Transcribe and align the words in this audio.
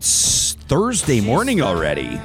It's 0.00 0.54
Thursday 0.54 1.20
morning 1.20 1.60
already. 1.60 2.18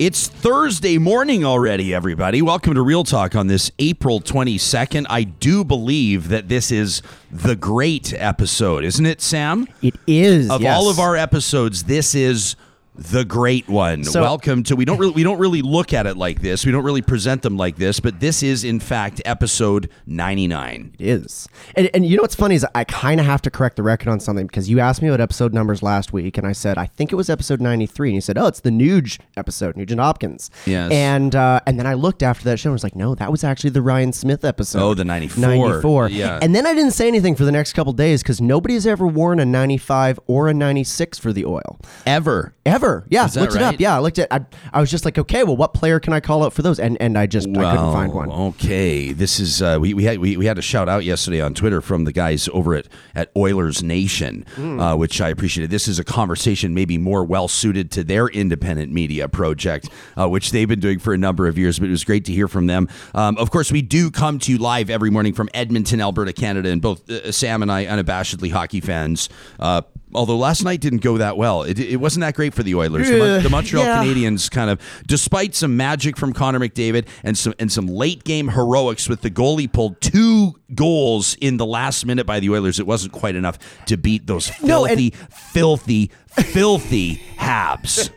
It's 0.00 0.26
Thursday 0.26 0.98
morning 0.98 1.44
already, 1.44 1.94
everybody. 1.94 2.42
Welcome 2.42 2.74
to 2.74 2.82
Real 2.82 3.04
Talk 3.04 3.36
on 3.36 3.46
this 3.46 3.70
April 3.78 4.20
22nd. 4.20 5.06
I 5.08 5.22
do 5.22 5.64
believe 5.64 6.30
that 6.30 6.48
this 6.48 6.72
is 6.72 7.02
the 7.30 7.54
great 7.54 8.12
episode, 8.12 8.82
isn't 8.82 9.06
it, 9.06 9.20
Sam? 9.20 9.68
It 9.82 9.94
is. 10.08 10.50
Of 10.50 10.62
yes. 10.62 10.76
all 10.76 10.90
of 10.90 10.98
our 10.98 11.14
episodes, 11.14 11.84
this 11.84 12.16
is 12.16 12.56
the 12.98 13.24
great 13.24 13.68
one. 13.68 14.04
So- 14.04 14.22
Welcome 14.22 14.62
to 14.64 14.76
we 14.76 14.84
don't 14.84 14.98
really 14.98 15.12
we 15.12 15.22
don't 15.22 15.38
really 15.38 15.62
look 15.62 15.92
at 15.92 16.06
it 16.06 16.16
like 16.16 16.40
this. 16.40 16.64
We 16.66 16.72
don't 16.72 16.84
really 16.84 17.02
present 17.02 17.42
them 17.42 17.56
like 17.56 17.76
this, 17.76 18.00
but 18.00 18.20
this 18.20 18.42
is 18.42 18.64
in 18.64 18.80
fact 18.80 19.20
episode 19.24 19.88
99. 20.06 20.94
It 20.98 21.06
is. 21.06 21.48
And, 21.74 21.90
and 21.94 22.04
you 22.06 22.16
know 22.16 22.22
what's 22.22 22.34
funny 22.34 22.54
is 22.54 22.66
I 22.74 22.84
kind 22.84 23.20
of 23.20 23.26
have 23.26 23.42
to 23.42 23.50
correct 23.50 23.76
the 23.76 23.82
record 23.82 24.08
on 24.08 24.18
something 24.20 24.46
because 24.46 24.68
you 24.70 24.80
asked 24.80 25.02
me 25.02 25.10
what 25.10 25.20
episode 25.20 25.52
numbers 25.54 25.82
last 25.82 26.12
week, 26.12 26.38
and 26.38 26.46
I 26.46 26.52
said 26.52 26.78
I 26.78 26.86
think 26.86 27.12
it 27.12 27.16
was 27.16 27.28
episode 27.30 27.60
ninety 27.60 27.86
three, 27.86 28.08
and 28.08 28.14
you 28.14 28.20
said, 28.20 28.38
"Oh, 28.38 28.46
it's 28.46 28.60
the 28.60 28.70
Nuge 28.70 29.18
episode, 29.36 29.76
Nugent 29.76 30.00
Hopkins." 30.00 30.50
Yes. 30.64 30.90
And 30.92 31.34
uh, 31.34 31.60
and 31.66 31.78
then 31.78 31.86
I 31.86 31.94
looked 31.94 32.22
after 32.22 32.44
that 32.44 32.58
show 32.58 32.70
and 32.70 32.74
was 32.74 32.84
like, 32.84 32.96
"No, 32.96 33.14
that 33.14 33.30
was 33.30 33.44
actually 33.44 33.70
the 33.70 33.82
Ryan 33.82 34.12
Smith 34.12 34.44
episode." 34.44 34.80
Oh, 34.82 34.94
the 34.94 35.04
94. 35.04 35.40
Ninety 35.40 35.80
four. 35.82 36.08
Yeah. 36.08 36.38
And 36.40 36.54
then 36.54 36.66
I 36.66 36.74
didn't 36.74 36.92
say 36.92 37.06
anything 37.08 37.34
for 37.36 37.44
the 37.44 37.52
next 37.52 37.72
couple 37.74 37.92
days 37.92 38.22
because 38.22 38.40
nobody's 38.40 38.86
ever 38.86 39.06
worn 39.06 39.38
a 39.40 39.44
ninety 39.44 39.76
five 39.78 40.18
or 40.26 40.48
a 40.48 40.54
ninety 40.54 40.84
six 40.84 41.18
for 41.18 41.32
the 41.32 41.44
oil. 41.44 41.78
Ever. 42.06 42.54
Ever? 42.64 42.85
Yeah, 43.08 43.26
Is 43.26 43.34
that 43.34 43.40
looked 43.42 43.54
it 43.54 43.56
right? 43.56 43.74
up. 43.74 43.80
Yeah, 43.80 43.96
I 43.96 44.00
looked 44.00 44.18
at. 44.18 44.28
I, 44.32 44.44
I 44.72 44.80
was 44.80 44.90
just 44.90 45.04
like, 45.04 45.18
okay, 45.18 45.44
well, 45.44 45.56
what 45.56 45.74
player 45.74 46.00
can 46.00 46.12
I 46.12 46.20
call 46.20 46.44
out 46.44 46.52
for 46.52 46.62
those? 46.62 46.78
And 46.80 46.96
and 47.00 47.16
I 47.18 47.26
just 47.26 47.48
I 47.48 47.52
couldn't 47.52 47.92
find 47.92 48.12
one. 48.12 48.30
Okay, 48.30 49.12
this 49.12 49.40
is 49.40 49.60
uh, 49.62 49.78
we 49.80 49.94
we 49.94 50.04
had 50.04 50.18
we, 50.18 50.36
we 50.36 50.46
had 50.46 50.58
a 50.58 50.62
shout 50.62 50.88
out 50.88 51.04
yesterday 51.04 51.40
on 51.40 51.54
Twitter 51.54 51.80
from 51.80 52.04
the 52.04 52.12
guys 52.12 52.48
over 52.52 52.74
at 52.74 52.88
at 53.14 53.30
Oilers 53.36 53.82
Nation, 53.82 54.44
Hmm. 54.56 54.80
uh, 54.80 54.96
which 54.96 55.20
I 55.20 55.28
appreciated. 55.28 55.70
This 55.70 55.88
is 55.88 55.98
a 55.98 56.04
conversation 56.04 56.74
maybe 56.74 56.98
more 56.98 57.24
well 57.24 57.48
suited 57.48 57.90
to 57.92 58.04
their 58.04 58.28
independent 58.28 58.92
media 58.92 59.28
project, 59.28 59.88
uh, 60.16 60.28
which 60.28 60.50
they've 60.52 60.68
been 60.68 60.80
doing 60.80 60.98
for 60.98 61.12
a 61.14 61.18
number 61.18 61.46
of 61.48 61.58
years. 61.58 61.78
But 61.78 61.88
it 61.88 61.92
was 61.92 62.04
great 62.04 62.24
to 62.26 62.32
hear 62.32 62.48
from 62.48 62.66
them. 62.66 62.88
Um, 63.14 63.36
of 63.38 63.50
course, 63.50 63.70
we 63.72 63.82
do 63.82 64.10
come 64.10 64.38
to 64.40 64.52
you 64.52 64.58
live 64.58 64.90
every 64.90 65.10
morning 65.10 65.32
from 65.32 65.48
Edmonton, 65.54 66.00
Alberta, 66.00 66.32
Canada, 66.32 66.70
and 66.70 66.80
both 66.82 67.08
uh, 67.10 67.32
Sam 67.32 67.62
and 67.62 67.70
I 67.72 67.86
unabashedly 67.86 68.50
hockey 68.52 68.80
fans. 68.80 69.28
Uh, 69.58 69.82
Although 70.16 70.36
last 70.38 70.64
night 70.64 70.80
didn't 70.80 71.02
go 71.02 71.18
that 71.18 71.36
well, 71.36 71.62
it, 71.62 71.78
it 71.78 71.96
wasn't 71.96 72.22
that 72.22 72.34
great 72.34 72.54
for 72.54 72.62
the 72.62 72.74
Oilers. 72.74 73.08
The, 73.08 73.18
Mon- 73.18 73.42
the 73.42 73.50
Montreal 73.50 73.84
yeah. 73.84 74.02
Canadiens 74.02 74.50
kind 74.50 74.70
of, 74.70 74.80
despite 75.06 75.54
some 75.54 75.76
magic 75.76 76.16
from 76.16 76.32
Connor 76.32 76.58
McDavid 76.58 77.06
and 77.22 77.36
some 77.36 77.54
and 77.58 77.70
some 77.70 77.86
late 77.86 78.24
game 78.24 78.48
heroics 78.48 79.08
with 79.08 79.20
the 79.20 79.30
goalie 79.30 79.70
pulled 79.70 80.00
two 80.00 80.54
goals 80.74 81.36
in 81.40 81.58
the 81.58 81.66
last 81.66 82.06
minute 82.06 82.26
by 82.26 82.40
the 82.40 82.50
Oilers, 82.50 82.80
it 82.80 82.86
wasn't 82.86 83.12
quite 83.12 83.36
enough 83.36 83.58
to 83.86 83.96
beat 83.96 84.26
those 84.26 84.50
No, 84.62 84.84
and- 84.86 85.14
filthy, 85.30 86.10
filthy, 86.44 87.14
filthy 87.14 87.22
Habs. 87.36 88.10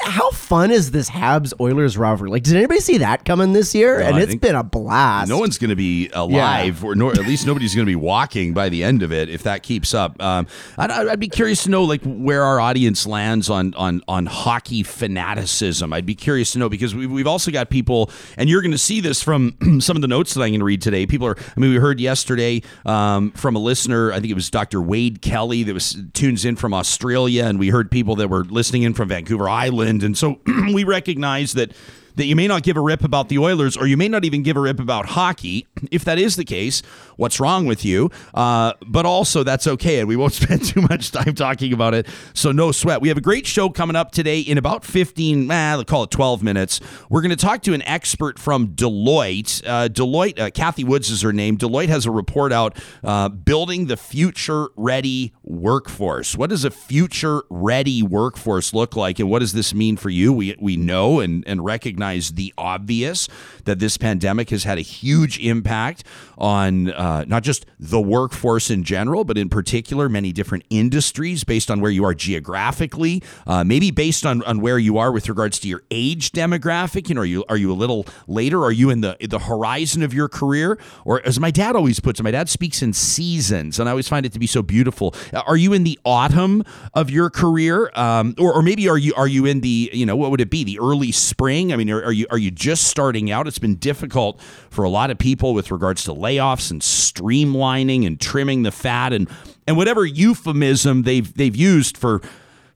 How 0.00 0.30
fun 0.30 0.70
is 0.70 0.90
this 0.90 1.08
Habs 1.08 1.52
Oilers 1.60 1.96
rivalry? 1.96 2.30
Like, 2.30 2.42
did 2.42 2.56
anybody 2.56 2.80
see 2.80 2.98
that 2.98 3.24
coming 3.24 3.52
this 3.52 3.74
year? 3.74 3.98
No, 4.00 4.06
and 4.06 4.16
I 4.16 4.20
it's 4.20 4.30
think 4.30 4.42
been 4.42 4.54
a 4.54 4.62
blast. 4.62 5.28
No 5.28 5.38
one's 5.38 5.56
going 5.56 5.70
to 5.70 5.76
be 5.76 6.10
alive, 6.12 6.84
or 6.84 6.94
nor, 6.94 7.12
at 7.12 7.20
least 7.20 7.46
nobody's 7.46 7.74
going 7.74 7.86
to 7.86 7.90
be 7.90 7.96
walking 7.96 8.52
by 8.52 8.68
the 8.68 8.84
end 8.84 9.02
of 9.02 9.12
it 9.12 9.28
if 9.28 9.44
that 9.44 9.62
keeps 9.62 9.94
up. 9.94 10.20
Um, 10.22 10.46
I'd, 10.76 10.90
I'd 10.90 11.20
be 11.20 11.28
curious 11.28 11.64
to 11.64 11.70
know 11.70 11.84
like 11.84 12.02
where 12.04 12.42
our 12.42 12.60
audience 12.60 13.06
lands 13.06 13.48
on 13.48 13.74
on 13.74 14.02
on 14.08 14.26
hockey 14.26 14.82
fanaticism. 14.82 15.92
I'd 15.92 16.06
be 16.06 16.14
curious 16.14 16.52
to 16.52 16.58
know 16.58 16.68
because 16.68 16.94
we've, 16.94 17.10
we've 17.10 17.26
also 17.26 17.50
got 17.50 17.70
people, 17.70 18.10
and 18.36 18.48
you're 18.50 18.62
going 18.62 18.72
to 18.72 18.78
see 18.78 19.00
this 19.00 19.22
from 19.22 19.56
some 19.80 19.96
of 19.96 20.02
the 20.02 20.08
notes 20.08 20.34
that 20.34 20.42
I'm 20.42 20.50
going 20.50 20.60
to 20.60 20.66
read 20.66 20.82
today. 20.82 21.06
People 21.06 21.28
are, 21.28 21.36
I 21.38 21.60
mean, 21.60 21.70
we 21.70 21.76
heard 21.76 22.00
yesterday 22.00 22.62
um, 22.84 23.30
from 23.32 23.56
a 23.56 23.60
listener. 23.60 24.12
I 24.12 24.20
think 24.20 24.30
it 24.30 24.34
was 24.34 24.50
Dr. 24.50 24.80
Wade 24.82 25.22
Kelly 25.22 25.62
that 25.62 25.72
was 25.72 25.96
tunes 26.12 26.44
in 26.44 26.56
from 26.56 26.74
Australia, 26.74 27.23
and 27.28 27.58
we 27.58 27.68
heard 27.68 27.90
people 27.90 28.16
that 28.16 28.28
were 28.28 28.44
listening 28.44 28.82
in 28.82 28.94
from 28.94 29.08
Vancouver 29.08 29.48
Island, 29.48 30.02
and 30.02 30.16
so 30.16 30.40
we 30.72 30.84
recognize 30.84 31.52
that 31.54 31.72
that 32.16 32.26
you 32.26 32.36
may 32.36 32.46
not 32.46 32.62
give 32.62 32.76
a 32.76 32.80
rip 32.80 33.02
about 33.02 33.28
the 33.28 33.38
Oilers 33.38 33.76
or 33.76 33.86
you 33.86 33.96
may 33.96 34.08
not 34.08 34.24
even 34.24 34.42
give 34.42 34.56
a 34.56 34.60
rip 34.60 34.78
about 34.78 35.06
hockey. 35.06 35.66
If 35.90 36.04
that 36.04 36.18
is 36.18 36.36
the 36.36 36.44
case, 36.44 36.82
what's 37.16 37.40
wrong 37.40 37.66
with 37.66 37.84
you? 37.84 38.10
Uh, 38.32 38.74
but 38.86 39.04
also, 39.06 39.42
that's 39.42 39.66
okay. 39.66 40.00
And 40.00 40.08
we 40.08 40.16
won't 40.16 40.32
spend 40.42 40.64
too 40.64 40.82
much 40.82 41.10
time 41.10 41.34
talking 41.34 41.72
about 41.72 41.94
it. 41.94 42.06
So, 42.32 42.52
no 42.52 42.72
sweat. 42.72 43.00
We 43.00 43.08
have 43.08 43.18
a 43.18 43.22
great 43.22 43.46
show 43.46 43.68
coming 43.68 43.96
up 43.96 44.12
today 44.12 44.40
in 44.40 44.58
about 44.58 44.84
15, 44.84 45.50
eh, 45.50 45.74
let's 45.76 45.90
call 45.90 46.04
it 46.04 46.10
12 46.10 46.42
minutes. 46.42 46.80
We're 47.08 47.22
going 47.22 47.30
to 47.30 47.36
talk 47.36 47.62
to 47.62 47.74
an 47.74 47.82
expert 47.82 48.38
from 48.38 48.68
Deloitte. 48.68 49.62
Uh, 49.66 49.88
Deloitte, 49.88 50.38
uh, 50.38 50.50
Kathy 50.50 50.84
Woods 50.84 51.10
is 51.10 51.22
her 51.22 51.32
name. 51.32 51.58
Deloitte 51.58 51.88
has 51.88 52.06
a 52.06 52.10
report 52.10 52.52
out 52.52 52.78
uh, 53.02 53.28
building 53.28 53.86
the 53.86 53.96
future 53.96 54.68
ready 54.76 55.32
workforce. 55.44 56.36
What 56.36 56.50
does 56.50 56.64
a 56.64 56.70
future 56.70 57.42
ready 57.50 58.02
workforce 58.02 58.72
look 58.72 58.96
like? 58.96 59.18
And 59.18 59.28
what 59.30 59.40
does 59.40 59.52
this 59.52 59.74
mean 59.74 59.96
for 59.96 60.10
you? 60.10 60.32
We, 60.32 60.56
we 60.58 60.76
know 60.76 61.20
and, 61.20 61.44
and 61.46 61.64
recognize 61.64 62.32
the 62.32 62.52
obvious 62.56 63.28
that 63.64 63.78
this 63.78 63.96
pandemic 63.96 64.50
has 64.50 64.64
had 64.64 64.78
a 64.78 64.82
huge 64.82 65.38
impact 65.38 66.04
on 66.38 66.90
uh, 66.90 67.24
not 67.28 67.42
just 67.42 67.66
the 67.78 68.00
workforce 68.00 68.70
in 68.70 68.84
general, 68.84 69.24
but 69.24 69.38
in 69.38 69.48
particular 69.48 70.08
many 70.08 70.32
different 70.32 70.64
industries 70.70 71.44
based 71.44 71.70
on 71.70 71.80
where 71.80 71.90
you 71.90 72.04
are 72.04 72.14
geographically, 72.14 73.22
uh, 73.46 73.62
maybe 73.62 73.90
based 73.90 74.24
on, 74.24 74.42
on 74.44 74.60
where 74.60 74.78
you 74.78 74.98
are 74.98 75.12
with 75.12 75.28
regards 75.28 75.58
to 75.60 75.68
your 75.68 75.82
age 75.90 76.32
demographic. 76.32 77.08
You 77.08 77.14
know, 77.14 77.20
are 77.20 77.26
you 77.26 77.44
are 77.48 77.56
you 77.56 77.70
a 77.70 77.74
little 77.74 78.06
later? 78.26 78.62
Are 78.64 78.72
you 78.72 78.90
in 78.90 79.00
the 79.00 79.16
the 79.20 79.38
horizon 79.38 80.02
of 80.02 80.14
your 80.14 80.28
career, 80.28 80.78
or 81.04 81.24
as 81.26 81.38
my 81.38 81.50
dad 81.50 81.76
always 81.76 82.00
puts 82.00 82.20
it, 82.20 82.22
my 82.22 82.30
dad 82.30 82.48
speaks 82.48 82.82
in 82.82 82.92
seasons, 82.92 83.78
and 83.78 83.88
I 83.88 83.92
always 83.92 84.08
find 84.08 84.24
it 84.26 84.32
to 84.32 84.38
be 84.38 84.46
so 84.46 84.62
beautiful. 84.62 85.14
Are 85.34 85.56
you 85.56 85.72
in 85.72 85.84
the 85.84 85.98
autumn 86.04 86.62
of 86.94 87.10
your 87.10 87.30
career, 87.30 87.90
um, 87.94 88.34
or, 88.38 88.54
or 88.54 88.62
maybe 88.62 88.88
are 88.88 88.98
you 88.98 89.14
are 89.14 89.28
you 89.28 89.46
in 89.46 89.60
the 89.60 89.90
you 89.92 90.06
know 90.06 90.16
what 90.16 90.30
would 90.30 90.40
it 90.40 90.50
be 90.50 90.64
the 90.64 90.78
early 90.78 91.12
spring? 91.12 91.72
I 91.72 91.76
mean, 91.76 91.90
are, 91.90 92.04
are 92.04 92.12
you 92.12 92.26
are 92.30 92.38
you 92.38 92.50
just 92.50 92.86
starting 92.86 93.30
out? 93.30 93.46
It's 93.46 93.58
been 93.58 93.76
difficult 93.76 94.40
for 94.70 94.84
a 94.84 94.88
lot 94.88 95.10
of 95.10 95.18
people 95.18 95.54
with 95.54 95.70
regards 95.70 96.04
to 96.04 96.12
layoffs 96.12 96.70
and 96.70 96.80
streamlining 96.80 98.06
and 98.06 98.20
trimming 98.20 98.62
the 98.62 98.72
fat 98.72 99.12
and 99.12 99.28
and 99.66 99.76
whatever 99.76 100.04
euphemism 100.04 101.02
they've 101.02 101.32
they've 101.34 101.56
used 101.56 101.96
for 101.96 102.20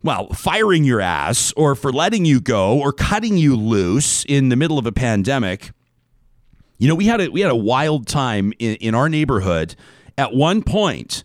well, 0.03 0.29
firing 0.29 0.85
your 0.85 1.01
ass 1.01 1.53
or 1.57 1.75
for 1.75 1.93
letting 1.93 2.25
you 2.25 2.41
go 2.41 2.79
or 2.79 2.93
cutting 2.93 3.37
you 3.37 3.57
loose 3.57 4.25
in 4.25 4.49
the 4.49 4.57
middle 4.57 4.79
of 4.79 4.87
a 4.87 4.93
pandemic. 4.93 5.73
You 6.79 6.87
know, 6.87 6.95
we 6.95 7.07
had 7.07 7.21
a 7.21 7.29
we 7.29 7.41
had 7.41 7.51
a 7.51 7.57
wild 7.57 8.07
time 8.07 8.53
in, 8.59 8.77
in 8.77 8.95
our 8.95 9.09
neighborhood. 9.09 9.75
At 10.17 10.35
one 10.35 10.63
point, 10.63 11.25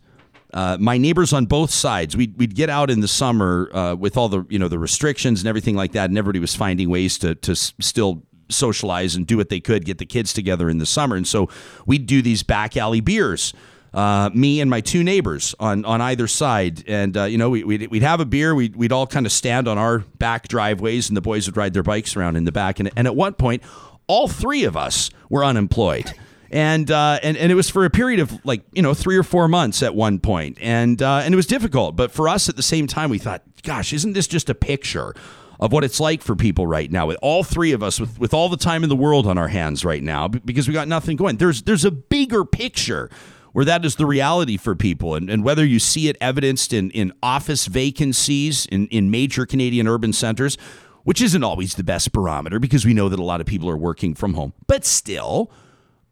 uh, 0.53 0.77
my 0.79 0.97
neighbors 0.97 1.33
on 1.33 1.45
both 1.45 1.71
sides, 1.71 2.15
we'd, 2.15 2.37
we'd 2.37 2.55
get 2.55 2.69
out 2.69 2.89
in 2.89 2.99
the 2.99 3.07
summer 3.07 3.69
uh, 3.73 3.95
with 3.95 4.17
all 4.17 4.29
the 4.29 4.45
you 4.49 4.59
know 4.59 4.67
the 4.67 4.79
restrictions 4.79 5.41
and 5.41 5.47
everything 5.47 5.75
like 5.75 5.93
that, 5.93 6.09
and 6.09 6.17
everybody 6.17 6.39
was 6.39 6.55
finding 6.55 6.89
ways 6.89 7.17
to 7.19 7.35
to 7.35 7.55
still 7.55 8.23
socialize 8.49 9.15
and 9.15 9.25
do 9.25 9.37
what 9.37 9.49
they 9.49 9.59
could, 9.59 9.83
get 9.83 9.97
the 9.97 10.05
kids 10.05 10.31
together 10.31 10.69
in 10.69 10.77
the 10.77 10.85
summer, 10.85 11.15
and 11.15 11.27
so 11.27 11.49
we'd 11.85 12.05
do 12.05 12.21
these 12.21 12.43
back 12.43 12.77
alley 12.77 13.01
beers. 13.01 13.53
Uh, 13.93 14.31
me 14.33 14.59
and 14.59 14.71
my 14.71 14.81
two 14.81 15.03
neighbors 15.03 15.53
on, 15.59 15.85
on 15.85 16.01
either 16.01 16.27
side, 16.27 16.83
and 16.87 17.15
uh, 17.15 17.23
you 17.25 17.37
know 17.37 17.49
we, 17.49 17.63
we'd, 17.63 17.89
we'd 17.91 18.01
have 18.01 18.19
a 18.19 18.25
beer. 18.25 18.55
We'd, 18.55 18.75
we'd 18.75 18.91
all 18.91 19.05
kind 19.05 19.25
of 19.25 19.31
stand 19.31 19.67
on 19.67 19.77
our 19.77 19.99
back 19.99 20.47
driveways, 20.47 21.09
and 21.09 21.17
the 21.17 21.21
boys 21.21 21.47
would 21.47 21.57
ride 21.57 21.73
their 21.73 21.83
bikes 21.83 22.15
around 22.15 22.35
in 22.35 22.43
the 22.43 22.51
back. 22.51 22.79
And, 22.79 22.89
and 22.95 23.05
at 23.05 23.15
one 23.15 23.33
point, 23.33 23.61
all 24.07 24.27
three 24.27 24.63
of 24.63 24.75
us 24.75 25.11
were 25.29 25.45
unemployed 25.45 26.11
and 26.53 26.91
uh, 26.91 27.19
and 27.23 27.35
and 27.35 27.51
it 27.51 27.55
was 27.55 27.67
for 27.67 27.83
a 27.83 27.89
period 27.89 28.19
of 28.19 28.45
like 28.45 28.61
you 28.73 28.83
know 28.83 28.93
three 28.93 29.17
or 29.17 29.23
four 29.23 29.47
months 29.47 29.81
at 29.81 29.95
one 29.95 30.19
point, 30.19 30.59
and 30.61 31.01
uh, 31.01 31.21
and 31.23 31.33
it 31.33 31.35
was 31.35 31.47
difficult. 31.47 31.95
But 31.95 32.11
for 32.11 32.29
us, 32.29 32.47
at 32.47 32.55
the 32.55 32.63
same 32.63 32.85
time, 32.85 33.09
we 33.09 33.17
thought, 33.17 33.41
gosh, 33.63 33.91
isn't 33.91 34.13
this 34.13 34.27
just 34.27 34.51
a 34.51 34.55
picture 34.55 35.15
of 35.59 35.71
what 35.71 35.83
it's 35.83 35.99
like 35.99 36.21
for 36.21 36.35
people 36.35 36.67
right 36.67 36.91
now? 36.91 37.07
With 37.07 37.17
all 37.23 37.43
three 37.43 37.71
of 37.71 37.81
us, 37.81 37.99
with 37.99 38.19
with 38.19 38.35
all 38.35 38.49
the 38.49 38.57
time 38.57 38.83
in 38.83 38.89
the 38.89 38.95
world 38.95 39.25
on 39.25 39.35
our 39.35 39.47
hands 39.47 39.83
right 39.83 40.03
now, 40.03 40.27
because 40.27 40.67
we 40.67 40.75
got 40.75 40.87
nothing 40.87 41.17
going. 41.17 41.37
There's 41.37 41.63
there's 41.63 41.85
a 41.85 41.91
bigger 41.91 42.45
picture. 42.45 43.09
Where 43.53 43.65
that 43.65 43.85
is 43.85 43.97
the 43.97 44.07
reality 44.07 44.57
for 44.57 44.73
people, 44.73 45.13
and, 45.13 45.29
and 45.29 45.43
whether 45.43 45.63
you 45.63 45.77
see 45.77 46.07
it 46.07 46.17
evidenced 46.19 46.73
in, 46.73 46.89
in 46.89 47.13
office 47.21 47.67
vacancies 47.67 48.65
in, 48.65 48.87
in 48.87 49.11
major 49.11 49.45
Canadian 49.45 49.87
urban 49.87 50.11
centers, 50.11 50.57
which 51.03 51.21
isn't 51.21 51.43
always 51.43 51.75
the 51.75 51.83
best 51.83 52.11
barometer 52.13 52.57
because 52.57 52.83
we 52.83 52.95
know 52.95 53.09
that 53.09 53.19
a 53.19 53.23
lot 53.23 53.41
of 53.41 53.45
people 53.45 53.69
are 53.69 53.77
working 53.77 54.15
from 54.15 54.33
home, 54.33 54.53
but 54.65 54.83
still, 54.83 55.51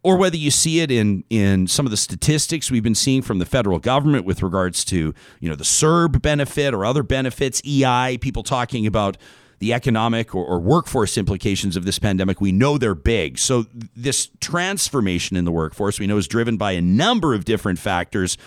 or 0.03 0.17
whether 0.17 0.37
you 0.37 0.51
see 0.51 0.79
it 0.79 0.91
in 0.91 1.23
in 1.29 1.67
some 1.67 1.85
of 1.85 1.91
the 1.91 1.97
statistics 1.97 2.71
we've 2.71 2.83
been 2.83 2.95
seeing 2.95 3.21
from 3.21 3.39
the 3.39 3.45
federal 3.45 3.79
government 3.79 4.25
with 4.25 4.41
regards 4.41 4.83
to 4.85 5.13
you 5.39 5.49
know 5.49 5.55
the 5.55 5.63
CERB 5.63 6.21
benefit 6.21 6.73
or 6.73 6.85
other 6.85 7.03
benefits, 7.03 7.61
EI, 7.65 8.17
people 8.19 8.43
talking 8.43 8.87
about 8.87 9.17
the 9.59 9.73
economic 9.73 10.33
or, 10.33 10.43
or 10.43 10.59
workforce 10.59 11.19
implications 11.19 11.77
of 11.77 11.85
this 11.85 11.99
pandemic, 11.99 12.41
we 12.41 12.51
know 12.51 12.79
they're 12.79 12.95
big. 12.95 13.37
So 13.37 13.67
this 13.95 14.31
transformation 14.39 15.37
in 15.37 15.45
the 15.45 15.51
workforce 15.51 15.99
we 15.99 16.07
know 16.07 16.17
is 16.17 16.27
driven 16.27 16.57
by 16.57 16.71
a 16.71 16.81
number 16.81 17.35
of 17.35 17.45
different 17.45 17.77
factors. 17.77 18.39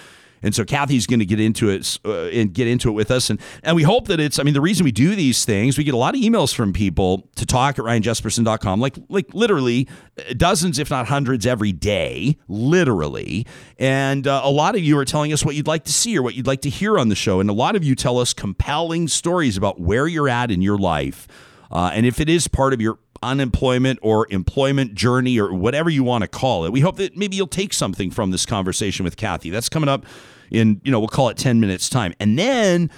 And 0.44 0.54
so 0.54 0.64
Kathy's 0.64 1.06
going 1.06 1.20
to 1.20 1.26
get 1.26 1.40
into 1.40 1.70
it 1.70 1.98
uh, 2.04 2.26
and 2.26 2.52
get 2.52 2.68
into 2.68 2.90
it 2.90 2.92
with 2.92 3.10
us. 3.10 3.30
And, 3.30 3.40
and 3.62 3.74
we 3.74 3.82
hope 3.82 4.08
that 4.08 4.20
it's, 4.20 4.38
I 4.38 4.42
mean, 4.42 4.52
the 4.52 4.60
reason 4.60 4.84
we 4.84 4.92
do 4.92 5.16
these 5.16 5.44
things, 5.44 5.78
we 5.78 5.84
get 5.84 5.94
a 5.94 5.96
lot 5.96 6.14
of 6.14 6.20
emails 6.20 6.54
from 6.54 6.72
people 6.72 7.28
to 7.36 7.46
talk 7.46 7.78
at 7.78 7.84
ryanjesperson.com, 7.84 8.78
like, 8.78 8.96
like 9.08 9.32
literally 9.32 9.88
dozens, 10.36 10.78
if 10.78 10.90
not 10.90 11.08
hundreds 11.08 11.46
every 11.46 11.72
day, 11.72 12.36
literally. 12.46 13.46
And 13.78 14.26
uh, 14.26 14.42
a 14.44 14.50
lot 14.50 14.74
of 14.74 14.82
you 14.82 14.98
are 14.98 15.06
telling 15.06 15.32
us 15.32 15.44
what 15.44 15.54
you'd 15.54 15.66
like 15.66 15.84
to 15.84 15.92
see 15.92 16.16
or 16.16 16.22
what 16.22 16.34
you'd 16.34 16.46
like 16.46 16.60
to 16.60 16.70
hear 16.70 16.98
on 16.98 17.08
the 17.08 17.16
show. 17.16 17.40
And 17.40 17.48
a 17.48 17.54
lot 17.54 17.74
of 17.74 17.82
you 17.82 17.94
tell 17.94 18.18
us 18.18 18.34
compelling 18.34 19.08
stories 19.08 19.56
about 19.56 19.80
where 19.80 20.06
you're 20.06 20.28
at 20.28 20.50
in 20.50 20.60
your 20.60 20.76
life. 20.76 21.26
Uh, 21.70 21.90
and 21.94 22.04
if 22.04 22.20
it 22.20 22.28
is 22.28 22.46
part 22.46 22.74
of 22.74 22.80
your 22.82 22.98
unemployment 23.22 23.98
or 24.02 24.26
employment 24.30 24.94
journey 24.94 25.40
or 25.40 25.52
whatever 25.52 25.88
you 25.88 26.04
want 26.04 26.20
to 26.22 26.28
call 26.28 26.66
it. 26.66 26.72
We 26.72 26.80
hope 26.80 26.96
that 26.96 27.16
maybe 27.16 27.36
you'll 27.36 27.46
take 27.46 27.72
something 27.72 28.10
from 28.10 28.32
this 28.32 28.44
conversation 28.44 29.02
with 29.02 29.16
Kathy. 29.16 29.48
That's 29.48 29.70
coming 29.70 29.88
up 29.88 30.04
in, 30.50 30.80
you 30.84 30.92
know, 30.92 30.98
we'll 30.98 31.08
call 31.08 31.28
it 31.28 31.36
10 31.36 31.60
minutes 31.60 31.88
time. 31.88 32.14
And 32.20 32.38
then 32.38 32.90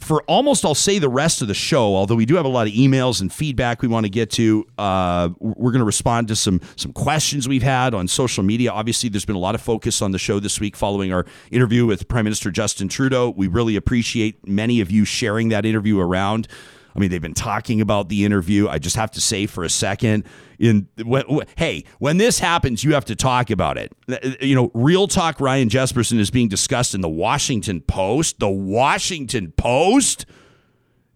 for 0.00 0.22
almost, 0.22 0.64
I'll 0.64 0.74
say 0.74 0.98
the 0.98 1.08
rest 1.08 1.42
of 1.42 1.48
the 1.48 1.54
show, 1.54 1.94
although 1.94 2.14
we 2.14 2.24
do 2.24 2.36
have 2.36 2.46
a 2.46 2.48
lot 2.48 2.66
of 2.66 2.72
emails 2.72 3.20
and 3.20 3.32
feedback 3.32 3.82
we 3.82 3.88
want 3.88 4.06
to 4.06 4.10
get 4.10 4.30
to, 4.32 4.66
uh, 4.78 5.28
we're 5.38 5.72
going 5.72 5.80
to 5.80 5.84
respond 5.84 6.28
to 6.28 6.36
some 6.36 6.60
some 6.76 6.92
questions 6.92 7.46
we've 7.46 7.62
had 7.62 7.94
on 7.94 8.08
social 8.08 8.42
media. 8.42 8.72
Obviously, 8.72 9.08
there's 9.08 9.26
been 9.26 9.36
a 9.36 9.40
lot 9.40 9.54
of 9.54 9.60
focus 9.60 10.00
on 10.00 10.10
the 10.12 10.18
show 10.18 10.40
this 10.40 10.58
week 10.58 10.74
following 10.74 11.12
our 11.12 11.26
interview 11.50 11.86
with 11.86 12.08
Prime 12.08 12.24
Minister 12.24 12.50
Justin 12.50 12.88
Trudeau. 12.88 13.30
We 13.30 13.46
really 13.46 13.76
appreciate 13.76 14.46
many 14.48 14.80
of 14.80 14.90
you 14.90 15.04
sharing 15.04 15.50
that 15.50 15.66
interview 15.66 16.00
around. 16.00 16.48
I 16.94 16.98
mean, 16.98 17.10
they've 17.10 17.22
been 17.22 17.34
talking 17.34 17.80
about 17.80 18.08
the 18.08 18.24
interview. 18.24 18.68
I 18.68 18.78
just 18.78 18.96
have 18.96 19.10
to 19.12 19.20
say 19.20 19.46
for 19.46 19.64
a 19.64 19.68
second, 19.68 20.24
in 20.58 20.88
hey, 21.56 21.84
when 21.98 22.16
this 22.16 22.38
happens, 22.38 22.84
you 22.84 22.94
have 22.94 23.04
to 23.06 23.16
talk 23.16 23.50
about 23.50 23.78
it. 23.78 23.92
You 24.40 24.54
know, 24.54 24.70
real 24.74 25.06
talk. 25.06 25.40
Ryan 25.40 25.68
Jesperson 25.68 26.18
is 26.18 26.30
being 26.30 26.48
discussed 26.48 26.94
in 26.94 27.00
the 27.00 27.08
Washington 27.08 27.80
Post. 27.80 28.40
The 28.40 28.48
Washington 28.48 29.52
Post, 29.56 30.26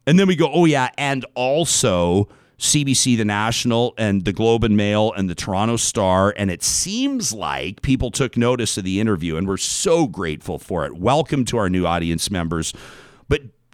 and 0.06 0.18
then 0.18 0.28
we 0.28 0.36
go, 0.36 0.50
oh 0.52 0.64
yeah, 0.64 0.90
and 0.96 1.24
also. 1.34 2.28
CBC, 2.56 3.16
the 3.16 3.24
National, 3.24 3.94
and 3.98 4.24
the 4.24 4.32
Globe 4.32 4.62
and 4.62 4.76
Mail, 4.76 5.12
and 5.12 5.28
the 5.28 5.34
Toronto 5.34 5.76
Star. 5.76 6.32
And 6.36 6.52
it 6.52 6.62
seems 6.62 7.32
like 7.32 7.82
people 7.82 8.12
took 8.12 8.36
notice 8.36 8.78
of 8.78 8.84
the 8.84 9.00
interview, 9.00 9.36
and 9.36 9.48
we're 9.48 9.56
so 9.56 10.06
grateful 10.06 10.60
for 10.60 10.86
it. 10.86 10.96
Welcome 10.96 11.44
to 11.46 11.58
our 11.58 11.68
new 11.68 11.84
audience 11.84 12.30
members. 12.30 12.72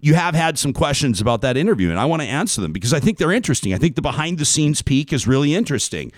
You 0.01 0.15
have 0.15 0.35
had 0.35 0.59
some 0.59 0.73
questions 0.73 1.21
about 1.21 1.43
that 1.43 1.57
interview, 1.57 1.91
and 1.91 1.99
I 1.99 2.07
want 2.07 2.23
to 2.23 2.29
answer 2.29 2.61
them 2.61 2.73
because 2.73 2.95
I 2.95 3.01
think 3.01 3.19
they're 3.19 3.33
interesting. 3.33 3.75
I 3.75 3.79
think 3.79 3.97
the 3.97 4.03
behind 4.03 4.39
the 4.39 4.45
scenes 4.45 4.83
peek 4.83 5.13
is 5.13 5.27
really 5.27 5.55
interesting. 5.55 6.13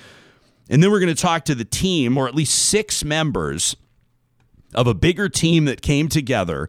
And 0.71 0.83
then 0.83 0.91
we're 0.91 1.01
going 1.01 1.15
to 1.15 1.21
talk 1.21 1.45
to 1.47 1.55
the 1.55 1.65
team, 1.65 2.17
or 2.17 2.29
at 2.29 2.35
least 2.35 2.55
six 2.55 3.05
members 3.05 3.77
of 4.75 4.87
a 4.87 4.95
bigger 4.95 5.29
team 5.29 5.65
that 5.67 5.83
came 5.83 6.09
together 6.09 6.69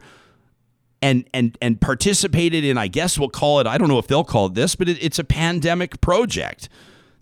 and 1.01 1.27
and 1.33 1.57
and 1.61 1.79
participated 1.79 2.63
in. 2.63 2.77
I 2.77 2.87
guess 2.87 3.19
we'll 3.19 3.29
call 3.29 3.59
it. 3.59 3.67
I 3.67 3.77
don't 3.77 3.87
know 3.87 3.99
if 3.99 4.07
they'll 4.07 4.23
call 4.23 4.47
it 4.47 4.55
this, 4.55 4.75
but 4.75 4.89
it, 4.89 5.03
it's 5.03 5.19
a 5.19 5.23
pandemic 5.23 6.01
project. 6.01 6.69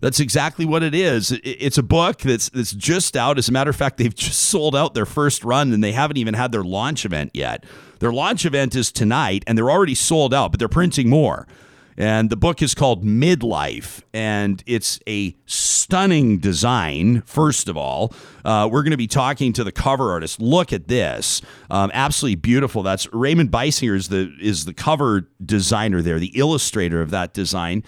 That's 0.00 0.18
exactly 0.18 0.64
what 0.64 0.82
it 0.82 0.96
is. 0.96 1.30
It's 1.44 1.78
a 1.78 1.82
book 1.82 2.18
that's 2.18 2.48
that's 2.48 2.72
just 2.72 3.16
out. 3.16 3.38
As 3.38 3.48
a 3.48 3.52
matter 3.52 3.70
of 3.70 3.76
fact, 3.76 3.98
they've 3.98 4.14
just 4.14 4.38
sold 4.50 4.74
out 4.74 4.94
their 4.94 5.06
first 5.06 5.44
run, 5.44 5.72
and 5.72 5.82
they 5.82 5.92
haven't 5.92 6.16
even 6.16 6.34
had 6.34 6.52
their 6.52 6.64
launch 6.64 7.04
event 7.04 7.30
yet. 7.34 7.64
Their 8.02 8.12
launch 8.12 8.44
event 8.44 8.74
is 8.74 8.90
tonight, 8.90 9.44
and 9.46 9.56
they're 9.56 9.70
already 9.70 9.94
sold 9.94 10.34
out, 10.34 10.50
but 10.50 10.58
they're 10.58 10.66
printing 10.66 11.08
more. 11.08 11.46
And 11.96 12.30
the 12.30 12.36
book 12.36 12.60
is 12.60 12.74
called 12.74 13.04
Midlife, 13.04 14.02
and 14.12 14.60
it's 14.66 14.98
a 15.06 15.36
stunning 15.46 16.38
design, 16.38 17.20
first 17.20 17.68
of 17.68 17.76
all. 17.76 18.12
Uh, 18.44 18.68
we're 18.68 18.82
going 18.82 18.90
to 18.90 18.96
be 18.96 19.06
talking 19.06 19.52
to 19.52 19.62
the 19.62 19.70
cover 19.70 20.10
artist. 20.10 20.40
Look 20.40 20.72
at 20.72 20.88
this. 20.88 21.42
Um, 21.70 21.92
absolutely 21.94 22.34
beautiful. 22.34 22.82
That's 22.82 23.06
Raymond 23.12 23.52
Biesinger 23.52 23.94
is 23.94 24.08
the, 24.08 24.34
is 24.40 24.64
the 24.64 24.74
cover 24.74 25.28
designer 25.40 26.02
there, 26.02 26.18
the 26.18 26.36
illustrator 26.36 27.02
of 27.02 27.10
that 27.10 27.32
design. 27.32 27.84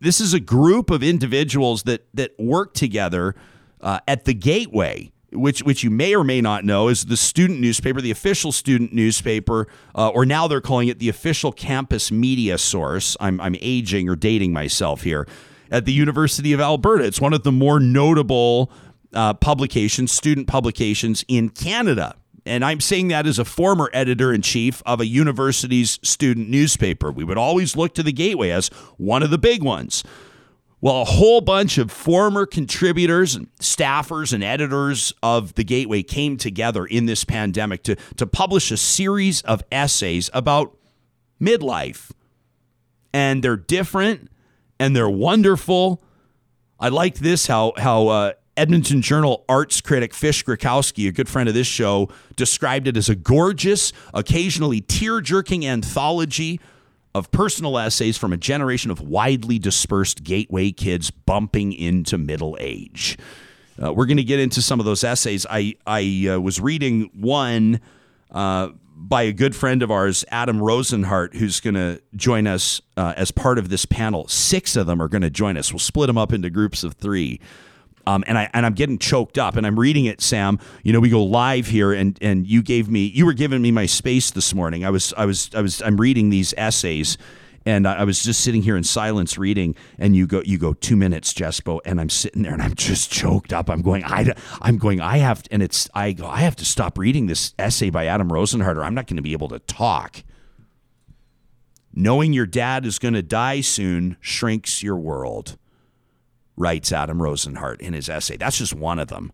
This 0.00 0.20
is 0.20 0.34
a 0.34 0.40
group 0.40 0.90
of 0.90 1.04
individuals 1.04 1.84
that, 1.84 2.08
that 2.12 2.36
work 2.40 2.74
together 2.74 3.36
uh, 3.80 4.00
at 4.08 4.24
the 4.24 4.34
Gateway 4.34 5.12
which 5.34 5.62
which 5.62 5.82
you 5.82 5.90
may 5.90 6.14
or 6.14 6.24
may 6.24 6.40
not 6.40 6.64
know 6.64 6.88
is 6.88 7.06
the 7.06 7.16
student 7.16 7.60
newspaper, 7.60 8.00
the 8.00 8.10
official 8.10 8.52
student 8.52 8.92
newspaper, 8.92 9.66
uh, 9.94 10.08
or 10.08 10.24
now 10.24 10.46
they're 10.48 10.60
calling 10.60 10.88
it 10.88 10.98
the 10.98 11.08
official 11.08 11.52
campus 11.52 12.10
media 12.10 12.58
source. 12.58 13.16
I'm 13.20 13.40
I'm 13.40 13.56
aging 13.60 14.08
or 14.08 14.16
dating 14.16 14.52
myself 14.52 15.02
here. 15.02 15.26
At 15.70 15.86
the 15.86 15.92
University 15.92 16.52
of 16.52 16.60
Alberta, 16.60 17.04
it's 17.04 17.20
one 17.20 17.32
of 17.32 17.42
the 17.42 17.52
more 17.52 17.80
notable 17.80 18.70
uh, 19.12 19.34
publications, 19.34 20.12
student 20.12 20.46
publications 20.46 21.24
in 21.28 21.48
Canada. 21.48 22.16
And 22.46 22.64
I'm 22.64 22.80
saying 22.80 23.08
that 23.08 23.26
as 23.26 23.38
a 23.38 23.44
former 23.44 23.90
editor 23.94 24.32
in 24.32 24.42
chief 24.42 24.82
of 24.84 25.00
a 25.00 25.06
university's 25.06 25.98
student 26.02 26.50
newspaper. 26.50 27.10
We 27.10 27.24
would 27.24 27.38
always 27.38 27.74
look 27.74 27.94
to 27.94 28.02
the 28.02 28.12
Gateway 28.12 28.50
as 28.50 28.68
one 28.98 29.22
of 29.22 29.30
the 29.30 29.38
big 29.38 29.62
ones. 29.62 30.04
Well, 30.84 31.00
a 31.00 31.06
whole 31.06 31.40
bunch 31.40 31.78
of 31.78 31.90
former 31.90 32.44
contributors 32.44 33.34
and 33.34 33.46
staffers 33.56 34.34
and 34.34 34.44
editors 34.44 35.14
of 35.22 35.54
The 35.54 35.64
Gateway 35.64 36.02
came 36.02 36.36
together 36.36 36.84
in 36.84 37.06
this 37.06 37.24
pandemic 37.24 37.82
to, 37.84 37.96
to 38.16 38.26
publish 38.26 38.70
a 38.70 38.76
series 38.76 39.40
of 39.40 39.62
essays 39.72 40.28
about 40.34 40.76
midlife. 41.40 42.10
And 43.14 43.42
they're 43.42 43.56
different 43.56 44.30
and 44.78 44.94
they're 44.94 45.08
wonderful. 45.08 46.02
I 46.78 46.90
liked 46.90 47.22
this 47.22 47.46
how, 47.46 47.72
how 47.78 48.08
uh, 48.08 48.32
Edmonton 48.54 49.00
Journal 49.00 49.42
arts 49.48 49.80
critic 49.80 50.12
Fish 50.12 50.44
Griwkowsky, 50.44 51.08
a 51.08 51.12
good 51.12 51.30
friend 51.30 51.48
of 51.48 51.54
this 51.54 51.66
show, 51.66 52.10
described 52.36 52.88
it 52.88 52.98
as 52.98 53.08
a 53.08 53.14
gorgeous, 53.14 53.94
occasionally 54.12 54.82
tear 54.82 55.22
jerking 55.22 55.64
anthology 55.64 56.60
of 57.14 57.30
personal 57.30 57.78
essays 57.78 58.18
from 58.18 58.32
a 58.32 58.36
generation 58.36 58.90
of 58.90 59.00
widely 59.00 59.58
dispersed 59.58 60.24
gateway 60.24 60.72
kids 60.72 61.10
bumping 61.10 61.72
into 61.72 62.18
middle 62.18 62.56
age. 62.60 63.16
Uh, 63.82 63.92
we're 63.92 64.06
going 64.06 64.16
to 64.16 64.24
get 64.24 64.40
into 64.40 64.60
some 64.62 64.80
of 64.80 64.86
those 64.86 65.04
essays. 65.04 65.46
I 65.48 65.74
I 65.86 66.28
uh, 66.34 66.40
was 66.40 66.60
reading 66.60 67.10
one 67.14 67.80
uh, 68.30 68.68
by 68.96 69.22
a 69.22 69.32
good 69.32 69.54
friend 69.54 69.82
of 69.82 69.90
ours, 69.90 70.24
Adam 70.30 70.58
Rozenhart, 70.58 71.34
who's 71.34 71.60
going 71.60 71.74
to 71.74 72.00
join 72.14 72.46
us 72.46 72.80
uh, 72.96 73.14
as 73.16 73.30
part 73.30 73.58
of 73.58 73.68
this 73.68 73.84
panel. 73.84 74.28
Six 74.28 74.76
of 74.76 74.86
them 74.86 75.00
are 75.02 75.08
going 75.08 75.22
to 75.22 75.30
join 75.30 75.56
us. 75.56 75.72
We'll 75.72 75.80
split 75.80 76.06
them 76.06 76.18
up 76.18 76.32
into 76.32 76.50
groups 76.50 76.84
of 76.84 76.94
three. 76.94 77.40
Um, 78.06 78.24
and 78.26 78.36
I 78.36 78.50
and 78.52 78.66
I'm 78.66 78.74
getting 78.74 78.98
choked 78.98 79.38
up, 79.38 79.56
and 79.56 79.66
I'm 79.66 79.78
reading 79.78 80.04
it, 80.04 80.20
Sam. 80.20 80.58
You 80.82 80.92
know, 80.92 81.00
we 81.00 81.08
go 81.08 81.22
live 81.22 81.66
here, 81.66 81.92
and 81.92 82.18
and 82.20 82.46
you 82.46 82.62
gave 82.62 82.90
me, 82.90 83.06
you 83.06 83.24
were 83.26 83.32
giving 83.32 83.62
me 83.62 83.70
my 83.70 83.86
space 83.86 84.30
this 84.30 84.54
morning. 84.54 84.84
I 84.84 84.90
was, 84.90 85.14
I 85.16 85.24
was, 85.24 85.50
I 85.54 85.60
was, 85.60 85.80
I'm 85.80 85.96
reading 85.96 86.30
these 86.30 86.52
essays, 86.56 87.16
and 87.66 87.88
I 87.88 88.04
was 88.04 88.22
just 88.22 88.42
sitting 88.42 88.62
here 88.62 88.76
in 88.76 88.84
silence 88.84 89.38
reading, 89.38 89.74
and 89.98 90.14
you 90.14 90.26
go, 90.26 90.42
you 90.44 90.58
go 90.58 90.74
two 90.74 90.96
minutes, 90.96 91.32
Jespo, 91.32 91.80
and 91.86 92.00
I'm 92.00 92.10
sitting 92.10 92.42
there, 92.42 92.52
and 92.52 92.62
I'm 92.62 92.74
just 92.74 93.10
choked 93.10 93.52
up. 93.52 93.70
I'm 93.70 93.80
going, 93.80 94.04
I, 94.04 94.34
I'm 94.60 94.76
going, 94.76 95.00
I 95.00 95.18
have, 95.18 95.42
and 95.50 95.62
it's, 95.62 95.88
I 95.94 96.12
go, 96.12 96.26
I 96.26 96.40
have 96.40 96.56
to 96.56 96.64
stop 96.64 96.98
reading 96.98 97.26
this 97.26 97.54
essay 97.58 97.88
by 97.88 98.06
Adam 98.06 98.28
Rozenhart, 98.28 98.76
or 98.76 98.84
I'm 98.84 98.94
not 98.94 99.06
going 99.06 99.16
to 99.16 99.22
be 99.22 99.32
able 99.32 99.48
to 99.48 99.60
talk. 99.60 100.22
Knowing 101.94 102.32
your 102.32 102.46
dad 102.46 102.84
is 102.84 102.98
going 102.98 103.14
to 103.14 103.22
die 103.22 103.60
soon 103.60 104.16
shrinks 104.20 104.82
your 104.82 104.96
world 104.96 105.56
writes 106.56 106.92
Adam 106.92 107.18
Rozenhart 107.18 107.80
in 107.80 107.92
his 107.92 108.08
essay. 108.08 108.36
That's 108.36 108.58
just 108.58 108.74
one 108.74 108.98
of 108.98 109.08
them. 109.08 109.32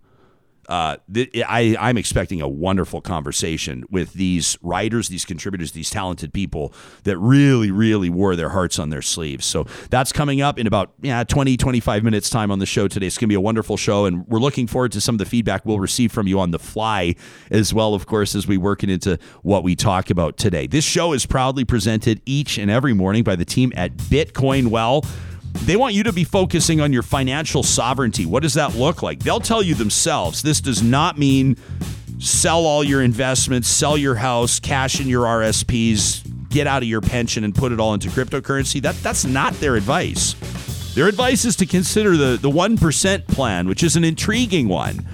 Uh, 0.70 0.96
th- 1.12 1.30
I, 1.48 1.76
I'm 1.80 1.98
expecting 1.98 2.40
a 2.40 2.48
wonderful 2.48 3.00
conversation 3.00 3.82
with 3.90 4.12
these 4.12 4.56
writers, 4.62 5.08
these 5.08 5.24
contributors, 5.24 5.72
these 5.72 5.90
talented 5.90 6.32
people 6.32 6.72
that 7.02 7.18
really, 7.18 7.72
really 7.72 8.08
wore 8.08 8.36
their 8.36 8.50
hearts 8.50 8.78
on 8.78 8.90
their 8.90 9.02
sleeves. 9.02 9.44
So 9.44 9.66
that's 9.90 10.12
coming 10.12 10.40
up 10.40 10.60
in 10.60 10.68
about 10.68 10.92
yeah, 11.00 11.24
20, 11.24 11.56
25 11.56 12.04
minutes 12.04 12.30
time 12.30 12.52
on 12.52 12.60
the 12.60 12.66
show 12.66 12.86
today. 12.86 13.08
It's 13.08 13.18
going 13.18 13.26
to 13.26 13.32
be 13.32 13.34
a 13.34 13.40
wonderful 13.40 13.76
show, 13.76 14.04
and 14.04 14.24
we're 14.28 14.38
looking 14.38 14.68
forward 14.68 14.92
to 14.92 15.00
some 15.00 15.16
of 15.16 15.18
the 15.18 15.24
feedback 15.24 15.66
we'll 15.66 15.80
receive 15.80 16.12
from 16.12 16.28
you 16.28 16.38
on 16.38 16.52
the 16.52 16.60
fly 16.60 17.16
as 17.50 17.74
well, 17.74 17.92
of 17.92 18.06
course, 18.06 18.36
as 18.36 18.46
we 18.46 18.56
work 18.56 18.84
it 18.84 18.90
into 18.90 19.18
what 19.42 19.64
we 19.64 19.74
talk 19.74 20.08
about 20.08 20.36
today. 20.36 20.68
This 20.68 20.84
show 20.84 21.12
is 21.12 21.26
proudly 21.26 21.64
presented 21.64 22.22
each 22.26 22.58
and 22.58 22.70
every 22.70 22.92
morning 22.92 23.24
by 23.24 23.34
the 23.34 23.44
team 23.44 23.72
at 23.74 23.96
Bitcoin 23.96 24.68
Well. 24.68 25.04
They 25.64 25.76
want 25.76 25.94
you 25.94 26.02
to 26.04 26.12
be 26.12 26.24
focusing 26.24 26.80
on 26.80 26.92
your 26.92 27.02
financial 27.02 27.62
sovereignty. 27.62 28.26
What 28.26 28.42
does 28.42 28.54
that 28.54 28.74
look 28.74 29.02
like? 29.02 29.20
They'll 29.20 29.40
tell 29.40 29.62
you 29.62 29.74
themselves. 29.74 30.42
This 30.42 30.60
does 30.60 30.82
not 30.82 31.18
mean 31.18 31.56
sell 32.18 32.64
all 32.66 32.82
your 32.82 33.02
investments, 33.02 33.68
sell 33.68 33.96
your 33.96 34.14
house, 34.14 34.58
cash 34.58 35.00
in 35.00 35.08
your 35.08 35.24
RSPs, 35.24 36.48
get 36.48 36.66
out 36.66 36.82
of 36.82 36.88
your 36.88 37.00
pension 37.00 37.44
and 37.44 37.54
put 37.54 37.72
it 37.72 37.80
all 37.80 37.94
into 37.94 38.08
cryptocurrency. 38.08 38.80
That 38.80 38.96
that's 38.96 39.24
not 39.24 39.52
their 39.54 39.76
advice. 39.76 40.34
Their 40.94 41.06
advice 41.08 41.44
is 41.44 41.56
to 41.56 41.66
consider 41.66 42.16
the 42.16 42.38
the 42.40 42.50
1% 42.50 43.28
plan, 43.28 43.68
which 43.68 43.82
is 43.82 43.96
an 43.96 44.04
intriguing 44.04 44.66
one. 44.68 45.06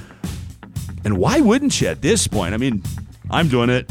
And 1.04 1.18
why 1.18 1.40
wouldn't 1.40 1.80
you 1.80 1.88
at 1.88 2.02
this 2.02 2.26
point? 2.26 2.54
I 2.54 2.56
mean, 2.56 2.82
I'm 3.30 3.48
doing 3.48 3.70
it. 3.70 3.90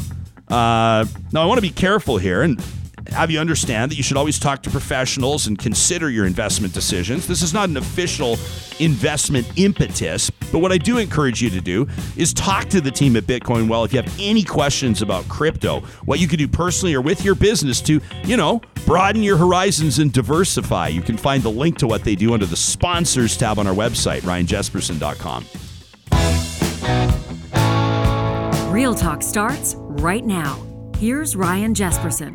Uh, 0.50 1.06
now 1.32 1.42
I 1.42 1.46
want 1.46 1.58
to 1.58 1.62
be 1.62 1.70
careful 1.70 2.18
here 2.18 2.42
and 2.42 2.62
have 3.10 3.32
you 3.32 3.40
understand 3.40 3.92
that 3.92 3.96
you 3.96 4.04
should 4.04 4.18
always 4.18 4.40
talk 4.40 4.64
to 4.64 4.70
professionals 4.70 5.48
and 5.48 5.58
consider 5.58 6.10
your 6.10 6.26
investment 6.26 6.74
decisions. 6.74 7.28
This 7.28 7.42
is 7.42 7.54
not 7.54 7.70
an 7.70 7.78
official 7.78 8.38
investment 8.80 9.48
impetus, 9.56 10.30
but 10.30 10.60
what 10.60 10.72
I 10.72 10.78
do 10.78 10.98
encourage 10.98 11.42
you 11.42 11.50
to 11.50 11.62
do 11.62 11.88
is 12.16 12.34
talk 12.34 12.66
to 12.70 12.82
the 12.82 12.92
team 12.92 13.16
at 13.16 13.24
Bitcoin 13.24 13.70
Well 13.70 13.84
if 13.84 13.94
you 13.94 14.02
have 14.02 14.14
any 14.20 14.44
questions 14.44 15.02
about 15.02 15.28
crypto, 15.28 15.82
what 16.06 16.20
you 16.20 16.28
can 16.28 16.38
do 16.38 16.48
personally 16.48 16.94
or 16.94 17.02
with 17.02 17.24
your 17.24 17.36
business 17.36 17.82
to, 17.82 18.02
you 18.24 18.38
know, 18.38 18.62
broaden 18.86 19.24
your 19.24 19.38
horizons 19.38 20.00
and 20.00 20.12
diversify. 20.12 20.88
You 20.88 21.02
can 21.02 21.18
find 21.18 21.44
the 21.44 21.52
link 21.52 21.78
to 21.80 21.88
what 21.88 22.04
they 22.04 22.16
do 22.16 22.34
under 22.34 22.46
the 22.46 22.56
sponsors 22.56 23.38
tab 23.38 23.60
on 23.60 23.68
our 23.68 23.74
website, 23.74 24.22
ryanjesperson.com. 24.22 25.46
Real 28.72 28.94
Talk 28.94 29.22
starts 29.24 29.76
right 29.78 30.26
now. 30.26 30.75
Here's 30.98 31.36
Ryan 31.36 31.74
Jesperson. 31.74 32.34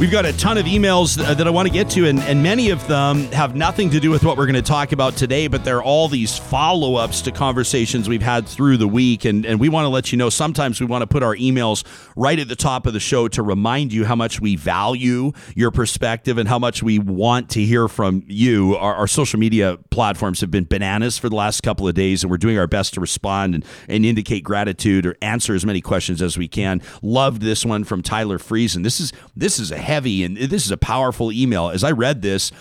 We've 0.00 0.10
got 0.10 0.24
a 0.24 0.32
ton 0.32 0.56
of 0.56 0.64
emails 0.64 1.16
that 1.16 1.46
I 1.46 1.50
want 1.50 1.68
to 1.68 1.74
get 1.74 1.90
to, 1.90 2.06
and, 2.06 2.20
and 2.20 2.42
many 2.42 2.70
of 2.70 2.88
them 2.88 3.24
have 3.32 3.54
nothing 3.54 3.90
to 3.90 4.00
do 4.00 4.10
with 4.10 4.24
what 4.24 4.38
we're 4.38 4.46
going 4.46 4.54
to 4.54 4.62
talk 4.62 4.92
about 4.92 5.14
today, 5.14 5.46
but 5.46 5.62
they're 5.62 5.82
all 5.82 6.08
these 6.08 6.38
follow 6.38 6.94
ups 6.94 7.20
to 7.20 7.30
conversations 7.30 8.08
we've 8.08 8.22
had 8.22 8.48
through 8.48 8.78
the 8.78 8.88
week. 8.88 9.26
And, 9.26 9.44
and 9.44 9.60
we 9.60 9.68
want 9.68 9.84
to 9.84 9.90
let 9.90 10.10
you 10.10 10.16
know 10.16 10.30
sometimes 10.30 10.80
we 10.80 10.86
want 10.86 11.02
to 11.02 11.06
put 11.06 11.22
our 11.22 11.36
emails 11.36 11.84
right 12.16 12.38
at 12.38 12.48
the 12.48 12.56
top 12.56 12.86
of 12.86 12.94
the 12.94 12.98
show 12.98 13.28
to 13.28 13.42
remind 13.42 13.92
you 13.92 14.06
how 14.06 14.16
much 14.16 14.40
we 14.40 14.56
value 14.56 15.32
your 15.54 15.70
perspective 15.70 16.38
and 16.38 16.48
how 16.48 16.58
much 16.58 16.82
we 16.82 16.98
want 16.98 17.50
to 17.50 17.60
hear 17.62 17.86
from 17.86 18.24
you. 18.26 18.76
Our, 18.76 18.94
our 18.94 19.06
social 19.06 19.38
media 19.38 19.76
platforms 19.90 20.40
have 20.40 20.50
been 20.50 20.64
bananas 20.64 21.18
for 21.18 21.28
the 21.28 21.36
last 21.36 21.62
couple 21.62 21.86
of 21.86 21.94
days, 21.94 22.24
and 22.24 22.30
we're 22.30 22.38
doing 22.38 22.58
our 22.58 22.66
best 22.66 22.94
to 22.94 23.02
respond 23.02 23.54
and, 23.54 23.66
and 23.86 24.06
indicate 24.06 24.44
gratitude 24.44 25.04
or 25.04 25.14
answer 25.20 25.54
as 25.54 25.66
many 25.66 25.82
questions 25.82 26.22
as 26.22 26.38
we 26.38 26.48
can. 26.48 26.80
Loved 27.02 27.42
this 27.42 27.66
one 27.66 27.84
from 27.84 28.00
Tyler 28.00 28.38
Friesen. 28.38 28.82
This 28.82 28.98
is 28.98 29.12
this 29.36 29.58
is 29.58 29.70
a 29.70 29.89
heavy 29.90 30.22
and 30.22 30.36
this 30.36 30.64
is 30.64 30.70
a 30.70 30.76
powerful 30.76 31.32
email. 31.32 31.68
As 31.68 31.82
I 31.82 31.90
read 31.90 32.22
this, 32.22 32.52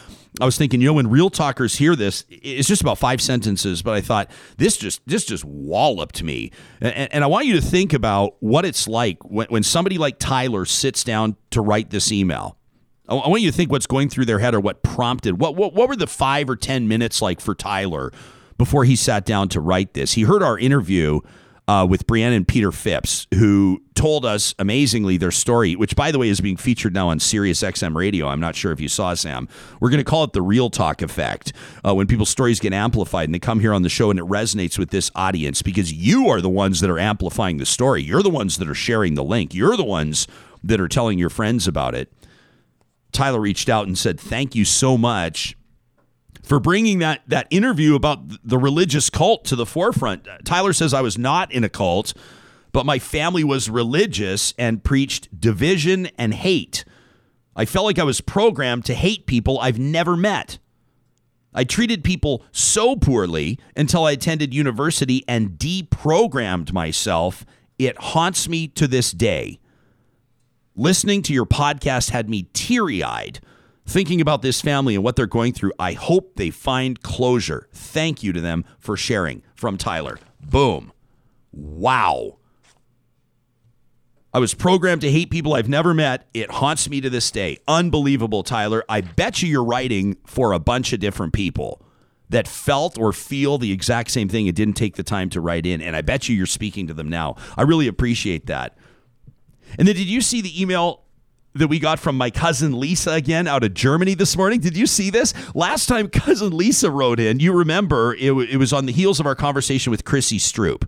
I 0.42 0.46
was 0.46 0.58
thinking, 0.58 0.82
you 0.82 0.88
know, 0.88 0.94
when 0.94 1.10
real 1.10 1.30
talkers 1.30 1.76
hear 1.76 1.96
this, 1.96 2.26
it's 2.30 2.68
just 2.68 2.82
about 2.82 2.98
five 2.98 3.22
sentences, 3.22 3.84
but 3.84 3.94
I 3.94 4.02
thought 4.02 4.32
this 4.58 4.78
just 4.78 5.02
this 5.06 5.26
just 5.26 5.46
walloped 5.46 6.24
me, 6.24 6.52
and, 6.82 7.12
and 7.14 7.24
I 7.24 7.28
want 7.28 7.46
you 7.46 7.56
to 7.56 7.62
think 7.62 7.94
about 7.94 8.36
what 8.40 8.66
it's 8.66 8.88
like 8.88 9.24
when, 9.24 9.48
when 9.48 9.64
somebody 9.64 9.98
like 9.98 10.18
Tyler 10.18 10.66
sits 10.66 11.04
down 11.04 11.36
to 11.52 11.62
write 11.62 11.90
this 11.90 12.12
email. 12.12 12.58
I, 13.08 13.16
want 13.16 13.42
you 13.42 13.50
to 13.50 13.58
think 13.58 13.72
what's 13.72 13.88
going 13.88 14.10
through 14.10 14.26
their 14.26 14.40
head 14.40 14.54
or 14.54 14.60
what 14.60 14.84
prompted 14.84 15.40
what 15.40 15.56
what 15.56 15.74
what 15.74 15.88
were 15.90 15.96
the 15.96 16.08
five 16.08 16.50
or 16.50 16.56
ten 16.56 16.88
minutes 16.88 17.22
like 17.22 17.42
for 17.42 17.56
Tyler 17.56 18.12
before 18.58 18.86
he 18.86 18.96
sat 18.96 19.26
down 19.26 19.50
to 19.50 19.60
write 19.60 19.94
this. 19.94 20.14
He 20.14 20.24
heard 20.24 20.44
our 20.44 20.58
interview 20.58 21.22
uh, 21.68 21.86
with 21.90 22.08
Brienne 22.08 22.34
and 22.34 22.48
Peter 22.48 22.72
Phipps, 22.72 23.28
who 23.36 23.82
told 24.00 24.26
us 24.26 24.56
amazingly 24.58 25.18
their 25.18 25.30
story, 25.30 25.76
which, 25.76 25.94
by 25.94 26.10
the 26.10 26.18
way, 26.18 26.30
is 26.30 26.40
being 26.40 26.56
featured 26.56 26.94
now 26.94 27.10
on 27.10 27.20
Sirius 27.20 27.62
XM 27.62 27.96
radio. 27.96 28.30
I'm 28.30 28.40
not 28.40 28.56
sure 28.56 28.72
if 28.72 28.80
you 28.80 28.88
saw, 28.88 29.14
Sam. 29.14 29.50
We're 29.82 29.90
going 29.90 30.00
to 30.00 30.10
call 30.10 30.24
it 30.24 30.32
the 30.32 30.42
real 30.42 30.70
talk 30.70 31.02
effect 31.02 31.52
uh, 31.86 31.94
when 31.94 32.08
people's 32.08 32.30
stories 32.30 32.62
get 32.62 32.72
amplified 32.72 33.26
and 33.26 33.36
they 33.36 33.40
come 33.40 33.60
here 33.60 33.74
on 33.74 33.82
the 33.82 33.90
show 33.90 34.10
and 34.10 34.18
it 34.18 34.24
resonates 34.24 34.80
with 34.80 34.92
this 34.92 35.12
audience 35.16 35.62
because 35.62 35.92
you 35.92 36.30
are 36.30 36.40
the 36.40 36.50
ones 36.50 36.80
that 36.80 36.90
are 36.90 36.98
amplifying 36.98 37.58
the 37.58 37.66
story. 37.66 38.02
You're 38.02 38.24
the 38.24 38.30
ones 38.30 38.58
that 38.58 38.70
are 38.70 38.74
sharing 38.74 39.16
the 39.16 39.24
link. 39.24 39.54
You're 39.54 39.76
the 39.76 39.84
ones 39.84 40.28
that 40.64 40.80
are 40.80 40.88
telling 40.88 41.20
your 41.20 41.30
friends 41.30 41.68
about 41.68 41.94
it. 41.94 42.10
Tyler 43.12 43.42
reached 43.42 43.68
out 43.68 43.86
and 43.86 43.98
said, 43.98 44.18
Thank 44.18 44.56
you 44.56 44.64
so 44.64 44.98
much 44.98 45.58
for 46.42 46.62
bringing 46.62 47.00
that 47.00 47.22
that 47.28 47.48
interview 47.50 47.96
about 47.96 48.22
the 48.48 48.58
religious 48.58 49.10
cult 49.10 49.44
to 49.46 49.58
the 49.58 49.66
forefront. 49.66 50.26
Tyler 50.46 50.72
says 50.72 50.94
I 50.94 51.02
was 51.02 51.18
not 51.18 51.52
in 51.52 51.66
a 51.66 51.70
cult, 51.70 52.14
but 52.72 52.86
my 52.86 53.00
family 53.00 53.44
was 53.44 53.70
religious 53.70 54.54
and 54.58 54.84
preached 54.84 55.40
division 55.40 56.08
and 56.18 56.34
hate. 56.34 56.86
I 57.56 57.66
felt 57.66 57.86
like 57.86 58.00
I 58.00 58.04
was 58.04 58.22
programmed 58.22 58.86
to 58.86 58.94
hate 58.94 59.26
people 59.26 59.60
I've 59.60 59.80
never 59.80 60.16
met. 60.16 60.60
I 61.54 61.64
treated 61.64 62.04
people 62.04 62.44
so 62.52 62.96
poorly 62.96 63.60
until 63.76 64.06
I 64.06 64.12
attended 64.12 64.54
university 64.54 65.24
and 65.28 65.52
deprogrammed 65.52 66.72
myself. 66.72 67.46
It 67.78 67.98
haunts 67.98 68.48
me 68.48 68.68
to 68.70 68.88
this 68.88 69.12
day. 69.12 69.60
Listening 70.76 71.22
to 71.24 71.34
your 71.34 71.46
podcast 71.46 72.12
had 72.12 72.30
me 72.30 72.50
teary 72.54 73.04
eyed 73.04 73.40
thinking 73.90 74.22
about 74.22 74.42
this 74.42 74.62
family 74.62 74.96
and 74.96 75.04
what 75.04 75.16
they're 75.16 75.26
going 75.26 75.52
through. 75.52 75.74
I 75.80 75.94
hope 75.94 76.36
they 76.36 76.52
find 76.52 77.02
closure. 77.02 77.68
Thank 77.74 78.24
you 78.24 78.32
to 78.34 78.40
them 78.40 78.64
for 78.78 78.96
sharing 78.96 79.42
from 79.56 79.78
Tyler. 79.78 80.20
Boom. 80.40 80.94
Wow. 81.52 82.38
I 84.34 84.40
was 84.40 84.54
programmed 84.54 85.02
to 85.02 85.12
hate 85.12 85.32
people 85.32 85.56
I've 85.56 85.70
never 85.70 85.94
met. 85.94 86.28
It 86.34 86.52
haunts 86.52 86.88
me 86.88 87.02
to 87.02 87.10
this 87.10 87.32
day. 87.32 87.58
Unbelievable, 87.68 88.44
Tyler. 88.44 88.84
I 88.88 89.02
bet 89.02 89.42
you 89.42 89.50
you're 89.50 89.64
writing 89.64 90.18
for 90.26 90.52
a 90.54 90.60
bunch 90.60 90.94
of 90.94 91.00
different 91.00 91.34
people 91.34 91.82
that 92.30 92.48
felt 92.48 92.98
or 93.00 93.12
feel 93.12 93.58
the 93.58 93.72
exact 93.72 94.12
same 94.12 94.30
thing 94.30 94.48
and 94.48 94.56
didn't 94.56 94.76
take 94.76 94.96
the 94.98 95.04
time 95.04 95.30
to 95.32 95.42
write 95.42 95.66
in. 95.66 95.82
And 95.82 95.96
I 95.96 96.02
bet 96.02 96.30
you 96.30 96.36
you're 96.36 96.46
speaking 96.46 96.86
to 96.88 96.94
them 96.94 97.10
now. 97.10 97.38
I 97.58 97.64
really 97.64 97.88
appreciate 97.88 98.46
that. 98.46 98.78
And 99.80 99.88
then 99.88 99.96
did 99.96 100.08
you 100.08 100.22
see 100.22 100.42
the 100.42 100.62
email 100.62 101.04
that 101.56 101.68
we 101.68 101.80
got 101.80 101.98
from 101.98 102.16
my 102.16 102.30
cousin 102.30 102.80
Lisa 102.80 103.12
again 103.12 103.48
out 103.48 103.64
of 103.64 103.74
Germany 103.74 104.14
this 104.14 104.38
morning. 104.38 104.60
Did 104.60 104.78
you 104.78 104.86
see 104.86 105.10
this? 105.10 105.34
Last 105.56 105.88
time 105.88 106.08
cousin 106.10 106.56
Lisa 106.56 106.92
wrote 106.92 107.20
in, 107.20 107.40
you 107.40 107.54
remember 107.54 108.14
it, 108.14 108.32
it 108.32 108.58
was 108.58 108.72
on 108.72 108.86
the 108.86 108.92
heels 108.92 109.20
of 109.20 109.26
our 109.26 109.36
conversation 109.36 109.90
with 109.90 110.06
Chrissy 110.06 110.38
Stroop 110.38 110.88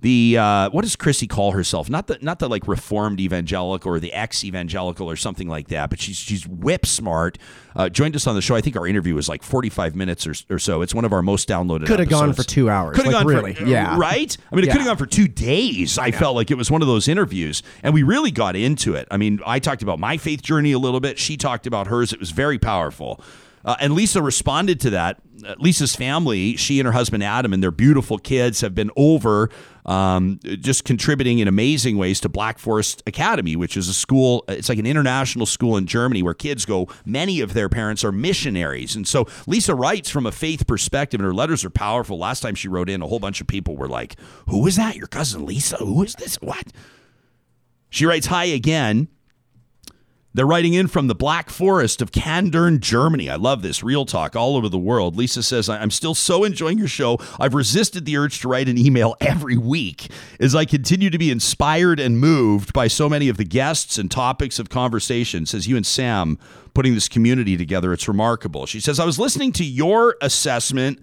the 0.00 0.38
uh, 0.38 0.70
what 0.70 0.82
does 0.82 0.94
Chrissy 0.94 1.26
call 1.26 1.52
herself? 1.52 1.90
Not 1.90 2.06
the 2.06 2.18
not 2.20 2.38
the 2.38 2.48
like 2.48 2.68
reformed 2.68 3.18
evangelical 3.18 3.92
or 3.92 3.98
the 3.98 4.12
ex 4.12 4.44
evangelical 4.44 5.10
or 5.10 5.16
something 5.16 5.48
like 5.48 5.68
that, 5.68 5.90
but 5.90 6.00
she's 6.00 6.16
she's 6.16 6.46
whip 6.46 6.86
smart. 6.86 7.36
Uh, 7.74 7.88
joined 7.88 8.14
us 8.14 8.26
on 8.26 8.34
the 8.34 8.42
show. 8.42 8.54
I 8.54 8.60
think 8.60 8.76
our 8.76 8.86
interview 8.86 9.14
was 9.14 9.28
like 9.28 9.42
forty 9.42 9.68
five 9.68 9.96
minutes 9.96 10.26
or, 10.26 10.34
or 10.50 10.58
so. 10.60 10.82
It's 10.82 10.94
one 10.94 11.04
of 11.04 11.12
our 11.12 11.22
most 11.22 11.48
downloaded. 11.48 11.86
Could 11.86 11.98
have 11.98 12.08
gone 12.08 12.32
for 12.32 12.44
two 12.44 12.70
hours. 12.70 12.96
Could 12.96 13.06
have 13.06 13.14
like, 13.14 13.24
gone 13.24 13.32
really, 13.34 13.54
for, 13.54 13.64
yeah, 13.64 13.98
right. 13.98 14.36
I 14.52 14.54
mean, 14.54 14.64
it 14.64 14.68
Yeah. 14.68 14.72
could 14.74 14.80
have 14.82 14.88
gone 14.88 14.96
for 14.98 15.06
two 15.06 15.26
days. 15.26 15.98
I 15.98 16.12
felt 16.12 16.36
like 16.36 16.52
it 16.52 16.56
was 16.56 16.70
one 16.70 16.82
of 16.82 16.88
those 16.88 17.08
interviews, 17.08 17.64
and 17.82 17.92
we 17.92 18.04
really 18.04 18.30
got 18.30 18.54
into 18.54 18.94
it. 18.94 19.08
I 19.10 19.16
mean, 19.16 19.40
I 19.44 19.58
talked 19.58 19.82
about 19.82 19.98
my 19.98 20.16
faith 20.16 20.42
journey 20.42 20.72
a 20.72 20.78
little 20.78 21.00
bit. 21.00 21.18
She 21.18 21.36
talked 21.36 21.66
about 21.66 21.88
hers. 21.88 22.12
It 22.12 22.20
was 22.20 22.30
very 22.30 22.58
powerful. 22.58 23.20
Uh, 23.64 23.76
and 23.80 23.94
Lisa 23.94 24.22
responded 24.22 24.80
to 24.80 24.90
that. 24.90 25.20
Uh, 25.46 25.54
Lisa's 25.58 25.94
family, 25.94 26.56
she 26.56 26.80
and 26.80 26.86
her 26.86 26.92
husband 26.92 27.22
Adam 27.22 27.52
and 27.52 27.62
their 27.62 27.70
beautiful 27.70 28.18
kids 28.18 28.60
have 28.60 28.74
been 28.74 28.90
over, 28.96 29.50
um, 29.86 30.40
just 30.42 30.84
contributing 30.84 31.38
in 31.38 31.48
amazing 31.48 31.96
ways 31.96 32.20
to 32.20 32.28
Black 32.28 32.58
Forest 32.58 33.02
Academy, 33.06 33.56
which 33.56 33.76
is 33.76 33.88
a 33.88 33.94
school. 33.94 34.44
It's 34.48 34.68
like 34.68 34.78
an 34.78 34.86
international 34.86 35.46
school 35.46 35.76
in 35.76 35.86
Germany 35.86 36.22
where 36.22 36.34
kids 36.34 36.64
go. 36.64 36.88
Many 37.04 37.40
of 37.40 37.54
their 37.54 37.68
parents 37.68 38.04
are 38.04 38.12
missionaries, 38.12 38.96
and 38.96 39.06
so 39.06 39.26
Lisa 39.46 39.74
writes 39.74 40.10
from 40.10 40.26
a 40.26 40.32
faith 40.32 40.66
perspective, 40.66 41.20
and 41.20 41.26
her 41.26 41.34
letters 41.34 41.64
are 41.64 41.70
powerful. 41.70 42.18
Last 42.18 42.40
time 42.40 42.54
she 42.54 42.68
wrote 42.68 42.90
in, 42.90 43.02
a 43.02 43.06
whole 43.06 43.20
bunch 43.20 43.40
of 43.40 43.46
people 43.46 43.76
were 43.76 43.88
like, 43.88 44.16
"Who 44.48 44.66
is 44.66 44.76
that? 44.76 44.96
Your 44.96 45.06
cousin 45.06 45.46
Lisa? 45.46 45.76
Who 45.76 46.02
is 46.02 46.14
this? 46.14 46.36
What?" 46.36 46.72
She 47.90 48.06
writes, 48.06 48.26
Hi 48.26 48.44
again. 48.44 49.08
They're 50.38 50.46
writing 50.46 50.74
in 50.74 50.86
from 50.86 51.08
the 51.08 51.16
Black 51.16 51.50
Forest 51.50 52.00
of 52.00 52.12
Kandern, 52.12 52.78
Germany. 52.78 53.28
I 53.28 53.34
love 53.34 53.60
this. 53.60 53.82
Real 53.82 54.06
talk 54.06 54.36
all 54.36 54.56
over 54.56 54.68
the 54.68 54.78
world. 54.78 55.16
Lisa 55.16 55.42
says, 55.42 55.68
I'm 55.68 55.90
still 55.90 56.14
so 56.14 56.44
enjoying 56.44 56.78
your 56.78 56.86
show. 56.86 57.18
I've 57.40 57.54
resisted 57.54 58.04
the 58.04 58.16
urge 58.16 58.40
to 58.42 58.48
write 58.48 58.68
an 58.68 58.78
email 58.78 59.16
every 59.20 59.56
week 59.56 60.12
as 60.38 60.54
I 60.54 60.64
continue 60.64 61.10
to 61.10 61.18
be 61.18 61.32
inspired 61.32 61.98
and 61.98 62.20
moved 62.20 62.72
by 62.72 62.86
so 62.86 63.08
many 63.08 63.28
of 63.28 63.36
the 63.36 63.44
guests 63.44 63.98
and 63.98 64.08
topics 64.08 64.60
of 64.60 64.68
conversation. 64.68 65.44
Says 65.44 65.66
you 65.66 65.76
and 65.76 65.84
Sam 65.84 66.38
putting 66.72 66.94
this 66.94 67.08
community 67.08 67.56
together. 67.56 67.92
It's 67.92 68.06
remarkable. 68.06 68.64
She 68.64 68.78
says, 68.78 69.00
I 69.00 69.04
was 69.04 69.18
listening 69.18 69.50
to 69.54 69.64
your 69.64 70.14
assessment 70.22 71.00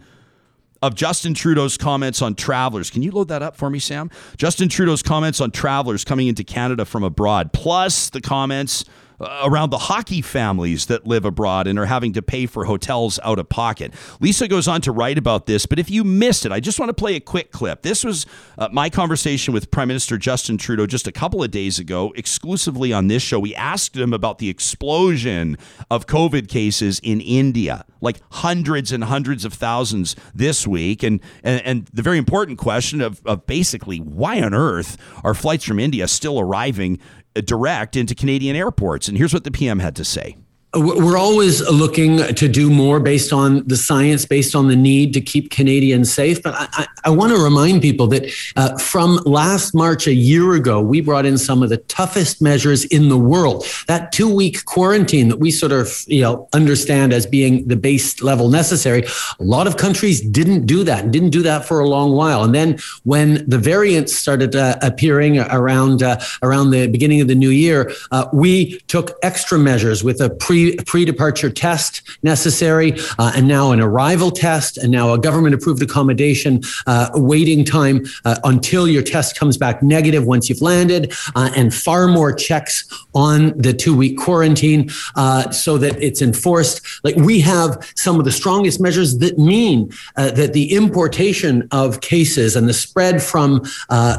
of 0.81 0.95
Justin 0.95 1.33
Trudeau's 1.33 1.77
comments 1.77 2.21
on 2.21 2.35
travelers. 2.35 2.89
Can 2.89 3.01
you 3.01 3.11
load 3.11 3.27
that 3.27 3.41
up 3.41 3.57
for 3.57 3.69
me, 3.69 3.79
Sam? 3.79 4.09
Justin 4.37 4.69
Trudeau's 4.69 5.03
comments 5.03 5.41
on 5.41 5.51
travelers 5.51 6.05
coming 6.05 6.27
into 6.27 6.45
Canada 6.45 6.85
from 6.85 7.03
abroad, 7.03 7.51
plus 7.51 8.09
the 8.09 8.21
comments 8.21 8.85
uh, 9.19 9.41
around 9.43 9.69
the 9.69 9.77
hockey 9.77 10.21
families 10.21 10.87
that 10.87 11.05
live 11.07 11.25
abroad 11.25 11.67
and 11.67 11.79
are 11.79 11.85
having 11.85 12.13
to 12.13 12.21
pay 12.21 12.45
for 12.45 12.65
hotels 12.65 13.19
out 13.23 13.39
of 13.39 13.49
pocket. 13.49 13.93
Lisa 14.19 14.47
goes 14.47 14.67
on 14.67 14.81
to 14.81 14.91
write 14.91 15.17
about 15.17 15.45
this, 15.45 15.65
but 15.65 15.79
if 15.79 15.89
you 15.89 16.03
missed 16.03 16.45
it, 16.45 16.51
I 16.51 16.59
just 16.59 16.79
want 16.79 16.89
to 16.89 16.93
play 16.93 17.15
a 17.15 17.19
quick 17.19 17.51
clip. 17.51 17.81
This 17.81 18.03
was 18.03 18.25
uh, 18.57 18.69
my 18.71 18.89
conversation 18.89 19.53
with 19.53 19.71
Prime 19.71 19.87
Minister 19.87 20.17
Justin 20.17 20.57
Trudeau 20.57 20.85
just 20.85 21.07
a 21.07 21.11
couple 21.11 21.43
of 21.43 21.51
days 21.51 21.79
ago, 21.79 22.13
exclusively 22.15 22.91
on 22.91 23.07
this 23.07 23.23
show. 23.23 23.39
We 23.39 23.55
asked 23.55 23.95
him 23.95 24.13
about 24.13 24.39
the 24.39 24.49
explosion 24.49 25.57
of 25.89 26.07
COVID 26.07 26.47
cases 26.47 26.99
in 27.03 27.21
India, 27.21 27.85
like 28.01 28.21
hundreds 28.31 28.91
and 28.91 29.03
hundreds 29.03 29.45
of 29.45 29.53
thousands 29.53 30.15
this 30.33 30.67
week. 30.67 31.03
And, 31.03 31.21
and, 31.43 31.61
and 31.65 31.85
the 31.93 32.01
very 32.01 32.17
important 32.17 32.57
question 32.57 33.01
of, 33.01 33.21
of 33.25 33.45
basically 33.45 33.99
why 33.99 34.41
on 34.41 34.53
earth 34.53 34.97
are 35.23 35.33
flights 35.33 35.63
from 35.63 35.79
India 35.79 36.07
still 36.07 36.39
arriving 36.39 36.99
direct 37.41 37.95
into 37.95 38.15
Canadian 38.15 38.55
airports? 38.55 39.07
And 39.07 39.17
here's 39.17 39.33
what 39.33 39.43
the 39.43 39.51
PM 39.51 39.79
had 39.79 39.95
to 39.97 40.05
say. 40.05 40.37
We're 40.75 41.17
always 41.17 41.61
looking 41.69 42.17
to 42.17 42.47
do 42.47 42.69
more 42.69 42.99
based 42.99 43.31
on 43.31 43.65
the 43.67 43.77
science, 43.77 44.25
based 44.25 44.55
on 44.55 44.67
the 44.67 44.75
need 44.75 45.13
to 45.13 45.21
keep 45.21 45.49
Canadians 45.49 46.13
safe. 46.13 46.43
But 46.43 46.53
I, 46.55 46.67
I, 46.73 46.87
I 47.05 47.09
want 47.09 47.31
to 47.31 47.41
remind 47.41 47.81
people 47.81 48.07
that 48.07 48.31
uh, 48.55 48.77
from 48.77 49.17
last 49.25 49.73
March, 49.73 50.07
a 50.07 50.13
year 50.13 50.53
ago, 50.53 50.81
we 50.81 51.01
brought 51.01 51.25
in 51.25 51.37
some 51.37 51.63
of 51.63 51.69
the 51.69 51.77
toughest 51.77 52.41
measures 52.41 52.83
in 52.85 53.09
the 53.09 53.17
world. 53.17 53.65
That 53.87 54.11
two 54.11 54.33
week 54.33 54.65
quarantine 54.65 55.29
that 55.29 55.37
we 55.37 55.51
sort 55.51 55.71
of 55.71 56.03
you 56.07 56.21
know 56.21 56.47
understand 56.53 57.13
as 57.13 57.25
being 57.25 57.67
the 57.67 57.77
base 57.77 58.21
level 58.21 58.49
necessary. 58.49 59.03
A 59.39 59.43
lot 59.43 59.67
of 59.67 59.77
countries 59.77 60.21
didn't 60.21 60.65
do 60.65 60.83
that 60.83 61.05
and 61.05 61.13
didn't 61.13 61.29
do 61.29 61.41
that 61.43 61.65
for 61.65 61.79
a 61.79 61.87
long 61.87 62.13
while. 62.13 62.43
And 62.43 62.53
then 62.53 62.77
when 63.03 63.47
the 63.49 63.57
variants 63.57 64.15
started 64.15 64.55
uh, 64.55 64.77
appearing 64.81 65.39
around 65.39 66.03
uh, 66.03 66.19
around 66.43 66.71
the 66.71 66.87
beginning 66.87 67.21
of 67.21 67.27
the 67.27 67.35
new 67.35 67.49
year, 67.49 67.91
uh, 68.11 68.27
we 68.33 68.79
took 68.87 69.11
extra 69.23 69.57
measures 69.57 70.03
with 70.03 70.19
a 70.19 70.29
pre 70.29 70.64
pre 70.85 71.05
departure 71.05 71.49
test 71.49 72.01
necessary, 72.23 72.93
uh, 73.19 73.31
and 73.35 73.47
now 73.47 73.71
an 73.71 73.79
arrival 73.79 74.31
test, 74.31 74.77
and 74.77 74.91
now 74.91 75.13
a 75.13 75.19
government 75.19 75.55
approved 75.55 75.81
accommodation 75.81 76.61
uh, 76.87 77.09
waiting 77.13 77.63
time 77.63 78.05
uh, 78.25 78.37
until 78.43 78.87
your 78.87 79.03
test 79.03 79.37
comes 79.37 79.57
back 79.57 79.81
negative 79.81 80.25
once 80.25 80.49
you've 80.49 80.61
landed, 80.61 81.13
uh, 81.35 81.49
and 81.55 81.73
far 81.73 82.07
more 82.07 82.33
checks 82.33 82.85
on 83.13 83.57
the 83.57 83.73
two 83.73 83.95
week 83.95 84.17
quarantine 84.17 84.89
uh, 85.15 85.49
so 85.51 85.77
that 85.77 86.01
it's 86.01 86.21
enforced. 86.21 86.81
Like 87.03 87.15
we 87.15 87.39
have 87.41 87.91
some 87.95 88.19
of 88.19 88.25
the 88.25 88.31
strongest 88.31 88.79
measures 88.79 89.17
that 89.19 89.37
mean 89.37 89.91
that 90.15 90.53
the 90.53 90.73
importation 90.73 91.67
of 91.71 92.01
cases 92.01 92.55
and 92.55 92.67
the 92.67 92.73
spread 92.73 93.21
from 93.21 93.63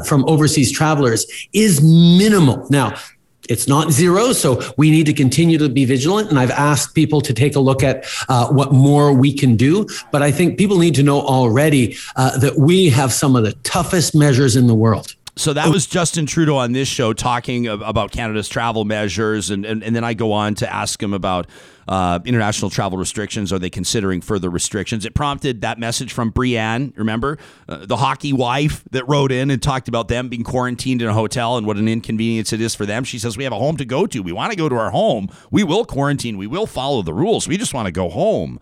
from 0.05 0.25
overseas 0.27 0.71
travelers 0.71 1.25
is 1.53 1.81
minimal. 1.81 2.67
Now, 2.69 2.95
it's 3.49 3.67
not 3.67 3.91
zero. 3.91 4.33
So 4.33 4.61
we 4.77 4.91
need 4.91 5.05
to 5.07 5.13
continue 5.13 5.57
to 5.57 5.69
be 5.69 5.85
vigilant. 5.85 6.29
And 6.29 6.39
I've 6.39 6.51
asked 6.51 6.95
people 6.95 7.21
to 7.21 7.33
take 7.33 7.55
a 7.55 7.59
look 7.59 7.83
at 7.83 8.05
uh, 8.29 8.47
what 8.49 8.71
more 8.71 9.13
we 9.13 9.33
can 9.33 9.55
do. 9.55 9.87
But 10.11 10.21
I 10.21 10.31
think 10.31 10.57
people 10.57 10.77
need 10.77 10.95
to 10.95 11.03
know 11.03 11.21
already 11.21 11.97
uh, 12.15 12.37
that 12.39 12.57
we 12.57 12.89
have 12.89 13.11
some 13.11 13.35
of 13.35 13.43
the 13.43 13.53
toughest 13.63 14.15
measures 14.15 14.55
in 14.55 14.67
the 14.67 14.75
world. 14.75 15.16
So 15.37 15.53
that 15.53 15.69
was 15.69 15.85
Justin 15.85 16.25
Trudeau 16.25 16.57
on 16.57 16.71
this 16.71 16.87
show 16.87 17.13
talking 17.13 17.67
about 17.67 18.11
Canada's 18.11 18.49
travel 18.49 18.85
measures. 18.85 19.51
And, 19.51 19.65
and, 19.65 19.83
and 19.83 19.95
then 19.95 20.03
I 20.03 20.15
go 20.15 20.31
on 20.31 20.55
to 20.55 20.73
ask 20.73 21.01
him 21.01 21.13
about 21.13 21.47
uh, 21.87 22.19
international 22.25 22.71
travel 22.71 22.97
restrictions. 22.97 23.53
Are 23.53 23.59
they 23.59 23.69
considering 23.69 24.19
further 24.19 24.49
restrictions? 24.49 25.05
It 25.05 25.13
prompted 25.13 25.61
that 25.61 25.77
message 25.77 26.11
from 26.11 26.31
Brienne, 26.31 26.91
remember? 26.97 27.37
Uh, 27.69 27.85
the 27.85 27.97
hockey 27.97 28.33
wife 28.33 28.83
that 28.91 29.07
wrote 29.07 29.31
in 29.31 29.51
and 29.51 29.61
talked 29.61 29.87
about 29.87 30.07
them 30.07 30.27
being 30.27 30.43
quarantined 30.43 31.03
in 31.03 31.07
a 31.07 31.13
hotel 31.13 31.55
and 31.55 31.67
what 31.67 31.77
an 31.77 31.87
inconvenience 31.87 32.51
it 32.51 32.59
is 32.59 32.73
for 32.73 32.87
them. 32.87 33.03
She 33.03 33.19
says, 33.19 33.37
We 33.37 33.43
have 33.43 33.53
a 33.53 33.59
home 33.59 33.77
to 33.77 33.85
go 33.85 34.07
to. 34.07 34.21
We 34.21 34.31
want 34.31 34.51
to 34.51 34.57
go 34.57 34.67
to 34.67 34.75
our 34.75 34.89
home. 34.89 35.29
We 35.51 35.63
will 35.63 35.85
quarantine. 35.85 36.37
We 36.37 36.47
will 36.47 36.65
follow 36.65 37.03
the 37.03 37.13
rules. 37.13 37.47
We 37.47 37.57
just 37.57 37.75
want 37.75 37.85
to 37.85 37.91
go 37.91 38.09
home. 38.09 38.59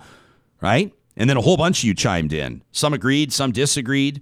Right? 0.59 0.93
And 1.15 1.29
then 1.29 1.37
a 1.37 1.41
whole 1.41 1.57
bunch 1.57 1.79
of 1.79 1.83
you 1.85 1.93
chimed 1.93 2.33
in. 2.33 2.63
Some 2.73 2.93
agreed, 2.93 3.31
some 3.31 3.53
disagreed. 3.53 4.21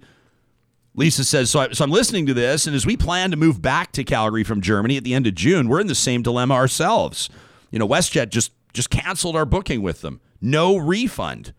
Lisa 0.96 1.24
says, 1.24 1.50
so, 1.50 1.60
I, 1.60 1.72
so 1.72 1.84
I'm 1.84 1.90
listening 1.90 2.26
to 2.26 2.34
this, 2.34 2.66
and 2.66 2.76
as 2.76 2.86
we 2.86 2.96
plan 2.96 3.30
to 3.32 3.36
move 3.36 3.60
back 3.60 3.90
to 3.92 4.04
Calgary 4.04 4.44
from 4.44 4.60
Germany 4.60 4.96
at 4.96 5.04
the 5.04 5.12
end 5.14 5.26
of 5.26 5.34
June, 5.34 5.68
we're 5.68 5.80
in 5.80 5.88
the 5.88 5.94
same 5.94 6.22
dilemma 6.22 6.54
ourselves. 6.54 7.28
You 7.70 7.78
know, 7.78 7.88
WestJet 7.88 8.28
just 8.28 8.52
just 8.72 8.90
canceled 8.90 9.36
our 9.36 9.46
booking 9.46 9.82
with 9.82 10.00
them. 10.00 10.20
No 10.40 10.76
refund. 10.76 11.52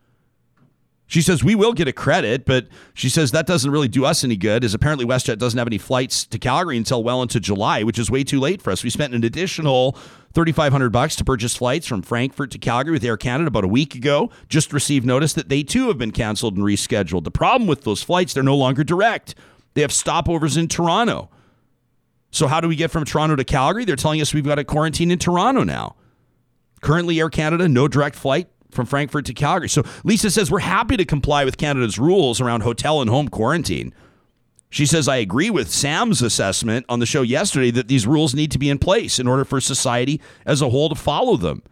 She 1.07 1.21
says 1.21 1.43
we 1.43 1.53
will 1.53 1.74
get 1.74 1.88
a 1.88 1.93
credit, 1.93 2.45
but 2.45 2.67
she 2.93 3.09
says 3.09 3.31
that 3.31 3.45
doesn't 3.45 3.69
really 3.69 3.88
do 3.88 4.05
us 4.05 4.24
any 4.24 4.35
good, 4.35 4.63
as 4.63 4.74
apparently 4.74 5.05
WestJet 5.05 5.38
doesn't 5.38 5.57
have 5.57 5.67
any 5.67 5.77
flights 5.77 6.25
to 6.25 6.39
Calgary 6.39 6.77
until 6.77 7.03
well 7.03 7.21
into 7.21 7.39
July, 7.39 7.83
which 7.83 8.00
is 8.00 8.09
way 8.09 8.24
too 8.24 8.39
late 8.39 8.62
for 8.62 8.71
us. 8.71 8.83
We 8.83 8.89
spent 8.89 9.13
an 9.13 9.24
additional 9.24 9.97
3500 10.33 10.91
bucks 10.91 11.15
to 11.17 11.24
purchase 11.24 11.55
flights 11.55 11.85
from 11.85 12.01
Frankfurt 12.01 12.51
to 12.51 12.57
Calgary 12.57 12.93
with 12.93 13.03
Air 13.03 13.17
Canada 13.17 13.47
about 13.47 13.63
a 13.63 13.67
week 13.67 13.93
ago. 13.93 14.31
Just 14.50 14.74
received 14.74 15.05
notice 15.05 15.33
that 15.33 15.50
they 15.50 15.62
too 15.62 15.88
have 15.89 15.97
been 16.00 16.12
canceled 16.12 16.57
and 16.57 16.65
rescheduled. 16.65 17.24
The 17.24 17.31
problem 17.31 17.67
with 17.67 17.83
those 17.83 18.01
flights, 18.01 18.33
they're 18.33 18.43
no 18.43 18.57
longer 18.57 18.83
direct. 18.83 19.35
They 19.75 19.81
have 19.81 19.91
stopovers 19.91 20.57
in 20.57 20.67
Toronto. 20.67 21.29
So 22.31 22.47
how 22.47 22.59
do 22.59 22.67
we 22.67 22.75
get 22.75 22.91
from 22.91 23.05
Toronto 23.05 23.35
to 23.35 23.45
Calgary? 23.45 23.85
They're 23.85 23.95
telling 23.95 24.21
us 24.21 24.33
we've 24.33 24.43
got 24.43 24.59
a 24.59 24.63
quarantine 24.63 25.12
in 25.12 25.19
Toronto 25.19 25.63
now. 25.63 25.95
Currently 26.81 27.19
Air 27.19 27.29
Canada 27.29 27.69
no 27.69 27.88
direct 27.88 28.15
flight 28.15 28.50
from 28.72 28.86
Frankfurt 28.86 29.25
to 29.25 29.34
Calgary. 29.34 29.69
So 29.69 29.84
Lisa 30.03 30.29
says 30.31 30.51
we're 30.51 30.60
happy 30.60 30.98
to 30.98 31.05
comply 31.05 31.45
with 31.45 31.57
Canada's 31.57 31.98
rules 31.98 32.41
around 32.41 32.62
hotel 32.62 33.01
and 33.01 33.10
home 33.10 33.29
quarantine. 33.29 33.93
She 34.69 34.86
says, 34.86 35.07
I 35.07 35.17
agree 35.17 35.50
with 35.50 35.72
Sam's 35.72 36.22
assessment 36.22 36.86
on 36.89 37.00
the 37.00 37.05
show 37.05 37.22
yesterday 37.22 37.72
that 37.72 37.88
these 37.88 38.05
rules 38.05 38.36
need 38.36 38.51
to 38.51 38.60
be 38.60 38.69
in 38.69 38.77
place 38.77 39.19
in 39.19 39.27
order 39.27 39.45
for 39.45 39.62
society 39.62 40.19
as 40.45 40.62
a 40.62 40.69
whole 40.69 40.89
to 40.89 40.95
follow 40.95 41.38
them. 41.38 41.63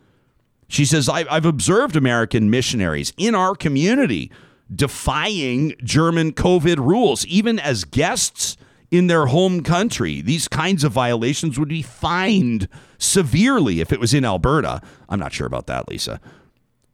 She 0.69 0.85
says, 0.85 1.09
I've 1.09 1.45
observed 1.45 1.95
American 1.95 2.49
missionaries 2.49 3.11
in 3.17 3.35
our 3.35 3.55
community 3.55 4.31
defying 4.73 5.73
German 5.83 6.31
COVID 6.31 6.77
rules, 6.77 7.25
even 7.25 7.59
as 7.59 7.83
guests 7.83 8.57
in 8.89 9.07
their 9.07 9.25
home 9.25 9.61
country. 9.61 10.21
These 10.21 10.47
kinds 10.47 10.83
of 10.83 10.91
violations 10.91 11.59
would 11.59 11.69
be 11.69 11.81
fined 11.81 12.67
severely 12.97 13.81
if 13.81 13.91
it 13.91 13.99
was 13.99 14.13
in 14.13 14.23
Alberta. 14.23 14.81
I'm 15.09 15.19
not 15.19 15.33
sure 15.33 15.47
about 15.47 15.67
that, 15.67 15.89
Lisa. 15.89 16.21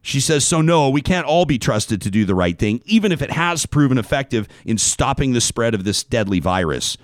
She 0.02 0.20
says, 0.20 0.46
So, 0.46 0.62
no, 0.62 0.90
we 0.90 1.02
can't 1.02 1.26
all 1.26 1.46
be 1.46 1.60
trusted 1.60 2.02
to 2.02 2.12
do 2.12 2.26
the 2.26 2.36
right 2.36 2.58
thing, 2.58 2.82
even 2.86 3.12
if 3.12 3.22
it 3.22 3.32
has 3.32 3.66
proven 3.66 3.98
effective 3.98 4.48
in 4.66 4.78
stopping 4.78 5.34
the 5.34 5.42
spread 5.42 5.74
of 5.74 5.84
this 5.84 6.04
deadly 6.04 6.40
virus. 6.40 6.98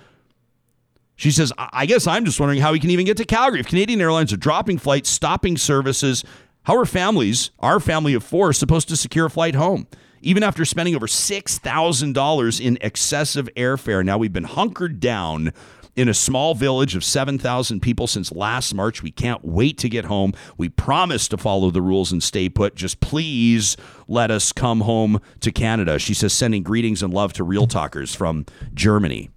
She 1.16 1.30
says, 1.30 1.52
I 1.56 1.86
guess 1.86 2.06
I'm 2.06 2.26
just 2.26 2.38
wondering 2.38 2.60
how 2.60 2.72
we 2.72 2.80
can 2.80 2.90
even 2.90 3.06
get 3.06 3.16
to 3.16 3.24
Calgary. 3.24 3.60
If 3.60 3.68
Canadian 3.68 4.02
Airlines 4.02 4.34
are 4.34 4.38
dropping 4.38 4.76
flights, 4.78 5.08
stopping 5.08 5.56
services, 5.56 6.24
how 6.64 6.76
are 6.76 6.84
families, 6.84 7.50
our 7.60 7.80
family 7.80 8.12
of 8.12 8.22
four, 8.22 8.52
supposed 8.52 8.88
to 8.88 8.96
secure 8.96 9.26
a 9.26 9.30
flight 9.30 9.54
home? 9.54 9.86
Even 10.20 10.42
after 10.42 10.64
spending 10.64 10.94
over 10.94 11.06
$6,000 11.06 12.60
in 12.60 12.78
excessive 12.80 13.48
airfare, 13.56 14.04
now 14.04 14.18
we've 14.18 14.32
been 14.32 14.44
hunkered 14.44 15.00
down 15.00 15.52
in 15.96 16.08
a 16.08 16.14
small 16.14 16.54
village 16.54 16.94
of 16.94 17.02
7,000 17.02 17.80
people 17.80 18.06
since 18.06 18.30
last 18.30 18.74
March. 18.74 19.02
We 19.02 19.10
can't 19.10 19.44
wait 19.44 19.78
to 19.78 19.88
get 19.88 20.04
home. 20.04 20.34
We 20.58 20.68
promise 20.68 21.26
to 21.28 21.38
follow 21.38 21.70
the 21.70 21.82
rules 21.82 22.12
and 22.12 22.22
stay 22.22 22.48
put. 22.48 22.74
Just 22.74 23.00
please 23.00 23.76
let 24.06 24.30
us 24.30 24.52
come 24.52 24.82
home 24.82 25.20
to 25.40 25.50
Canada. 25.50 25.98
She 25.98 26.14
says, 26.14 26.34
sending 26.34 26.62
greetings 26.62 27.02
and 27.02 27.12
love 27.12 27.32
to 27.34 27.44
Real 27.44 27.66
Talkers 27.66 28.14
from 28.14 28.44
Germany. 28.74 29.30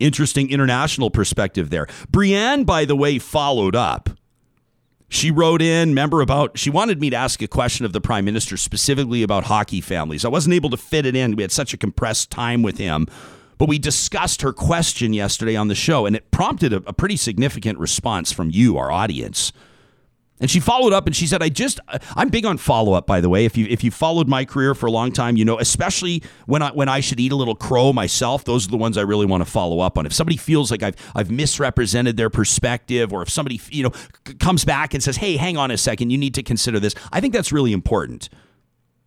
Interesting 0.00 0.50
international 0.50 1.10
perspective 1.10 1.70
there. 1.70 1.86
Brienne, 2.10 2.64
by 2.64 2.84
the 2.84 2.96
way, 2.96 3.18
followed 3.18 3.76
up. 3.76 4.10
She 5.12 5.30
wrote 5.30 5.60
in, 5.60 5.90
remember 5.90 6.20
about, 6.20 6.56
she 6.56 6.70
wanted 6.70 7.00
me 7.00 7.10
to 7.10 7.16
ask 7.16 7.42
a 7.42 7.48
question 7.48 7.84
of 7.84 7.92
the 7.92 8.00
prime 8.00 8.24
minister 8.24 8.56
specifically 8.56 9.22
about 9.22 9.44
hockey 9.44 9.80
families. 9.80 10.24
I 10.24 10.28
wasn't 10.28 10.54
able 10.54 10.70
to 10.70 10.76
fit 10.76 11.04
it 11.04 11.16
in. 11.16 11.34
We 11.34 11.42
had 11.42 11.50
such 11.52 11.74
a 11.74 11.76
compressed 11.76 12.30
time 12.30 12.62
with 12.62 12.78
him. 12.78 13.08
But 13.60 13.68
we 13.68 13.78
discussed 13.78 14.40
her 14.40 14.54
question 14.54 15.12
yesterday 15.12 15.54
on 15.54 15.68
the 15.68 15.74
show, 15.74 16.06
and 16.06 16.16
it 16.16 16.30
prompted 16.30 16.72
a, 16.72 16.76
a 16.86 16.94
pretty 16.94 17.18
significant 17.18 17.78
response 17.78 18.32
from 18.32 18.48
you, 18.48 18.78
our 18.78 18.90
audience. 18.90 19.52
And 20.40 20.50
she 20.50 20.60
followed 20.60 20.94
up 20.94 21.06
and 21.06 21.14
she 21.14 21.26
said, 21.26 21.42
I 21.42 21.50
just, 21.50 21.78
I'm 22.16 22.30
big 22.30 22.46
on 22.46 22.56
follow 22.56 22.94
up, 22.94 23.06
by 23.06 23.20
the 23.20 23.28
way. 23.28 23.44
If 23.44 23.58
you, 23.58 23.66
if 23.68 23.84
you 23.84 23.90
followed 23.90 24.28
my 24.28 24.46
career 24.46 24.74
for 24.74 24.86
a 24.86 24.90
long 24.90 25.12
time, 25.12 25.36
you 25.36 25.44
know, 25.44 25.58
especially 25.58 26.22
when 26.46 26.62
I, 26.62 26.70
when 26.70 26.88
I 26.88 27.00
should 27.00 27.20
eat 27.20 27.32
a 27.32 27.36
little 27.36 27.54
crow 27.54 27.92
myself, 27.92 28.44
those 28.44 28.66
are 28.66 28.70
the 28.70 28.78
ones 28.78 28.96
I 28.96 29.02
really 29.02 29.26
want 29.26 29.42
to 29.44 29.50
follow 29.50 29.80
up 29.80 29.98
on. 29.98 30.06
If 30.06 30.14
somebody 30.14 30.38
feels 30.38 30.70
like 30.70 30.82
I've, 30.82 30.96
I've 31.14 31.30
misrepresented 31.30 32.16
their 32.16 32.30
perspective 32.30 33.12
or 33.12 33.20
if 33.20 33.28
somebody, 33.28 33.60
you 33.68 33.82
know, 33.82 33.92
comes 34.38 34.64
back 34.64 34.94
and 34.94 35.02
says, 35.02 35.18
Hey, 35.18 35.36
hang 35.36 35.58
on 35.58 35.70
a 35.70 35.76
second, 35.76 36.08
you 36.08 36.16
need 36.16 36.32
to 36.32 36.42
consider 36.42 36.80
this. 36.80 36.94
I 37.12 37.20
think 37.20 37.34
that's 37.34 37.52
really 37.52 37.74
important. 37.74 38.30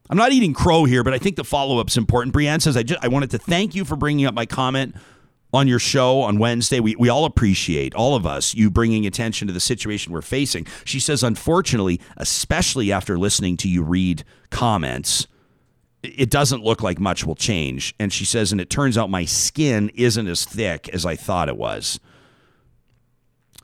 I'm 0.10 0.18
not 0.18 0.32
eating 0.32 0.54
crow 0.54 0.84
here, 0.84 1.04
but 1.04 1.14
I 1.14 1.18
think 1.18 1.38
the 1.38 1.44
follow 1.44 1.80
up's 1.80 1.96
important. 1.96 2.34
Brienne 2.34 2.60
says, 2.60 2.76
I, 2.76 2.84
just, 2.84 3.04
I 3.04 3.08
wanted 3.08 3.32
to 3.32 3.38
thank 3.38 3.74
you 3.74 3.86
for 3.86 3.96
bringing 3.96 4.26
up 4.26 4.34
my 4.34 4.46
comment 4.46 4.96
on 5.54 5.68
your 5.68 5.80
show 5.80 6.22
on 6.22 6.40
Wednesday. 6.40 6.80
We, 6.80 6.96
we 6.98 7.10
all 7.10 7.26
appreciate, 7.26 7.94
all 7.96 8.16
of 8.16 8.26
us, 8.26 8.54
you 8.54 8.70
bringing 8.70 9.06
attention 9.06 9.48
to 9.48 9.54
the 9.54 9.60
situation 9.60 10.12
we're 10.12 10.22
facing. 10.22 10.68
She 10.84 11.00
says, 11.00 11.24
unfortunately, 11.24 12.02
especially 12.18 12.92
after 12.92 13.18
listening 13.18 13.56
to 13.58 13.70
you 13.70 13.84
read 13.84 14.24
comments, 14.50 15.28
it 16.02 16.30
doesn't 16.30 16.64
look 16.64 16.82
like 16.82 17.00
much 17.00 17.26
will 17.26 17.36
change. 17.36 17.96
And 17.98 18.12
she 18.12 18.26
says, 18.26 18.52
and 18.52 18.60
it 18.60 18.70
turns 18.70 18.98
out 18.98 19.10
my 19.10 19.24
skin 19.24 19.90
isn't 19.96 20.28
as 20.28 20.44
thick 20.44 20.90
as 20.90 21.06
I 21.06 21.16
thought 21.16 21.48
it 21.48 21.56
was. 21.56 22.00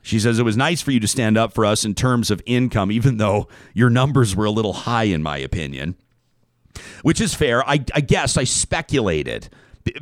She 0.00 0.18
says 0.18 0.38
it 0.38 0.44
was 0.44 0.56
nice 0.56 0.80
for 0.80 0.92
you 0.92 1.00
to 1.00 1.08
stand 1.08 1.36
up 1.36 1.52
for 1.52 1.66
us 1.66 1.84
in 1.84 1.94
terms 1.94 2.30
of 2.30 2.40
income, 2.46 2.90
even 2.90 3.18
though 3.18 3.48
your 3.74 3.90
numbers 3.90 4.34
were 4.34 4.46
a 4.46 4.50
little 4.50 4.72
high, 4.72 5.04
in 5.04 5.22
my 5.22 5.36
opinion 5.36 5.96
which 7.02 7.20
is 7.20 7.34
fair. 7.34 7.68
I, 7.68 7.84
I 7.94 8.00
guess 8.00 8.36
I 8.36 8.44
speculated. 8.44 9.48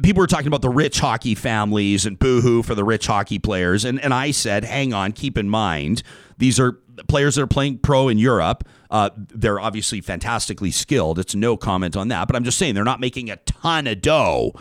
People 0.03 0.21
were 0.21 0.27
talking 0.27 0.49
about 0.49 0.63
the 0.63 0.69
rich 0.69 0.99
hockey 0.99 1.35
families 1.35 2.05
and 2.05 2.19
boohoo 2.19 2.63
for 2.63 2.75
the 2.75 2.85
rich 2.85 3.07
hockey 3.07 3.39
players. 3.39 3.85
And, 3.85 4.01
and 4.01 4.13
I 4.13 4.33
said, 4.33 4.65
hang 4.65 4.93
on, 4.93 5.13
keep 5.13 5.39
in 5.39 5.49
mind, 5.49 6.03
these 6.37 6.59
are 6.59 6.79
players 7.07 7.37
that 7.37 7.43
are 7.43 7.47
playing 7.47 7.79
pro 7.79 8.09
in 8.09 8.19
Europe. 8.19 8.67
Uh, 8.91 9.11
they're 9.17 9.61
obviously 9.61 10.01
fantastically 10.01 10.71
skilled. 10.71 11.19
It's 11.19 11.35
no 11.35 11.57
comment 11.57 11.97
on 11.97 12.09
that. 12.09 12.27
But 12.27 12.37
I'm 12.37 12.45
just 12.45 12.59
saying 12.59 12.75
they're 12.75 12.85
not 12.85 13.01
making 13.01 13.31
a 13.31 13.37
ton 13.37 13.87
of 13.87 14.01
dough. 14.01 14.53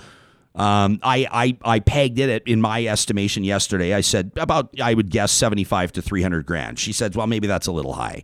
Um, 0.53 0.99
I, 1.03 1.27
I, 1.31 1.75
I 1.75 1.79
pegged 1.79 2.19
it 2.19 2.29
at, 2.29 2.47
in 2.47 2.61
my 2.61 2.85
estimation 2.85 3.43
yesterday. 3.43 3.93
I 3.93 4.01
said 4.01 4.31
about, 4.37 4.73
I 4.81 4.93
would 4.93 5.11
guess 5.11 5.31
75 5.31 5.93
to 5.93 6.01
300 6.01 6.45
grand. 6.45 6.79
She 6.79 6.93
said, 6.93 7.15
well, 7.15 7.27
maybe 7.27 7.47
that's 7.47 7.67
a 7.67 7.71
little 7.71 7.93
high. 7.93 8.23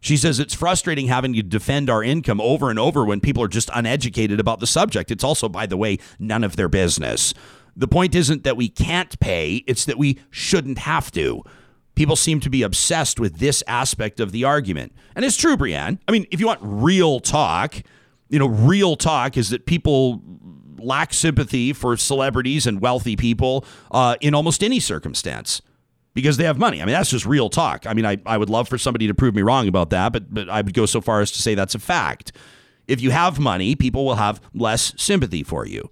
She 0.00 0.16
says 0.16 0.40
it's 0.40 0.54
frustrating 0.54 1.08
having 1.08 1.34
to 1.34 1.42
defend 1.42 1.90
our 1.90 2.02
income 2.02 2.40
over 2.40 2.70
and 2.70 2.78
over 2.78 3.04
when 3.04 3.20
people 3.20 3.42
are 3.42 3.48
just 3.48 3.70
uneducated 3.74 4.40
about 4.40 4.60
the 4.60 4.66
subject. 4.66 5.10
It's 5.10 5.24
also, 5.24 5.48
by 5.48 5.66
the 5.66 5.76
way, 5.76 5.98
none 6.18 6.42
of 6.42 6.56
their 6.56 6.68
business. 6.68 7.34
The 7.76 7.88
point 7.88 8.14
isn't 8.14 8.42
that 8.44 8.56
we 8.56 8.68
can't 8.68 9.18
pay, 9.20 9.62
it's 9.66 9.84
that 9.84 9.98
we 9.98 10.18
shouldn't 10.30 10.78
have 10.78 11.10
to. 11.12 11.42
People 11.94 12.16
seem 12.16 12.40
to 12.40 12.50
be 12.50 12.62
obsessed 12.62 13.20
with 13.20 13.38
this 13.38 13.62
aspect 13.66 14.20
of 14.20 14.32
the 14.32 14.42
argument. 14.44 14.92
And 15.14 15.24
it's 15.24 15.36
true, 15.36 15.56
Brianne. 15.56 15.98
I 16.08 16.12
mean, 16.12 16.26
if 16.30 16.40
you 16.40 16.46
want 16.46 16.60
real 16.62 17.20
talk, 17.20 17.82
you 18.30 18.38
know, 18.38 18.46
real 18.46 18.96
talk 18.96 19.36
is 19.36 19.50
that 19.50 19.66
people 19.66 20.22
lack 20.78 21.12
sympathy 21.12 21.74
for 21.74 21.96
celebrities 21.98 22.66
and 22.66 22.80
wealthy 22.80 23.16
people 23.16 23.66
uh, 23.90 24.16
in 24.22 24.34
almost 24.34 24.64
any 24.64 24.80
circumstance 24.80 25.60
because 26.14 26.36
they 26.36 26.44
have 26.44 26.58
money. 26.58 26.82
I 26.82 26.84
mean, 26.84 26.94
that's 26.94 27.10
just 27.10 27.26
real 27.26 27.48
talk. 27.48 27.86
I 27.86 27.94
mean, 27.94 28.06
I, 28.06 28.18
I 28.26 28.36
would 28.36 28.50
love 28.50 28.68
for 28.68 28.78
somebody 28.78 29.06
to 29.06 29.14
prove 29.14 29.34
me 29.34 29.42
wrong 29.42 29.68
about 29.68 29.90
that, 29.90 30.12
but, 30.12 30.32
but 30.32 30.48
I 30.48 30.60
would 30.60 30.74
go 30.74 30.86
so 30.86 31.00
far 31.00 31.20
as 31.20 31.30
to 31.32 31.42
say 31.42 31.54
that's 31.54 31.74
a 31.74 31.78
fact. 31.78 32.32
If 32.88 33.00
you 33.00 33.10
have 33.10 33.38
money, 33.38 33.76
people 33.76 34.04
will 34.04 34.16
have 34.16 34.40
less 34.52 34.94
sympathy 34.96 35.42
for 35.42 35.66
you. 35.66 35.90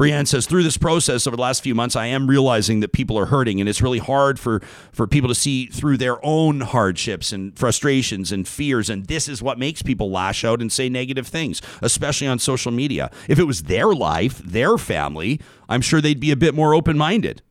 Brianne 0.00 0.26
says, 0.26 0.46
through 0.46 0.62
this 0.62 0.78
process 0.78 1.26
over 1.26 1.36
the 1.36 1.42
last 1.42 1.62
few 1.62 1.74
months, 1.74 1.94
I 1.94 2.06
am 2.06 2.26
realizing 2.26 2.80
that 2.80 2.90
people 2.92 3.18
are 3.18 3.26
hurting, 3.26 3.60
and 3.60 3.68
it's 3.68 3.82
really 3.82 3.98
hard 3.98 4.40
for, 4.40 4.60
for 4.92 5.06
people 5.06 5.28
to 5.28 5.34
see 5.34 5.66
through 5.66 5.98
their 5.98 6.24
own 6.24 6.62
hardships 6.62 7.32
and 7.32 7.56
frustrations 7.56 8.32
and 8.32 8.48
fears. 8.48 8.88
And 8.88 9.04
this 9.08 9.28
is 9.28 9.42
what 9.42 9.58
makes 9.58 9.82
people 9.82 10.10
lash 10.10 10.42
out 10.42 10.62
and 10.62 10.72
say 10.72 10.88
negative 10.88 11.28
things, 11.28 11.60
especially 11.82 12.26
on 12.26 12.38
social 12.38 12.72
media. 12.72 13.10
If 13.28 13.38
it 13.38 13.44
was 13.44 13.64
their 13.64 13.88
life, 13.88 14.38
their 14.38 14.78
family, 14.78 15.38
I'm 15.68 15.82
sure 15.82 16.00
they'd 16.00 16.18
be 16.18 16.30
a 16.30 16.36
bit 16.36 16.54
more 16.54 16.74
open 16.74 16.96
minded. 16.96 17.42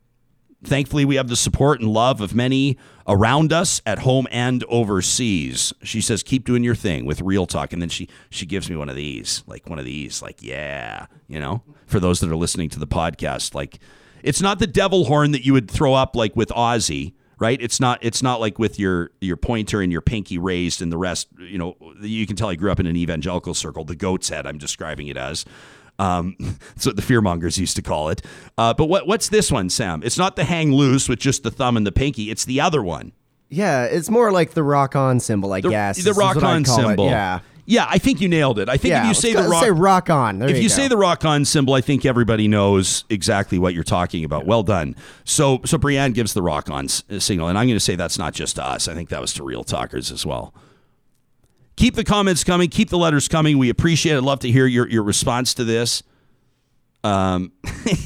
Thankfully, 0.63 1.05
we 1.05 1.15
have 1.15 1.29
the 1.29 1.37
support 1.37 1.79
and 1.79 1.89
love 1.89 2.19
of 2.19 2.35
many 2.35 2.77
around 3.07 3.53
us 3.53 3.81
at 3.85 3.99
home 3.99 4.27
and 4.29 4.63
overseas. 4.65 5.73
She 5.83 6.01
says, 6.01 6.21
"Keep 6.21 6.45
doing 6.45 6.63
your 6.63 6.75
thing 6.75 7.05
with 7.05 7.21
real 7.21 7.45
talk," 7.45 7.71
and 7.71 7.81
then 7.81 7.87
she 7.89 8.09
she 8.29 8.45
gives 8.45 8.69
me 8.69 8.75
one 8.75 8.89
of 8.89 8.95
these, 8.97 9.43
like 9.47 9.69
one 9.69 9.79
of 9.79 9.85
these, 9.85 10.21
like 10.21 10.43
yeah, 10.43 11.05
you 11.27 11.39
know. 11.39 11.63
For 11.85 11.99
those 11.99 12.19
that 12.19 12.29
are 12.29 12.35
listening 12.35 12.69
to 12.69 12.79
the 12.79 12.87
podcast, 12.87 13.55
like 13.55 13.79
it's 14.21 14.41
not 14.41 14.59
the 14.59 14.67
devil 14.67 15.05
horn 15.05 15.31
that 15.31 15.45
you 15.45 15.53
would 15.53 15.71
throw 15.71 15.93
up 15.93 16.15
like 16.15 16.35
with 16.35 16.49
Ozzy, 16.49 17.13
right? 17.39 17.59
It's 17.61 17.79
not 17.79 17.99
it's 18.01 18.21
not 18.21 18.39
like 18.39 18.59
with 18.59 18.77
your 18.77 19.11
your 19.21 19.37
pointer 19.37 19.81
and 19.81 19.91
your 19.91 20.01
pinky 20.01 20.37
raised 20.37 20.81
and 20.81 20.91
the 20.91 20.97
rest. 20.97 21.29
You 21.39 21.57
know, 21.57 21.77
you 22.01 22.27
can 22.27 22.35
tell 22.35 22.49
I 22.49 22.55
grew 22.55 22.71
up 22.71 22.79
in 22.79 22.85
an 22.85 22.97
evangelical 22.97 23.53
circle. 23.53 23.85
The 23.85 23.95
goat's 23.95 24.29
head, 24.29 24.45
I'm 24.45 24.57
describing 24.57 25.07
it 25.07 25.17
as. 25.17 25.45
Um, 25.99 26.35
that's 26.39 26.85
what 26.85 26.95
the 26.95 27.01
fearmongers 27.01 27.57
used 27.59 27.75
to 27.75 27.81
call 27.81 28.09
it. 28.09 28.23
Uh, 28.57 28.73
but 28.73 28.85
what, 28.85 29.05
what's 29.05 29.29
this 29.29 29.51
one, 29.51 29.69
Sam? 29.69 30.01
It's 30.03 30.17
not 30.17 30.35
the 30.35 30.43
hang 30.45 30.73
loose 30.73 31.07
with 31.07 31.19
just 31.19 31.43
the 31.43 31.51
thumb 31.51 31.77
and 31.77 31.85
the 31.85 31.91
pinky. 31.91 32.31
It's 32.31 32.45
the 32.45 32.61
other 32.61 32.81
one. 32.81 33.11
Yeah, 33.49 33.85
it's 33.85 34.09
more 34.09 34.31
like 34.31 34.51
the 34.51 34.63
rock 34.63 34.95
on 34.95 35.19
symbol, 35.19 35.53
I 35.53 35.61
The, 35.61 35.69
guess. 35.69 36.03
the 36.03 36.13
rock 36.13 36.37
on 36.37 36.63
call 36.63 36.79
it. 36.79 36.87
symbol. 36.87 37.05
Yeah. 37.05 37.39
Yeah, 37.65 37.85
I 37.87 37.99
think 37.99 38.19
you 38.19 38.27
nailed 38.27 38.57
it. 38.57 38.67
I 38.67 38.77
think 38.77 38.93
yeah. 38.93 39.03
if 39.03 39.07
you 39.09 39.13
say 39.13 39.31
go- 39.33 39.43
the 39.43 39.49
rock, 39.49 39.63
say 39.63 39.69
rock 39.69 40.09
on. 40.09 40.39
There 40.39 40.49
if 40.49 40.55
you, 40.55 40.63
you 40.63 40.69
say 40.69 40.87
the 40.87 40.97
rock 40.97 41.23
on 41.23 41.45
symbol, 41.45 41.75
I 41.75 41.81
think 41.81 42.03
everybody 42.03 42.47
knows 42.47 43.05
exactly 43.11 43.59
what 43.59 43.75
you're 43.75 43.83
talking 43.83 44.23
about. 44.23 44.47
Well 44.47 44.63
done. 44.63 44.95
So, 45.23 45.61
so 45.65 45.77
Brianne 45.77 46.15
gives 46.15 46.33
the 46.33 46.41
rock 46.41 46.71
on 46.71 46.87
signal, 46.87 47.47
and 47.47 47.59
I'm 47.59 47.67
going 47.67 47.75
to 47.75 47.79
say 47.79 47.95
that's 47.95 48.17
not 48.17 48.33
just 48.33 48.55
to 48.55 48.65
us. 48.65 48.87
I 48.87 48.95
think 48.95 49.09
that 49.09 49.21
was 49.21 49.35
to 49.35 49.43
real 49.43 49.63
talkers 49.63 50.11
as 50.11 50.25
well. 50.25 50.51
Keep 51.79 51.95
the 51.95 52.03
comments 52.03 52.43
coming. 52.43 52.67
Keep 52.67 52.89
the 52.89 52.97
letters 52.97 53.29
coming. 53.29 53.57
We 53.57 53.69
appreciate 53.69 54.15
it. 54.15 54.17
I'd 54.17 54.23
love 54.23 54.39
to 54.39 54.51
hear 54.51 54.67
your, 54.67 54.85
your 54.89 55.01
response 55.01 55.53
to 55.53 55.63
this. 55.63 56.03
Um, 57.05 57.53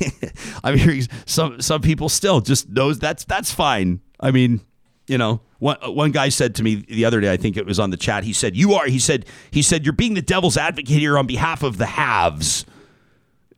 I'm 0.64 0.78
hearing 0.78 1.02
some 1.26 1.60
some 1.60 1.82
people 1.82 2.08
still 2.08 2.40
just 2.40 2.70
knows 2.70 3.00
that's 3.00 3.26
that's 3.26 3.52
fine. 3.52 4.02
I 4.20 4.30
mean, 4.30 4.62
you 5.08 5.18
know, 5.18 5.42
one 5.58 5.78
one 5.82 6.12
guy 6.12 6.30
said 6.30 6.54
to 6.56 6.64
me 6.64 6.86
the 6.88 7.04
other 7.06 7.20
day, 7.20 7.34
I 7.34 7.38
think 7.38 7.58
it 7.58 7.66
was 7.66 7.80
on 7.80 7.90
the 7.90 7.98
chat. 7.98 8.24
He 8.24 8.32
said, 8.32 8.56
"You 8.56 8.76
are." 8.76 8.86
He 8.86 9.00
said, 9.00 9.26
"He 9.50 9.64
said 9.64 9.86
you're 9.86 9.94
being 9.94 10.14
the 10.14 10.22
devil's 10.22 10.56
advocate 10.56 11.00
here 11.00 11.18
on 11.18 11.26
behalf 11.26 11.64
of 11.64 11.80
the 11.80 11.88
haves." 11.88 12.68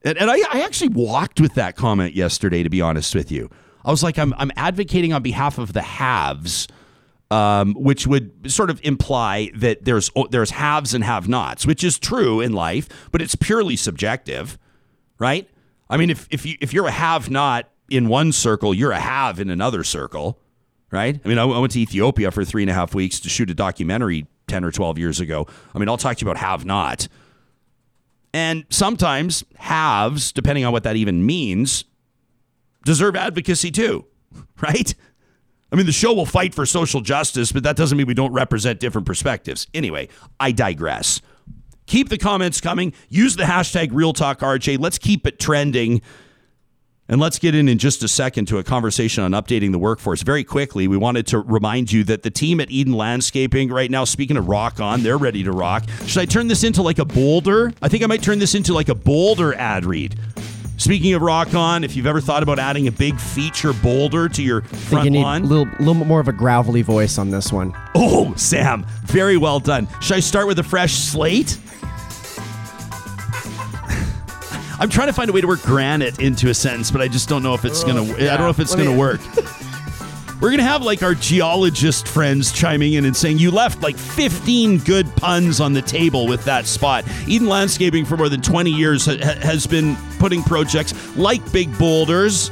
And, 0.05 0.17
and 0.17 0.31
I, 0.31 0.37
I 0.49 0.61
actually 0.61 0.93
walked 0.93 1.41
with 1.41 1.55
that 1.55 1.75
comment 1.75 2.15
yesterday. 2.15 2.63
To 2.63 2.69
be 2.69 2.79
honest 2.79 3.13
with 3.13 3.33
you, 3.33 3.49
I 3.83 3.91
was 3.91 4.01
like, 4.01 4.17
I'm 4.17 4.33
I'm 4.37 4.51
advocating 4.55 5.11
on 5.11 5.23
behalf 5.23 5.57
of 5.57 5.73
the 5.73 5.81
haves. 5.81 6.69
Um, 7.31 7.73
which 7.73 8.05
would 8.05 8.51
sort 8.51 8.69
of 8.69 8.79
imply 8.83 9.49
that 9.55 9.83
there's 9.83 10.11
there's 10.29 10.51
haves 10.51 10.93
and 10.93 11.03
have-nots, 11.03 11.65
which 11.65 11.83
is 11.83 11.97
true 11.97 12.39
in 12.39 12.53
life, 12.53 12.87
but 13.11 13.19
it's 13.19 13.33
purely 13.33 13.75
subjective 13.75 14.59
right? 15.19 15.49
I 15.89 15.97
mean, 15.97 16.09
if 16.09 16.27
if 16.31 16.45
you 16.45 16.57
if 16.61 16.73
you're 16.73 16.87
a 16.87 16.91
have 16.91 17.29
not 17.29 17.69
in 17.89 18.07
one 18.07 18.31
circle, 18.31 18.73
you're 18.73 18.91
a 18.91 18.99
have 18.99 19.39
in 19.39 19.49
another 19.49 19.83
circle, 19.83 20.39
right? 20.91 21.19
I 21.23 21.27
mean, 21.27 21.37
I, 21.37 21.43
I 21.43 21.59
went 21.59 21.73
to 21.73 21.79
Ethiopia 21.79 22.31
for 22.31 22.43
three 22.43 22.63
and 22.63 22.69
a 22.69 22.73
half 22.73 22.95
weeks 22.95 23.19
to 23.21 23.29
shoot 23.29 23.49
a 23.49 23.53
documentary 23.53 24.27
ten 24.47 24.63
or 24.63 24.71
twelve 24.71 24.97
years 24.97 25.19
ago. 25.19 25.47
I 25.73 25.79
mean, 25.79 25.89
I'll 25.89 25.97
talk 25.97 26.17
to 26.17 26.25
you 26.25 26.31
about 26.31 26.41
have 26.41 26.65
not, 26.65 27.07
and 28.33 28.65
sometimes 28.69 29.43
haves, 29.57 30.31
depending 30.31 30.65
on 30.65 30.71
what 30.71 30.83
that 30.83 30.95
even 30.95 31.25
means, 31.25 31.85
deserve 32.83 33.15
advocacy 33.15 33.71
too, 33.71 34.05
right? 34.61 34.93
I 35.75 35.77
mean, 35.77 35.87
the 35.87 35.91
show 35.91 36.13
will 36.13 36.25
fight 36.25 36.55
for 36.55 36.65
social 36.65 37.01
justice, 37.01 37.51
but 37.51 37.63
that 37.63 37.75
doesn't 37.75 37.97
mean 37.97 38.07
we 38.07 38.13
don't 38.13 38.31
represent 38.31 38.79
different 38.79 39.05
perspectives. 39.05 39.67
Anyway, 39.73 40.07
I 40.39 40.53
digress. 40.53 41.19
Keep 41.85 42.07
the 42.07 42.17
comments 42.17 42.61
coming. 42.61 42.93
Use 43.09 43.35
the 43.35 43.43
hashtag 43.43 43.89
RealTalkRJ. 43.89 44.79
Let's 44.79 44.97
keep 44.97 45.27
it 45.27 45.37
trending. 45.37 46.01
And 47.09 47.19
let's 47.19 47.39
get 47.39 47.55
in 47.55 47.67
in 47.67 47.77
just 47.77 48.01
a 48.03 48.07
second 48.07 48.45
to 48.45 48.57
a 48.57 48.63
conversation 48.63 49.25
on 49.25 49.31
updating 49.31 49.73
the 49.73 49.77
workforce. 49.77 50.21
Very 50.21 50.45
quickly, 50.45 50.87
we 50.87 50.95
wanted 50.95 51.27
to 51.27 51.39
remind 51.39 51.91
you 51.91 52.05
that 52.05 52.23
the 52.23 52.31
team 52.31 52.61
at 52.61 52.71
Eden 52.71 52.93
Landscaping 52.93 53.69
right 53.69 53.91
now, 53.91 54.05
speaking 54.05 54.37
of 54.37 54.47
rock 54.47 54.79
on, 54.79 55.03
they're 55.03 55.17
ready 55.17 55.43
to 55.43 55.51
rock. 55.51 55.83
Should 56.05 56.21
I 56.21 56.25
turn 56.25 56.47
this 56.47 56.63
into 56.63 56.83
like 56.83 56.99
a 56.99 57.05
boulder? 57.05 57.73
I 57.81 57.89
think 57.89 58.01
I 58.01 58.07
might 58.07 58.23
turn 58.23 58.39
this 58.39 58.55
into 58.55 58.73
like 58.73 58.87
a 58.87 58.95
boulder 58.95 59.53
ad 59.55 59.83
read. 59.83 60.17
Speaking 60.77 61.13
of 61.13 61.21
rock 61.21 61.53
on, 61.53 61.83
if 61.83 61.95
you've 61.95 62.05
ever 62.05 62.19
thought 62.19 62.43
about 62.43 62.59
adding 62.59 62.87
a 62.87 62.91
big 62.91 63.19
feature 63.19 63.73
boulder 63.73 64.27
to 64.29 64.43
your 64.43 64.61
I 64.63 64.67
think 64.67 64.81
front 64.83 65.05
you 65.05 65.11
need 65.11 65.23
a 65.23 65.39
little, 65.39 65.67
little 65.79 65.95
bit 65.95 66.07
more 66.07 66.19
of 66.19 66.27
a 66.27 66.33
gravelly 66.33 66.81
voice 66.81 67.17
on 67.17 67.31
this 67.31 67.51
one. 67.51 67.73
Oh, 67.95 68.33
Sam, 68.35 68.85
very 69.05 69.37
well 69.37 69.59
done. 69.59 69.87
Should 70.01 70.17
I 70.17 70.19
start 70.19 70.47
with 70.47 70.59
a 70.59 70.63
fresh 70.63 70.93
slate? 70.93 71.57
I'm 74.77 74.89
trying 74.89 75.07
to 75.07 75.13
find 75.13 75.29
a 75.29 75.33
way 75.33 75.39
to 75.39 75.47
work 75.47 75.61
granite 75.61 76.19
into 76.19 76.49
a 76.49 76.53
sentence, 76.53 76.91
but 76.91 77.01
I 77.01 77.07
just 77.07 77.29
don't 77.29 77.41
know 77.41 77.53
if 77.53 77.63
it's 77.63 77.83
gonna. 77.83 78.03
I 78.03 78.17
don't 78.35 78.41
know 78.41 78.49
if 78.49 78.59
it's 78.59 78.75
Let 78.75 78.83
gonna 78.83 78.97
work. 78.97 79.21
We're 80.41 80.51
gonna 80.51 80.63
have 80.63 80.83
like 80.83 81.01
our 81.01 81.15
geologist 81.15 82.07
friends 82.07 82.51
chiming 82.51 82.93
in 82.93 83.05
and 83.05 83.15
saying 83.15 83.37
you 83.37 83.51
left 83.51 83.81
like 83.81 83.97
15 83.97 84.79
good 84.79 85.13
puns 85.15 85.59
on 85.59 85.73
the 85.73 85.81
table 85.81 86.27
with 86.27 86.43
that 86.45 86.65
spot. 86.65 87.05
Eden 87.25 87.47
Landscaping 87.47 88.05
for 88.05 88.17
more 88.17 88.29
than 88.29 88.41
20 88.41 88.69
years 88.69 89.05
ha- 89.05 89.17
ha- 89.17 89.39
has 89.41 89.65
been 89.65 89.95
putting 90.19 90.43
projects 90.43 90.93
like 91.15 91.51
big 91.51 91.75
boulders 91.79 92.51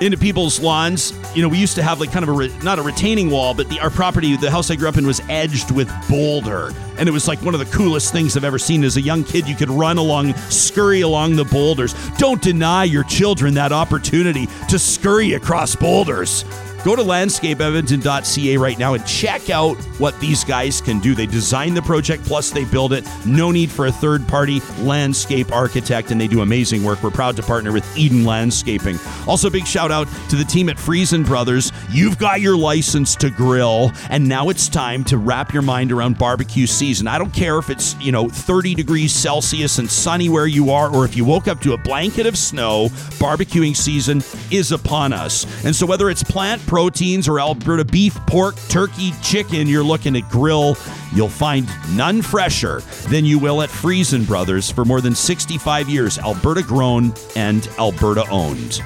into 0.00 0.16
people's 0.16 0.60
lawns. 0.60 1.12
You 1.34 1.42
know, 1.42 1.48
we 1.48 1.58
used 1.58 1.74
to 1.74 1.82
have 1.82 2.00
like 2.00 2.12
kind 2.12 2.22
of 2.22 2.28
a 2.28 2.32
re- 2.32 2.56
not 2.62 2.78
a 2.78 2.82
retaining 2.82 3.30
wall, 3.30 3.52
but 3.52 3.68
the 3.68 3.80
our 3.80 3.90
property, 3.90 4.36
the 4.36 4.50
house 4.50 4.70
I 4.70 4.76
grew 4.76 4.88
up 4.88 4.96
in, 4.96 5.06
was 5.06 5.20
edged 5.28 5.70
with 5.72 5.90
boulder, 6.08 6.72
and 6.98 7.08
it 7.08 7.12
was 7.12 7.26
like 7.26 7.40
one 7.42 7.54
of 7.54 7.60
the 7.60 7.76
coolest 7.76 8.12
things 8.12 8.36
I've 8.36 8.44
ever 8.44 8.58
seen. 8.58 8.84
As 8.84 8.96
a 8.96 9.00
young 9.00 9.24
kid, 9.24 9.48
you 9.48 9.56
could 9.56 9.70
run 9.70 9.98
along, 9.98 10.34
scurry 10.50 11.00
along 11.00 11.36
the 11.36 11.44
boulders. 11.44 11.94
Don't 12.18 12.40
deny 12.40 12.84
your 12.84 13.04
children 13.04 13.54
that 13.54 13.72
opportunity 13.72 14.46
to 14.68 14.78
scurry 14.78 15.32
across 15.32 15.74
boulders. 15.74 16.44
Go 16.86 16.94
to 16.94 17.02
landscapeedmonton.ca 17.02 18.56
right 18.58 18.78
now 18.78 18.94
and 18.94 19.04
check 19.04 19.50
out 19.50 19.74
what 19.98 20.16
these 20.20 20.44
guys 20.44 20.80
can 20.80 21.00
do. 21.00 21.16
They 21.16 21.26
design 21.26 21.74
the 21.74 21.82
project, 21.82 22.22
plus 22.22 22.50
they 22.50 22.64
build 22.64 22.92
it. 22.92 23.04
No 23.26 23.50
need 23.50 23.72
for 23.72 23.86
a 23.86 23.90
third 23.90 24.24
party 24.28 24.60
landscape 24.82 25.50
architect, 25.50 26.12
and 26.12 26.20
they 26.20 26.28
do 26.28 26.42
amazing 26.42 26.84
work. 26.84 27.02
We're 27.02 27.10
proud 27.10 27.34
to 27.38 27.42
partner 27.42 27.72
with 27.72 27.84
Eden 27.98 28.24
Landscaping. 28.24 29.00
Also, 29.26 29.50
big 29.50 29.66
shout 29.66 29.90
out 29.90 30.06
to 30.28 30.36
the 30.36 30.44
team 30.44 30.68
at 30.68 30.78
Freson 30.78 31.24
Brothers. 31.24 31.72
You've 31.90 32.18
got 32.18 32.40
your 32.40 32.56
license 32.56 33.16
to 33.16 33.30
grill, 33.30 33.90
and 34.08 34.28
now 34.28 34.48
it's 34.48 34.68
time 34.68 35.02
to 35.06 35.18
wrap 35.18 35.52
your 35.52 35.62
mind 35.62 35.90
around 35.90 36.18
barbecue 36.18 36.68
season. 36.68 37.08
I 37.08 37.18
don't 37.18 37.34
care 37.34 37.58
if 37.58 37.68
it's, 37.68 38.00
you 38.00 38.12
know, 38.12 38.28
30 38.28 38.76
degrees 38.76 39.12
Celsius 39.12 39.80
and 39.80 39.90
sunny 39.90 40.28
where 40.28 40.46
you 40.46 40.70
are, 40.70 40.88
or 40.94 41.04
if 41.04 41.16
you 41.16 41.24
woke 41.24 41.48
up 41.48 41.60
to 41.62 41.72
a 41.72 41.78
blanket 41.78 42.26
of 42.26 42.38
snow, 42.38 42.90
barbecuing 43.18 43.74
season 43.74 44.22
is 44.52 44.70
upon 44.70 45.12
us. 45.12 45.46
And 45.64 45.74
so, 45.74 45.84
whether 45.84 46.10
it's 46.10 46.22
plant 46.22 46.64
proteins 46.76 47.26
or 47.26 47.40
Alberta 47.40 47.86
beef, 47.86 48.14
pork, 48.26 48.54
turkey, 48.68 49.12
chicken 49.22 49.66
you're 49.66 49.82
looking 49.82 50.12
to 50.12 50.20
grill, 50.20 50.76
you'll 51.14 51.26
find 51.26 51.66
none 51.96 52.20
fresher 52.20 52.80
than 53.08 53.24
you 53.24 53.38
will 53.38 53.62
at 53.62 53.70
Freson 53.70 54.24
Brothers 54.24 54.70
for 54.70 54.84
more 54.84 55.00
than 55.00 55.14
65 55.14 55.88
years, 55.88 56.18
Alberta 56.18 56.62
grown 56.62 57.14
and 57.34 57.66
Alberta 57.78 58.28
owned. 58.28 58.82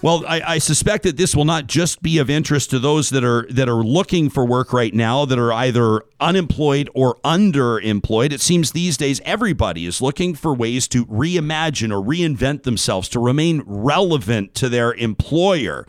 Well, 0.00 0.22
I, 0.28 0.42
I 0.42 0.58
suspect 0.58 1.02
that 1.02 1.16
this 1.16 1.34
will 1.34 1.44
not 1.44 1.66
just 1.66 2.02
be 2.02 2.18
of 2.18 2.30
interest 2.30 2.70
to 2.70 2.78
those 2.78 3.10
that 3.10 3.24
are 3.24 3.48
that 3.50 3.68
are 3.68 3.82
looking 3.82 4.30
for 4.30 4.46
work 4.46 4.72
right 4.72 4.94
now, 4.94 5.24
that 5.24 5.38
are 5.40 5.52
either 5.52 6.02
unemployed 6.20 6.88
or 6.94 7.16
underemployed. 7.24 8.30
It 8.30 8.40
seems 8.40 8.70
these 8.70 8.96
days 8.96 9.20
everybody 9.24 9.86
is 9.86 10.00
looking 10.00 10.36
for 10.36 10.54
ways 10.54 10.86
to 10.88 11.04
reimagine 11.06 11.90
or 11.90 12.00
reinvent 12.00 12.62
themselves 12.62 13.08
to 13.08 13.18
remain 13.18 13.64
relevant 13.66 14.54
to 14.54 14.68
their 14.68 14.94
employer. 14.94 15.84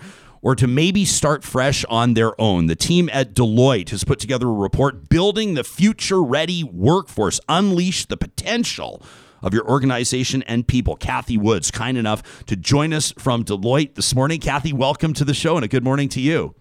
Or 0.45 0.55
to 0.55 0.67
maybe 0.67 1.03
start 1.03 1.43
fresh 1.43 1.84
on 1.86 2.13
their 2.13 2.39
own. 2.39 2.67
The 2.67 2.75
team 2.75 3.10
at 3.12 3.34
Deloitte 3.34 3.89
has 3.89 4.03
put 4.03 4.19
together 4.19 4.47
a 4.47 4.53
report 4.53 5.10
building 5.10 5.55
the 5.55 5.63
future 5.63 6.21
ready 6.21 6.63
workforce, 6.63 7.39
unleash 7.49 8.05
the 8.05 8.15
potential 8.15 9.01
of 9.41 9.55
your 9.55 9.67
organization 9.67 10.43
and 10.43 10.67
people. 10.67 10.97
Kathy 10.97 11.36
Woods, 11.36 11.71
kind 11.71 11.97
enough 11.97 12.45
to 12.45 12.55
join 12.55 12.93
us 12.93 13.12
from 13.17 13.43
Deloitte 13.43 13.95
this 13.95 14.13
morning. 14.13 14.39
Kathy, 14.39 14.71
welcome 14.71 15.13
to 15.15 15.25
the 15.25 15.34
show 15.34 15.55
and 15.55 15.65
a 15.65 15.67
good 15.67 15.84
morning 15.84 16.10
to 16.10 16.21
you. 16.21 16.53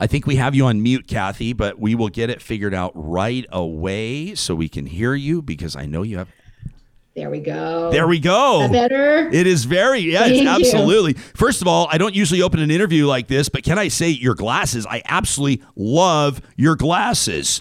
I 0.00 0.06
think 0.06 0.26
we 0.26 0.36
have 0.36 0.54
you 0.54 0.64
on 0.64 0.82
mute, 0.82 1.06
Kathy, 1.06 1.52
but 1.52 1.78
we 1.78 1.94
will 1.94 2.08
get 2.08 2.30
it 2.30 2.40
figured 2.40 2.72
out 2.72 2.92
right 2.94 3.44
away 3.52 4.34
so 4.34 4.54
we 4.54 4.70
can 4.70 4.86
hear 4.86 5.14
you 5.14 5.42
because 5.42 5.76
I 5.76 5.84
know 5.84 6.00
you 6.00 6.16
have. 6.16 6.28
There 7.18 7.30
we 7.30 7.40
go. 7.40 7.90
There 7.90 8.06
we 8.06 8.20
go. 8.20 8.68
Better? 8.70 9.28
It 9.32 9.48
is 9.48 9.64
very, 9.64 9.98
yes, 9.98 10.28
Thank 10.28 10.42
you. 10.42 10.48
absolutely. 10.48 11.14
First 11.34 11.60
of 11.62 11.66
all, 11.66 11.88
I 11.90 11.98
don't 11.98 12.14
usually 12.14 12.42
open 12.42 12.60
an 12.60 12.70
interview 12.70 13.06
like 13.06 13.26
this, 13.26 13.48
but 13.48 13.64
can 13.64 13.76
I 13.76 13.88
say 13.88 14.08
your 14.10 14.36
glasses? 14.36 14.86
I 14.86 15.02
absolutely 15.06 15.64
love 15.74 16.40
your 16.56 16.76
glasses. 16.76 17.60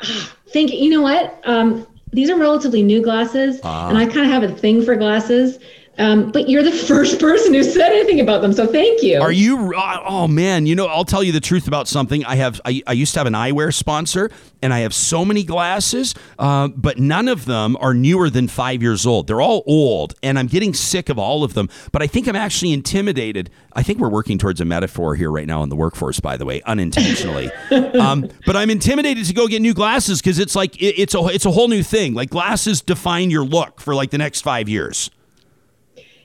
Thank 0.52 0.72
you 0.72 0.78
You 0.78 0.90
know 0.90 1.02
what? 1.02 1.38
Um, 1.44 1.86
these 2.14 2.30
are 2.30 2.38
relatively 2.38 2.82
new 2.82 3.02
glasses, 3.02 3.60
Ah. 3.62 3.88
and 3.90 3.98
I 3.98 4.04
kind 4.06 4.20
of 4.20 4.28
have 4.28 4.42
a 4.42 4.54
thing 4.54 4.82
for 4.82 4.96
glasses. 4.96 5.58
Um, 5.98 6.30
but 6.30 6.48
you're 6.48 6.62
the 6.62 6.72
first 6.88 7.20
person 7.20 7.52
who 7.54 7.62
said 7.62 7.92
anything 7.92 8.20
about 8.20 8.42
them, 8.42 8.52
so 8.52 8.66
thank 8.66 9.02
you. 9.02 9.20
Are 9.20 9.32
you? 9.32 9.74
Oh 9.76 10.26
man, 10.26 10.66
you 10.66 10.74
know, 10.74 10.86
I'll 10.86 11.04
tell 11.04 11.22
you 11.22 11.32
the 11.32 11.40
truth 11.40 11.68
about 11.68 11.88
something. 11.88 12.24
I 12.24 12.36
have. 12.36 12.60
I, 12.64 12.82
I 12.86 12.92
used 12.92 13.12
to 13.14 13.20
have 13.20 13.26
an 13.26 13.34
eyewear 13.34 13.74
sponsor, 13.74 14.30
and 14.62 14.72
I 14.72 14.80
have 14.80 14.94
so 14.94 15.24
many 15.24 15.44
glasses, 15.44 16.14
uh, 16.38 16.68
but 16.68 16.98
none 16.98 17.28
of 17.28 17.44
them 17.44 17.76
are 17.78 17.92
newer 17.92 18.30
than 18.30 18.48
five 18.48 18.82
years 18.82 19.04
old. 19.06 19.26
They're 19.26 19.40
all 19.40 19.62
old, 19.66 20.14
and 20.22 20.38
I'm 20.38 20.46
getting 20.46 20.72
sick 20.72 21.08
of 21.08 21.18
all 21.18 21.44
of 21.44 21.54
them. 21.54 21.68
But 21.92 22.02
I 22.02 22.06
think 22.06 22.26
I'm 22.26 22.36
actually 22.36 22.72
intimidated. 22.72 23.50
I 23.74 23.82
think 23.82 23.98
we're 23.98 24.10
working 24.10 24.38
towards 24.38 24.60
a 24.60 24.64
metaphor 24.64 25.14
here 25.14 25.30
right 25.30 25.46
now 25.46 25.62
in 25.62 25.68
the 25.68 25.76
workforce, 25.76 26.20
by 26.20 26.36
the 26.36 26.44
way, 26.44 26.62
unintentionally. 26.62 27.50
um, 27.70 28.28
but 28.46 28.56
I'm 28.56 28.70
intimidated 28.70 29.26
to 29.26 29.34
go 29.34 29.46
get 29.46 29.60
new 29.60 29.74
glasses 29.74 30.20
because 30.20 30.38
it's 30.38 30.56
like 30.56 30.80
it, 30.80 30.98
it's 30.98 31.14
a 31.14 31.26
it's 31.26 31.44
a 31.44 31.50
whole 31.50 31.68
new 31.68 31.82
thing. 31.82 32.14
Like 32.14 32.30
glasses 32.30 32.80
define 32.80 33.30
your 33.30 33.44
look 33.44 33.80
for 33.80 33.94
like 33.94 34.10
the 34.10 34.18
next 34.18 34.40
five 34.40 34.68
years. 34.70 35.10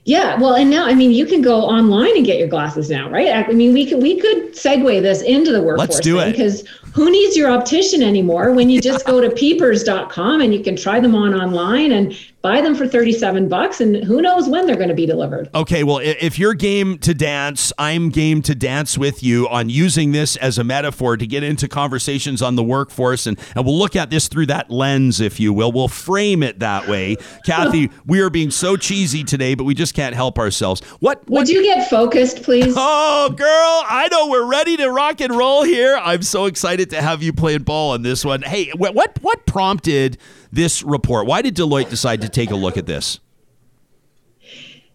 Yeah, 0.07 0.39
well, 0.39 0.55
and 0.55 0.69
now 0.69 0.85
I 0.85 0.93
mean, 0.93 1.11
you 1.11 1.25
can 1.25 1.41
go 1.41 1.63
online 1.63 2.15
and 2.15 2.25
get 2.25 2.39
your 2.39 2.47
glasses 2.47 2.89
now, 2.89 3.09
right? 3.09 3.45
I 3.45 3.51
mean, 3.51 3.73
we 3.73 3.85
could 3.85 4.01
we 4.01 4.17
could 4.17 4.53
segue 4.53 5.01
this 5.01 5.21
into 5.21 5.51
the 5.51 5.61
workforce 5.61 5.89
Let's 5.89 5.99
do 5.99 6.19
it. 6.19 6.31
because 6.31 6.65
who 6.93 7.11
needs 7.11 7.35
your 7.35 7.51
optician 7.51 8.01
anymore 8.01 8.53
when 8.53 8.69
you 8.69 8.79
just 8.79 9.05
go 9.05 9.19
to 9.19 9.29
peepers.com 9.35 10.39
and 10.39 10.53
you 10.53 10.61
can 10.63 10.77
try 10.77 11.01
them 11.01 11.13
on 11.13 11.33
online 11.33 11.91
and 11.91 12.17
buy 12.47 12.61
them 12.61 12.73
for 12.73 12.87
37 12.87 13.49
bucks 13.49 13.81
and 13.81 13.97
who 14.05 14.21
knows 14.21 14.47
when 14.47 14.65
they're 14.65 14.77
going 14.77 14.87
to 14.87 14.95
be 14.95 15.05
delivered. 15.05 15.49
Okay, 15.53 15.83
well, 15.83 15.99
if 16.01 16.39
you're 16.39 16.53
game 16.53 16.97
to 16.99 17.13
dance, 17.13 17.73
I'm 17.77 18.07
game 18.07 18.41
to 18.43 18.55
dance 18.55 18.97
with 18.97 19.21
you 19.21 19.49
on 19.49 19.67
using 19.69 20.13
this 20.13 20.37
as 20.37 20.57
a 20.57 20.63
metaphor 20.63 21.17
to 21.17 21.27
get 21.27 21.43
into 21.43 21.67
conversations 21.67 22.41
on 22.41 22.55
the 22.55 22.63
workforce, 22.63 23.27
and, 23.27 23.37
and 23.53 23.65
we'll 23.65 23.77
look 23.77 23.97
at 23.97 24.11
this 24.11 24.29
through 24.29 24.45
that 24.45 24.71
lens, 24.71 25.19
if 25.19 25.41
you 25.41 25.51
will. 25.51 25.73
We'll 25.73 25.89
frame 25.89 26.41
it 26.41 26.59
that 26.59 26.87
way. 26.87 27.17
Kathy, 27.45 27.91
we 28.05 28.21
are 28.21 28.29
being 28.29 28.49
so 28.49 28.77
cheesy 28.77 29.25
today, 29.25 29.53
but 29.53 29.65
we 29.65 29.73
just 29.73 29.93
can't 29.93 30.15
help 30.15 30.39
ourselves. 30.39 30.79
What? 31.01 31.27
what 31.27 31.39
Would 31.39 31.49
you 31.49 31.61
get 31.63 31.89
focused, 31.89 32.43
please? 32.43 32.75
Oh, 32.89 33.29
girl, 33.29 33.47
I 33.49 34.07
know 34.11 34.29
we're 34.29 34.49
ready 34.49 34.77
to 34.77 34.89
rock 34.89 35.19
and 35.19 35.35
roll 35.35 35.63
here. 35.63 35.99
I'm 36.01 36.21
so 36.21 36.45
excited 36.45 36.91
to 36.91 37.01
have 37.01 37.21
you 37.21 37.33
playing 37.33 37.63
ball 37.63 37.91
on 37.91 38.03
this 38.03 38.23
one. 38.23 38.41
Hey, 38.41 38.69
wh- 38.69 38.95
what 38.95 39.21
what 39.21 39.45
prompted 39.45 40.17
this 40.51 40.83
report? 40.83 41.27
Why 41.27 41.41
did 41.41 41.55
Deloitte 41.55 41.89
decide 41.89 42.21
to 42.21 42.29
take 42.29 42.51
a 42.51 42.55
look 42.55 42.77
at 42.77 42.85
this? 42.85 43.19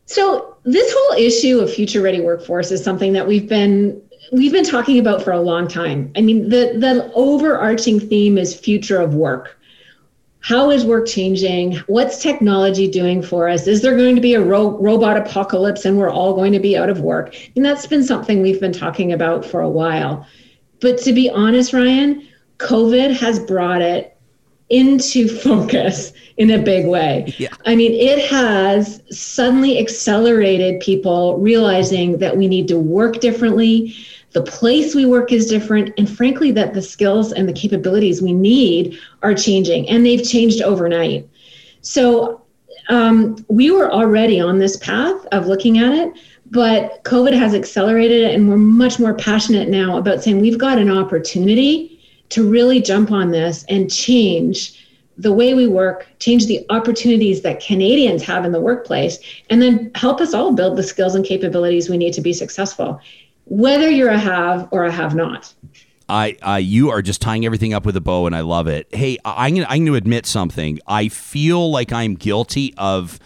So 0.06 0.56
this 0.64 0.92
whole 0.94 1.18
issue 1.18 1.60
of 1.60 1.72
future 1.72 2.02
ready 2.02 2.20
workforce 2.20 2.70
is 2.70 2.82
something 2.84 3.12
that 3.14 3.26
we've 3.26 3.48
been 3.48 4.00
we've 4.32 4.52
been 4.52 4.64
talking 4.64 4.98
about 4.98 5.22
for 5.22 5.32
a 5.32 5.40
long 5.40 5.68
time. 5.68 6.12
I 6.16 6.20
mean, 6.20 6.48
the 6.48 6.74
the 6.76 7.10
overarching 7.14 8.00
theme 8.00 8.38
is 8.38 8.54
future 8.54 9.00
of 9.00 9.14
work. 9.14 9.58
How 10.40 10.70
is 10.70 10.84
work 10.84 11.06
changing? 11.06 11.76
What's 11.86 12.20
technology 12.20 12.90
doing 12.90 13.22
for 13.22 13.48
us? 13.48 13.68
Is 13.68 13.80
there 13.80 13.96
going 13.96 14.16
to 14.16 14.20
be 14.20 14.34
a 14.34 14.40
ro- 14.40 14.76
robot 14.78 15.16
apocalypse 15.16 15.84
and 15.84 15.96
we're 15.96 16.10
all 16.10 16.34
going 16.34 16.52
to 16.52 16.58
be 16.58 16.76
out 16.76 16.90
of 16.90 17.00
work? 17.00 17.36
And 17.54 17.64
that's 17.64 17.86
been 17.86 18.02
something 18.02 18.42
we've 18.42 18.60
been 18.60 18.72
talking 18.72 19.12
about 19.12 19.44
for 19.44 19.60
a 19.60 19.68
while. 19.68 20.26
But 20.80 20.98
to 21.02 21.12
be 21.12 21.30
honest, 21.30 21.72
Ryan, 21.72 22.26
COVID 22.58 23.16
has 23.16 23.38
brought 23.38 23.82
it 23.82 24.11
into 24.72 25.28
focus 25.42 26.12
in 26.38 26.50
a 26.50 26.58
big 26.58 26.86
way. 26.86 27.32
Yeah. 27.38 27.54
I 27.66 27.76
mean, 27.76 27.92
it 27.92 28.28
has 28.30 29.02
suddenly 29.10 29.78
accelerated 29.78 30.80
people 30.80 31.38
realizing 31.38 32.18
that 32.18 32.36
we 32.36 32.48
need 32.48 32.66
to 32.68 32.78
work 32.78 33.20
differently. 33.20 33.94
The 34.32 34.42
place 34.42 34.94
we 34.94 35.04
work 35.04 35.30
is 35.30 35.46
different. 35.46 35.92
And 35.98 36.08
frankly, 36.10 36.50
that 36.52 36.72
the 36.72 36.82
skills 36.82 37.32
and 37.32 37.48
the 37.48 37.52
capabilities 37.52 38.22
we 38.22 38.32
need 38.32 38.98
are 39.22 39.34
changing, 39.34 39.88
and 39.88 40.04
they've 40.04 40.26
changed 40.26 40.62
overnight. 40.62 41.28
So 41.82 42.40
um, 42.88 43.44
we 43.48 43.70
were 43.70 43.92
already 43.92 44.40
on 44.40 44.58
this 44.58 44.76
path 44.78 45.26
of 45.32 45.46
looking 45.46 45.78
at 45.78 45.92
it, 45.92 46.14
but 46.50 47.04
COVID 47.04 47.34
has 47.34 47.54
accelerated 47.54 48.22
it, 48.22 48.34
and 48.34 48.48
we're 48.48 48.56
much 48.56 48.98
more 48.98 49.14
passionate 49.14 49.68
now 49.68 49.98
about 49.98 50.22
saying 50.22 50.40
we've 50.40 50.58
got 50.58 50.78
an 50.78 50.90
opportunity 50.90 51.91
to 52.32 52.48
really 52.48 52.80
jump 52.80 53.10
on 53.10 53.30
this 53.30 53.64
and 53.68 53.90
change 53.90 54.78
the 55.18 55.32
way 55.32 55.54
we 55.54 55.66
work, 55.66 56.08
change 56.18 56.46
the 56.46 56.64
opportunities 56.70 57.42
that 57.42 57.60
Canadians 57.60 58.22
have 58.22 58.44
in 58.44 58.52
the 58.52 58.60
workplace, 58.60 59.18
and 59.50 59.60
then 59.60 59.90
help 59.94 60.20
us 60.20 60.34
all 60.34 60.52
build 60.52 60.76
the 60.76 60.82
skills 60.82 61.14
and 61.14 61.24
capabilities 61.24 61.88
we 61.88 61.98
need 61.98 62.14
to 62.14 62.20
be 62.20 62.32
successful, 62.32 63.00
whether 63.44 63.90
you're 63.90 64.08
a 64.08 64.18
have 64.18 64.68
or 64.70 64.84
a 64.84 64.90
have 64.90 65.14
not. 65.14 65.52
I, 66.08 66.58
you 66.58 66.90
are 66.90 67.00
just 67.00 67.22
tying 67.22 67.46
everything 67.46 67.72
up 67.72 67.86
with 67.86 67.96
a 67.96 68.00
bow, 68.00 68.26
and 68.26 68.36
I 68.36 68.40
love 68.40 68.66
it. 68.66 68.86
Hey, 68.92 69.16
I'm 69.24 69.54
gonna, 69.54 69.66
I'm 69.68 69.86
to 69.86 69.94
admit 69.94 70.26
something. 70.26 70.78
I 70.86 71.08
feel 71.08 71.70
like 71.70 71.92
I'm 71.92 72.14
guilty 72.14 72.74
of, 72.76 73.18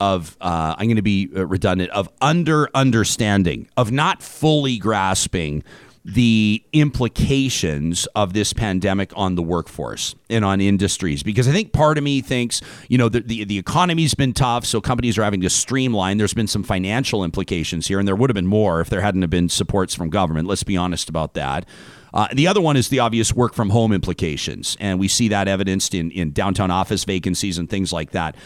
of 0.00 0.36
uh, 0.40 0.74
I'm 0.76 0.86
going 0.86 0.96
to 0.96 1.02
be 1.02 1.30
uh, 1.34 1.46
redundant 1.46 1.90
of 1.90 2.10
under 2.20 2.68
understanding, 2.74 3.68
of 3.76 3.90
not 3.90 4.22
fully 4.22 4.76
grasping 4.76 5.64
the 6.06 6.62
implications 6.72 8.06
of 8.14 8.32
this 8.32 8.52
pandemic 8.52 9.12
on 9.16 9.34
the 9.34 9.42
workforce 9.42 10.14
and 10.30 10.44
on 10.44 10.60
industries. 10.60 11.24
Because 11.24 11.48
I 11.48 11.52
think 11.52 11.72
part 11.72 11.98
of 11.98 12.04
me 12.04 12.20
thinks 12.20 12.62
you 12.88 12.96
know 12.96 13.08
the, 13.08 13.20
the 13.20 13.44
the 13.44 13.58
economy's 13.58 14.14
been 14.14 14.32
tough 14.32 14.64
so 14.64 14.80
companies 14.80 15.18
are 15.18 15.24
having 15.24 15.40
to 15.40 15.50
streamline. 15.50 16.18
There's 16.18 16.32
been 16.32 16.46
some 16.46 16.62
financial 16.62 17.24
implications 17.24 17.88
here 17.88 17.98
and 17.98 18.06
there 18.06 18.14
would 18.14 18.30
have 18.30 18.36
been 18.36 18.46
more 18.46 18.80
if 18.80 18.88
there 18.88 19.00
hadn't 19.00 19.22
have 19.22 19.30
been 19.30 19.48
supports 19.48 19.96
from 19.96 20.08
government. 20.08 20.46
Let's 20.46 20.62
be 20.62 20.76
honest 20.76 21.08
about 21.08 21.34
that. 21.34 21.66
Uh, 22.14 22.28
the 22.32 22.46
other 22.46 22.60
one 22.60 22.76
is 22.76 22.88
the 22.88 23.00
obvious 23.00 23.34
work 23.34 23.52
from 23.52 23.70
home 23.70 23.92
implications 23.92 24.76
and 24.78 25.00
we 25.00 25.08
see 25.08 25.26
that 25.28 25.48
evidenced 25.48 25.92
in 25.92 26.12
in 26.12 26.30
downtown 26.30 26.70
office 26.70 27.02
vacancies 27.02 27.58
and 27.58 27.68
things 27.68 27.92
like 27.92 28.12
that. 28.12 28.36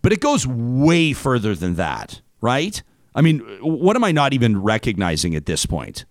But 0.00 0.12
it 0.12 0.20
goes 0.20 0.46
way 0.46 1.12
further 1.12 1.54
than 1.54 1.74
that 1.74 2.22
right? 2.40 2.82
I 3.14 3.20
mean 3.20 3.40
what 3.60 3.96
am 3.96 4.02
I 4.02 4.12
not 4.12 4.32
even 4.32 4.62
recognizing 4.62 5.36
at 5.36 5.44
this 5.44 5.66
point 5.66 6.06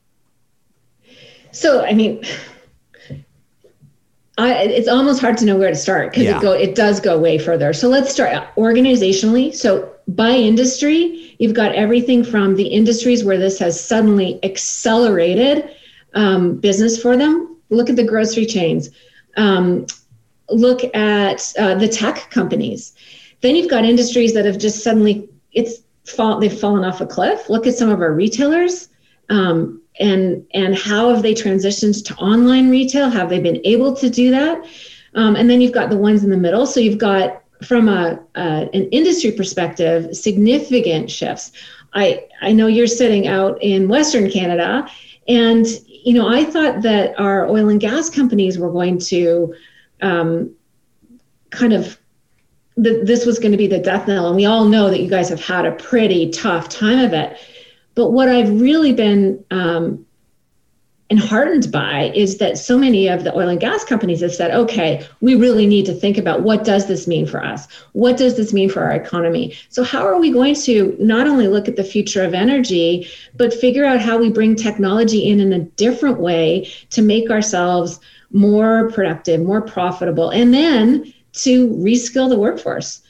So, 1.52 1.84
I 1.84 1.94
mean, 1.94 2.24
I, 4.38 4.64
it's 4.64 4.88
almost 4.88 5.22
hard 5.22 5.38
to 5.38 5.46
know 5.46 5.58
where 5.58 5.70
to 5.70 5.76
start 5.76 6.12
because 6.12 6.24
Yeah. 6.24 6.38
it 6.38 6.42
go 6.42 6.52
it 6.54 6.76
does 6.76 7.00
go 7.00 7.18
way 7.18 7.38
further. 7.38 7.74
So 7.74 7.88
let's 7.90 8.12
start 8.12 8.48
organizationally. 8.56 9.54
So 9.54 9.92
by 10.08 10.32
industry, 10.32 11.36
you've 11.38 11.54
got 11.54 11.74
everything 11.76 12.24
from 12.24 12.56
the 12.56 12.68
industries 12.68 13.24
where 13.24 13.38
this 13.38 13.60
has 13.60 13.80
suddenly 13.80 14.40
accelerated 14.44 15.70
um, 16.14 16.56
business 16.58 17.02
for 17.02 17.16
them. 17.16 17.56
Look 17.70 17.90
at 17.90 17.96
the 17.96 18.04
grocery 18.04 18.46
chains. 18.46 18.90
Um, 19.38 19.86
look 20.50 20.84
at 20.96 21.54
uh, 21.58 21.76
the 21.76 21.88
tech 21.88 22.30
companies. 22.32 22.94
Then 23.42 23.56
you've 23.56 23.70
got 23.70 23.86
industries 23.86 24.34
that 24.34 24.46
have 24.46 24.58
just 24.58 24.84
suddenly 24.84 25.30
it's 25.54 25.82
fall, 26.06 26.40
they've 26.40 26.58
fallen 26.58 26.84
off 26.84 27.02
a 27.02 27.06
cliff. 27.06 27.50
Look 27.50 27.68
at 27.68 27.76
some 27.76 27.90
of 27.90 28.02
our 28.02 28.14
retailers. 28.14 28.90
Um, 29.30 29.81
and 30.00 30.46
and 30.54 30.76
how 30.76 31.14
have 31.14 31.22
they 31.22 31.34
transitioned 31.34 32.04
to 32.06 32.16
online 32.16 32.70
retail? 32.70 33.10
Have 33.10 33.30
they 33.30 33.40
been 33.40 33.62
able 33.64 33.96
to 33.96 34.10
do 34.10 34.32
that? 34.32 34.66
Um, 35.16 35.36
and 35.36 35.50
then 35.50 35.62
you've 35.62 35.74
got 35.74 35.90
the 35.90 35.98
ones 35.98 36.24
in 36.24 36.30
the 36.30 36.38
middle. 36.38 36.66
So 36.66 36.80
you've 36.80 36.98
got 36.98 37.44
from 37.64 37.90
a 37.90 38.20
an 38.36 38.70
industry 38.70 39.32
perspective 39.32 40.16
significant 40.16 41.12
shifts. 41.12 41.52
I 41.94 42.26
I 42.42 42.52
know 42.52 42.68
you're 42.68 42.88
sitting 42.88 43.28
out 43.28 43.62
in 43.62 43.88
Western 43.88 44.30
Canada, 44.30 44.88
and 45.28 45.66
you 45.88 46.14
know 46.14 46.28
I 46.28 46.46
thought 46.46 46.82
that 46.82 47.20
our 47.20 47.48
oil 47.48 47.70
and 47.70 47.80
gas 47.80 48.10
companies 48.10 48.58
were 48.58 48.72
going 48.72 48.98
to 49.00 49.54
um, 50.02 50.56
kind 51.50 51.74
of 51.74 52.00
that 52.78 53.06
this 53.06 53.26
was 53.26 53.38
going 53.38 53.52
to 53.52 53.58
be 53.58 53.68
the 53.68 53.80
death 53.80 54.08
knell, 54.08 54.28
and 54.28 54.36
we 54.36 54.46
all 54.46 54.66
know 54.66 54.90
that 54.90 55.02
you 55.02 55.10
guys 55.10 55.30
have 55.30 55.44
had 55.44 55.66
a 55.66 55.74
pretty 55.74 56.32
tough 56.32 56.70
time 56.70 57.00
of 57.00 57.14
it. 57.14 57.38
But 57.96 58.12
what 58.12 58.30
I've 58.30 58.62
really 58.62 58.94
been 58.94 59.44
um, 59.52 60.06
and 61.12 61.20
heartened 61.20 61.70
by 61.74 62.10
is 62.16 62.38
that 62.38 62.58
so 62.58 62.78
many 62.78 63.10
of 63.10 63.26
the 63.26 63.36
oil 63.36 63.50
and 63.50 63.60
gas 63.60 63.84
companies 63.84 64.22
have 64.22 64.34
said, 64.34 64.52
okay, 64.52 65.06
we 65.20 65.36
really 65.36 65.68
need 65.68 65.86
to 65.88 65.94
think 65.94 66.18
about 66.18 66.44
what 66.44 66.64
does 66.64 66.88
this 66.88 67.06
mean 67.06 67.28
for 67.28 67.44
us? 67.44 67.68
What 67.92 68.16
does 68.16 68.38
this 68.38 68.54
mean 68.54 68.70
for 68.70 68.82
our 68.82 68.94
economy? 68.94 69.54
So 69.68 69.84
how 69.84 70.08
are 70.08 70.18
we 70.18 70.32
going 70.32 70.56
to 70.56 70.96
not 71.02 71.28
only 71.28 71.50
look 71.50 71.68
at 71.68 71.76
the 71.76 71.84
future 71.84 72.24
of 72.24 72.34
energy, 72.34 73.10
but 73.36 73.54
figure 73.54 73.84
out 73.84 74.00
how 74.00 74.18
we 74.18 74.30
bring 74.30 74.56
technology 74.56 75.30
in 75.30 75.42
in 75.42 75.52
a 75.52 75.60
different 75.60 76.22
way 76.22 76.72
to 76.92 77.02
make 77.02 77.30
ourselves 77.30 78.00
more 78.32 78.90
productive, 78.92 79.42
more 79.42 79.62
profitable, 79.62 80.30
and 80.30 80.54
then 80.54 81.14
to 81.34 81.68
reskill 81.72 82.30
the 82.30 82.40
workforce. 82.40 83.02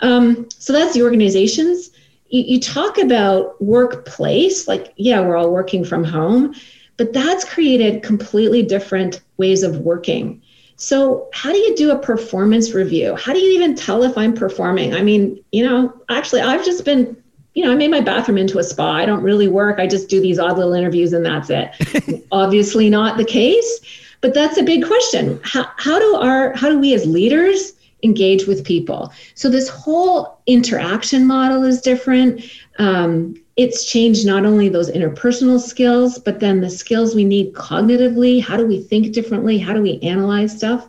Um, 0.00 0.48
so 0.48 0.72
that's 0.72 0.94
the 0.94 1.02
organizations. 1.02 1.90
You, 2.30 2.42
you 2.42 2.60
talk 2.60 2.98
about 2.98 3.60
workplace, 3.62 4.66
like, 4.66 4.94
yeah, 4.96 5.20
we're 5.20 5.36
all 5.36 5.50
working 5.50 5.84
from 5.84 6.04
home 6.04 6.54
but 7.00 7.14
that's 7.14 7.46
created 7.46 8.02
completely 8.02 8.62
different 8.62 9.22
ways 9.38 9.62
of 9.62 9.78
working. 9.78 10.42
So, 10.76 11.30
how 11.32 11.50
do 11.50 11.56
you 11.56 11.74
do 11.74 11.92
a 11.92 11.98
performance 11.98 12.74
review? 12.74 13.16
How 13.16 13.32
do 13.32 13.38
you 13.38 13.52
even 13.52 13.74
tell 13.74 14.02
if 14.02 14.18
I'm 14.18 14.34
performing? 14.34 14.94
I 14.94 15.00
mean, 15.00 15.42
you 15.50 15.64
know, 15.64 15.98
actually, 16.10 16.42
I've 16.42 16.62
just 16.62 16.84
been, 16.84 17.16
you 17.54 17.64
know, 17.64 17.72
I 17.72 17.74
made 17.74 17.90
my 17.90 18.02
bathroom 18.02 18.36
into 18.36 18.58
a 18.58 18.62
spa. 18.62 18.96
I 18.96 19.06
don't 19.06 19.22
really 19.22 19.48
work. 19.48 19.78
I 19.78 19.86
just 19.86 20.10
do 20.10 20.20
these 20.20 20.38
odd 20.38 20.58
little 20.58 20.74
interviews 20.74 21.14
and 21.14 21.24
that's 21.24 21.48
it. 21.48 22.26
Obviously, 22.32 22.90
not 22.90 23.16
the 23.16 23.24
case, 23.24 23.80
but 24.20 24.34
that's 24.34 24.58
a 24.58 24.62
big 24.62 24.84
question. 24.84 25.40
How, 25.42 25.70
how 25.78 25.98
do 25.98 26.16
our, 26.16 26.54
how 26.54 26.68
do 26.68 26.78
we 26.78 26.92
as 26.92 27.06
leaders 27.06 27.72
engage 28.02 28.46
with 28.46 28.64
people? 28.64 29.12
So, 29.34 29.48
this 29.48 29.68
whole 29.68 30.40
interaction 30.46 31.26
model 31.26 31.64
is 31.64 31.80
different. 31.80 32.42
Um, 32.78 33.34
it's 33.56 33.84
changed 33.84 34.26
not 34.26 34.46
only 34.46 34.68
those 34.68 34.90
interpersonal 34.90 35.60
skills, 35.60 36.18
but 36.18 36.40
then 36.40 36.60
the 36.60 36.70
skills 36.70 37.14
we 37.14 37.24
need 37.24 37.52
cognitively. 37.52 38.42
How 38.42 38.56
do 38.56 38.66
we 38.66 38.80
think 38.80 39.12
differently? 39.12 39.58
How 39.58 39.74
do 39.74 39.82
we 39.82 39.98
analyze 40.00 40.56
stuff? 40.56 40.88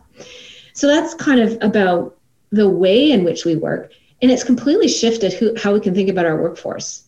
So 0.72 0.86
that's 0.86 1.14
kind 1.14 1.40
of 1.40 1.58
about 1.60 2.16
the 2.50 2.68
way 2.68 3.10
in 3.10 3.24
which 3.24 3.44
we 3.44 3.56
work. 3.56 3.92
And 4.20 4.30
it's 4.30 4.44
completely 4.44 4.88
shifted 4.88 5.32
who, 5.32 5.54
how 5.56 5.72
we 5.72 5.80
can 5.80 5.94
think 5.94 6.08
about 6.08 6.26
our 6.26 6.40
workforce. 6.40 7.04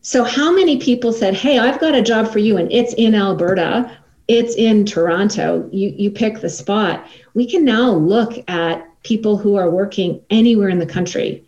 So, 0.00 0.24
how 0.24 0.52
many 0.52 0.78
people 0.78 1.12
said, 1.12 1.34
Hey, 1.34 1.58
I've 1.58 1.80
got 1.80 1.94
a 1.94 2.02
job 2.02 2.32
for 2.32 2.38
you, 2.38 2.56
and 2.56 2.70
it's 2.72 2.94
in 2.94 3.14
Alberta, 3.14 3.90
it's 4.28 4.54
in 4.54 4.84
Toronto, 4.84 5.68
you, 5.72 5.88
you 5.96 6.10
pick 6.10 6.40
the 6.40 6.50
spot. 6.50 7.06
We 7.34 7.50
can 7.50 7.64
now 7.64 7.90
look 7.90 8.38
at 8.48 8.86
people 9.02 9.38
who 9.38 9.56
are 9.56 9.70
working 9.70 10.20
anywhere 10.28 10.68
in 10.68 10.78
the 10.78 10.86
country. 10.86 11.44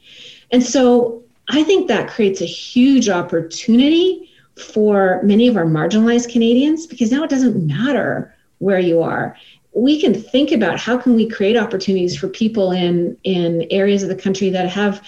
And 0.51 0.63
so 0.63 1.23
I 1.49 1.63
think 1.63 1.89
that 1.89 2.11
creates 2.11 2.41
a 2.41 2.47
huge 2.47 3.09
opportunity 3.09 4.31
for 4.57 5.21
many 5.23 5.47
of 5.47 5.57
our 5.57 5.67
marginalized 5.67 6.33
Canadians 6.33 6.87
because 6.87 7.13
now 7.13 7.23
it 7.23 7.31
doesn't 7.31 7.67
matter 7.67 8.35
where 8.59 8.81
you 8.81 9.03
are. 9.03 9.37
We 9.73 10.01
can 10.01 10.15
think 10.15 10.51
about 10.51 10.81
how 10.81 10.99
can 10.99 11.15
we 11.15 11.29
create 11.29 11.57
opportunities 11.57 12.17
for 12.17 12.29
people 12.29 12.73
in 12.73 13.17
in 13.23 13.67
areas 13.71 14.03
of 14.03 14.09
the 14.09 14.17
country 14.17 14.51
that 14.51 14.69
have 14.69 15.03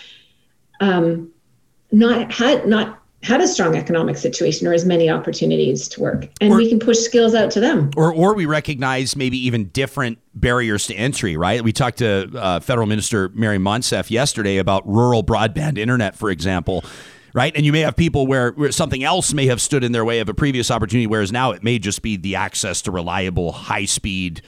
um, 0.80 1.32
not 1.90 2.32
had 2.32 2.66
not 2.66 3.01
had 3.22 3.40
a 3.40 3.46
strong 3.46 3.76
economic 3.76 4.16
situation 4.16 4.66
or 4.66 4.72
as 4.72 4.84
many 4.84 5.08
opportunities 5.08 5.88
to 5.88 6.00
work. 6.00 6.28
And 6.40 6.52
or, 6.52 6.56
we 6.56 6.68
can 6.68 6.80
push 6.80 6.98
skills 6.98 7.34
out 7.34 7.50
to 7.52 7.60
them. 7.60 7.90
Or 7.96 8.12
or 8.12 8.34
we 8.34 8.46
recognize 8.46 9.14
maybe 9.14 9.38
even 9.46 9.68
different 9.68 10.18
barriers 10.34 10.86
to 10.88 10.94
entry 10.94 11.36
right? 11.36 11.62
We 11.62 11.72
talked 11.72 11.98
to 11.98 12.30
uh, 12.36 12.60
federal 12.60 12.86
minister 12.86 13.30
Maryam 13.34 13.62
Monsef 13.62 14.10
yesterday 14.10 14.58
about 14.58 14.86
rural 14.88 15.22
broadband 15.22 15.78
internet 15.78 16.16
for 16.16 16.30
example 16.30 16.84
right? 17.34 17.56
And 17.56 17.64
you 17.64 17.72
may 17.72 17.80
have 17.80 17.96
people 17.96 18.26
where, 18.26 18.50
where 18.52 18.70
something 18.72 19.02
else 19.02 19.32
may 19.32 19.46
have 19.46 19.58
stood 19.58 19.82
in 19.82 19.92
their 19.92 20.04
way 20.04 20.20
of 20.20 20.28
a 20.28 20.34
previous 20.34 20.70
opportunity 20.70 21.06
whereas 21.06 21.30
now 21.30 21.52
it 21.52 21.62
may 21.62 21.78
just 21.78 22.02
be 22.02 22.16
the 22.16 22.34
access 22.34 22.82
to 22.82 22.90
reliable 22.90 23.52
high 23.52 23.84
speed 23.84 24.42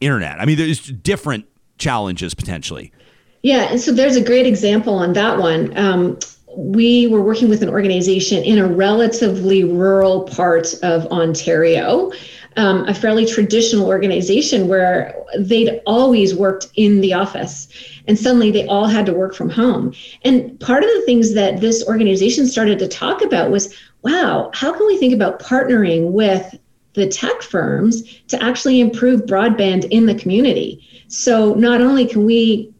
internet. 0.00 0.40
I 0.40 0.44
mean 0.44 0.58
there's 0.58 0.80
different 0.80 1.46
challenges 1.78 2.34
potentially. 2.34 2.92
Yeah 3.42 3.68
and 3.70 3.80
so 3.80 3.92
there's 3.92 4.16
a 4.16 4.24
great 4.24 4.46
example 4.46 4.94
on 4.94 5.12
that 5.12 5.38
one. 5.38 5.76
Um, 5.78 6.18
we 6.56 7.06
were 7.06 7.22
working 7.22 7.48
with 7.48 7.62
an 7.62 7.68
organization 7.68 8.42
in 8.42 8.58
a 8.58 8.66
relatively 8.66 9.64
rural 9.64 10.24
part 10.24 10.74
of 10.82 11.06
Ontario, 11.06 12.10
um, 12.56 12.88
a 12.88 12.94
fairly 12.94 13.24
traditional 13.24 13.86
organization 13.86 14.66
where 14.66 15.14
they'd 15.38 15.80
always 15.86 16.34
worked 16.34 16.68
in 16.74 17.00
the 17.00 17.14
office. 17.14 17.68
And 18.06 18.18
suddenly 18.18 18.50
they 18.50 18.66
all 18.66 18.86
had 18.86 19.06
to 19.06 19.12
work 19.12 19.34
from 19.34 19.50
home. 19.50 19.94
And 20.22 20.58
part 20.58 20.82
of 20.82 20.90
the 20.90 21.02
things 21.02 21.34
that 21.34 21.60
this 21.60 21.86
organization 21.86 22.46
started 22.46 22.78
to 22.80 22.88
talk 22.88 23.22
about 23.22 23.50
was 23.50 23.74
wow, 24.02 24.50
how 24.54 24.72
can 24.72 24.86
we 24.86 24.96
think 24.96 25.12
about 25.12 25.40
partnering 25.40 26.12
with 26.12 26.56
the 26.94 27.06
tech 27.06 27.42
firms 27.42 28.02
to 28.28 28.42
actually 28.42 28.80
improve 28.80 29.22
broadband 29.22 29.86
in 29.90 30.06
the 30.06 30.14
community? 30.14 31.04
So 31.08 31.54
not 31.54 31.80
only 31.80 32.06
can 32.06 32.24
we 32.24 32.72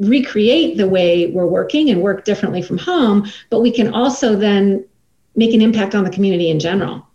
recreate 0.00 0.76
the 0.76 0.88
way 0.88 1.28
we're 1.28 1.46
working 1.46 1.90
and 1.90 2.02
work 2.02 2.24
differently 2.24 2.62
from 2.62 2.78
home, 2.78 3.30
but 3.50 3.60
we 3.60 3.70
can 3.70 3.92
also 3.94 4.34
then 4.34 4.84
make 5.36 5.54
an 5.54 5.60
impact 5.60 5.94
on 5.94 6.04
the 6.04 6.10
community 6.10 6.50
in 6.50 6.58
general. 6.58 7.06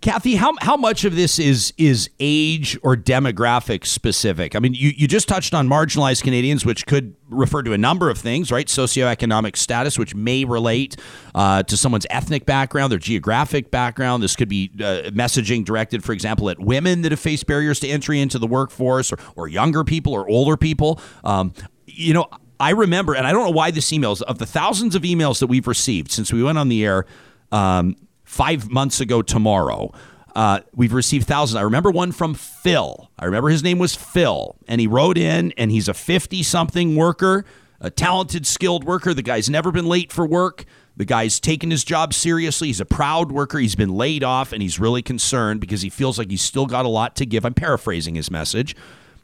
Kathy, 0.00 0.36
how, 0.36 0.54
how 0.60 0.76
much 0.76 1.04
of 1.04 1.16
this 1.16 1.38
is 1.38 1.74
is 1.76 2.08
age 2.20 2.78
or 2.82 2.96
demographic 2.96 3.84
specific? 3.84 4.54
I 4.54 4.60
mean, 4.60 4.72
you, 4.72 4.92
you 4.96 5.08
just 5.08 5.26
touched 5.26 5.52
on 5.54 5.68
marginalized 5.68 6.22
Canadians, 6.22 6.64
which 6.64 6.86
could 6.86 7.16
refer 7.28 7.62
to 7.64 7.72
a 7.72 7.78
number 7.78 8.08
of 8.08 8.16
things, 8.16 8.52
right? 8.52 8.66
Socioeconomic 8.66 9.56
status, 9.56 9.98
which 9.98 10.14
may 10.14 10.44
relate 10.44 10.96
uh, 11.34 11.64
to 11.64 11.76
someone's 11.76 12.06
ethnic 12.10 12.46
background, 12.46 12.92
their 12.92 12.98
geographic 12.98 13.70
background. 13.70 14.22
This 14.22 14.36
could 14.36 14.48
be 14.48 14.70
uh, 14.76 15.10
messaging 15.10 15.64
directed, 15.64 16.04
for 16.04 16.12
example, 16.12 16.48
at 16.48 16.60
women 16.60 17.02
that 17.02 17.10
have 17.10 17.20
faced 17.20 17.46
barriers 17.46 17.80
to 17.80 17.88
entry 17.88 18.20
into 18.20 18.38
the 18.38 18.46
workforce, 18.46 19.12
or, 19.12 19.18
or 19.34 19.48
younger 19.48 19.82
people 19.82 20.12
or 20.12 20.28
older 20.28 20.56
people. 20.56 21.00
Um, 21.24 21.52
you 21.98 22.14
know, 22.14 22.28
I 22.60 22.70
remember, 22.70 23.14
and 23.14 23.26
I 23.26 23.32
don't 23.32 23.44
know 23.44 23.50
why 23.50 23.70
this 23.70 23.90
emails 23.90 24.22
of 24.22 24.38
the 24.38 24.46
thousands 24.46 24.94
of 24.94 25.02
emails 25.02 25.40
that 25.40 25.48
we've 25.48 25.66
received 25.66 26.10
since 26.10 26.32
we 26.32 26.42
went 26.42 26.58
on 26.58 26.68
the 26.68 26.84
air 26.84 27.06
um, 27.52 27.96
five 28.24 28.70
months 28.70 29.00
ago 29.00 29.20
tomorrow. 29.20 29.92
Uh, 30.34 30.60
we've 30.74 30.92
received 30.92 31.26
thousands. 31.26 31.56
I 31.56 31.62
remember 31.62 31.90
one 31.90 32.12
from 32.12 32.34
Phil. 32.34 33.10
I 33.18 33.24
remember 33.24 33.48
his 33.48 33.64
name 33.64 33.78
was 33.78 33.96
Phil, 33.96 34.56
and 34.68 34.80
he 34.80 34.86
wrote 34.86 35.18
in, 35.18 35.52
and 35.56 35.72
he's 35.72 35.88
a 35.88 35.94
50 35.94 36.42
something 36.44 36.94
worker, 36.94 37.44
a 37.80 37.90
talented, 37.90 38.46
skilled 38.46 38.84
worker. 38.84 39.12
The 39.12 39.22
guy's 39.22 39.50
never 39.50 39.72
been 39.72 39.86
late 39.86 40.12
for 40.12 40.26
work. 40.26 40.64
The 40.96 41.04
guy's 41.04 41.40
taken 41.40 41.70
his 41.70 41.84
job 41.84 42.14
seriously. 42.14 42.68
He's 42.68 42.80
a 42.80 42.84
proud 42.84 43.32
worker. 43.32 43.58
He's 43.58 43.76
been 43.76 43.94
laid 43.94 44.22
off, 44.22 44.52
and 44.52 44.62
he's 44.62 44.78
really 44.78 45.02
concerned 45.02 45.60
because 45.60 45.82
he 45.82 45.90
feels 45.90 46.18
like 46.18 46.30
he's 46.30 46.42
still 46.42 46.66
got 46.66 46.84
a 46.84 46.88
lot 46.88 47.16
to 47.16 47.26
give. 47.26 47.44
I'm 47.44 47.54
paraphrasing 47.54 48.14
his 48.14 48.30
message. 48.30 48.76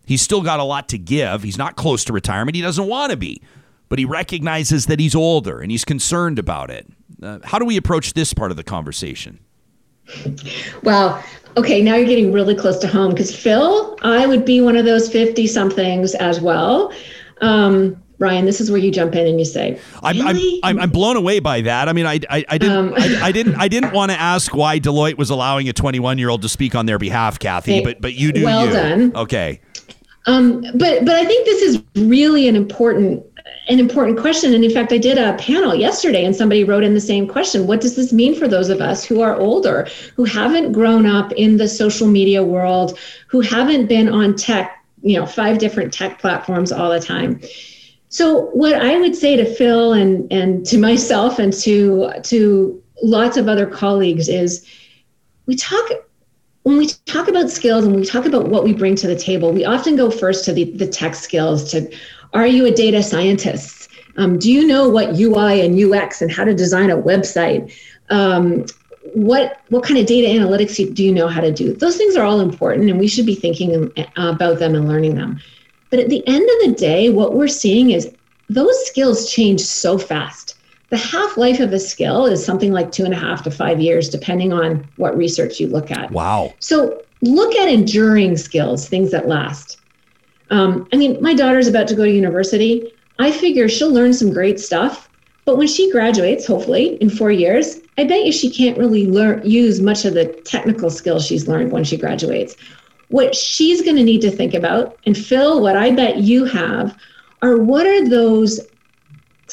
He's 0.05 0.23
still 0.23 0.43
got 0.43 0.61
a 0.61 0.64
lot 0.64 0.88
to 0.90 0.99
give. 0.99 1.43
He's 1.43 1.59
not 1.59 1.77
close 1.77 2.05
to 2.05 2.12
retirement. 2.12 2.57
He 2.57 2.62
doesn't 2.62 2.87
want 2.87 3.11
to 3.11 3.17
be, 3.17 3.43
but 3.88 3.99
he 3.99 4.05
recognizes 4.05 4.87
that 4.87 5.01
he's 5.01 5.14
older 5.14 5.61
and 5.61 5.71
he's 5.71 5.85
concerned 5.85 6.38
about 6.38 6.71
it. 6.71 6.87
Uh, 7.23 7.38
how 7.45 7.59
do 7.59 7.64
we 7.64 7.77
approach 7.77 8.14
this 8.14 8.35
part 8.35 8.51
of 8.51 8.57
the 8.57 8.64
conversation? 8.64 9.40
Well, 10.83 11.23
okay, 11.57 11.81
now 11.81 11.95
you're 11.95 12.07
getting 12.07 12.33
really 12.33 12.55
close 12.55 12.79
to 12.79 12.88
home 12.88 13.11
because 13.11 13.35
Phil, 13.35 13.97
I 14.03 14.27
would 14.27 14.45
be 14.45 14.61
one 14.61 14.77
of 14.77 14.85
those 14.85 15.11
50 15.11 15.47
somethings 15.47 16.14
as 16.14 16.40
well. 16.40 16.93
Um, 17.40 18.01
Ryan, 18.19 18.45
this 18.45 18.61
is 18.61 18.71
where 18.71 18.81
you 18.81 18.90
jump 18.90 19.14
in 19.14 19.27
and 19.27 19.38
you 19.38 19.45
say, 19.45 19.81
really? 20.03 20.61
I'm, 20.62 20.77
I'm, 20.77 20.83
I'm, 20.83 20.90
blown 20.90 21.17
away 21.17 21.40
by 21.40 21.62
that. 21.62 21.88
I 21.88 21.93
mean, 21.93 22.07
I, 22.07 22.21
I, 22.31 22.45
I 22.49 22.59
didn't, 22.59 22.77
um, 22.77 22.95
I, 22.97 23.21
I, 23.25 23.33
didn't, 23.33 23.57
I 23.57 23.69
didn't 23.69 23.93
want 23.93 24.12
to 24.12 24.21
ask 24.21 24.55
why 24.55 24.79
Deloitte 24.79 25.19
was 25.19 25.31
allowing 25.31 25.69
a 25.69 25.73
21 25.73 26.19
year 26.19 26.29
old 26.29 26.43
to 26.43 26.49
speak 26.49 26.75
on 26.75 26.87
their 26.87 26.99
behalf, 26.99 27.38
Kathy, 27.38 27.83
but, 27.83 28.01
but 28.01 28.14
you 28.14 28.33
do. 28.33 28.45
Well 28.45 28.67
you. 28.67 28.73
done. 28.73 29.12
Okay. 29.17 29.61
Um, 30.26 30.62
but 30.74 31.04
but 31.04 31.14
I 31.14 31.24
think 31.24 31.44
this 31.44 31.62
is 31.62 31.82
really 31.96 32.48
an 32.48 32.56
important 32.56 33.24
an 33.68 33.78
important 33.78 34.18
question. 34.18 34.54
And 34.54 34.64
in 34.64 34.70
fact, 34.70 34.92
I 34.92 34.98
did 34.98 35.18
a 35.18 35.34
panel 35.34 35.74
yesterday 35.74 36.24
and 36.24 36.37
somebody 36.37 36.64
wrote 36.64 36.84
in 36.84 36.94
the 36.94 37.00
same 37.00 37.26
question. 37.26 37.66
What 37.66 37.80
does 37.80 37.96
this 37.96 38.12
mean 38.12 38.34
for 38.34 38.46
those 38.46 38.68
of 38.68 38.80
us 38.80 39.04
who 39.04 39.20
are 39.22 39.37
older, 39.37 39.88
who 40.16 40.24
haven't 40.24 40.72
grown 40.72 41.06
up 41.06 41.32
in 41.32 41.56
the 41.56 41.68
social 41.68 42.06
media 42.06 42.44
world, 42.44 42.98
who 43.26 43.40
haven't 43.40 43.87
been 43.87 44.08
on 44.08 44.37
tech, 44.37 44.84
you 45.02 45.18
know, 45.18 45.26
five 45.26 45.58
different 45.58 45.92
tech 45.92 46.18
platforms 46.18 46.72
all 46.72 46.90
the 46.90 47.00
time? 47.00 47.40
So 48.08 48.46
what 48.50 48.74
I 48.74 48.98
would 48.98 49.16
say 49.16 49.37
to 49.37 49.44
Phil 49.44 49.92
and 49.92 50.30
and 50.32 50.64
to 50.66 50.78
myself 50.88 51.38
and 51.38 51.52
to 51.54 52.12
to 52.22 52.82
lots 53.02 53.37
of 53.37 53.48
other 53.48 53.66
colleagues 53.66 54.28
is 54.28 54.66
we 55.46 55.56
talk 55.56 55.90
when 56.64 56.79
we 56.79 56.88
talk 57.07 57.29
about 57.29 57.50
skills 57.50 57.85
and 57.85 57.94
we 57.94 58.05
talk 58.05 58.24
about 58.24 58.48
what 58.48 58.64
we 58.64 58.72
bring 58.72 58.96
to 58.96 59.07
the 59.07 59.16
table, 59.16 59.53
we 59.53 59.64
often 59.64 59.96
go 59.96 60.11
first 60.11 60.44
to 60.46 60.53
the, 60.53 60.64
the 60.72 60.87
tech 60.87 61.14
skills 61.14 61.70
to 61.70 61.94
are 62.33 62.46
you 62.46 62.66
a 62.66 62.70
data 62.70 63.03
scientist? 63.03 63.90
Um, 64.16 64.38
do 64.38 64.50
you 64.50 64.66
know 64.66 64.88
what 64.88 65.14
UI 65.18 65.61
and 65.61 65.79
UX 65.79 66.20
and 66.20 66.33
how 66.33 66.42
to 66.42 66.55
design 66.55 66.90
a 66.90 66.96
website? 66.96 67.72
Um, 68.11 68.64
what 69.12 69.61
what 69.68 69.85
kind 69.85 70.00
of 70.00 70.07
data 70.07 70.27
analytics 70.27 70.94
do 70.94 71.05
you 71.05 71.12
know 71.12 71.29
how 71.29 71.42
to 71.42 71.53
do? 71.53 71.74
Those 71.74 71.96
things 71.96 72.16
are 72.16 72.24
all 72.24 72.40
important, 72.40 72.88
and 72.90 72.98
we 72.98 73.09
should 73.09 73.27
be 73.27 73.35
thinking 73.35 73.92
about 74.16 74.59
them 74.59 74.74
and 74.74 74.88
learning 74.88 75.16
them. 75.16 75.38
But 75.90 75.98
at 75.98 76.09
the 76.09 76.27
end 76.27 76.42
of 76.42 76.68
the 76.68 76.74
day, 76.77 77.11
what 77.11 77.35
we're 77.35 77.46
seeing 77.46 77.90
is 77.90 78.11
those 78.48 78.87
skills 78.87 79.31
change 79.31 79.61
so 79.61 79.98
fast. 79.98 80.54
The 80.90 80.97
half 80.97 81.37
life 81.37 81.61
of 81.61 81.73
a 81.73 81.81
skill 81.81 82.27
is 82.27 82.44
something 82.44 82.73
like 82.73 82.92
two 82.92 83.05
and 83.05 83.14
a 83.14 83.18
half 83.18 83.42
to 83.44 83.51
five 83.51 83.81
years, 83.81 84.08
depending 84.08 84.52
on 84.52 84.87
what 84.96 85.17
research 85.17 85.58
you 85.58 85.67
look 85.69 85.90
at. 85.90 86.11
Wow. 86.11 86.54
So 86.61 87.02
look 87.23 87.54
at 87.56 87.69
enduring 87.69 88.37
skills, 88.37 88.88
things 88.88 89.11
that 89.11 89.27
last. 89.27 89.79
Um, 90.50 90.87
I 90.92 90.96
mean, 90.96 91.21
my 91.23 91.35
daughter's 91.35 91.67
about 91.67 91.88
to 91.88 91.94
go 91.94 92.04
to 92.04 92.11
university. 92.11 92.92
I 93.19 93.31
figure 93.31 93.69
she'll 93.69 93.92
learn 93.92 94.13
some 94.13 94.33
great 94.33 94.61
stuff, 94.61 95.08
but 95.44 95.56
when 95.56 95.67
she 95.67 95.90
graduates, 95.90 96.46
hopefully 96.46 96.96
in 97.02 97.11
four 97.11 97.31
years, 97.31 97.81
I 97.96 98.04
bet 98.04 98.25
you 98.25 98.33
she 98.33 98.50
can't 98.50 98.79
really 98.79 99.06
learn 99.06 99.42
use 99.48 99.81
much 99.81 100.04
of 100.04 100.15
the 100.15 100.27
technical 100.27 100.90
skills 100.90 101.27
she's 101.27 101.48
learned 101.48 101.73
when 101.73 101.85
she 101.85 101.96
graduates. 101.96 102.56
What 103.08 103.35
she's 103.35 103.83
going 103.83 103.96
to 103.96 104.02
need 104.02 104.21
to 104.23 104.31
think 104.31 104.54
about, 104.54 104.98
and 105.06 105.17
Phil, 105.17 105.61
what 105.61 105.77
I 105.77 105.90
bet 105.90 106.19
you 106.19 106.44
have, 106.46 106.96
are 107.42 107.58
what 107.58 107.87
are 107.87 108.08
those 108.08 108.61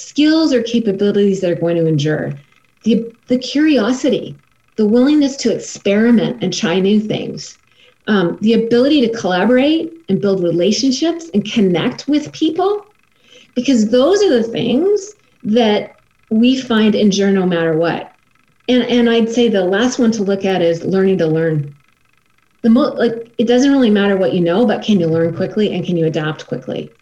skills 0.01 0.53
or 0.53 0.63
capabilities 0.63 1.41
that 1.41 1.51
are 1.51 1.55
going 1.55 1.77
to 1.77 1.87
endure? 1.87 2.33
The, 2.83 3.11
the 3.27 3.37
curiosity, 3.37 4.35
the 4.75 4.85
willingness 4.85 5.35
to 5.37 5.53
experiment 5.53 6.43
and 6.43 6.53
try 6.53 6.79
new 6.79 6.99
things, 6.99 7.57
um, 8.07 8.37
the 8.41 8.53
ability 8.53 9.01
to 9.01 9.17
collaborate 9.17 9.91
and 10.09 10.21
build 10.21 10.43
relationships 10.43 11.29
and 11.33 11.45
connect 11.45 12.07
with 12.07 12.33
people, 12.33 12.85
because 13.53 13.91
those 13.91 14.23
are 14.23 14.29
the 14.29 14.43
things 14.43 15.13
that 15.43 15.95
we 16.29 16.59
find 16.59 16.95
endure 16.95 17.31
no 17.31 17.45
matter 17.45 17.77
what. 17.77 18.13
And, 18.67 18.83
and 18.83 19.09
I'd 19.09 19.29
say 19.29 19.49
the 19.49 19.65
last 19.65 19.99
one 19.99 20.11
to 20.13 20.23
look 20.23 20.45
at 20.45 20.61
is 20.61 20.83
learning 20.83 21.17
to 21.19 21.27
learn. 21.27 21.75
The 22.61 22.69
mo- 22.69 22.93
like 22.93 23.13
it 23.37 23.47
doesn't 23.47 23.71
really 23.71 23.89
matter 23.89 24.17
what 24.17 24.33
you 24.33 24.41
know, 24.41 24.65
but 24.65 24.83
can 24.83 24.99
you 24.99 25.07
learn 25.07 25.35
quickly 25.35 25.73
and 25.73 25.85
can 25.85 25.97
you 25.97 26.05
adapt 26.05 26.47
quickly? 26.47 26.95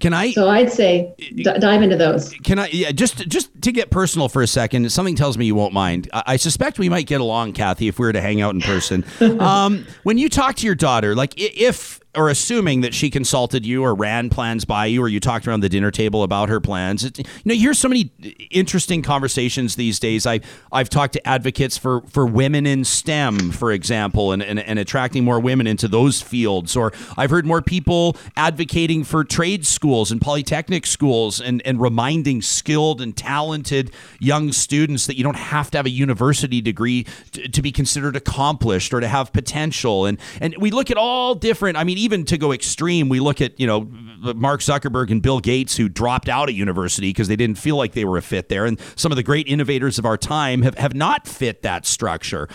Can 0.00 0.12
I? 0.12 0.32
So 0.32 0.48
I'd 0.48 0.72
say 0.72 1.14
d- 1.18 1.42
dive 1.42 1.82
into 1.82 1.96
those. 1.96 2.32
Can 2.44 2.58
I? 2.58 2.68
Yeah, 2.68 2.92
just 2.92 3.28
just 3.28 3.50
to 3.62 3.72
get 3.72 3.90
personal 3.90 4.28
for 4.28 4.42
a 4.42 4.46
second. 4.46 4.90
Something 4.92 5.16
tells 5.16 5.38
me 5.38 5.46
you 5.46 5.54
won't 5.54 5.72
mind. 5.72 6.08
I, 6.12 6.22
I 6.26 6.36
suspect 6.36 6.78
we 6.78 6.88
might 6.88 7.06
get 7.06 7.20
along, 7.20 7.52
Kathy, 7.52 7.88
if 7.88 7.98
we 7.98 8.06
were 8.06 8.12
to 8.12 8.20
hang 8.20 8.40
out 8.40 8.54
in 8.54 8.60
person. 8.60 9.04
um, 9.40 9.86
when 10.02 10.18
you 10.18 10.28
talk 10.28 10.56
to 10.56 10.66
your 10.66 10.74
daughter, 10.74 11.14
like 11.14 11.34
if 11.36 12.00
or 12.16 12.28
assuming 12.28 12.80
that 12.82 12.94
she 12.94 13.10
consulted 13.10 13.66
you 13.66 13.82
or 13.82 13.94
ran 13.94 14.30
plans 14.30 14.64
by 14.64 14.86
you 14.86 15.02
or 15.02 15.08
you 15.08 15.20
talked 15.20 15.46
around 15.46 15.60
the 15.60 15.68
dinner 15.68 15.90
table 15.90 16.22
about 16.22 16.48
her 16.48 16.60
plans. 16.60 17.04
It, 17.04 17.18
you 17.18 17.24
know, 17.44 17.54
you 17.54 17.60
hear 17.60 17.74
so 17.74 17.88
many 17.88 18.10
interesting 18.50 19.02
conversations 19.02 19.76
these 19.76 19.98
days. 19.98 20.26
I 20.26 20.40
I've 20.72 20.88
talked 20.88 21.14
to 21.14 21.26
advocates 21.26 21.76
for 21.78 22.02
for 22.02 22.26
women 22.26 22.66
in 22.66 22.84
STEM, 22.84 23.50
for 23.52 23.72
example, 23.72 24.32
and, 24.32 24.42
and, 24.42 24.58
and 24.58 24.78
attracting 24.78 25.24
more 25.24 25.40
women 25.40 25.66
into 25.66 25.88
those 25.88 26.20
fields. 26.22 26.76
Or 26.76 26.92
I've 27.16 27.30
heard 27.30 27.46
more 27.46 27.62
people 27.62 28.16
advocating 28.36 29.04
for 29.04 29.24
trade 29.24 29.66
schools 29.66 30.10
and 30.10 30.20
polytechnic 30.20 30.86
schools 30.86 31.40
and, 31.40 31.62
and 31.64 31.80
reminding 31.80 32.42
skilled 32.42 33.00
and 33.00 33.16
talented 33.16 33.90
young 34.18 34.52
students 34.52 35.06
that 35.06 35.16
you 35.16 35.24
don't 35.24 35.36
have 35.36 35.70
to 35.72 35.78
have 35.78 35.86
a 35.86 35.90
university 35.90 36.60
degree 36.60 37.06
to, 37.32 37.48
to 37.48 37.62
be 37.62 37.72
considered 37.72 38.16
accomplished 38.16 38.92
or 38.92 39.00
to 39.00 39.08
have 39.08 39.32
potential. 39.32 40.06
And 40.06 40.18
and 40.40 40.54
we 40.58 40.70
look 40.70 40.90
at 40.90 40.96
all 40.96 41.34
different, 41.34 41.76
I 41.76 41.84
mean, 41.84 41.98
even 42.04 42.24
to 42.26 42.38
go 42.38 42.52
extreme, 42.52 43.08
we 43.08 43.18
look 43.18 43.40
at, 43.40 43.58
you 43.58 43.66
know, 43.66 43.88
Mark 44.34 44.60
Zuckerberg 44.60 45.10
and 45.10 45.20
Bill 45.22 45.40
Gates 45.40 45.76
who 45.76 45.88
dropped 45.88 46.28
out 46.28 46.48
of 46.48 46.54
university 46.54 47.08
because 47.08 47.28
they 47.28 47.36
didn't 47.36 47.58
feel 47.58 47.76
like 47.76 47.92
they 47.92 48.04
were 48.04 48.18
a 48.18 48.22
fit 48.22 48.48
there. 48.48 48.66
And 48.66 48.78
some 48.94 49.10
of 49.10 49.16
the 49.16 49.22
great 49.22 49.48
innovators 49.48 49.98
of 49.98 50.04
our 50.04 50.16
time 50.16 50.62
have, 50.62 50.76
have 50.76 50.94
not 50.94 51.26
fit 51.26 51.62
that 51.62 51.86
structure. 51.86 52.48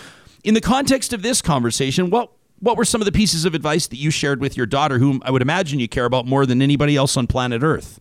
In 0.44 0.54
the 0.54 0.60
context 0.60 1.12
of 1.12 1.22
this 1.22 1.42
conversation, 1.42 2.10
what 2.10 2.30
what 2.60 2.76
were 2.76 2.84
some 2.84 3.00
of 3.00 3.06
the 3.06 3.12
pieces 3.12 3.46
of 3.46 3.54
advice 3.54 3.86
that 3.86 3.96
you 3.96 4.10
shared 4.10 4.38
with 4.38 4.54
your 4.54 4.66
daughter, 4.66 4.98
whom 4.98 5.22
I 5.24 5.30
would 5.30 5.40
imagine 5.40 5.80
you 5.80 5.88
care 5.88 6.04
about 6.04 6.26
more 6.26 6.44
than 6.44 6.60
anybody 6.60 6.94
else 6.94 7.16
on 7.16 7.26
planet 7.26 7.62
Earth? 7.62 7.98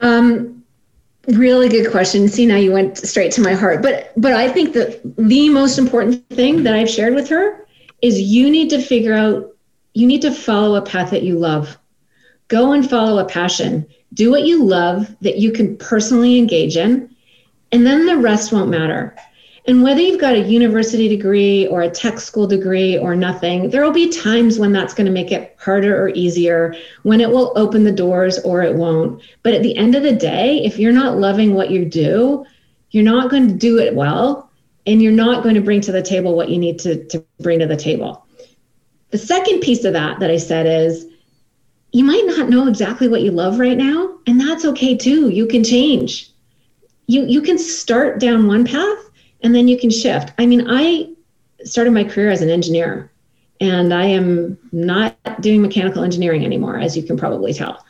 Um, 0.00 0.64
really 1.28 1.68
good 1.68 1.90
question. 1.92 2.26
See, 2.28 2.46
now 2.46 2.56
you 2.56 2.72
went 2.72 2.98
straight 2.98 3.30
to 3.32 3.42
my 3.42 3.54
heart. 3.54 3.80
But 3.80 4.12
but 4.16 4.32
I 4.32 4.48
think 4.48 4.74
that 4.74 5.00
the 5.16 5.48
most 5.50 5.78
important 5.78 6.28
thing 6.30 6.64
that 6.64 6.74
I've 6.74 6.90
shared 6.90 7.14
with 7.14 7.28
her 7.28 7.64
is 8.02 8.20
you 8.20 8.50
need 8.50 8.70
to 8.70 8.80
figure 8.80 9.14
out, 9.14 9.54
you 9.94 10.06
need 10.06 10.22
to 10.22 10.32
follow 10.32 10.76
a 10.76 10.82
path 10.82 11.10
that 11.10 11.22
you 11.22 11.38
love. 11.38 11.78
Go 12.48 12.72
and 12.72 12.88
follow 12.88 13.18
a 13.18 13.28
passion. 13.28 13.86
Do 14.14 14.30
what 14.30 14.44
you 14.44 14.64
love 14.64 15.14
that 15.20 15.38
you 15.38 15.52
can 15.52 15.76
personally 15.76 16.38
engage 16.38 16.76
in, 16.76 17.14
and 17.72 17.86
then 17.86 18.06
the 18.06 18.16
rest 18.16 18.52
won't 18.52 18.70
matter. 18.70 19.14
And 19.66 19.82
whether 19.82 20.00
you've 20.00 20.20
got 20.20 20.32
a 20.32 20.40
university 20.40 21.08
degree 21.08 21.66
or 21.66 21.82
a 21.82 21.90
tech 21.90 22.20
school 22.20 22.46
degree 22.46 22.96
or 22.96 23.14
nothing, 23.14 23.68
there 23.68 23.84
will 23.84 23.92
be 23.92 24.08
times 24.08 24.58
when 24.58 24.72
that's 24.72 24.94
going 24.94 25.04
to 25.04 25.12
make 25.12 25.30
it 25.30 25.54
harder 25.58 26.02
or 26.02 26.08
easier, 26.08 26.74
when 27.02 27.20
it 27.20 27.28
will 27.28 27.52
open 27.54 27.84
the 27.84 27.92
doors 27.92 28.38
or 28.38 28.62
it 28.62 28.76
won't. 28.76 29.20
But 29.42 29.52
at 29.52 29.62
the 29.62 29.76
end 29.76 29.94
of 29.94 30.02
the 30.02 30.14
day, 30.14 30.64
if 30.64 30.78
you're 30.78 30.90
not 30.90 31.18
loving 31.18 31.52
what 31.52 31.70
you 31.70 31.84
do, 31.84 32.46
you're 32.92 33.04
not 33.04 33.30
going 33.30 33.46
to 33.48 33.54
do 33.54 33.78
it 33.78 33.94
well 33.94 34.47
and 34.88 35.02
you're 35.02 35.12
not 35.12 35.42
going 35.42 35.54
to 35.54 35.60
bring 35.60 35.82
to 35.82 35.92
the 35.92 36.02
table 36.02 36.34
what 36.34 36.48
you 36.48 36.56
need 36.58 36.78
to, 36.80 37.04
to 37.08 37.22
bring 37.40 37.58
to 37.58 37.66
the 37.66 37.76
table. 37.76 38.26
The 39.10 39.18
second 39.18 39.60
piece 39.60 39.84
of 39.84 39.92
that 39.92 40.18
that 40.20 40.30
I 40.30 40.38
said 40.38 40.66
is 40.66 41.06
you 41.92 42.04
might 42.04 42.24
not 42.26 42.48
know 42.48 42.66
exactly 42.66 43.06
what 43.06 43.20
you 43.20 43.30
love 43.30 43.58
right 43.58 43.76
now, 43.76 44.18
and 44.26 44.40
that's 44.40 44.64
okay 44.64 44.96
too. 44.96 45.28
You 45.28 45.46
can 45.46 45.62
change. 45.62 46.30
You 47.06 47.24
you 47.24 47.40
can 47.42 47.58
start 47.58 48.18
down 48.18 48.46
one 48.46 48.64
path 48.64 48.98
and 49.42 49.54
then 49.54 49.68
you 49.68 49.78
can 49.78 49.90
shift. 49.90 50.32
I 50.38 50.46
mean, 50.46 50.66
I 50.68 51.10
started 51.64 51.92
my 51.92 52.04
career 52.04 52.30
as 52.30 52.42
an 52.42 52.50
engineer 52.50 53.10
and 53.60 53.92
I 53.92 54.04
am 54.04 54.58
not 54.72 55.16
doing 55.40 55.62
mechanical 55.62 56.02
engineering 56.02 56.44
anymore, 56.44 56.78
as 56.78 56.96
you 56.96 57.02
can 57.02 57.16
probably 57.16 57.52
tell. 57.52 57.84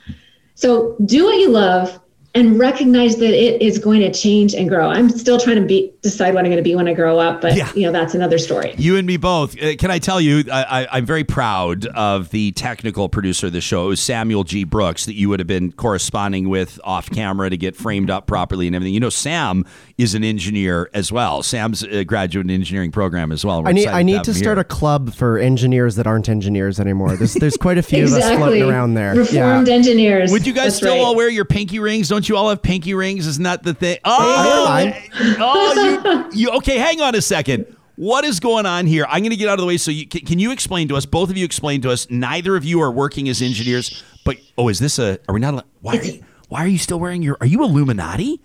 So 0.55 0.97
do 1.05 1.25
what 1.25 1.39
you 1.39 1.51
love 1.51 2.01
and 2.35 2.59
recognize 2.59 3.17
that 3.17 3.33
it 3.33 3.61
is 3.63 3.79
going 3.79 4.01
to 4.01 4.13
change 4.13 4.55
and 4.55 4.69
grow. 4.69 4.91
I'm 4.91 5.09
still 5.09 5.39
trying 5.39 5.57
to 5.57 5.67
be 5.67 5.93
decide 6.03 6.35
what 6.35 6.45
I'm 6.45 6.51
going 6.51 6.59
to 6.59 6.63
be 6.63 6.75
when 6.75 6.87
I 6.87 6.95
grow 6.95 7.19
up, 7.19 7.41
but 7.41 7.57
yeah. 7.57 7.71
you 7.75 7.83
know 7.83 7.93
that's 7.93 8.15
another 8.15 8.39
story. 8.39 8.75
You 8.77 8.97
and 8.97 9.07
me 9.07 9.17
both. 9.17 9.61
Uh, 9.61 9.77
can 9.77 9.91
I 9.91 9.99
tell 9.99 10.21
you? 10.21 10.45
I, 10.51 10.99
am 10.99 11.07
very 11.07 11.25
proud 11.25 11.87
of 11.87 12.31
the 12.31 12.53
technical 12.53 13.09
producer 13.09 13.49
of 13.49 13.53
the 13.53 13.61
show, 13.61 13.87
it 13.87 13.89
was 13.89 14.01
Samuel 14.01 14.45
G. 14.45 14.65
Brooks, 14.65 15.07
that 15.07 15.15
you 15.15 15.29
would 15.29 15.41
have 15.41 15.47
been 15.47 15.73
corresponding 15.73 16.49
with 16.49 16.79
off 16.85 17.11
camera 17.11 17.51
to 17.51 17.57
get 17.57 17.77
framed 17.77 18.11
up 18.11 18.27
properly 18.27 18.67
and 18.67 18.77
everything. 18.77 18.95
You 18.95 19.01
know, 19.01 19.11
Sam 19.11 19.65
is 19.97 20.15
an 20.15 20.25
engineer 20.25 20.91
as 20.95 21.11
well. 21.11 21.43
Sam's 21.43 21.83
a 21.83 22.05
graduate 22.05 22.51
engineering 22.51 22.93
program 22.93 23.33
as 23.33 23.45
well. 23.45 23.63
We're 23.63 23.71
I 23.71 23.73
need 23.73 23.89
I 23.89 24.03
need 24.03 24.25
to 24.25 24.35
start 24.35 24.59
here. 24.59 24.63
a 24.63 24.65
club 24.65 25.15
for 25.15 25.39
engineers 25.39 25.97
that 25.97 26.07
aren't 26.07 26.29
engineers 26.29 26.79
anymore. 26.79 27.17
There's 27.17 27.35
there's 27.35 27.57
quite 27.57 27.79
a 27.79 27.83
few 27.89 28.03
exactly. 28.03 28.27
of 28.27 28.33
us 28.33 28.39
floating 28.39 28.63
around 28.63 28.95
there. 28.95 29.15
Reformed 29.15 29.69
yeah. 29.69 29.75
engineers. 29.75 30.31
Would 30.31 30.47
you 30.47 30.53
guys 30.53 30.65
That's 30.65 30.77
still 30.77 30.95
right. 30.95 31.01
all 31.01 31.17
wear 31.17 31.29
your 31.29 31.45
pinky 31.45 31.79
rings? 31.79 32.09
Don't 32.09 32.28
you 32.29 32.37
all 32.37 32.49
have 32.49 32.63
pinky 32.63 32.95
rings? 32.95 33.27
Isn't 33.27 33.45
that 33.45 33.63
the 33.63 33.75
thing? 33.75 33.99
Oh, 34.05 34.93
oh, 35.41 36.31
you, 36.33 36.41
you 36.41 36.51
okay? 36.59 36.79
Hang 36.79 37.01
on 37.01 37.15
a 37.15 37.23
second. 37.23 37.77
What 37.97 38.25
is 38.25 38.39
going 38.39 38.65
on 38.65 38.87
here? 38.87 39.07
I'm 39.09 39.21
going 39.21 39.31
to 39.31 39.37
get 39.37 39.49
out 39.49 39.55
of 39.55 39.61
the 39.61 39.67
way. 39.67 39.77
So, 39.77 39.91
you, 39.91 40.07
can, 40.07 40.21
can 40.21 40.39
you 40.39 40.53
explain 40.53 40.87
to 40.89 40.97
us? 40.97 41.05
Both 41.05 41.31
of 41.31 41.37
you 41.37 41.45
explain 41.45 41.81
to 41.83 41.91
us. 41.91 42.09
Neither 42.11 42.55
of 42.55 42.65
you 42.65 42.81
are 42.81 42.93
working 42.93 43.29
as 43.29 43.43
engineers, 43.43 44.05
but 44.25 44.37
oh, 44.57 44.69
is 44.69 44.79
this 44.79 44.99
a? 44.99 45.19
Are 45.29 45.35
we 45.35 45.41
not? 45.41 45.67
Why 45.81 45.97
are 45.97 46.03
you? 46.05 46.25
Why 46.49 46.65
are 46.65 46.69
you 46.69 46.79
still 46.79 47.01
wearing 47.01 47.23
your? 47.23 47.37
Are 47.41 47.47
you 47.47 47.63
Illuminati? 47.63 48.41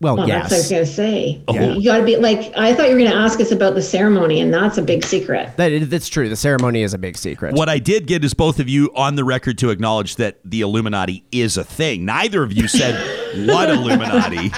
Well, 0.00 0.16
well 0.16 0.28
yes. 0.28 0.50
That's 0.50 0.50
what 0.50 0.56
I 0.56 0.58
was 0.58 0.70
going 0.70 0.84
to 0.84 0.92
say. 0.92 1.44
Oh. 1.48 1.78
You 1.78 1.84
got 1.84 1.98
to 1.98 2.04
be 2.04 2.16
like, 2.16 2.52
I 2.56 2.74
thought 2.74 2.88
you 2.88 2.94
were 2.94 3.00
going 3.00 3.10
to 3.10 3.16
ask 3.16 3.40
us 3.40 3.50
about 3.50 3.74
the 3.74 3.82
ceremony, 3.82 4.40
and 4.40 4.52
that's 4.52 4.76
a 4.76 4.82
big 4.82 5.04
secret. 5.04 5.56
That, 5.56 5.88
that's 5.90 6.08
true. 6.08 6.28
The 6.28 6.36
ceremony 6.36 6.82
is 6.82 6.92
a 6.92 6.98
big 6.98 7.16
secret. 7.16 7.54
What 7.54 7.68
I 7.68 7.78
did 7.78 8.06
get 8.06 8.24
is 8.24 8.34
both 8.34 8.60
of 8.60 8.68
you 8.68 8.90
on 8.94 9.14
the 9.16 9.24
record 9.24 9.58
to 9.58 9.70
acknowledge 9.70 10.16
that 10.16 10.38
the 10.44 10.60
Illuminati 10.60 11.24
is 11.32 11.56
a 11.56 11.64
thing. 11.64 12.04
Neither 12.04 12.42
of 12.42 12.52
you 12.52 12.68
said 12.68 12.94
what 13.48 13.70
Illuminati. 13.70 14.52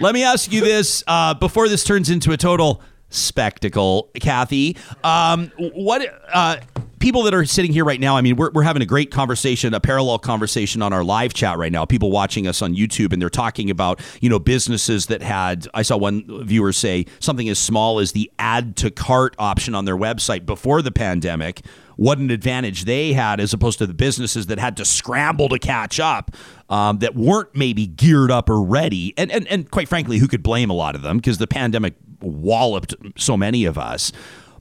Let 0.00 0.14
me 0.14 0.24
ask 0.24 0.52
you 0.52 0.60
this 0.60 1.04
uh, 1.06 1.34
before 1.34 1.68
this 1.68 1.84
turns 1.84 2.10
into 2.10 2.32
a 2.32 2.36
total 2.36 2.82
spectacle, 3.10 4.10
Kathy. 4.20 4.76
Um, 5.04 5.52
what 5.56 6.02
uh, 6.32 6.56
people 7.04 7.22
that 7.24 7.34
are 7.34 7.44
sitting 7.44 7.70
here 7.70 7.84
right 7.84 8.00
now, 8.00 8.16
I 8.16 8.22
mean, 8.22 8.34
we're, 8.34 8.50
we're 8.52 8.62
having 8.62 8.80
a 8.80 8.86
great 8.86 9.10
conversation, 9.10 9.74
a 9.74 9.78
parallel 9.78 10.18
conversation 10.18 10.80
on 10.80 10.94
our 10.94 11.04
live 11.04 11.34
chat 11.34 11.58
right 11.58 11.70
now. 11.70 11.84
People 11.84 12.10
watching 12.10 12.46
us 12.46 12.62
on 12.62 12.74
YouTube, 12.74 13.12
and 13.12 13.20
they're 13.20 13.28
talking 13.28 13.68
about, 13.68 14.00
you 14.22 14.30
know, 14.30 14.38
businesses 14.38 15.04
that 15.08 15.20
had, 15.20 15.68
I 15.74 15.82
saw 15.82 15.98
one 15.98 16.46
viewer 16.46 16.72
say 16.72 17.04
something 17.20 17.46
as 17.50 17.58
small 17.58 17.98
as 17.98 18.12
the 18.12 18.32
add 18.38 18.76
to 18.76 18.90
cart 18.90 19.36
option 19.38 19.74
on 19.74 19.84
their 19.84 19.98
website 19.98 20.46
before 20.46 20.80
the 20.80 20.90
pandemic. 20.90 21.60
What 21.96 22.16
an 22.16 22.30
advantage 22.30 22.86
they 22.86 23.12
had 23.12 23.38
as 23.38 23.52
opposed 23.52 23.78
to 23.80 23.86
the 23.86 23.92
businesses 23.92 24.46
that 24.46 24.58
had 24.58 24.78
to 24.78 24.86
scramble 24.86 25.50
to 25.50 25.58
catch 25.58 26.00
up, 26.00 26.30
um, 26.70 27.00
that 27.00 27.14
weren't 27.14 27.54
maybe 27.54 27.86
geared 27.86 28.30
up 28.30 28.48
or 28.48 28.62
ready. 28.62 29.12
And, 29.18 29.30
and, 29.30 29.46
and 29.48 29.70
quite 29.70 29.88
frankly, 29.88 30.16
who 30.16 30.26
could 30.26 30.42
blame 30.42 30.70
a 30.70 30.74
lot 30.74 30.94
of 30.94 31.02
them 31.02 31.18
because 31.18 31.36
the 31.36 31.46
pandemic 31.46 31.96
walloped 32.22 32.94
so 33.18 33.36
many 33.36 33.66
of 33.66 33.76
us. 33.76 34.10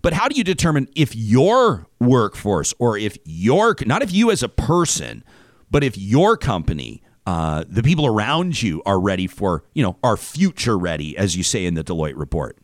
But 0.03 0.13
how 0.13 0.27
do 0.27 0.35
you 0.35 0.43
determine 0.43 0.89
if 0.95 1.15
your 1.15 1.87
workforce 1.99 2.73
or 2.77 2.97
if 2.97 3.17
your, 3.25 3.75
not 3.85 4.03
if 4.03 4.13
you 4.13 4.29
as 4.29 4.43
a 4.43 4.49
person, 4.49 5.23
but 5.71 5.83
if 5.83 5.97
your 5.97 6.37
company, 6.37 7.01
uh, 7.25 7.63
the 7.67 7.81
people 7.81 8.05
around 8.05 8.61
you 8.61 8.83
are 8.85 8.99
ready 8.99 9.27
for, 9.27 9.63
you 9.73 9.81
know, 9.81 9.97
are 10.03 10.17
future 10.17 10.77
ready, 10.77 11.17
as 11.17 11.37
you 11.37 11.41
say 11.41 11.65
in 11.65 11.73
the 11.73 11.85
Deloitte 11.85 12.17
report? 12.17 12.57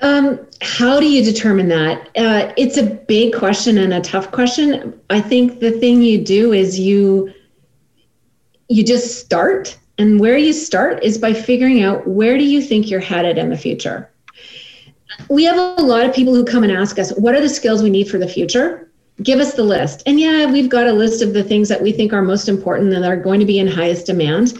Um, 0.00 0.38
how 0.60 1.00
do 1.00 1.08
you 1.08 1.24
determine 1.24 1.68
that? 1.68 2.08
Uh, 2.14 2.52
it's 2.58 2.76
a 2.76 2.82
big 2.82 3.34
question 3.34 3.78
and 3.78 3.94
a 3.94 4.02
tough 4.02 4.30
question. 4.30 5.00
I 5.08 5.22
think 5.22 5.60
the 5.60 5.70
thing 5.70 6.02
you 6.02 6.22
do 6.22 6.52
is 6.52 6.78
you 6.78 7.32
you 8.68 8.84
just 8.84 9.18
start. 9.18 9.78
And 9.96 10.18
where 10.18 10.36
you 10.36 10.52
start 10.52 11.02
is 11.04 11.16
by 11.16 11.32
figuring 11.32 11.82
out 11.82 12.06
where 12.06 12.36
do 12.36 12.44
you 12.44 12.60
think 12.60 12.90
you're 12.90 13.00
headed 13.00 13.38
in 13.38 13.48
the 13.48 13.56
future. 13.56 14.10
We 15.28 15.44
have 15.44 15.56
a 15.78 15.82
lot 15.82 16.04
of 16.06 16.14
people 16.14 16.34
who 16.34 16.44
come 16.44 16.62
and 16.62 16.72
ask 16.72 16.98
us, 16.98 17.10
what 17.16 17.34
are 17.34 17.40
the 17.40 17.48
skills 17.48 17.82
we 17.82 17.90
need 17.90 18.08
for 18.08 18.18
the 18.18 18.28
future? 18.28 18.90
Give 19.22 19.40
us 19.40 19.54
the 19.54 19.62
list. 19.62 20.02
And 20.06 20.18
yeah, 20.18 20.50
we've 20.50 20.68
got 20.68 20.88
a 20.88 20.92
list 20.92 21.22
of 21.22 21.34
the 21.34 21.44
things 21.44 21.68
that 21.68 21.82
we 21.82 21.92
think 21.92 22.12
are 22.12 22.22
most 22.22 22.48
important 22.48 22.92
and 22.92 23.04
are 23.04 23.16
going 23.16 23.40
to 23.40 23.46
be 23.46 23.58
in 23.58 23.68
highest 23.68 24.06
demand. 24.06 24.54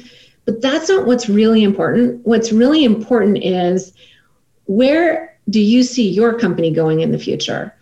But 0.45 0.63
that's 0.63 0.89
not 0.89 1.07
what's 1.07 1.29
really 1.29 1.63
important. 1.65 2.25
What's 2.25 2.53
really 2.53 2.85
important 2.85 3.39
is 3.39 3.93
where 4.67 5.37
do 5.51 5.61
you 5.61 5.83
see 5.83 6.09
your 6.09 6.39
company 6.39 6.71
going 6.71 7.01
in 7.01 7.13
the 7.13 7.19
future? 7.19 7.75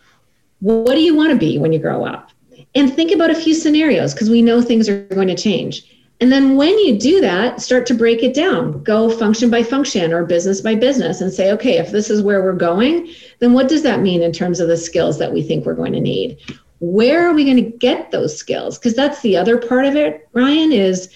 What 0.61 0.95
do 0.95 1.01
you 1.01 1.15
want 1.15 1.31
to 1.33 1.39
be 1.39 1.59
when 1.59 1.73
you 1.73 1.79
grow 1.79 2.05
up? 2.05 2.31
And 2.75 2.93
think 2.93 3.13
about 3.13 3.31
a 3.31 3.35
few 3.35 3.55
scenarios 3.55 4.15
because 4.15 4.31
we 4.31 4.43
know 4.43 4.63
things 4.63 4.89
are 4.89 5.05
going 5.09 5.29
to 5.29 5.37
change. 5.37 5.85
And 6.23 6.31
then 6.31 6.55
when 6.55 6.79
you 6.79 6.97
do 6.97 7.21
that, 7.21 7.61
start 7.61 7.85
to 7.87 7.95
break 7.95 8.23
it 8.23 8.33
down. 8.33 8.81
Go 8.85 9.11
function 9.11 9.51
by 9.51 9.65
function 9.65 10.13
or 10.13 10.25
business 10.25 10.61
by 10.61 10.77
business 10.77 11.21
and 11.21 11.33
say, 11.33 11.51
okay, 11.51 11.79
if 11.79 11.91
this 11.91 12.11
is 12.11 12.23
where 12.23 12.45
we're 12.45 12.53
going, 12.53 13.09
then 13.41 13.55
what 13.55 13.69
does 13.69 13.83
that 13.83 14.03
mean 14.03 14.23
in 14.23 14.31
terms 14.31 14.61
of 14.61 14.69
the 14.69 14.77
skills 14.77 15.19
that 15.19 15.33
we 15.33 15.43
think 15.43 15.67
we're 15.67 15.75
going 15.75 15.95
to 15.95 16.01
need? 16.01 16.39
Where 16.79 17.29
are 17.29 17.35
we 17.35 17.45
going 17.45 17.57
to 17.57 17.77
get 17.77 18.13
those 18.13 18.39
skills? 18.39 18.79
Because 18.79 18.95
that's 18.95 19.21
the 19.23 19.37
other 19.37 19.59
part 19.59 19.85
of 19.85 19.97
it, 19.97 20.29
Ryan, 20.33 20.71
is 20.71 21.13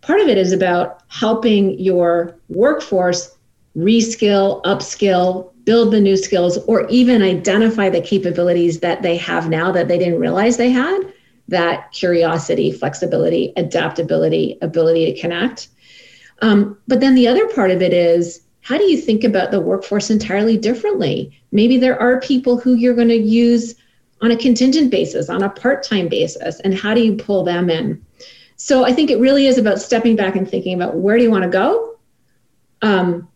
part 0.00 0.18
of 0.18 0.26
it 0.26 0.36
is 0.36 0.50
about 0.50 1.04
helping 1.06 1.78
your 1.78 2.36
workforce 2.48 3.38
reskill, 3.76 4.60
upskill, 4.64 5.52
build 5.62 5.92
the 5.92 6.00
new 6.00 6.16
skills, 6.16 6.58
or 6.66 6.84
even 6.88 7.22
identify 7.22 7.88
the 7.88 8.00
capabilities 8.00 8.80
that 8.80 9.02
they 9.02 9.16
have 9.18 9.48
now 9.48 9.70
that 9.70 9.86
they 9.86 9.98
didn't 9.98 10.18
realize 10.18 10.56
they 10.56 10.70
had 10.70 10.98
that 11.48 11.90
curiosity, 11.92 12.70
flexibility, 12.70 13.52
adaptability, 13.56 14.58
ability 14.60 15.12
to 15.12 15.20
connect. 15.20 15.68
Um, 16.42 16.78
but 16.86 17.00
then 17.00 17.14
the 17.14 17.26
other 17.26 17.48
part 17.48 17.70
of 17.70 17.82
it 17.82 17.92
is 17.92 18.42
how 18.60 18.76
do 18.76 18.84
you 18.84 18.98
think 18.98 19.24
about 19.24 19.50
the 19.50 19.60
workforce 19.60 20.10
entirely 20.10 20.58
differently? 20.58 21.40
Maybe 21.52 21.78
there 21.78 21.98
are 22.00 22.20
people 22.20 22.58
who 22.58 22.74
you're 22.74 22.94
going 22.94 23.08
to 23.08 23.16
use 23.16 23.74
on 24.20 24.30
a 24.30 24.36
contingent 24.36 24.90
basis, 24.90 25.30
on 25.30 25.42
a 25.42 25.48
part 25.48 25.82
time 25.82 26.08
basis, 26.08 26.60
and 26.60 26.74
how 26.74 26.94
do 26.94 27.00
you 27.00 27.16
pull 27.16 27.44
them 27.44 27.70
in? 27.70 28.04
So 28.56 28.84
I 28.84 28.92
think 28.92 29.10
it 29.10 29.20
really 29.20 29.46
is 29.46 29.56
about 29.56 29.80
stepping 29.80 30.16
back 30.16 30.36
and 30.36 30.48
thinking 30.48 30.74
about 30.74 30.96
where 30.96 31.16
do 31.16 31.22
you 31.22 31.30
want 31.30 31.44
to 31.44 31.50
go? 31.50 31.96
Um, 32.82 33.28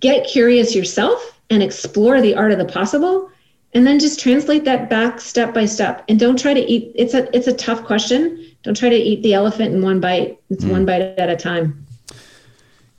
get 0.00 0.26
curious 0.26 0.74
yourself 0.74 1.38
and 1.50 1.62
explore 1.62 2.20
the 2.20 2.34
art 2.34 2.50
of 2.50 2.58
the 2.58 2.64
possible 2.64 3.30
and 3.74 3.86
then 3.86 3.98
just 3.98 4.20
translate 4.20 4.64
that 4.64 4.88
back 4.88 5.20
step 5.20 5.52
by 5.52 5.64
step 5.64 6.04
and 6.08 6.18
don't 6.18 6.38
try 6.38 6.54
to 6.54 6.60
eat 6.60 6.92
it's 6.94 7.14
a 7.14 7.34
it's 7.36 7.46
a 7.46 7.52
tough 7.52 7.84
question 7.84 8.44
don't 8.62 8.76
try 8.76 8.88
to 8.88 8.96
eat 8.96 9.22
the 9.22 9.34
elephant 9.34 9.74
in 9.74 9.82
one 9.82 10.00
bite 10.00 10.38
it's 10.50 10.64
mm. 10.64 10.70
one 10.70 10.86
bite 10.86 11.02
at 11.02 11.28
a 11.28 11.36
time 11.36 11.84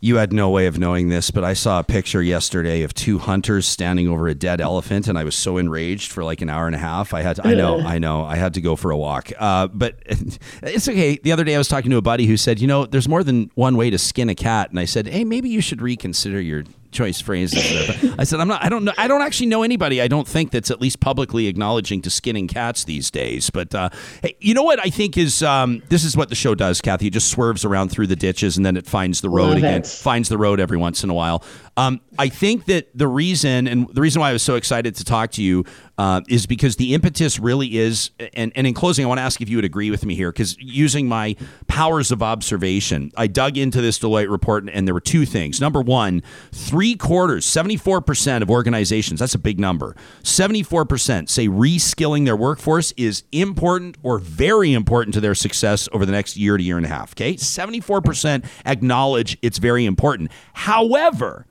you 0.05 0.17
had 0.17 0.31
no 0.31 0.51
way 0.51 0.67
of 0.67 0.77
knowing 0.77 1.09
this, 1.09 1.31
but 1.31 1.43
I 1.43 1.53
saw 1.53 1.79
a 1.79 1.83
picture 1.83 2.21
yesterday 2.21 2.83
of 2.83 2.93
two 2.93 3.17
hunters 3.17 3.65
standing 3.65 4.07
over 4.07 4.27
a 4.27 4.35
dead 4.35 4.61
elephant, 4.61 5.07
and 5.07 5.17
I 5.17 5.23
was 5.23 5.33
so 5.33 5.57
enraged 5.57 6.11
for 6.11 6.23
like 6.23 6.41
an 6.41 6.49
hour 6.49 6.67
and 6.67 6.75
a 6.75 6.79
half. 6.79 7.11
I 7.11 7.23
had, 7.23 7.37
to, 7.37 7.47
I 7.47 7.55
know, 7.55 7.79
I 7.79 7.97
know, 7.97 8.23
I 8.23 8.35
had 8.35 8.53
to 8.53 8.61
go 8.61 8.75
for 8.75 8.91
a 8.91 8.97
walk. 8.97 9.31
Uh, 9.39 9.65
but 9.65 9.95
it's 10.05 10.87
okay. 10.87 11.17
The 11.17 11.31
other 11.31 11.43
day, 11.43 11.55
I 11.55 11.57
was 11.57 11.67
talking 11.67 11.89
to 11.89 11.97
a 11.97 12.03
buddy 12.03 12.27
who 12.27 12.37
said, 12.37 12.61
you 12.61 12.67
know, 12.67 12.85
there's 12.85 13.09
more 13.09 13.23
than 13.23 13.49
one 13.55 13.77
way 13.77 13.89
to 13.89 13.97
skin 13.97 14.29
a 14.29 14.35
cat, 14.35 14.69
and 14.69 14.79
I 14.79 14.85
said, 14.85 15.07
hey, 15.07 15.23
maybe 15.23 15.49
you 15.49 15.59
should 15.59 15.81
reconsider 15.81 16.39
your 16.39 16.65
choice 16.95 17.21
phrases 17.21 17.61
there. 17.69 18.11
But 18.11 18.19
I 18.19 18.23
said, 18.23 18.39
I'm 18.39 18.47
not, 18.47 18.63
I 18.63 18.69
don't 18.69 18.83
know, 18.85 18.93
I 18.97 19.07
don't 19.07 19.21
actually 19.21 19.47
know 19.47 19.61
anybody, 19.63 20.01
I 20.01 20.07
don't 20.07 20.27
think, 20.27 20.51
that's 20.51 20.71
at 20.71 20.81
least 20.81 20.99
publicly 20.99 21.47
acknowledging 21.47 22.01
to 22.03 22.09
skinning 22.09 22.47
cats 22.47 22.85
these 22.85 23.11
days. 23.11 23.49
But 23.51 23.75
uh, 23.75 23.89
hey, 24.23 24.35
you 24.39 24.53
know 24.53 24.63
what 24.63 24.79
I 24.79 24.89
think 24.89 25.17
is 25.17 25.43
um, 25.43 25.83
this 25.89 26.03
is 26.03 26.17
what 26.17 26.29
the 26.29 26.35
show 26.35 26.55
does, 26.55 26.81
Kathy. 26.81 27.07
It 27.07 27.13
just 27.13 27.29
swerves 27.29 27.65
around 27.65 27.89
through 27.89 28.07
the 28.07 28.15
ditches 28.15 28.57
and 28.57 28.65
then 28.65 28.77
it 28.77 28.87
finds 28.87 29.21
the 29.21 29.29
road 29.29 29.49
Love 29.49 29.57
again, 29.57 29.81
it. 29.81 29.87
finds 29.87 30.29
the 30.29 30.37
road 30.37 30.59
every 30.59 30.77
once 30.77 31.03
in 31.03 31.09
a 31.09 31.13
while. 31.13 31.43
Um, 31.77 32.01
I 32.17 32.29
think 32.29 32.65
that 32.65 32.97
the 32.97 33.07
reason, 33.07 33.67
and 33.67 33.87
the 33.89 34.01
reason 34.01 34.21
why 34.21 34.29
I 34.29 34.33
was 34.33 34.43
so 34.43 34.55
excited 34.55 34.95
to 34.95 35.03
talk 35.03 35.31
to 35.31 35.43
you 35.43 35.65
uh, 35.97 36.21
is 36.29 36.45
because 36.45 36.77
the 36.77 36.93
impetus 36.93 37.39
really 37.39 37.77
is, 37.77 38.11
and, 38.33 38.51
and 38.55 38.65
in 38.65 38.73
closing, 38.73 39.03
I 39.03 39.07
want 39.07 39.17
to 39.17 39.23
ask 39.23 39.41
if 39.41 39.49
you 39.49 39.57
would 39.57 39.65
agree 39.65 39.91
with 39.91 40.05
me 40.05 40.15
here, 40.15 40.31
because 40.31 40.57
using 40.59 41.07
my 41.07 41.35
powers 41.67 42.11
of 42.11 42.23
observation, 42.23 43.11
I 43.17 43.27
dug 43.27 43.57
into 43.57 43.81
this 43.81 43.99
Deloitte 43.99 44.29
report, 44.31 44.69
and 44.71 44.87
there 44.87 44.93
were 44.93 45.01
two 45.01 45.25
things. 45.25 45.59
Number 45.59 45.81
one, 45.81 46.23
three 46.51 46.95
quarters, 46.95 47.45
74% 47.45 48.41
of 48.41 48.49
organizations, 48.49 49.19
that's 49.19 49.35
a 49.35 49.39
big 49.39 49.59
number, 49.59 49.95
74% 50.23 51.29
say 51.29 51.47
reskilling 51.47 52.25
their 52.25 52.35
workforce 52.35 52.93
is 52.93 53.23
important 53.31 53.97
or 54.03 54.17
very 54.17 54.73
important 54.73 55.13
to 55.13 55.21
their 55.21 55.35
success 55.35 55.87
over 55.91 56.05
the 56.05 56.11
next 56.11 56.37
year 56.37 56.57
to 56.57 56.63
year 56.63 56.77
and 56.77 56.85
a 56.85 56.89
half. 56.89 57.13
Okay. 57.13 57.35
74% 57.35 58.45
acknowledge 58.65 59.37
it's 59.41 59.57
very 59.57 59.85
important. 59.85 60.31
However, 60.53 61.45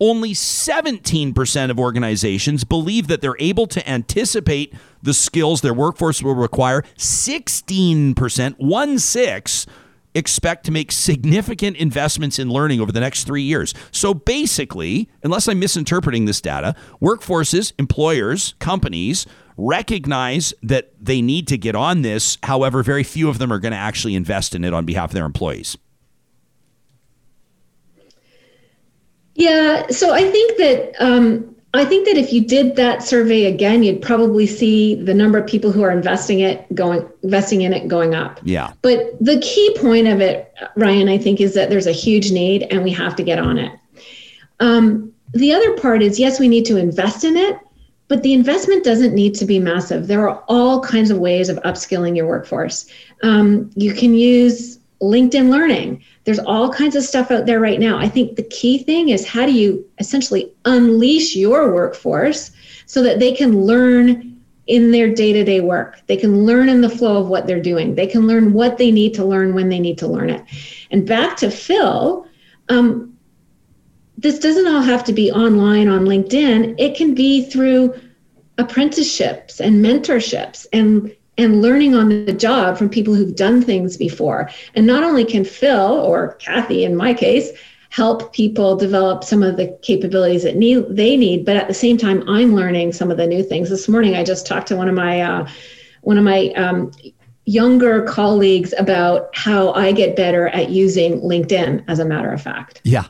only 0.00 0.32
17% 0.32 1.70
of 1.70 1.78
organizations 1.78 2.64
believe 2.64 3.06
that 3.08 3.20
they're 3.20 3.36
able 3.38 3.66
to 3.68 3.88
anticipate 3.88 4.74
the 5.02 5.14
skills 5.14 5.60
their 5.60 5.74
workforce 5.74 6.22
will 6.22 6.34
require. 6.34 6.82
16%, 6.96 8.54
one 8.58 8.98
six, 8.98 9.66
expect 10.14 10.64
to 10.64 10.72
make 10.72 10.90
significant 10.90 11.76
investments 11.76 12.38
in 12.38 12.48
learning 12.48 12.80
over 12.80 12.90
the 12.90 13.00
next 13.00 13.24
three 13.24 13.42
years. 13.42 13.74
So 13.92 14.14
basically, 14.14 15.08
unless 15.22 15.46
I'm 15.46 15.58
misinterpreting 15.58 16.24
this 16.24 16.40
data, 16.40 16.74
workforces, 17.00 17.72
employers, 17.78 18.54
companies 18.58 19.26
recognize 19.58 20.52
that 20.62 20.92
they 21.00 21.22
need 21.22 21.46
to 21.48 21.58
get 21.58 21.74
on 21.74 22.02
this. 22.02 22.38
However, 22.42 22.82
very 22.82 23.02
few 23.02 23.28
of 23.28 23.38
them 23.38 23.52
are 23.52 23.58
going 23.58 23.72
to 23.72 23.78
actually 23.78 24.14
invest 24.14 24.54
in 24.54 24.64
it 24.64 24.72
on 24.72 24.84
behalf 24.84 25.10
of 25.10 25.14
their 25.14 25.24
employees. 25.24 25.76
Yeah, 29.36 29.86
so 29.88 30.12
I 30.12 30.30
think 30.30 30.56
that 30.56 30.94
um, 30.98 31.54
I 31.74 31.84
think 31.84 32.06
that 32.06 32.16
if 32.16 32.32
you 32.32 32.40
did 32.40 32.76
that 32.76 33.02
survey 33.02 33.44
again, 33.44 33.82
you'd 33.82 34.00
probably 34.00 34.46
see 34.46 34.94
the 34.94 35.12
number 35.12 35.36
of 35.38 35.46
people 35.46 35.70
who 35.70 35.82
are 35.82 35.90
investing 35.90 36.40
it 36.40 36.66
going 36.74 37.06
investing 37.22 37.60
in 37.60 37.74
it 37.74 37.86
going 37.86 38.14
up. 38.14 38.40
Yeah. 38.44 38.72
But 38.80 39.16
the 39.20 39.38
key 39.40 39.76
point 39.78 40.08
of 40.08 40.20
it, 40.22 40.54
Ryan, 40.74 41.08
I 41.08 41.18
think, 41.18 41.40
is 41.40 41.52
that 41.54 41.68
there's 41.68 41.86
a 41.86 41.92
huge 41.92 42.32
need 42.32 42.62
and 42.64 42.82
we 42.82 42.90
have 42.92 43.14
to 43.16 43.22
get 43.22 43.38
on 43.38 43.58
it. 43.58 43.72
Um, 44.60 45.12
the 45.34 45.52
other 45.52 45.76
part 45.76 46.02
is 46.02 46.18
yes, 46.18 46.40
we 46.40 46.48
need 46.48 46.64
to 46.64 46.78
invest 46.78 47.24
in 47.24 47.36
it, 47.36 47.58
but 48.08 48.22
the 48.22 48.32
investment 48.32 48.84
doesn't 48.84 49.14
need 49.14 49.34
to 49.34 49.44
be 49.44 49.58
massive. 49.58 50.06
There 50.06 50.26
are 50.26 50.42
all 50.48 50.80
kinds 50.80 51.10
of 51.10 51.18
ways 51.18 51.50
of 51.50 51.58
upskilling 51.58 52.16
your 52.16 52.26
workforce. 52.26 52.86
Um, 53.22 53.70
you 53.74 53.92
can 53.92 54.14
use 54.14 54.75
LinkedIn 55.00 55.50
Learning 55.50 56.02
there's 56.26 56.40
all 56.40 56.72
kinds 56.72 56.96
of 56.96 57.04
stuff 57.04 57.30
out 57.30 57.46
there 57.46 57.60
right 57.60 57.78
now. 57.78 57.98
I 57.98 58.08
think 58.08 58.34
the 58.34 58.42
key 58.42 58.78
thing 58.78 59.10
is 59.10 59.26
how 59.26 59.46
do 59.46 59.52
you 59.52 59.88
essentially 60.00 60.52
unleash 60.64 61.36
your 61.36 61.72
workforce 61.72 62.50
so 62.86 63.00
that 63.04 63.20
they 63.20 63.32
can 63.32 63.62
learn 63.64 64.36
in 64.66 64.90
their 64.90 65.08
day 65.08 65.32
to 65.32 65.44
day 65.44 65.60
work. 65.60 66.00
They 66.08 66.16
can 66.16 66.44
learn 66.44 66.68
in 66.68 66.80
the 66.80 66.90
flow 66.90 67.18
of 67.18 67.28
what 67.28 67.46
they're 67.46 67.62
doing. 67.62 67.94
They 67.94 68.08
can 68.08 68.26
learn 68.26 68.52
what 68.52 68.76
they 68.76 68.90
need 68.90 69.14
to 69.14 69.24
learn 69.24 69.54
when 69.54 69.68
they 69.68 69.78
need 69.78 69.98
to 69.98 70.08
learn 70.08 70.28
it. 70.28 70.44
And 70.90 71.06
back 71.06 71.36
to 71.36 71.50
Phil, 71.52 72.26
um, 72.68 73.16
this 74.18 74.40
doesn't 74.40 74.66
all 74.66 74.82
have 74.82 75.04
to 75.04 75.12
be 75.12 75.30
online 75.30 75.86
on 75.86 76.06
LinkedIn, 76.06 76.74
it 76.78 76.96
can 76.96 77.14
be 77.14 77.44
through 77.48 77.94
apprenticeships 78.58 79.60
and 79.60 79.84
mentorships 79.84 80.66
and 80.72 81.14
and 81.38 81.62
learning 81.62 81.94
on 81.94 82.08
the 82.08 82.32
job 82.32 82.78
from 82.78 82.88
people 82.88 83.14
who've 83.14 83.34
done 83.34 83.62
things 83.62 83.96
before. 83.96 84.50
And 84.74 84.86
not 84.86 85.02
only 85.02 85.24
can 85.24 85.44
Phil 85.44 86.00
or 86.00 86.34
Kathy, 86.34 86.84
in 86.84 86.96
my 86.96 87.12
case, 87.12 87.50
help 87.90 88.32
people 88.32 88.76
develop 88.76 89.24
some 89.24 89.42
of 89.42 89.56
the 89.56 89.68
capabilities 89.82 90.42
that 90.42 90.56
need 90.56 90.84
they 90.90 91.16
need, 91.16 91.44
but 91.44 91.56
at 91.56 91.68
the 91.68 91.74
same 91.74 91.96
time, 91.96 92.22
I'm 92.28 92.54
learning 92.54 92.92
some 92.92 93.10
of 93.10 93.16
the 93.16 93.26
new 93.26 93.42
things. 93.42 93.70
This 93.70 93.88
morning, 93.88 94.16
I 94.16 94.24
just 94.24 94.46
talked 94.46 94.68
to 94.68 94.76
one 94.76 94.88
of 94.88 94.94
my 94.94 95.20
uh, 95.20 95.48
one 96.02 96.18
of 96.18 96.24
my 96.24 96.48
um, 96.56 96.92
younger 97.44 98.02
colleagues 98.02 98.74
about 98.78 99.34
how 99.34 99.72
I 99.72 99.92
get 99.92 100.16
better 100.16 100.48
at 100.48 100.70
using 100.70 101.20
LinkedIn. 101.20 101.84
As 101.88 101.98
a 101.98 102.04
matter 102.04 102.30
of 102.32 102.42
fact, 102.42 102.80
yeah. 102.84 103.06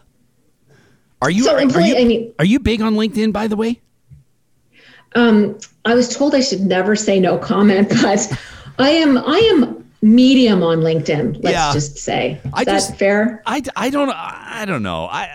Are 1.23 1.31
you, 1.31 1.45
so 1.45 1.55
are, 1.55 1.59
are 1.59 1.81
you 1.81 1.97
I 1.97 2.05
mean, 2.05 2.35
are 2.39 2.45
you 2.45 2.61
big 2.61 2.83
on 2.83 2.95
LinkedIn? 2.95 3.33
By 3.33 3.47
the 3.47 3.57
way. 3.57 3.81
Um, 5.15 5.59
I 5.85 5.95
was 5.95 6.15
told 6.15 6.35
I 6.35 6.41
should 6.41 6.61
never 6.61 6.97
say 6.97 7.21
no 7.21 7.39
comment, 7.39 7.89
but 8.03 8.39
I 8.79 8.91
am 8.91 9.19
I 9.19 9.39
am 9.53 9.87
medium 10.03 10.63
on 10.63 10.81
LinkedIn. 10.81 11.43
Let's 11.43 11.55
yeah. 11.55 11.73
just 11.73 11.97
say. 11.99 12.41
Is 12.45 12.51
I 12.53 12.65
that 12.65 12.73
just, 12.73 12.97
fair? 12.97 13.43
I, 13.47 13.63
I 13.77 13.91
don't 13.91 14.11
I 14.11 14.65
don't 14.67 14.83
know. 14.83 15.07
I 15.07 15.31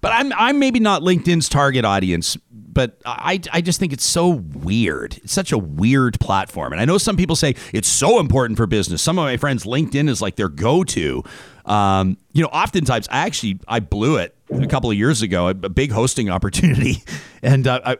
but 0.00 0.12
I'm 0.12 0.32
I'm 0.34 0.58
maybe 0.58 0.80
not 0.80 1.02
LinkedIn's 1.02 1.48
target 1.48 1.84
audience, 1.84 2.36
but 2.50 3.00
I 3.04 3.40
I 3.52 3.60
just 3.60 3.78
think 3.80 3.92
it's 3.92 4.04
so 4.04 4.28
weird. 4.28 5.18
It's 5.18 5.32
such 5.32 5.52
a 5.52 5.58
weird 5.58 6.18
platform. 6.20 6.72
And 6.72 6.80
I 6.80 6.84
know 6.84 6.98
some 6.98 7.16
people 7.16 7.36
say 7.36 7.54
it's 7.72 7.88
so 7.88 8.18
important 8.20 8.56
for 8.56 8.66
business. 8.66 9.02
Some 9.02 9.18
of 9.18 9.24
my 9.24 9.36
friends 9.36 9.64
LinkedIn 9.64 10.08
is 10.08 10.20
like 10.20 10.36
their 10.36 10.48
go-to. 10.48 11.22
Um, 11.64 12.18
you 12.32 12.42
know, 12.42 12.48
oftentimes 12.48 13.08
I 13.08 13.18
actually 13.18 13.58
I 13.66 13.80
blew 13.80 14.16
it 14.16 14.36
a 14.50 14.66
couple 14.66 14.90
of 14.90 14.96
years 14.96 15.22
ago, 15.22 15.46
a, 15.46 15.50
a 15.50 15.70
big 15.70 15.90
hosting 15.90 16.28
opportunity, 16.28 17.02
and 17.42 17.66
uh, 17.66 17.80
I, 17.84 17.96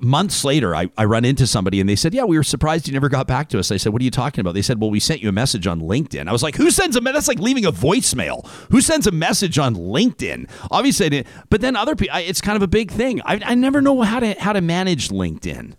months 0.00 0.44
later, 0.44 0.74
I, 0.74 0.90
I 0.96 1.04
run 1.04 1.24
into 1.24 1.46
somebody 1.46 1.80
and 1.80 1.88
they 1.88 1.96
said, 1.96 2.14
"Yeah, 2.14 2.24
we 2.24 2.36
were 2.36 2.42
surprised 2.42 2.86
you 2.86 2.92
never 2.92 3.08
got 3.08 3.26
back 3.26 3.48
to 3.50 3.58
us." 3.58 3.70
I 3.70 3.76
said, 3.76 3.92
"What 3.92 4.00
are 4.00 4.04
you 4.04 4.10
talking 4.10 4.40
about?" 4.40 4.54
They 4.54 4.62
said, 4.62 4.80
"Well, 4.80 4.90
we 4.90 5.00
sent 5.00 5.22
you 5.22 5.28
a 5.28 5.32
message 5.32 5.66
on 5.66 5.80
LinkedIn." 5.80 6.28
I 6.28 6.32
was 6.32 6.42
like, 6.42 6.56
"Who 6.56 6.70
sends 6.70 6.96
a? 6.96 7.00
Message? 7.00 7.14
That's 7.14 7.28
like 7.28 7.38
leaving 7.38 7.64
a 7.64 7.72
voicemail. 7.72 8.46
Who 8.70 8.80
sends 8.80 9.06
a 9.06 9.10
message 9.10 9.58
on 9.58 9.74
LinkedIn?" 9.74 10.48
Obviously, 10.70 11.06
I 11.06 11.08
didn't. 11.08 11.26
But 11.50 11.60
then 11.60 11.76
other 11.76 11.96
people, 11.96 12.16
it's 12.18 12.40
kind 12.40 12.56
of 12.56 12.62
a 12.62 12.68
big 12.68 12.90
thing. 12.90 13.20
I, 13.22 13.40
I 13.44 13.54
never 13.54 13.80
know 13.80 14.02
how 14.02 14.20
to 14.20 14.34
how 14.34 14.52
to 14.52 14.60
manage 14.60 15.08
LinkedIn. 15.08 15.74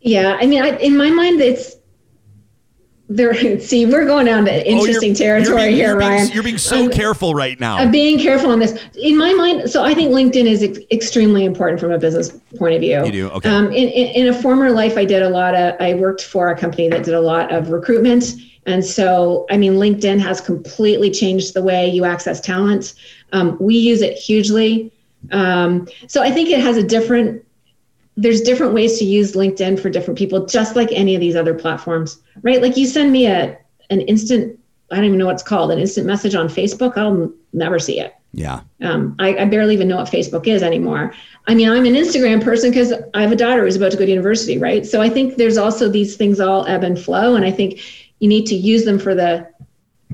Yeah, 0.00 0.36
I 0.40 0.46
mean, 0.46 0.62
I, 0.62 0.76
in 0.78 0.96
my 0.96 1.10
mind, 1.10 1.40
it's 1.40 1.76
there. 3.16 3.60
See, 3.60 3.86
we're 3.86 4.04
going 4.04 4.26
down 4.26 4.44
to 4.46 4.70
interesting 4.70 5.10
oh, 5.10 5.14
you're, 5.14 5.16
territory 5.16 5.46
you're 5.46 5.58
being, 5.58 5.76
here, 5.76 5.86
you're 5.88 5.96
Ryan. 5.96 6.18
Being, 6.18 6.32
you're 6.32 6.42
being 6.42 6.58
so 6.58 6.84
um, 6.84 6.90
careful 6.90 7.34
right 7.34 7.58
now. 7.58 7.76
I'm 7.76 7.90
being 7.90 8.18
careful 8.18 8.50
on 8.50 8.58
this. 8.58 8.78
In 8.94 9.16
my 9.16 9.32
mind, 9.34 9.70
so 9.70 9.84
I 9.84 9.94
think 9.94 10.12
LinkedIn 10.12 10.46
is 10.46 10.62
ex- 10.62 10.78
extremely 10.90 11.44
important 11.44 11.80
from 11.80 11.92
a 11.92 11.98
business 11.98 12.30
point 12.56 12.74
of 12.74 12.80
view. 12.80 13.04
You 13.04 13.12
do, 13.12 13.30
okay. 13.30 13.48
Um, 13.48 13.66
in, 13.66 13.88
in, 13.88 14.26
in 14.26 14.28
a 14.28 14.34
former 14.34 14.70
life, 14.70 14.96
I 14.96 15.04
did 15.04 15.22
a 15.22 15.28
lot 15.28 15.54
of. 15.54 15.74
I 15.80 15.94
worked 15.94 16.22
for 16.22 16.50
a 16.50 16.58
company 16.58 16.88
that 16.88 17.04
did 17.04 17.14
a 17.14 17.20
lot 17.20 17.52
of 17.52 17.70
recruitment, 17.70 18.34
and 18.66 18.84
so 18.84 19.46
I 19.50 19.56
mean, 19.56 19.74
LinkedIn 19.74 20.20
has 20.20 20.40
completely 20.40 21.10
changed 21.10 21.54
the 21.54 21.62
way 21.62 21.88
you 21.88 22.04
access 22.04 22.40
talent. 22.40 22.94
Um, 23.32 23.56
we 23.60 23.76
use 23.76 24.02
it 24.02 24.16
hugely. 24.16 24.92
Um, 25.30 25.88
so 26.08 26.22
I 26.22 26.30
think 26.30 26.50
it 26.50 26.60
has 26.60 26.76
a 26.76 26.82
different 26.82 27.44
there's 28.16 28.42
different 28.42 28.74
ways 28.74 28.98
to 28.98 29.04
use 29.04 29.32
LinkedIn 29.32 29.80
for 29.80 29.88
different 29.90 30.18
people, 30.18 30.46
just 30.46 30.76
like 30.76 30.90
any 30.92 31.14
of 31.14 31.20
these 31.20 31.36
other 31.36 31.54
platforms, 31.54 32.20
right? 32.42 32.60
Like 32.60 32.76
you 32.76 32.86
send 32.86 33.12
me 33.12 33.26
a 33.26 33.58
an 33.90 34.00
instant, 34.02 34.58
I 34.90 34.96
don't 34.96 35.04
even 35.04 35.18
know 35.18 35.26
what's 35.26 35.42
called, 35.42 35.70
an 35.70 35.78
instant 35.78 36.06
message 36.06 36.34
on 36.34 36.48
Facebook, 36.48 36.96
I'll 36.96 37.32
never 37.52 37.78
see 37.78 38.00
it. 38.00 38.14
Yeah. 38.32 38.60
Um, 38.80 39.14
I, 39.18 39.36
I 39.36 39.44
barely 39.44 39.74
even 39.74 39.88
know 39.88 39.96
what 39.96 40.10
Facebook 40.10 40.46
is 40.46 40.62
anymore. 40.62 41.12
I 41.46 41.54
mean, 41.54 41.68
I'm 41.68 41.84
an 41.84 41.92
Instagram 41.92 42.42
person 42.42 42.70
because 42.70 42.94
I 43.12 43.20
have 43.20 43.32
a 43.32 43.36
daughter 43.36 43.62
who's 43.62 43.76
about 43.76 43.92
to 43.92 43.98
go 43.98 44.06
to 44.06 44.10
university, 44.10 44.56
right? 44.56 44.86
So 44.86 45.02
I 45.02 45.10
think 45.10 45.36
there's 45.36 45.58
also 45.58 45.88
these 45.88 46.16
things 46.16 46.40
all 46.40 46.66
ebb 46.66 46.84
and 46.84 46.98
flow, 46.98 47.34
and 47.34 47.44
I 47.44 47.50
think 47.50 47.80
you 48.20 48.28
need 48.28 48.46
to 48.46 48.54
use 48.54 48.84
them 48.84 48.98
for 48.98 49.14
the 49.14 49.46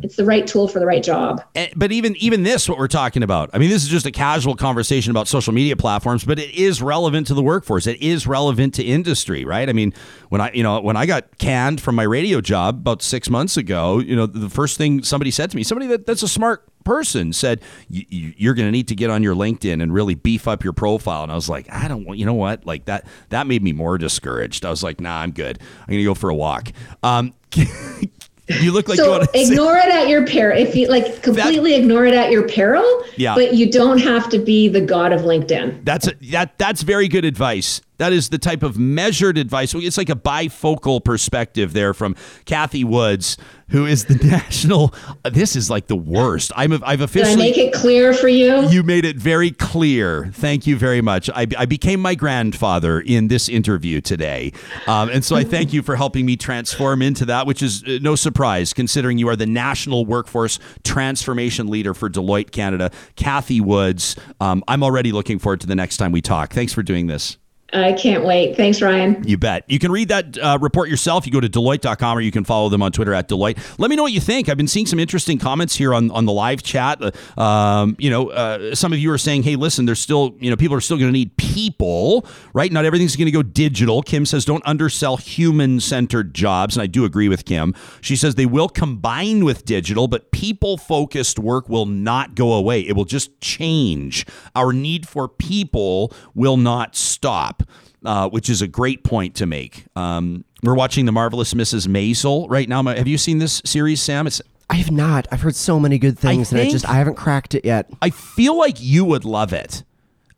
it's 0.02 0.16
the 0.16 0.24
right 0.24 0.46
tool 0.46 0.68
for 0.68 0.78
the 0.78 0.86
right 0.86 1.02
job. 1.02 1.42
But 1.76 1.92
even 1.92 2.16
even 2.16 2.42
this, 2.42 2.68
what 2.68 2.78
we're 2.78 2.88
talking 2.88 3.22
about, 3.22 3.50
I 3.52 3.58
mean, 3.58 3.70
this 3.70 3.82
is 3.82 3.88
just 3.88 4.06
a 4.06 4.10
casual 4.10 4.54
conversation 4.54 5.10
about 5.10 5.28
social 5.28 5.52
media 5.52 5.76
platforms, 5.76 6.24
but 6.24 6.38
it 6.38 6.54
is 6.54 6.82
relevant 6.82 7.26
to 7.28 7.34
the 7.34 7.42
workforce. 7.42 7.86
It 7.86 8.00
is 8.00 8.26
relevant 8.26 8.74
to 8.74 8.84
industry, 8.84 9.44
right? 9.44 9.68
I 9.68 9.72
mean, 9.72 9.92
when 10.28 10.40
I 10.40 10.52
you 10.52 10.62
know 10.62 10.80
when 10.80 10.96
I 10.96 11.06
got 11.06 11.38
canned 11.38 11.80
from 11.80 11.94
my 11.94 12.04
radio 12.04 12.40
job 12.40 12.76
about 12.76 13.02
six 13.02 13.30
months 13.30 13.56
ago, 13.56 13.98
you 13.98 14.16
know, 14.16 14.26
the 14.26 14.50
first 14.50 14.78
thing 14.78 15.02
somebody 15.02 15.30
said 15.30 15.50
to 15.50 15.56
me, 15.56 15.62
somebody 15.62 15.86
that, 15.88 16.06
that's 16.06 16.22
a 16.22 16.28
smart 16.28 16.64
person 16.84 17.34
said 17.34 17.60
you're 17.90 18.54
going 18.54 18.66
to 18.66 18.72
need 18.72 18.88
to 18.88 18.94
get 18.94 19.10
on 19.10 19.22
your 19.22 19.34
linkedin 19.34 19.82
and 19.82 19.92
really 19.92 20.14
beef 20.14 20.48
up 20.48 20.64
your 20.64 20.72
profile 20.72 21.22
and 21.22 21.30
i 21.30 21.34
was 21.34 21.46
like 21.46 21.70
i 21.70 21.86
don't 21.86 22.06
want 22.06 22.18
you 22.18 22.24
know 22.24 22.32
what 22.32 22.64
like 22.64 22.86
that 22.86 23.06
that 23.28 23.46
made 23.46 23.62
me 23.62 23.72
more 23.72 23.98
discouraged 23.98 24.64
i 24.64 24.70
was 24.70 24.82
like 24.82 24.98
nah 24.98 25.18
i'm 25.20 25.30
good 25.30 25.58
i'm 25.82 25.88
going 25.88 25.98
to 25.98 26.04
go 26.04 26.14
for 26.14 26.30
a 26.30 26.34
walk 26.34 26.72
um, 27.02 27.34
You 28.48 28.72
look 28.72 28.88
like 28.88 28.96
so 28.96 29.04
you 29.04 29.10
want 29.10 29.32
to 29.32 29.40
ignore 29.40 29.76
it 29.76 29.88
at 29.88 30.08
your 30.08 30.26
peril. 30.26 30.58
If 30.58 30.74
you 30.74 30.88
like 30.88 31.22
completely 31.22 31.72
that, 31.72 31.80
ignore 31.80 32.06
it 32.06 32.14
at 32.14 32.30
your 32.30 32.48
peril, 32.48 33.04
yeah. 33.16 33.34
but 33.34 33.54
you 33.54 33.70
don't 33.70 33.98
have 33.98 34.28
to 34.30 34.38
be 34.38 34.68
the 34.68 34.80
god 34.80 35.12
of 35.12 35.22
LinkedIn. 35.22 35.84
That's 35.84 36.06
a, 36.06 36.14
that 36.30 36.56
that's 36.58 36.82
very 36.82 37.08
good 37.08 37.24
advice. 37.24 37.82
That 37.98 38.12
is 38.12 38.28
the 38.28 38.38
type 38.38 38.62
of 38.62 38.78
measured 38.78 39.38
advice. 39.38 39.74
It's 39.74 39.98
like 39.98 40.08
a 40.08 40.16
bifocal 40.16 41.04
perspective 41.04 41.72
there 41.72 41.92
from 41.92 42.14
Kathy 42.44 42.84
Woods, 42.84 43.36
who 43.70 43.86
is 43.86 44.04
the 44.04 44.14
national. 44.24 44.94
This 45.24 45.56
is 45.56 45.68
like 45.68 45.88
the 45.88 45.96
worst. 45.96 46.52
I'm. 46.56 46.72
I've 46.84 47.00
officially. 47.00 47.34
Did 47.34 47.40
I 47.40 47.44
make 47.44 47.58
it 47.58 47.72
clear 47.72 48.14
for 48.14 48.28
you? 48.28 48.68
You 48.68 48.82
made 48.84 49.04
it 49.04 49.16
very 49.16 49.50
clear. 49.50 50.30
Thank 50.32 50.66
you 50.66 50.76
very 50.76 51.00
much. 51.00 51.28
I, 51.30 51.46
I 51.58 51.66
became 51.66 52.00
my 52.00 52.14
grandfather 52.14 53.00
in 53.00 53.28
this 53.28 53.48
interview 53.48 54.00
today, 54.00 54.52
um, 54.86 55.10
and 55.10 55.24
so 55.24 55.34
I 55.34 55.42
thank 55.42 55.72
you 55.72 55.82
for 55.82 55.96
helping 55.96 56.24
me 56.24 56.36
transform 56.36 57.02
into 57.02 57.24
that, 57.26 57.46
which 57.46 57.62
is 57.62 57.82
uh, 57.82 57.98
no 58.00 58.14
surprise 58.14 58.72
considering 58.72 59.18
you 59.18 59.28
are 59.28 59.36
the 59.36 59.46
national 59.46 60.06
workforce 60.06 60.60
transformation 60.84 61.66
leader 61.66 61.94
for 61.94 62.08
Deloitte 62.08 62.52
Canada, 62.52 62.92
Kathy 63.16 63.60
Woods. 63.60 64.14
Um, 64.40 64.62
I'm 64.68 64.84
already 64.84 65.10
looking 65.10 65.40
forward 65.40 65.60
to 65.62 65.66
the 65.66 65.74
next 65.74 65.96
time 65.96 66.12
we 66.12 66.22
talk. 66.22 66.52
Thanks 66.52 66.72
for 66.72 66.84
doing 66.84 67.08
this. 67.08 67.38
I 67.72 67.92
can't 67.92 68.24
wait. 68.24 68.56
Thanks, 68.56 68.80
Ryan. 68.80 69.22
You 69.28 69.36
bet. 69.36 69.64
You 69.68 69.78
can 69.78 69.92
read 69.92 70.08
that 70.08 70.38
uh, 70.38 70.58
report 70.58 70.88
yourself. 70.88 71.26
You 71.26 71.32
go 71.32 71.40
to 71.40 71.50
Deloitte.com 71.50 72.16
or 72.16 72.22
you 72.22 72.30
can 72.30 72.44
follow 72.44 72.70
them 72.70 72.82
on 72.82 72.92
Twitter 72.92 73.12
at 73.12 73.28
Deloitte. 73.28 73.58
Let 73.78 73.90
me 73.90 73.96
know 73.96 74.04
what 74.04 74.12
you 74.12 74.20
think. 74.20 74.48
I've 74.48 74.56
been 74.56 74.68
seeing 74.68 74.86
some 74.86 74.98
interesting 74.98 75.38
comments 75.38 75.76
here 75.76 75.92
on, 75.92 76.10
on 76.12 76.24
the 76.24 76.32
live 76.32 76.62
chat. 76.62 76.98
Uh, 77.02 77.40
um, 77.40 77.94
you 77.98 78.08
know, 78.08 78.30
uh, 78.30 78.74
some 78.74 78.94
of 78.94 78.98
you 78.98 79.12
are 79.12 79.18
saying, 79.18 79.42
hey, 79.42 79.56
listen, 79.56 79.84
there's 79.84 80.00
still, 80.00 80.34
you 80.40 80.48
know, 80.48 80.56
people 80.56 80.74
are 80.76 80.80
still 80.80 80.96
going 80.96 81.08
to 81.08 81.12
need 81.12 81.36
people, 81.36 82.26
right? 82.54 82.72
Not 82.72 82.86
everything's 82.86 83.16
going 83.16 83.26
to 83.26 83.32
go 83.32 83.42
digital. 83.42 84.00
Kim 84.00 84.24
says, 84.24 84.46
don't 84.46 84.66
undersell 84.66 85.18
human 85.18 85.78
centered 85.80 86.34
jobs. 86.34 86.74
And 86.74 86.82
I 86.82 86.86
do 86.86 87.04
agree 87.04 87.28
with 87.28 87.44
Kim. 87.44 87.74
She 88.00 88.16
says 88.16 88.36
they 88.36 88.46
will 88.46 88.70
combine 88.70 89.44
with 89.44 89.66
digital, 89.66 90.08
but 90.08 90.30
people 90.30 90.78
focused 90.78 91.38
work 91.38 91.68
will 91.68 91.86
not 91.86 92.34
go 92.34 92.54
away. 92.54 92.80
It 92.80 92.96
will 92.96 93.04
just 93.04 93.38
change. 93.42 94.24
Our 94.54 94.72
need 94.72 95.06
for 95.06 95.28
people 95.28 96.14
will 96.34 96.56
not 96.56 96.96
stop 96.96 97.57
uh, 98.04 98.28
which 98.28 98.48
is 98.48 98.62
a 98.62 98.68
great 98.68 99.04
point 99.04 99.34
to 99.36 99.46
make. 99.46 99.86
Um, 99.96 100.44
we're 100.62 100.74
watching 100.74 101.06
the 101.06 101.12
marvelous 101.12 101.54
Mrs. 101.54 101.86
Maisel 101.86 102.46
right 102.48 102.68
now. 102.68 102.82
Have 102.82 103.08
you 103.08 103.18
seen 103.18 103.38
this 103.38 103.62
series, 103.64 104.02
Sam? 104.02 104.26
It's 104.26 104.42
I 104.70 104.74
have 104.76 104.90
not. 104.90 105.26
I've 105.32 105.40
heard 105.40 105.56
so 105.56 105.80
many 105.80 105.98
good 105.98 106.18
things, 106.18 106.52
I 106.52 106.58
and 106.58 106.68
I 106.68 106.70
just 106.70 106.88
I 106.88 106.94
haven't 106.94 107.14
cracked 107.14 107.54
it 107.54 107.64
yet. 107.64 107.90
I 108.02 108.10
feel 108.10 108.56
like 108.56 108.76
you 108.80 109.04
would 109.04 109.24
love 109.24 109.52
it. 109.52 109.84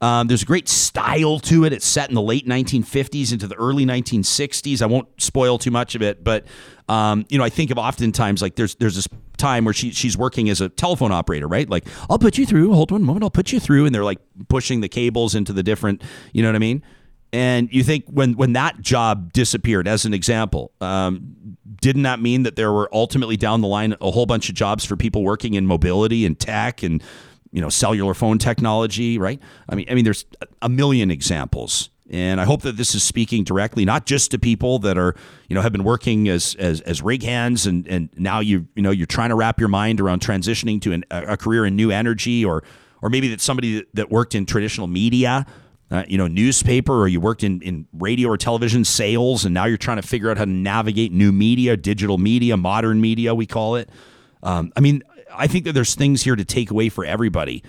Um, 0.02 0.28
there's 0.28 0.42
a 0.42 0.46
great 0.46 0.68
style 0.68 1.38
to 1.40 1.64
it. 1.64 1.74
It's 1.74 1.84
set 1.84 2.08
in 2.08 2.14
the 2.14 2.22
late 2.22 2.46
1950s 2.46 3.32
into 3.34 3.46
the 3.46 3.54
early 3.56 3.84
1960s. 3.84 4.80
I 4.80 4.86
won't 4.86 5.08
spoil 5.20 5.58
too 5.58 5.70
much 5.70 5.94
of 5.94 6.00
it, 6.00 6.24
but 6.24 6.46
um, 6.88 7.26
you 7.28 7.36
know, 7.36 7.44
I 7.44 7.50
think 7.50 7.70
of 7.70 7.76
oftentimes 7.76 8.40
like 8.40 8.54
there's 8.54 8.76
there's 8.76 8.94
this 8.94 9.08
time 9.36 9.64
where 9.64 9.74
she 9.74 9.90
she's 9.90 10.16
working 10.16 10.48
as 10.48 10.60
a 10.60 10.68
telephone 10.68 11.12
operator, 11.12 11.46
right? 11.46 11.68
Like 11.68 11.86
I'll 12.08 12.18
put 12.18 12.38
you 12.38 12.46
through. 12.46 12.72
Hold 12.72 12.92
one 12.92 13.02
moment. 13.02 13.24
I'll 13.24 13.30
put 13.30 13.52
you 13.52 13.60
through, 13.60 13.86
and 13.86 13.94
they're 13.94 14.04
like 14.04 14.20
pushing 14.48 14.80
the 14.80 14.88
cables 14.88 15.34
into 15.34 15.52
the 15.52 15.62
different. 15.62 16.02
You 16.32 16.42
know 16.42 16.48
what 16.48 16.56
I 16.56 16.60
mean? 16.60 16.82
And 17.32 17.72
you 17.72 17.84
think 17.84 18.06
when 18.08 18.34
when 18.34 18.54
that 18.54 18.80
job 18.80 19.32
disappeared, 19.32 19.86
as 19.86 20.04
an 20.04 20.12
example, 20.12 20.72
um, 20.80 21.56
didn't 21.80 22.02
that 22.02 22.20
mean 22.20 22.42
that 22.42 22.56
there 22.56 22.72
were 22.72 22.88
ultimately 22.92 23.36
down 23.36 23.60
the 23.60 23.68
line 23.68 23.94
a 24.00 24.10
whole 24.10 24.26
bunch 24.26 24.48
of 24.48 24.54
jobs 24.54 24.84
for 24.84 24.96
people 24.96 25.22
working 25.22 25.54
in 25.54 25.66
mobility 25.66 26.26
and 26.26 26.38
tech 26.38 26.82
and 26.82 27.02
you 27.52 27.60
know 27.60 27.68
cellular 27.68 28.14
phone 28.14 28.38
technology, 28.38 29.18
right? 29.18 29.40
I 29.68 29.74
mean, 29.76 29.86
I 29.88 29.94
mean, 29.94 30.04
there's 30.04 30.24
a 30.60 30.68
million 30.68 31.12
examples, 31.12 31.90
and 32.10 32.40
I 32.40 32.44
hope 32.44 32.62
that 32.62 32.76
this 32.76 32.96
is 32.96 33.04
speaking 33.04 33.44
directly 33.44 33.84
not 33.84 34.06
just 34.06 34.32
to 34.32 34.38
people 34.38 34.80
that 34.80 34.98
are 34.98 35.14
you 35.48 35.54
know 35.54 35.62
have 35.62 35.72
been 35.72 35.84
working 35.84 36.28
as 36.28 36.56
as, 36.58 36.80
as 36.82 37.00
rig 37.00 37.22
hands 37.22 37.66
and 37.66 37.86
and 37.86 38.10
now 38.16 38.40
you 38.40 38.66
you 38.74 38.82
know 38.82 38.90
you're 38.90 39.06
trying 39.06 39.30
to 39.30 39.36
wrap 39.36 39.60
your 39.60 39.68
mind 39.68 40.00
around 40.00 40.20
transitioning 40.20 40.80
to 40.82 40.92
an, 40.92 41.04
a 41.10 41.36
career 41.36 41.64
in 41.64 41.76
new 41.76 41.92
energy 41.92 42.44
or 42.44 42.64
or 43.02 43.08
maybe 43.08 43.28
that 43.28 43.40
somebody 43.40 43.84
that 43.94 44.10
worked 44.10 44.34
in 44.34 44.44
traditional 44.46 44.88
media 44.88 45.46
uh, 45.90 46.04
you 46.06 46.16
know, 46.16 46.28
newspaper 46.28 46.94
or 47.00 47.08
you 47.08 47.20
worked 47.20 47.42
in, 47.42 47.60
in 47.62 47.86
radio 47.92 48.28
or 48.28 48.36
television 48.36 48.84
sales 48.84 49.44
and 49.44 49.52
now 49.52 49.64
you're 49.64 49.76
trying 49.76 50.00
to 50.00 50.06
figure 50.06 50.30
out 50.30 50.38
how 50.38 50.44
to 50.44 50.50
navigate 50.50 51.12
new 51.12 51.32
media, 51.32 51.76
digital 51.76 52.16
media, 52.16 52.56
modern 52.56 53.00
media, 53.00 53.34
we 53.34 53.46
call 53.46 53.74
it. 53.74 53.90
Um, 54.42 54.72
I 54.76 54.80
mean, 54.80 55.02
I 55.32 55.46
think 55.46 55.64
that 55.64 55.72
there's 55.72 55.94
things 55.94 56.22
here 56.22 56.36
to 56.36 56.44
take 56.44 56.70
away 56.70 56.88
for 56.88 57.04
everybody. 57.04 57.62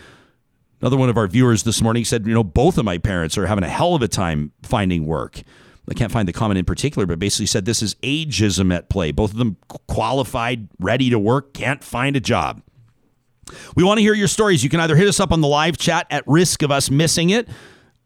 Another 0.81 0.97
one 0.97 1.09
of 1.09 1.17
our 1.17 1.27
viewers 1.27 1.63
this 1.63 1.81
morning 1.81 2.05
said, 2.05 2.25
you 2.25 2.33
know, 2.33 2.43
both 2.43 2.77
of 2.77 2.85
my 2.85 2.97
parents 2.97 3.37
are 3.37 3.47
having 3.47 3.63
a 3.63 3.69
hell 3.69 3.95
of 3.95 4.01
a 4.01 4.07
time 4.07 4.51
finding 4.63 5.05
work. 5.05 5.41
I 5.89 5.93
can't 5.93 6.11
find 6.11 6.27
the 6.27 6.33
comment 6.33 6.57
in 6.57 6.65
particular, 6.65 7.05
but 7.05 7.19
basically 7.19 7.47
said 7.47 7.65
this 7.65 7.81
is 7.81 7.95
ageism 7.95 8.73
at 8.73 8.87
play. 8.87 9.11
Both 9.11 9.31
of 9.31 9.37
them 9.37 9.57
qualified, 9.87 10.69
ready 10.79 11.09
to 11.09 11.19
work, 11.19 11.53
can't 11.53 11.83
find 11.83 12.15
a 12.15 12.19
job. 12.19 12.61
We 13.75 13.83
want 13.83 13.97
to 13.97 14.01
hear 14.01 14.13
your 14.13 14.27
stories. 14.27 14.63
You 14.63 14.69
can 14.69 14.79
either 14.79 14.95
hit 14.95 15.07
us 15.07 15.19
up 15.19 15.31
on 15.31 15.41
the 15.41 15.47
live 15.47 15.77
chat 15.77 16.07
at 16.09 16.23
risk 16.27 16.61
of 16.61 16.71
us 16.71 16.89
missing 16.89 17.31
it 17.31 17.49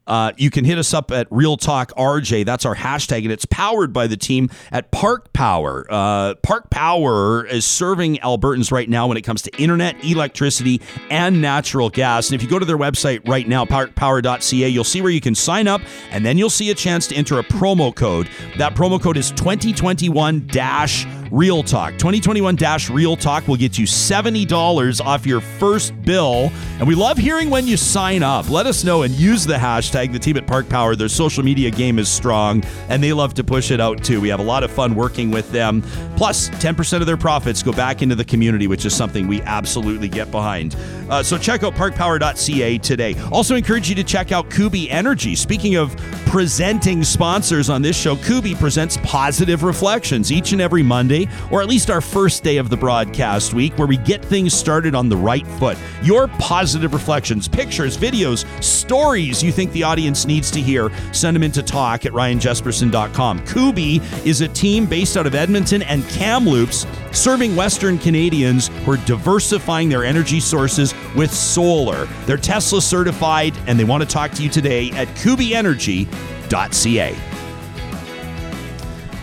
uh, 0.08 0.32
you 0.38 0.49
can 0.49 0.66
hit 0.66 0.78
us 0.78 0.93
up 0.93 1.12
at 1.12 1.28
Real 1.32 1.58
Talk 1.58 1.91
RJ. 1.97 2.45
That's 2.45 2.66
our 2.66 2.76
hashtag, 2.76 3.24
and 3.24 3.32
it's 3.32 3.45
powered 3.45 3.93
by 3.93 4.08
the 4.08 4.18
team 4.18 4.49
at 4.72 4.91
Park 4.91 5.34
Power. 5.34 5.86
Uh, 5.89 6.36
Park 6.36 6.70
Power 6.70 7.45
is 7.45 7.66
serving 7.66 8.18
Albertans 8.18 8.72
right 8.72 8.89
now 8.89 9.08
when 9.08 9.18
it 9.18 9.22
comes 9.22 9.41
to 9.43 9.62
internet, 9.62 10.03
electricity, 10.03 10.82
and 11.10 11.41
natural 11.41 11.89
gas. 11.89 12.30
And 12.30 12.36
if 12.36 12.43
you 12.43 12.49
go 12.49 12.60
to 12.60 12.66
their 12.66 12.78
website 12.78 13.28
right 13.28 13.47
now, 13.47 13.66
parkpower.ca, 13.66 14.68
you'll 14.68 14.84
see 14.84 15.01
where 15.01 15.12
you 15.12 15.22
can 15.22 15.36
sign 15.36 15.68
up, 15.68 15.82
and 16.12 16.26
then 16.26 16.38
you'll 16.38 16.49
see 16.49 16.70
a 16.72 16.76
chance 16.76 17.08
to 17.08 17.16
enter 17.16 17.39
a 17.39 17.43
promo 17.43 17.93
code. 17.95 18.30
That 18.58 18.76
promo 18.76 19.01
code 19.01 19.18
is 19.18 19.32
2021 19.32 20.47
dash 20.47 21.06
Real 21.32 21.63
Talk. 21.63 21.93
2021 21.93 22.57
Real 22.91 23.15
Talk 23.15 23.47
will 23.47 23.55
get 23.55 23.78
you 23.78 23.86
$70 23.86 25.05
off 25.05 25.26
your 25.26 25.41
first 25.41 25.99
bill. 26.03 26.51
And 26.80 26.88
we 26.88 26.95
love 26.95 27.17
hearing 27.17 27.49
when 27.49 27.67
you 27.67 27.78
sign 27.78 28.23
up. 28.23 28.49
Let 28.49 28.65
us 28.67 28.84
know 28.84 29.03
and 29.03 29.13
use 29.13 29.45
the 29.45 29.55
hashtag, 29.55 30.11
the 30.11 30.19
team 30.19 30.38
at 30.38 30.47
Park 30.47 30.69
Power. 30.69 30.95
Their 30.95 31.09
social 31.09 31.43
media 31.43 31.71
game 31.71 31.99
is 31.99 32.09
strong 32.09 32.63
and 32.89 33.03
they 33.03 33.13
love 33.13 33.34
to 33.36 33.43
push 33.43 33.71
it 33.71 33.80
out 33.80 34.03
too. 34.03 34.21
We 34.21 34.30
have 34.30 34.39
a 34.39 34.43
lot 34.43 34.63
of 34.63 34.71
fun 34.71 34.95
working 34.95 35.32
with 35.32 35.51
them. 35.51 35.82
Plus, 36.17 36.49
10% 36.49 37.01
of 37.01 37.07
their 37.07 37.17
profits 37.17 37.63
go 37.63 37.71
back 37.71 38.01
into 38.01 38.15
the 38.15 38.26
community, 38.26 38.67
which 38.67 38.86
is 38.86 38.95
something 38.95 39.28
we 39.28 39.41
absolutely 39.43 40.07
get 40.07 40.32
behind. 40.32 40.76
Uh, 41.09 41.21
so 41.21 41.38
check 41.38 41.63
out 41.63 41.73
parkpower.ca 41.76 42.78
today. 42.80 43.15
Also, 43.32 43.55
encourage 43.55 43.89
you 43.89 43.95
to 43.95 44.03
check 44.03 44.32
out 44.32 44.49
Kuby 44.49 44.89
Energy. 44.89 45.36
Speaking 45.36 45.76
of 45.76 45.95
presenting 46.26 47.03
sponsors 47.03 47.69
on 47.69 47.82
this 47.82 47.97
show, 47.97 48.15
Kuby 48.17 48.55
presents 48.55 48.97
Positive 49.03 49.63
Reflections 49.63 50.32
each 50.32 50.51
and 50.51 50.61
every 50.61 50.84
Monday, 50.84 51.14
or 51.51 51.61
at 51.61 51.68
least 51.68 51.89
our 51.89 52.01
first 52.01 52.43
day 52.43 52.57
of 52.57 52.70
the 52.70 52.78
broadcast 52.78 53.53
week, 53.53 53.78
where 53.78 53.88
we 53.88 53.97
get 53.97 54.24
things 54.24 54.53
started 54.53 54.95
on 54.95 55.09
the 55.09 55.18
right 55.18 55.47
foot. 55.59 55.78
Your 56.03 56.28
positive 56.28 56.93
reflections, 56.93 57.47
pictures, 57.47 57.97
videos, 57.97 58.45
stories 58.63 59.41
you 59.41 59.51
think 59.51 59.72
the 59.72 59.84
audience 59.84 60.26
needs 60.26 60.51
to 60.51 60.61
hear, 60.61 60.91
send 61.13 61.36
them 61.36 61.43
into 61.43 61.63
talk 61.63 62.05
at 62.05 62.11
ryanjesperson.com. 62.11 63.45
Kuby 63.45 64.01
is 64.26 64.41
a 64.41 64.47
team 64.47 64.86
based 64.86 65.18
out 65.18 65.28
of 65.28 65.36
Edmonton 65.36 65.82
and 65.84 66.07
Kamloops 66.09 66.86
serving 67.11 67.55
Western 67.55 67.97
Canadians 67.97 68.68
who 68.68 68.91
are 68.91 69.05
diversifying 69.05 69.89
their 69.89 70.03
energy 70.03 70.39
sources 70.39 70.93
with 71.16 71.32
solar. 71.32 72.05
They're 72.26 72.38
Tesla 72.38 72.82
certified, 72.82 73.53
and 73.68 73.80
they 73.80 73.84
want 73.84 74.03
to 74.03 74.09
talk 74.09 74.32
to 74.32 74.43
you 74.43 74.49
today 74.49 74.91
at 74.91 75.07
kubyenergy.ca. 75.09 77.34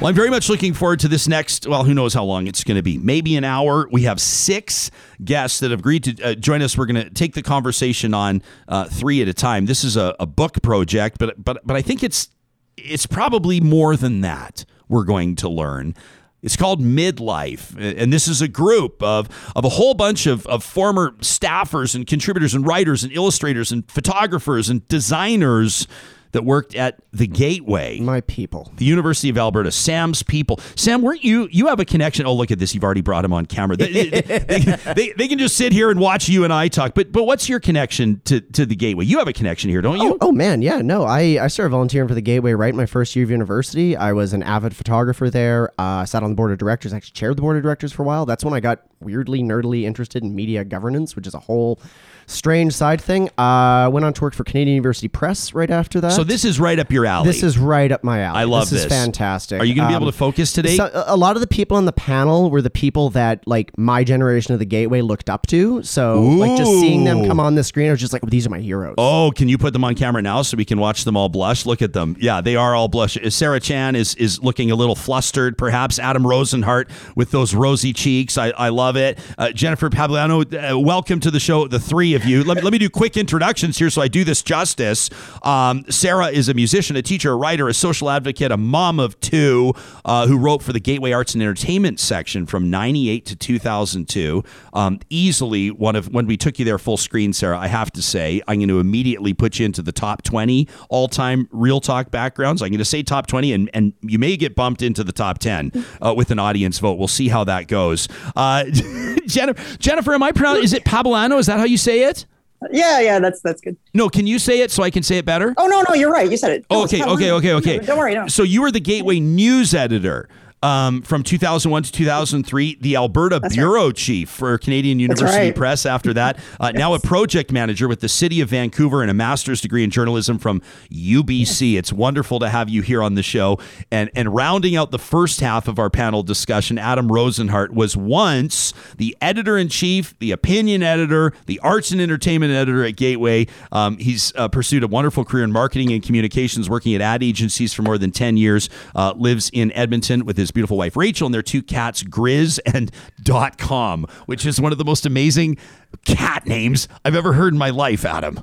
Well, 0.03 0.09
I'm 0.09 0.17
very 0.17 0.31
much 0.31 0.49
looking 0.49 0.75
forward 0.75 0.99
to 0.99 1.07
this 1.07 1.29
next, 1.29 1.65
well, 1.65 1.85
who 1.85 1.95
knows 1.95 2.13
how 2.13 2.25
long 2.25 2.49
it's 2.49 2.65
going 2.65 2.75
to 2.75 2.83
be. 2.83 2.99
Maybe 2.99 3.37
an 3.37 3.45
hour. 3.45 3.87
We 3.93 4.03
have 4.03 4.21
six 4.21 4.91
guests 5.23 5.61
that 5.61 5.71
have 5.71 5.79
agreed 5.79 6.03
to 6.03 6.23
uh, 6.25 6.35
join 6.35 6.61
us. 6.61 6.77
We're 6.77 6.87
going 6.87 7.05
to 7.05 7.11
take 7.11 7.35
the 7.35 7.43
conversation 7.43 8.13
on 8.13 8.43
uh, 8.67 8.87
three 8.87 9.23
at 9.23 9.29
a 9.29 9.33
time. 9.33 9.67
This 9.67 9.85
is 9.85 9.97
a, 9.97 10.17
a 10.19 10.27
book 10.27 10.61
project, 10.61 11.19
but, 11.21 11.45
but, 11.45 11.65
but 11.65 11.77
I 11.77 11.83
think 11.83 12.03
it's, 12.03 12.31
it's 12.77 13.07
probably 13.07 13.61
more 13.61 13.97
than 13.97 14.23
that 14.23 14.65
we're 14.89 15.05
going 15.05 15.37
to 15.37 15.49
learn. 15.49 15.95
It's 16.43 16.57
called 16.57 16.81
Midlife. 16.83 17.77
And 17.79 18.13
this 18.13 18.27
is 18.27 18.43
a 18.43 18.49
group 18.49 19.01
of, 19.05 19.29
of 19.55 19.65
a 19.65 19.69
whole 19.69 19.95
bunch 19.95 20.27
of, 20.27 20.45
of 20.49 20.65
former 20.65 21.13
staffers 21.21 21.95
and 21.95 22.09
contributors 22.09 22.55
and 22.55 22.67
writers 22.67 23.05
and 23.05 23.13
illustrators 23.13 23.71
and 23.71 23.89
photographers 23.89 24.69
and 24.69 24.87
designers 24.89 25.87
that 26.33 26.45
worked 26.45 26.75
at 26.75 26.99
the 27.13 27.27
Gateway. 27.27 28.01
My 28.01 28.21
people. 28.23 28.73
The 28.77 28.85
University 28.85 29.29
of 29.29 29.39
Alberta. 29.39 29.71
Sam's 29.71 30.23
people. 30.23 30.59
Sam, 30.77 31.03
weren't 31.03 31.23
you? 31.25 31.49
You 31.51 31.69
have 31.69 31.79
a 31.79 31.85
connection. 31.85 32.27
Oh, 32.27 32.35
look 32.35 32.51
at 32.51 32.59
this. 32.59 32.75
You've 32.75 32.85
already 32.85 33.01
brought 33.03 33.25
him 33.25 33.33
on 33.33 33.47
camera. 33.47 33.77
They, 33.77 34.09
they, 34.09 34.21
they, 34.97 35.13
they, 35.17 35.29
can 35.29 35.39
just 35.39 35.57
sit 35.57 35.73
here 35.73 35.91
and 35.91 36.01
watch 36.01 36.29
you 36.29 36.45
and 36.45 36.53
I 36.53 36.69
talk. 36.69 36.95
But 36.95 37.13
but 37.13 37.25
what's 37.25 37.49
your 37.49 37.61
connection 37.61 38.21
to, 38.25 38.41
to 38.41 38.67
the 38.67 38.75
Gateway? 38.75 39.05
You 39.05 39.19
have 39.19 39.29
a 39.29 39.33
connection 39.33 39.71
here, 39.71 39.83
don't 39.83 39.99
you? 39.99 40.15
Oh, 40.15 40.29
oh 40.29 40.33
man, 40.33 40.63
yeah. 40.63 40.81
No, 40.83 41.05
I, 41.05 41.39
I 41.43 41.47
started 41.49 41.71
volunteering 41.71 42.09
for 42.09 42.15
the 42.15 42.23
Gateway 42.23 42.53
right 42.53 42.75
my 42.75 42.87
first 42.87 43.15
year 43.15 43.25
of 43.25 43.31
university. 43.31 43.97
I 43.97 44.13
was 44.13 44.33
an 44.33 44.43
avid 44.43 44.75
photographer 44.75 45.31
there. 45.31 45.71
Uh, 45.79 46.03
I 46.03 46.05
sat 46.05 46.23
on 46.23 46.31
the 46.31 46.37
board 46.37 46.53
of 46.53 46.59
directors. 46.59 46.93
Actually 46.93 47.13
chaired 47.13 47.37
the 47.37 47.43
board 47.43 47.57
of 47.57 47.63
directors 47.63 47.93
for 47.93 48.03
a 48.03 48.07
while. 48.07 48.27
That's 48.27 48.45
when 48.45 48.55
I 48.55 48.61
got 48.61 48.83
weirdly 49.05 49.43
nerdily 49.43 49.83
interested 49.83 50.23
in 50.23 50.35
media 50.35 50.65
governance, 50.65 51.17
which 51.17 51.27
is 51.27 51.35
a 51.35 51.41
whole 51.41 51.81
strange 52.27 52.73
side 52.73 53.01
thing. 53.01 53.29
I 53.39 53.85
uh, 53.85 53.91
went 53.91 54.05
on 54.05 54.13
to 54.15 54.23
work 54.23 54.35
for 54.35 54.45
Canadian 54.45 54.77
University 54.77 55.09
Press 55.09 55.53
right 55.55 55.71
after 55.71 56.01
that. 56.01 56.13
So 56.13 56.25
this 56.25 56.45
is 56.45 56.59
right 56.59 56.79
up 56.79 56.91
your 56.91 57.07
alley. 57.07 57.27
This 57.27 57.43
is 57.43 57.59
right 57.59 57.91
up 57.91 58.05
my 58.05 58.21
alley. 58.21 58.39
I 58.39 58.45
love 58.45 58.71
this. 58.71 58.83
This 58.83 58.85
is 58.85 58.89
fantastic. 58.93 59.61
Are 59.61 59.65
you 59.65 59.75
going 59.75 59.87
to 59.87 59.91
be 59.91 59.95
able 59.95 60.11
to 60.11 60.17
um, 60.17 60.19
focus 60.19 60.53
today? 60.53 60.77
So 60.77 60.91
a 61.07 61.17
lot 61.17 61.37
of 61.37 61.41
the 61.41 61.47
people 61.47 61.77
on 61.77 61.85
the 61.85 61.93
panel 61.93 62.51
were 62.51 62.63
the 62.63 62.71
people 62.71 63.11
that 63.11 63.47
like 63.47 63.77
my 63.77 64.05
generation 64.05 64.53
of 64.53 64.59
the 64.59 64.65
Gateway 64.65 65.01
looked 65.01 65.29
up 65.29 65.47
to. 65.49 65.83
So 65.83 66.19
Ooh. 66.19 66.39
like 66.39 66.57
just 66.57 66.71
seeing 66.71 67.05
them 67.05 67.27
come 67.27 67.41
on 67.41 67.55
the 67.55 67.65
screen, 67.65 67.89
I 67.89 67.93
was 67.93 68.01
just 68.01 68.13
like, 68.13 68.23
well, 68.23 68.31
these 68.31 68.47
are 68.47 68.51
my 68.51 68.61
heroes. 68.61 68.95
Oh, 68.99 69.33
can 69.35 69.49
you 69.49 69.59
put 69.59 69.73
them 69.73 69.85
on 69.85 69.95
camera 69.95 70.23
now 70.23 70.43
so 70.43 70.57
we 70.57 70.65
can 70.65 70.79
watch 70.79 71.05
them 71.05 71.17
all 71.17 71.29
blush? 71.29 71.67
Look 71.67 71.83
at 71.83 71.93
them. 71.93 72.17
Yeah, 72.19 72.41
they 72.41 72.57
are 72.57 72.75
all 72.75 72.89
blush. 72.89 73.19
Sarah 73.29 73.61
Chan 73.61 73.97
is 73.97 74.15
is 74.15 74.43
looking 74.43 74.71
a 74.71 74.75
little 74.75 74.95
flustered. 74.95 75.59
Perhaps 75.59 75.99
Adam 75.99 76.23
Rozenhart 76.23 76.91
with 77.17 77.31
those 77.31 77.55
rosy 77.55 77.93
cheeks. 77.93 78.39
I, 78.39 78.51
I 78.51 78.69
love 78.69 78.92
it. 78.97 79.19
Uh, 79.39 79.49
Jhenifer 79.49 79.91
Pabillano, 79.91 80.43
uh, 80.43 80.79
welcome 80.79 81.21
to 81.21 81.31
the 81.31 81.41
show. 81.41 81.67
The 81.67 81.81
three 81.81 82.15
of 82.15 82.25
you. 82.25 82.43
Let 82.45 82.57
me 82.57 82.63
let 82.63 82.73
me 82.73 82.79
do 82.79 82.91
quick 82.91 83.17
introductions 83.17 83.79
here 83.79 83.91
so 83.91 84.03
I 84.03 84.09
do 84.09 84.25
this 84.25 84.43
justice. 84.43 85.11
Um, 85.43 85.85
Sarah 85.91 86.29
is 86.29 86.49
a 86.49 86.55
musician, 86.55 86.97
a 86.97 87.03
teacher, 87.03 87.33
a 87.33 87.37
writer, 87.37 87.69
a 87.69 87.75
social 87.75 88.09
advocate, 88.11 88.51
a 88.51 88.57
mom 88.57 88.99
of 88.99 89.19
two 89.21 89.75
uh, 90.05 90.27
who 90.27 90.39
wrote 90.39 90.63
for 90.63 90.73
the 90.73 90.81
Gateway 90.81 91.13
Arts 91.13 91.35
and 91.35 91.43
Entertainment 91.43 92.01
section 92.01 92.47
from 92.47 92.71
98 92.71 93.27
to 93.27 93.37
2002. 93.37 94.43
Um, 94.73 95.01
easily 95.11 95.71
one 95.71 95.97
of, 95.97 96.13
when 96.13 96.27
we 96.27 96.37
took 96.37 96.59
you 96.59 96.65
there 96.65 96.79
full 96.79 96.97
screen, 96.97 97.33
Sarah, 97.33 97.59
I 97.59 97.67
have 97.69 97.91
to 97.93 98.03
say, 98.03 98.41
I'm 98.49 98.59
going 98.59 98.69
to 98.69 98.81
immediately 98.81 99.35
put 99.35 99.59
you 99.59 99.67
into 99.67 99.83
the 99.83 99.93
top 99.93 100.23
20 100.23 100.69
all 100.89 101.09
time 101.09 101.49
real 101.53 101.81
talk 101.81 102.11
backgrounds. 102.11 102.63
I'm 102.63 102.71
going 102.71 102.79
to 102.79 102.85
say 102.85 103.03
top 103.03 103.27
20, 103.27 103.53
and, 103.53 103.71
and 103.75 103.93
you 104.03 104.19
may 104.19 104.37
get 104.37 104.55
bumped 104.55 104.83
into 104.83 105.05
the 105.05 105.13
top 105.13 105.39
10 105.39 105.73
uh, 106.01 106.15
with 106.17 106.31
an 106.31 106.39
audience 106.39 106.79
vote. 106.79 106.95
We'll 106.95 107.09
see 107.09 107.29
how 107.29 107.45
that 107.45 107.69
goes. 107.69 108.09
Uh, 108.35 108.65
Jhenifer, 109.27 109.79
Jhenifer, 109.79 110.15
am 110.15 110.23
I 110.23 110.33
pronouncing? 110.33 110.65
Is 110.65 110.73
it 110.73 110.85
Pablano? 110.85 111.39
Is 111.39 111.47
that 111.47 111.59
how 111.59 111.65
you 111.65 111.79
say 111.79 112.05
it? 112.05 112.27
Yeah, 112.71 113.01
yeah, 113.01 113.19
that's 113.19 113.41
that's 113.41 113.61
good. 113.61 113.77
No, 113.93 114.09
can 114.09 114.27
you 114.27 114.39
say 114.39 114.61
it 114.61 114.71
so 114.71 114.83
I 114.83 114.91
can 114.91 115.03
say 115.03 115.19
it 115.19 115.25
better? 115.25 115.55
Oh 115.57 115.67
no, 115.67 115.83
no, 115.89 115.95
you're 115.95 116.13
right. 116.13 116.31
You 116.31 116.37
said 116.37 116.53
it. 116.53 116.67
No, 116.71 116.85
okay, 116.85 117.03
okay, 117.03 117.33
okay, 117.33 117.53
okay. 117.55 117.79
don't 117.81 117.99
worry. 117.99 118.15
No. 118.15 118.29
So 118.29 118.43
you 118.43 118.63
were 118.63 118.71
the 118.71 118.81
Gateway 118.81 119.19
news 119.19 119.75
editor 119.75 120.29
um, 120.63 121.03
from 121.03 121.23
2001 121.23 121.83
to 121.83 121.93
2003, 121.93 122.79
the 122.81 122.97
Alberta 122.97 123.41
That's 123.41 123.55
Bureau 123.55 123.87
right. 123.87 123.97
Chief 123.97 124.29
for 124.29 124.57
Canadian 124.59 125.01
University 125.01 125.47
right. 125.47 125.55
Press 125.55 125.85
after 125.85 126.15
that. 126.15 126.39
Uh, 126.61 126.71
yes. 126.73 126.79
Now 126.79 126.95
a 126.95 127.01
project 127.01 127.51
manager 127.51 127.89
with 127.89 128.01
the 128.01 128.09
City 128.09 128.41
of 128.41 128.49
Vancouver 128.49 129.03
and 129.03 129.11
a 129.11 129.15
master's 129.15 129.61
degree 129.61 129.83
in 129.83 129.91
journalism 129.91 130.39
from 130.39 130.63
UBC. 130.91 131.77
It's 131.77 131.93
wonderful 131.93 132.39
to 132.39 132.49
have 132.49 132.69
you 132.69 132.83
here 132.83 133.03
on 133.03 133.15
the 133.15 133.23
show. 133.23 133.59
And, 133.91 134.11
and 134.15 134.35
rounding 134.35 134.77
out 134.77 134.93
the 134.93 134.99
first 134.99 135.41
half 135.41 135.67
of 135.67 135.79
our 135.79 135.91
panel 135.91 136.23
discussion, 136.23 136.79
Adam 136.79 137.09
Rozenhart 137.09 137.71
was 137.71 137.97
once 137.97 138.73
the 138.97 139.17
editor 139.21 139.59
in 139.59 139.69
chief, 139.69 140.17
the 140.21 140.31
opinion 140.31 140.83
editor, 140.83 141.33
the 141.47 141.59
arts 141.61 141.91
and 141.91 142.01
entertainment 142.01 142.53
editor 142.53 142.85
at 142.85 142.97
Gateway. 142.97 143.47
Um, 143.73 143.99
he's 143.99 144.33
uh, 144.37 144.49
pursued 144.49 144.85
a 144.85 144.89
wonderful 144.89 145.25
career 145.25 145.45
in 145.45 145.51
marketing 145.51 145.93
and 145.93 146.03
communications, 146.03 146.71
working 146.71 146.95
at 146.95 147.01
ad 147.01 147.23
agencies 147.23 147.73
for 147.73 147.83
more 147.83 147.99
than 147.99 148.13
10 148.13 148.37
years, 148.37 148.71
uh, 148.95 149.13
lives 149.17 149.51
in 149.53 149.73
Edmonton 149.73 150.25
with 150.25 150.37
his 150.37 150.52
beautiful 150.53 150.77
wife 150.77 150.97
Rachel 150.97 151.27
and 151.27 151.35
their 151.35 151.43
two 151.43 151.63
cats, 151.63 152.03
Grizz 152.03 152.59
and 152.67 152.91
Dot 153.23 153.59
Com, 153.59 154.07
which 154.27 154.47
is 154.47 154.61
one 154.61 154.73
of 154.73 154.79
the 154.79 154.85
most 154.85 155.07
amazing 155.07 155.57
cat 156.05 156.47
names 156.47 156.89
I've 157.05 157.17
ever 157.17 157.33
heard 157.33 157.53
in 157.53 157.59
my 157.59 157.71
life, 157.71 158.05
Adam. 158.05 158.41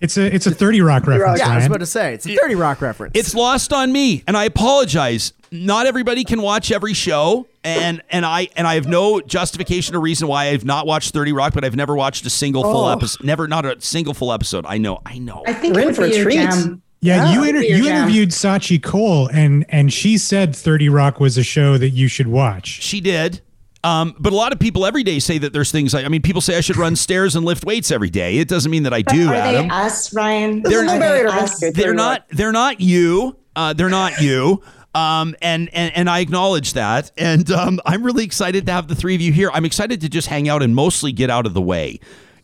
It's 0.00 0.16
a 0.16 0.34
it's 0.34 0.46
a 0.46 0.50
30 0.50 0.80
Rock 0.80 1.06
reference. 1.06 1.40
Yeah, 1.40 1.48
I 1.48 1.56
was 1.56 1.66
about 1.66 1.80
to 1.80 1.86
say 1.86 2.14
it's 2.14 2.26
a 2.26 2.34
30 2.34 2.54
Rock 2.54 2.80
reference. 2.80 3.12
It's 3.14 3.34
lost 3.34 3.72
on 3.72 3.92
me, 3.92 4.24
and 4.26 4.36
I 4.36 4.44
apologize. 4.44 5.34
Not 5.52 5.86
everybody 5.86 6.22
can 6.24 6.42
watch 6.42 6.70
every 6.70 6.94
show, 6.94 7.46
and 7.64 8.00
and 8.08 8.24
I 8.24 8.48
and 8.56 8.66
I 8.66 8.76
have 8.76 8.86
no 8.86 9.20
justification 9.20 9.94
or 9.94 10.00
reason 10.00 10.26
why 10.26 10.46
I've 10.46 10.64
not 10.64 10.86
watched 10.86 11.12
30 11.12 11.32
Rock, 11.32 11.52
but 11.52 11.64
I've 11.64 11.76
never 11.76 11.94
watched 11.94 12.24
a 12.24 12.30
single 12.30 12.62
full 12.62 12.86
oh. 12.86 12.92
episode. 12.92 13.24
Never, 13.26 13.46
not 13.46 13.66
a 13.66 13.80
single 13.80 14.14
full 14.14 14.32
episode. 14.32 14.64
I 14.64 14.78
know, 14.78 15.00
I 15.04 15.18
know. 15.18 15.42
I 15.46 15.52
think 15.52 15.74
we're 15.74 15.88
in 15.88 15.94
for 15.94 16.04
a 16.04 16.22
treat. 16.22 16.36
Jam. 16.36 16.82
Yeah, 17.02 17.32
you 17.32 17.44
inter- 17.44 17.62
you 17.62 17.88
interviewed 17.88 18.28
Sachi 18.28 18.82
Cole, 18.82 19.28
and 19.32 19.64
and 19.70 19.92
she 19.92 20.18
said 20.18 20.54
Thirty 20.54 20.88
Rock 20.88 21.18
was 21.18 21.38
a 21.38 21.42
show 21.42 21.78
that 21.78 21.90
you 21.90 22.08
should 22.08 22.28
watch. 22.28 22.66
She 22.66 23.00
did. 23.00 23.40
Um, 23.82 24.14
but 24.18 24.34
a 24.34 24.36
lot 24.36 24.52
of 24.52 24.58
people 24.58 24.84
every 24.84 25.02
day 25.02 25.18
say 25.18 25.38
that 25.38 25.54
there's 25.54 25.72
things 25.72 25.94
like 25.94 26.04
I 26.04 26.08
mean, 26.08 26.20
people 26.20 26.42
say 26.42 26.58
I 26.58 26.60
should 26.60 26.76
run 26.76 26.96
stairs 26.96 27.36
and 27.36 27.46
lift 27.46 27.64
weights 27.64 27.90
every 27.90 28.10
day. 28.10 28.36
It 28.36 28.48
doesn't 28.48 28.70
mean 28.70 28.82
that 28.82 28.92
I 28.92 29.00
do. 29.00 29.30
Are 29.30 29.34
Adam. 29.34 29.68
they 29.68 29.74
us, 29.74 30.12
Ryan? 30.12 30.62
They're, 30.62 30.84
not, 30.84 30.98
they 30.98 31.24
us? 31.24 31.72
they're 31.72 31.94
not. 31.94 32.26
They're 32.28 32.52
not 32.52 32.80
you. 32.80 33.36
Uh, 33.56 33.72
they're 33.72 33.88
not 33.88 34.20
you. 34.20 34.62
Um, 34.94 35.34
and, 35.40 35.70
and 35.72 35.96
and 35.96 36.10
I 36.10 36.18
acknowledge 36.18 36.72
that, 36.74 37.12
and 37.16 37.50
um, 37.50 37.80
I'm 37.86 38.02
really 38.02 38.24
excited 38.24 38.66
to 38.66 38.72
have 38.72 38.88
the 38.88 38.96
three 38.96 39.14
of 39.14 39.20
you 39.20 39.32
here. 39.32 39.50
I'm 39.54 39.64
excited 39.64 40.00
to 40.02 40.08
just 40.08 40.26
hang 40.26 40.48
out 40.48 40.62
and 40.62 40.74
mostly 40.74 41.12
get 41.12 41.30
out 41.30 41.46
of 41.46 41.54
the 41.54 41.62
way 41.62 42.00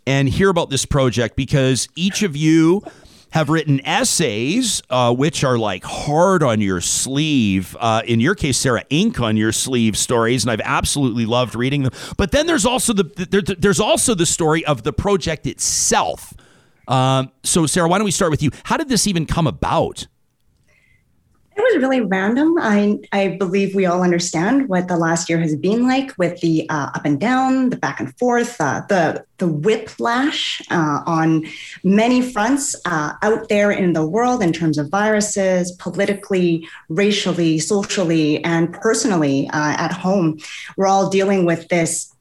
and 0.06 0.28
hear 0.28 0.48
about 0.48 0.70
this 0.70 0.86
project 0.86 1.36
because 1.36 1.88
each 1.96 2.22
of 2.22 2.36
you 2.36 2.82
have 3.36 3.50
written 3.50 3.84
essays, 3.84 4.80
uh, 4.88 5.14
which 5.14 5.44
are 5.44 5.58
like 5.58 5.84
hard 5.84 6.42
on 6.42 6.58
your 6.62 6.80
sleeve. 6.80 7.76
Uh, 7.78 8.00
in 8.06 8.18
your 8.18 8.34
case, 8.34 8.56
Sarah, 8.56 8.82
ink 8.88 9.20
on 9.20 9.36
your 9.36 9.52
sleeve 9.52 9.98
stories, 9.98 10.42
and 10.42 10.50
I've 10.50 10.62
absolutely 10.64 11.26
loved 11.26 11.54
reading 11.54 11.82
them. 11.82 11.92
But 12.16 12.32
then 12.32 12.46
there's 12.46 12.64
also 12.64 12.94
the 12.94 13.04
there, 13.30 13.42
there's 13.42 13.78
also 13.78 14.14
the 14.14 14.24
story 14.24 14.64
of 14.64 14.84
the 14.84 14.92
project 14.92 15.46
itself. 15.46 16.32
Um, 16.88 17.30
so, 17.42 17.66
Sarah, 17.66 17.88
why 17.88 17.98
don't 17.98 18.06
we 18.06 18.10
start 18.10 18.30
with 18.30 18.42
you? 18.42 18.50
How 18.64 18.78
did 18.78 18.88
this 18.88 19.06
even 19.06 19.26
come 19.26 19.46
about? 19.46 20.06
It 21.56 21.62
was 21.62 21.82
really 21.82 22.02
random. 22.02 22.58
I 22.60 22.98
I 23.12 23.28
believe 23.38 23.74
we 23.74 23.86
all 23.86 24.02
understand 24.02 24.68
what 24.68 24.88
the 24.88 24.96
last 24.98 25.30
year 25.30 25.38
has 25.38 25.56
been 25.56 25.88
like 25.88 26.12
with 26.18 26.38
the 26.40 26.68
uh, 26.68 26.90
up 26.94 27.06
and 27.06 27.18
down, 27.18 27.70
the 27.70 27.76
back 27.76 27.98
and 27.98 28.16
forth, 28.18 28.60
uh, 28.60 28.82
the 28.90 29.24
the 29.38 29.48
whiplash 29.48 30.60
uh, 30.70 31.00
on 31.06 31.46
many 31.82 32.20
fronts 32.20 32.76
uh, 32.84 33.14
out 33.22 33.48
there 33.48 33.70
in 33.70 33.94
the 33.94 34.06
world 34.06 34.42
in 34.42 34.52
terms 34.52 34.76
of 34.76 34.90
viruses, 34.90 35.72
politically, 35.72 36.68
racially, 36.90 37.58
socially, 37.58 38.44
and 38.44 38.74
personally 38.74 39.48
uh, 39.48 39.76
at 39.78 39.92
home. 39.92 40.38
We're 40.76 40.88
all 40.88 41.08
dealing 41.08 41.46
with 41.46 41.68
this 41.68 42.12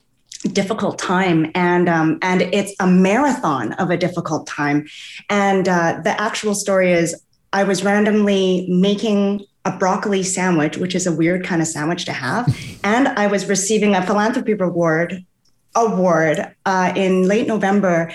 difficult 0.54 1.00
time 1.00 1.52
and 1.56 1.90
um, 1.90 2.20
and 2.22 2.42
it's 2.42 2.74
a 2.80 2.88
marathon 2.88 3.74
of 3.74 3.90
a 3.90 3.98
difficult 3.98 4.46
time 4.46 4.88
and 5.30 5.68
uh, 5.68 6.00
the 6.04 6.22
actual 6.22 6.54
story 6.54 6.94
is 6.94 7.20
I 7.56 7.64
was 7.64 7.86
randomly 7.86 8.68
making 8.70 9.46
a 9.64 9.72
broccoli 9.72 10.24
sandwich, 10.24 10.76
which 10.76 10.94
is 10.94 11.08
a 11.08 11.16
weird 11.16 11.46
kind 11.46 11.62
of 11.62 11.68
sandwich 11.70 12.04
to 12.06 12.12
have. 12.12 12.46
And 12.84 13.08
I 13.08 13.26
was 13.26 13.50
receiving 13.50 13.96
a 13.96 14.06
philanthropy 14.06 14.54
reward 14.54 15.26
award 15.74 16.54
uh, 16.66 16.94
in 16.96 17.24
late 17.28 17.48
November. 17.48 18.14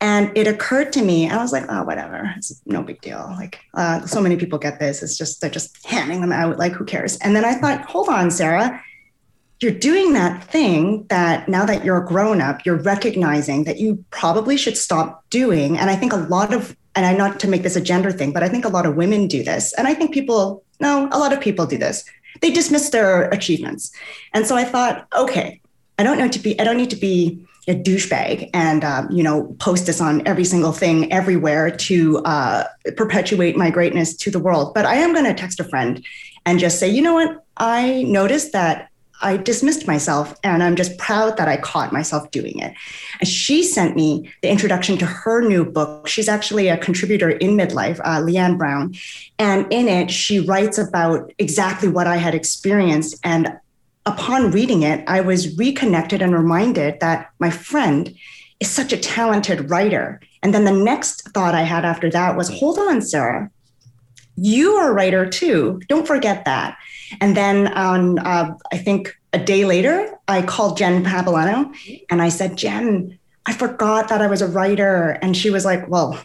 And 0.00 0.36
it 0.36 0.48
occurred 0.48 0.92
to 0.94 1.02
me, 1.02 1.30
I 1.30 1.36
was 1.36 1.52
like, 1.52 1.66
oh, 1.68 1.84
whatever, 1.84 2.34
it's 2.36 2.60
no 2.66 2.82
big 2.82 3.00
deal. 3.02 3.24
Like, 3.38 3.60
uh, 3.74 4.04
so 4.06 4.20
many 4.20 4.36
people 4.36 4.58
get 4.58 4.80
this. 4.80 5.00
It's 5.02 5.16
just, 5.16 5.40
they're 5.40 5.48
just 5.48 5.86
handing 5.86 6.22
them 6.22 6.32
out. 6.32 6.58
Like, 6.58 6.72
who 6.72 6.84
cares? 6.84 7.18
And 7.18 7.36
then 7.36 7.44
I 7.44 7.54
thought, 7.54 7.84
hold 7.84 8.08
on, 8.08 8.32
Sarah, 8.32 8.82
you're 9.60 9.72
doing 9.72 10.14
that 10.14 10.42
thing 10.44 11.06
that 11.08 11.48
now 11.48 11.66
that 11.66 11.84
you're 11.84 12.02
a 12.02 12.06
grown 12.06 12.40
up, 12.40 12.64
you're 12.64 12.82
recognizing 12.82 13.64
that 13.64 13.78
you 13.78 14.02
probably 14.10 14.56
should 14.56 14.76
stop 14.76 15.24
doing. 15.30 15.76
And 15.76 15.90
I 15.90 15.96
think 15.96 16.12
a 16.12 16.16
lot 16.16 16.54
of 16.54 16.76
and 16.96 17.06
I'm 17.06 17.16
not 17.16 17.38
to 17.40 17.48
make 17.48 17.62
this 17.62 17.76
a 17.76 17.80
gender 17.80 18.10
thing, 18.10 18.32
but 18.32 18.42
I 18.42 18.48
think 18.48 18.64
a 18.64 18.68
lot 18.68 18.84
of 18.84 18.96
women 18.96 19.28
do 19.28 19.44
this. 19.44 19.72
And 19.74 19.86
I 19.86 19.94
think 19.94 20.12
people, 20.12 20.64
no, 20.80 21.08
a 21.12 21.18
lot 21.18 21.32
of 21.32 21.40
people 21.40 21.64
do 21.64 21.78
this. 21.78 22.04
They 22.40 22.50
dismiss 22.50 22.90
their 22.90 23.28
achievements. 23.28 23.92
And 24.34 24.44
so 24.44 24.56
I 24.56 24.64
thought, 24.64 25.06
okay, 25.14 25.60
I 25.98 26.02
don't 26.02 26.18
need 26.18 26.32
to 26.32 26.40
be, 26.40 26.58
I 26.58 26.64
don't 26.64 26.76
need 26.76 26.90
to 26.90 26.96
be 26.96 27.46
a 27.68 27.74
douchebag 27.74 28.50
and 28.54 28.84
um, 28.84 29.10
you 29.10 29.22
know 29.22 29.54
post 29.60 29.86
this 29.86 30.00
on 30.00 30.26
every 30.26 30.44
single 30.44 30.72
thing 30.72 31.12
everywhere 31.12 31.70
to 31.70 32.18
uh, 32.24 32.64
perpetuate 32.96 33.56
my 33.56 33.70
greatness 33.70 34.16
to 34.16 34.30
the 34.30 34.38
world. 34.38 34.74
But 34.74 34.86
I 34.86 34.96
am 34.96 35.12
going 35.12 35.26
to 35.26 35.34
text 35.34 35.60
a 35.60 35.64
friend 35.64 36.04
and 36.46 36.58
just 36.58 36.80
say, 36.80 36.88
you 36.88 37.02
know 37.02 37.14
what? 37.14 37.44
I 37.58 38.02
noticed 38.04 38.52
that 38.52 38.89
I 39.20 39.36
dismissed 39.36 39.86
myself 39.86 40.38
and 40.42 40.62
I'm 40.62 40.76
just 40.76 40.96
proud 40.98 41.36
that 41.36 41.48
I 41.48 41.56
caught 41.56 41.92
myself 41.92 42.30
doing 42.30 42.58
it. 42.58 42.74
And 43.20 43.28
she 43.28 43.62
sent 43.62 43.96
me 43.96 44.30
the 44.42 44.48
introduction 44.48 44.96
to 44.98 45.06
her 45.06 45.42
new 45.42 45.64
book. 45.64 46.08
She's 46.08 46.28
actually 46.28 46.68
a 46.68 46.78
contributor 46.78 47.30
in 47.30 47.56
midlife, 47.56 48.00
uh, 48.04 48.20
Leanne 48.20 48.56
Brown. 48.56 48.94
And 49.38 49.66
in 49.70 49.88
it, 49.88 50.10
she 50.10 50.40
writes 50.40 50.78
about 50.78 51.32
exactly 51.38 51.88
what 51.88 52.06
I 52.06 52.16
had 52.16 52.34
experienced. 52.34 53.18
And 53.22 53.58
upon 54.06 54.50
reading 54.50 54.82
it, 54.82 55.04
I 55.06 55.20
was 55.20 55.56
reconnected 55.56 56.22
and 56.22 56.34
reminded 56.34 57.00
that 57.00 57.30
my 57.38 57.50
friend 57.50 58.14
is 58.60 58.70
such 58.70 58.92
a 58.92 58.98
talented 58.98 59.70
writer. 59.70 60.20
And 60.42 60.54
then 60.54 60.64
the 60.64 60.72
next 60.72 61.28
thought 61.32 61.54
I 61.54 61.62
had 61.62 61.84
after 61.84 62.10
that 62.10 62.36
was 62.36 62.48
hold 62.48 62.78
on, 62.78 63.02
Sarah, 63.02 63.50
you 64.36 64.72
are 64.72 64.90
a 64.90 64.94
writer 64.94 65.28
too. 65.28 65.80
Don't 65.88 66.06
forget 66.06 66.44
that. 66.44 66.78
And 67.20 67.36
then 67.36 67.68
on, 67.68 68.18
uh, 68.18 68.54
I 68.72 68.78
think 68.78 69.18
a 69.32 69.38
day 69.38 69.64
later, 69.64 70.18
I 70.28 70.42
called 70.42 70.76
Jen 70.76 71.04
Pabillano 71.04 71.72
and 72.10 72.22
I 72.22 72.28
said, 72.28 72.56
Jen, 72.56 73.18
I 73.46 73.52
forgot 73.52 74.08
that 74.08 74.22
I 74.22 74.26
was 74.26 74.42
a 74.42 74.46
writer. 74.46 75.18
And 75.22 75.36
she 75.36 75.50
was 75.50 75.64
like, 75.64 75.88
well, 75.88 76.20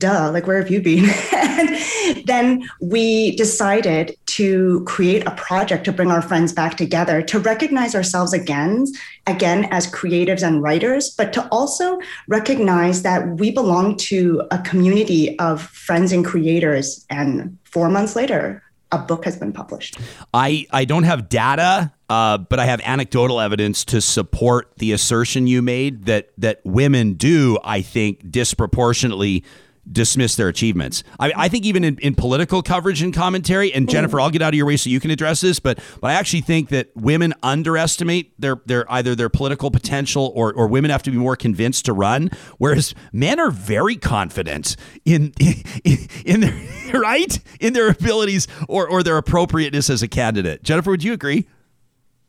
duh, 0.00 0.30
like, 0.32 0.46
where 0.46 0.58
have 0.58 0.70
you 0.70 0.82
been? 0.82 1.08
and 1.32 2.26
then 2.26 2.68
we 2.80 3.36
decided 3.36 4.16
to 4.26 4.82
create 4.86 5.24
a 5.26 5.30
project 5.32 5.84
to 5.84 5.92
bring 5.92 6.10
our 6.10 6.22
friends 6.22 6.52
back 6.52 6.76
together, 6.76 7.22
to 7.22 7.38
recognize 7.38 7.94
ourselves 7.94 8.32
again, 8.32 8.86
again 9.26 9.68
as 9.70 9.86
creatives 9.86 10.42
and 10.42 10.62
writers, 10.62 11.10
but 11.10 11.32
to 11.34 11.46
also 11.48 12.00
recognize 12.26 13.02
that 13.02 13.38
we 13.38 13.50
belong 13.50 13.96
to 13.96 14.42
a 14.50 14.58
community 14.58 15.38
of 15.38 15.62
friends 15.62 16.10
and 16.10 16.24
creators. 16.24 17.06
And 17.10 17.56
four 17.64 17.88
months 17.88 18.16
later, 18.16 18.62
a 18.92 18.98
book 18.98 19.24
has 19.24 19.36
been 19.36 19.52
published. 19.52 19.98
I, 20.34 20.66
I 20.72 20.84
don't 20.84 21.04
have 21.04 21.28
data, 21.28 21.92
uh, 22.08 22.38
but 22.38 22.58
I 22.58 22.66
have 22.66 22.80
anecdotal 22.84 23.38
evidence 23.38 23.84
to 23.86 24.00
support 24.00 24.72
the 24.78 24.90
assertion 24.92 25.46
you 25.46 25.62
made 25.62 26.06
that 26.06 26.30
that 26.38 26.60
women 26.64 27.14
do, 27.14 27.58
I 27.62 27.82
think, 27.82 28.30
disproportionately 28.32 29.44
dismiss 29.90 30.36
their 30.36 30.48
achievements. 30.48 31.02
I, 31.18 31.32
I 31.36 31.48
think 31.48 31.64
even 31.64 31.84
in, 31.84 31.98
in, 31.98 32.14
political 32.14 32.62
coverage 32.62 33.02
and 33.02 33.14
commentary, 33.14 33.72
and 33.72 33.88
Jhenifer, 33.88 34.20
I'll 34.20 34.30
get 34.30 34.42
out 34.42 34.52
of 34.52 34.54
your 34.54 34.66
way 34.66 34.76
so 34.76 34.90
you 34.90 35.00
can 35.00 35.10
address 35.10 35.40
this, 35.40 35.58
but 35.58 35.78
but 36.00 36.10
I 36.10 36.14
actually 36.14 36.42
think 36.42 36.68
that 36.68 36.90
women 36.94 37.34
underestimate 37.42 38.38
their 38.40 38.60
their 38.66 38.90
either 38.92 39.14
their 39.14 39.28
political 39.28 39.70
potential 39.70 40.32
or 40.34 40.52
or 40.52 40.66
women 40.66 40.90
have 40.90 41.02
to 41.04 41.10
be 41.10 41.16
more 41.16 41.36
convinced 41.36 41.86
to 41.86 41.92
run, 41.92 42.30
whereas 42.58 42.94
men 43.12 43.40
are 43.40 43.50
very 43.50 43.96
confident 43.96 44.76
in 45.04 45.32
in, 45.40 45.64
in 46.24 46.40
their 46.40 46.60
right 47.00 47.38
in 47.60 47.72
their 47.72 47.88
abilities 47.88 48.46
or 48.68 48.88
or 48.88 49.02
their 49.02 49.16
appropriateness 49.16 49.90
as 49.90 50.02
a 50.02 50.08
candidate. 50.08 50.62
Jhenifer, 50.62 50.88
would 50.88 51.04
you 51.04 51.12
agree? 51.12 51.46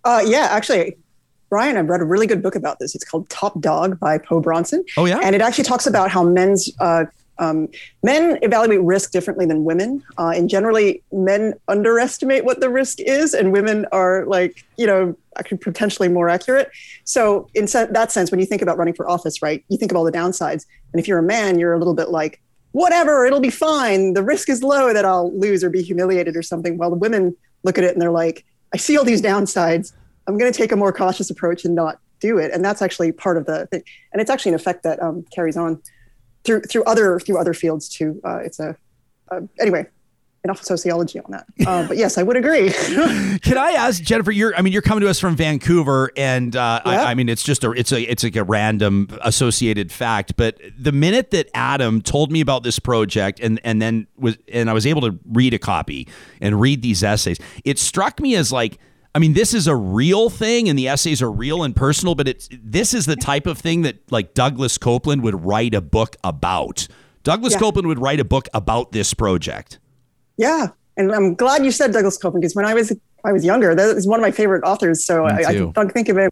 Uh, 0.03 0.23
yeah, 0.25 0.47
actually, 0.49 0.97
Brian, 1.49 1.77
I've 1.77 1.89
read 1.89 2.01
a 2.01 2.05
really 2.05 2.27
good 2.27 2.41
book 2.41 2.55
about 2.55 2.79
this. 2.79 2.95
It's 2.95 3.03
called 3.03 3.29
Top 3.29 3.59
Dog 3.59 3.99
by 3.99 4.17
Po 4.17 4.39
Bronson. 4.39 4.83
Oh, 4.97 5.05
yeah. 5.05 5.19
And 5.21 5.35
it 5.35 5.41
actually 5.41 5.65
talks 5.65 5.85
about 5.85 6.09
how 6.09 6.23
men's 6.23 6.71
uh, 6.79 7.05
um, 7.39 7.67
men 8.03 8.37
evaluate 8.41 8.81
risk 8.81 9.11
differently 9.11 9.45
than 9.45 9.63
women. 9.63 10.03
Uh, 10.17 10.33
and 10.35 10.49
generally, 10.49 11.01
men 11.11 11.53
underestimate 11.67 12.45
what 12.45 12.59
the 12.59 12.69
risk 12.69 12.99
is, 12.99 13.33
and 13.33 13.51
women 13.51 13.85
are 13.91 14.25
like, 14.25 14.63
you 14.77 14.85
know, 14.85 15.15
actually 15.37 15.57
potentially 15.57 16.07
more 16.07 16.29
accurate. 16.29 16.69
So, 17.03 17.49
in 17.55 17.65
that 17.65 18.11
sense, 18.11 18.31
when 18.31 18.39
you 18.39 18.45
think 18.45 18.61
about 18.61 18.77
running 18.77 18.93
for 18.93 19.09
office, 19.09 19.41
right, 19.41 19.63
you 19.69 19.77
think 19.77 19.91
of 19.91 19.97
all 19.97 20.03
the 20.03 20.11
downsides. 20.11 20.65
And 20.93 20.99
if 20.99 21.07
you're 21.07 21.19
a 21.19 21.23
man, 21.23 21.59
you're 21.59 21.73
a 21.73 21.77
little 21.77 21.95
bit 21.95 22.09
like, 22.09 22.41
whatever, 22.73 23.25
it'll 23.25 23.39
be 23.39 23.49
fine. 23.49 24.13
The 24.13 24.23
risk 24.23 24.49
is 24.49 24.63
low 24.63 24.93
that 24.93 25.05
I'll 25.05 25.37
lose 25.37 25.63
or 25.63 25.69
be 25.69 25.81
humiliated 25.81 26.35
or 26.37 26.43
something. 26.43 26.77
While 26.77 26.89
the 26.89 26.97
women 26.97 27.35
look 27.63 27.77
at 27.77 27.83
it 27.83 27.93
and 27.93 28.01
they're 28.01 28.11
like, 28.11 28.45
I 28.73 28.77
see 28.77 28.97
all 28.97 29.03
these 29.03 29.21
downsides. 29.21 29.93
I'm 30.27 30.37
going 30.37 30.51
to 30.51 30.57
take 30.57 30.71
a 30.71 30.75
more 30.75 30.93
cautious 30.93 31.29
approach 31.29 31.65
and 31.65 31.75
not 31.75 31.99
do 32.19 32.37
it. 32.37 32.51
And 32.51 32.63
that's 32.63 32.81
actually 32.81 33.11
part 33.11 33.37
of 33.37 33.45
the 33.45 33.65
thing. 33.67 33.83
And 34.13 34.21
it's 34.21 34.29
actually 34.29 34.49
an 34.49 34.55
effect 34.55 34.83
that 34.83 35.01
um, 35.01 35.25
carries 35.33 35.57
on 35.57 35.81
through 36.43 36.61
through 36.61 36.83
other 36.85 37.19
through 37.19 37.39
other 37.39 37.53
fields 37.53 37.89
too. 37.89 38.19
Uh, 38.23 38.37
it's 38.37 38.59
a 38.59 38.75
uh, 39.31 39.41
anyway 39.59 39.85
enough 40.43 40.63
sociology 40.63 41.19
on 41.19 41.31
that. 41.31 41.45
Uh, 41.67 41.87
but 41.87 41.97
yes, 41.97 42.17
I 42.17 42.23
would 42.23 42.35
agree. 42.35 42.71
Can 43.41 43.57
I 43.57 43.71
ask 43.77 44.01
Jhenifer? 44.01 44.35
You're, 44.35 44.55
I 44.55 44.61
mean, 44.61 44.73
you're 44.73 44.81
coming 44.81 45.01
to 45.01 45.09
us 45.09 45.19
from 45.19 45.35
Vancouver, 45.35 46.11
and 46.17 46.55
uh, 46.55 46.81
yeah. 46.85 46.91
I, 46.91 47.11
I, 47.11 47.13
mean, 47.13 47.29
it's 47.29 47.43
just 47.43 47.63
a, 47.63 47.71
it's 47.71 47.91
a, 47.91 48.01
it's 48.01 48.23
like 48.23 48.35
a 48.35 48.43
random 48.43 49.07
associated 49.21 49.91
fact. 49.91 50.35
But 50.37 50.59
the 50.77 50.91
minute 50.91 51.31
that 51.31 51.49
Adam 51.53 52.01
told 52.01 52.31
me 52.31 52.41
about 52.41 52.63
this 52.63 52.79
project, 52.79 53.39
and 53.39 53.59
and 53.63 53.81
then 53.81 54.07
was, 54.17 54.37
and 54.51 54.69
I 54.69 54.73
was 54.73 54.87
able 54.87 55.01
to 55.01 55.17
read 55.25 55.53
a 55.53 55.59
copy 55.59 56.07
and 56.41 56.59
read 56.59 56.81
these 56.81 57.03
essays, 57.03 57.37
it 57.63 57.77
struck 57.77 58.19
me 58.19 58.35
as 58.35 58.51
like 58.51 58.79
I 59.13 59.19
mean, 59.19 59.33
this 59.33 59.53
is 59.53 59.67
a 59.67 59.75
real 59.75 60.29
thing, 60.29 60.69
and 60.69 60.79
the 60.79 60.87
essays 60.87 61.21
are 61.21 61.31
real 61.31 61.63
and 61.63 61.75
personal. 61.75 62.15
But 62.15 62.27
it's 62.27 62.49
this 62.51 62.93
is 62.93 63.05
the 63.05 63.15
type 63.15 63.45
of 63.45 63.57
thing 63.57 63.81
that 63.81 64.11
like 64.11 64.33
Douglas 64.33 64.77
Coupland 64.77 65.21
would 65.21 65.45
write 65.45 65.73
a 65.73 65.81
book 65.81 66.15
about. 66.23 66.87
Douglas 67.23 67.53
yeah. 67.53 67.59
Coupland 67.59 67.87
would 67.87 67.99
write 67.99 68.19
a 68.19 68.25
book 68.25 68.47
about 68.53 68.93
this 68.93 69.13
project. 69.13 69.79
Yeah, 70.37 70.69
and 70.97 71.11
I'm 71.11 71.35
glad 71.35 71.65
you 71.65 71.71
said 71.71 71.91
Douglas 71.91 72.17
Coupland 72.17 72.41
because 72.41 72.55
when 72.55 72.65
I 72.65 72.73
was 72.73 72.95
I 73.25 73.31
was 73.33 73.43
younger, 73.43 73.75
that 73.75 73.97
is 73.97 74.07
one 74.07 74.19
of 74.19 74.21
my 74.21 74.31
favorite 74.31 74.63
authors. 74.63 75.03
So 75.03 75.25
I, 75.25 75.71
I, 75.75 75.87
think 75.89 76.09
of 76.09 76.17
him 76.17 76.29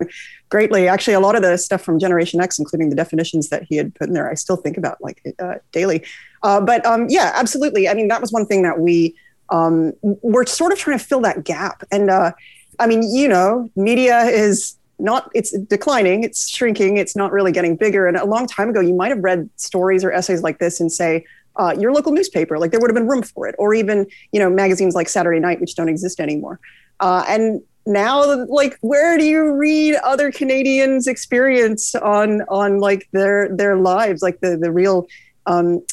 greatly. 0.50 0.88
Actually, 0.88 1.14
a 1.14 1.20
lot 1.20 1.36
of 1.36 1.42
the 1.42 1.58
stuff 1.58 1.82
from 1.82 2.00
Generation 2.00 2.42
X, 2.42 2.58
including 2.58 2.90
the 2.90 2.96
definitions 2.96 3.50
that 3.50 3.64
he 3.64 3.76
had 3.76 3.94
put 3.94 4.08
in 4.08 4.14
there, 4.14 4.30
I 4.30 4.34
still 4.34 4.56
think 4.56 4.78
about 4.78 5.02
like 5.02 5.22
uh, 5.40 5.56
daily. 5.72 6.04
Uh, 6.44 6.62
but 6.62 6.86
um, 6.86 7.08
yeah, 7.10 7.32
absolutely. 7.36 7.90
I 7.90 7.94
mean, 7.94 8.08
that 8.08 8.22
was 8.22 8.32
one 8.32 8.46
thing 8.46 8.64
that 8.64 8.80
we 8.80 9.16
um, 9.50 9.94
we're 10.02 10.46
sort 10.46 10.72
of 10.72 10.80
trying 10.80 10.98
to 10.98 11.04
fill 11.04 11.22
that 11.22 11.44
gap. 11.44 11.84
And 11.92 12.10
uh, 12.10 12.32
I 12.80 12.88
mean, 12.88 13.04
you 13.04 13.28
know, 13.28 13.70
media 13.76 14.24
is 14.24 14.76
not 15.00 15.32
it's 15.34 15.52
declining 15.52 16.24
it's 16.24 16.50
shrinking 16.50 16.98
it's 16.98 17.16
not 17.16 17.32
really 17.32 17.52
getting 17.52 17.76
bigger. 17.76 18.08
And 18.08 18.18
a 18.18 18.26
long 18.26 18.48
time 18.48 18.70
ago 18.70 18.82
you 18.82 18.94
might 18.94 19.10
have 19.10 19.24
read 19.24 19.50
stories 19.56 20.04
or 20.04 20.12
essays 20.12 20.44
like 20.44 20.60
this 20.60 20.80
and 20.80 20.92
say 20.92 21.26
uh, 21.56 21.76
your 21.78 21.92
local 21.94 22.12
newspaper 22.12 22.60
like 22.60 22.72
there 22.72 22.80
would 22.80 22.90
have 22.90 22.96
been 22.96 23.08
room 23.08 23.24
for 23.24 23.48
it. 23.48 23.56
Or 23.58 23.74
even 23.74 24.08
you 24.32 24.40
know 24.40 24.50
magazines 24.50 24.96
like 24.96 25.10
saturday 25.10 25.40
night 25.40 25.62
which 25.62 25.76
don't 25.76 25.90
exist 25.90 26.20
anymore. 26.20 26.60
Uh, 27.00 27.24
and 27.28 27.62
now 27.86 28.46
like 28.46 28.78
where 28.82 29.18
do 29.18 29.24
you 29.24 29.54
read 29.54 29.96
other 30.04 30.32
canadians 30.32 31.08
experience 31.08 31.96
on 31.96 32.42
on 32.50 32.80
like 32.80 33.08
their 33.14 33.50
their 33.56 33.78
lives 33.78 34.22
like 34.22 34.42
the 34.42 34.58
the 34.58 34.72
real 34.72 35.08
um, 35.46 35.84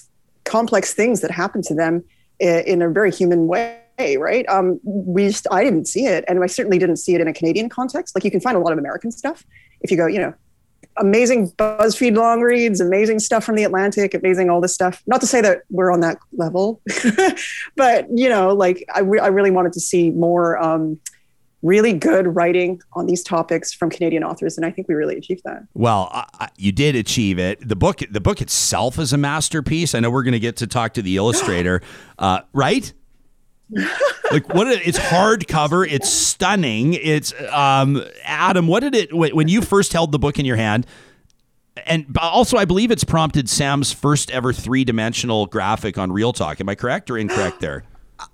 complex 0.45 0.93
things 0.93 1.21
that 1.21 1.31
happen 1.31 1.63
to 1.63 1.75
them 1.75 2.05
in, 2.41 2.59
in 2.67 2.83
a 2.83 2.91
very 2.91 3.13
human 3.13 3.47
way 3.47 3.79
right? 3.99 4.47
Um, 4.49 4.81
we 4.85 5.29
just 5.29 5.47
I 5.51 5.65
didn't 5.65 5.87
see 5.87 6.07
it, 6.07 6.25
and 6.29 6.43
I 6.43 6.47
certainly 6.47 6.79
didn't 6.79 6.97
see 6.97 7.15
it 7.15 7.21
in 7.21 7.29
a 7.29 7.33
Canadian 7.33 7.69
context. 7.69 8.15
Like 8.15 8.25
you 8.25 8.31
can 8.31 8.41
find 8.41 8.57
a 8.57 8.61
lot 8.61 8.73
of 8.73 8.79
American 8.79 9.11
stuff 9.11 9.45
if 9.81 9.91
you 9.91 9.97
go, 9.97 10.07
you 10.07 10.19
know, 10.19 10.35
amazing 10.97 11.51
BuzzFeed 11.53 12.17
long 12.17 12.41
reads, 12.41 12.81
amazing 12.81 13.19
stuff 13.19 13.45
from 13.45 13.57
the 13.57 13.65
Atlantic, 13.65 14.15
amazing 14.15 14.51
all 14.51 14.61
this 14.61 14.75
stuff. 14.75 15.03
Not 15.07 15.21
to 15.21 15.27
say 15.27 15.41
that 15.41 15.63
we're 15.71 15.91
on 15.91 16.01
that 16.01 16.19
level, 16.33 16.81
but 17.77 18.07
you 18.13 18.29
know, 18.29 18.55
like 18.55 18.85
I, 18.95 19.01
re- 19.01 19.21
I 19.21 19.29
really 19.29 19.51
wanted 19.51 19.73
to 19.75 19.81
see 19.81 20.11
more 20.11 20.59
um, 20.63 20.99
really 21.63 21.93
good 21.93 22.35
writing 22.35 22.81
on 22.93 23.07
these 23.07 23.23
topics 23.23 23.73
from 23.73 23.91
Canadian 23.91 24.25
authors, 24.25 24.57
and 24.57 24.65
I 24.65 24.71
think 24.71 24.89
we 24.89 24.95
really 24.95 25.17
achieved 25.17 25.43
that. 25.45 25.65
Well, 25.75 26.27
you 26.57 26.73
did 26.73 26.97
achieve 26.97 27.39
it. 27.39 27.67
The 27.67 27.77
book, 27.77 28.01
the 28.11 28.21
book 28.21 28.41
itself, 28.41 28.99
is 28.99 29.13
a 29.13 29.19
masterpiece. 29.19 29.95
I 29.95 30.01
know 30.01 30.11
we're 30.11 30.23
going 30.23 30.33
to 30.33 30.41
get 30.41 30.57
to 30.57 30.67
talk 30.67 30.95
to 30.95 31.03
the 31.03 31.17
illustrator, 31.17 31.83
uh, 32.19 32.41
right? 32.53 32.93
Like 34.31 34.53
what 34.55 34.69
it's 34.69 34.99
hardcover. 34.99 35.87
It's 35.91 36.09
stunning. 36.09 36.95
It's 36.95 37.33
um 37.51 38.03
adam 38.25 38.67
what 38.67 38.81
did 38.81 38.95
it 38.95 39.13
when 39.13 39.49
you 39.49 39.61
first 39.61 39.93
held 39.93 40.13
the 40.13 40.19
book 40.19 40.39
in 40.39 40.45
your 40.45 40.57
hand 40.57 40.87
and 41.87 42.07
also 42.21 42.57
i 42.57 42.65
believe 42.65 42.91
it's 42.91 43.05
prompted 43.05 43.49
sam's 43.49 43.93
first 43.93 44.31
ever 44.31 44.53
three-dimensional 44.53 45.47
graphic 45.47 45.99
on 45.99 46.13
real 46.13 46.33
talk. 46.33 46.61
Am 46.61 46.69
i 46.69 46.75
correct 46.75 47.11
or 47.11 47.19
incorrect 47.19 47.61
there 47.61 47.85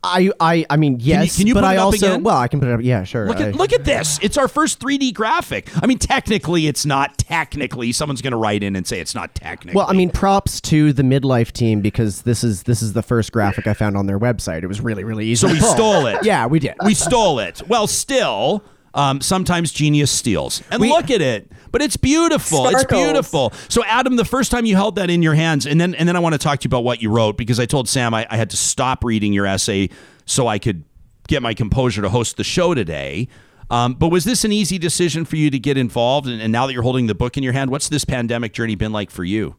I, 0.04 0.30
I, 0.38 0.64
I 0.70 0.76
mean, 0.76 0.98
yes. 1.00 1.16
Can 1.16 1.22
you, 1.22 1.30
can 1.30 1.46
you 1.48 1.54
but 1.54 1.60
put 1.60 1.66
I 1.66 1.74
it 1.74 1.78
up 1.78 1.84
also, 1.86 2.06
again? 2.06 2.22
well, 2.22 2.36
I 2.36 2.48
can 2.48 2.60
put 2.60 2.68
it 2.68 2.74
up. 2.74 2.80
Yeah, 2.82 3.04
sure. 3.04 3.26
Look 3.26 3.40
at, 3.40 3.48
I, 3.48 3.50
look 3.50 3.72
at 3.72 3.84
this. 3.84 4.18
It's 4.22 4.36
our 4.36 4.46
first 4.46 4.78
3D 4.78 5.12
graphic. 5.12 5.70
I 5.82 5.86
mean, 5.86 5.98
technically, 5.98 6.66
it's 6.66 6.86
not. 6.86 7.18
Technically, 7.18 7.92
someone's 7.92 8.22
going 8.22 8.32
to 8.32 8.36
write 8.36 8.62
in 8.62 8.76
and 8.76 8.86
say 8.86 9.00
it's 9.00 9.14
not 9.14 9.34
technically. 9.34 9.76
Well, 9.76 9.86
I 9.88 9.92
mean, 9.92 10.10
props 10.10 10.60
to 10.62 10.92
the 10.92 11.02
midlife 11.02 11.50
team 11.52 11.80
because 11.80 12.22
this 12.22 12.44
is 12.44 12.64
this 12.64 12.82
is 12.82 12.92
the 12.92 13.02
first 13.02 13.32
graphic 13.32 13.66
I 13.66 13.74
found 13.74 13.96
on 13.96 14.06
their 14.06 14.18
website. 14.18 14.62
It 14.62 14.68
was 14.68 14.80
really 14.80 15.02
really 15.02 15.26
easy. 15.26 15.46
So 15.46 15.52
we 15.52 15.60
stole 15.60 16.06
it. 16.06 16.18
yeah, 16.24 16.46
we 16.46 16.58
did. 16.58 16.74
We 16.84 16.94
stole 16.94 17.38
it. 17.40 17.62
Well, 17.68 17.86
still, 17.86 18.62
um, 18.94 19.20
sometimes 19.20 19.72
genius 19.72 20.10
steals. 20.10 20.62
And 20.70 20.80
we, 20.80 20.88
look 20.88 21.10
at 21.10 21.20
it. 21.20 21.50
But 21.70 21.82
it's 21.82 21.96
beautiful. 21.96 22.66
Sparkles. 22.66 22.82
It's 22.82 22.92
beautiful. 22.92 23.52
So, 23.68 23.84
Adam, 23.84 24.16
the 24.16 24.24
first 24.24 24.50
time 24.50 24.66
you 24.66 24.76
held 24.76 24.96
that 24.96 25.08
in 25.08 25.22
your 25.22 25.34
hands, 25.34 25.66
and 25.66 25.80
then 25.80 25.94
and 25.94 26.08
then 26.08 26.16
I 26.16 26.18
want 26.18 26.34
to 26.34 26.38
talk 26.38 26.60
to 26.60 26.64
you 26.64 26.68
about 26.68 26.84
what 26.84 27.00
you 27.00 27.10
wrote 27.10 27.36
because 27.36 27.58
I 27.58 27.66
told 27.66 27.88
Sam 27.88 28.12
I, 28.12 28.26
I 28.28 28.36
had 28.36 28.50
to 28.50 28.56
stop 28.56 29.04
reading 29.04 29.32
your 29.32 29.46
essay 29.46 29.88
so 30.26 30.46
I 30.46 30.58
could 30.58 30.84
get 31.28 31.42
my 31.42 31.54
composure 31.54 32.02
to 32.02 32.08
host 32.08 32.36
the 32.36 32.44
show 32.44 32.74
today. 32.74 33.28
Um, 33.70 33.94
but 33.94 34.08
was 34.08 34.24
this 34.24 34.44
an 34.44 34.52
easy 34.52 34.76
decision 34.76 35.24
for 35.24 35.36
you 35.36 35.50
to 35.50 35.58
get 35.58 35.78
involved? 35.78 36.28
And, 36.28 36.42
and 36.42 36.52
now 36.52 36.66
that 36.66 36.74
you're 36.74 36.82
holding 36.82 37.06
the 37.06 37.14
book 37.14 37.38
in 37.38 37.42
your 37.42 37.54
hand, 37.54 37.70
what's 37.70 37.88
this 37.88 38.04
pandemic 38.04 38.52
journey 38.52 38.74
been 38.74 38.92
like 38.92 39.10
for 39.10 39.24
you? 39.24 39.56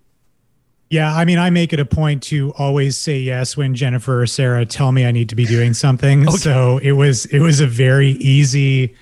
Yeah, 0.92 1.16
I 1.16 1.26
mean, 1.26 1.40
I 1.40 1.50
make 1.50 1.74
it 1.74 1.80
a 1.80 1.86
point 1.86 2.22
to 2.24 2.54
always 2.56 2.96
say 2.96 3.18
yes 3.18 3.58
when 3.58 3.74
Jhenifer 3.74 4.22
or 4.22 4.28
Sarah 4.28 4.68
tell 4.68 4.92
me 4.92 5.08
I 5.08 5.12
need 5.12 5.30
to 5.30 5.36
be 5.36 5.46
doing 5.46 5.74
something. 5.74 6.22
okay. 6.28 6.38
So 6.38 6.78
it 6.78 6.92
was 6.92 7.26
it 7.26 7.40
was 7.40 7.60
a 7.60 7.66
very 7.66 8.12
easy, 8.12 8.94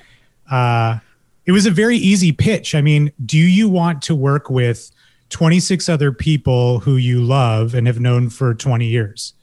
uh, 0.51 0.99
it 1.45 1.51
was 1.51 1.65
a 1.65 1.71
very 1.71 1.97
easy 1.97 2.31
pitch. 2.31 2.75
I 2.75 2.81
mean, 2.81 3.11
do 3.25 3.37
you 3.37 3.67
want 3.67 4.01
to 4.03 4.15
work 4.15 4.49
with 4.49 4.91
26 5.29 5.89
other 5.89 6.11
people 6.11 6.79
who 6.79 6.97
you 6.97 7.21
love 7.21 7.73
and 7.73 7.87
have 7.87 7.99
known 7.99 8.29
for 8.29 8.53
20 8.53 8.85
years? 8.85 9.33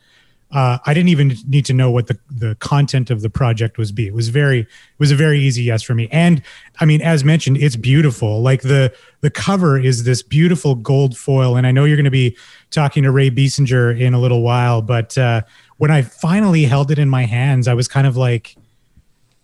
uh, 0.51 0.79
I 0.87 0.95
didn't 0.95 1.11
even 1.11 1.37
need 1.47 1.67
to 1.67 1.75
know 1.75 1.91
what 1.91 2.07
the, 2.07 2.19
the 2.31 2.55
content 2.57 3.11
of 3.11 3.21
the 3.21 3.29
project 3.29 3.77
was 3.77 3.93
be. 3.93 4.07
It 4.07 4.15
was 4.15 4.31
very 4.31 4.61
it 4.61 4.69
was 4.99 5.11
a 5.11 5.17
very 5.17 5.39
easy 5.41 5.63
yes 5.63 5.83
for 5.83 5.95
me. 5.95 6.09
And 6.11 6.43
I 6.81 6.87
mean, 6.87 7.03
as 7.03 7.23
mentioned, 7.23 7.59
it's 7.59 7.77
beautiful. 7.77 8.41
Like 8.41 8.63
the 8.63 8.95
the 9.21 9.31
cover 9.31 9.79
is 9.79 10.05
this 10.05 10.23
beautiful 10.23 10.75
gold 10.75 11.19
foil. 11.19 11.57
And 11.57 11.67
I 11.67 11.71
know 11.71 11.85
you're 11.85 11.97
going 11.97 12.05
to 12.05 12.11
be 12.11 12.37
talking 12.71 13.03
to 13.03 13.11
Ray 13.11 13.31
Biesinger 13.31 13.99
in 13.99 14.15
a 14.15 14.21
little 14.21 14.43
while, 14.43 14.81
but 14.81 15.19
uh, 15.19 15.43
when 15.77 15.91
I 15.91 16.03
finally 16.03 16.65
held 16.65 16.91
it 16.91 16.99
in 16.99 17.11
my 17.11 17.25
hands, 17.25 17.69
I 17.69 17.75
was 17.75 17.87
kind 17.87 18.07
of 18.07 18.17
like, 18.17 18.57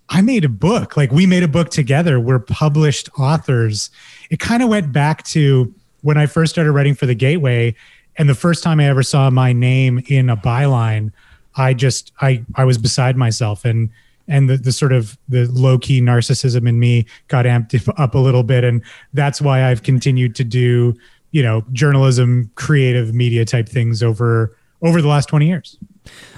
I 0.09 0.21
made 0.21 0.45
a 0.45 0.49
book. 0.49 0.97
Like 0.97 1.11
we 1.11 1.27
made 1.27 1.43
a 1.43 1.49
book 1.49 1.71
together. 1.71 2.21
We're 2.21 2.39
published 2.39 3.09
authors. 3.19 3.91
It 4.31 4.39
kind 4.39 4.63
of 4.63 4.69
went 4.69 4.93
back 4.93 5.25
to 5.25 5.73
when 6.03 6.19
I 6.19 6.27
first 6.27 6.53
started 6.53 6.73
writing 6.73 6.95
for 6.95 7.07
the 7.07 7.15
Gateway 7.15 7.75
and 8.17 8.29
the 8.29 8.35
first 8.35 8.63
time 8.63 8.81
I 8.81 8.87
ever 8.87 9.03
saw 9.03 9.31
my 9.31 9.53
name 9.53 10.03
in 10.07 10.31
a 10.31 10.37
byline, 10.37 11.13
I 11.57 11.75
just 11.75 12.13
I 12.21 12.45
I 12.55 12.65
was 12.65 12.79
beside 12.79 13.17
myself 13.17 13.65
and 13.65 13.91
and 14.27 14.49
the, 14.49 14.57
the 14.57 14.73
sort 14.73 14.93
of 14.93 15.19
the 15.29 15.47
low 15.47 15.79
key 15.79 16.01
narcissism 16.01 16.69
in 16.69 16.79
me 16.79 17.07
got 17.29 17.45
amped 17.45 17.93
up 17.99 18.15
a 18.15 18.19
little 18.19 18.43
bit 18.43 18.65
and 18.65 18.83
that's 19.13 19.41
why 19.41 19.71
I've 19.71 19.83
continued 19.83 20.35
to 20.37 20.45
do 20.45 20.97
you 21.31 21.43
know 21.43 21.65
journalism 21.73 22.51
creative 22.55 23.15
media 23.15 23.45
type 23.45 23.69
things 23.69 24.03
over 24.03 24.57
over 24.83 25.01
the 25.01 25.09
last 25.09 25.29
20 25.29 25.47
years 25.47 25.77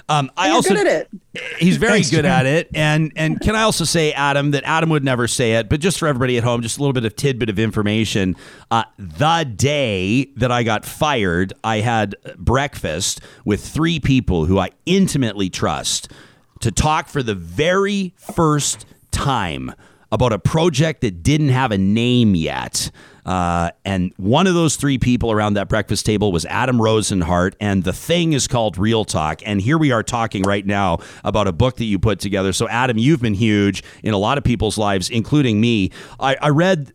um, 0.09 0.30
I 0.36 0.50
also 0.50 0.74
good 0.74 0.86
at 0.86 1.09
it. 1.32 1.48
He's 1.59 1.76
very 1.76 1.94
Thanks, 1.94 2.11
good 2.11 2.22
Jim. 2.22 2.26
at 2.26 2.46
it, 2.46 2.70
and 2.74 3.12
and 3.16 3.40
can 3.40 3.57
I 3.57 3.62
also 3.62 3.84
say, 3.84 4.12
Adam, 4.12 4.52
that 4.52 4.62
Adam 4.64 4.88
would 4.90 5.04
never 5.04 5.26
say 5.26 5.54
it, 5.54 5.68
but 5.68 5.80
just 5.80 5.98
for 5.98 6.07
everybody 6.07 6.38
at 6.38 6.44
home, 6.44 6.62
just 6.62 6.78
a 6.78 6.80
little 6.80 6.92
bit 6.92 7.04
of 7.04 7.16
tidbit 7.16 7.50
of 7.50 7.59
information. 7.59 8.36
Uh, 8.70 8.84
the 8.98 9.52
day 9.57 10.26
that 10.36 10.52
I 10.52 10.62
got 10.62 10.84
fired, 10.84 11.52
I 11.64 11.78
had 11.80 12.14
breakfast 12.36 13.20
with 13.44 13.66
three 13.66 13.98
people 13.98 14.44
who 14.46 14.59
I 14.59 14.70
intimately 14.86 15.50
trust 15.50 16.12
to 16.61 16.70
talk 16.70 17.09
for 17.09 17.22
the 17.22 17.34
very 17.34 18.14
first 18.16 18.86
time 19.11 19.72
about 20.12 20.32
a 20.32 20.38
project 20.38 21.00
that 21.00 21.22
didn't 21.22 21.48
have 21.48 21.72
a 21.72 21.78
name 21.78 22.34
yet. 22.34 22.90
Uh, 23.27 23.72
and 23.85 24.12
one 24.18 24.47
of 24.47 24.55
those 24.55 24.77
three 24.77 24.99
people 24.99 25.33
around 25.33 25.55
that 25.55 25.68
breakfast 25.68 26.07
table 26.07 26.31
was 26.31 26.47
Adam 26.47 26.79
Rozenhart. 26.79 27.55
And 27.61 27.83
the 27.83 27.93
thing 27.93 28.33
is 28.33 28.47
called 28.47 28.79
Real 28.79 29.05
Talk. 29.05 29.43
And 29.45 29.61
here 29.61 29.77
we 29.77 29.91
are 29.91 30.05
talking 30.05 30.43
right 30.45 30.64
now 30.64 30.99
about 31.24 31.49
a 31.49 31.53
book 31.53 31.77
that 31.79 31.85
you 31.85 31.99
put 31.99 32.20
together. 32.20 32.53
So, 32.53 32.68
Adam, 32.68 32.97
you've 32.97 33.20
been 33.20 33.35
huge 33.35 33.83
in 34.05 34.14
a 34.14 34.18
lot 34.18 34.39
of 34.39 34.45
people's 34.45 34.79
lives, 34.79 35.11
including 35.11 35.61
me. 35.61 35.91
I, 36.20 36.37
I 36.41 36.49
read 36.51 36.93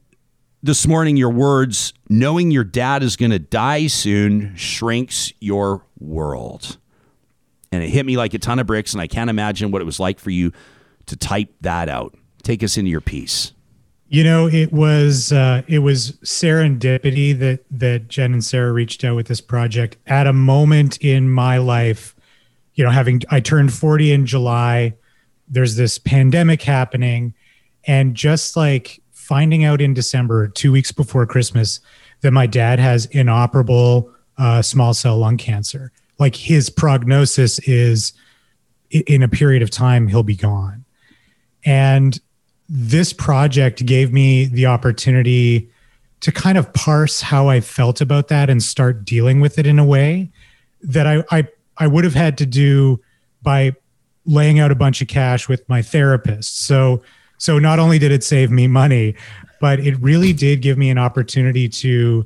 this 0.64 0.88
morning 0.88 1.18
your 1.18 1.32
words 1.32 1.94
knowing 2.08 2.50
your 2.50 2.64
dad 2.64 3.04
is 3.04 3.18
going 3.18 3.32
to 3.32 3.40
die 3.40 3.88
soon 3.88 4.56
shrinks 4.56 5.34
your 5.42 5.84
world. 6.00 6.78
And 7.74 7.84
it 7.84 7.90
hit 7.90 8.06
me 8.06 8.16
like 8.16 8.34
a 8.34 8.40
ton 8.40 8.60
of 8.60 8.68
bricks. 8.68 8.94
And 8.94 9.02
I 9.02 9.08
can't 9.08 9.30
imagine 9.30 9.72
what 9.72 9.82
it 9.82 9.86
was 9.86 10.00
like 10.00 10.20
for 10.20 10.30
you 10.30 10.54
to 11.08 11.18
type 11.18 11.54
that 11.60 11.90
out. 11.90 12.16
Take 12.42 12.64
us 12.64 12.78
into 12.78 12.90
your 12.90 13.02
piece. 13.02 13.52
You 14.12 14.26
know, 14.26 14.49
it 14.49 14.74
was 14.74 15.32
uh, 15.32 15.62
it 15.70 15.80
was 15.80 16.12
serendipity 16.26 17.39
that 17.39 17.62
that 17.72 18.09
Jen 18.09 18.34
and 18.34 18.43
Sarah 18.43 18.74
reached 18.74 19.05
out 19.05 19.16
with 19.16 19.28
this 19.28 19.39
project 19.39 19.95
at 20.05 20.28
a 20.28 20.34
moment 20.34 20.97
in 20.97 21.30
my 21.30 21.57
life. 21.59 22.14
You 22.76 22.84
know, 22.84 22.89
having 22.89 23.22
I 23.32 23.39
turned 23.39 23.72
forty 23.72 24.12
in 24.12 24.26
July. 24.26 24.95
There's 25.47 25.78
this 25.78 25.97
pandemic 25.97 26.62
happening, 26.62 27.34
and 27.86 28.14
just 28.14 28.57
like 28.57 29.01
finding 29.14 29.64
out 29.64 29.80
in 29.80 29.93
December, 29.93 30.49
two 30.49 30.74
weeks 30.74 30.91
before 30.91 31.26
Christmas, 31.26 31.80
that 32.20 32.32
my 32.32 32.47
dad 32.47 32.80
has 32.80 33.05
inoperable 33.05 34.12
uh, 34.38 34.62
small 34.62 34.93
cell 34.93 35.20
lung 35.20 35.38
cancer. 35.38 35.93
Like 36.20 36.36
his 36.36 36.70
prognosis 36.70 37.59
is, 37.59 38.12
in 38.89 39.24
a 39.24 39.30
period 39.30 39.62
of 39.62 39.70
time, 39.70 40.09
he'll 40.09 40.22
be 40.22 40.36
gone, 40.36 40.84
and 41.64 42.20
this 42.74 43.12
project 43.12 43.86
gave 43.86 44.14
me 44.14 44.46
the 44.46 44.66
opportunity 44.66 45.70
to 46.22 46.32
kind 46.32 46.58
of 46.58 46.72
parse 46.72 47.20
how 47.20 47.50
I 47.50 47.60
felt 47.60 48.00
about 48.00 48.30
that 48.30 48.50
and 48.50 48.64
start 48.64 49.04
dealing 49.04 49.42
with 49.42 49.60
it 49.60 49.68
in 49.68 49.78
a 49.78 49.84
way 49.84 50.32
that 50.82 51.06
I 51.06 51.24
I, 51.32 51.48
I 51.78 51.88
would 51.88 52.06
have 52.06 52.14
had 52.14 52.38
to 52.38 52.46
do 52.46 53.02
by 53.42 53.76
laying 54.26 54.60
out 54.60 54.72
a 54.72 54.76
bunch 54.76 55.02
of 55.02 55.10
cash 55.10 55.50
with 55.50 55.68
my 55.68 55.82
therapist. 55.82 56.62
So 56.62 57.02
so 57.38 57.60
not 57.60 57.78
only 57.78 58.00
did 58.00 58.14
it 58.14 58.24
save 58.24 58.52
me 58.52 58.68
money, 58.68 59.16
but 59.60 59.82
it 59.82 60.00
really 60.00 60.32
did 60.32 60.62
give 60.62 60.78
me 60.78 60.90
an 60.90 60.98
opportunity 60.98 61.68
to 61.68 62.26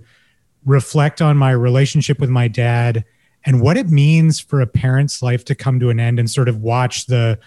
reflect 0.63 1.23
on 1.23 1.37
my 1.37 1.51
relationship 1.51 2.19
with 2.19 2.29
my 2.29 2.47
dad 2.47 3.03
and 3.45 3.61
what 3.61 3.77
it 3.77 3.89
means 3.89 4.39
for 4.39 4.61
a 4.61 4.67
parent's 4.67 5.23
life 5.23 5.43
to 5.45 5.55
come 5.55 5.79
to 5.79 5.89
an 5.89 5.99
end 5.99 6.19
and 6.19 6.29
sort 6.29 6.49
of 6.49 6.61
watch 6.61 7.07
the 7.07 7.39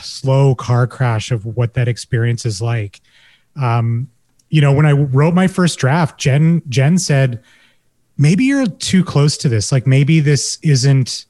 slow 0.00 0.54
car 0.54 0.86
crash 0.86 1.30
of 1.30 1.44
what 1.44 1.74
that 1.74 1.88
experience 1.88 2.46
is 2.46 2.62
like. 2.62 3.00
Um, 3.60 4.08
you 4.50 4.60
know, 4.60 4.72
when 4.72 4.86
I 4.86 4.92
wrote 4.92 5.34
my 5.34 5.46
first 5.46 5.78
draft, 5.78 6.18
Jen 6.18 6.62
Jen 6.68 6.98
said, 6.98 7.42
"Maybe 8.18 8.44
you're 8.44 8.66
too 8.66 9.04
close 9.04 9.36
to 9.38 9.48
this. 9.48 9.72
Like 9.72 9.86
maybe 9.86 10.20
this 10.20 10.58
isn't 10.62 11.26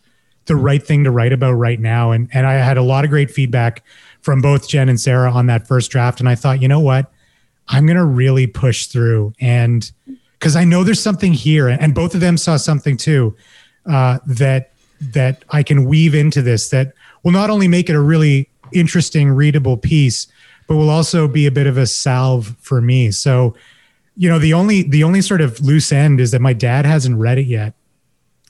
the 0.46 0.56
right 0.56 0.82
thing 0.82 1.04
to 1.04 1.10
write 1.10 1.32
about 1.32 1.52
right 1.52 1.80
now." 1.80 2.10
And 2.10 2.28
and 2.32 2.46
I 2.46 2.54
had 2.54 2.76
a 2.76 2.82
lot 2.82 3.04
of 3.04 3.10
great 3.10 3.30
feedback 3.30 3.84
from 4.20 4.40
both 4.40 4.68
Jen 4.68 4.88
and 4.88 5.00
Sarah 5.00 5.30
on 5.30 5.46
that 5.46 5.66
first 5.66 5.90
draft, 5.90 6.20
and 6.20 6.28
I 6.28 6.34
thought, 6.34 6.62
you 6.62 6.68
know 6.68 6.80
what, 6.80 7.12
I'm 7.68 7.86
gonna 7.86 8.04
really 8.04 8.46
push 8.46 8.86
through 8.86 9.32
and 9.40 9.90
because 10.42 10.56
I 10.56 10.64
know 10.64 10.82
there's 10.82 11.00
something 11.00 11.32
here, 11.32 11.68
and 11.68 11.94
both 11.94 12.16
of 12.16 12.20
them 12.20 12.36
saw 12.36 12.56
something 12.56 12.96
too 12.96 13.36
uh, 13.86 14.18
that 14.26 14.72
that 15.00 15.44
I 15.50 15.62
can 15.62 15.84
weave 15.84 16.16
into 16.16 16.42
this 16.42 16.70
that 16.70 16.94
will 17.22 17.30
not 17.30 17.48
only 17.48 17.68
make 17.68 17.88
it 17.88 17.94
a 17.94 18.00
really 18.00 18.48
interesting, 18.74 19.30
readable 19.30 19.76
piece, 19.76 20.26
but 20.66 20.76
will 20.76 20.90
also 20.90 21.28
be 21.28 21.46
a 21.46 21.50
bit 21.50 21.66
of 21.66 21.76
a 21.76 21.86
salve 21.86 22.56
for 22.60 22.80
me. 22.80 23.10
So, 23.10 23.54
you 24.16 24.28
know, 24.28 24.38
the 24.38 24.52
only 24.54 24.82
the 24.82 25.04
only 25.04 25.20
sort 25.20 25.40
of 25.40 25.60
loose 25.60 25.92
end 25.92 26.20
is 26.20 26.30
that 26.30 26.40
my 26.40 26.52
dad 26.52 26.84
hasn't 26.84 27.18
read 27.18 27.38
it 27.38 27.46
yet. 27.46 27.74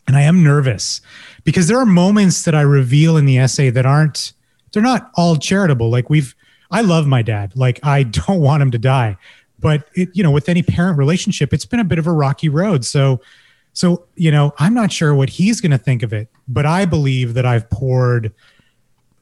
And 0.06 0.16
I 0.16 0.22
am 0.22 0.42
nervous 0.42 1.00
because 1.44 1.68
there 1.68 1.78
are 1.78 1.86
moments 1.86 2.44
that 2.44 2.54
I 2.54 2.62
reveal 2.62 3.16
in 3.16 3.24
the 3.24 3.38
essay 3.38 3.70
that 3.70 3.86
aren't 3.86 4.32
they're 4.72 4.82
not 4.82 5.10
all 5.14 5.36
charitable. 5.36 5.90
Like 5.90 6.10
we've 6.10 6.34
I 6.70 6.80
love 6.80 7.06
my 7.06 7.22
dad. 7.22 7.52
Like 7.54 7.80
I 7.82 8.02
don't 8.26 8.40
want 8.40 8.62
him 8.62 8.70
to 8.72 8.78
die. 8.78 9.16
but 9.60 9.88
it, 9.94 10.08
you 10.12 10.22
know, 10.22 10.30
with 10.32 10.48
any 10.48 10.62
parent 10.62 10.98
relationship, 10.98 11.52
it's 11.52 11.66
been 11.66 11.80
a 11.80 11.84
bit 11.84 11.98
of 11.98 12.06
a 12.06 12.12
rocky 12.12 12.48
road. 12.48 12.84
So, 12.84 13.20
so 13.74 14.04
you 14.16 14.30
know, 14.30 14.52
I'm 14.58 14.74
not 14.74 14.90
sure 14.90 15.14
what 15.14 15.28
he's 15.28 15.60
going 15.60 15.70
to 15.70 15.78
think 15.78 16.02
of 16.02 16.12
it, 16.12 16.28
but 16.48 16.66
I 16.66 16.84
believe 16.84 17.34
that 17.34 17.46
I've 17.46 17.70
poured 17.70 18.32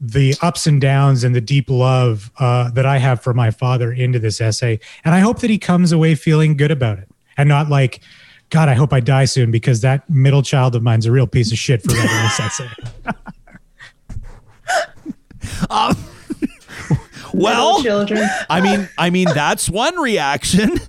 the 0.01 0.35
ups 0.41 0.67
and 0.67 0.81
downs 0.81 1.25
and 1.25 1.35
the 1.35 1.41
deep 1.41 1.69
love 1.69 2.31
uh, 2.39 2.71
that 2.71 2.87
I 2.87 2.99
have 2.99 3.23
for 3.23 3.35
my 3.35 3.51
father 3.51 3.93
into 3.93 4.19
this 4.19 4.41
essay, 4.41 4.81
and 5.05 5.15
I 5.15 5.21
hope 5.21 5.41
that 5.41 5.51
he 5.51 5.59
comes 5.59 5.93
away 5.93 6.15
feeling 6.15 6.57
good 6.57 6.71
about 6.71 6.99
it 6.99 7.09
and 7.37 7.49
not 7.49 7.69
like. 7.69 8.01
God, 8.51 8.69
I 8.69 8.75
hope 8.75 8.93
I 8.93 8.99
die 8.99 9.27
soon 9.27 9.53
because 9.53 9.81
that 9.83 10.11
middle 10.11 10.43
child 10.43 10.75
of 10.75 10.83
mine's 10.83 11.07
a 11.07 11.13
real 11.13 11.29
piece 11.29 11.53
of 11.53 11.59
shit 11.59 11.85
for 11.85 11.95
writing 11.95 12.11
this 12.11 12.41
essay. 12.41 12.69
um, 15.71 15.97
well, 17.33 17.83
children. 17.83 18.27
I 18.49 18.61
mean, 18.61 18.89
I 18.99 19.11
mean 19.11 19.29
that's 19.33 19.69
one 19.69 19.97
reaction. 19.97 20.81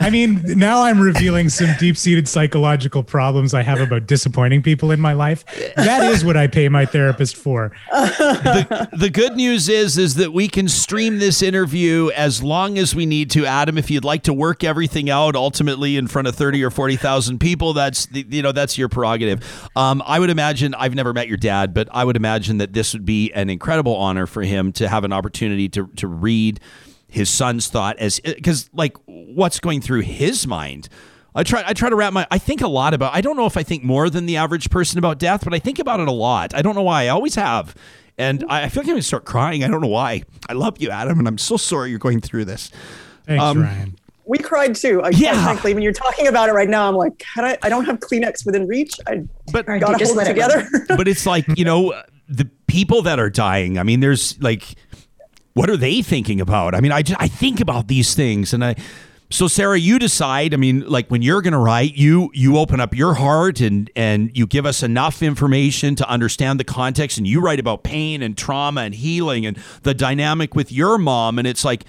I 0.00 0.08
mean, 0.08 0.42
now 0.56 0.82
I'm 0.82 0.98
revealing 0.98 1.50
some 1.50 1.68
deep 1.78 1.96
seated 1.96 2.26
psychological 2.26 3.02
problems 3.02 3.52
I 3.52 3.62
have 3.62 3.80
about 3.80 4.06
disappointing 4.06 4.62
people 4.62 4.90
in 4.90 4.98
my 4.98 5.12
life. 5.12 5.44
That 5.76 6.10
is 6.10 6.24
what 6.24 6.38
I 6.38 6.46
pay 6.46 6.68
my 6.70 6.86
therapist 6.86 7.36
for. 7.36 7.72
The, 7.90 8.88
the 8.92 9.10
good 9.10 9.36
news 9.36 9.68
is 9.68 9.98
is 9.98 10.14
that 10.14 10.32
we 10.32 10.48
can 10.48 10.68
stream 10.68 11.18
this 11.18 11.42
interview 11.42 12.10
as 12.16 12.42
long 12.42 12.78
as 12.78 12.94
we 12.94 13.04
need 13.04 13.30
to. 13.32 13.44
Adam, 13.44 13.76
if 13.76 13.90
you'd 13.90 14.04
like 14.04 14.22
to 14.22 14.32
work 14.32 14.64
everything 14.64 15.10
out 15.10 15.36
ultimately 15.36 15.96
in 15.96 16.06
front 16.06 16.28
of 16.28 16.34
30 16.34 16.64
or 16.64 16.70
40,000 16.70 17.38
people, 17.38 17.74
that's 17.74 18.08
you 18.12 18.42
know, 18.42 18.52
that's 18.52 18.78
your 18.78 18.88
prerogative. 18.88 19.70
Um, 19.76 20.02
I 20.06 20.18
would 20.18 20.30
imagine 20.30 20.74
I've 20.74 20.94
never 20.94 21.12
met 21.12 21.28
your 21.28 21.36
dad, 21.36 21.74
but 21.74 21.88
I 21.92 22.04
would 22.04 22.16
imagine 22.16 22.58
that 22.58 22.72
this 22.72 22.94
would 22.94 23.04
be 23.04 23.32
an 23.32 23.50
incredible 23.50 23.96
honor 23.96 24.26
for 24.26 24.42
him 24.42 24.72
to 24.72 24.88
have 24.88 25.04
an 25.04 25.12
opportunity 25.12 25.68
to 25.70 25.88
to 25.96 26.06
read 26.06 26.60
his 27.10 27.28
son's 27.28 27.68
thought 27.68 27.98
as 27.98 28.20
because 28.20 28.70
like 28.72 28.96
what's 29.06 29.60
going 29.60 29.80
through 29.80 30.00
his 30.00 30.46
mind. 30.46 30.88
I 31.34 31.44
try 31.44 31.62
I 31.64 31.72
try 31.74 31.90
to 31.90 31.96
wrap 31.96 32.12
my 32.12 32.26
I 32.30 32.38
think 32.38 32.60
a 32.60 32.68
lot 32.68 32.94
about 32.94 33.14
I 33.14 33.20
don't 33.20 33.36
know 33.36 33.46
if 33.46 33.56
I 33.56 33.62
think 33.62 33.84
more 33.84 34.10
than 34.10 34.26
the 34.26 34.36
average 34.36 34.70
person 34.70 34.98
about 34.98 35.18
death, 35.18 35.44
but 35.44 35.54
I 35.54 35.58
think 35.58 35.78
about 35.78 36.00
it 36.00 36.08
a 36.08 36.12
lot. 36.12 36.54
I 36.54 36.62
don't 36.62 36.74
know 36.74 36.82
why. 36.82 37.04
I 37.04 37.08
always 37.08 37.34
have. 37.34 37.74
And 38.18 38.44
I, 38.48 38.64
I 38.64 38.68
feel 38.68 38.82
like 38.82 38.88
I'm 38.88 38.94
gonna 38.94 39.02
start 39.02 39.24
crying. 39.24 39.64
I 39.64 39.68
don't 39.68 39.80
know 39.80 39.88
why. 39.88 40.22
I 40.48 40.52
love 40.52 40.80
you, 40.80 40.90
Adam, 40.90 41.18
and 41.18 41.26
I'm 41.26 41.38
so 41.38 41.56
sorry 41.56 41.90
you're 41.90 41.98
going 41.98 42.20
through 42.20 42.44
this. 42.46 42.70
Thanks, 43.26 43.42
um, 43.42 43.62
Ryan. 43.62 43.96
We 44.26 44.38
cried 44.38 44.74
too. 44.74 45.02
I, 45.02 45.10
yeah. 45.10 45.42
Frankly, 45.42 45.74
when 45.74 45.82
you're 45.82 45.92
talking 45.92 46.26
about 46.26 46.48
it 46.48 46.52
right 46.52 46.68
now, 46.68 46.86
I'm 46.88 46.94
like, 46.94 47.24
I, 47.36 47.58
I 47.62 47.68
don't 47.68 47.84
have 47.86 47.98
Kleenex 48.00 48.44
within 48.44 48.66
reach. 48.66 48.94
I 49.06 49.24
but 49.52 49.66
gotta 49.66 50.04
hold 50.04 50.18
it 50.18 50.24
together. 50.26 50.68
but 50.88 51.08
it's 51.08 51.26
like 51.26 51.46
you 51.56 51.64
know 51.64 51.94
the 52.28 52.48
people 52.66 53.02
that 53.02 53.18
are 53.18 53.30
dying. 53.30 53.78
I 53.78 53.82
mean, 53.82 54.00
there's 54.00 54.40
like 54.40 54.76
what 55.54 55.68
are 55.68 55.76
they 55.76 56.02
thinking 56.02 56.40
about? 56.40 56.74
I 56.74 56.80
mean, 56.80 56.92
I, 56.92 57.02
just, 57.02 57.20
I 57.20 57.28
think 57.28 57.60
about 57.60 57.88
these 57.88 58.14
things 58.14 58.52
and 58.52 58.64
I 58.64 58.76
so 59.32 59.46
Sarah, 59.46 59.78
you 59.78 60.00
decide. 60.00 60.52
I 60.52 60.56
mean, 60.56 60.80
like 60.88 61.08
when 61.08 61.22
you're 61.22 61.40
going 61.40 61.52
to 61.52 61.58
write, 61.58 61.94
you 61.94 62.30
you 62.34 62.58
open 62.58 62.80
up 62.80 62.96
your 62.96 63.14
heart 63.14 63.60
and 63.60 63.88
and 63.94 64.36
you 64.36 64.46
give 64.46 64.66
us 64.66 64.82
enough 64.82 65.22
information 65.22 65.94
to 65.96 66.08
understand 66.08 66.58
the 66.58 66.64
context, 66.64 67.16
and 67.16 67.26
you 67.26 67.40
write 67.40 67.60
about 67.60 67.84
pain 67.84 68.22
and 68.22 68.36
trauma 68.36 68.80
and 68.82 68.94
healing 68.94 69.46
and 69.46 69.56
the 69.84 69.94
dynamic 69.94 70.56
with 70.56 70.72
your 70.72 70.98
mom, 70.98 71.38
and 71.38 71.46
it's 71.46 71.64
like. 71.64 71.84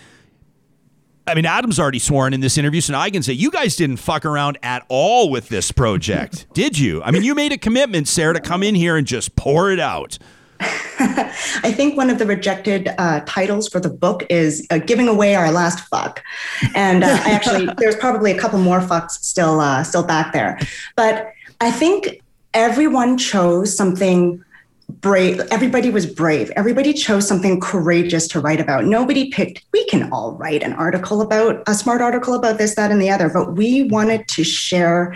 I 1.28 1.36
mean, 1.36 1.45
Adam's 1.45 1.80
already 1.80 1.99
sworn 1.99 2.34
in 2.34 2.41
this 2.41 2.57
interview, 2.57 2.82
so 2.82 2.93
now 2.93 2.99
I 2.99 3.12
can 3.12 3.22
say 3.22 3.32
you 3.32 3.51
guys 3.51 3.76
didn't 3.76 3.97
fuck 3.97 4.26
around 4.26 4.57
at 4.64 4.84
all 4.89 5.30
with 5.30 5.49
this 5.49 5.72
project, 5.72 6.47
did 6.53 6.80
you? 6.80 7.01
I 7.03 7.12
mean, 7.12 7.22
you 7.22 7.36
made 7.36 7.51
a 7.51 7.59
commitment, 7.59 8.07
Sarah, 8.07 8.34
to 8.34 8.39
come 8.39 8.64
in 8.64 8.74
here 8.74 8.97
and 8.97 9.05
just 9.05 9.36
pour 9.36 9.72
it 9.72 9.80
out. 9.80 10.18
I 11.64 11.74
think 11.76 11.97
one 11.97 12.09
of 12.09 12.20
the 12.20 12.26
rejected 12.26 12.89
uh, 12.97 13.22
titles 13.26 13.68
for 13.68 13.80
the 13.80 13.89
book 13.89 14.24
is 14.30 14.66
uh, 14.70 14.78
"Giving 14.78 15.07
Away 15.07 15.36
Our 15.36 15.51
Last 15.51 15.80
Fuck," 15.88 16.24
and 16.76 17.03
uh, 17.03 17.07
I 17.07 17.32
actually 17.32 17.68
there's 17.78 17.95
probably 17.95 18.32
a 18.32 18.39
couple 18.39 18.59
more 18.59 18.80
fucks 18.80 19.12
still 19.12 19.59
uh, 19.59 19.84
still 19.84 20.03
back 20.03 20.34
there, 20.34 20.59
but 20.95 21.32
I 21.59 21.72
think 21.72 22.22
everyone 22.53 23.18
chose 23.18 23.76
something 23.76 24.43
brave. 24.89 25.39
Everybody 25.51 25.89
was 25.89 26.05
brave. 26.05 26.51
Everybody 26.55 26.93
chose 26.93 27.28
something 27.28 27.59
courageous 27.59 28.28
to 28.30 28.39
write 28.39 28.59
about. 28.59 28.86
Nobody 28.86 29.30
picked. 29.30 29.64
We 29.72 29.86
can 29.86 30.12
all 30.12 30.34
write 30.34 30.64
an 30.64 30.74
article 30.74 31.22
about 31.22 31.64
a 31.68 31.74
smart 31.74 32.01
article 32.01 32.34
about 32.34 32.57
this, 32.57 32.76
that, 32.76 32.91
and 32.91 33.01
the 33.01 33.09
other, 33.09 33.30
but 33.30 33.53
we 33.53 33.84
wanted 33.84 34.28
to 34.30 34.43
share 34.43 35.16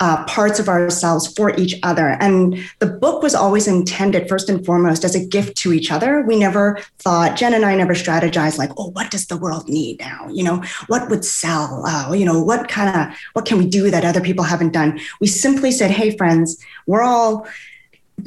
uh, 0.00 0.24
parts 0.24 0.58
of 0.58 0.68
ourselves 0.68 1.32
for 1.34 1.54
each 1.56 1.74
other. 1.82 2.16
And 2.20 2.58
the 2.78 2.86
book 2.86 3.22
was 3.22 3.34
always 3.34 3.66
intended, 3.66 4.28
first 4.28 4.48
and 4.48 4.64
foremost, 4.64 5.04
as 5.04 5.14
a 5.14 5.24
gift 5.24 5.56
to 5.58 5.72
each 5.72 5.90
other. 5.90 6.22
We 6.22 6.38
never 6.38 6.80
thought, 6.98 7.36
Jen 7.36 7.54
and 7.54 7.64
I 7.64 7.74
never 7.74 7.94
strategized 7.94 8.58
like, 8.58 8.70
oh, 8.76 8.90
what 8.90 9.10
does 9.10 9.26
the 9.26 9.36
world 9.36 9.68
need 9.68 10.00
now? 10.00 10.28
You 10.30 10.44
know, 10.44 10.62
what 10.88 11.08
would 11.10 11.24
sell? 11.24 11.84
Uh, 11.86 12.12
you 12.12 12.24
know, 12.24 12.42
what 12.42 12.68
kind 12.68 12.94
of, 12.94 13.16
what 13.32 13.46
can 13.46 13.58
we 13.58 13.66
do 13.66 13.90
that 13.90 14.04
other 14.04 14.20
people 14.20 14.44
haven't 14.44 14.72
done? 14.72 15.00
We 15.20 15.26
simply 15.26 15.70
said, 15.70 15.90
hey, 15.90 16.16
friends, 16.16 16.62
we're 16.86 17.02
all 17.02 17.46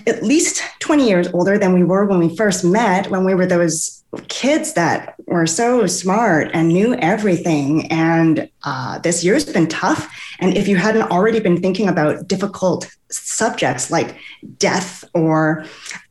at 0.07 0.23
least 0.23 0.61
20 0.79 1.07
years 1.07 1.27
older 1.33 1.57
than 1.57 1.73
we 1.73 1.83
were 1.83 2.05
when 2.05 2.19
we 2.19 2.35
first 2.35 2.63
met, 2.63 3.09
when 3.09 3.25
we 3.25 3.33
were 3.33 3.45
those 3.45 4.03
kids 4.27 4.73
that 4.73 5.15
were 5.29 5.45
so 5.45 5.85
smart 5.85 6.49
and 6.53 6.69
knew 6.69 6.95
everything. 6.95 7.85
And 7.91 8.49
uh, 8.63 8.99
this 8.99 9.23
year's 9.23 9.45
been 9.45 9.67
tough. 9.67 10.11
And 10.39 10.57
if 10.57 10.67
you 10.67 10.75
hadn't 10.75 11.03
already 11.03 11.39
been 11.39 11.61
thinking 11.61 11.87
about 11.87 12.27
difficult 12.27 12.89
subjects 13.11 13.91
like 13.91 14.17
death 14.57 15.03
or 15.13 15.65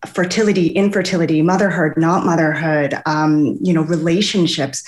fertility, 0.06 0.68
infertility, 0.68 1.42
motherhood, 1.42 1.96
not 1.96 2.24
motherhood, 2.24 2.94
um, 3.06 3.58
you 3.60 3.72
know, 3.72 3.82
relationships, 3.82 4.84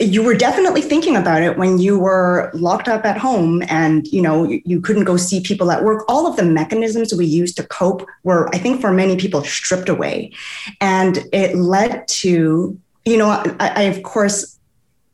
you 0.00 0.22
were 0.22 0.34
definitely 0.34 0.80
thinking 0.80 1.16
about 1.16 1.42
it 1.42 1.58
when 1.58 1.78
you 1.78 1.98
were 1.98 2.52
locked 2.54 2.86
up 2.86 3.04
at 3.04 3.18
home 3.18 3.64
and 3.68 4.06
you 4.08 4.22
know 4.22 4.44
you, 4.44 4.62
you, 4.64 4.80
couldn't 4.80 5.02
go 5.02 5.16
see 5.16 5.40
people 5.40 5.72
at 5.72 5.82
work 5.82 6.04
all 6.08 6.24
of 6.24 6.36
the 6.36 6.44
mechanisms 6.44 7.12
we 7.12 7.26
used 7.26 7.56
to 7.56 7.66
cope 7.66 8.06
were 8.22 8.48
i 8.54 8.58
think 8.58 8.80
for 8.80 8.92
many 8.92 9.16
people 9.16 9.42
stripped 9.42 9.88
away 9.88 10.32
and 10.80 11.26
it 11.32 11.56
led 11.56 12.06
to 12.06 12.78
you 13.08 13.16
know 13.16 13.28
i, 13.28 13.54
I 13.60 13.82
of 13.82 14.02
course 14.02 14.58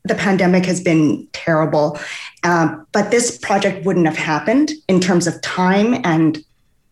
the 0.05 0.15
pandemic 0.15 0.67
has 0.67 0.83
been 0.83 1.27
terrible 1.33 1.99
um, 2.43 2.87
but 2.93 3.11
this 3.11 3.39
project 3.39 3.87
wouldn't 3.87 4.07
have 4.07 4.19
happened 4.19 4.73
in 4.89 5.01
terms 5.01 5.27
of 5.27 5.41
time 5.41 6.01
and 6.05 6.45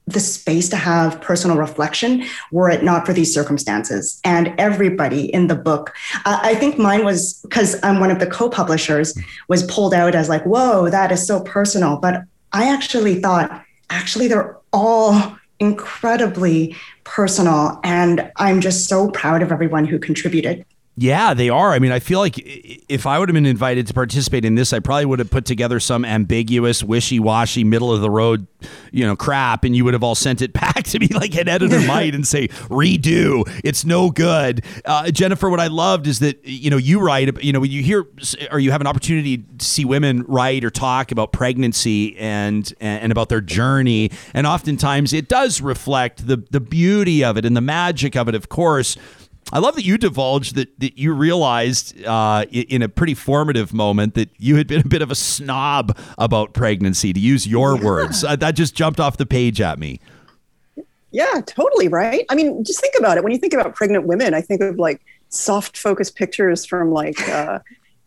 the 0.06 0.20
space 0.20 0.68
to 0.68 0.76
have 0.76 1.20
personal 1.20 1.56
reflection 1.56 2.24
were 2.50 2.68
it 2.68 2.82
not 2.82 3.06
for 3.06 3.12
these 3.12 3.32
circumstances. 3.32 4.20
And 4.24 4.52
everybody 4.58 5.32
in 5.32 5.46
the 5.46 5.54
book, 5.54 5.94
uh, 6.24 6.40
I 6.42 6.54
think 6.54 6.78
mine 6.78 7.04
was 7.04 7.40
because 7.42 7.78
I'm 7.82 8.00
one 8.00 8.10
of 8.10 8.18
the 8.18 8.26
co 8.26 8.48
publishers, 8.48 9.16
was 9.48 9.62
pulled 9.64 9.94
out 9.94 10.14
as 10.14 10.28
like, 10.28 10.42
whoa, 10.44 10.90
that 10.90 11.12
is 11.12 11.26
so 11.26 11.40
personal. 11.40 11.98
But 11.98 12.22
I 12.52 12.68
actually 12.68 13.20
thought, 13.20 13.64
actually, 13.90 14.28
they're 14.28 14.56
all 14.72 15.36
incredibly 15.60 16.76
personal. 17.04 17.78
And 17.84 18.30
I'm 18.36 18.60
just 18.60 18.88
so 18.88 19.10
proud 19.10 19.42
of 19.42 19.52
everyone 19.52 19.84
who 19.84 19.98
contributed. 19.98 20.64
Yeah, 20.94 21.32
they 21.32 21.48
are. 21.48 21.72
I 21.72 21.78
mean, 21.78 21.90
I 21.90 22.00
feel 22.00 22.18
like 22.18 22.34
if 22.36 23.06
I 23.06 23.18
would 23.18 23.30
have 23.30 23.34
been 23.34 23.46
invited 23.46 23.86
to 23.86 23.94
participate 23.94 24.44
in 24.44 24.56
this, 24.56 24.74
I 24.74 24.78
probably 24.78 25.06
would 25.06 25.20
have 25.20 25.30
put 25.30 25.46
together 25.46 25.80
some 25.80 26.04
ambiguous, 26.04 26.84
wishy-washy, 26.84 27.64
middle 27.64 27.90
of 27.90 28.02
the 28.02 28.10
road, 28.10 28.46
you 28.90 29.06
know, 29.06 29.16
crap, 29.16 29.64
and 29.64 29.74
you 29.74 29.86
would 29.86 29.94
have 29.94 30.02
all 30.02 30.14
sent 30.14 30.42
it 30.42 30.52
back 30.52 30.82
to 30.84 30.98
me 30.98 31.08
like 31.08 31.34
an 31.34 31.48
editor 31.48 31.80
might 31.80 32.14
and 32.14 32.26
say, 32.26 32.48
"Redo. 32.68 33.42
It's 33.64 33.86
no 33.86 34.10
good." 34.10 34.66
Uh, 34.84 35.04
Jhenifer, 35.04 35.50
what 35.50 35.60
I 35.60 35.68
loved 35.68 36.06
is 36.06 36.18
that 36.18 36.44
you 36.44 36.68
know 36.68 36.76
you 36.76 37.00
write, 37.00 37.42
you 37.42 37.54
know, 37.54 37.60
when 37.60 37.70
you 37.70 37.82
hear 37.82 38.04
or 38.50 38.58
you 38.58 38.70
have 38.70 38.82
an 38.82 38.86
opportunity 38.86 39.38
to 39.38 39.64
see 39.64 39.86
women 39.86 40.24
write 40.28 40.62
or 40.62 40.70
talk 40.70 41.10
about 41.10 41.32
pregnancy 41.32 42.18
and 42.18 42.70
and 42.80 43.10
about 43.10 43.30
their 43.30 43.40
journey, 43.40 44.10
and 44.34 44.46
oftentimes 44.46 45.14
it 45.14 45.26
does 45.26 45.62
reflect 45.62 46.26
the 46.26 46.36
the 46.50 46.60
beauty 46.60 47.24
of 47.24 47.38
it 47.38 47.46
and 47.46 47.56
the 47.56 47.62
magic 47.62 48.14
of 48.14 48.28
it, 48.28 48.34
of 48.34 48.50
course 48.50 48.98
I 49.52 49.58
love 49.58 49.74
that 49.74 49.84
you 49.84 49.98
divulged 49.98 50.54
that, 50.54 50.80
that 50.80 50.98
you 50.98 51.12
realized 51.12 52.02
uh, 52.06 52.46
in 52.50 52.80
a 52.80 52.88
pretty 52.88 53.14
formative 53.14 53.74
moment 53.74 54.14
that 54.14 54.30
you 54.38 54.56
had 54.56 54.66
been 54.66 54.80
a 54.80 54.88
bit 54.88 55.02
of 55.02 55.10
a 55.10 55.14
snob 55.14 55.96
about 56.16 56.54
pregnancy, 56.54 57.12
to 57.12 57.20
use 57.20 57.46
your 57.46 57.76
yeah. 57.76 57.84
words. 57.84 58.24
Uh, 58.24 58.34
that 58.36 58.54
just 58.54 58.74
jumped 58.74 58.98
off 58.98 59.18
the 59.18 59.26
page 59.26 59.60
at 59.60 59.78
me. 59.78 60.00
Yeah, 61.10 61.42
totally 61.46 61.88
right. 61.88 62.24
I 62.30 62.34
mean, 62.34 62.64
just 62.64 62.80
think 62.80 62.94
about 62.98 63.18
it. 63.18 63.24
When 63.24 63.32
you 63.32 63.38
think 63.38 63.52
about 63.52 63.74
pregnant 63.74 64.06
women, 64.06 64.32
I 64.32 64.40
think 64.40 64.62
of 64.62 64.78
like 64.78 65.02
soft 65.28 65.76
focus 65.76 66.10
pictures 66.10 66.64
from 66.64 66.90
like 66.90 67.20
uh, 67.28 67.58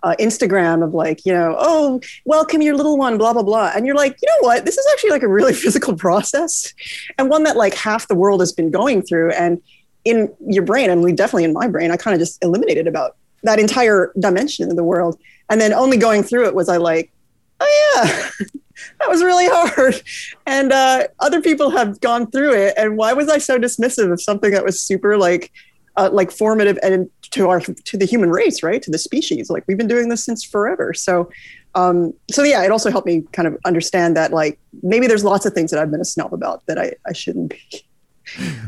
uh, 0.02 0.16
Instagram 0.20 0.84
of 0.84 0.96
like, 0.96 1.24
you 1.26 1.34
know, 1.34 1.56
oh, 1.60 2.02
welcome 2.26 2.64
your 2.64 2.76
little 2.76 2.98
one, 2.98 3.20
blah, 3.20 3.34
blah, 3.34 3.44
blah. 3.44 3.72
And 3.76 3.86
you're 3.86 3.96
like, 3.96 4.18
you 4.22 4.28
know 4.30 4.48
what? 4.48 4.66
This 4.66 4.78
is 4.78 4.86
actually 4.94 5.12
like 5.12 5.24
a 5.24 5.28
really 5.28 5.54
physical 5.64 5.96
process 5.96 6.74
and 7.20 7.30
one 7.30 7.44
that 7.44 7.56
like 7.56 7.76
half 7.76 8.08
the 8.08 8.16
world 8.16 8.40
has 8.40 8.52
been 8.52 8.72
going 8.72 9.04
through. 9.04 9.32
And 9.32 9.62
in 10.06 10.34
your 10.48 10.64
brain, 10.64 10.90
and 10.90 11.18
definitely 11.18 11.44
in 11.44 11.54
my 11.54 11.68
brain, 11.68 11.92
I 11.92 11.98
kind 11.98 12.14
of 12.14 12.20
just 12.20 12.44
eliminated 12.44 12.88
about 12.88 13.18
that 13.44 13.60
entire 13.60 14.12
dimension 14.20 14.70
of 14.70 14.76
the 14.76 14.84
world. 14.84 15.20
And 15.50 15.60
then 15.60 15.74
only 15.74 15.98
going 15.98 16.24
through 16.24 16.46
it 16.48 16.56
was 16.56 16.70
I 16.70 16.78
like, 16.78 17.12
oh 17.60 17.94
yeah, 17.96 18.30
that 19.00 19.10
was 19.10 19.24
really 19.24 19.48
hard. 19.48 20.02
And 20.46 20.72
uh, 20.72 21.08
other 21.20 21.42
people 21.42 21.70
have 21.72 22.00
gone 22.02 22.30
through 22.32 22.54
it. 22.54 22.74
And 22.78 22.98
why 22.98 23.14
was 23.14 23.30
I 23.30 23.38
so 23.38 23.58
dismissive 23.58 24.12
of 24.12 24.22
something 24.22 24.52
that 24.52 24.64
was 24.64 24.80
super 24.80 25.18
like 25.18 25.52
uh, 25.98 26.10
like 26.12 26.30
formative 26.30 26.78
and 26.84 27.10
to 27.22 27.48
our 27.48 27.62
to 27.62 27.98
the 27.98 28.06
human 28.06 28.30
race, 28.30 28.64
right? 28.64 28.82
To 28.82 28.92
the 28.92 28.98
species. 28.98 29.50
Like 29.50 29.64
we've 29.68 29.78
been 29.78 29.88
doing 29.88 30.10
this 30.10 30.26
since 30.26 30.44
forever. 30.44 30.94
So 30.94 31.30
um, 31.76 32.14
so 32.32 32.44
yeah, 32.44 32.64
it 32.64 32.72
also 32.72 32.90
helped 32.90 33.06
me 33.06 33.24
kind 33.34 33.48
of 33.48 33.58
understand 33.66 34.16
that 34.18 34.32
like 34.32 34.60
maybe 34.82 35.08
there's 35.08 35.24
lots 35.24 35.46
of 35.46 35.54
things 35.54 35.72
that 35.72 35.80
I've 35.80 35.92
been 35.92 36.02
a 36.02 36.06
snob 36.06 36.34
about 36.34 36.66
that 36.68 36.78
I, 36.78 36.94
I 37.06 37.14
shouldn't 37.14 37.52
be. 37.52 37.86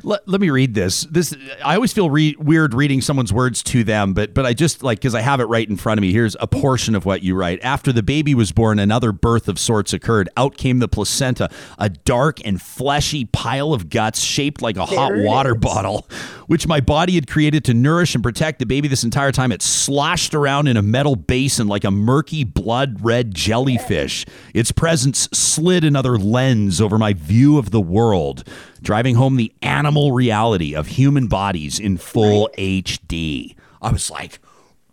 Let, 0.04 0.28
let 0.28 0.42
me 0.42 0.50
read 0.50 0.74
this. 0.74 1.02
This 1.10 1.36
I 1.64 1.76
always 1.76 1.94
feel 1.94 2.10
re- 2.10 2.36
weird 2.40 2.74
reading 2.74 3.02
someone's 3.02 3.34
words 3.34 3.64
to 3.64 3.84
them, 3.84 4.14
but 4.14 4.34
but 4.34 4.46
I 4.46 4.54
just 4.54 4.84
like 4.84 5.00
because 5.00 5.16
I 5.16 5.22
have 5.22 5.40
it 5.40 5.46
right 5.46 5.68
in 5.68 5.78
front 5.78 5.98
of 5.98 6.02
me. 6.02 6.12
Here's 6.12 6.36
a 6.40 6.48
portion 6.48 6.96
of 6.96 7.06
what 7.06 7.24
you 7.24 7.36
write. 7.36 7.60
After 7.64 7.92
the 7.92 8.04
baby 8.04 8.36
was 8.36 8.52
born, 8.52 8.80
another 8.80 9.12
birth 9.12 9.48
of 9.48 9.60
sorts 9.60 9.94
occurred. 9.94 10.30
Out 10.38 10.58
came 10.58 10.80
the 10.80 10.88
placenta, 10.88 11.50
a 11.78 11.90
dark 11.90 12.46
and 12.46 12.62
fleshy 12.62 13.26
pile 13.26 13.74
of 13.74 13.90
guts 13.90 14.22
shaped 14.22 14.62
like 14.62 14.76
a 14.76 14.86
there 14.90 14.98
hot 14.98 15.14
water 15.16 15.56
is. 15.56 15.62
bottle, 15.62 16.08
which 16.48 16.68
my 16.68 16.80
body 16.80 17.16
had 17.16 17.28
created 17.28 17.66
to 17.66 17.74
nourish 17.74 18.14
and 18.16 18.24
protect 18.24 18.60
the 18.60 18.66
baby. 18.66 18.88
This 18.88 19.04
entire 19.04 19.32
time, 19.32 19.52
it 19.52 19.62
sloshed 19.62 20.36
around 20.36 20.68
in 20.68 20.78
a 20.78 20.82
metal 20.82 21.16
basin 21.16 21.68
like 21.68 21.84
a 21.84 21.92
murky 21.92 22.44
blood 22.44 23.04
red 23.04 23.34
jellyfish. 23.34 24.26
Its 24.54 24.72
presence 24.72 25.28
slid 25.34 25.84
another 25.84 26.18
lens 26.18 26.80
over 26.80 26.98
my 26.98 27.14
view 27.14 27.58
of 27.58 27.72
the 27.72 27.82
world 27.82 28.44
driving 28.82 29.16
home 29.16 29.36
the 29.36 29.54
animal 29.62 30.12
reality 30.12 30.76
of 30.76 30.88
human 30.88 31.28
bodies 31.28 31.80
in 31.80 31.98
full 31.98 32.50
right. 32.58 32.84
HD. 32.86 33.56
I 33.82 33.92
was 33.92 34.10
like, 34.10 34.40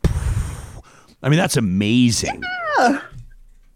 I 0.05 1.29
mean, 1.29 1.39
that's 1.39 1.57
amazing. 1.57 2.43
Yeah. 2.79 3.01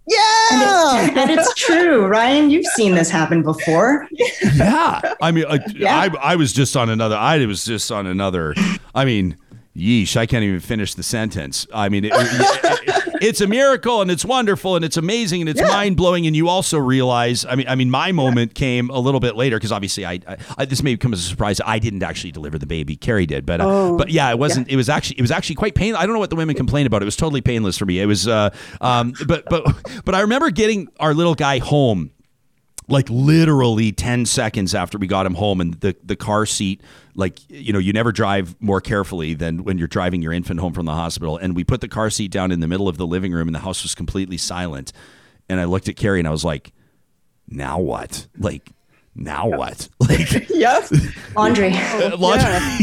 Yeah. 0.07 1.01
And, 1.01 1.11
it, 1.11 1.17
and, 1.19 1.31
it's 1.31 1.53
true, 1.55 2.07
Ryan. 2.07 2.51
You've 2.51 2.67
seen 2.75 2.95
this 2.95 3.11
happen 3.11 3.43
before. 3.43 4.09
yeah. 4.11 5.01
I 5.21 5.31
mean, 5.31 5.45
like, 5.45 5.63
yeah. 5.75 5.97
I, 5.99 6.33
I 6.33 6.37
was 6.37 6.53
just 6.53 6.77
on 6.77 6.89
another, 6.89 7.17
I 7.17 7.45
was 7.45 7.65
just 7.65 7.93
on 7.93 8.07
another, 8.07 8.55
I 8.95 9.05
mean, 9.05 9.37
yeesh, 9.77 10.17
I 10.17 10.27
can't 10.27 10.45
even 10.45 10.61
finish 10.61 10.95
the 10.95 11.03
sentence. 11.03 11.67
I 11.73 11.89
mean, 11.89 12.05
it, 12.05 12.13
it, 12.15 12.98
it's 13.21 13.41
a 13.41 13.47
miracle 13.47 14.01
and 14.01 14.11
it's 14.11 14.25
wonderful 14.25 14.77
and 14.77 14.85
it's 14.85 14.97
amazing 14.97 15.41
and 15.41 15.49
it's 15.49 15.61
yeah. 15.61 15.69
mind 15.69 15.97
blowing. 15.97 16.27
And 16.27 16.35
you 16.35 16.49
also 16.49 16.79
realize, 16.79 17.45
I 17.45 17.55
mean, 17.55 17.69
I 17.69 17.75
mean, 17.75 17.91
my 17.91 18.13
moment 18.13 18.53
yeah. 18.55 18.61
came 18.61 18.91
a 18.91 18.99
little 18.99 19.21
bit 19.21 19.37
later 19.37 19.57
because 19.57 19.73
obviously 19.73 20.05
I, 20.05 20.21
I, 20.27 20.37
I, 20.59 20.65
this 20.65 20.83
may 20.83 20.97
come 20.97 21.13
as 21.13 21.21
a 21.21 21.29
surprise. 21.29 21.61
I 21.65 21.79
didn't 21.79 22.03
actually 22.03 22.33
deliver 22.33 22.59
the 22.59 22.67
baby. 22.67 22.97
Carrie 22.97 23.27
did, 23.27 23.47
but, 23.47 23.61
uh, 23.61 23.67
oh, 23.67 23.97
but 23.97 24.11
yeah, 24.11 24.31
it 24.31 24.39
wasn't, 24.39 24.69
yeah. 24.69 24.75
it 24.75 24.77
was 24.77 24.89
actually, 24.89 25.19
it 25.19 25.23
was 25.23 25.31
actually 25.31 25.57
quite 25.57 25.75
painful. 25.75 26.01
I 26.01 26.07
don't 26.07 26.15
know 26.15 26.21
what 26.21 26.31
the 26.31 26.37
women 26.37 26.55
complained 26.57 26.87
about. 26.87 27.03
It 27.03 27.07
was 27.07 27.17
totally 27.17 27.41
painless 27.41 27.79
for 27.79 27.87
me. 27.87 28.01
It 28.01 28.07
was, 28.07 28.27
uh, 28.27 28.51
um, 28.81 29.15
but, 29.27 29.45
but, 29.49 29.65
but 30.05 30.15
I 30.15 30.21
remember 30.21 30.51
getting 30.51 30.89
our 31.01 31.15
little 31.15 31.35
guy 31.35 31.59
home 31.59 32.11
like 32.89 33.09
literally 33.11 33.93
10 33.93 34.27
seconds 34.27 34.75
after 34.75 34.99
we 34.99 35.07
got 35.07 35.27
him 35.27 35.35
home 35.35 35.61
and 35.61 35.75
the, 35.75 35.95
the 36.03 36.17
car 36.17 36.47
seat 36.47 36.81
like 37.15 37.39
you 37.51 37.73
know 37.73 37.79
you 37.79 37.93
never 37.93 38.13
drive 38.13 38.57
more 38.61 38.81
carefully 38.81 39.35
than 39.35 39.65
when 39.65 39.77
you're 39.79 39.89
driving 39.89 40.23
your 40.23 40.33
infant 40.33 40.61
home 40.61 40.73
from 40.73 40.87
the 40.87 40.95
hospital. 40.95 41.37
And 41.37 41.55
we 41.55 41.65
put 41.65 41.81
the 41.81 41.89
car 41.89 42.11
seat 42.11 42.31
down 42.31 42.51
in 42.51 42.61
the 42.61 42.69
middle 42.69 42.89
of 42.89 42.97
the 42.97 43.07
living 43.07 43.33
room 43.33 43.49
and 43.49 43.55
the 43.55 43.61
house 43.61 43.83
was 43.83 43.95
completely 43.95 44.39
silent. 44.39 44.93
And 45.49 45.61
i 45.61 45.65
looked 45.65 45.89
at 45.89 45.97
carrie 45.97 46.19
and 46.19 46.29
i 46.29 46.31
was 46.31 46.45
like 46.45 46.73
now 47.49 47.79
what? 47.79 48.27
Like 48.37 48.71
now 49.15 49.49
what? 49.49 49.89
Like 50.01 50.49
yes 50.51 50.93
laundry. 51.37 51.73
Uh, 51.73 52.17
laundry. 52.17 52.49
Yeah. 52.49 52.79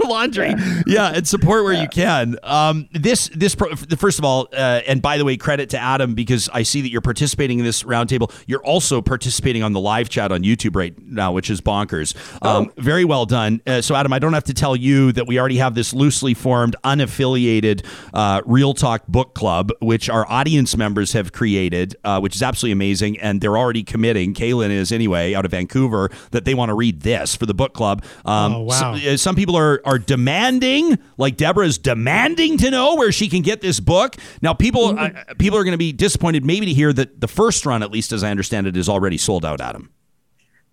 laundry. 0.04 0.48
Yeah. 0.48 0.82
yeah. 0.86 1.12
and 1.14 1.26
support 1.28 1.64
where 1.64 1.72
yeah. 1.72 1.82
you 1.82 1.88
can. 1.88 2.36
Um, 2.42 2.88
this 2.92 3.28
this 3.34 3.54
pro- 3.54 3.74
first 3.74 4.18
of 4.18 4.24
all, 4.24 4.48
uh, 4.52 4.80
and 4.86 5.02
by 5.02 5.18
the 5.18 5.24
way, 5.24 5.36
credit 5.36 5.70
to 5.70 5.78
Adam 5.78 6.14
because 6.14 6.48
I 6.52 6.62
see 6.62 6.80
that 6.82 6.90
you're 6.90 7.00
participating 7.00 7.58
in 7.58 7.64
this 7.64 7.82
roundtable. 7.82 8.32
You're 8.46 8.64
also 8.64 9.02
participating 9.02 9.62
on 9.62 9.72
the 9.72 9.80
live 9.80 10.08
chat 10.08 10.32
on 10.32 10.42
YouTube 10.42 10.76
right 10.76 10.94
now, 11.00 11.32
which 11.32 11.50
is 11.50 11.60
bonkers. 11.60 12.14
Um, 12.44 12.70
oh. 12.76 12.82
Very 12.82 13.04
well 13.04 13.26
done. 13.26 13.60
Uh, 13.66 13.80
so, 13.80 13.94
Adam, 13.94 14.12
I 14.12 14.18
don't 14.18 14.32
have 14.32 14.44
to 14.44 14.54
tell 14.54 14.76
you 14.76 15.12
that 15.12 15.26
we 15.26 15.38
already 15.38 15.58
have 15.58 15.74
this 15.74 15.92
loosely 15.92 16.34
formed, 16.34 16.76
unaffiliated 16.84 17.84
uh, 18.14 18.42
Real 18.44 18.74
Talk 18.74 19.06
Book 19.06 19.34
Club, 19.34 19.70
which 19.80 20.08
our 20.08 20.28
audience 20.30 20.76
members 20.76 21.12
have 21.12 21.32
created, 21.32 21.96
uh, 22.04 22.20
which 22.20 22.36
is 22.36 22.42
absolutely 22.42 22.72
amazing, 22.72 23.18
and 23.20 23.40
they're 23.40 23.58
already 23.58 23.82
committing. 23.82 24.34
Kaylin 24.34 24.70
is 24.70 24.92
anyway 24.92 25.34
out 25.34 25.44
of 25.44 25.50
Vancouver 25.50 26.10
that 26.30 26.44
they 26.44 26.54
want 26.54 26.70
to 26.70 26.74
read 26.74 27.00
this 27.00 27.34
for 27.34 27.46
the 27.46 27.54
book 27.54 27.74
club. 27.74 28.04
Um, 28.24 28.54
oh 28.54 28.60
wow! 28.62 28.96
So, 28.96 29.12
uh, 29.12 29.16
some 29.16 29.36
people 29.36 29.56
are 29.56 29.80
are 29.86 29.98
demanding, 29.98 30.98
like 31.16 31.36
Deborah 31.36 31.66
is 31.66 31.78
demanding 31.78 32.58
to 32.58 32.70
know 32.70 32.96
where 32.96 33.12
she 33.12 33.28
can 33.28 33.40
get 33.40 33.60
this 33.60 33.80
book. 33.80 34.16
Now, 34.42 34.52
people 34.52 34.88
mm-hmm. 34.88 35.16
uh, 35.16 35.34
people 35.38 35.58
are 35.58 35.64
going 35.64 35.72
to 35.72 35.78
be 35.78 35.92
disappointed 35.92 36.44
maybe 36.44 36.66
to 36.66 36.74
hear 36.74 36.92
that 36.92 37.20
the 37.20 37.28
first 37.28 37.64
run, 37.64 37.82
at 37.82 37.90
least 37.90 38.12
as 38.12 38.22
I 38.22 38.30
understand 38.30 38.66
it, 38.66 38.76
is 38.76 38.88
already 38.88 39.16
sold 39.16 39.44
out. 39.44 39.60
Adam. 39.60 39.90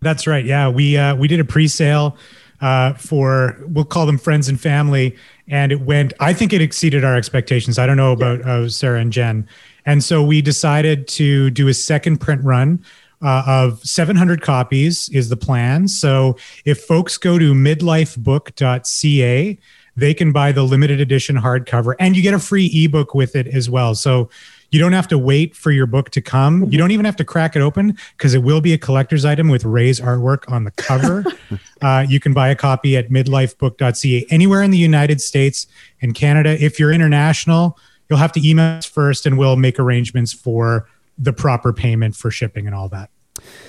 That's 0.02 0.28
right. 0.28 0.44
Yeah, 0.44 0.68
we 0.68 0.98
uh, 0.98 1.16
we 1.16 1.28
did 1.28 1.40
a 1.40 1.46
pre-sale 1.46 2.18
uh, 2.60 2.94
for 2.94 3.58
we'll 3.68 3.86
call 3.86 4.06
them 4.06 4.18
friends 4.18 4.50
and 4.50 4.60
family, 4.60 5.16
and 5.48 5.72
it 5.72 5.82
went. 5.82 6.14
I 6.20 6.34
think 6.34 6.54
it 6.54 6.62
exceeded 6.62 7.06
our 7.06 7.16
expectations. 7.16 7.80
I 7.80 7.86
don't 7.86 7.98
know 7.98 8.12
about 8.12 8.42
uh, 8.42 8.68
Sarah 8.70 9.00
and 9.00 9.14
Jen, 9.14 9.48
and 9.86 10.04
so 10.04 10.24
we 10.24 10.42
decided 10.42 11.08
to 11.10 11.50
do 11.52 11.68
a 11.68 11.74
second 11.74 12.18
print 12.18 12.44
run 12.44 12.84
uh, 13.24 13.44
of 13.48 13.82
700 13.84 14.42
copies 14.42 15.10
is 15.10 15.30
the 15.30 15.38
plan. 15.38 15.88
So 15.88 16.38
if 16.66 16.82
folks 16.82 17.18
go 17.18 17.40
to 17.40 17.54
midlifebook.ca, 17.54 19.58
they 19.96 20.14
can 20.14 20.32
buy 20.32 20.52
the 20.52 20.64
limited 20.64 21.00
edition 21.00 21.38
hardcover 21.38 21.96
and 22.00 22.16
you 22.16 22.24
get 22.24 22.34
a 22.34 22.40
free 22.40 22.70
ebook 22.74 23.14
with 23.14 23.36
it 23.36 23.48
as 23.48 23.70
well. 23.70 23.96
So 23.96 24.30
you 24.72 24.80
don't 24.80 24.94
have 24.94 25.08
to 25.10 25.20
wait 25.20 25.56
for 25.56 25.72
your 25.72 25.86
book 25.86 26.10
to 26.12 26.22
come. 26.22 26.64
You 26.72 26.80
don't 26.80 26.90
even 26.90 27.06
have 27.06 27.16
to 27.18 27.24
crack 27.24 27.56
it 27.56 27.62
open 27.62 27.96
because 28.18 28.34
it 28.34 28.40
will 28.40 28.60
be 28.60 28.74
a 28.74 28.78
collector's 28.78 29.24
item 29.24 29.50
with 29.50 29.66
Ray's 29.66 30.00
artwork 30.00 30.52
on 30.52 30.64
the 30.64 30.72
cover. 30.72 31.24
uh, 31.84 32.06
you 32.10 32.20
can 32.20 32.34
buy 32.34 32.50
a 32.50 32.56
copy 32.56 32.98
at 32.98 33.10
midlifebook.ca 33.10 34.26
anywhere 34.32 34.64
in 34.64 34.72
the 34.72 34.80
United 34.80 35.22
States 35.22 35.68
and 36.02 36.16
Canada. 36.16 36.58
If 36.60 36.80
you're 36.80 36.92
international, 36.92 37.78
you'll 38.10 38.18
have 38.18 38.32
to 38.32 38.48
email 38.48 38.78
us 38.78 38.86
first 38.86 39.28
and 39.28 39.38
we'll 39.38 39.58
make 39.58 39.80
arrangements 39.80 40.34
for 40.34 40.90
the 41.20 41.34
proper 41.34 41.72
payment 41.72 42.16
for 42.16 42.32
shipping 42.32 42.66
and 42.66 42.76
all 42.76 42.90
that. 42.90 43.12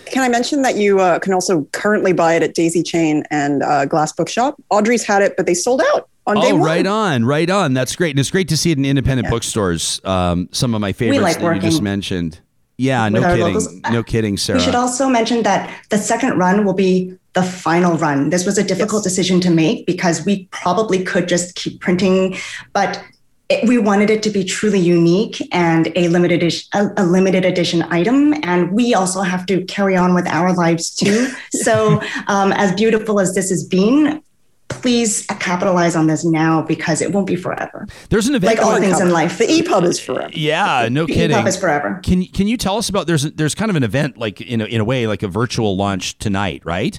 Can 0.06 0.22
I 0.22 0.28
mention 0.28 0.62
that 0.62 0.76
you 0.76 1.00
uh, 1.00 1.18
can 1.18 1.32
also 1.32 1.64
currently 1.72 2.12
buy 2.12 2.34
it 2.34 2.42
at 2.42 2.54
Daisy 2.54 2.82
Chain 2.82 3.24
and 3.30 3.62
uh, 3.62 3.86
Glass 3.86 4.12
Bookshop? 4.12 4.62
Audrey's 4.70 5.04
had 5.04 5.22
it, 5.22 5.36
but 5.36 5.46
they 5.46 5.54
sold 5.54 5.82
out 5.92 6.08
on 6.26 6.36
day 6.36 6.52
oh, 6.52 6.56
one. 6.56 6.62
right 6.62 6.86
on, 6.86 7.24
right 7.24 7.48
on. 7.50 7.74
That's 7.74 7.96
great, 7.96 8.10
and 8.10 8.20
it's 8.20 8.30
great 8.30 8.48
to 8.48 8.56
see 8.56 8.70
it 8.70 8.78
in 8.78 8.84
independent 8.84 9.26
yeah. 9.26 9.30
bookstores. 9.30 10.00
Um, 10.04 10.48
some 10.52 10.74
of 10.74 10.80
my 10.80 10.92
favorites 10.92 11.22
like 11.22 11.38
that 11.40 11.54
you 11.56 11.60
just 11.60 11.82
mentioned. 11.82 12.40
Yeah, 12.76 13.08
no 13.08 13.20
kidding, 13.20 13.44
locals. 13.44 13.74
no 13.90 14.02
kidding, 14.02 14.36
Sarah. 14.36 14.58
We 14.58 14.64
should 14.64 14.74
also 14.74 15.08
mention 15.08 15.42
that 15.44 15.72
the 15.90 15.98
second 15.98 16.38
run 16.38 16.64
will 16.64 16.74
be 16.74 17.16
the 17.34 17.42
final 17.42 17.96
run. 17.96 18.30
This 18.30 18.44
was 18.44 18.58
a 18.58 18.64
difficult 18.64 19.04
yes. 19.04 19.14
decision 19.14 19.40
to 19.40 19.50
make 19.50 19.86
because 19.86 20.24
we 20.24 20.46
probably 20.46 21.04
could 21.04 21.28
just 21.28 21.54
keep 21.54 21.80
printing, 21.80 22.36
but 22.72 23.02
it, 23.48 23.68
we 23.68 23.78
wanted 23.78 24.10
it 24.10 24.22
to 24.22 24.30
be 24.30 24.44
truly 24.44 24.80
unique 24.80 25.36
and 25.52 25.92
a 25.96 26.08
limited 26.08 26.42
edition, 26.42 26.68
a, 26.74 27.02
a, 27.02 27.04
limited 27.04 27.44
edition 27.44 27.82
item. 27.90 28.34
And 28.42 28.72
we 28.72 28.94
also 28.94 29.20
have 29.20 29.44
to 29.46 29.64
carry 29.66 29.96
on 29.96 30.14
with 30.14 30.26
our 30.28 30.54
lives 30.54 30.94
too. 30.94 31.28
so, 31.50 32.00
um, 32.26 32.52
as 32.52 32.74
beautiful 32.74 33.20
as 33.20 33.34
this 33.34 33.50
has 33.50 33.64
been, 33.64 34.22
please 34.68 35.26
capitalize 35.40 35.94
on 35.94 36.06
this 36.06 36.24
now 36.24 36.62
because 36.62 37.02
it 37.02 37.12
won't 37.12 37.26
be 37.26 37.36
forever. 37.36 37.86
There's 38.08 38.28
an 38.28 38.34
event 38.34 38.56
like 38.58 38.66
all 38.66 38.78
things 38.78 39.00
in 39.00 39.10
life. 39.10 39.38
The 39.38 39.46
EPUB 39.46 39.84
is 39.84 40.00
forever. 40.00 40.30
Yeah, 40.32 40.88
no 40.90 41.06
the 41.06 41.12
kidding. 41.12 41.36
EPUB 41.36 41.46
is 41.46 41.56
forever. 41.56 42.00
Can 42.02 42.24
can 42.26 42.48
you 42.48 42.56
tell 42.56 42.78
us 42.78 42.88
about 42.88 43.06
there's 43.06 43.22
there's 43.32 43.54
kind 43.54 43.70
of 43.70 43.76
an 43.76 43.82
event 43.82 44.16
like 44.16 44.40
in 44.40 44.60
a, 44.60 44.64
in 44.64 44.80
a 44.80 44.84
way 44.84 45.06
like 45.06 45.22
a 45.22 45.28
virtual 45.28 45.76
launch 45.76 46.18
tonight, 46.18 46.62
right? 46.64 46.98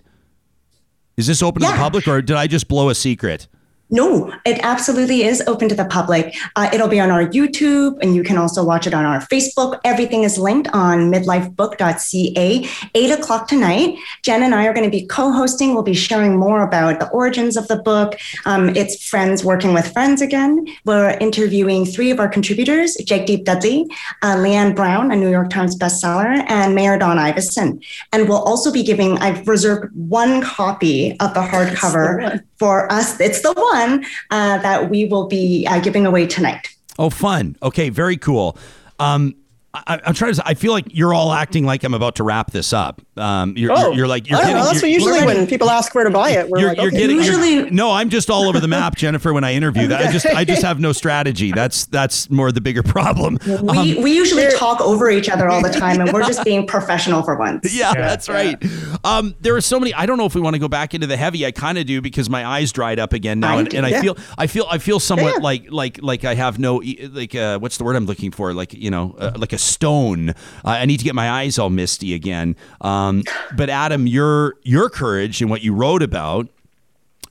Is 1.18 1.28
this 1.28 1.42
open 1.42 1.62
yeah. 1.62 1.70
to 1.70 1.74
the 1.74 1.80
public 1.80 2.08
or 2.08 2.22
did 2.22 2.36
I 2.36 2.48
just 2.48 2.68
blow 2.68 2.90
a 2.90 2.96
secret? 2.96 3.48
No, 3.91 4.34
it 4.45 4.60
absolutely 4.64 5.24
is 5.24 5.44
open 5.45 5.70
to 5.70 5.76
the 5.76 5.86
public. 5.86 6.36
Uh, 6.56 6.70
it'll 6.74 6.88
be 6.88 6.99
on 6.99 7.12
our 7.12 7.26
YouTube 7.28 7.98
and 8.02 8.16
you 8.16 8.24
can 8.24 8.36
also 8.36 8.64
watch 8.64 8.88
it 8.88 8.95
on 8.95 9.06
our 9.06 9.20
Facebook. 9.20 9.80
Everything 9.84 10.24
is 10.24 10.40
linked 10.40 10.68
on 10.74 11.12
midlifebook.ca. 11.12 12.68
Eight 12.95 13.12
o'clock 13.12 13.48
tonight. 13.48 13.95
Jen 14.24 14.41
and 14.41 14.56
I 14.56 14.66
are 14.66 14.74
going 14.74 14.90
to 14.90 14.98
be 14.98 15.06
co 15.06 15.32
hosting. 15.32 15.76
We'll 15.76 15.84
be 15.84 15.94
sharing 15.94 16.36
more 16.36 16.64
about 16.64 16.99
the 16.99 17.10
origins 17.10 17.56
of 17.57 17.68
the 17.68 17.76
book. 17.76 18.16
Um, 18.45 18.70
it's 18.70 19.07
friends 19.07 19.45
working 19.45 19.74
with 19.74 19.94
friends 19.94 20.20
again. 20.20 20.66
We're 20.86 21.12
interviewing 21.20 21.86
three 21.86 22.10
of 22.10 22.20
our 22.20 22.28
contributors 22.28 22.98
Jagdeep 22.98 23.44
Dudley, 23.44 23.86
uh, 24.24 24.36
Leanne 24.38 24.76
Brown, 24.76 25.12
a 25.12 25.16
New 25.16 25.30
York 25.30 25.52
Times 25.52 25.78
bestseller, 25.78 26.44
and 26.49 26.74
Mayor 26.74 26.98
Don 26.98 27.18
Iveson. 27.18 27.84
And 28.12 28.28
we'll 28.28 28.41
also 28.41 28.72
be 28.72 28.82
giving, 28.82 29.20
I've 29.20 29.48
reserved 29.48 29.94
one 29.95 30.41
copy 30.41 31.12
of 31.20 31.36
the 31.36 31.41
hardcover 31.41 32.41
for 32.57 32.91
us. 32.91 33.19
It's 33.19 33.41
the 33.41 33.53
one 33.53 34.06
uh, 34.32 34.57
that 34.60 34.90
we 34.90 35.06
will 35.06 35.27
be 35.27 35.68
uh, 35.68 35.80
giving 35.80 36.06
away 36.06 36.27
tonight. 36.27 36.69
Oh, 36.98 37.10
fun. 37.10 37.56
Okay, 37.61 37.90
very 37.90 38.18
cool. 38.18 38.57
Um, 38.99 39.36
I, 39.88 40.02
am 40.06 40.14
trying 40.14 40.34
to. 40.34 40.43
I 40.45 40.53
feel 40.53 40.72
like 40.72 40.85
you're 40.89 41.14
all 41.14 41.31
acting 41.31 41.65
like 41.65 41.84
I'm 41.84 41.93
about 41.93 42.15
to 42.15 42.23
wrap 42.23 42.52
this 42.52 42.73
up. 42.73 43.02
Um, 43.18 43.56
you're, 43.57 43.72
oh, 43.72 43.88
you're, 43.88 43.93
you're 43.93 44.07
like 44.07 44.30
you're 44.30 44.39
getting, 44.39 44.56
know, 44.56 44.65
that's 44.65 44.81
what 44.81 44.91
usually 44.91 45.23
when 45.23 45.47
people 45.47 45.69
ask 45.69 45.93
where 45.93 46.03
to 46.03 46.10
buy 46.10 46.31
it. 46.31 46.49
We're 46.49 46.60
you're, 46.60 46.69
like, 46.69 46.77
you're 46.77 46.88
okay. 46.88 46.97
getting, 46.97 47.18
usually 47.18 47.69
no. 47.69 47.91
I'm 47.91 48.10
just 48.10 48.30
all 48.30 48.47
over 48.47 48.60
the 48.60 48.68
map, 48.68 48.95
Jhenifer. 48.97 49.34
When 49.34 49.43
I 49.43 49.53
interview 49.53 49.88
that, 49.88 50.07
I 50.07 50.11
just 50.11 50.26
I 50.26 50.45
just 50.45 50.61
have 50.64 50.80
no 50.80 50.91
strategy. 50.91 51.52
That's 51.52 51.85
that's 51.85 52.30
more 52.30 52.52
the 52.52 52.61
bigger 52.61 52.84
problem. 52.84 53.38
We 53.45 53.53
um, 53.53 54.03
we 54.03 54.15
usually 54.15 54.47
talk 54.56 54.81
over 54.81 55.10
each 55.10 55.30
other 55.30 55.49
all 55.49 55.61
the 55.61 55.69
time, 55.69 56.02
and 56.02 56.11
we're 56.11 56.26
just 56.26 56.43
being 56.43 56.68
professional 56.76 57.23
for 57.23 57.35
once. 57.35 57.73
Yeah, 57.73 57.93
yeah 57.95 58.02
that's 58.02 58.30
right. 58.30 58.64
Um, 59.03 59.35
there 59.41 59.56
are 59.56 59.61
so 59.61 59.80
many. 59.80 59.93
I 59.93 60.06
don't 60.06 60.18
know 60.18 60.26
if 60.26 60.35
we 60.35 60.41
want 60.41 60.56
to 60.56 60.60
go 60.60 60.68
back 60.68 60.93
into 60.93 61.07
the 61.07 61.18
heavy. 61.18 61.45
I 61.45 61.52
kind 61.52 61.77
of 61.77 61.85
do 61.85 62.02
because 62.02 62.30
my 62.30 62.45
eyes 62.45 62.72
dried 62.72 62.99
up 62.99 63.14
again 63.14 63.39
now, 63.39 63.60
and, 63.60 63.73
and 63.73 63.85
I 63.85 64.02
feel 64.02 64.18
I 64.38 64.47
feel 64.47 64.68
I 64.69 64.77
feel 64.77 64.99
somewhat 64.99 65.41
like 65.41 65.72
like 65.72 66.02
like 66.02 66.23
I 66.23 66.35
have 66.35 66.60
no 66.60 66.81
like 67.11 67.35
uh, 67.35 67.60
what's 67.60 67.77
the 67.77 67.84
word 67.84 67.95
I'm 67.95 68.06
looking 68.06 68.31
for? 68.31 68.53
Like 68.53 68.73
you 68.73 68.91
know 68.91 69.15
uh, 69.18 69.34
like 69.35 69.53
a 69.53 69.57
stone. 69.66 70.30
Uh, 70.30 70.34
I 70.64 70.86
need 70.86 70.98
to 70.98 71.04
get 71.04 71.16
my 71.16 71.30
eyes 71.30 71.60
all 71.60 71.70
misty 71.70 72.14
again. 72.14 72.56
Um, 72.82 73.24
but 73.56 73.70
Adam, 73.70 74.08
your 74.08 74.56
your 74.64 74.90
courage 74.90 75.42
and 75.42 75.50
what 75.50 75.62
you 75.62 75.74
wrote 75.74 76.02
about 76.02 76.48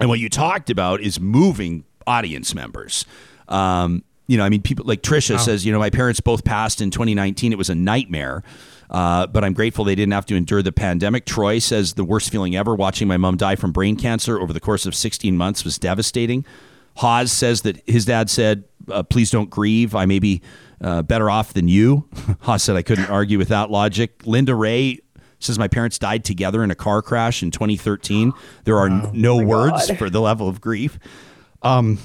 and 0.00 0.08
what 0.08 0.18
you 0.18 0.28
talked 0.28 0.70
about 0.70 1.00
is 1.00 1.20
moving 1.20 1.84
audience 2.06 2.54
members. 2.54 3.06
Um, 3.48 4.04
you 4.26 4.36
know, 4.38 4.44
I 4.44 4.48
mean, 4.48 4.62
people 4.62 4.86
like 4.86 5.02
Trisha 5.02 5.32
wow. 5.32 5.38
says, 5.38 5.66
you 5.66 5.72
know, 5.72 5.78
my 5.78 5.90
parents 5.90 6.20
both 6.20 6.44
passed 6.44 6.80
in 6.80 6.90
2019. 6.90 7.52
It 7.52 7.58
was 7.58 7.70
a 7.70 7.74
nightmare. 7.74 8.42
Uh, 8.90 9.26
but 9.26 9.44
I'm 9.44 9.54
grateful 9.54 9.84
they 9.84 9.94
didn't 9.94 10.12
have 10.12 10.26
to 10.26 10.36
endure 10.36 10.62
the 10.62 10.72
pandemic. 10.72 11.24
Troy 11.24 11.58
says 11.58 11.94
the 11.94 12.04
worst 12.04 12.30
feeling 12.30 12.54
ever 12.54 12.74
watching 12.74 13.08
my 13.08 13.16
mom 13.16 13.36
die 13.36 13.56
from 13.56 13.72
brain 13.72 13.96
cancer 13.96 14.38
over 14.38 14.52
the 14.52 14.60
course 14.60 14.86
of 14.86 14.94
16 14.94 15.36
months 15.36 15.64
was 15.64 15.78
devastating. 15.78 16.44
Haas 16.96 17.32
says 17.32 17.62
that 17.62 17.82
his 17.88 18.04
dad 18.04 18.30
said, 18.30 18.64
uh, 18.90 19.02
please 19.02 19.30
don't 19.30 19.50
grieve. 19.50 19.94
I 19.94 20.06
may 20.06 20.18
be 20.18 20.42
uh, 20.80 21.02
better 21.02 21.30
off 21.30 21.52
than 21.52 21.68
you. 21.68 22.08
Haas 22.40 22.62
said 22.62 22.76
I 22.76 22.82
couldn't 22.82 23.10
argue 23.10 23.38
with 23.38 23.48
that 23.48 23.70
logic. 23.70 24.26
Linda 24.26 24.54
Ray 24.54 25.00
says 25.38 25.58
my 25.58 25.68
parents 25.68 25.98
died 25.98 26.24
together 26.24 26.64
in 26.64 26.70
a 26.70 26.74
car 26.74 27.02
crash 27.02 27.42
in 27.42 27.50
2013. 27.50 28.32
There 28.64 28.78
are 28.78 28.88
oh, 28.88 29.10
no 29.12 29.36
words 29.36 29.88
God. 29.88 29.98
for 29.98 30.10
the 30.10 30.20
level 30.20 30.48
of 30.48 30.60
grief. 30.60 30.98
Um, 31.62 31.98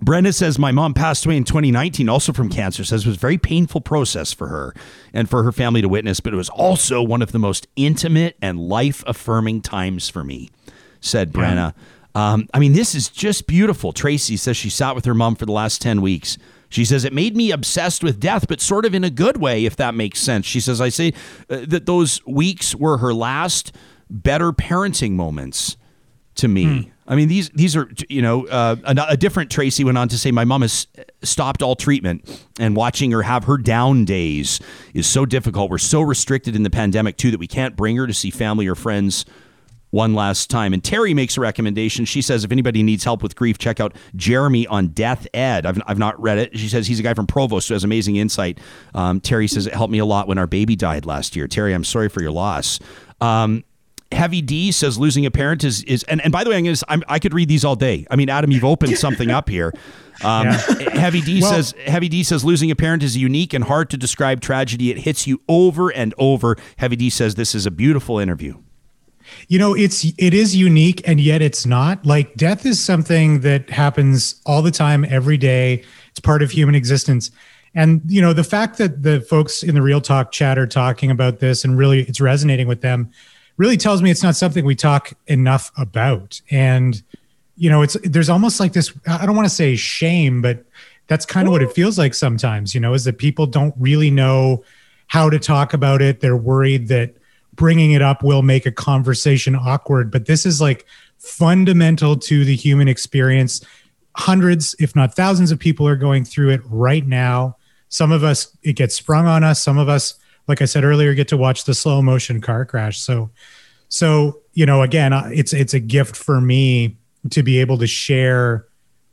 Brenda 0.00 0.32
says 0.32 0.58
my 0.58 0.72
mom 0.72 0.92
passed 0.92 1.24
away 1.24 1.36
in 1.36 1.44
2019, 1.44 2.08
also 2.08 2.32
from 2.32 2.50
cancer. 2.50 2.84
Says 2.84 3.04
it 3.04 3.08
was 3.08 3.16
a 3.16 3.20
very 3.20 3.38
painful 3.38 3.80
process 3.80 4.32
for 4.32 4.48
her 4.48 4.74
and 5.14 5.28
for 5.28 5.42
her 5.42 5.52
family 5.52 5.80
to 5.80 5.88
witness, 5.88 6.20
but 6.20 6.34
it 6.34 6.36
was 6.36 6.50
also 6.50 7.02
one 7.02 7.22
of 7.22 7.32
the 7.32 7.38
most 7.38 7.66
intimate 7.76 8.36
and 8.42 8.58
life 8.58 9.02
affirming 9.06 9.62
times 9.62 10.08
for 10.08 10.22
me. 10.22 10.50
Said 11.00 11.32
Brenna. 11.32 11.74
Yeah. 11.74 12.32
Um, 12.32 12.48
I 12.52 12.58
mean, 12.58 12.72
this 12.72 12.94
is 12.94 13.08
just 13.08 13.46
beautiful. 13.46 13.92
Tracy 13.92 14.36
says 14.36 14.56
she 14.56 14.70
sat 14.70 14.94
with 14.94 15.04
her 15.04 15.14
mom 15.14 15.34
for 15.34 15.46
the 15.46 15.52
last 15.52 15.82
10 15.82 16.00
weeks. 16.00 16.38
She 16.68 16.84
says 16.84 17.04
it 17.04 17.12
made 17.12 17.36
me 17.36 17.50
obsessed 17.50 18.02
with 18.02 18.20
death, 18.20 18.48
but 18.48 18.60
sort 18.60 18.84
of 18.84 18.94
in 18.94 19.04
a 19.04 19.10
good 19.10 19.36
way, 19.36 19.64
if 19.64 19.76
that 19.76 19.94
makes 19.94 20.18
sense. 20.18 20.46
She 20.46 20.60
says, 20.60 20.80
I 20.80 20.88
say 20.88 21.12
uh, 21.48 21.64
that 21.68 21.86
those 21.86 22.24
weeks 22.26 22.74
were 22.74 22.98
her 22.98 23.14
last 23.14 23.72
better 24.10 24.52
parenting 24.52 25.12
moments 25.12 25.76
to 26.36 26.48
me. 26.48 26.64
Hmm. 26.64 26.90
I 27.08 27.14
mean, 27.14 27.28
these 27.28 27.50
these 27.50 27.76
are 27.76 27.88
you 28.08 28.20
know 28.20 28.46
uh, 28.46 28.76
a, 28.84 28.96
a, 29.10 29.16
different 29.16 29.50
Tracy 29.50 29.84
went 29.84 29.96
on 29.96 30.08
to 30.08 30.18
say 30.18 30.32
my 30.32 30.44
mom 30.44 30.62
has 30.62 30.88
stopped 31.22 31.62
all 31.62 31.76
treatment 31.76 32.44
and 32.58 32.74
watching 32.74 33.12
her 33.12 33.22
have 33.22 33.44
her 33.44 33.58
down 33.58 34.04
days 34.04 34.60
is 34.92 35.06
so 35.06 35.24
difficult. 35.24 35.70
We're 35.70 35.78
so 35.78 36.00
restricted 36.00 36.56
in 36.56 36.64
the 36.64 36.70
pandemic 36.70 37.16
too 37.16 37.30
that 37.30 37.38
we 37.38 37.46
can't 37.46 37.76
bring 37.76 37.96
her 37.96 38.08
to 38.08 38.14
see 38.14 38.30
family 38.30 38.66
or 38.66 38.74
friends 38.74 39.24
one 39.90 40.14
last 40.14 40.50
time. 40.50 40.72
And 40.72 40.82
Terry 40.82 41.14
makes 41.14 41.36
a 41.36 41.40
recommendation. 41.40 42.04
She 42.04 42.22
says 42.22 42.44
if 42.44 42.52
anybody 42.52 42.82
needs 42.82 43.04
help 43.04 43.22
with 43.22 43.36
grief, 43.36 43.58
check 43.58 43.80
out 43.80 43.94
Jeremy 44.14 44.66
on 44.66 44.88
Death 44.88 45.26
Ed. 45.32 45.66
I've, 45.66 45.80
I've 45.86 45.98
not 45.98 46.20
read 46.20 46.38
it. 46.38 46.58
She 46.58 46.68
says 46.68 46.86
he's 46.86 47.00
a 47.00 47.02
guy 47.02 47.14
from 47.14 47.26
Provost 47.26 47.68
who 47.68 47.74
has 47.74 47.84
amazing 47.84 48.16
insight. 48.16 48.58
Um, 48.94 49.20
Terry 49.20 49.48
says 49.48 49.66
it 49.66 49.74
helped 49.74 49.92
me 49.92 49.98
a 49.98 50.04
lot 50.04 50.28
when 50.28 50.38
our 50.38 50.46
baby 50.46 50.76
died 50.76 51.06
last 51.06 51.36
year. 51.36 51.46
Terry, 51.46 51.72
I'm 51.72 51.84
sorry 51.84 52.08
for 52.08 52.20
your 52.20 52.32
loss. 52.32 52.78
Um, 53.20 53.64
Heavy 54.12 54.40
D 54.40 54.70
says 54.70 54.98
losing 54.98 55.26
a 55.26 55.30
parent 55.32 55.64
is 55.64 55.82
is 55.82 56.04
and, 56.04 56.20
and 56.20 56.32
by 56.32 56.44
the 56.44 56.50
way, 56.50 56.56
I'm 56.56 56.64
gonna, 56.64 56.76
I'm, 56.88 57.02
i 57.08 57.18
could 57.18 57.34
read 57.34 57.48
these 57.48 57.64
all 57.64 57.74
day. 57.74 58.06
I 58.08 58.14
mean, 58.14 58.30
Adam, 58.30 58.52
you've 58.52 58.64
opened 58.64 58.96
something 58.98 59.30
up 59.30 59.48
here. 59.48 59.72
Um, 60.22 60.46
yeah. 60.46 60.90
Heavy 60.98 61.20
D 61.20 61.40
well, 61.42 61.52
says 61.52 61.74
Heavy 61.84 62.08
D 62.08 62.22
says 62.22 62.44
losing 62.44 62.70
a 62.70 62.76
parent 62.76 63.02
is 63.02 63.16
a 63.16 63.18
unique 63.18 63.52
and 63.52 63.64
hard 63.64 63.90
to 63.90 63.96
describe 63.96 64.40
tragedy. 64.40 64.90
It 64.90 64.98
hits 64.98 65.26
you 65.26 65.42
over 65.48 65.90
and 65.90 66.14
over. 66.18 66.56
Heavy 66.76 66.96
D 66.96 67.10
says 67.10 67.34
this 67.34 67.54
is 67.54 67.66
a 67.66 67.70
beautiful 67.70 68.18
interview. 68.18 68.58
You 69.48 69.58
know, 69.58 69.74
it's 69.74 70.04
it 70.18 70.34
is 70.34 70.54
unique 70.56 71.06
and 71.06 71.20
yet 71.20 71.42
it's 71.42 71.66
not. 71.66 72.04
Like 72.04 72.34
death 72.36 72.66
is 72.66 72.82
something 72.82 73.40
that 73.40 73.70
happens 73.70 74.40
all 74.46 74.62
the 74.62 74.70
time, 74.70 75.04
every 75.08 75.36
day. 75.36 75.84
It's 76.10 76.20
part 76.20 76.42
of 76.42 76.50
human 76.50 76.74
existence. 76.74 77.30
And 77.74 78.00
you 78.06 78.22
know, 78.22 78.32
the 78.32 78.44
fact 78.44 78.78
that 78.78 79.02
the 79.02 79.20
folks 79.20 79.62
in 79.62 79.74
the 79.74 79.82
Real 79.82 80.00
Talk 80.00 80.32
chat 80.32 80.58
are 80.58 80.66
talking 80.66 81.10
about 81.10 81.40
this 81.40 81.64
and 81.64 81.76
really 81.76 82.02
it's 82.02 82.20
resonating 82.20 82.66
with 82.66 82.80
them 82.80 83.10
really 83.58 83.76
tells 83.76 84.02
me 84.02 84.10
it's 84.10 84.22
not 84.22 84.36
something 84.36 84.64
we 84.64 84.74
talk 84.74 85.12
enough 85.26 85.70
about. 85.76 86.40
And 86.50 87.02
you 87.56 87.70
know, 87.70 87.82
it's 87.82 87.96
there's 88.02 88.28
almost 88.28 88.60
like 88.60 88.72
this. 88.72 88.92
I 89.06 89.26
don't 89.26 89.36
want 89.36 89.46
to 89.48 89.54
say 89.54 89.76
shame, 89.76 90.42
but 90.42 90.64
that's 91.06 91.24
kind 91.24 91.46
of 91.46 91.52
what 91.52 91.62
it 91.62 91.72
feels 91.72 91.98
like 91.98 92.14
sometimes. 92.14 92.74
You 92.74 92.80
know, 92.80 92.94
is 92.94 93.04
that 93.04 93.18
people 93.18 93.46
don't 93.46 93.74
really 93.78 94.10
know 94.10 94.64
how 95.08 95.30
to 95.30 95.38
talk 95.38 95.72
about 95.72 96.02
it. 96.02 96.20
They're 96.20 96.36
worried 96.36 96.88
that 96.88 97.14
bringing 97.56 97.92
it 97.92 98.02
up 98.02 98.22
will 98.22 98.42
make 98.42 98.66
a 98.66 98.72
conversation 98.72 99.56
awkward. 99.56 100.10
But 100.10 100.26
this 100.26 100.46
is 100.46 100.60
like 100.60 100.86
fundamental 101.18 102.16
to 102.16 102.44
the 102.44 102.54
human 102.54 102.88
experience. 102.88 103.64
Hundreds, 104.16 104.74
if 104.78 104.94
not 104.94 105.14
thousands, 105.14 105.50
of 105.50 105.58
people 105.58 105.88
are 105.88 105.96
going 105.96 106.24
through 106.24 106.50
it 106.50 106.60
right 106.66 107.06
now. 107.06 107.56
Some 107.88 108.12
of 108.12 108.24
us, 108.24 108.56
it 108.62 108.74
gets 108.74 108.94
sprung 108.94 109.26
on 109.26 109.44
us. 109.44 109.62
Some 109.62 109.78
of 109.78 109.88
us 109.88 110.14
like 110.48 110.62
I 110.62 110.64
said 110.64 110.84
earlier, 110.84 111.14
get 111.14 111.28
to 111.28 111.36
watch 111.36 111.64
the 111.64 111.74
slow 111.74 112.02
motion 112.02 112.40
car 112.40 112.64
crash. 112.64 113.00
So, 113.00 113.30
so 113.88 114.40
you 114.52 114.66
know, 114.66 114.82
again, 114.82 115.12
uh, 115.12 115.28
it's 115.32 115.52
it's 115.52 115.74
a 115.74 115.80
gift 115.80 116.16
for 116.16 116.40
me 116.40 116.96
to 117.30 117.42
be 117.42 117.58
able 117.58 117.78
to 117.78 117.86
share 117.86 118.66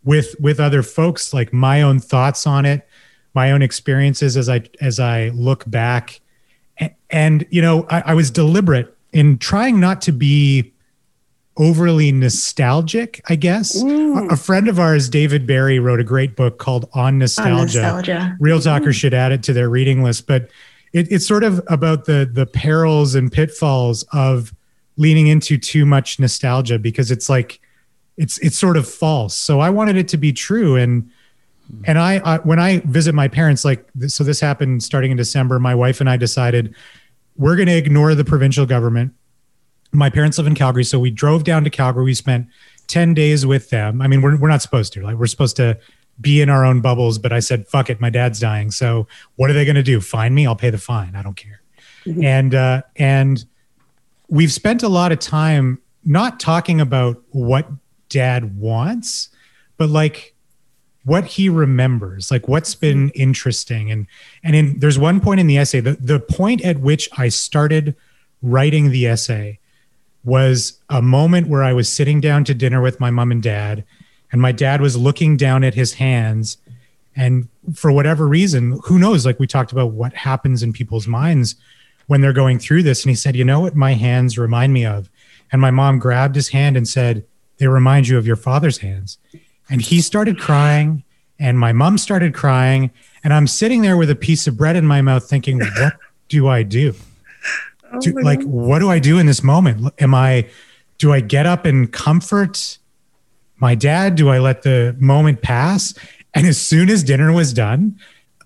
with 0.04 0.36
with 0.40 0.60
other 0.60 0.84
folks 0.84 1.34
like 1.34 1.52
my 1.52 1.82
own 1.82 2.00
thoughts 2.00 2.46
on 2.46 2.66
it, 2.66 2.88
my 3.34 3.52
own 3.52 3.62
experiences 3.62 4.38
as 4.38 4.50
I 4.50 4.64
as 4.82 5.00
I 5.00 5.30
look 5.30 5.70
back, 5.70 6.22
and, 7.10 7.46
you 7.50 7.62
know, 7.62 7.86
I, 7.90 8.04
I 8.08 8.14
was 8.14 8.32
deliberate 8.32 8.96
in 9.12 9.38
trying 9.38 9.80
not 9.80 10.02
to 10.04 10.12
be 10.12 10.74
overly 11.58 12.12
nostalgic, 12.12 13.22
I 13.30 13.36
guess. 13.36 13.82
A, 13.82 14.28
a, 14.32 14.36
friend 14.36 14.68
of 14.68 14.80
ours, 14.80 15.08
David 15.08 15.46
Berry, 15.46 15.80
wrote 15.80 16.00
a 16.00 16.04
great 16.04 16.36
book 16.36 16.58
called 16.58 16.90
On 16.94 17.20
Nostalgia. 17.20 17.52
On 17.52 17.62
nostalgia. 17.62 18.38
Real 18.40 18.58
mm-hmm. 18.58 18.70
talkers 18.70 18.96
should 18.96 19.14
add 19.14 19.32
it 19.32 19.44
to 19.44 19.54
their 19.54 19.70
reading 19.70 20.04
list. 20.04 20.26
But 20.26 20.50
it, 20.94 21.12
it's 21.12 21.28
sort 21.28 21.44
of 21.44 21.62
about 21.68 22.06
the 22.06 22.30
the 22.32 22.46
perils 22.46 23.16
and 23.16 23.32
pitfalls 23.32 24.04
of 24.14 24.54
leaning 24.98 25.28
into 25.28 25.58
too 25.58 25.86
much 25.86 26.20
nostalgia 26.20 26.80
because 26.80 27.12
it's 27.12 27.30
like 27.30 27.60
it's 28.18 28.38
it's 28.40 28.58
sort 28.58 28.78
of 28.78 28.88
false. 28.88 29.36
So 29.36 29.60
I 29.60 29.70
wanted 29.70 29.98
it 29.98 30.08
to 30.10 30.18
be 30.18 30.34
true 30.34 30.76
and 30.76 31.10
and 31.86 32.00
I, 32.00 32.22
I 32.24 32.38
when 32.40 32.60
I 32.60 32.80
visit 32.86 33.14
my 33.14 33.28
parents 33.28 33.66
like 33.66 33.88
so 34.08 34.24
this 34.24 34.40
happened 34.40 34.84
starting 34.84 35.12
in 35.12 35.18
December 35.18 35.60
my 35.60 35.76
wife 35.76 36.00
and 36.00 36.10
I 36.10 36.18
decided 36.18 36.76
we're 37.36 37.56
going 37.56 37.68
to 37.68 37.76
ignore 37.78 38.16
the 38.16 38.26
provincial 38.26 38.66
government. 38.66 39.14
My 39.92 40.10
parents 40.10 40.38
live 40.38 40.48
in 40.48 40.56
Calgary 40.56 40.84
so 40.84 41.00
we 41.00 41.12
drove 41.12 41.44
down 41.44 41.64
to 41.64 41.70
Calgary 41.70 42.04
we 42.04 42.14
spent 42.14 42.48
10 42.88 43.14
days 43.14 43.46
with 43.46 43.70
them. 43.70 44.02
I 44.02 44.08
mean 44.08 44.22
we're 44.22 44.38
we're 44.38 44.50
not 44.50 44.62
supposed 44.62 44.94
to. 44.94 45.02
Like 45.02 45.18
we're 45.18 45.28
supposed 45.28 45.56
to 45.58 45.80
be 46.20 46.42
in 46.42 46.50
our 46.50 46.66
own 46.66 46.82
bubbles. 46.82 47.18
But 47.18 47.34
I 47.34 47.40
said, 47.40 47.68
fuck 47.68 47.90
it, 47.90 48.00
my 48.00 48.10
dad's 48.10 48.40
dying. 48.40 48.72
So 48.72 49.08
what 49.36 49.50
are 49.50 49.54
they 49.54 49.66
going 49.66 49.76
to 49.76 49.84
do? 49.84 50.00
Fine 50.00 50.34
me? 50.34 50.46
I'll 50.46 50.56
pay 50.56 50.70
the 50.70 50.78
fine. 50.78 51.16
I 51.16 51.24
don't 51.24 51.36
care. 51.36 51.62
Mm-hmm. 52.06 52.24
And 52.24 52.56
uh, 52.56 52.82
and 52.98 53.44
we've 54.30 54.52
spent 54.52 54.84
a 54.84 54.90
lot 54.90 55.12
of 55.12 55.20
time 55.20 55.82
not 56.04 56.40
talking 56.40 56.82
about 56.82 57.22
what 57.30 57.68
dad 58.10 58.58
wants, 58.58 59.30
but 59.78 59.90
like 59.90 60.33
what 61.06 61.26
he 61.26 61.50
remembers, 61.50 62.32
like 62.32 62.48
what's 62.48 62.76
been 62.76 63.10
mm-hmm. 63.10 63.22
interesting. 63.22 63.92
And 63.92 64.08
and 64.44 64.56
in 64.56 64.80
there's 64.80 65.00
one 65.00 65.20
point 65.20 65.40
in 65.40 65.48
the 65.48 65.58
essay, 65.58 65.80
the, 65.80 65.94
the 65.94 66.20
point 66.20 66.62
at 66.62 66.80
which 66.80 67.10
I 67.18 67.30
started 67.30 67.96
writing 68.42 68.90
the 68.90 69.08
essay 69.08 69.60
was 70.24 70.80
a 70.90 71.02
moment 71.02 71.48
where 71.48 71.64
I 71.64 71.74
was 71.74 71.90
sitting 71.90 72.22
down 72.22 72.44
to 72.46 72.54
dinner 72.54 72.82
with 72.82 73.00
my 73.00 73.12
mom 73.12 73.32
and 73.32 73.44
dad 73.44 73.84
and 74.32 74.42
my 74.42 74.52
dad 74.52 74.80
was 74.80 74.96
looking 74.96 75.36
down 75.36 75.64
at 75.64 75.74
his 75.74 75.94
hands. 75.94 76.58
And 77.16 77.48
for 77.74 77.92
whatever 77.92 78.28
reason 78.28 78.80
who 78.86 78.98
knows 78.98 79.26
like 79.26 79.40
we 79.40 79.48
talked 79.48 79.72
about 79.72 79.92
what 79.92 80.14
happens 80.14 80.64
in 80.64 80.74
people's 80.74 81.08
minds 81.08 81.56
when 82.08 82.22
they're 82.22 82.34
going 82.34 82.60
through 82.60 82.84
this. 82.84 83.04
And 83.04 83.10
he 83.10 83.16
said 83.16 83.36
you 83.36 83.44
know 83.44 83.60
what 83.60 83.76
my 83.76 83.94
hands 83.94 84.38
remind 84.38 84.74
me 84.74 84.86
of? 84.86 85.10
And 85.52 85.62
my 85.62 85.72
mom 85.72 86.00
grabbed 86.00 86.36
his 86.36 86.50
hand 86.50 86.78
and 86.78 86.88
said 86.88 87.26
they 87.58 87.68
remind 87.68 88.08
you 88.08 88.18
of 88.18 88.26
your 88.26 88.36
father's 88.36 88.80
hands 88.80 89.18
and 89.70 89.82
he 89.82 90.02
started 90.02 90.40
crying 90.40 91.04
and 91.40 91.60
my 91.60 91.74
mom 91.74 91.98
started 91.98 92.34
crying 92.34 92.92
and 93.24 93.34
i'm 93.34 93.48
sitting 93.48 93.82
there 93.82 93.98
with 93.98 94.10
a 94.10 94.16
piece 94.16 94.48
of 94.48 94.58
bread 94.58 94.76
in 94.76 94.86
my 94.86 95.02
mouth 95.02 95.28
thinking 95.28 95.60
what 95.78 95.94
do 96.28 96.48
i 96.48 96.64
do, 96.64 96.94
oh 97.92 98.00
do 98.00 98.12
like 98.22 98.40
God. 98.40 98.48
what 98.48 98.80
do 98.80 98.90
i 98.90 99.00
do 99.00 99.20
in 99.20 99.26
this 99.26 99.44
moment 99.44 99.94
am 100.00 100.14
i 100.14 100.48
do 100.98 101.12
i 101.12 101.20
get 101.20 101.46
up 101.46 101.66
and 101.66 101.92
comfort 101.92 102.78
my 103.64 103.76
dad? 103.76 104.16
Do 104.16 104.30
I 104.30 104.40
let 104.40 104.64
the 104.64 104.96
moment 105.00 105.42
pass? 105.42 105.94
And 106.34 106.46
as 106.46 106.60
soon 106.60 106.90
as 106.90 107.02
dinner 107.02 107.32
was 107.32 107.54
done, 107.54 107.98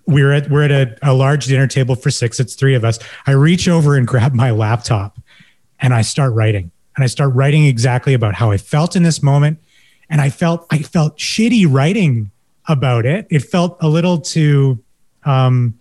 we're 0.06 0.32
at 0.32 0.48
we're 0.48 0.62
at 0.62 0.70
a, 0.70 0.96
a 1.02 1.12
large 1.12 1.46
dinner 1.46 1.66
table 1.66 1.96
for 1.96 2.10
six. 2.10 2.40
It's 2.40 2.54
three 2.54 2.74
of 2.74 2.84
us. 2.84 2.98
I 3.26 3.32
reach 3.32 3.68
over 3.68 3.96
and 3.96 4.06
grab 4.06 4.32
my 4.32 4.52
laptop, 4.52 5.18
and 5.80 5.92
I 5.92 6.02
start 6.02 6.32
writing. 6.34 6.70
And 6.96 7.04
I 7.04 7.06
start 7.08 7.34
writing 7.34 7.66
exactly 7.66 8.14
about 8.14 8.34
how 8.34 8.50
I 8.50 8.58
felt 8.58 8.96
in 8.96 9.02
this 9.02 9.22
moment. 9.22 9.58
And 10.10 10.20
I 10.20 10.30
felt 10.30 10.66
I 10.70 10.78
felt 10.78 11.18
shitty 11.18 11.66
writing 11.68 12.30
about 12.66 13.06
it. 13.06 13.26
It 13.30 13.40
felt 13.40 13.76
a 13.80 13.88
little 13.88 14.18
too 14.18 14.82
um 15.24 15.78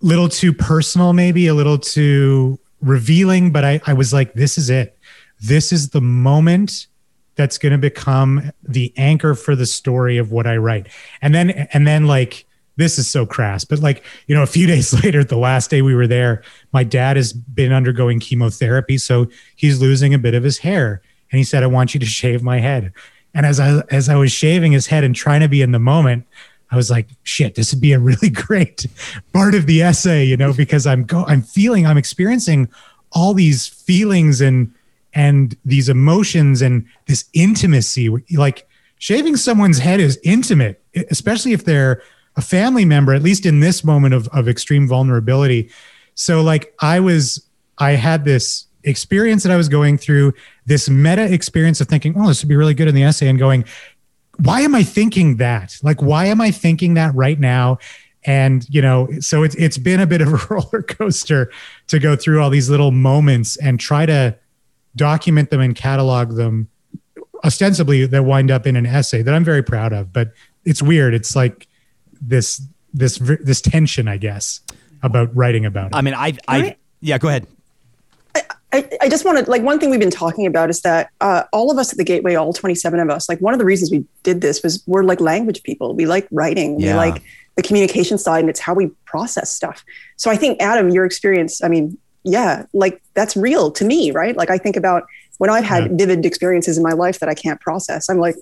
little 0.00 0.28
too 0.28 0.52
personal, 0.52 1.12
maybe 1.12 1.46
a 1.46 1.54
little 1.54 1.78
too 1.78 2.58
revealing, 2.80 3.50
but 3.50 3.64
I, 3.64 3.80
I 3.86 3.92
was 3.92 4.12
like, 4.12 4.34
this 4.34 4.58
is 4.58 4.70
it. 4.70 4.96
This 5.40 5.72
is 5.72 5.90
the 5.90 6.00
moment 6.00 6.86
that's 7.34 7.58
going 7.58 7.72
to 7.72 7.78
become 7.78 8.50
the 8.62 8.92
anchor 8.96 9.34
for 9.34 9.54
the 9.54 9.66
story 9.66 10.16
of 10.16 10.32
what 10.32 10.46
I 10.46 10.56
write. 10.56 10.88
And 11.20 11.34
then, 11.34 11.50
and 11.72 11.86
then 11.86 12.06
like, 12.06 12.46
this 12.76 12.98
is 12.98 13.08
so 13.10 13.24
crass, 13.24 13.64
but 13.64 13.78
like, 13.78 14.04
you 14.26 14.34
know, 14.34 14.42
a 14.42 14.46
few 14.46 14.66
days 14.74 14.92
later, 15.02 15.24
the 15.24 15.36
last 15.36 15.70
day 15.70 15.82
we 15.82 15.94
were 15.94 16.06
there, 16.06 16.42
my 16.72 16.84
dad 16.84 17.16
has 17.16 17.32
been 17.32 17.72
undergoing 17.72 18.20
chemotherapy. 18.20 18.98
So 18.98 19.28
he's 19.56 19.80
losing 19.80 20.14
a 20.14 20.18
bit 20.18 20.34
of 20.34 20.42
his 20.42 20.58
hair. 20.58 21.02
And 21.30 21.38
he 21.38 21.44
said, 21.44 21.62
I 21.62 21.66
want 21.66 21.94
you 21.94 22.00
to 22.00 22.06
shave 22.06 22.42
my 22.42 22.58
head. 22.58 22.92
And 23.34 23.44
as 23.44 23.60
I, 23.60 23.82
as 23.90 24.08
I 24.08 24.16
was 24.16 24.32
shaving 24.32 24.72
his 24.72 24.86
head 24.86 25.04
and 25.04 25.14
trying 25.14 25.40
to 25.40 25.48
be 25.48 25.62
in 25.62 25.72
the 25.72 25.78
moment, 25.78 26.26
I 26.70 26.76
was 26.76 26.90
like, 26.90 27.08
shit, 27.22 27.54
this 27.54 27.72
would 27.72 27.80
be 27.80 27.92
a 27.92 27.98
really 27.98 28.30
great 28.46 28.86
part 29.32 29.54
of 29.54 29.66
the 29.66 29.82
essay, 29.82 30.24
you 30.24 30.36
know, 30.36 30.52
because 30.52 30.86
I'm 30.86 31.04
go 31.04 31.24
I'm 31.26 31.42
feeling, 31.42 31.86
I'm 31.86 31.98
experiencing 31.98 32.68
all 33.12 33.34
these 33.34 33.66
feelings 33.66 34.40
and 34.40 34.72
and 35.14 35.56
these 35.64 35.88
emotions 35.88 36.62
and 36.62 36.86
this 37.06 37.24
intimacy. 37.32 38.08
Like 38.32 38.68
shaving 38.98 39.36
someone's 39.36 39.78
head 39.78 40.00
is 40.00 40.18
intimate, 40.22 40.82
especially 41.10 41.52
if 41.52 41.64
they're 41.64 42.02
a 42.36 42.42
family 42.42 42.84
member, 42.84 43.14
at 43.14 43.22
least 43.22 43.46
in 43.46 43.60
this 43.60 43.82
moment 43.82 44.12
of, 44.12 44.28
of 44.28 44.48
extreme 44.48 44.86
vulnerability. 44.86 45.70
So 46.14 46.42
like 46.42 46.74
I 46.80 47.00
was, 47.00 47.46
I 47.78 47.92
had 47.92 48.24
this 48.24 48.66
experience 48.86 49.42
that 49.42 49.52
I 49.52 49.56
was 49.56 49.68
going 49.68 49.98
through, 49.98 50.32
this 50.64 50.88
meta 50.88 51.30
experience 51.32 51.80
of 51.80 51.88
thinking, 51.88 52.14
oh, 52.16 52.28
this 52.28 52.42
would 52.42 52.48
be 52.48 52.56
really 52.56 52.74
good 52.74 52.88
in 52.88 52.94
the 52.94 53.02
essay, 53.02 53.28
and 53.28 53.38
going, 53.38 53.64
why 54.38 54.60
am 54.62 54.74
I 54.74 54.82
thinking 54.82 55.36
that? 55.36 55.76
Like, 55.82 56.00
why 56.00 56.26
am 56.26 56.40
I 56.40 56.50
thinking 56.50 56.94
that 56.94 57.14
right 57.14 57.38
now? 57.38 57.78
And 58.24 58.66
you 58.68 58.82
know, 58.82 59.08
so 59.20 59.42
it's 59.42 59.54
it's 59.56 59.78
been 59.78 60.00
a 60.00 60.06
bit 60.06 60.20
of 60.20 60.32
a 60.32 60.36
roller 60.50 60.82
coaster 60.82 61.50
to 61.88 61.98
go 61.98 62.16
through 62.16 62.42
all 62.42 62.50
these 62.50 62.70
little 62.70 62.90
moments 62.90 63.56
and 63.56 63.78
try 63.78 64.06
to 64.06 64.36
document 64.96 65.50
them 65.50 65.60
and 65.60 65.76
catalog 65.76 66.36
them 66.36 66.68
ostensibly 67.44 68.06
that 68.06 68.24
wind 68.24 68.50
up 68.50 68.66
in 68.66 68.76
an 68.76 68.86
essay 68.86 69.22
that 69.22 69.34
I'm 69.34 69.44
very 69.44 69.62
proud 69.62 69.92
of. 69.92 70.12
But 70.12 70.32
it's 70.64 70.82
weird. 70.82 71.14
It's 71.14 71.36
like 71.36 71.68
this 72.20 72.62
this 72.92 73.18
this 73.18 73.60
tension, 73.60 74.08
I 74.08 74.16
guess, 74.16 74.60
about 75.02 75.34
writing 75.36 75.64
about 75.64 75.88
it. 75.88 75.94
I 75.94 76.00
mean, 76.00 76.14
I 76.14 76.36
I 76.48 76.76
yeah, 77.00 77.18
go 77.18 77.28
ahead. 77.28 77.46
I, 78.72 78.88
I 79.00 79.08
just 79.08 79.24
want 79.24 79.38
to 79.38 79.50
like 79.50 79.62
one 79.62 79.78
thing 79.78 79.90
we've 79.90 80.00
been 80.00 80.10
talking 80.10 80.46
about 80.46 80.70
is 80.70 80.82
that 80.82 81.10
uh, 81.20 81.44
all 81.52 81.70
of 81.70 81.78
us 81.78 81.92
at 81.92 81.98
the 81.98 82.04
Gateway, 82.04 82.34
all 82.34 82.52
27 82.52 83.00
of 83.00 83.10
us, 83.10 83.28
like 83.28 83.40
one 83.40 83.54
of 83.54 83.58
the 83.58 83.64
reasons 83.64 83.90
we 83.90 84.04
did 84.22 84.40
this 84.40 84.62
was 84.62 84.82
we're 84.86 85.04
like 85.04 85.20
language 85.20 85.62
people. 85.62 85.94
We 85.94 86.06
like 86.06 86.28
writing. 86.30 86.78
Yeah. 86.78 86.92
We 86.92 87.10
like 87.10 87.22
the 87.56 87.62
communication 87.62 88.18
side, 88.18 88.40
and 88.40 88.50
it's 88.50 88.60
how 88.60 88.74
we 88.74 88.88
process 89.04 89.50
stuff. 89.54 89.84
So 90.16 90.30
I 90.30 90.36
think 90.36 90.60
Adam, 90.60 90.90
your 90.90 91.04
experience, 91.04 91.62
I 91.62 91.68
mean, 91.68 91.96
yeah, 92.22 92.66
like 92.72 93.00
that's 93.14 93.36
real 93.36 93.70
to 93.72 93.84
me, 93.84 94.10
right? 94.10 94.36
Like 94.36 94.50
I 94.50 94.58
think 94.58 94.76
about 94.76 95.04
when 95.38 95.48
I've 95.48 95.64
had 95.64 95.84
yeah. 95.84 95.96
vivid 95.96 96.26
experiences 96.26 96.76
in 96.76 96.82
my 96.82 96.92
life 96.92 97.20
that 97.20 97.28
I 97.28 97.34
can't 97.34 97.60
process. 97.60 98.08
I'm 98.08 98.18
like, 98.18 98.36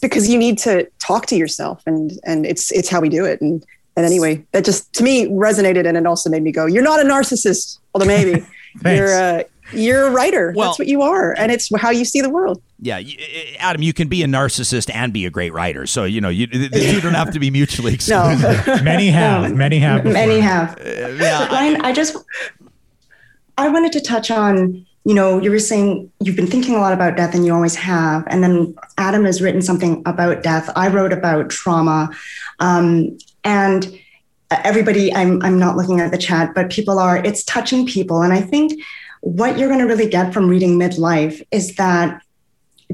because 0.00 0.28
you 0.28 0.38
need 0.38 0.58
to 0.58 0.88
talk 0.98 1.26
to 1.26 1.36
yourself, 1.36 1.82
and 1.86 2.12
and 2.24 2.46
it's 2.46 2.72
it's 2.72 2.88
how 2.88 3.00
we 3.00 3.08
do 3.08 3.24
it. 3.24 3.40
And 3.40 3.64
and 3.96 4.04
anyway, 4.04 4.44
that 4.52 4.64
just 4.64 4.92
to 4.94 5.04
me 5.04 5.26
resonated, 5.28 5.86
and 5.86 5.96
it 5.96 6.06
also 6.06 6.30
made 6.30 6.42
me 6.42 6.52
go, 6.52 6.66
"You're 6.66 6.82
not 6.82 7.00
a 7.00 7.04
narcissist." 7.04 7.78
Although 7.94 8.06
maybe 8.06 8.44
you're 8.82 9.12
a 9.12 9.44
you're 9.72 10.06
a 10.06 10.10
writer. 10.10 10.52
Well, 10.54 10.68
That's 10.68 10.78
what 10.78 10.88
you 10.88 11.02
are, 11.02 11.32
and 11.32 11.50
it's 11.50 11.70
how 11.76 11.90
you 11.90 12.04
see 12.04 12.20
the 12.20 12.30
world. 12.30 12.62
Yeah, 12.80 13.00
Adam, 13.58 13.82
you 13.82 13.92
can 13.92 14.08
be 14.08 14.22
a 14.22 14.26
narcissist 14.26 14.92
and 14.94 15.12
be 15.12 15.24
a 15.26 15.30
great 15.30 15.52
writer. 15.52 15.86
So 15.86 16.04
you 16.04 16.20
know 16.20 16.28
you 16.28 16.48
you 16.50 17.00
don't 17.00 17.14
have 17.14 17.32
to 17.32 17.40
be 17.40 17.50
mutually 17.50 17.94
exclusive. 17.94 18.66
No. 18.66 18.76
many 18.82 19.08
have, 19.08 19.54
many 19.54 19.78
have, 19.78 20.02
before. 20.02 20.12
many 20.12 20.40
have. 20.40 20.78
Uh, 20.78 21.08
yeah, 21.18 21.46
Ryan, 21.48 21.80
I 21.80 21.92
just 21.92 22.16
I 23.58 23.68
wanted 23.68 23.92
to 23.92 24.00
touch 24.00 24.30
on. 24.30 24.86
You 25.06 25.14
know, 25.14 25.38
you 25.38 25.50
were 25.50 25.58
saying 25.58 26.10
you've 26.20 26.36
been 26.36 26.46
thinking 26.46 26.74
a 26.74 26.78
lot 26.78 26.92
about 26.92 27.16
death, 27.16 27.34
and 27.34 27.44
you 27.44 27.54
always 27.54 27.74
have. 27.74 28.24
And 28.26 28.42
then 28.42 28.74
Adam 28.96 29.24
has 29.24 29.42
written 29.42 29.60
something 29.60 30.02
about 30.06 30.42
death. 30.42 30.70
I 30.76 30.88
wrote 30.88 31.12
about 31.12 31.50
trauma, 31.50 32.10
um, 32.60 33.16
and 33.44 33.98
everybody. 34.64 35.14
I'm 35.14 35.42
I'm 35.42 35.58
not 35.58 35.76
looking 35.76 36.00
at 36.00 36.10
the 36.10 36.18
chat, 36.18 36.54
but 36.54 36.70
people 36.70 36.98
are. 36.98 37.18
It's 37.18 37.42
touching 37.44 37.86
people, 37.86 38.22
and 38.22 38.32
I 38.32 38.40
think 38.40 38.80
what 39.20 39.58
you're 39.58 39.68
going 39.68 39.80
to 39.80 39.86
really 39.86 40.08
get 40.08 40.34
from 40.34 40.48
reading 40.48 40.78
midlife 40.78 41.42
is 41.50 41.76
that 41.76 42.22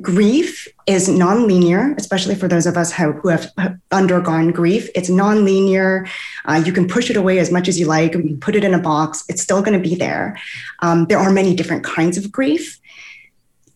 grief 0.00 0.68
is 0.86 1.08
nonlinear, 1.08 1.96
especially 1.98 2.34
for 2.34 2.46
those 2.46 2.66
of 2.66 2.76
us 2.76 2.92
who 2.92 3.28
have 3.28 3.50
undergone 3.90 4.52
grief. 4.52 4.88
It's 4.94 5.10
nonlinear. 5.10 6.08
Uh, 6.44 6.62
you 6.64 6.72
can 6.72 6.86
push 6.86 7.10
it 7.10 7.16
away 7.16 7.38
as 7.38 7.50
much 7.50 7.68
as 7.68 7.78
you 7.78 7.86
like. 7.86 8.14
You 8.14 8.20
can 8.20 8.40
put 8.40 8.54
it 8.54 8.64
in 8.64 8.74
a 8.74 8.78
box. 8.78 9.24
It's 9.28 9.42
still 9.42 9.62
going 9.62 9.80
to 9.80 9.88
be 9.88 9.96
there. 9.96 10.38
Um, 10.80 11.06
there 11.06 11.18
are 11.18 11.32
many 11.32 11.54
different 11.54 11.84
kinds 11.84 12.16
of 12.16 12.30
grief. 12.30 12.78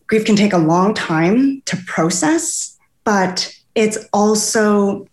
Grief 0.07 0.25
can 0.25 0.35
take 0.35 0.53
a 0.53 0.57
long 0.57 0.93
time 0.93 1.61
to 1.65 1.77
process, 1.85 2.77
but 3.03 3.53
it's 3.73 3.97
also 4.13 5.07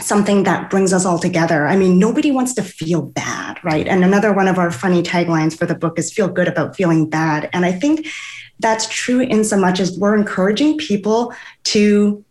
something 0.00 0.44
that 0.44 0.70
brings 0.70 0.92
us 0.92 1.04
all 1.04 1.18
together. 1.18 1.66
I 1.66 1.76
mean, 1.76 1.98
nobody 1.98 2.30
wants 2.30 2.54
to 2.54 2.62
feel 2.62 3.02
bad, 3.02 3.62
right? 3.62 3.86
And 3.86 4.04
another 4.04 4.32
one 4.32 4.48
of 4.48 4.58
our 4.58 4.70
funny 4.70 5.02
taglines 5.02 5.56
for 5.56 5.66
the 5.66 5.74
book 5.74 5.98
is 5.98 6.12
feel 6.12 6.28
good 6.28 6.48
about 6.48 6.76
feeling 6.76 7.08
bad. 7.08 7.48
And 7.52 7.64
I 7.64 7.72
think 7.72 8.06
that's 8.58 8.88
true 8.88 9.20
in 9.20 9.44
so 9.44 9.56
much 9.56 9.80
as 9.80 9.98
we're 9.98 10.16
encouraging 10.16 10.78
people 10.78 11.34
to 11.64 12.24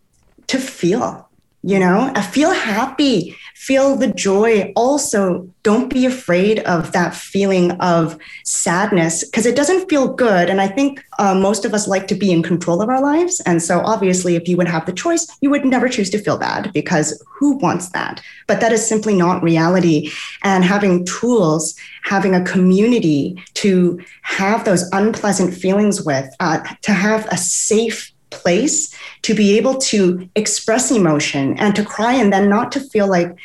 to 0.48 0.58
feel 0.58 1.29
you 1.64 1.80
know 1.80 2.12
feel 2.32 2.52
happy 2.52 3.36
feel 3.56 3.98
the 3.98 4.08
joy. 4.08 4.72
Also 4.78 5.48
don't 5.64 5.94
be 5.94 6.06
afraid 6.06 6.60
of 6.60 6.94
that 6.94 7.14
feeling 7.14 7.72
of 7.74 8.18
sadness 8.46 9.26
because 9.26 9.46
it 9.46 9.56
doesn't 9.56 9.90
feel 9.90 10.14
good 10.14 10.50
and 10.50 10.62
i 10.62 10.68
think 10.68 11.04
uh, 11.20 11.36
most 11.36 11.66
of 11.66 11.74
us 11.74 11.88
like 11.88 12.08
to 12.08 12.16
be 12.16 12.32
in 12.32 12.42
control 12.42 12.82
of 12.82 12.90
our 12.90 13.02
lives 13.02 13.42
and 13.42 13.62
so 13.62 13.82
obviously 13.82 14.36
if 14.36 14.48
you 14.48 14.56
would 14.56 14.68
have 14.68 14.86
the 14.86 14.94
choice 14.94 15.28
you 15.42 15.50
would 15.50 15.66
never 15.66 15.90
choose 15.90 16.10
to 16.10 16.18
feel 16.18 16.38
bad 16.38 16.72
because 16.74 17.22
who 17.40 17.54
wants 17.58 17.90
that? 17.90 18.22
But 18.48 18.60
that 18.60 18.74
is 18.74 18.86
simply 18.86 19.16
not 19.16 19.42
reality 19.42 20.12
and 20.44 20.64
having 20.64 21.06
tools 21.06 21.74
having 22.04 22.36
a 22.36 22.44
community 22.44 23.42
to 23.54 24.00
have 24.24 24.66
those 24.66 24.90
unpleasant 24.92 25.54
feelings 25.54 26.04
with 26.04 26.28
uh, 26.42 26.60
to 26.82 26.92
have 26.92 27.26
a 27.28 27.38
safe 27.38 28.12
place 28.30 28.96
to 29.24 29.34
be 29.34 29.58
able 29.58 29.76
to 29.76 30.30
express 30.36 30.92
emotion 30.92 31.58
and 31.60 31.76
to 31.76 31.84
cry 31.84 32.14
and 32.14 32.32
then 32.32 32.50
not 32.50 32.72
to 32.74 32.80
feel 32.80 33.08
like 33.08 33.36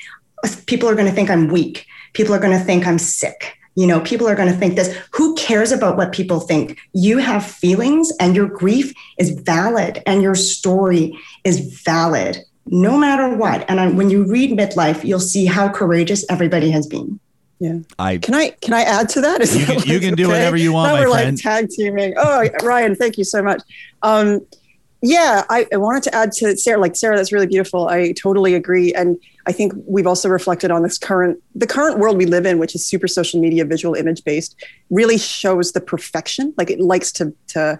people 0.66 0.88
are 0.88 0.94
going 0.94 1.08
to 1.08 1.12
think 1.12 1.30
I'm 1.30 1.48
weak. 1.48 1.86
People 2.12 2.34
are 2.34 2.38
going 2.38 2.56
to 2.56 2.64
think 2.64 2.86
I'm 2.86 2.98
sick. 2.98 3.58
You 3.76 3.88
know, 3.88 4.00
people 4.00 4.28
are 4.28 4.36
going 4.36 4.52
to 4.52 4.56
think 4.56 4.76
this. 4.76 4.96
Who 5.12 5.34
cares 5.34 5.72
about 5.72 5.96
what 5.96 6.12
people 6.12 6.38
think? 6.38 6.78
You 6.92 7.18
have 7.18 7.44
feelings 7.44 8.12
and 8.20 8.36
your 8.36 8.46
grief 8.46 8.94
is 9.18 9.30
valid 9.30 10.02
and 10.06 10.22
your 10.22 10.36
story 10.36 11.18
is 11.42 11.82
valid 11.82 12.38
no 12.66 12.96
matter 12.96 13.34
what. 13.36 13.68
And 13.68 13.98
when 13.98 14.10
you 14.10 14.24
read 14.24 14.56
midlife, 14.56 15.04
you'll 15.04 15.20
see 15.20 15.46
how 15.46 15.68
courageous 15.68 16.24
everybody 16.30 16.70
has 16.70 16.86
been. 16.86 17.18
Yeah. 17.60 17.78
I 17.98 18.18
can 18.18 18.34
I 18.34 18.50
can 18.50 18.74
I 18.74 18.82
add 18.82 19.08
to 19.10 19.20
that? 19.22 19.40
Is 19.40 19.56
you 19.56 19.64
can, 19.64 19.88
you 19.88 20.00
can 20.00 20.14
do 20.14 20.24
okay? 20.24 20.32
whatever 20.32 20.56
you 20.56 20.72
want. 20.72 20.92
Now 20.92 21.00
we're 21.00 21.10
friend. 21.10 21.36
like 21.36 21.42
tag 21.42 21.70
teaming. 21.70 22.14
Oh, 22.16 22.48
Ryan, 22.62 22.94
thank 22.94 23.16
you 23.16 23.24
so 23.24 23.42
much. 23.42 23.62
Um, 24.02 24.44
yeah, 25.04 25.44
I, 25.50 25.66
I, 25.70 25.76
wanted 25.76 26.02
to 26.04 26.14
add 26.14 26.32
to 26.32 26.56
Sarah, 26.56 26.80
like 26.80 26.96
Sarah, 26.96 27.14
that's 27.14 27.30
really 27.30 27.46
beautiful. 27.46 27.88
I 27.88 28.12
totally 28.12 28.54
agree. 28.54 28.94
And 28.94 29.18
I 29.46 29.52
think 29.52 29.74
we've 29.86 30.06
also 30.06 30.30
reflected 30.30 30.70
on 30.70 30.82
this 30.82 30.96
current, 30.96 31.42
the 31.54 31.66
current 31.66 31.98
world 31.98 32.16
we 32.16 32.24
live 32.24 32.46
in, 32.46 32.58
which 32.58 32.74
is 32.74 32.86
super 32.86 33.06
social 33.06 33.38
media, 33.38 33.66
visual 33.66 33.94
image 33.94 34.24
based, 34.24 34.56
really 34.88 35.18
shows 35.18 35.72
the 35.72 35.82
perfection. 35.82 36.54
Like 36.56 36.70
it 36.70 36.80
likes 36.80 37.12
to, 37.12 37.34
to, 37.48 37.78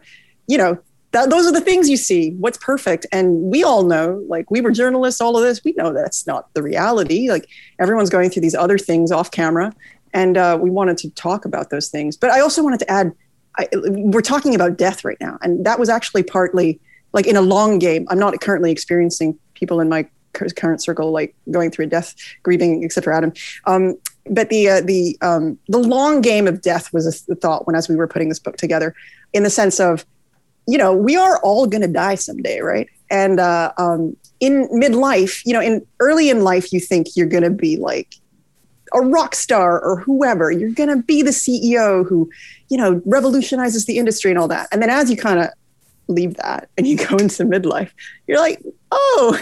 you 0.49 0.59
know, 0.59 0.79
those 1.13 1.47
are 1.47 1.53
the 1.53 1.63
things 1.63 1.89
you 1.89 1.97
see. 1.97 2.33
What's 2.33 2.59
perfect, 2.59 3.07
and 3.13 3.41
we 3.43 3.63
all 3.63 3.85
know. 3.85 4.23
Like 4.29 4.51
we 4.51 4.61
were 4.61 4.73
journalists, 4.73 5.21
all 5.21 5.37
of 5.37 5.45
this, 5.45 5.63
we 5.65 5.73
know 5.79 5.93
that's 5.93 6.27
not 6.27 6.53
the 6.55 6.63
reality. 6.63 7.31
Like 7.31 7.49
everyone's 7.79 8.11
going 8.11 8.31
through 8.31 8.43
these 8.43 8.57
other 8.57 8.79
things 8.79 9.13
off 9.13 9.31
camera, 9.31 9.73
and 10.13 10.37
uh, 10.37 10.59
we 10.61 10.71
wanted 10.71 10.99
to 10.99 11.11
talk 11.11 11.45
about 11.45 11.71
those 11.71 11.89
things. 11.89 12.17
But 12.17 12.33
I 12.33 12.41
also 12.41 12.65
wanted 12.65 12.81
to 12.81 12.91
add, 12.91 13.13
I, 13.57 13.69
we're 13.77 14.23
talking 14.23 14.57
about 14.57 14.77
death 14.77 15.05
right 15.05 15.17
now, 15.21 15.39
and 15.41 15.65
that 15.65 15.79
was 15.79 15.89
actually 15.89 16.25
partly 16.25 16.81
like 17.15 17.27
in 17.27 17.37
a 17.37 17.41
long 17.41 17.79
game, 17.79 18.07
I'm 18.11 18.19
not 18.19 18.39
currently 18.41 18.71
experiencing 18.71 19.39
people 19.55 19.81
in 19.81 19.89
my 19.89 20.07
current 20.35 20.83
circle 20.83 21.13
like 21.13 21.35
going 21.51 21.71
through 21.71 21.87
a 21.87 21.89
death, 21.89 22.15
grieving, 22.43 22.87
for 22.91 23.13
Adam. 23.13 23.33
Um, 23.67 23.95
but 24.29 24.51
the 24.51 24.69
uh, 24.69 24.81
the 24.81 25.17
um, 25.23 25.59
the 25.69 25.79
long 25.79 26.21
game 26.21 26.47
of 26.47 26.61
death 26.61 26.93
was 26.93 27.27
a 27.29 27.35
thought 27.37 27.67
when 27.67 27.77
as 27.77 27.89
we 27.89 27.97
were 27.97 28.09
putting 28.09 28.29
this 28.29 28.41
book 28.41 28.57
together, 28.57 28.95
in 29.33 29.45
the 29.45 29.51
sense 29.51 29.81
of, 29.81 30.05
you 30.67 30.77
know, 30.77 30.93
we 30.93 31.17
are 31.17 31.39
all 31.43 31.67
going 31.67 31.83
to 31.83 31.89
die 31.89 32.17
someday, 32.17 32.61
right? 32.61 32.89
And 33.11 33.39
uh, 33.39 33.73
um, 33.79 34.17
in 34.41 34.69
midlife, 34.69 35.43
you 35.45 35.53
know, 35.53 35.61
in 35.61 35.87
early 36.01 36.31
in 36.31 36.43
life, 36.43 36.73
you 36.73 36.81
think 36.81 37.17
you're 37.17 37.29
going 37.29 37.45
to 37.45 37.51
be 37.51 37.77
like 37.77 38.15
a 38.93 39.01
rock 39.01 39.35
star 39.35 39.81
or 39.81 40.01
whoever. 40.01 40.51
You're 40.51 40.71
going 40.71 40.89
to 40.89 41.03
be 41.03 41.23
the 41.23 41.31
CEO 41.31 42.09
who, 42.09 42.31
you 42.71 42.79
know, 42.79 43.03
revolutionizes 43.05 43.87
the 43.87 43.99
industry 43.99 44.31
and 44.31 44.41
all 44.41 44.49
that. 44.49 44.69
And 44.73 44.83
then 44.83 44.91
as 44.91 45.11
you 45.11 45.17
kind 45.17 45.39
of 45.39 45.51
leave 46.09 46.35
that 46.37 46.69
and 46.77 46.87
you 46.87 46.97
go 47.09 47.17
into 47.17 47.45
midlife, 47.45 47.91
you're 48.27 48.39
like, 48.39 48.63
oh, 48.91 49.39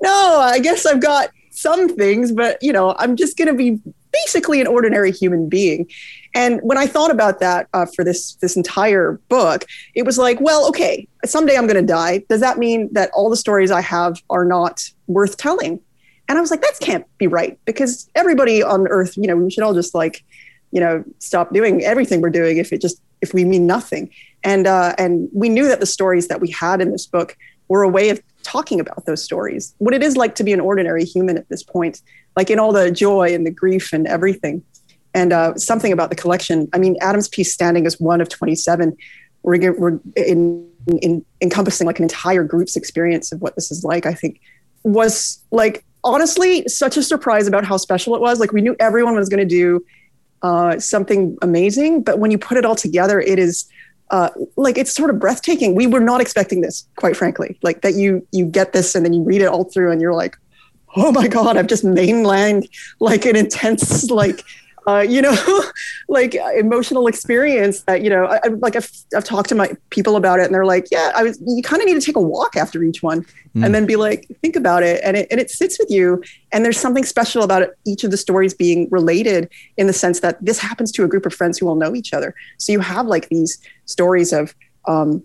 no, 0.00 0.38
I 0.40 0.58
guess 0.58 0.86
I've 0.86 1.00
got 1.00 1.30
some 1.50 1.88
things, 1.88 2.32
but 2.32 2.58
you 2.60 2.72
know, 2.72 2.94
I'm 2.98 3.16
just 3.16 3.36
going 3.36 3.48
to 3.48 3.54
be 3.54 3.80
basically 4.12 4.60
an 4.60 4.66
ordinary 4.66 5.10
human 5.10 5.48
being. 5.48 5.88
And 6.34 6.60
when 6.62 6.78
I 6.78 6.86
thought 6.86 7.10
about 7.10 7.40
that 7.40 7.68
uh, 7.72 7.86
for 7.86 8.04
this 8.04 8.34
this 8.36 8.56
entire 8.56 9.20
book, 9.28 9.64
it 9.94 10.04
was 10.04 10.18
like, 10.18 10.40
well, 10.40 10.68
okay, 10.68 11.06
someday 11.24 11.56
I'm 11.56 11.66
going 11.66 11.80
to 11.80 11.92
die. 11.92 12.24
Does 12.28 12.40
that 12.40 12.58
mean 12.58 12.88
that 12.92 13.10
all 13.14 13.30
the 13.30 13.36
stories 13.36 13.70
I 13.70 13.80
have 13.80 14.20
are 14.30 14.44
not 14.44 14.82
worth 15.06 15.36
telling? 15.36 15.80
And 16.28 16.38
I 16.38 16.40
was 16.40 16.50
like, 16.50 16.62
that 16.62 16.78
can't 16.80 17.06
be 17.18 17.26
right 17.26 17.58
because 17.66 18.08
everybody 18.14 18.62
on 18.62 18.88
Earth, 18.88 19.16
you 19.16 19.26
know, 19.26 19.36
we 19.36 19.50
should 19.50 19.62
all 19.62 19.74
just 19.74 19.94
like, 19.94 20.24
you 20.70 20.80
know, 20.80 21.04
stop 21.18 21.52
doing 21.52 21.84
everything 21.84 22.20
we're 22.20 22.30
doing 22.30 22.56
if 22.56 22.72
it 22.72 22.80
just 22.80 23.00
if 23.20 23.34
we 23.34 23.44
mean 23.44 23.66
nothing. 23.66 24.10
And 24.44 24.66
uh, 24.66 24.94
and 24.98 25.28
we 25.32 25.48
knew 25.48 25.66
that 25.68 25.80
the 25.80 25.86
stories 25.86 26.28
that 26.28 26.40
we 26.40 26.50
had 26.50 26.80
in 26.80 26.92
this 26.92 27.06
book 27.06 27.36
were 27.68 27.82
a 27.82 27.88
way 27.88 28.10
of 28.10 28.20
talking 28.42 28.78
about 28.78 29.06
those 29.06 29.24
stories, 29.24 29.74
what 29.78 29.94
it 29.94 30.02
is 30.02 30.16
like 30.16 30.34
to 30.36 30.44
be 30.44 30.52
an 30.52 30.60
ordinary 30.60 31.04
human 31.04 31.38
at 31.38 31.48
this 31.48 31.62
point, 31.62 32.02
like 32.36 32.50
in 32.50 32.58
all 32.58 32.72
the 32.72 32.90
joy 32.90 33.34
and 33.34 33.46
the 33.46 33.50
grief 33.50 33.92
and 33.92 34.06
everything. 34.06 34.62
And 35.14 35.32
uh, 35.32 35.54
something 35.54 35.92
about 35.92 36.10
the 36.10 36.16
collection. 36.16 36.68
I 36.72 36.78
mean, 36.78 36.96
Adam's 37.00 37.28
piece 37.28 37.52
standing 37.52 37.86
as 37.86 38.00
one 38.00 38.20
of 38.20 38.28
27. 38.28 38.96
We're, 39.44 39.72
we're 39.72 40.00
in, 40.16 40.68
in 41.00 41.24
encompassing 41.40 41.86
like 41.86 41.98
an 41.98 42.02
entire 42.02 42.42
group's 42.44 42.76
experience 42.76 43.30
of 43.30 43.40
what 43.40 43.54
this 43.54 43.70
is 43.70 43.84
like. 43.84 44.06
I 44.06 44.14
think 44.14 44.40
was 44.82 45.42
like 45.50 45.84
honestly 46.02 46.66
such 46.68 46.96
a 46.96 47.02
surprise 47.02 47.46
about 47.46 47.64
how 47.64 47.76
special 47.76 48.14
it 48.14 48.20
was. 48.20 48.38
Like 48.38 48.52
we 48.52 48.60
knew 48.60 48.76
everyone 48.78 49.14
was 49.14 49.28
going 49.28 49.46
to 49.46 49.46
do 49.46 49.84
uh, 50.42 50.78
something 50.78 51.38
amazing, 51.40 52.02
but 52.02 52.18
when 52.18 52.30
you 52.30 52.38
put 52.38 52.58
it 52.58 52.64
all 52.64 52.74
together, 52.74 53.18
it 53.20 53.38
is 53.38 53.66
uh, 54.10 54.30
like 54.56 54.78
it's 54.78 54.94
sort 54.94 55.10
of 55.10 55.18
breathtaking. 55.18 55.74
We 55.74 55.86
were 55.86 56.00
not 56.00 56.20
expecting 56.20 56.60
this, 56.60 56.86
quite 56.96 57.16
frankly. 57.16 57.58
Like 57.62 57.82
that 57.82 57.94
you 57.94 58.26
you 58.32 58.44
get 58.44 58.72
this 58.72 58.94
and 58.94 59.04
then 59.04 59.12
you 59.12 59.22
read 59.22 59.40
it 59.40 59.46
all 59.46 59.64
through 59.64 59.90
and 59.90 60.00
you're 60.00 60.14
like, 60.14 60.36
oh 60.96 61.12
my 61.12 61.28
god, 61.28 61.56
I've 61.56 61.66
just 61.66 61.84
mainlined 61.84 62.68
like 63.00 63.24
an 63.24 63.36
intense 63.36 64.10
like 64.10 64.44
uh, 64.86 65.00
you 65.00 65.22
know, 65.22 65.36
like 66.08 66.34
emotional 66.34 67.06
experience 67.06 67.82
that, 67.82 68.02
you 68.02 68.10
know, 68.10 68.26
I, 68.26 68.36
I, 68.44 68.48
like 68.48 68.76
I've, 68.76 68.90
I've 69.16 69.24
talked 69.24 69.48
to 69.50 69.54
my 69.54 69.72
people 69.90 70.16
about 70.16 70.40
it 70.40 70.44
and 70.44 70.54
they're 70.54 70.66
like, 70.66 70.86
yeah, 70.90 71.12
I 71.14 71.22
was, 71.22 71.40
you 71.46 71.62
kind 71.62 71.80
of 71.80 71.86
need 71.86 71.94
to 71.94 72.00
take 72.00 72.16
a 72.16 72.20
walk 72.20 72.56
after 72.56 72.82
each 72.82 73.02
one 73.02 73.22
mm. 73.54 73.64
and 73.64 73.74
then 73.74 73.86
be 73.86 73.96
like, 73.96 74.26
think 74.42 74.56
about 74.56 74.82
it. 74.82 75.00
And 75.02 75.16
it, 75.16 75.28
and 75.30 75.40
it 75.40 75.50
sits 75.50 75.78
with 75.78 75.90
you. 75.90 76.22
And 76.52 76.64
there's 76.64 76.78
something 76.78 77.04
special 77.04 77.42
about 77.42 77.62
it, 77.62 77.70
each 77.86 78.04
of 78.04 78.10
the 78.10 78.16
stories 78.16 78.54
being 78.54 78.88
related 78.90 79.48
in 79.76 79.86
the 79.86 79.92
sense 79.92 80.20
that 80.20 80.44
this 80.44 80.58
happens 80.58 80.92
to 80.92 81.04
a 81.04 81.08
group 81.08 81.26
of 81.26 81.34
friends 81.34 81.58
who 81.58 81.68
all 81.68 81.76
know 81.76 81.94
each 81.94 82.12
other. 82.12 82.34
So 82.58 82.72
you 82.72 82.80
have 82.80 83.06
like 83.06 83.28
these 83.28 83.58
stories 83.86 84.32
of, 84.32 84.54
um, 84.86 85.22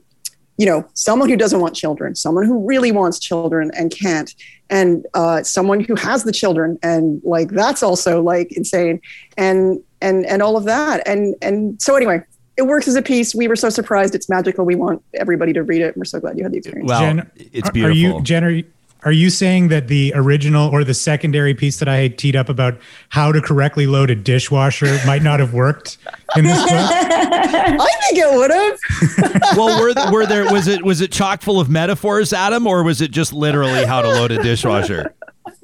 you 0.60 0.65
know, 0.65 0.86
someone 0.94 1.30
who 1.30 1.38
doesn't 1.38 1.61
want 1.61 1.73
children, 1.73 2.15
someone 2.15 2.45
who 2.45 2.68
really 2.68 2.91
wants 2.91 3.18
children 3.18 3.72
and 3.77 3.91
can't, 3.91 4.36
and 4.69 5.07
uh, 5.14 5.41
someone 5.41 5.80
who 5.80 5.95
has 5.95 6.26
the 6.26 6.34
children, 6.34 6.77
and 6.84 7.22
like 7.23 7.48
that's 7.52 7.81
also 7.81 8.22
like 8.22 8.52
insane, 8.52 8.99
and 9.38 9.81
and 10.02 10.26
and 10.26 10.41
all 10.41 10.57
of 10.57 10.65
that, 10.65 11.02
and 11.07 11.34
and 11.41 11.81
so 11.81 11.95
anyway, 11.95 12.22
it 12.57 12.64
works 12.64 12.90
as 12.90 12.98
a 12.98 13.02
piece. 13.02 13.34
We 13.34 13.48
were 13.48 13.56
so 13.56 13.69
surprised. 13.69 14.14
It's 14.15 14.27
magical. 14.27 14.65
We 14.65 14.76
want 14.76 15.02
everybody 15.14 15.53
to 15.53 15.64
read 15.64 15.81
it. 15.81 15.95
We're 15.95 16.03
so 16.03 16.19
glad 16.19 16.38
you 16.38 16.44
had 16.44 16.52
the 16.52 16.57
experience. 16.57 16.90
Well, 16.90 16.99
Jen, 16.99 17.31
it's 17.38 17.69
beautiful. 17.69 17.86
Are 17.86 18.18
you, 18.18 18.22
Jen, 18.22 18.44
are 18.44 18.52
you, 18.52 18.65
are 19.03 19.11
you 19.11 19.30
saying 19.30 19.69
that 19.69 19.88
the 19.88 20.11
original 20.15 20.69
or 20.69 20.84
the 20.84 20.93
secondary 20.93 21.53
piece 21.53 21.80
that 21.80 21.88
I 21.88 21.97
had 21.97 22.17
teed 22.17 22.35
up 22.35 22.49
about 22.49 22.77
how 23.09 23.31
to 23.31 23.41
correctly 23.41 23.88
load 23.88 24.09
a 24.09 24.15
dishwasher 24.15 24.99
might 25.05 25.21
not 25.21 25.39
have 25.39 25.53
worked 25.53 25.97
in 26.35 26.43
this 26.45 26.59
book? 26.59 26.69
I 26.71 27.77
think 27.77 28.17
it 28.17 28.35
would 28.35 28.51
have. 28.51 29.41
well, 29.57 29.81
were, 29.81 30.11
were 30.11 30.26
there 30.26 30.51
was 30.51 30.67
it 30.67 30.84
was 30.84 30.99
it 30.99 31.11
chock 31.11 31.41
full 31.41 31.59
of 31.59 31.69
metaphors, 31.69 32.34
Adam, 32.34 32.67
or 32.67 32.84
was 32.84 32.99
it 32.99 33.11
just 33.11 33.31
literally 33.31 33.85
how 33.85 34.01
to 34.01 34.09
load 34.09 34.31
a 34.31 34.43
dishwasher? 34.43 35.13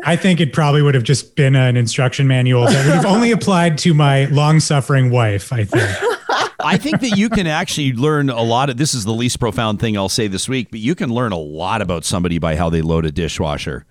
I 0.06 0.16
think 0.16 0.40
it 0.40 0.54
probably 0.54 0.82
would 0.82 0.96
have 0.96 1.04
just 1.04 1.36
been 1.36 1.56
an 1.56 1.76
instruction 1.76 2.28
manual 2.28 2.66
that 2.66 2.86
would 2.86 2.96
have 2.96 3.06
only 3.06 3.32
applied 3.32 3.78
to 3.80 3.94
my 3.94 4.26
long 4.26 4.60
suffering 4.60 5.10
wife, 5.10 5.52
I 5.52 5.66
think. 5.66 6.15
I 6.60 6.78
think 6.78 7.02
that 7.02 7.18
you 7.18 7.30
can 7.30 7.48
actually 7.48 7.94
learn 7.94 8.30
a 8.30 8.42
lot 8.42 8.70
of 8.70 8.78
this 8.78 8.94
is 8.94 9.06
the 9.06 9.14
least 9.14 9.40
profound 9.40 9.80
thing 9.80 9.98
I'll 9.98 10.10
say 10.10 10.28
this 10.28 10.50
week, 10.50 10.70
but 10.72 10.80
you 10.80 10.96
can 10.96 11.14
learn 11.14 11.32
a 11.32 11.38
lot 11.38 11.82
about 11.82 12.06
somebody 12.06 12.40
by 12.40 12.56
how 12.56 12.70
they 12.70 12.82
load 12.82 13.06
a 13.06 13.12
dishwasher. 13.12 13.86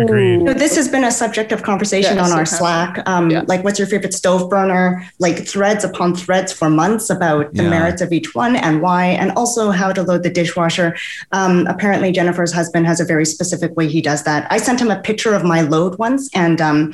Agreed. 0.00 0.46
So 0.46 0.54
this 0.54 0.76
has 0.76 0.88
been 0.88 1.04
a 1.04 1.10
subject 1.10 1.52
of 1.52 1.62
conversation 1.62 2.16
yes, 2.16 2.30
on 2.30 2.36
our 2.36 2.44
Slack. 2.44 3.06
Um, 3.08 3.30
yeah. 3.30 3.44
Like, 3.46 3.64
what's 3.64 3.78
your 3.78 3.88
favorite 3.88 4.12
stove 4.12 4.50
burner? 4.50 5.08
Like, 5.18 5.46
threads 5.46 5.84
upon 5.84 6.14
threads 6.14 6.52
for 6.52 6.68
months 6.68 7.10
about 7.10 7.52
the 7.54 7.62
yeah. 7.62 7.70
merits 7.70 8.02
of 8.02 8.12
each 8.12 8.34
one 8.34 8.56
and 8.56 8.82
why, 8.82 9.06
and 9.06 9.32
also 9.32 9.70
how 9.70 9.92
to 9.92 10.02
load 10.02 10.22
the 10.22 10.30
dishwasher. 10.30 10.96
Um, 11.32 11.66
apparently, 11.66 12.12
Jhenifer's 12.12 12.52
husband 12.52 12.86
has 12.86 13.00
a 13.00 13.04
very 13.04 13.24
specific 13.24 13.76
way 13.76 13.88
he 13.88 14.02
does 14.02 14.24
that. 14.24 14.46
I 14.50 14.58
sent 14.58 14.80
him 14.80 14.90
a 14.90 15.00
picture 15.00 15.32
of 15.32 15.44
my 15.44 15.62
load 15.62 15.96
once, 15.98 16.28
and 16.34 16.60
um, 16.60 16.92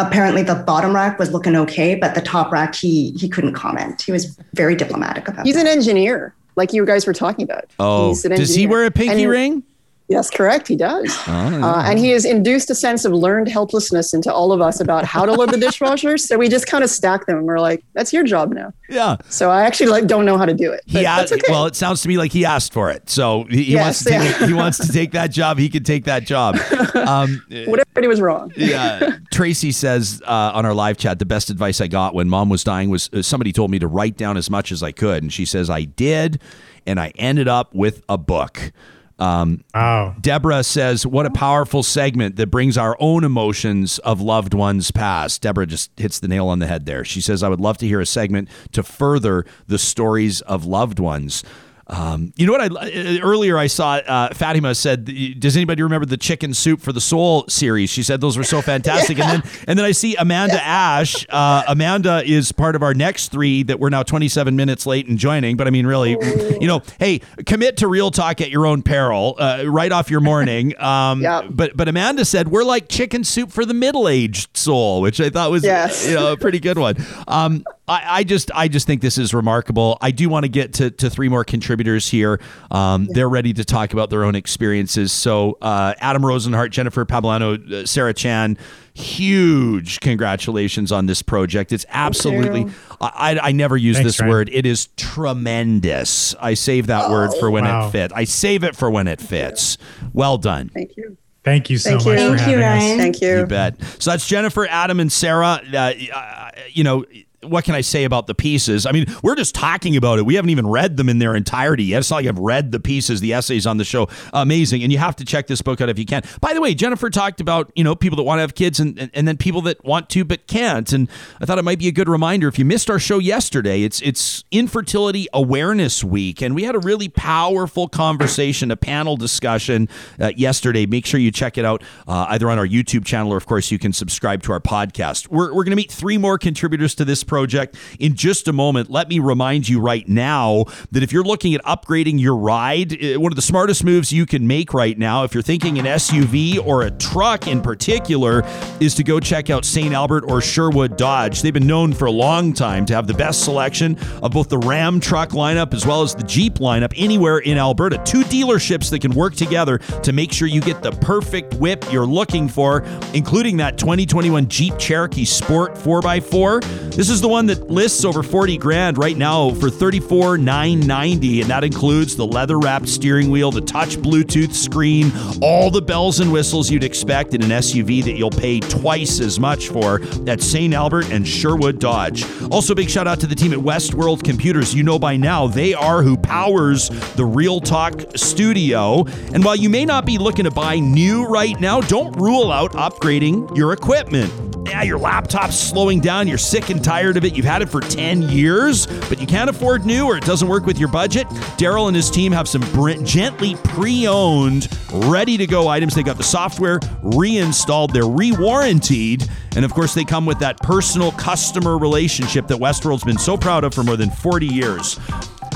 apparently 0.00 0.42
the 0.42 0.54
bottom 0.54 0.94
rack 0.94 1.18
was 1.18 1.32
looking 1.32 1.54
okay, 1.56 1.94
but 1.94 2.14
the 2.14 2.20
top 2.20 2.50
rack 2.50 2.74
he 2.74 3.12
he 3.12 3.28
couldn't 3.28 3.54
comment. 3.54 4.02
He 4.02 4.12
was 4.12 4.38
very 4.54 4.74
diplomatic 4.74 5.28
about. 5.28 5.46
It. 5.46 5.48
He's 5.48 5.56
that. 5.56 5.66
an 5.66 5.68
engineer, 5.68 6.34
like 6.56 6.72
you 6.72 6.84
guys 6.84 7.06
were 7.06 7.12
talking 7.12 7.44
about. 7.44 7.70
Oh, 7.78 8.14
does 8.20 8.54
he 8.54 8.66
wear 8.66 8.84
a 8.84 8.90
pinky 8.90 9.26
ring? 9.26 9.62
Yes, 10.10 10.28
correct. 10.28 10.66
He 10.66 10.74
does. 10.74 11.16
Oh, 11.28 11.62
uh, 11.62 11.84
and 11.86 11.96
he 11.96 12.10
has 12.10 12.24
induced 12.24 12.68
a 12.68 12.74
sense 12.74 13.04
of 13.04 13.12
learned 13.12 13.46
helplessness 13.46 14.12
into 14.12 14.34
all 14.34 14.50
of 14.50 14.60
us 14.60 14.80
about 14.80 15.04
how 15.04 15.24
to 15.24 15.32
load 15.32 15.52
the 15.52 15.56
dishwasher. 15.56 16.18
So 16.18 16.36
we 16.36 16.48
just 16.48 16.66
kind 16.66 16.82
of 16.82 16.90
stack 16.90 17.26
them. 17.26 17.46
We're 17.46 17.60
like, 17.60 17.84
that's 17.94 18.12
your 18.12 18.24
job 18.24 18.52
now. 18.52 18.72
Yeah. 18.88 19.18
So 19.28 19.52
I 19.52 19.62
actually 19.62 19.90
like 19.90 20.08
don't 20.08 20.24
know 20.24 20.36
how 20.36 20.46
to 20.46 20.52
do 20.52 20.72
it. 20.72 20.80
He 20.86 21.06
asked, 21.06 21.32
okay. 21.32 21.42
Well, 21.48 21.66
it 21.66 21.76
sounds 21.76 22.02
to 22.02 22.08
me 22.08 22.18
like 22.18 22.32
he 22.32 22.44
asked 22.44 22.72
for 22.72 22.90
it. 22.90 23.08
So 23.08 23.44
he, 23.44 23.62
he 23.62 23.72
yes, 23.74 23.84
wants 23.84 24.04
to 24.04 24.10
take, 24.10 24.48
he 24.48 24.52
wants 24.52 24.78
to 24.84 24.92
take 24.92 25.12
that 25.12 25.30
job. 25.30 25.58
He 25.58 25.68
can 25.68 25.84
take 25.84 26.06
that 26.06 26.24
job. 26.24 26.56
Um, 26.96 27.40
Whatever 27.66 28.00
he 28.00 28.08
was 28.08 28.20
wrong. 28.20 28.52
yeah. 28.56 29.18
Tracy 29.32 29.70
says 29.70 30.20
uh, 30.26 30.50
on 30.54 30.66
our 30.66 30.74
live 30.74 30.96
chat, 30.96 31.20
the 31.20 31.24
best 31.24 31.50
advice 31.50 31.80
I 31.80 31.86
got 31.86 32.14
when 32.14 32.28
mom 32.28 32.48
was 32.48 32.64
dying 32.64 32.90
was 32.90 33.08
uh, 33.12 33.22
somebody 33.22 33.52
told 33.52 33.70
me 33.70 33.78
to 33.78 33.86
write 33.86 34.16
down 34.16 34.36
as 34.36 34.50
much 34.50 34.72
as 34.72 34.82
I 34.82 34.90
could. 34.90 35.22
And 35.22 35.32
she 35.32 35.44
says, 35.44 35.70
I 35.70 35.84
did. 35.84 36.42
And 36.84 36.98
I 36.98 37.12
ended 37.14 37.46
up 37.46 37.72
with 37.76 38.02
a 38.08 38.18
book. 38.18 38.72
Um, 39.20 39.62
wow. 39.74 40.16
Deborah 40.20 40.64
says, 40.64 41.06
What 41.06 41.26
a 41.26 41.30
powerful 41.30 41.82
segment 41.82 42.36
that 42.36 42.48
brings 42.48 42.78
our 42.78 42.96
own 42.98 43.22
emotions 43.22 43.98
of 44.00 44.20
loved 44.20 44.54
ones 44.54 44.90
past. 44.90 45.42
Deborah 45.42 45.66
just 45.66 45.90
hits 45.98 46.18
the 46.18 46.28
nail 46.28 46.48
on 46.48 46.58
the 46.58 46.66
head 46.66 46.86
there. 46.86 47.04
She 47.04 47.20
says, 47.20 47.42
I 47.42 47.48
would 47.48 47.60
love 47.60 47.78
to 47.78 47.86
hear 47.86 48.00
a 48.00 48.06
segment 48.06 48.48
to 48.72 48.82
further 48.82 49.44
the 49.66 49.78
stories 49.78 50.40
of 50.42 50.64
loved 50.64 50.98
ones. 50.98 51.44
Um, 51.90 52.32
you 52.36 52.46
know 52.46 52.52
what? 52.52 52.60
I 52.60 52.66
uh, 52.66 53.18
earlier 53.20 53.58
I 53.58 53.66
saw 53.66 53.94
uh, 53.94 54.32
Fatima 54.32 54.74
said, 54.74 55.04
"Does 55.40 55.56
anybody 55.56 55.82
remember 55.82 56.06
the 56.06 56.16
Chicken 56.16 56.54
Soup 56.54 56.80
for 56.80 56.92
the 56.92 57.00
Soul 57.00 57.44
series?" 57.48 57.90
She 57.90 58.04
said 58.04 58.20
those 58.20 58.38
were 58.38 58.44
so 58.44 58.62
fantastic, 58.62 59.18
yeah. 59.18 59.32
and 59.32 59.42
then 59.42 59.52
and 59.66 59.78
then 59.78 59.84
I 59.84 59.90
see 59.90 60.14
Amanda 60.16 60.54
yeah. 60.54 60.62
Ash. 61.00 61.26
Uh, 61.28 61.64
Amanda 61.66 62.22
is 62.24 62.52
part 62.52 62.76
of 62.76 62.82
our 62.82 62.94
next 62.94 63.32
three 63.32 63.64
that 63.64 63.80
we're 63.80 63.90
now 63.90 64.04
27 64.04 64.54
minutes 64.54 64.86
late 64.86 65.08
in 65.08 65.16
joining. 65.16 65.56
But 65.56 65.66
I 65.66 65.70
mean, 65.70 65.86
really, 65.86 66.12
you 66.60 66.68
know, 66.68 66.82
hey, 67.00 67.20
commit 67.44 67.78
to 67.78 67.88
real 67.88 68.12
talk 68.12 68.40
at 68.40 68.50
your 68.50 68.66
own 68.66 68.82
peril, 68.82 69.34
uh, 69.38 69.64
right 69.66 69.90
off 69.90 70.10
your 70.10 70.20
morning. 70.20 70.74
Um, 70.90 71.22
yeah. 71.22 71.42
But 71.48 71.76
but 71.76 71.88
Amanda 71.88 72.24
said 72.24 72.48
we're 72.48 72.64
like 72.64 72.88
Chicken 72.88 73.22
Soup 73.22 73.52
for 73.52 73.64
the 73.64 73.74
middle 73.74 74.08
aged 74.08 74.56
soul, 74.56 75.02
which 75.02 75.20
I 75.20 75.30
thought 75.30 75.50
was 75.50 75.62
yes. 75.62 76.08
you 76.08 76.14
know 76.14 76.32
a 76.32 76.36
pretty 76.36 76.58
good 76.58 76.78
one. 76.78 76.96
Um, 77.28 77.64
I, 77.90 78.18
I, 78.18 78.24
just 78.24 78.52
I 78.54 78.68
just 78.68 78.86
think 78.86 79.02
this 79.02 79.18
is 79.18 79.34
remarkable. 79.34 79.98
I 80.00 80.12
do 80.12 80.28
want 80.28 80.44
to 80.44 80.48
get 80.48 80.74
to, 80.74 80.92
to 80.92 81.10
three 81.10 81.28
more 81.28 81.42
contributors 81.42 82.08
here. 82.08 82.40
Um, 82.70 83.02
yeah. 83.02 83.14
They're 83.14 83.28
ready 83.28 83.52
to 83.54 83.64
talk 83.64 83.92
about 83.92 84.10
their 84.10 84.22
own 84.22 84.36
experiences. 84.36 85.10
So 85.10 85.58
uh, 85.60 85.94
Adam 85.98 86.22
Rozenhart, 86.22 86.70
Jhenifer 86.70 87.04
Pabillano, 87.04 87.54
uh, 87.54 87.86
Sarah 87.86 88.14
Chan, 88.14 88.58
huge 88.94 89.98
congratulations 89.98 90.92
on 90.92 91.06
this 91.06 91.20
project. 91.20 91.72
It's 91.72 91.84
absolutely 91.88 92.66
I, 93.00 93.10
I, 93.34 93.48
I 93.48 93.52
never 93.52 93.76
use 93.76 93.96
Thanks, 93.96 94.08
this 94.08 94.20
Ryan. 94.20 94.30
word. 94.30 94.50
It 94.52 94.66
is 94.66 94.88
tremendous. 94.96 96.36
I 96.36 96.54
save 96.54 96.86
that 96.86 97.06
oh, 97.06 97.10
word 97.10 97.32
for 97.40 97.50
when 97.50 97.64
wow. 97.64 97.88
it 97.88 97.90
fits. 97.90 98.14
I 98.14 98.22
save 98.22 98.62
it 98.62 98.76
for 98.76 98.88
when 98.88 99.08
it 99.08 99.20
fits. 99.20 99.78
Well 100.12 100.38
done. 100.38 100.68
Thank 100.68 100.96
you. 100.96 101.16
Thank 101.42 101.70
you 101.70 101.78
so 101.78 101.98
Thank 101.98 102.04
much. 102.04 102.18
You. 102.20 102.36
Thank 102.36 102.50
you, 102.50 102.60
Ryan. 102.60 102.92
Us. 102.92 103.02
Thank 103.02 103.20
you. 103.22 103.38
You 103.38 103.46
bet. 103.46 103.82
So 103.98 104.10
that's 104.10 104.28
Jhenifer, 104.28 104.68
Adam, 104.68 105.00
and 105.00 105.10
Sarah. 105.10 105.60
Uh, 105.72 105.92
uh, 106.12 106.50
you 106.70 106.84
know, 106.84 107.04
what 107.42 107.64
can 107.64 107.74
I 107.74 107.80
say 107.80 108.04
about 108.04 108.26
the 108.26 108.34
pieces? 108.34 108.86
I 108.86 108.92
mean, 108.92 109.06
we're 109.22 109.34
just 109.34 109.54
talking 109.54 109.96
about 109.96 110.18
it. 110.18 110.26
We 110.26 110.34
haven't 110.34 110.50
even 110.50 110.66
read 110.66 110.96
them 110.96 111.08
in 111.08 111.18
their 111.18 111.34
entirety 111.34 111.84
yet. 111.84 111.98
It's 112.00 112.10
not 112.10 112.16
like 112.16 112.26
I've 112.26 112.38
read 112.38 112.72
the 112.72 112.80
pieces, 112.80 113.20
the 113.20 113.32
essays 113.32 113.66
on 113.66 113.78
the 113.78 113.84
show. 113.84 114.08
Amazing. 114.32 114.82
And 114.82 114.92
you 114.92 114.98
have 114.98 115.16
to 115.16 115.24
check 115.24 115.46
this 115.46 115.62
book 115.62 115.80
out 115.80 115.88
if 115.88 115.98
you 115.98 116.04
can. 116.04 116.22
By 116.40 116.52
the 116.52 116.60
way, 116.60 116.74
Jhenifer 116.74 117.10
talked 117.10 117.40
about, 117.40 117.72
you 117.74 117.84
know, 117.84 117.94
people 117.94 118.16
that 118.16 118.24
want 118.24 118.38
to 118.38 118.42
have 118.42 118.54
kids 118.54 118.80
and, 118.80 118.98
and, 118.98 119.10
and 119.14 119.26
then 119.26 119.36
people 119.36 119.62
that 119.62 119.84
want 119.84 120.10
to 120.10 120.24
but 120.24 120.46
can't. 120.46 120.92
And 120.92 121.08
I 121.40 121.46
thought 121.46 121.58
it 121.58 121.64
might 121.64 121.78
be 121.78 121.88
a 121.88 121.92
good 121.92 122.08
reminder. 122.08 122.48
If 122.48 122.58
you 122.58 122.64
missed 122.64 122.90
our 122.90 122.98
show 122.98 123.18
yesterday, 123.18 123.82
it's 123.82 124.02
it's 124.02 124.44
Infertility 124.50 125.26
Awareness 125.32 126.04
Week. 126.04 126.42
And 126.42 126.54
we 126.54 126.64
had 126.64 126.74
a 126.74 126.80
really 126.80 127.08
powerful 127.08 127.88
conversation, 127.88 128.70
a 128.70 128.76
panel 128.76 129.16
discussion 129.16 129.88
uh, 130.20 130.32
yesterday. 130.36 130.86
Make 130.86 131.06
sure 131.06 131.20
you 131.20 131.30
check 131.30 131.56
it 131.56 131.64
out 131.64 131.82
uh, 132.06 132.26
either 132.28 132.50
on 132.50 132.58
our 132.58 132.66
YouTube 132.66 133.04
channel 133.04 133.32
or, 133.32 133.36
of 133.36 133.46
course, 133.46 133.70
you 133.70 133.78
can 133.78 133.92
subscribe 133.92 134.42
to 134.42 134.52
our 134.52 134.60
podcast. 134.60 135.28
We're, 135.28 135.48
we're 135.48 135.64
going 135.64 135.70
to 135.70 135.76
meet 135.76 135.90
three 135.90 136.18
more 136.18 136.36
contributors 136.36 136.94
to 136.96 137.04
this 137.04 137.24
project 137.30 137.76
in 138.00 138.16
just 138.16 138.48
a 138.48 138.52
moment. 138.52 138.90
Let 138.90 139.08
me 139.08 139.20
remind 139.20 139.68
you 139.68 139.80
right 139.80 140.06
now 140.08 140.64
that 140.90 141.04
if 141.04 141.12
you're 141.12 141.24
looking 141.24 141.54
at 141.54 141.62
upgrading 141.64 142.20
your 142.20 142.36
ride, 142.36 142.92
eh, 143.00 143.16
one 143.16 143.30
of 143.30 143.36
the 143.36 143.42
smartest 143.42 143.84
moves 143.84 144.12
you 144.12 144.26
can 144.26 144.48
make 144.48 144.74
right 144.74 144.98
now, 144.98 145.22
if 145.22 145.32
you're 145.32 145.42
thinking 145.42 145.78
an 145.78 145.86
SUV 145.86 146.58
or 146.58 146.82
a 146.82 146.90
truck 146.90 147.46
in 147.46 147.62
particular, 147.62 148.42
is 148.80 148.96
to 148.96 149.04
go 149.04 149.20
check 149.20 149.48
out 149.48 149.64
St. 149.64 149.94
Albert 149.94 150.24
or 150.26 150.40
Sherwood 150.40 150.96
Dodge. 150.96 151.40
They've 151.40 151.54
been 151.54 151.68
known 151.68 151.92
for 151.92 152.06
a 152.06 152.10
long 152.10 152.52
time 152.52 152.84
to 152.86 152.94
have 152.94 153.06
the 153.06 153.14
best 153.14 153.44
selection 153.44 153.96
of 154.24 154.32
both 154.32 154.48
the 154.48 154.58
Ram 154.58 154.98
truck 154.98 155.30
lineup 155.30 155.72
as 155.72 155.86
well 155.86 156.02
as 156.02 156.14
the 156.16 156.24
Jeep 156.24 156.54
lineup 156.54 156.92
anywhere 156.96 157.38
in 157.38 157.58
Alberta. 157.58 158.02
Two 158.04 158.22
dealerships 158.22 158.90
that 158.90 158.98
can 158.98 159.12
work 159.14 159.36
together 159.36 159.78
to 160.02 160.12
make 160.12 160.32
sure 160.32 160.48
you 160.48 160.60
get 160.60 160.82
the 160.82 160.90
perfect 160.90 161.54
whip 161.54 161.84
you're 161.92 162.06
looking 162.06 162.48
for, 162.48 162.82
including 163.14 163.56
that 163.58 163.78
2021 163.78 164.48
Jeep 164.48 164.76
Cherokee 164.78 165.24
Sport 165.24 165.76
4x4. 165.76 166.90
This 166.96 167.08
is 167.08 167.19
is 167.20 167.22
the 167.22 167.28
one 167.28 167.44
that 167.44 167.70
lists 167.70 168.02
over 168.06 168.22
40 168.22 168.56
grand 168.56 168.96
right 168.96 169.16
now 169.16 169.50
for 169.50 169.68
34,990 169.68 171.42
and 171.42 171.50
that 171.50 171.62
includes 171.62 172.16
the 172.16 172.26
leather 172.26 172.58
wrapped 172.58 172.88
steering 172.88 173.30
wheel, 173.30 173.50
the 173.50 173.60
touch 173.60 173.98
Bluetooth 173.98 174.54
screen, 174.54 175.12
all 175.42 175.70
the 175.70 175.82
bells 175.82 176.20
and 176.20 176.32
whistles 176.32 176.70
you'd 176.70 176.82
expect 176.82 177.34
in 177.34 177.42
an 177.42 177.50
SUV 177.50 178.02
that 178.04 178.12
you'll 178.12 178.30
pay 178.30 178.58
twice 178.58 179.20
as 179.20 179.38
much 179.38 179.68
for 179.68 180.00
at 180.26 180.40
St. 180.40 180.72
Albert 180.72 181.10
and 181.10 181.28
Sherwood 181.28 181.78
Dodge. 181.78 182.24
Also 182.50 182.74
big 182.74 182.88
shout 182.88 183.06
out 183.06 183.20
to 183.20 183.26
the 183.26 183.34
team 183.34 183.52
at 183.52 183.58
Westworld 183.58 184.24
Computers. 184.24 184.74
You 184.74 184.82
know 184.82 184.98
by 184.98 185.18
now 185.18 185.46
they 185.46 185.74
are 185.74 186.02
who 186.02 186.16
powers 186.16 186.88
the 187.16 187.26
Real 187.26 187.60
Talk 187.60 188.00
studio. 188.16 189.04
And 189.34 189.44
while 189.44 189.56
you 189.56 189.68
may 189.68 189.84
not 189.84 190.06
be 190.06 190.16
looking 190.16 190.46
to 190.46 190.50
buy 190.50 190.78
new 190.78 191.26
right 191.26 191.60
now, 191.60 191.82
don't 191.82 192.16
rule 192.16 192.50
out 192.50 192.72
upgrading 192.72 193.54
your 193.54 193.74
equipment 193.74 194.49
yeah, 194.70 194.82
your 194.82 194.98
laptop's 194.98 195.58
slowing 195.58 196.00
down, 196.00 196.28
you're 196.28 196.38
sick 196.38 196.70
and 196.70 196.82
tired 196.82 197.16
of 197.16 197.24
it, 197.24 197.34
you've 197.34 197.44
had 197.44 197.60
it 197.60 197.68
for 197.68 197.80
10 197.80 198.22
years, 198.22 198.86
but 199.08 199.20
you 199.20 199.26
can't 199.26 199.50
afford 199.50 199.84
new 199.84 200.06
or 200.06 200.16
it 200.16 200.24
doesn't 200.24 200.46
work 200.46 200.64
with 200.64 200.78
your 200.78 200.88
budget, 200.88 201.26
Daryl 201.58 201.88
and 201.88 201.96
his 201.96 202.08
team 202.08 202.30
have 202.30 202.48
some 202.48 202.62
gently 203.04 203.56
pre 203.64 204.06
owned, 204.06 204.68
ready 204.92 205.36
to 205.36 205.46
go 205.46 205.66
items. 205.66 205.94
They 205.94 206.04
got 206.04 206.18
the 206.18 206.22
software 206.22 206.78
reinstalled, 207.02 207.92
they're 207.92 208.06
re 208.06 208.30
warranted, 208.30 209.28
and 209.56 209.64
of 209.64 209.74
course, 209.74 209.92
they 209.92 210.04
come 210.04 210.24
with 210.24 210.38
that 210.38 210.58
personal 210.58 211.10
customer 211.12 211.76
relationship 211.76 212.46
that 212.46 212.58
Westworld's 212.58 213.04
been 213.04 213.18
so 213.18 213.36
proud 213.36 213.64
of 213.64 213.74
for 213.74 213.82
more 213.82 213.96
than 213.96 214.10
40 214.10 214.46
years. 214.46 215.00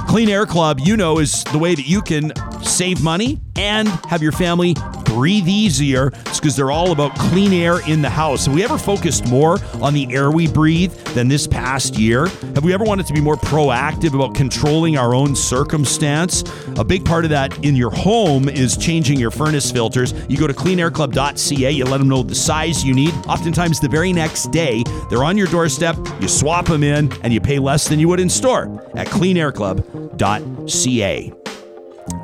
Clean 0.09 0.28
Air 0.28 0.45
Club, 0.45 0.81
you 0.81 0.97
know, 0.97 1.19
is 1.19 1.45
the 1.45 1.59
way 1.59 1.74
that 1.74 1.86
you 1.86 2.03
can 2.03 2.32
save 2.62 3.03
money 3.03 3.41
and 3.57 3.89
have 4.09 4.23
your 4.23 4.32
family 4.32 4.74
breathe 5.15 5.49
easier. 5.49 6.09
It's 6.27 6.41
because 6.41 6.57
they're 6.57 6.73
all 6.73 6.91
about 6.91 7.16
clean 7.16 7.53
air 7.53 7.78
in 7.89 8.03
the 8.03 8.11
house. 8.11 8.47
Have 8.47 8.55
we 8.55 8.65
ever 8.65 8.77
focused 8.77 9.28
more 9.28 9.61
on 9.81 9.95
the 9.95 10.12
air 10.12 10.32
we 10.32 10.49
breathe 10.49 10.93
than 11.15 11.28
this 11.28 11.47
past 11.47 11.97
year? 11.97 12.27
Have 12.55 12.65
we 12.65 12.74
ever 12.74 12.82
wanted 12.85 13.07
to 13.07 13.12
be 13.12 13.20
more 13.20 13.36
proactive 13.36 14.15
about 14.15 14.35
controlling 14.35 14.99
our 14.99 15.15
own 15.15 15.36
circumstance? 15.36 16.43
A 16.78 16.85
big 16.85 17.05
part 17.05 17.24
of 17.24 17.31
that 17.31 17.65
in 17.65 17.77
your 17.77 17.91
home 17.91 18.49
is 18.49 18.77
changing 18.77 19.20
your 19.20 19.31
furnace 19.31 19.70
filters. 19.70 20.12
You 20.28 20.36
go 20.36 20.49
to 20.49 20.55
cleanairclub.ca, 20.55 21.70
you 21.70 21.85
let 21.85 21.99
them 21.99 22.09
know 22.09 22.24
the 22.24 22.35
size 22.35 22.85
you 22.85 22.93
need. 22.93 23.15
Oftentimes, 23.28 23.78
the 23.78 23.89
very 23.89 24.12
next 24.12 24.51
day, 24.51 24.82
they're 25.11 25.23
on 25.23 25.39
your 25.39 25.47
doorstep, 25.47 25.97
you 26.20 26.27
swap 26.27 26.66
them 26.66 26.82
in, 26.82 27.12
and 27.23 27.32
you 27.32 27.41
pay 27.41 27.61
less 27.61 27.86
than 27.86 28.01
you 28.01 28.09
would 28.09 28.19
in 28.19 28.28
store 28.28 28.85
at 28.97 29.07
cleanairclub.ca. 29.07 31.44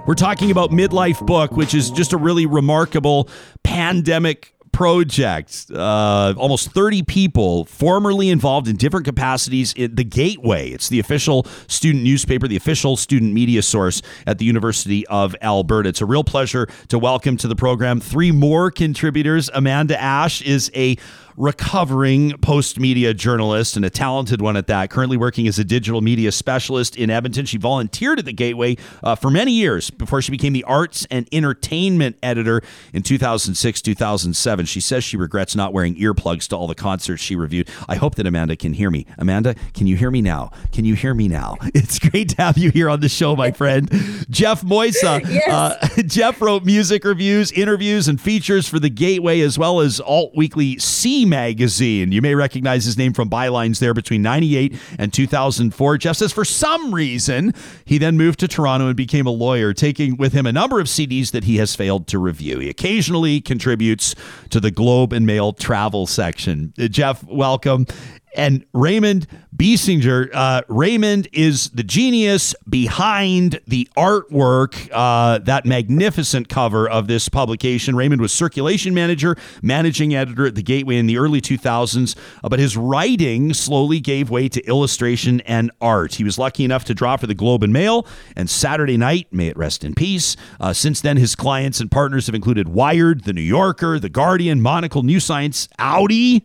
We're 0.07 0.15
talking 0.15 0.51
about 0.51 0.71
Midlife 0.71 1.25
Book, 1.27 1.53
which 1.53 1.75
is 1.75 1.91
just 1.91 2.13
a 2.13 2.17
really 2.17 2.47
remarkable 2.47 3.29
pandemic 3.63 4.55
project. 4.73 5.67
Uh, 5.73 6.35
almost 6.37 6.73
30 6.73 7.03
people 7.03 7.65
formerly 7.65 8.31
involved 8.31 8.69
in 8.69 8.77
different 8.77 9.05
capacities 9.05 9.75
the 9.75 10.05
Gateway. 10.05 10.71
It's 10.71 10.89
the 10.89 11.01
official 11.01 11.45
student 11.67 12.05
newspaper, 12.05 12.49
the 12.49 12.57
official 12.57 12.97
student 12.97 13.33
media 13.33 13.63
source 13.63 14.03
at 14.27 14.39
the 14.39 14.45
University 14.45 15.07
of 15.09 15.37
Alberta. 15.43 15.89
It's 15.89 16.01
a 16.01 16.07
real 16.07 16.25
pleasure 16.25 16.67
to 16.89 16.99
welcome 16.99 17.37
to 17.39 17.49
the 17.49 17.57
program 17.57 18.01
three 18.01 18.33
more 18.33 18.71
contributors. 18.71 19.51
Amanda 19.53 20.01
Ash 20.01 20.43
is 20.43 20.71
a 20.75 20.97
recovering 21.37 22.37
post 22.39 22.79
media 22.79 23.15
journalist 23.15 23.77
and 23.77 23.85
a 23.85 23.91
talented 23.91 24.41
one 24.41 24.57
at 24.57 24.67
that. 24.67 24.91
Currently 24.91 25.17
working 25.17 25.47
as 25.49 25.59
a 25.59 25.65
digital 25.65 26.01
media 26.01 26.33
specialist 26.33 26.97
in 26.97 27.11
Edmonton. 27.11 27.47
She 27.47 27.59
volunteered 27.59 28.19
at 28.19 28.25
the 28.25 28.33
Gateway 28.33 28.77
uh, 29.03 29.15
for 29.15 29.31
many 29.31 29.53
years 29.53 29.91
before 29.91 30.23
she 30.23 30.31
became 30.31 30.53
the 30.53 30.65
arts 30.65 31.07
and 31.11 31.29
entertainment 31.33 32.17
editor 32.23 32.63
in 32.93 33.03
2006 33.03 33.83
2007. 33.83 34.67
She 34.67 34.81
says 34.81 35.05
she 35.05 35.17
regrets 35.17 35.55
not 35.57 35.73
wearing 35.73 35.95
earplugs 35.97 36.49
to 36.49 36.57
all 36.57 36.67
the 36.67 36.75
concerts 36.75 37.23
she 37.23 37.37
reviewed. 37.37 37.69
I 37.89 37.97
hope 37.97 38.15
that 38.17 38.27
Amanda 38.27 38.57
can 38.57 38.75
hear 38.75 38.91
me. 38.91 39.07
Amanda, 39.19 39.55
can 39.75 39.87
you 39.87 39.97
hear 39.97 40.11
me 40.11 40.23
now? 40.23 40.51
Can 40.73 40.85
you 40.85 40.95
hear 40.95 41.15
me 41.15 41.29
now? 41.29 41.57
It's 41.81 41.99
great 41.99 42.31
to 42.31 42.43
have 42.43 42.59
you 42.59 42.71
here 42.71 42.91
on 42.91 43.01
the 43.01 43.09
show, 43.09 43.35
my 43.35 43.53
friend. 43.53 43.89
Geoff 44.29 44.63
Moysa. 44.63 45.21
Yes. 45.31 45.49
Uh, 45.49 46.03
Geoff 46.07 46.41
wrote 46.41 46.65
music 46.65 47.05
reviews, 47.05 47.53
interviews, 47.53 48.09
and 48.09 48.21
features 48.21 48.69
for 48.69 48.79
the 48.79 48.91
Gateway 48.91 49.41
as 49.41 49.59
well 49.59 49.81
as 49.81 50.01
Alt 50.01 50.33
Weekly 50.35 50.79
C 50.79 51.20
magazine. 51.25 52.13
You 52.13 52.23
may 52.23 52.35
recognize 52.35 52.85
his 52.85 52.99
name 52.99 53.13
from 53.13 53.29
bylines 53.29 53.79
there 53.79 53.95
between 53.95 54.23
98 54.23 54.75
and 54.99 55.13
2004. 55.13 55.99
Geoff 55.99 56.17
says 56.17 56.33
for 56.33 56.45
some 56.45 56.95
reason, 56.95 57.55
he 57.85 57.99
then 57.99 58.17
moved 58.17 58.41
to 58.41 58.49
Toronto 58.49 58.89
and 58.89 58.97
became 58.97 59.27
a 59.27 59.31
lawyer, 59.31 59.73
taking 59.73 60.17
with 60.17 60.33
him 60.33 60.47
a 60.47 60.53
number 60.53 60.81
of 60.81 60.87
CDs 60.87 61.33
that 61.33 61.45
he 61.45 61.57
has 61.57 61.75
failed 61.75 62.07
to 62.09 62.19
review. 62.19 62.59
He 62.59 62.69
occasionally 62.69 63.41
contributes 63.41 64.15
to 64.51 64.61
the 64.61 64.71
Globe 64.71 65.13
and 65.13 65.27
Mail 65.27 65.53
travel 65.53 66.07
section. 66.07 66.73
Uh, 66.79 66.89
Geoff, 66.89 67.25
welcome. 67.25 67.87
And 68.35 68.65
Raymond 68.73 69.27
Biesinger, 69.55 70.31
uh, 70.33 70.63
Raymond 70.69 71.29
is 71.33 71.69
the 71.71 71.83
genius 71.83 72.55
behind 72.69 73.61
the 73.67 73.89
artwork, 73.97 74.89
uh, 74.93 75.39
that 75.41 75.67
magnificent 75.67 76.49
cover 76.49 76.89
of 76.89 77.09
this 77.09 77.29
publication. 77.29 77.97
Raymond 77.97 78.23
was 78.23 78.33
circulation 78.33 78.95
manager, 78.95 79.37
managing 79.63 80.15
editor 80.15 80.47
at 80.47 80.55
the 80.55 80.63
Gateway 80.63 80.97
in 80.97 81.07
the 81.07 81.19
early 81.19 81.41
2000s, 81.41 82.17
uh, 82.43 82.49
but 82.49 82.59
his 82.59 82.77
writing 82.77 83.53
slowly 83.53 84.01
gave 84.01 84.31
way 84.31 84.49
to 84.49 84.65
illustration 84.65 85.41
and 85.43 85.71
art. 85.81 86.15
He 86.15 86.25
was 86.25 86.39
lucky 86.39 86.65
enough 86.65 86.85
to 86.85 86.95
draw 86.95 87.17
for 87.17 87.27
the 87.27 87.35
Globe 87.35 87.63
and 87.63 87.73
Mail 87.73 88.07
and 88.37 88.49
Saturday 88.49 88.97
Night, 88.97 89.27
may 89.31 89.49
it 89.49 89.57
rest 89.57 89.85
in 89.85 89.95
peace. 89.95 90.37
Uh, 90.59 90.73
since 90.73 91.01
then, 91.01 91.17
his 91.17 91.35
clients 91.35 91.81
and 91.81 91.91
partners 91.91 92.27
have 92.27 92.35
included 92.35 92.69
Wired, 92.69 93.25
The 93.25 93.33
New 93.33 93.41
Yorker, 93.41 93.99
The 93.99 94.09
Guardian, 94.09 94.63
Monocle, 94.63 95.03
New 95.03 95.21
Science, 95.21 95.69
Audi. 95.79 96.45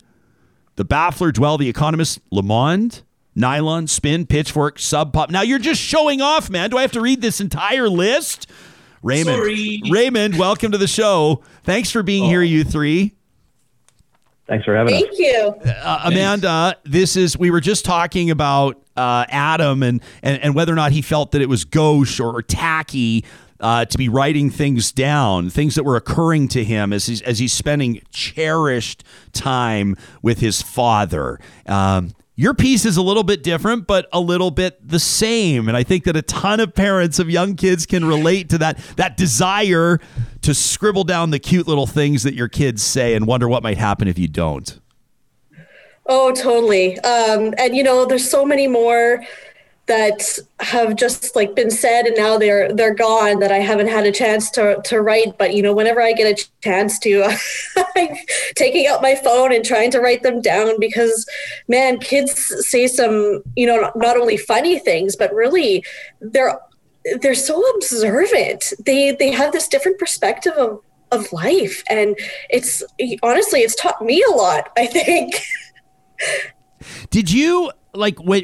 The 0.75 0.85
Baffler, 0.85 1.31
Dwell, 1.31 1.57
The 1.57 1.69
Economist, 1.69 2.19
Le 2.31 2.43
Monde, 2.43 3.01
Nylon, 3.33 3.87
Spin, 3.87 4.25
Pitchfork, 4.25 4.79
Sub 4.79 5.13
Pop. 5.13 5.29
Now 5.29 5.41
you're 5.41 5.59
just 5.59 5.81
showing 5.81 6.21
off, 6.21 6.49
man. 6.49 6.69
Do 6.69 6.77
I 6.77 6.81
have 6.81 6.91
to 6.93 7.01
read 7.01 7.21
this 7.21 7.39
entire 7.39 7.89
list? 7.89 8.47
Raymond, 9.01 9.37
Sorry. 9.37 9.81
Raymond, 9.89 10.37
welcome 10.37 10.71
to 10.71 10.77
the 10.77 10.87
show. 10.87 11.43
Thanks 11.63 11.91
for 11.91 12.01
being 12.01 12.25
oh. 12.25 12.29
here, 12.29 12.41
you 12.41 12.63
three. 12.63 13.13
Thanks 14.47 14.65
for 14.65 14.75
having 14.75 14.93
Thank 14.93 15.11
us. 15.11 15.17
Thank 15.17 15.65
you, 15.65 15.71
uh, 15.71 16.01
Amanda. 16.05 16.77
This 16.83 17.15
is 17.15 17.37
we 17.37 17.51
were 17.51 17.61
just 17.61 17.83
talking 17.83 18.29
about 18.29 18.79
uh, 18.95 19.25
Adam 19.29 19.81
and, 19.81 20.01
and 20.21 20.41
and 20.41 20.55
whether 20.55 20.71
or 20.71 20.75
not 20.75 20.91
he 20.91 21.01
felt 21.01 21.31
that 21.31 21.41
it 21.41 21.49
was 21.49 21.65
gauche 21.65 22.19
or 22.19 22.41
tacky 22.41 23.25
uh, 23.59 23.85
to 23.85 23.97
be 23.97 24.09
writing 24.09 24.49
things 24.49 24.91
down, 24.91 25.49
things 25.49 25.75
that 25.75 25.83
were 25.83 25.95
occurring 25.95 26.47
to 26.49 26.63
him 26.63 26.91
as 26.91 27.05
he's, 27.05 27.21
as 27.21 27.39
he's 27.39 27.53
spending 27.53 28.01
cherished 28.11 29.03
time 29.33 29.95
with 30.21 30.39
his 30.39 30.61
father. 30.61 31.39
Um, 31.65 32.13
your 32.37 32.53
piece 32.53 32.85
is 32.85 32.97
a 32.97 33.01
little 33.01 33.23
bit 33.23 33.43
different, 33.43 33.87
but 33.87 34.09
a 34.11 34.19
little 34.19 34.51
bit 34.51 34.85
the 34.85 34.99
same. 34.99 35.69
And 35.69 35.77
I 35.77 35.83
think 35.83 36.03
that 36.03 36.17
a 36.17 36.21
ton 36.21 36.59
of 36.59 36.73
parents 36.73 37.17
of 37.17 37.29
young 37.29 37.55
kids 37.55 37.85
can 37.85 38.03
relate 38.03 38.49
to 38.49 38.57
that 38.57 38.77
that 38.97 39.15
desire 39.15 39.99
to 40.41 40.53
scribble 40.53 41.05
down 41.05 41.29
the 41.29 41.39
cute 41.39 41.65
little 41.65 41.87
things 41.87 42.23
that 42.23 42.33
your 42.33 42.49
kids 42.49 42.83
say 42.83 43.15
and 43.15 43.25
wonder 43.25 43.47
what 43.47 43.63
might 43.63 43.77
happen 43.77 44.09
if 44.09 44.19
you 44.19 44.27
don't. 44.27 44.79
Oh, 46.07 46.33
totally. 46.33 46.99
Um, 46.99 47.53
and 47.57 47.75
you 47.75 47.83
know, 47.83 48.05
there's 48.05 48.29
so 48.29 48.45
many 48.45 48.67
more 48.67 49.23
that 49.87 50.39
have 50.59 50.95
just 50.95 51.35
like 51.35 51.55
been 51.55 51.69
said 51.69 52.05
and 52.05 52.17
now 52.17 52.37
they're 52.37 52.73
they're 52.73 52.95
gone 52.95 53.39
that 53.39 53.51
I 53.51 53.59
haven't 53.59 53.87
had 53.87 54.05
a 54.05 54.11
chance 54.11 54.49
to 54.51 54.81
to 54.83 55.01
write 55.01 55.37
but 55.37 55.53
you 55.53 55.61
know 55.61 55.73
whenever 55.73 56.01
I 56.01 56.13
get 56.13 56.39
a 56.39 56.49
chance 56.61 56.97
to 56.99 57.37
taking 58.55 58.87
out 58.87 59.01
my 59.01 59.15
phone 59.15 59.53
and 59.53 59.63
trying 59.63 59.91
to 59.91 59.99
write 59.99 60.23
them 60.23 60.41
down 60.41 60.79
because, 60.79 61.25
man, 61.67 61.99
kids 61.99 62.53
say 62.67 62.87
some, 62.87 63.43
you 63.55 63.65
know, 63.65 63.91
not 63.95 64.17
only 64.17 64.37
funny 64.37 64.79
things, 64.79 65.15
but 65.15 65.33
really 65.33 65.83
they're 66.21 66.59
they're 67.21 67.35
so 67.35 67.61
observant. 67.75 68.73
They 68.85 69.11
they 69.11 69.31
have 69.31 69.51
this 69.51 69.67
different 69.67 69.99
perspective 69.99 70.53
of 70.53 70.81
of 71.11 71.31
life, 71.31 71.83
and 71.89 72.17
it's 72.49 72.83
honestly, 73.21 73.61
it's 73.61 73.75
taught 73.75 74.01
me 74.01 74.23
a 74.27 74.31
lot. 74.31 74.71
I 74.77 74.87
think. 74.87 75.35
Did 77.09 77.31
you 77.31 77.71
like 77.95 78.19
when 78.19 78.43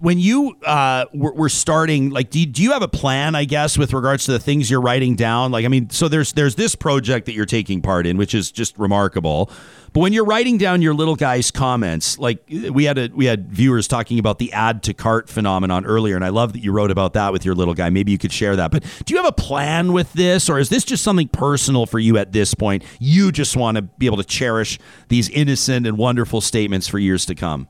when 0.00 0.18
you 0.18 0.56
uh, 0.64 1.06
were, 1.12 1.48
starting? 1.48 2.10
Like, 2.10 2.30
do 2.30 2.40
you, 2.40 2.46
do 2.46 2.62
you 2.62 2.72
have 2.72 2.82
a 2.82 2.88
plan? 2.88 3.34
I 3.34 3.44
guess 3.44 3.76
with 3.76 3.92
regards 3.92 4.24
to 4.26 4.32
the 4.32 4.38
things 4.38 4.70
you're 4.70 4.80
writing 4.80 5.16
down. 5.16 5.52
Like, 5.52 5.64
I 5.64 5.68
mean, 5.68 5.90
so 5.90 6.08
there's 6.08 6.32
there's 6.32 6.54
this 6.54 6.74
project 6.74 7.26
that 7.26 7.34
you're 7.34 7.46
taking 7.46 7.82
part 7.82 8.06
in, 8.06 8.16
which 8.16 8.34
is 8.34 8.50
just 8.50 8.78
remarkable. 8.78 9.50
But 9.92 10.00
when 10.00 10.14
you're 10.14 10.24
writing 10.24 10.56
down 10.56 10.80
your 10.80 10.94
little 10.94 11.16
guy's 11.16 11.50
comments, 11.50 12.18
like 12.18 12.42
we 12.48 12.84
had 12.84 12.96
a 12.96 13.10
we 13.14 13.26
had 13.26 13.50
viewers 13.50 13.86
talking 13.86 14.18
about 14.18 14.38
the 14.38 14.52
add 14.52 14.82
to 14.84 14.94
cart 14.94 15.28
phenomenon 15.28 15.84
earlier, 15.84 16.16
and 16.16 16.24
I 16.24 16.30
love 16.30 16.54
that 16.54 16.60
you 16.60 16.72
wrote 16.72 16.90
about 16.90 17.12
that 17.12 17.32
with 17.32 17.44
your 17.44 17.54
little 17.54 17.74
guy. 17.74 17.90
Maybe 17.90 18.10
you 18.10 18.18
could 18.18 18.32
share 18.32 18.56
that. 18.56 18.70
But 18.70 18.84
do 19.04 19.12
you 19.12 19.22
have 19.22 19.28
a 19.28 19.32
plan 19.32 19.92
with 19.92 20.12
this, 20.14 20.48
or 20.48 20.58
is 20.58 20.70
this 20.70 20.84
just 20.84 21.04
something 21.04 21.28
personal 21.28 21.84
for 21.84 21.98
you 21.98 22.16
at 22.16 22.32
this 22.32 22.54
point? 22.54 22.84
You 23.00 23.32
just 23.32 23.54
want 23.56 23.76
to 23.76 23.82
be 23.82 24.06
able 24.06 24.16
to 24.16 24.24
cherish 24.24 24.78
these 25.08 25.28
innocent 25.28 25.86
and 25.86 25.98
wonderful 25.98 26.40
statements 26.40 26.88
for 26.88 26.98
years 26.98 27.26
to 27.26 27.34
come 27.34 27.68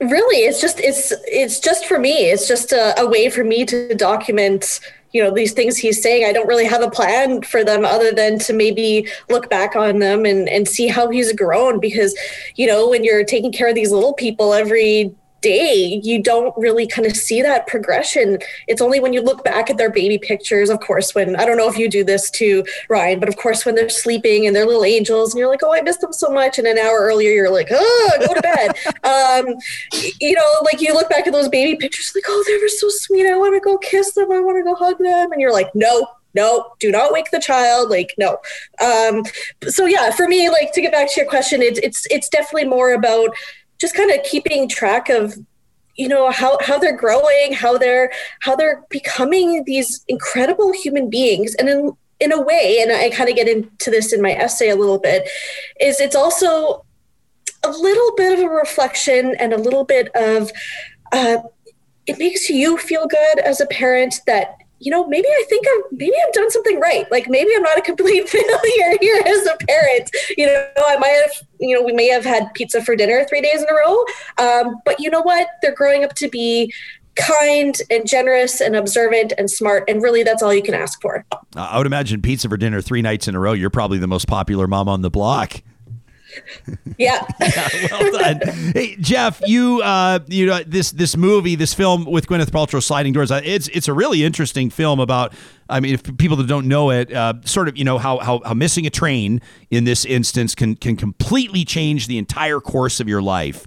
really 0.00 0.44
it's 0.44 0.60
just 0.60 0.80
it's 0.80 1.12
it's 1.26 1.60
just 1.60 1.86
for 1.86 1.98
me. 1.98 2.30
It's 2.30 2.48
just 2.48 2.72
a, 2.72 2.98
a, 3.00 3.06
way 3.06 3.28
for 3.28 3.44
me 3.44 3.64
to 3.66 3.94
document 3.94 4.80
you 5.12 5.22
know 5.22 5.32
these 5.32 5.52
things 5.52 5.76
he's 5.76 6.02
saying. 6.02 6.24
I 6.24 6.32
don't 6.32 6.46
really 6.46 6.64
have 6.64 6.82
a 6.82 6.90
plan 6.90 7.42
for 7.42 7.64
them 7.64 7.84
other 7.84 8.12
than 8.12 8.38
to 8.40 8.52
maybe 8.52 9.06
look 9.28 9.50
back 9.50 9.76
on 9.76 9.98
them 9.98 10.24
and 10.24 10.48
and 10.48 10.66
see 10.66 10.88
how 10.88 11.10
he's 11.10 11.32
grown 11.32 11.80
because 11.80 12.16
you 12.56 12.66
know 12.66 12.88
when 12.88 13.04
you're 13.04 13.24
taking 13.24 13.52
care 13.52 13.68
of 13.68 13.74
these 13.74 13.92
little 13.92 14.14
people 14.14 14.54
every 14.54 15.14
day 15.40 16.00
you 16.02 16.22
don't 16.22 16.56
really 16.56 16.86
kind 16.86 17.06
of 17.06 17.16
see 17.16 17.42
that 17.42 17.66
progression. 17.66 18.38
It's 18.68 18.80
only 18.80 19.00
when 19.00 19.12
you 19.12 19.22
look 19.22 19.44
back 19.44 19.70
at 19.70 19.78
their 19.78 19.90
baby 19.90 20.18
pictures 20.18 20.70
of 20.70 20.80
course 20.80 21.14
when 21.14 21.36
i 21.36 21.44
don't 21.44 21.56
know 21.56 21.68
if 21.68 21.76
you 21.76 21.88
do 21.88 22.04
this 22.04 22.30
too 22.30 22.64
ryan 22.88 23.20
but 23.20 23.28
of 23.28 23.36
course 23.36 23.64
when 23.64 23.74
they're 23.74 23.88
sleeping 23.88 24.46
and 24.46 24.54
they're 24.54 24.66
little 24.66 24.84
angels 24.84 25.32
and 25.32 25.38
you're 25.38 25.48
like 25.48 25.62
oh 25.62 25.74
i 25.74 25.80
missed 25.80 26.00
them 26.00 26.12
so 26.12 26.30
much. 26.30 26.58
And 26.58 26.66
an 26.66 26.78
hour 26.78 26.98
earlier 26.98 27.30
you're 27.30 27.52
like 27.52 27.68
oh 27.70 28.10
go 28.26 28.34
to 28.34 28.40
bed. 28.40 28.76
Um, 29.02 29.46
you 30.20 30.34
know 30.34 30.44
like 30.62 30.80
you 30.80 30.92
look 30.92 31.08
back 31.08 31.26
at 31.26 31.32
those 31.32 31.48
baby 31.48 31.76
pictures 31.76 32.12
like 32.14 32.24
oh 32.28 32.44
they 32.46 32.58
were 32.58 32.68
so 32.68 32.88
sweet. 32.90 33.26
I 33.26 33.36
want 33.36 33.54
to 33.54 33.60
go 33.60 33.78
kiss 33.78 34.12
them. 34.12 34.30
I 34.30 34.40
want 34.40 34.58
to 34.58 34.62
go 34.62 34.74
hug 34.74 34.98
them. 34.98 35.32
And 35.32 35.40
you're 35.40 35.52
like 35.52 35.70
no 35.74 36.06
no 36.34 36.72
do 36.78 36.90
not 36.90 37.12
wake 37.12 37.30
the 37.30 37.40
child. 37.40 37.90
Like 37.90 38.14
no. 38.18 38.38
Um 38.80 39.24
so 39.68 39.86
yeah 39.86 40.10
for 40.10 40.28
me 40.28 40.48
like 40.50 40.72
to 40.74 40.80
get 40.80 40.92
back 40.92 41.12
to 41.12 41.20
your 41.20 41.28
question 41.28 41.62
it's 41.62 41.80
it's 41.80 42.06
it's 42.10 42.28
definitely 42.28 42.68
more 42.68 42.92
about 42.92 43.30
just 43.80 43.94
kind 43.94 44.10
of 44.10 44.22
keeping 44.24 44.68
track 44.68 45.08
of 45.08 45.34
you 45.96 46.08
know 46.08 46.30
how 46.30 46.58
how 46.62 46.78
they're 46.78 46.96
growing 46.96 47.52
how 47.52 47.76
they're 47.76 48.12
how 48.42 48.54
they're 48.54 48.82
becoming 48.90 49.64
these 49.64 50.04
incredible 50.08 50.72
human 50.72 51.10
beings. 51.10 51.54
And 51.56 51.68
in 51.68 51.92
in 52.20 52.32
a 52.32 52.40
way 52.40 52.80
and 52.82 52.92
i 52.92 53.08
kind 53.08 53.30
of 53.30 53.34
get 53.34 53.48
into 53.48 53.90
this 53.90 54.12
in 54.12 54.20
my 54.20 54.32
essay 54.32 54.68
a 54.68 54.76
little 54.76 54.98
bit 54.98 55.28
is 55.80 56.00
it's 56.00 56.14
also 56.14 56.84
a 57.64 57.70
little 57.70 58.14
bit 58.14 58.38
of 58.38 58.44
a 58.44 58.48
reflection 58.48 59.34
and 59.38 59.52
a 59.52 59.58
little 59.58 59.84
bit 59.84 60.08
of 60.14 60.50
uh, 61.12 61.38
it 62.06 62.18
makes 62.18 62.48
you 62.48 62.76
feel 62.76 63.06
good 63.06 63.38
as 63.40 63.60
a 63.60 63.66
parent 63.66 64.20
that 64.26 64.56
you 64.80 64.90
know, 64.90 65.06
maybe 65.06 65.28
I 65.28 65.44
think 65.48 65.66
I'm 65.70 65.98
maybe 65.98 66.14
I've 66.26 66.32
done 66.32 66.50
something 66.50 66.80
right. 66.80 67.08
Like 67.10 67.28
maybe 67.28 67.50
I'm 67.54 67.62
not 67.62 67.78
a 67.78 67.82
complete 67.82 68.28
failure 68.28 68.98
here 69.00 69.22
as 69.24 69.46
a 69.46 69.56
parent. 69.66 70.10
You 70.36 70.46
know, 70.46 70.66
I 70.78 70.96
might 70.96 71.08
have, 71.08 71.46
you 71.60 71.76
know, 71.76 71.82
we 71.82 71.92
may 71.92 72.08
have 72.08 72.24
had 72.24 72.52
pizza 72.54 72.82
for 72.82 72.96
dinner 72.96 73.24
three 73.28 73.42
days 73.42 73.62
in 73.62 73.68
a 73.68 73.74
row. 73.74 74.04
Um, 74.38 74.80
but 74.84 74.98
you 74.98 75.10
know 75.10 75.20
what? 75.20 75.48
They're 75.62 75.74
growing 75.74 76.02
up 76.02 76.14
to 76.14 76.28
be 76.28 76.72
kind 77.16 77.76
and 77.90 78.08
generous 78.08 78.60
and 78.60 78.74
observant 78.74 79.32
and 79.36 79.50
smart 79.50 79.84
and 79.88 80.02
really 80.02 80.22
that's 80.22 80.42
all 80.42 80.54
you 80.54 80.62
can 80.62 80.74
ask 80.74 81.02
for 81.02 81.24
i 81.56 81.76
would 81.76 81.86
imagine 81.86 82.22
pizza 82.22 82.48
for 82.48 82.56
dinner 82.56 82.80
three 82.80 83.02
nights 83.02 83.26
in 83.26 83.34
a 83.34 83.38
row 83.38 83.52
you're 83.52 83.68
probably 83.68 83.98
the 83.98 84.06
most 84.06 84.28
popular 84.28 84.68
mom 84.68 84.88
on 84.88 85.02
the 85.02 85.10
block 85.10 85.60
yeah. 86.98 87.26
yeah. 87.40 87.68
Well 87.90 88.12
done. 88.12 88.40
hey, 88.74 88.96
Geoff, 88.96 89.40
you 89.46 89.82
uh, 89.82 90.20
you 90.26 90.46
know 90.46 90.62
this 90.66 90.90
this 90.92 91.16
movie, 91.16 91.54
this 91.54 91.74
film 91.74 92.04
with 92.04 92.26
Gwyneth 92.26 92.50
Paltrow, 92.50 92.82
Sliding 92.82 93.12
Doors. 93.12 93.30
Uh, 93.30 93.40
it's 93.44 93.68
it's 93.68 93.88
a 93.88 93.94
really 93.94 94.24
interesting 94.24 94.70
film 94.70 95.00
about. 95.00 95.34
I 95.68 95.78
mean, 95.78 95.94
if 95.94 96.16
people 96.18 96.36
that 96.38 96.48
don't 96.48 96.66
know 96.66 96.90
it, 96.90 97.12
uh, 97.12 97.34
sort 97.44 97.68
of, 97.68 97.78
you 97.78 97.84
know, 97.84 97.96
how, 97.98 98.18
how 98.18 98.40
how 98.44 98.54
missing 98.54 98.86
a 98.86 98.90
train 98.90 99.40
in 99.70 99.84
this 99.84 100.04
instance 100.04 100.54
can 100.54 100.74
can 100.74 100.96
completely 100.96 101.64
change 101.64 102.08
the 102.08 102.18
entire 102.18 102.60
course 102.60 102.98
of 102.98 103.08
your 103.08 103.22
life. 103.22 103.64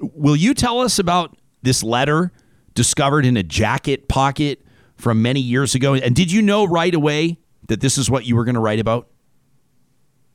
Will 0.00 0.36
you 0.36 0.54
tell 0.54 0.80
us 0.80 0.98
about 0.98 1.36
this 1.62 1.82
letter 1.82 2.32
discovered 2.74 3.24
in 3.26 3.36
a 3.36 3.42
jacket 3.42 4.08
pocket 4.08 4.64
from 4.96 5.22
many 5.22 5.40
years 5.40 5.74
ago? 5.74 5.94
And 5.94 6.14
did 6.14 6.32
you 6.32 6.42
know 6.42 6.64
right 6.64 6.94
away 6.94 7.38
that 7.68 7.80
this 7.80 7.98
is 7.98 8.10
what 8.10 8.26
you 8.26 8.36
were 8.36 8.44
going 8.44 8.54
to 8.54 8.60
write 8.60 8.80
about? 8.80 9.08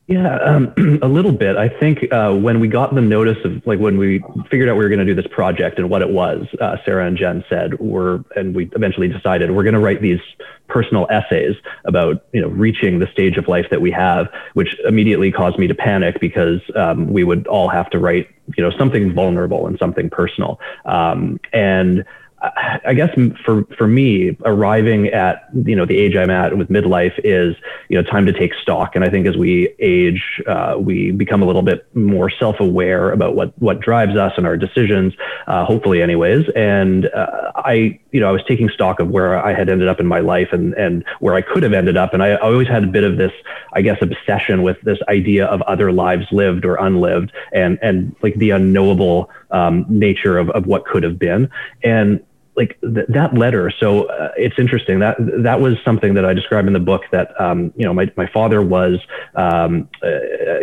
Yeah, 0.10 0.38
um, 0.38 0.73
a 1.03 1.07
little 1.07 1.31
bit. 1.31 1.56
I 1.56 1.69
think 1.69 2.11
uh, 2.11 2.34
when 2.34 2.60
we 2.60 2.68
got 2.68 2.95
the 2.95 3.02
notice 3.02 3.38
of, 3.45 3.65
like, 3.68 3.77
when 3.77 3.99
we 3.99 4.23
figured 4.49 4.68
out 4.68 4.76
we 4.76 4.84
were 4.84 4.90
going 4.90 5.06
to 5.06 5.06
do 5.06 5.14
this 5.14 5.31
project 5.31 5.77
and 5.77 5.88
what 5.88 6.02
it 6.02 6.10
was, 6.10 6.48
uh, 6.60 6.77
Sarah 6.84 7.06
and 7.06 7.15
Jen 7.15 7.45
said, 7.48 7.80
we're, 7.80 8.23
and 8.36 8.56
we 8.56 8.72
eventually 8.76 9.07
decided 9.07 9.52
we're 9.52 9.64
going 9.64 9.76
to 9.76 9.80
write 9.80 10.02
these 10.02 10.19
personal 10.68 11.06
essays 11.11 11.56
about, 11.86 12.26
you 12.34 12.41
know, 12.41 12.48
reaching 12.48 12.98
the 12.98 13.06
stage 13.11 13.38
of 13.38 13.48
life 13.48 13.68
that 13.69 13.81
we 13.81 13.91
have, 13.91 14.30
which 14.56 14.76
immediately 14.80 15.31
caused 15.31 15.60
me 15.60 15.68
to 15.68 15.76
panic 15.76 16.19
because 16.19 16.61
um, 16.76 17.14
we 17.14 17.23
would 17.23 17.45
all 17.45 17.69
have 17.69 17.88
to 17.91 17.99
write, 17.99 18.30
you 18.57 18.64
know, 18.64 18.76
something 18.80 19.14
vulnerable 19.14 19.68
and 19.68 19.77
something 19.77 20.10
personal. 20.10 20.60
Um, 20.86 21.40
and 21.53 22.03
I 22.41 22.94
guess 22.94 23.10
for 23.44 23.66
for 23.78 23.88
me, 23.88 24.38
arriving 24.45 25.07
at 25.07 25.49
you 25.66 25.76
know 25.76 25.86
the 25.86 25.98
age 25.98 26.16
I'm 26.16 26.30
at 26.30 26.57
with 26.57 26.70
midlife 26.70 27.20
is 27.24 27.56
you 27.90 28.02
know 28.02 28.10
time 28.10 28.26
to 28.28 28.34
take 28.34 28.53
stock, 28.53 28.95
and 28.95 29.03
I 29.03 29.10
think 29.10 29.28
as 29.28 29.36
we 29.36 29.76
age, 29.80 30.41
uh, 30.48 30.76
we 30.80 31.11
become 31.11 31.41
a 31.41 31.45
little 31.45 31.61
bit 31.61 31.86
more 31.95 32.30
self-aware 32.30 33.11
about 33.11 33.36
what 33.36 33.53
what 33.61 33.82
drives 33.82 34.16
us 34.16 34.34
and 34.38 34.45
our 34.48 34.56
decisions, 34.56 35.14
uh, 35.48 35.66
hopefully, 35.66 36.02
anyways. 36.02 36.48
And 36.56 37.07
uh, 37.07 37.52
I 37.56 37.99
you 38.11 38.22
know 38.22 38.30
I 38.30 38.32
was 38.32 38.44
taking 38.48 38.70
stock 38.70 39.02
of 39.02 39.10
where 39.10 39.38
I 39.44 39.53
had 39.53 39.68
ended 39.68 39.90
up 39.90 39.99
in 39.99 40.07
my 40.07 40.20
life 40.20 40.49
and 40.53 40.74
and 40.76 41.03
where 41.20 41.36
I 41.36 41.41
could 41.41 41.64
have 41.64 41.74
ended 41.74 41.98
up, 41.98 42.14
and 42.14 42.24
I, 42.24 42.36
always 42.36 42.70
had 42.70 42.86
a 42.86 42.88
bit 42.88 43.03
of 43.03 43.18
this 43.18 43.34
I 43.74 43.82
guess 43.82 43.98
obsession 44.02 44.64
with 44.64 44.80
this 44.82 44.99
idea 45.10 45.45
of 45.45 45.61
other 45.64 45.91
lives 45.91 46.26
lived 46.32 46.64
or 46.64 46.76
unlived, 46.76 47.34
and 47.52 47.78
and 47.82 48.16
like 48.22 48.36
the 48.36 48.52
unknowable 48.52 49.30
um, 49.52 49.86
nature 49.90 50.38
of 50.38 50.49
of 50.52 50.68
what 50.68 50.86
could 50.86 51.03
have 51.03 51.20
been, 51.20 51.49
and 51.84 52.24
like 52.60 52.77
th- 52.81 53.07
that 53.07 53.34
letter. 53.34 53.72
So 53.80 54.03
uh, 54.03 54.31
it's 54.38 54.60
interesting 54.60 54.99
that 54.99 55.15
that 55.44 55.61
was 55.61 55.77
something 55.84 56.14
that 56.14 56.26
I 56.26 56.34
describe 56.34 56.68
in 56.68 56.73
the 56.73 56.80
book. 56.80 57.03
That 57.11 57.40
um, 57.40 57.73
you 57.76 57.86
know, 57.86 57.94
my 57.94 58.11
my 58.18 58.27
father 58.27 58.61
was 58.61 58.99
um, 59.36 59.90
uh, 60.03 60.10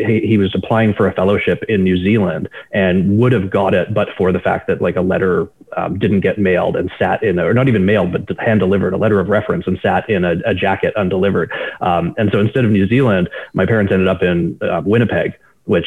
he, 0.06 0.20
he 0.20 0.38
was 0.38 0.54
applying 0.54 0.94
for 0.94 1.08
a 1.08 1.12
fellowship 1.12 1.64
in 1.68 1.82
New 1.82 1.96
Zealand 1.96 2.48
and 2.70 3.18
would 3.18 3.32
have 3.32 3.50
got 3.50 3.74
it, 3.74 3.94
but 3.94 4.08
for 4.16 4.30
the 4.30 4.38
fact 4.38 4.66
that 4.68 4.80
like 4.80 4.96
a 4.96 5.00
letter 5.00 5.48
um, 5.76 5.98
didn't 5.98 6.20
get 6.20 6.38
mailed 6.38 6.76
and 6.76 6.90
sat 6.98 7.22
in, 7.22 7.38
a, 7.38 7.46
or 7.46 7.54
not 7.54 7.66
even 7.66 7.84
mailed, 7.86 8.12
but 8.12 8.38
hand 8.38 8.60
delivered, 8.60 8.92
a 8.92 8.98
letter 8.98 9.18
of 9.18 9.28
reference 9.28 9.66
and 9.66 9.78
sat 9.82 10.08
in 10.08 10.24
a, 10.24 10.34
a 10.44 10.54
jacket 10.54 10.94
undelivered. 10.96 11.50
Um, 11.80 12.14
and 12.18 12.30
so 12.30 12.38
instead 12.40 12.64
of 12.64 12.70
New 12.70 12.86
Zealand, 12.86 13.30
my 13.54 13.64
parents 13.64 13.90
ended 13.90 14.08
up 14.08 14.22
in 14.22 14.58
uh, 14.62 14.82
Winnipeg, 14.84 15.32
which 15.64 15.86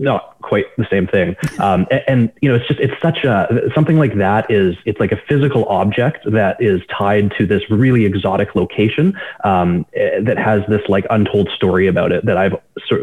not 0.00 0.40
quite 0.40 0.64
the 0.76 0.86
same 0.90 1.06
thing. 1.06 1.36
Um, 1.60 1.86
and, 1.90 2.02
and, 2.08 2.32
you 2.40 2.48
know, 2.48 2.54
it's 2.54 2.66
just 2.66 2.80
it's 2.80 2.98
such 3.02 3.22
a 3.24 3.70
something 3.74 3.98
like 3.98 4.14
that 4.16 4.50
is 4.50 4.76
it's 4.86 4.98
like 4.98 5.12
a 5.12 5.20
physical 5.28 5.66
object 5.66 6.20
that 6.32 6.56
is 6.58 6.80
tied 6.86 7.32
to 7.36 7.44
this 7.44 7.68
really 7.70 8.06
exotic 8.06 8.54
location 8.54 9.18
um, 9.44 9.84
eh, 9.92 10.20
that 10.22 10.38
has 10.38 10.62
this 10.68 10.80
like 10.88 11.04
untold 11.10 11.50
story 11.54 11.86
about 11.86 12.12
it. 12.12 12.24
That 12.24 12.38
I've 12.38 12.56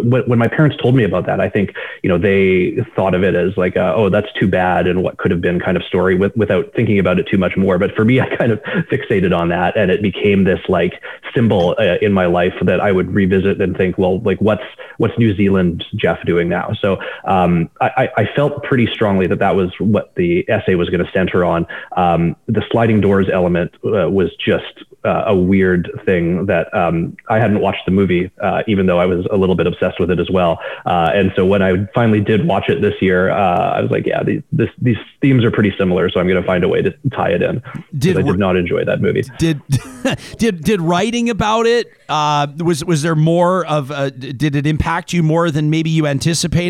when 0.04 0.40
my 0.40 0.48
parents 0.48 0.76
told 0.82 0.96
me 0.96 1.04
about 1.04 1.28
that, 1.28 1.40
I 1.40 1.50
think 1.50 1.76
you 2.02 2.10
know 2.10 2.18
they 2.18 2.84
thought 2.96 3.14
of 3.14 3.24
it 3.24 3.36
as 3.36 3.56
like 3.58 3.78
oh 3.78 4.10
that's 4.10 4.32
too 4.40 4.48
bad 4.48 4.88
and 4.88 5.04
what 5.04 5.18
could 5.18 5.30
have 5.30 5.42
been 5.42 5.60
kind 5.60 5.78
of 5.78 5.84
story 5.84 6.16
with, 6.16 6.36
without 6.36 6.74
thinking 6.74 6.98
about 6.98 7.20
it 7.20 7.28
too 7.28 7.38
much 7.38 7.56
more. 7.56 7.78
But 7.78 7.94
for 7.96 8.06
me, 8.06 8.20
I 8.26 8.36
kind 8.36 8.52
of 8.52 8.60
fixated 8.64 9.38
on 9.38 9.50
that, 9.50 9.78
and 9.78 9.92
it 9.92 10.02
became 10.02 10.46
this 10.46 10.62
like 10.68 11.02
symbol 11.36 11.76
uh, 11.78 11.98
in 12.02 12.14
my 12.14 12.26
life 12.26 12.54
that 12.64 12.80
I 12.80 12.92
would 12.92 13.14
revisit 13.14 13.62
and 13.62 13.78
think, 13.78 13.98
well, 13.98 14.20
like 14.22 14.40
what's 14.40 14.64
what's 14.98 15.18
New 15.20 15.36
Zealand 15.36 15.86
Geoff 15.96 16.24
doing 16.26 16.50
now? 16.50 16.72
So 16.80 16.87
so 16.88 17.02
um, 17.26 17.70
I, 17.82 18.10
I, 18.16 18.26
felt 18.36 18.64
pretty 18.64 18.88
strongly 18.88 19.28
that 19.28 19.40
that 19.40 19.56
was 19.56 19.72
what 19.80 20.16
the 20.16 20.46
essay 20.50 20.76
was 20.76 20.90
going 20.90 21.06
to 21.06 21.12
center 21.12 21.44
on. 21.44 21.66
Um, 21.96 22.36
the 22.48 22.64
sliding 22.72 23.02
doors 23.02 23.28
element 23.32 23.74
uh, 23.84 24.10
was 24.10 24.34
just 24.36 24.84
uh, 25.04 25.26
a 25.28 25.36
weird 25.36 25.90
thing 26.06 26.46
that 26.48 26.74
um, 26.74 27.16
I 27.30 27.40
hadn't 27.40 27.62
watched 27.62 27.86
the 27.86 27.92
movie, 27.92 28.32
uh, 28.42 28.64
even 28.68 28.86
though 28.88 29.00
I 29.00 29.06
was 29.06 29.26
a 29.32 29.38
little 29.38 29.56
bit 29.56 29.68
obsessed 29.68 30.00
with 30.00 30.12
it 30.12 30.20
as 30.20 30.30
well. 30.30 30.60
Uh, 30.86 31.12
and 31.14 31.32
so 31.36 31.46
when 31.46 31.62
I 31.62 31.86
finally 31.94 32.20
did 32.20 32.46
watch 32.46 32.70
it 32.70 32.82
this 32.82 32.96
year, 33.02 33.30
uh, 33.30 33.72
I 33.72 33.82
was 33.82 33.92
like, 33.92 34.06
yeah, 34.06 34.24
these, 34.24 34.42
this, 34.52 34.70
these 34.82 34.98
themes 35.22 35.44
are 35.44 35.52
pretty 35.52 35.74
similar, 35.78 36.10
so 36.10 36.20
I'm 36.20 36.28
going 36.28 36.42
to 36.42 36.48
find 36.48 36.64
a 36.64 36.68
way 36.68 36.82
to 36.82 36.92
tie 37.14 37.30
it 37.30 37.42
in. 37.42 37.62
Did 37.98 38.18
I 38.18 38.22
did 38.22 38.40
not 38.40 38.58
enjoy 38.58 38.84
that 38.86 39.02
movie? 39.02 39.24
Did 39.38 39.62
did 40.38 40.64
did 40.64 40.82
writing 40.82 41.30
about 41.30 41.66
it? 41.66 41.88
Uh, 42.10 42.48
was 42.60 42.84
was 42.84 43.02
there 43.02 43.16
more 43.16 43.66
of? 43.66 43.92
A, 43.92 44.12
did 44.12 44.56
it 44.56 44.68
impact 44.68 45.14
you 45.14 45.24
more 45.24 45.52
than 45.52 45.70
maybe 45.70 45.90
you 45.90 46.08
anticipated? 46.08 46.67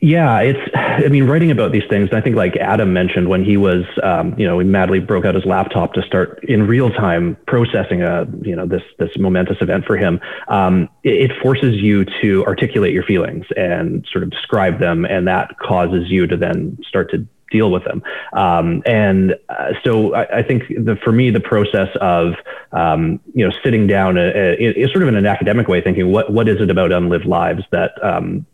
Yeah, 0.00 0.40
it's. 0.40 0.60
I 0.74 1.08
mean, 1.08 1.24
writing 1.24 1.50
about 1.50 1.72
these 1.72 1.82
things. 1.90 2.10
I 2.12 2.20
think, 2.20 2.36
like 2.36 2.56
Adam 2.56 2.92
mentioned, 2.92 3.28
when 3.28 3.44
he 3.44 3.56
was, 3.56 3.84
um, 4.02 4.38
you 4.38 4.46
know, 4.46 4.60
he 4.60 4.64
madly 4.64 5.00
broke 5.00 5.24
out 5.24 5.34
his 5.34 5.44
laptop 5.44 5.92
to 5.94 6.02
start 6.02 6.42
in 6.44 6.68
real 6.68 6.90
time 6.90 7.36
processing 7.48 8.02
a, 8.02 8.26
you 8.42 8.54
know, 8.54 8.64
this 8.64 8.82
this 8.98 9.10
momentous 9.18 9.56
event 9.60 9.86
for 9.86 9.96
him. 9.96 10.20
Um, 10.46 10.88
it, 11.02 11.30
it, 11.30 11.42
forces 11.42 11.74
you 11.76 12.04
to 12.22 12.44
articulate 12.46 12.92
your 12.92 13.02
feelings 13.02 13.46
and 13.56 14.06
sort 14.12 14.22
of 14.22 14.30
describe 14.30 14.78
them, 14.78 15.04
and 15.04 15.26
that 15.26 15.58
causes 15.58 16.08
you 16.08 16.28
to 16.28 16.36
then 16.36 16.78
start 16.88 17.10
to 17.10 17.26
deal 17.50 17.70
with 17.70 17.84
them. 17.84 18.02
Um, 18.32 18.82
and 18.86 19.34
uh, 19.48 19.72
so 19.84 20.14
I, 20.14 20.38
I, 20.38 20.42
think 20.42 20.64
the, 20.68 20.96
for 21.02 21.12
me, 21.12 21.30
the 21.30 21.40
process 21.40 21.88
of, 22.00 22.34
um, 22.72 23.20
you 23.34 23.46
know, 23.46 23.54
sitting 23.62 23.86
down 23.86 24.18
uh, 24.18 24.54
is 24.58 24.90
sort 24.90 25.02
of 25.02 25.08
in 25.08 25.16
an 25.16 25.26
academic 25.26 25.68
way, 25.68 25.80
thinking 25.80 26.12
what, 26.12 26.32
what 26.32 26.48
is 26.48 26.60
it 26.60 26.70
about 26.70 26.92
unlived 26.92 27.24
lives 27.24 27.62
that, 27.70 27.92
um, 28.04 28.46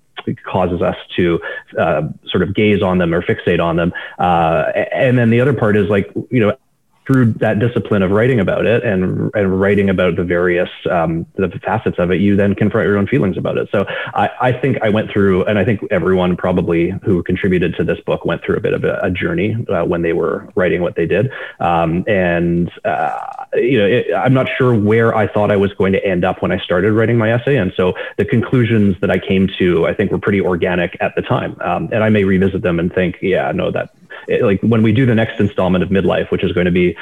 causes 0.45 0.81
us 0.81 0.97
to 1.17 1.39
uh, 1.79 2.03
sort 2.29 2.43
of 2.43 2.55
gaze 2.55 2.83
on 2.83 2.97
them 2.97 3.13
or 3.13 3.21
fixate 3.21 3.63
on 3.63 3.77
them. 3.77 3.93
Uh, 4.19 4.73
and 4.93 5.19
then 5.19 5.29
the 5.29 5.41
other 5.41 5.53
part 5.53 5.77
is 5.77 5.89
like, 5.91 6.11
you 6.31 6.41
know, 6.41 6.57
through 7.07 7.33
that 7.35 7.59
discipline 7.59 8.03
of 8.03 8.11
writing 8.11 8.41
about 8.41 8.67
it 8.67 8.83
and 8.83 9.31
and 9.35 9.61
writing 9.61 9.91
about 9.91 10.17
the 10.17 10.25
various 10.25 10.71
um, 10.91 11.27
the 11.37 11.49
facets 11.65 11.99
of 11.99 12.11
it, 12.11 12.21
you 12.21 12.37
then 12.37 12.55
confront 12.55 12.87
your 12.87 12.97
own 12.97 13.07
feelings 13.07 13.37
about 13.37 13.59
it. 13.59 13.69
So 13.71 13.85
I, 14.15 14.31
I 14.41 14.53
think 14.53 14.79
I 14.83 14.89
went 14.89 15.11
through, 15.11 15.45
and 15.45 15.59
I 15.59 15.65
think 15.65 15.81
everyone 15.91 16.37
probably 16.37 16.91
who 17.03 17.23
contributed 17.23 17.75
to 17.77 17.85
this 17.85 18.01
book 18.01 18.25
went 18.25 18.43
through 18.43 18.57
a 18.57 18.61
bit 18.61 18.73
of 18.73 18.85
a, 18.85 18.99
a 19.03 19.11
journey 19.11 19.57
uh, 19.69 19.85
when 19.85 20.03
they 20.03 20.13
were 20.13 20.49
writing 20.55 20.81
what 20.81 20.97
they 20.97 21.07
did. 21.07 21.31
Um, 21.61 22.05
and 22.09 22.71
uh, 22.85 23.47
you 23.55 23.79
know, 23.79 23.87
it, 23.87 24.07
I'm 24.15 24.35
not 24.35 24.49
sure 24.57 24.75
where 24.75 25.15
I 25.15 25.27
thought 25.27 25.51
I 25.51 25.57
was 25.57 25.73
going 25.75 25.93
to 25.93 26.05
end 26.05 26.25
up 26.25 26.43
when 26.43 26.53
I 26.53 26.59
started 26.59 26.93
writing 26.93 27.19
my 27.19 27.33
essay, 27.33 27.57
and 27.57 27.73
so 27.77 27.95
the 28.17 28.25
conclusions 28.25 28.97
that 29.01 29.11
I 29.11 29.19
came 29.19 29.49
to, 29.59 29.87
I 29.87 29.95
think, 29.95 30.11
were 30.11 30.19
pretty 30.19 30.41
organic 30.41 30.97
at 31.01 31.15
the 31.17 31.23
time. 31.23 31.57
Um, 31.61 31.89
and 31.93 32.03
I 32.03 32.09
may 32.09 32.25
revisit 32.25 32.63
them 32.63 32.79
and 32.79 32.93
think, 32.93 33.17
yeah, 33.21 33.53
no, 33.53 33.71
that 33.71 33.91
it, 34.29 34.43
like 34.43 34.61
when 34.61 34.83
we 34.83 34.93
do 34.93 35.07
the 35.07 35.15
next 35.15 35.41
installment 35.41 35.85
of 35.85 35.91
midlife, 35.91 36.31
which 36.31 36.45
is 36.45 36.53
going 36.53 36.67
to 36.67 36.73
be 36.73 36.97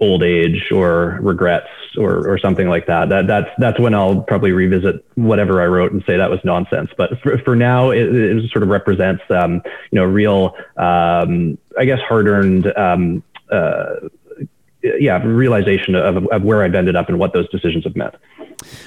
old 0.00 0.22
age 0.22 0.70
or 0.70 1.18
regrets 1.22 1.68
or, 1.96 2.28
or 2.28 2.38
something 2.38 2.68
like 2.68 2.86
that. 2.86 3.08
That 3.08 3.26
that's 3.26 3.48
that's 3.58 3.80
when 3.80 3.94
I'll 3.94 4.20
probably 4.22 4.52
revisit 4.52 5.04
whatever 5.14 5.62
I 5.62 5.66
wrote 5.66 5.92
and 5.92 6.04
say 6.06 6.16
that 6.16 6.30
was 6.30 6.40
nonsense. 6.44 6.90
But 6.96 7.18
for, 7.20 7.38
for 7.38 7.56
now, 7.56 7.90
it, 7.90 8.14
it 8.14 8.50
sort 8.50 8.62
of 8.62 8.68
represents 8.68 9.22
um, 9.30 9.62
you 9.90 9.98
know 9.98 10.04
real 10.04 10.54
um, 10.76 11.58
I 11.78 11.84
guess 11.84 12.00
hard 12.00 12.28
earned 12.28 12.66
um, 12.76 13.22
uh, 13.50 14.08
yeah 14.98 15.22
realization 15.22 15.94
of, 15.94 16.26
of 16.28 16.42
where 16.42 16.62
I've 16.62 16.74
ended 16.74 16.96
up 16.96 17.08
and 17.08 17.18
what 17.18 17.32
those 17.32 17.48
decisions 17.50 17.84
have 17.84 17.96
meant. 17.96 18.14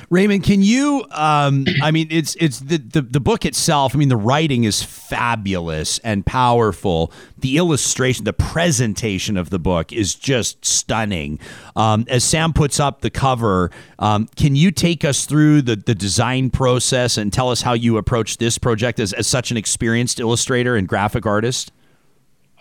Raymond, 0.09 0.43
can 0.43 0.61
you? 0.61 1.05
Um, 1.11 1.65
I 1.81 1.91
mean, 1.91 2.07
it's 2.09 2.35
it's 2.35 2.59
the, 2.59 2.77
the 2.77 3.01
the 3.01 3.19
book 3.19 3.45
itself. 3.45 3.95
I 3.95 3.99
mean, 3.99 4.09
the 4.09 4.17
writing 4.17 4.63
is 4.63 4.81
fabulous 4.81 5.99
and 5.99 6.25
powerful. 6.25 7.11
The 7.37 7.57
illustration, 7.57 8.25
the 8.25 8.33
presentation 8.33 9.37
of 9.37 9.51
the 9.51 9.59
book 9.59 9.93
is 9.93 10.15
just 10.15 10.65
stunning. 10.65 11.39
Um, 11.75 12.05
as 12.09 12.23
Sam 12.23 12.51
puts 12.53 12.79
up 12.79 13.01
the 13.01 13.09
cover, 13.09 13.69
um, 13.99 14.27
can 14.35 14.55
you 14.55 14.71
take 14.71 15.05
us 15.05 15.25
through 15.25 15.61
the 15.61 15.75
the 15.75 15.95
design 15.95 16.49
process 16.49 17.17
and 17.17 17.31
tell 17.31 17.51
us 17.51 17.61
how 17.61 17.73
you 17.73 17.97
approach 17.97 18.37
this 18.37 18.57
project 18.57 18.99
as, 18.99 19.13
as 19.13 19.27
such 19.27 19.51
an 19.51 19.57
experienced 19.57 20.19
illustrator 20.19 20.75
and 20.75 20.87
graphic 20.87 21.25
artist? 21.25 21.71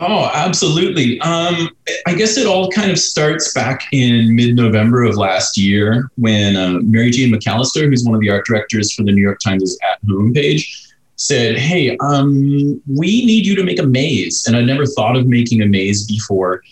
Oh, 0.00 0.30
absolutely. 0.32 1.20
Um, 1.20 1.70
I 2.06 2.14
guess 2.14 2.36
it 2.36 2.46
all 2.46 2.70
kind 2.70 2.90
of 2.90 2.98
starts 2.98 3.52
back 3.52 3.82
in 3.90 4.34
mid 4.34 4.54
November 4.54 5.02
of 5.02 5.16
last 5.16 5.58
year 5.58 6.10
when 6.16 6.56
uh, 6.56 6.78
Mary 6.82 7.10
Jane 7.10 7.32
McAllister, 7.32 7.84
who's 7.84 8.04
one 8.04 8.14
of 8.14 8.20
the 8.20 8.30
art 8.30 8.46
directors 8.46 8.92
for 8.92 9.02
the 9.02 9.10
New 9.10 9.22
York 9.22 9.40
Times' 9.44 9.76
At 9.82 9.98
Home 10.08 10.32
page, 10.32 10.88
said, 11.16 11.58
Hey, 11.58 11.96
um, 11.98 12.80
we 12.86 13.26
need 13.26 13.44
you 13.44 13.56
to 13.56 13.64
make 13.64 13.80
a 13.80 13.86
maze. 13.86 14.46
And 14.46 14.56
I'd 14.56 14.66
never 14.66 14.86
thought 14.86 15.16
of 15.16 15.26
making 15.26 15.62
a 15.62 15.66
maze 15.66 16.06
before. 16.06 16.62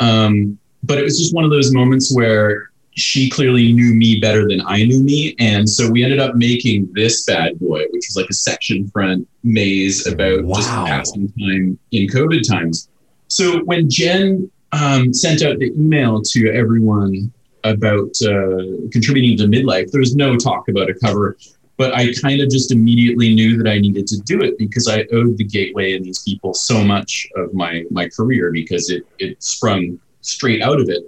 Um, 0.00 0.58
but 0.82 0.98
it 0.98 1.04
was 1.04 1.16
just 1.16 1.32
one 1.32 1.44
of 1.44 1.50
those 1.50 1.72
moments 1.72 2.12
where 2.12 2.71
she 2.94 3.30
clearly 3.30 3.72
knew 3.72 3.94
me 3.94 4.20
better 4.20 4.46
than 4.46 4.60
I 4.66 4.84
knew 4.84 5.02
me. 5.02 5.34
And 5.38 5.68
so 5.68 5.90
we 5.90 6.04
ended 6.04 6.20
up 6.20 6.34
making 6.34 6.92
this 6.92 7.24
bad 7.24 7.58
boy, 7.58 7.84
which 7.90 8.06
was 8.08 8.16
like 8.16 8.28
a 8.28 8.34
section 8.34 8.88
front 8.88 9.26
maze 9.42 10.06
about 10.06 10.44
wow. 10.44 10.56
just 10.56 10.68
passing 10.68 11.32
time 11.32 11.78
in 11.92 12.06
COVID 12.08 12.46
times. 12.46 12.88
So 13.28 13.64
when 13.64 13.88
Jen 13.88 14.50
um, 14.72 15.14
sent 15.14 15.42
out 15.42 15.58
the 15.58 15.72
email 15.72 16.20
to 16.22 16.52
everyone 16.52 17.32
about 17.64 18.10
uh, 18.22 18.88
contributing 18.90 19.38
to 19.38 19.44
midlife, 19.44 19.90
there 19.90 20.00
was 20.00 20.14
no 20.14 20.36
talk 20.36 20.68
about 20.68 20.90
a 20.90 20.94
cover. 20.94 21.38
But 21.78 21.94
I 21.94 22.12
kind 22.20 22.42
of 22.42 22.50
just 22.50 22.70
immediately 22.70 23.34
knew 23.34 23.56
that 23.56 23.68
I 23.68 23.78
needed 23.78 24.06
to 24.08 24.20
do 24.20 24.42
it 24.42 24.58
because 24.58 24.86
I 24.86 25.06
owed 25.12 25.38
the 25.38 25.44
Gateway 25.44 25.94
and 25.94 26.04
these 26.04 26.22
people 26.22 26.52
so 26.52 26.84
much 26.84 27.26
of 27.36 27.54
my 27.54 27.84
my 27.90 28.08
career 28.08 28.52
because 28.52 28.90
it 28.90 29.06
it 29.18 29.42
sprung 29.42 29.98
straight 30.20 30.62
out 30.62 30.80
of 30.80 30.90
it. 30.90 31.02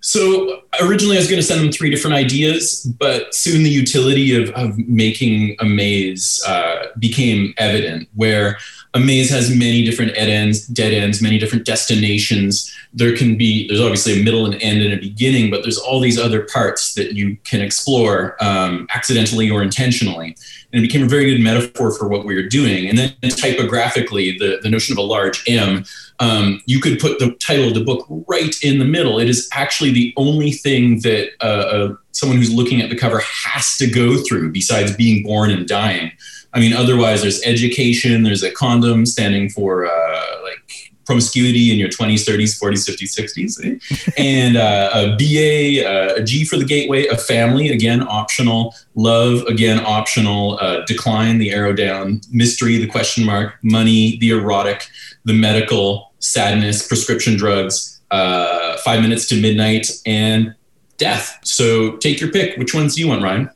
So 0.00 0.62
originally, 0.80 1.16
I 1.16 1.20
was 1.20 1.28
going 1.28 1.40
to 1.40 1.46
send 1.46 1.60
them 1.60 1.72
three 1.72 1.90
different 1.90 2.16
ideas, 2.16 2.84
but 2.98 3.34
soon 3.34 3.62
the 3.62 3.70
utility 3.70 4.34
of, 4.34 4.50
of 4.50 4.78
making 4.78 5.56
a 5.60 5.64
maze 5.64 6.42
uh, 6.46 6.86
became 6.98 7.52
evident, 7.58 8.08
where 8.14 8.58
a 8.94 8.98
maze 8.98 9.30
has 9.30 9.54
many 9.54 9.84
different 9.84 10.14
dead 10.14 10.28
ends, 10.28 10.66
dead 10.66 10.92
ends, 10.92 11.20
many 11.22 11.38
different 11.38 11.66
destinations. 11.66 12.74
There 12.92 13.16
can 13.16 13.36
be 13.36 13.68
there's 13.68 13.80
obviously 13.80 14.20
a 14.20 14.24
middle 14.24 14.46
and 14.46 14.60
end 14.62 14.82
and 14.82 14.94
a 14.94 14.96
beginning, 14.96 15.50
but 15.50 15.62
there's 15.62 15.78
all 15.78 16.00
these 16.00 16.18
other 16.18 16.46
parts 16.46 16.94
that 16.94 17.12
you 17.12 17.36
can 17.44 17.60
explore 17.60 18.36
um, 18.42 18.88
accidentally 18.92 19.50
or 19.50 19.62
intentionally 19.62 20.34
and 20.72 20.82
it 20.82 20.86
became 20.86 21.04
a 21.04 21.08
very 21.08 21.26
good 21.26 21.40
metaphor 21.40 21.90
for 21.90 22.06
what 22.08 22.24
we 22.24 22.34
were 22.34 22.48
doing. 22.48 22.88
And 22.88 22.96
then 22.96 23.14
typographically, 23.22 24.38
the, 24.38 24.60
the 24.62 24.70
notion 24.70 24.92
of 24.92 24.98
a 24.98 25.02
large 25.02 25.42
M, 25.48 25.84
um, 26.20 26.62
you 26.66 26.80
could 26.80 26.98
put 26.98 27.18
the 27.18 27.32
title 27.40 27.68
of 27.68 27.74
the 27.74 27.82
book 27.82 28.06
right 28.28 28.54
in 28.62 28.78
the 28.78 28.84
middle. 28.84 29.18
It 29.18 29.28
is 29.28 29.48
actually 29.52 29.90
the 29.90 30.12
only 30.16 30.52
thing 30.52 31.00
that 31.00 31.30
uh, 31.40 31.44
uh, 31.44 31.94
someone 32.12 32.38
who's 32.38 32.52
looking 32.52 32.82
at 32.82 32.90
the 32.90 32.96
cover 32.96 33.20
has 33.20 33.76
to 33.78 33.90
go 33.90 34.18
through 34.18 34.52
besides 34.52 34.94
being 34.94 35.22
born 35.24 35.50
and 35.50 35.66
dying. 35.66 36.12
I 36.52 36.60
mean, 36.60 36.74
otherwise, 36.74 37.22
there's 37.22 37.42
education, 37.44 38.22
there's 38.22 38.42
a 38.42 38.50
condom 38.50 39.06
standing 39.06 39.48
for 39.48 39.86
uh, 39.86 40.42
like 40.42 40.92
promiscuity 41.06 41.72
in 41.72 41.78
your 41.78 41.88
20s, 41.88 42.28
30s, 42.28 42.60
40s, 42.60 42.88
50s, 42.88 43.58
60s, 43.58 43.64
eh? 43.64 44.12
and 44.18 44.56
uh, 44.56 44.90
a 44.92 45.16
BA, 45.16 45.84
uh, 45.84 46.20
a 46.20 46.22
G 46.22 46.44
for 46.44 46.56
the 46.56 46.64
gateway, 46.64 47.06
a 47.06 47.16
family, 47.16 47.70
again, 47.70 48.06
optional, 48.06 48.74
love, 48.94 49.42
again, 49.46 49.84
optional, 49.84 50.58
uh, 50.60 50.84
decline, 50.84 51.38
the 51.38 51.50
arrow 51.50 51.72
down, 51.72 52.20
mystery, 52.30 52.76
the 52.76 52.86
question 52.86 53.24
mark, 53.24 53.54
money, 53.62 54.18
the 54.18 54.30
erotic, 54.30 54.88
the 55.24 55.32
medical, 55.32 56.09
sadness, 56.20 56.86
prescription 56.86 57.36
drugs, 57.36 58.00
uh, 58.10 58.76
five 58.78 59.02
minutes 59.02 59.26
to 59.28 59.40
midnight, 59.40 59.90
and 60.06 60.54
death. 60.96 61.38
So 61.42 61.96
take 61.96 62.20
your 62.20 62.30
pick. 62.30 62.56
Which 62.56 62.74
ones 62.74 62.94
do 62.94 63.00
you 63.00 63.08
want, 63.08 63.22
Ryan? 63.22 63.50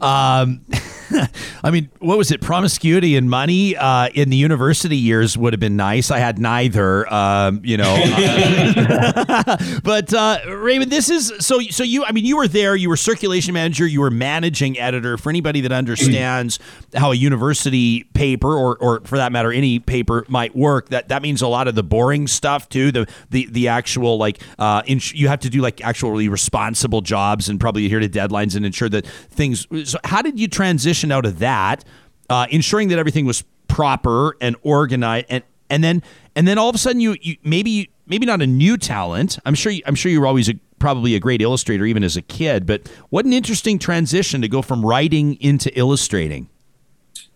Um, 0.00 0.64
I 1.64 1.70
mean, 1.70 1.90
what 1.98 2.18
was 2.18 2.30
it? 2.30 2.40
Promiscuity 2.40 3.16
and 3.16 3.28
money 3.28 3.76
uh, 3.76 4.08
in 4.14 4.30
the 4.30 4.36
university 4.36 4.96
years 4.96 5.36
would 5.36 5.52
have 5.52 5.60
been 5.60 5.76
nice. 5.76 6.10
I 6.10 6.18
had 6.18 6.38
neither, 6.38 7.12
um, 7.12 7.60
you 7.64 7.76
know. 7.76 7.94
but 9.82 10.12
uh, 10.12 10.38
Raymond, 10.48 10.90
this 10.90 11.10
is 11.10 11.32
so. 11.38 11.60
So 11.60 11.82
you, 11.82 12.04
I 12.04 12.12
mean, 12.12 12.24
you 12.24 12.36
were 12.36 12.48
there. 12.48 12.76
You 12.76 12.88
were 12.88 12.96
circulation 12.96 13.54
manager. 13.54 13.86
You 13.86 14.00
were 14.00 14.10
managing 14.10 14.78
editor. 14.78 15.16
For 15.16 15.30
anybody 15.30 15.60
that 15.62 15.72
understands 15.72 16.58
how 16.94 17.12
a 17.12 17.14
university 17.14 18.04
paper, 18.04 18.54
or, 18.54 18.76
or 18.78 19.00
for 19.00 19.16
that 19.16 19.32
matter, 19.32 19.52
any 19.52 19.78
paper 19.78 20.24
might 20.28 20.54
work, 20.54 20.90
that 20.90 21.08
that 21.08 21.22
means 21.22 21.42
a 21.42 21.48
lot 21.48 21.68
of 21.68 21.74
the 21.74 21.82
boring 21.82 22.26
stuff 22.26 22.68
too. 22.68 22.92
The 22.92 23.06
the 23.30 23.46
the 23.50 23.68
actual 23.68 24.18
like 24.18 24.40
uh, 24.58 24.82
ins- 24.86 25.14
you 25.14 25.28
have 25.28 25.40
to 25.40 25.50
do 25.50 25.60
like 25.60 25.82
actually 25.84 26.28
responsible 26.28 27.00
jobs 27.00 27.48
and 27.48 27.58
probably 27.58 27.86
adhere 27.86 28.00
to 28.00 28.08
deadlines 28.08 28.56
and 28.56 28.66
ensure 28.66 28.88
that 28.90 29.06
things. 29.06 29.66
So 29.84 29.98
how 30.04 30.22
did 30.22 30.38
you 30.38 30.48
transition? 30.48 30.97
Transition 30.98 31.12
out 31.12 31.26
of 31.26 31.38
that, 31.38 31.84
uh, 32.30 32.46
ensuring 32.50 32.88
that 32.88 32.98
everything 32.98 33.26
was 33.26 33.44
proper 33.68 34.36
and 34.40 34.56
organized, 34.62 35.26
and 35.28 35.44
and 35.70 35.84
then 35.84 36.02
and 36.34 36.46
then 36.46 36.58
all 36.58 36.68
of 36.68 36.74
a 36.74 36.78
sudden 36.78 37.00
you, 37.00 37.16
you 37.20 37.36
maybe 37.42 37.90
maybe 38.06 38.26
not 38.26 38.42
a 38.42 38.46
new 38.46 38.76
talent. 38.76 39.38
I'm 39.44 39.54
sure 39.54 39.72
you, 39.72 39.82
I'm 39.86 39.94
sure 39.94 40.10
you 40.10 40.20
were 40.20 40.26
always 40.26 40.48
a, 40.48 40.54
probably 40.78 41.14
a 41.14 41.20
great 41.20 41.42
illustrator 41.42 41.84
even 41.84 42.02
as 42.02 42.16
a 42.16 42.22
kid, 42.22 42.66
but 42.66 42.88
what 43.10 43.24
an 43.24 43.32
interesting 43.32 43.78
transition 43.78 44.40
to 44.42 44.48
go 44.48 44.62
from 44.62 44.84
writing 44.84 45.34
into 45.40 45.76
illustrating. 45.78 46.48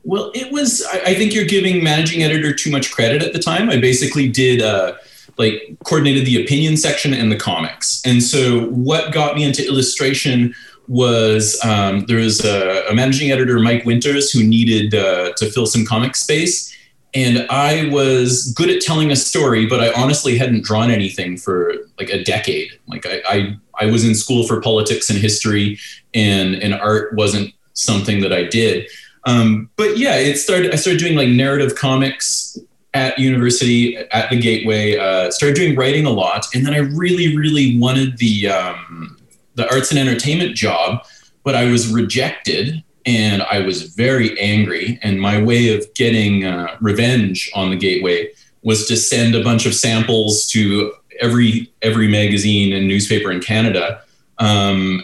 Well, 0.04 0.32
it 0.34 0.50
was. 0.52 0.84
I, 0.92 1.10
I 1.10 1.14
think 1.14 1.34
you're 1.34 1.44
giving 1.44 1.84
managing 1.84 2.22
editor 2.22 2.52
too 2.52 2.70
much 2.70 2.90
credit 2.90 3.22
at 3.22 3.32
the 3.32 3.38
time. 3.38 3.70
I 3.70 3.78
basically 3.78 4.28
did. 4.28 4.62
Uh, 4.62 4.94
like 5.38 5.76
coordinated 5.84 6.26
the 6.26 6.44
opinion 6.44 6.76
section 6.76 7.14
and 7.14 7.32
the 7.32 7.36
comics. 7.36 8.02
And 8.04 8.22
so 8.22 8.66
what 8.66 9.14
got 9.14 9.34
me 9.34 9.44
into 9.44 9.66
illustration 9.66 10.54
was 10.92 11.58
um, 11.64 12.04
there 12.06 12.18
was 12.18 12.44
a, 12.44 12.84
a, 12.90 12.94
managing 12.94 13.30
editor, 13.30 13.58
Mike 13.58 13.86
Winters, 13.86 14.30
who 14.30 14.44
needed 14.44 14.94
uh, 14.94 15.32
to 15.38 15.50
fill 15.50 15.64
some 15.64 15.86
comic 15.86 16.14
space. 16.14 16.70
And 17.14 17.46
I 17.48 17.88
was 17.90 18.52
good 18.54 18.68
at 18.68 18.82
telling 18.82 19.10
a 19.10 19.16
story, 19.16 19.64
but 19.64 19.80
I 19.80 19.90
honestly 19.94 20.36
hadn't 20.36 20.64
drawn 20.64 20.90
anything 20.90 21.38
for 21.38 21.72
like 21.98 22.10
a 22.10 22.22
decade. 22.22 22.72
Like 22.86 23.06
I, 23.06 23.22
I 23.26 23.56
I 23.80 23.86
was 23.86 24.04
in 24.04 24.14
school 24.14 24.46
for 24.46 24.60
politics 24.60 25.08
and 25.08 25.18
history, 25.18 25.78
and 26.12 26.56
and 26.56 26.74
art 26.74 27.14
wasn't 27.14 27.54
something 27.72 28.20
that 28.20 28.32
I 28.34 28.44
did. 28.44 28.86
Um, 29.24 29.70
but 29.76 29.96
yeah, 29.96 30.16
it 30.16 30.36
started. 30.36 30.72
I 30.72 30.76
started 30.76 31.00
doing 31.00 31.16
like 31.16 31.30
narrative 31.30 31.74
comics 31.74 32.58
at 32.92 33.18
university 33.18 33.96
at 33.96 34.28
the 34.28 34.38
Gateway. 34.38 34.98
Uh, 34.98 35.30
started 35.30 35.56
doing 35.56 35.74
writing 35.74 36.04
a 36.04 36.10
lot, 36.10 36.46
and 36.54 36.66
then 36.66 36.74
I 36.74 36.80
really, 36.80 37.34
really 37.34 37.78
wanted 37.78 38.18
the 38.18 38.48
um, 38.48 39.16
the 39.54 39.68
arts 39.70 39.90
and 39.90 39.98
entertainment 39.98 40.56
job, 40.56 41.04
but 41.44 41.54
I 41.54 41.70
was 41.70 41.92
rejected, 41.92 42.82
and 43.04 43.42
I 43.42 43.60
was 43.60 43.94
very 43.94 44.38
angry. 44.40 44.98
And 45.02 45.20
my 45.20 45.42
way 45.42 45.74
of 45.76 45.92
getting 45.94 46.44
uh, 46.44 46.76
revenge 46.80 47.50
on 47.54 47.70
the 47.70 47.76
Gateway 47.76 48.32
was 48.62 48.86
to 48.88 48.96
send 48.96 49.34
a 49.34 49.42
bunch 49.42 49.66
of 49.66 49.74
samples 49.74 50.46
to 50.48 50.92
every 51.20 51.72
every 51.82 52.08
magazine 52.08 52.72
and 52.72 52.86
newspaper 52.86 53.30
in 53.30 53.40
Canada. 53.40 54.02
Um, 54.38 55.02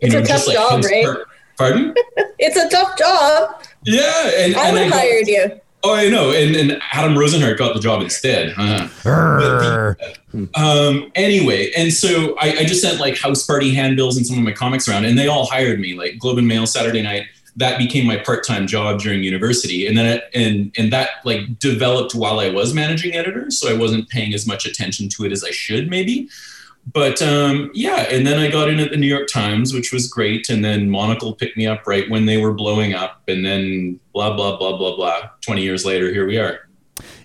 it's 0.00 0.14
know, 0.14 0.20
a 0.20 0.24
tough 0.24 0.46
like 0.46 0.56
job, 0.56 0.84
right? 0.84 1.16
Pardon? 1.56 1.94
it's 2.38 2.56
a 2.56 2.68
tough 2.68 2.96
job. 2.98 3.62
Yeah, 3.84 4.30
and 4.36 4.56
I 4.56 4.72
would 4.72 4.82
have 4.82 4.92
hired 4.92 5.26
you. 5.26 5.60
Oh, 5.82 5.94
I 5.94 6.08
know, 6.10 6.30
and, 6.30 6.54
and 6.56 6.82
Adam 6.92 7.14
Rozenhart 7.14 7.56
got 7.56 7.74
the 7.74 7.80
job 7.80 8.02
instead. 8.02 8.54
The, 10.32 10.48
um, 10.54 11.10
anyway, 11.14 11.72
and 11.76 11.92
so 11.92 12.36
I, 12.38 12.58
I, 12.58 12.64
just 12.64 12.82
sent 12.82 13.00
like 13.00 13.18
house 13.18 13.46
party 13.46 13.74
handbills 13.74 14.18
and 14.18 14.26
some 14.26 14.36
of 14.36 14.44
my 14.44 14.52
comics 14.52 14.88
around, 14.88 15.06
and 15.06 15.18
they 15.18 15.26
all 15.26 15.46
hired 15.46 15.80
me. 15.80 15.94
Like 15.94 16.18
Globe 16.18 16.36
and 16.36 16.46
Mail 16.46 16.66
Saturday 16.66 17.00
night, 17.00 17.26
that 17.56 17.78
became 17.78 18.06
my 18.06 18.18
part-time 18.18 18.66
job 18.66 19.00
during 19.00 19.22
university, 19.22 19.86
and 19.86 19.96
then 19.96 20.06
it, 20.06 20.24
and 20.34 20.74
and 20.76 20.92
that 20.92 21.10
like 21.24 21.58
developed 21.58 22.14
while 22.14 22.40
I 22.40 22.50
was 22.50 22.74
managing 22.74 23.14
editor, 23.14 23.50
so 23.50 23.74
I 23.74 23.76
wasn't 23.76 24.08
paying 24.10 24.34
as 24.34 24.46
much 24.46 24.66
attention 24.66 25.08
to 25.10 25.24
it 25.24 25.32
as 25.32 25.42
I 25.42 25.50
should 25.50 25.88
maybe 25.88 26.28
but 26.86 27.22
um, 27.22 27.70
yeah, 27.74 28.06
and 28.10 28.26
then 28.26 28.38
I 28.38 28.50
got 28.50 28.68
in 28.68 28.80
at 28.80 28.90
the 28.90 28.96
New 28.96 29.06
York 29.06 29.28
Times, 29.28 29.72
which 29.72 29.92
was 29.92 30.08
great. 30.08 30.48
And 30.48 30.64
then 30.64 30.90
Monocle 30.90 31.34
picked 31.34 31.56
me 31.56 31.66
up 31.66 31.86
right 31.86 32.08
when 32.08 32.26
they 32.26 32.38
were 32.38 32.52
blowing 32.52 32.94
up. 32.94 33.22
And 33.28 33.44
then 33.44 34.00
blah, 34.12 34.34
blah, 34.34 34.56
blah, 34.56 34.76
blah, 34.76 34.96
blah. 34.96 35.30
20 35.42 35.62
years 35.62 35.84
later, 35.84 36.12
here 36.12 36.26
we 36.26 36.38
are. 36.38 36.60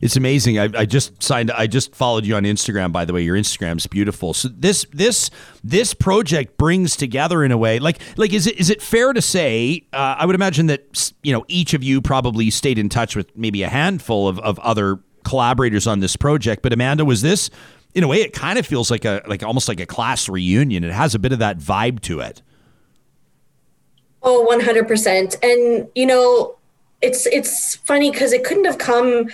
It's 0.01 0.15
amazing. 0.15 0.59
I, 0.59 0.69
I, 0.75 0.85
just 0.85 1.21
signed. 1.21 1.51
I 1.51 1.67
just 1.67 1.95
followed 1.95 2.25
you 2.25 2.35
on 2.35 2.43
Instagram. 2.43 2.91
By 2.91 3.05
the 3.05 3.13
way, 3.13 3.21
your 3.21 3.35
Instagram's 3.35 3.87
beautiful. 3.87 4.33
So 4.33 4.47
this 4.49 4.85
this 4.93 5.29
this 5.63 5.93
project 5.93 6.57
brings 6.57 6.95
together 6.95 7.43
in 7.43 7.51
a 7.51 7.57
way. 7.57 7.79
Like 7.79 7.99
like 8.15 8.31
is 8.31 8.47
it 8.47 8.57
is 8.57 8.69
it 8.69 8.81
fair 8.81 9.13
to 9.13 9.21
say? 9.21 9.85
Uh, 9.91 10.15
I 10.17 10.25
would 10.25 10.35
imagine 10.35 10.67
that 10.67 11.11
you 11.23 11.33
know 11.33 11.43
each 11.47 11.73
of 11.73 11.83
you 11.83 12.01
probably 12.01 12.49
stayed 12.51 12.77
in 12.77 12.87
touch 12.87 13.15
with 13.15 13.35
maybe 13.35 13.63
a 13.63 13.69
handful 13.69 14.27
of, 14.27 14.39
of 14.39 14.59
other 14.59 14.99
collaborators 15.23 15.87
on 15.87 15.99
this 15.99 16.15
project. 16.15 16.61
But 16.61 16.71
Amanda, 16.71 17.03
was 17.03 17.21
this 17.21 17.49
in 17.95 18.03
a 18.03 18.07
way, 18.07 18.21
it 18.21 18.33
kind 18.33 18.59
of 18.59 18.67
feels 18.67 18.91
like 18.91 19.05
a 19.05 19.23
like 19.25 19.41
almost 19.41 19.67
like 19.69 19.79
a 19.79 19.85
class 19.85 20.27
reunion. 20.27 20.83
It 20.83 20.91
has 20.91 21.15
a 21.15 21.19
bit 21.19 21.31
of 21.31 21.39
that 21.39 21.57
vibe 21.57 22.01
to 22.01 22.19
it. 22.19 22.41
Oh, 24.21 24.45
100%. 24.51 25.35
And 25.41 25.87
you 25.95 26.05
know, 26.05 26.57
it's 27.01 27.25
it's 27.25 27.75
funny 27.77 28.11
cuz 28.11 28.33
it 28.33 28.43
couldn't 28.43 28.65
have 28.65 28.77
come 28.77 29.29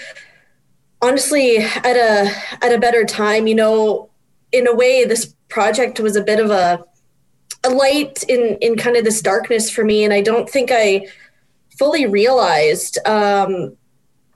honestly 1.01 1.57
at 1.57 1.97
a 1.97 2.31
at 2.61 2.71
a 2.71 2.77
better 2.77 3.03
time, 3.03 3.47
you 3.47 3.55
know, 3.55 4.09
in 4.51 4.67
a 4.67 4.75
way 4.75 5.05
this 5.05 5.33
project 5.49 5.99
was 5.99 6.15
a 6.15 6.21
bit 6.21 6.39
of 6.39 6.51
a 6.51 6.85
a 7.63 7.69
light 7.69 8.23
in 8.29 8.57
in 8.61 8.77
kind 8.77 8.95
of 8.95 9.03
this 9.03 9.21
darkness 9.21 9.71
for 9.71 9.83
me 9.83 10.03
and 10.03 10.13
I 10.13 10.21
don't 10.21 10.49
think 10.49 10.69
I 10.71 11.07
fully 11.77 12.05
realized 12.05 12.99
um 13.07 13.75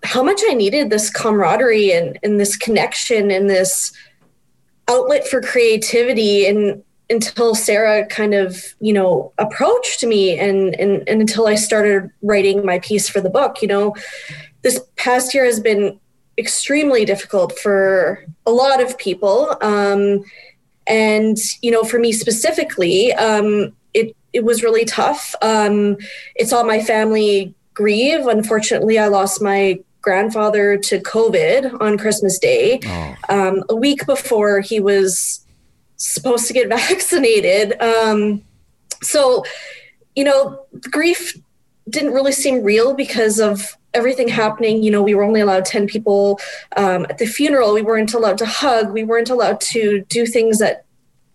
how 0.03 0.23
much 0.23 0.41
I 0.47 0.53
needed 0.53 0.89
this 0.89 1.09
camaraderie 1.09 1.91
and, 1.91 2.19
and 2.23 2.39
this 2.39 2.55
connection 2.55 3.31
and 3.31 3.49
this 3.49 3.91
outlet 4.87 5.27
for 5.27 5.41
creativity 5.41 6.45
and 6.45 6.83
until 7.09 7.53
Sarah 7.53 8.05
kind 8.07 8.33
of, 8.33 8.63
you 8.79 8.93
know, 8.93 9.31
approached 9.37 10.03
me 10.03 10.37
and, 10.39 10.75
and 10.75 11.07
and 11.07 11.21
until 11.21 11.47
I 11.47 11.55
started 11.55 12.09
writing 12.23 12.65
my 12.65 12.79
piece 12.79 13.07
for 13.07 13.21
the 13.21 13.29
book, 13.29 13.61
you 13.61 13.67
know, 13.67 13.95
this 14.63 14.81
past 14.95 15.33
year 15.33 15.45
has 15.45 15.59
been 15.59 15.99
extremely 16.37 17.05
difficult 17.05 17.57
for 17.59 18.25
a 18.45 18.51
lot 18.51 18.81
of 18.81 18.97
people. 18.97 19.55
Um, 19.61 20.23
and 20.87 21.37
you 21.61 21.71
know, 21.71 21.83
for 21.83 21.99
me 21.99 22.11
specifically, 22.11 23.13
um, 23.13 23.73
it 23.93 24.15
it 24.33 24.43
was 24.43 24.63
really 24.63 24.85
tough. 24.85 25.35
Um, 25.41 25.97
it 26.35 26.49
saw 26.49 26.63
my 26.63 26.81
family 26.81 27.53
grieve. 27.73 28.27
Unfortunately, 28.27 28.97
I 28.99 29.07
lost 29.07 29.41
my 29.41 29.79
grandfather 30.05 30.77
to 30.77 30.99
COVID 30.99 31.81
on 31.81 31.97
Christmas 31.97 32.37
Day, 32.37 32.79
oh. 32.85 33.15
um, 33.27 33.63
a 33.69 33.75
week 33.75 34.05
before 34.05 34.59
he 34.59 34.79
was 34.79 35.43
supposed 35.97 36.45
to 36.45 36.53
get 36.53 36.69
vaccinated. 36.79 37.81
Um, 37.81 38.43
so, 39.01 39.43
you 40.15 40.23
know, 40.23 40.65
grief 40.91 41.35
didn't 41.89 42.13
really 42.13 42.31
seem 42.31 42.63
real 42.63 42.93
because 42.93 43.39
of 43.39 43.75
everything 43.95 44.27
happening. 44.27 44.83
You 44.83 44.91
know, 44.91 45.01
we 45.01 45.15
were 45.15 45.23
only 45.23 45.41
allowed 45.41 45.65
10 45.65 45.87
people 45.87 46.39
um, 46.77 47.07
at 47.09 47.17
the 47.17 47.25
funeral. 47.25 47.73
We 47.73 47.81
weren't 47.81 48.13
allowed 48.13 48.37
to 48.39 48.45
hug. 48.45 48.91
We 48.91 49.03
weren't 49.03 49.31
allowed 49.31 49.59
to 49.61 50.05
do 50.07 50.27
things 50.27 50.59
that 50.59 50.85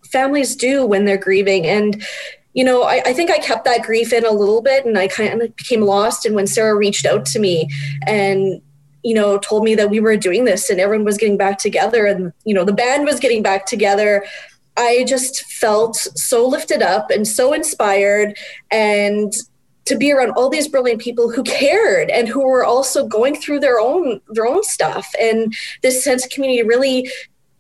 families 0.05 0.55
do 0.55 0.87
when 0.87 1.07
they're 1.07 1.17
grieving. 1.17 1.67
And 1.67 2.05
you 2.53 2.65
know, 2.65 2.83
I, 2.83 3.03
I, 3.07 3.13
think 3.13 3.31
I 3.31 3.39
kept 3.39 3.65
that 3.65 3.83
grief 3.83 4.13
in 4.13 4.25
a 4.25 4.33
little 4.33 4.61
bit 4.61 4.85
and 4.85 4.99
I 4.99 5.09
kind 5.09 5.41
of 5.41 5.55
became 5.57 5.83
lost. 5.83 6.27
And 6.27 6.35
when 6.35 6.47
Sarah 6.47 6.77
reached 6.77 7.07
out 7.07 7.25
to 7.27 7.39
me 7.39 7.69
and, 8.07 8.61
you 9.05 9.15
know, 9.15 9.39
told 9.39 9.63
me 9.63 9.75
that 9.77 9.91
we 9.91 10.01
were 10.01 10.17
doing 10.17 10.45
this 10.45 10.69
and 10.69 10.81
everyone 10.81 11.05
was 11.05 11.17
getting 11.17 11.37
back 11.37 11.59
together 11.59 12.07
and, 12.07 12.33
you 12.45 12.55
know, 12.55 12.65
the 12.65 12.73
band 12.73 13.05
was 13.05 13.21
getting 13.21 13.43
back 13.43 13.67
together, 13.67 14.25
I 14.77 15.05
just 15.07 15.45
felt 15.45 15.97
so 15.97 16.47
lifted 16.47 16.83
up 16.83 17.11
and 17.11 17.27
so 17.27 17.53
inspired. 17.53 18.37
And 18.71 19.33
to 19.87 19.97
be 19.97 20.13
around 20.13 20.31
all 20.33 20.49
these 20.49 20.69
brilliant 20.69 21.01
people 21.01 21.31
who 21.31 21.43
cared 21.43 22.11
and 22.11 22.29
who 22.29 22.45
were 22.45 22.65
also 22.65 23.07
going 23.07 23.35
through 23.35 23.59
their 23.59 23.81
own 23.81 24.21
their 24.29 24.47
own 24.47 24.63
stuff 24.63 25.13
and 25.21 25.53
this 25.83 26.05
sense 26.05 26.25
of 26.25 26.31
community 26.31 26.63
really 26.63 27.11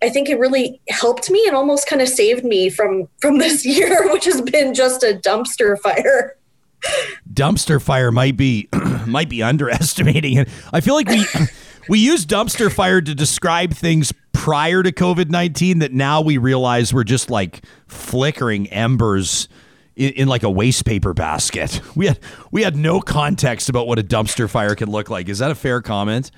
I 0.02 0.08
think 0.08 0.28
it 0.28 0.38
really 0.38 0.80
helped 0.88 1.30
me 1.30 1.46
and 1.46 1.54
almost 1.54 1.86
kind 1.86 2.00
of 2.00 2.08
saved 2.08 2.44
me 2.44 2.70
from 2.70 3.08
from 3.20 3.38
this 3.38 3.64
year, 3.66 4.10
which 4.12 4.24
has 4.24 4.40
been 4.40 4.74
just 4.74 5.02
a 5.02 5.20
dumpster 5.22 5.78
fire. 5.78 6.36
Dumpster 7.32 7.80
fire 7.80 8.10
might 8.10 8.36
be 8.36 8.68
might 9.06 9.28
be 9.28 9.42
underestimating 9.42 10.38
it. 10.38 10.48
I 10.72 10.80
feel 10.80 10.94
like 10.94 11.08
we 11.08 11.24
we 11.88 11.98
use 11.98 12.24
dumpster 12.26 12.72
fire 12.72 13.00
to 13.00 13.14
describe 13.14 13.74
things 13.74 14.12
prior 14.32 14.82
to 14.82 14.92
COVID 14.92 15.28
nineteen 15.28 15.80
that 15.80 15.92
now 15.92 16.20
we 16.20 16.38
realize 16.38 16.94
we're 16.94 17.04
just 17.04 17.30
like 17.30 17.64
flickering 17.86 18.68
embers 18.68 19.48
in, 19.96 20.12
in, 20.14 20.28
like 20.28 20.42
a 20.42 20.50
waste 20.50 20.86
paper 20.86 21.12
basket. 21.12 21.80
We 21.94 22.06
had 22.06 22.18
we 22.50 22.62
had 22.62 22.76
no 22.76 23.00
context 23.00 23.68
about 23.68 23.86
what 23.86 23.98
a 23.98 24.02
dumpster 24.02 24.48
fire 24.48 24.74
could 24.74 24.88
look 24.88 25.10
like. 25.10 25.28
Is 25.28 25.40
that 25.40 25.50
a 25.50 25.54
fair 25.54 25.82
comment? 25.82 26.30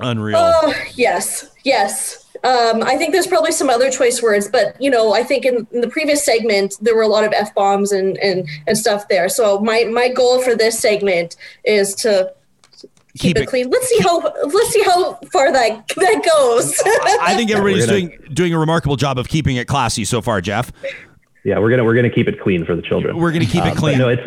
Unreal. 0.00 0.38
Oh, 0.38 0.74
yes. 0.94 1.53
Yes. 1.64 2.20
Um, 2.44 2.82
I 2.82 2.96
think 2.96 3.12
there's 3.12 3.26
probably 3.26 3.52
some 3.52 3.70
other 3.70 3.90
choice 3.90 4.22
words, 4.22 4.48
but 4.48 4.80
you 4.80 4.90
know, 4.90 5.14
I 5.14 5.22
think 5.22 5.46
in, 5.46 5.66
in 5.72 5.80
the 5.80 5.88
previous 5.88 6.24
segment 6.24 6.74
there 6.80 6.94
were 6.94 7.02
a 7.02 7.08
lot 7.08 7.24
of 7.24 7.32
f 7.32 7.54
bombs 7.54 7.90
and, 7.90 8.18
and 8.18 8.46
and 8.66 8.76
stuff 8.76 9.08
there. 9.08 9.30
So 9.30 9.60
my 9.60 9.84
my 9.84 10.08
goal 10.08 10.42
for 10.42 10.54
this 10.54 10.78
segment 10.78 11.36
is 11.64 11.94
to 11.96 12.32
keep, 13.14 13.36
keep 13.36 13.36
it, 13.38 13.42
it, 13.44 13.48
clean. 13.48 13.70
Let's 13.70 13.88
see 13.88 13.98
how 14.00 14.20
let's 14.20 14.70
see 14.70 14.82
how 14.82 15.14
far 15.32 15.52
that 15.52 15.88
that 15.88 16.22
goes. 16.36 16.78
I 17.22 17.34
think 17.34 17.50
everybody's 17.50 17.86
doing 17.86 18.18
doing 18.34 18.52
a 18.52 18.58
remarkable 18.58 18.96
job 18.96 19.18
of 19.18 19.28
keeping 19.28 19.56
it 19.56 19.66
classy 19.66 20.04
so 20.04 20.20
far, 20.20 20.42
Geoff. 20.42 20.70
Yeah, 21.44 21.58
we're 21.58 21.68
gonna 21.68 21.84
we're 21.84 21.94
gonna 21.94 22.10
keep 22.10 22.26
it 22.26 22.40
clean 22.40 22.64
for 22.64 22.74
the 22.74 22.80
children. 22.80 23.18
We're 23.18 23.32
gonna 23.32 23.44
keep 23.44 23.66
it 23.66 23.72
um, 23.72 23.76
clean. 23.76 23.98
no, 23.98 24.08
it's 24.08 24.22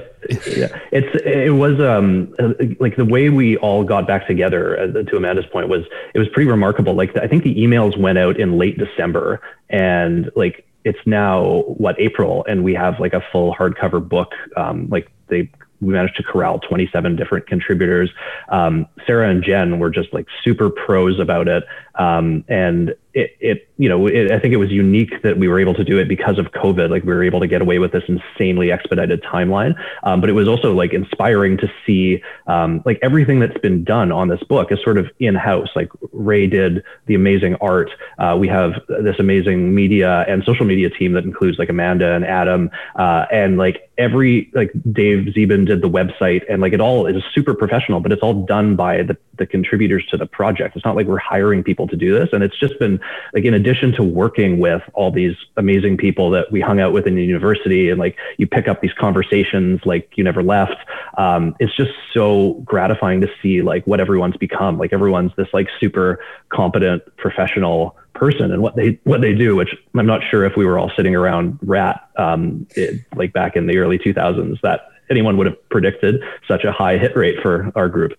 yeah, 0.56 0.68
it's 0.92 1.24
it 1.26 1.52
was 1.52 1.80
um 1.80 2.34
like 2.80 2.96
the 2.96 3.06
way 3.06 3.30
we 3.30 3.58
all 3.58 3.84
got 3.84 4.08
back 4.08 4.28
together. 4.28 4.80
Uh, 4.80 5.04
to 5.04 5.18
Amanda's 5.18 5.48
point 5.48 5.68
was 5.68 5.84
it 6.14 6.20
was 6.20 6.28
pretty 6.30 6.50
remarkable. 6.50 6.94
Like 6.94 7.18
I 7.18 7.28
think 7.28 7.44
the 7.44 7.56
emails 7.56 7.98
went 7.98 8.20
out 8.20 8.40
in 8.40 8.60
late 8.60 8.78
December, 8.78 9.42
and 9.68 10.30
like 10.36 10.68
it's 10.84 11.00
now 11.08 11.64
what 11.66 12.00
April, 12.00 12.46
and 12.48 12.64
we 12.64 12.76
have 12.76 13.00
like 13.00 13.14
a 13.14 13.24
full 13.32 13.54
hardcover 13.56 14.08
book. 14.08 14.34
Um, 14.56 14.88
like 14.90 15.12
they 15.28 15.50
we 15.82 15.94
managed 15.94 16.16
to 16.18 16.24
corral 16.24 16.60
27 16.60 17.16
different 17.16 17.48
contributors. 17.48 18.10
Um, 18.50 18.88
Sarah 19.06 19.30
and 19.30 19.44
Jen 19.44 19.80
were 19.80 19.90
just 19.90 20.14
like 20.14 20.26
super 20.44 20.70
pros 20.70 21.20
about 21.20 21.48
it. 21.48 21.64
Um, 21.98 22.44
and 22.48 22.96
it, 23.18 23.36
it, 23.40 23.70
you 23.78 23.90
know, 23.90 24.06
it, 24.06 24.32
I 24.32 24.40
think 24.40 24.54
it 24.54 24.58
was 24.58 24.70
unique 24.70 25.24
that 25.24 25.40
we 25.40 25.48
were 25.48 25.60
able 25.60 25.74
to 25.74 25.84
do 25.84 25.98
it 25.98 26.08
because 26.08 26.38
of 26.38 26.52
COVID. 26.52 26.92
Like 26.92 27.04
we 27.04 27.14
were 27.14 27.24
able 27.24 27.40
to 27.40 27.48
get 27.48 27.62
away 27.62 27.80
with 27.80 27.92
this 27.92 28.04
insanely 28.08 28.72
expedited 28.72 29.24
timeline. 29.24 29.74
Um, 30.04 30.22
but 30.22 30.30
it 30.30 30.34
was 30.34 30.48
also 30.48 30.74
like 30.74 30.94
inspiring 30.94 31.58
to 31.58 31.72
see 31.86 32.22
um, 32.46 32.84
like 32.86 33.00
everything 33.02 33.40
that's 33.40 33.58
been 33.58 33.84
done 33.84 34.12
on 34.12 34.28
this 34.28 34.44
book 34.44 34.72
is 34.72 34.80
sort 34.84 35.00
of 35.00 35.10
in 35.20 35.34
house. 35.34 35.70
Like 35.76 35.90
Ray 36.12 36.46
did 36.46 36.84
the 37.08 37.16
amazing 37.16 37.56
art. 37.56 37.90
Uh, 38.20 38.38
we 38.40 38.48
have 38.50 38.74
this 38.88 39.16
amazing 39.18 39.74
media 39.74 40.24
and 40.28 40.44
social 40.44 40.66
media 40.66 40.92
team 40.92 41.14
that 41.14 41.24
includes 41.24 41.58
like 41.58 41.70
Amanda 41.70 42.14
and 42.14 42.24
Adam, 42.24 42.70
uh, 42.98 43.26
and 43.32 43.58
like 43.58 43.90
every 43.98 44.52
like 44.54 44.72
Dave 44.92 45.34
Zeben 45.34 45.66
did 45.66 45.82
the 45.82 45.90
website, 45.90 46.44
and 46.48 46.62
like 46.62 46.74
it 46.74 46.82
all 46.82 47.08
is 47.08 47.24
super 47.34 47.56
professional, 47.56 48.00
but 48.00 48.12
it's 48.12 48.22
all 48.22 48.46
done 48.46 48.76
by 48.76 49.02
the 49.02 49.18
the 49.38 49.46
contributors 49.46 50.06
to 50.10 50.18
the 50.18 50.26
project. 50.26 50.76
It's 50.76 50.86
not 50.86 50.96
like 50.96 51.08
we're 51.08 51.18
hiring 51.18 51.64
people 51.64 51.87
to 51.88 51.96
do 51.96 52.18
this, 52.18 52.30
and 52.34 52.44
it's 52.44 52.58
just 52.58 52.78
been 52.80 53.00
like 53.34 53.46
in 53.46 53.54
addition 53.54 53.92
to 53.94 54.04
working 54.04 54.60
with 54.60 54.82
all 54.94 55.12
these 55.12 55.36
amazing 55.58 55.98
people 55.98 56.30
that 56.32 56.52
we 56.52 56.62
hung 56.62 56.80
out 56.80 56.94
with 56.94 57.08
in 57.08 57.16
the 57.16 57.24
university 57.24 57.90
and 57.90 58.00
like 58.00 58.18
you 58.38 58.48
pick 58.48 58.68
up 58.68 58.82
these 58.82 58.94
conversations 58.94 59.82
like 59.86 60.12
you 60.16 60.24
never 60.24 60.44
left 60.44 60.78
um, 61.18 61.56
it's 61.60 61.76
just 61.76 61.92
so 62.14 62.54
gratifying 62.66 63.22
to 63.22 63.28
see 63.42 63.62
like 63.62 63.86
what 63.86 64.00
everyone's 64.00 64.38
become. 64.38 64.78
Like 64.78 64.94
everyone's 64.94 65.32
this 65.36 65.48
like 65.54 65.68
super 65.80 66.20
competent 66.50 67.04
professional 67.18 67.98
person 68.14 68.52
and 68.52 68.62
what 68.62 68.76
they 68.76 69.00
what 69.04 69.22
they 69.22 69.32
do 69.32 69.56
which 69.56 69.76
i'm 69.96 70.08
not 70.08 70.22
sure 70.32 70.44
if 70.44 70.58
we 70.58 70.66
were 70.66 70.80
all 70.80 70.92
sitting 70.96 71.16
around 71.16 71.56
rat 71.62 72.10
um, 72.18 72.66
it, 72.76 73.00
like 73.16 73.32
back 73.32 73.56
in 73.56 73.68
the 73.68 73.78
early 73.78 74.00
2000s 74.00 74.60
that 74.62 74.90
anyone 75.12 75.38
would 75.38 75.46
have 75.46 75.70
predicted 75.70 76.20
such 76.48 76.64
a 76.64 76.72
high 76.72 76.98
hit 76.98 77.16
rate 77.16 77.40
for 77.44 77.72
our 77.76 77.88
group 77.88 78.14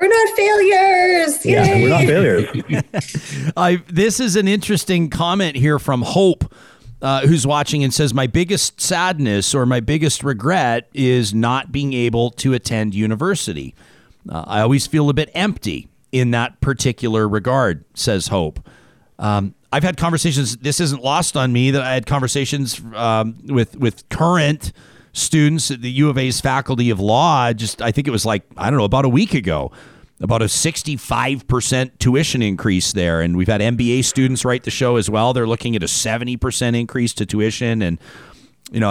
we're 0.00 0.08
not 0.08 0.36
failures. 0.36 1.46
Yay. 1.46 1.52
Yeah, 1.52 1.74
we're 1.82 1.88
not 1.88 2.04
failures. 2.04 3.52
I, 3.56 3.82
this 3.88 4.20
is 4.20 4.36
an 4.36 4.48
interesting 4.48 5.10
comment 5.10 5.56
here 5.56 5.78
from 5.78 6.02
Hope. 6.02 6.52
Uh, 7.02 7.26
who's 7.26 7.46
watching 7.46 7.84
and 7.84 7.92
says, 7.92 8.14
My 8.14 8.26
biggest 8.26 8.80
sadness 8.80 9.54
or 9.54 9.66
my 9.66 9.80
biggest 9.80 10.24
regret 10.24 10.88
is 10.94 11.34
not 11.34 11.70
being 11.70 11.92
able 11.92 12.30
to 12.30 12.54
attend 12.54 12.94
university. 12.94 13.74
Uh, 14.26 14.44
I 14.46 14.60
always 14.62 14.86
feel 14.86 15.10
a 15.10 15.12
bit 15.12 15.30
empty 15.34 15.88
in 16.12 16.30
that 16.30 16.62
particular 16.62 17.28
regard, 17.28 17.84
says 17.92 18.28
Hope. 18.28 18.66
Um, 19.18 19.54
I've 19.70 19.82
had 19.82 19.96
conversations, 19.96 20.56
this 20.58 20.80
isn't 20.80 21.02
lost 21.02 21.36
on 21.36 21.52
me, 21.52 21.72
that 21.72 21.82
I 21.82 21.92
had 21.92 22.06
conversations 22.06 22.80
um, 22.94 23.36
with, 23.48 23.76
with 23.76 24.08
current 24.08 24.72
students 25.14 25.70
at 25.70 25.80
the 25.80 25.90
U 25.90 26.10
of 26.10 26.18
A's 26.18 26.40
Faculty 26.40 26.90
of 26.90 27.00
Law. 27.00 27.52
Just 27.54 27.80
I 27.80 27.90
think 27.90 28.06
it 28.06 28.10
was 28.10 28.26
like 28.26 28.42
I 28.58 28.68
don't 28.68 28.78
know 28.78 28.84
about 28.84 29.06
a 29.06 29.08
week 29.08 29.32
ago, 29.32 29.72
about 30.20 30.42
a 30.42 30.46
65% 30.46 31.98
tuition 31.98 32.42
increase 32.42 32.92
there, 32.92 33.22
and 33.22 33.36
we've 33.36 33.48
had 33.48 33.62
MBA 33.62 34.04
students 34.04 34.44
write 34.44 34.64
the 34.64 34.70
show 34.70 34.96
as 34.96 35.08
well. 35.08 35.32
They're 35.32 35.46
looking 35.46 35.74
at 35.74 35.82
a 35.82 35.86
70% 35.86 36.78
increase 36.78 37.14
to 37.14 37.24
tuition, 37.24 37.80
and 37.80 37.98
you 38.72 38.80
know, 38.80 38.90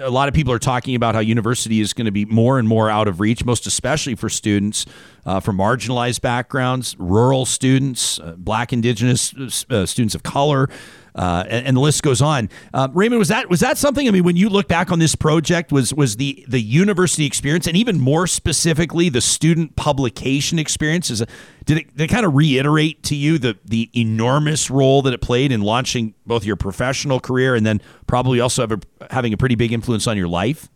a 0.00 0.10
lot 0.10 0.28
of 0.28 0.34
people 0.34 0.52
are 0.52 0.58
talking 0.58 0.94
about 0.94 1.14
how 1.14 1.20
university 1.20 1.80
is 1.80 1.92
going 1.92 2.06
to 2.06 2.12
be 2.12 2.24
more 2.24 2.58
and 2.58 2.66
more 2.66 2.90
out 2.90 3.06
of 3.06 3.20
reach, 3.20 3.44
most 3.44 3.66
especially 3.66 4.16
for 4.16 4.28
students 4.28 4.84
uh, 5.24 5.38
from 5.38 5.56
marginalized 5.56 6.20
backgrounds, 6.20 6.96
rural 6.98 7.46
students, 7.46 8.18
uh, 8.18 8.34
Black, 8.36 8.72
Indigenous 8.72 9.32
uh, 9.70 9.86
students 9.86 10.14
of 10.16 10.22
color 10.24 10.68
uh, 11.16 11.44
and, 11.48 11.66
and, 11.66 11.76
the 11.76 11.80
list 11.80 12.02
goes 12.02 12.20
on. 12.20 12.50
Uh, 12.74 12.88
Raymond, 12.92 13.18
was 13.18 13.28
that 13.28 13.48
was 13.48 13.60
that 13.60 13.78
something? 13.78 14.06
I 14.06 14.10
mean, 14.10 14.22
when 14.22 14.36
you 14.36 14.50
look 14.50 14.68
back 14.68 14.92
on 14.92 14.98
this 14.98 15.14
project, 15.14 15.72
was 15.72 15.94
was 15.94 16.16
the 16.16 16.44
the 16.46 16.60
university 16.60 17.24
experience, 17.24 17.66
and 17.66 17.74
even 17.74 17.98
more 17.98 18.26
specifically, 18.26 19.08
the 19.08 19.22
student 19.22 19.76
publication 19.76 20.58
experience? 20.58 21.10
Is 21.10 21.24
did 21.64 21.78
it, 21.78 21.96
did 21.96 22.04
it 22.04 22.08
kind 22.08 22.26
of 22.26 22.34
reiterate 22.34 23.02
to 23.04 23.16
you 23.16 23.38
the 23.38 23.56
the 23.64 23.90
enormous 23.94 24.70
role 24.70 25.00
that 25.02 25.14
it 25.14 25.22
played 25.22 25.52
in 25.52 25.62
launching 25.62 26.12
both 26.26 26.44
your 26.44 26.56
professional 26.56 27.18
career 27.18 27.54
and 27.54 27.64
then 27.64 27.80
probably 28.06 28.38
also 28.38 28.64
a, 28.64 28.78
having 29.10 29.32
a 29.32 29.38
pretty 29.38 29.54
big 29.54 29.72
influence 29.72 30.06
on 30.06 30.18
your 30.18 30.28
life? 30.28 30.68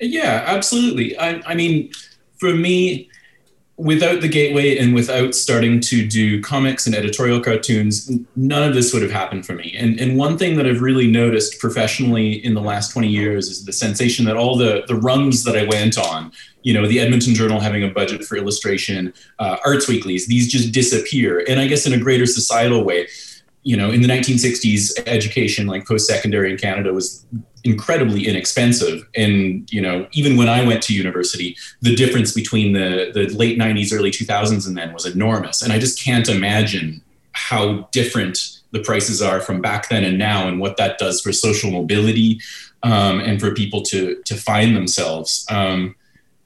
Yeah, 0.00 0.44
absolutely. 0.46 1.18
I, 1.18 1.42
I 1.46 1.54
mean, 1.54 1.90
for 2.38 2.54
me, 2.54 3.08
without 3.82 4.20
the 4.20 4.28
gateway 4.28 4.78
and 4.78 4.94
without 4.94 5.34
starting 5.34 5.80
to 5.80 6.06
do 6.06 6.40
comics 6.40 6.86
and 6.86 6.94
editorial 6.94 7.40
cartoons, 7.40 8.08
none 8.36 8.62
of 8.62 8.74
this 8.74 8.92
would 8.92 9.02
have 9.02 9.10
happened 9.10 9.44
for 9.44 9.54
me. 9.54 9.74
And, 9.76 9.98
and 9.98 10.16
one 10.16 10.38
thing 10.38 10.56
that 10.56 10.66
I've 10.66 10.82
really 10.82 11.08
noticed 11.08 11.58
professionally 11.58 12.44
in 12.44 12.54
the 12.54 12.60
last 12.60 12.92
20 12.92 13.08
years 13.08 13.48
is 13.48 13.64
the 13.64 13.72
sensation 13.72 14.24
that 14.26 14.36
all 14.36 14.56
the, 14.56 14.84
the 14.86 14.94
rungs 14.94 15.42
that 15.42 15.56
I 15.56 15.64
went 15.64 15.98
on, 15.98 16.30
you 16.62 16.72
know, 16.72 16.86
the 16.86 17.00
Edmonton 17.00 17.34
Journal 17.34 17.58
having 17.58 17.82
a 17.82 17.88
budget 17.88 18.22
for 18.22 18.36
illustration, 18.36 19.12
uh, 19.40 19.56
arts 19.66 19.88
weeklies, 19.88 20.28
these 20.28 20.50
just 20.50 20.70
disappear. 20.70 21.44
And 21.48 21.58
I 21.58 21.66
guess 21.66 21.84
in 21.84 21.92
a 21.92 21.98
greater 21.98 22.26
societal 22.26 22.84
way, 22.84 23.08
you 23.62 23.76
know, 23.76 23.90
in 23.90 24.02
the 24.02 24.08
1960s, 24.08 25.02
education 25.06 25.66
like 25.66 25.86
post-secondary 25.86 26.50
in 26.50 26.58
Canada 26.58 26.92
was 26.92 27.24
incredibly 27.64 28.26
inexpensive. 28.26 29.06
And, 29.14 29.72
you 29.72 29.80
know, 29.80 30.06
even 30.12 30.36
when 30.36 30.48
I 30.48 30.66
went 30.66 30.82
to 30.84 30.94
university, 30.94 31.56
the 31.80 31.94
difference 31.94 32.32
between 32.32 32.72
the, 32.72 33.12
the 33.14 33.26
late 33.36 33.58
90s, 33.58 33.92
early 33.92 34.10
2000s 34.10 34.66
and 34.66 34.76
then 34.76 34.92
was 34.92 35.06
enormous. 35.06 35.62
And 35.62 35.72
I 35.72 35.78
just 35.78 36.02
can't 36.02 36.28
imagine 36.28 37.02
how 37.32 37.88
different 37.92 38.38
the 38.72 38.80
prices 38.80 39.22
are 39.22 39.40
from 39.40 39.60
back 39.60 39.88
then 39.88 40.02
and 40.02 40.18
now 40.18 40.48
and 40.48 40.58
what 40.58 40.76
that 40.78 40.98
does 40.98 41.20
for 41.20 41.32
social 41.32 41.70
mobility 41.70 42.40
um, 42.82 43.20
and 43.20 43.38
for 43.38 43.54
people 43.54 43.82
to, 43.82 44.20
to 44.24 44.34
find 44.34 44.74
themselves. 44.74 45.46
Um, 45.50 45.94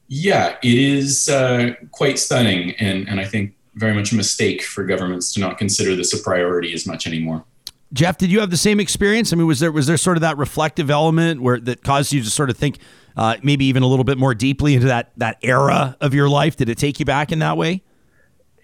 yeah, 0.07 0.57
it 0.61 0.77
is 0.77 1.29
uh, 1.29 1.71
quite 1.91 2.19
stunning. 2.19 2.75
And, 2.75 3.09
and 3.09 3.19
I 3.19 3.25
think 3.25 3.56
very 3.77 3.93
much 3.93 4.11
a 4.11 4.15
mistake 4.15 4.61
for 4.61 4.83
governments 4.83 5.33
to 5.33 5.39
not 5.39 5.57
consider 5.57 5.95
this 5.95 6.13
a 6.13 6.21
priority 6.21 6.73
as 6.73 6.85
much 6.85 7.07
anymore. 7.07 7.45
Geoff, 7.93 8.17
did 8.17 8.29
you 8.29 8.41
have 8.41 8.49
the 8.49 8.57
same 8.57 8.79
experience? 8.79 9.31
I 9.31 9.37
mean, 9.37 9.47
was 9.47 9.59
there 9.59 9.71
was 9.71 9.87
there 9.87 9.97
sort 9.97 10.17
of 10.17 10.21
that 10.21 10.37
reflective 10.37 10.89
element 10.89 11.41
where 11.41 11.59
that 11.61 11.83
caused 11.83 12.11
you 12.11 12.21
to 12.21 12.29
sort 12.29 12.49
of 12.49 12.57
think 12.57 12.79
uh, 13.15 13.37
maybe 13.43 13.65
even 13.65 13.81
a 13.83 13.87
little 13.87 14.03
bit 14.03 14.17
more 14.17 14.35
deeply 14.35 14.73
into 14.73 14.87
that 14.87 15.11
that 15.17 15.37
era 15.41 15.95
of 16.01 16.13
your 16.13 16.27
life? 16.27 16.57
Did 16.57 16.67
it 16.67 16.77
take 16.77 16.99
you 16.99 17.05
back 17.05 17.31
in 17.31 17.39
that 17.39 17.55
way? 17.55 17.81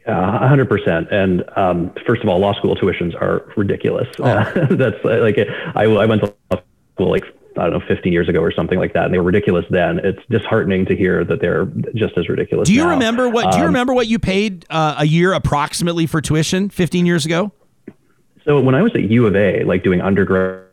A 0.06 0.48
hundred 0.48 0.68
percent. 0.68 1.08
And 1.10 1.44
um, 1.56 1.94
first 2.06 2.22
of 2.22 2.28
all, 2.28 2.40
law 2.40 2.54
school 2.54 2.76
tuitions 2.76 3.16
are 3.16 3.50
ridiculous. 3.56 4.10
Oh. 4.20 4.26
Uh, 4.26 4.66
that's 4.72 5.02
like 5.06 5.38
I, 5.76 5.84
I 5.84 6.06
went 6.06 6.24
to 6.24 6.34
law 6.52 6.62
school 6.96 7.10
like 7.12 7.24
I 7.58 7.70
don't 7.70 7.80
know, 7.80 7.86
15 7.88 8.12
years 8.12 8.30
ago 8.30 8.40
or 8.40 8.52
something 8.52 8.80
like 8.80 8.94
that. 8.94 9.06
And 9.06 9.14
they 9.14 9.18
were 9.18 9.24
ridiculous 9.24 9.66
then. 9.70 10.00
It's 10.00 10.20
disheartening 10.30 10.86
to 10.88 10.96
hear 10.96 11.24
that 11.24 11.42
they're 11.42 11.66
just 11.96 12.18
as 12.18 12.30
ridiculous. 12.30 12.68
Do 12.68 12.74
you 12.74 12.84
now. 12.84 12.90
remember 12.92 13.30
what, 13.30 13.52
do 13.52 13.58
you 13.58 13.64
um, 13.64 13.70
remember 13.70 13.94
what 13.94 14.08
you 14.08 14.20
paid 14.20 14.66
uh, 14.70 14.96
a 14.98 15.06
year 15.06 15.34
approximately 15.34 16.08
for 16.08 16.22
tuition 16.22 16.70
15 16.70 17.06
years 17.06 17.26
ago? 17.26 17.52
So 18.46 18.60
when 18.60 18.76
I 18.76 18.82
was 18.82 18.94
at 18.96 19.10
U 19.10 19.26
of 19.26 19.36
A, 19.36 19.64
like 19.64 19.84
doing 19.84 20.02
undergrad 20.02 20.64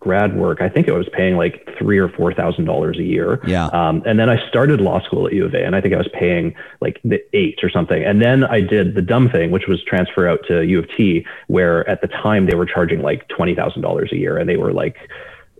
grad 0.00 0.34
work, 0.34 0.62
I 0.62 0.68
think 0.68 0.88
I 0.88 0.92
was 0.92 1.08
paying 1.12 1.36
like 1.36 1.68
three 1.78 1.98
or 1.98 2.08
four 2.08 2.32
thousand 2.34 2.64
dollars 2.64 2.98
a 2.98 3.02
year. 3.02 3.38
Yeah. 3.46 3.66
Um, 3.66 4.02
and 4.06 4.18
then 4.18 4.28
I 4.28 4.48
started 4.48 4.80
law 4.80 5.00
school 5.02 5.26
at 5.26 5.32
U 5.34 5.44
of 5.44 5.54
A, 5.54 5.64
and 5.64 5.76
I 5.76 5.80
think 5.80 5.94
I 5.94 5.98
was 5.98 6.08
paying 6.12 6.54
like 6.80 7.00
the 7.04 7.22
eight 7.36 7.60
or 7.62 7.70
something. 7.70 8.02
And 8.02 8.20
then 8.20 8.44
I 8.44 8.60
did 8.60 8.94
the 8.94 9.02
dumb 9.02 9.30
thing, 9.30 9.50
which 9.50 9.68
was 9.68 9.82
transfer 9.84 10.26
out 10.26 10.40
to 10.48 10.64
U 10.64 10.78
of 10.80 10.86
T, 10.96 11.24
where 11.46 11.88
at 11.88 12.00
the 12.00 12.08
time 12.08 12.46
they 12.46 12.56
were 12.56 12.66
charging 12.66 13.02
like 13.02 13.28
twenty 13.28 13.54
thousand 13.54 13.82
dollars 13.82 14.10
a 14.12 14.16
year, 14.16 14.36
and 14.36 14.48
they 14.48 14.56
were 14.56 14.72
like 14.72 14.96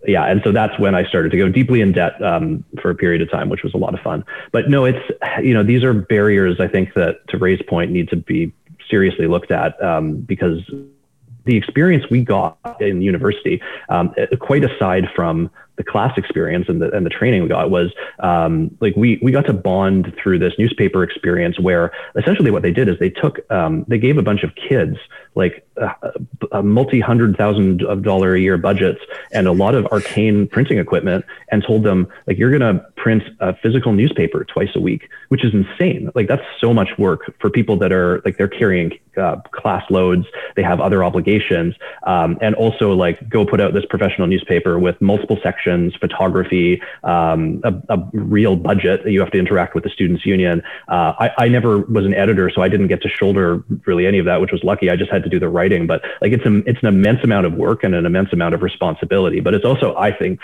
yeah, 0.07 0.25
and 0.25 0.41
so 0.43 0.51
that's 0.51 0.77
when 0.79 0.95
I 0.95 1.05
started 1.05 1.31
to 1.31 1.37
go 1.37 1.49
deeply 1.49 1.81
in 1.81 1.91
debt 1.91 2.21
um, 2.23 2.63
for 2.81 2.89
a 2.89 2.95
period 2.95 3.21
of 3.21 3.29
time, 3.29 3.49
which 3.49 3.63
was 3.63 3.73
a 3.73 3.77
lot 3.77 3.93
of 3.93 3.99
fun. 3.99 4.25
But 4.51 4.69
no, 4.69 4.85
it's 4.85 5.11
you 5.43 5.53
know 5.53 5.63
these 5.63 5.83
are 5.83 5.93
barriers 5.93 6.59
I 6.59 6.67
think 6.67 6.93
that 6.95 7.27
to 7.29 7.37
Ray's 7.37 7.61
point 7.67 7.91
need 7.91 8.09
to 8.09 8.15
be 8.15 8.51
seriously 8.89 9.27
looked 9.27 9.51
at 9.51 9.81
um, 9.83 10.17
because 10.17 10.59
the 11.45 11.55
experience 11.57 12.05
we 12.09 12.23
got 12.23 12.57
in 12.79 13.01
university, 13.01 13.61
um, 13.89 14.13
quite 14.39 14.63
aside 14.63 15.05
from 15.15 15.49
the 15.77 15.83
class 15.83 16.17
experience 16.17 16.67
and 16.67 16.81
the 16.81 16.91
and 16.91 17.05
the 17.05 17.09
training 17.09 17.41
we 17.41 17.49
got 17.49 17.69
was 17.69 17.91
um, 18.19 18.75
like 18.81 18.95
we 18.95 19.19
we 19.21 19.31
got 19.31 19.45
to 19.45 19.53
bond 19.53 20.13
through 20.21 20.39
this 20.39 20.53
newspaper 20.57 21.03
experience 21.03 21.59
where 21.59 21.91
essentially 22.15 22.51
what 22.51 22.61
they 22.61 22.71
did 22.71 22.87
is 22.87 22.99
they 22.99 23.09
took 23.09 23.39
um, 23.51 23.85
they 23.87 23.97
gave 23.97 24.17
a 24.17 24.21
bunch 24.21 24.43
of 24.43 24.51
kids 24.55 24.97
like 25.35 25.65
a, 25.77 25.91
a 26.51 26.63
multi 26.63 26.99
hundred 26.99 27.37
thousand 27.37 27.83
of 27.83 28.03
dollar 28.03 28.35
a 28.35 28.39
year 28.39 28.57
budgets 28.57 28.99
and 29.31 29.47
a 29.47 29.51
lot 29.51 29.73
of 29.73 29.85
arcane 29.87 30.47
printing 30.47 30.77
equipment 30.77 31.23
and 31.49 31.63
told 31.65 31.83
them 31.83 32.07
like 32.27 32.37
you're 32.37 32.51
gonna 32.51 32.85
print 33.01 33.23
a 33.39 33.55
physical 33.55 33.93
newspaper 33.93 34.43
twice 34.43 34.69
a 34.75 34.79
week, 34.79 35.09
which 35.29 35.43
is 35.43 35.53
insane. 35.53 36.09
Like 36.13 36.27
that's 36.27 36.43
so 36.59 36.73
much 36.73 36.89
work 36.97 37.33
for 37.39 37.49
people 37.49 37.77
that 37.77 37.91
are 37.91 38.21
like 38.25 38.37
they're 38.37 38.47
carrying 38.47 38.91
uh, 39.17 39.37
class 39.51 39.83
loads, 39.89 40.25
they 40.55 40.63
have 40.63 40.79
other 40.79 41.03
obligations, 41.03 41.75
um, 42.03 42.37
and 42.41 42.55
also 42.55 42.93
like 42.93 43.27
go 43.29 43.45
put 43.45 43.59
out 43.59 43.73
this 43.73 43.85
professional 43.89 44.27
newspaper 44.27 44.79
with 44.79 45.01
multiple 45.01 45.37
sections, 45.41 45.60
photography, 45.99 46.81
um, 47.03 47.61
a, 47.63 47.73
a, 47.89 48.09
real 48.13 48.55
budget 48.55 49.03
that 49.03 49.11
you 49.11 49.19
have 49.19 49.31
to 49.31 49.39
interact 49.39 49.75
with 49.75 49.83
the 49.83 49.89
students 49.89 50.25
union. 50.25 50.61
Uh, 50.87 51.13
I, 51.19 51.31
I 51.37 51.47
never 51.47 51.79
was 51.79 52.05
an 52.05 52.13
editor, 52.13 52.49
so 52.49 52.61
I 52.61 52.69
didn't 52.69 52.87
get 52.87 53.01
to 53.03 53.09
shoulder 53.09 53.63
really 53.85 54.05
any 54.05 54.19
of 54.19 54.25
that, 54.25 54.41
which 54.41 54.51
was 54.51 54.63
lucky. 54.63 54.89
I 54.89 54.95
just 54.95 55.11
had 55.11 55.23
to 55.23 55.29
do 55.29 55.39
the 55.39 55.49
writing, 55.49 55.87
but 55.87 56.01
like 56.21 56.31
it's 56.31 56.45
a, 56.45 56.57
it's 56.69 56.81
an 56.81 56.87
immense 56.87 57.23
amount 57.23 57.45
of 57.45 57.53
work 57.53 57.83
and 57.83 57.95
an 57.95 58.05
immense 58.05 58.33
amount 58.33 58.55
of 58.55 58.61
responsibility. 58.61 59.39
But 59.39 59.53
it's 59.53 59.65
also, 59.65 59.95
I 59.95 60.11
think, 60.11 60.39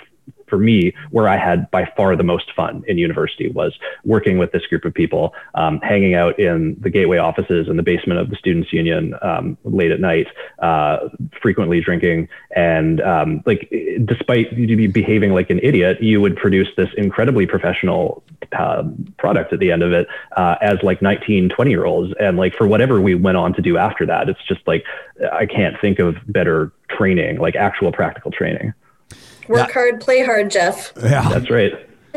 for 0.48 0.58
me, 0.58 0.94
where 1.12 1.28
I 1.28 1.38
had 1.38 1.70
by 1.72 1.90
far 1.98 2.16
the 2.16 2.24
most 2.24 2.52
fun 2.56 2.84
in 2.88 2.98
university 2.98 3.50
was 3.50 3.78
working 4.04 4.38
with 4.38 4.52
this 4.52 4.66
group 4.66 4.86
of 4.86 4.94
people, 4.94 5.34
um, 5.56 5.80
hanging 5.82 6.16
out 6.16 6.40
in 6.40 6.78
the 6.80 6.90
gateway 6.90 7.18
offices 7.18 7.68
in 7.68 7.78
the 7.78 7.84
basement 7.84 8.20
of 8.20 8.30
the 8.30 8.36
Students' 8.36 8.72
Union 8.74 9.14
um, 9.22 9.58
late 9.64 9.92
at 9.92 10.00
night, 10.00 10.28
uh, 10.60 11.10
frequently 11.42 11.82
drinking, 11.82 12.30
and 12.56 13.02
um, 13.02 13.44
like 13.46 13.70
despite 14.06 14.52
you 14.54 14.76
be 14.76 14.88
behaving 14.88 15.34
like 15.34 15.50
an 15.50 15.60
idiot, 15.64 16.02
you 16.02 16.22
would 16.22 16.36
produce 16.36 16.68
this 16.78 16.90
incredibly 16.98 17.46
professional 17.46 18.24
uh, 18.58 18.84
product 19.18 19.54
at 19.54 19.60
the 19.60 19.72
end 19.72 19.84
of 19.84 19.92
it 19.92 20.08
uh, 20.36 20.56
as 20.62 20.78
like 20.84 21.02
19, 21.02 21.50
20 21.50 21.72
year 21.72 21.86
olds, 21.86 22.14
and 22.20 22.38
like 22.38 22.54
for 22.56 22.68
whatever 22.68 23.02
we 23.02 23.16
went 23.16 23.38
on 23.38 23.54
to 23.54 23.62
do 23.62 23.78
after 23.78 24.06
that, 24.06 24.30
it's 24.30 24.44
just 24.48 24.62
like 24.68 24.84
I 25.34 25.46
can't 25.46 25.80
think 25.80 26.00
of 26.00 26.16
better 26.28 26.72
training, 26.90 27.40
like 27.40 27.56
actual 27.56 27.92
practical 27.92 28.32
training. 28.32 28.74
Work 29.48 29.72
hard, 29.72 30.02
play 30.02 30.24
hard, 30.24 30.52
Geoff. 30.52 30.94
Yeah, 31.02 31.30
that's 31.30 31.50
right. 31.50 31.74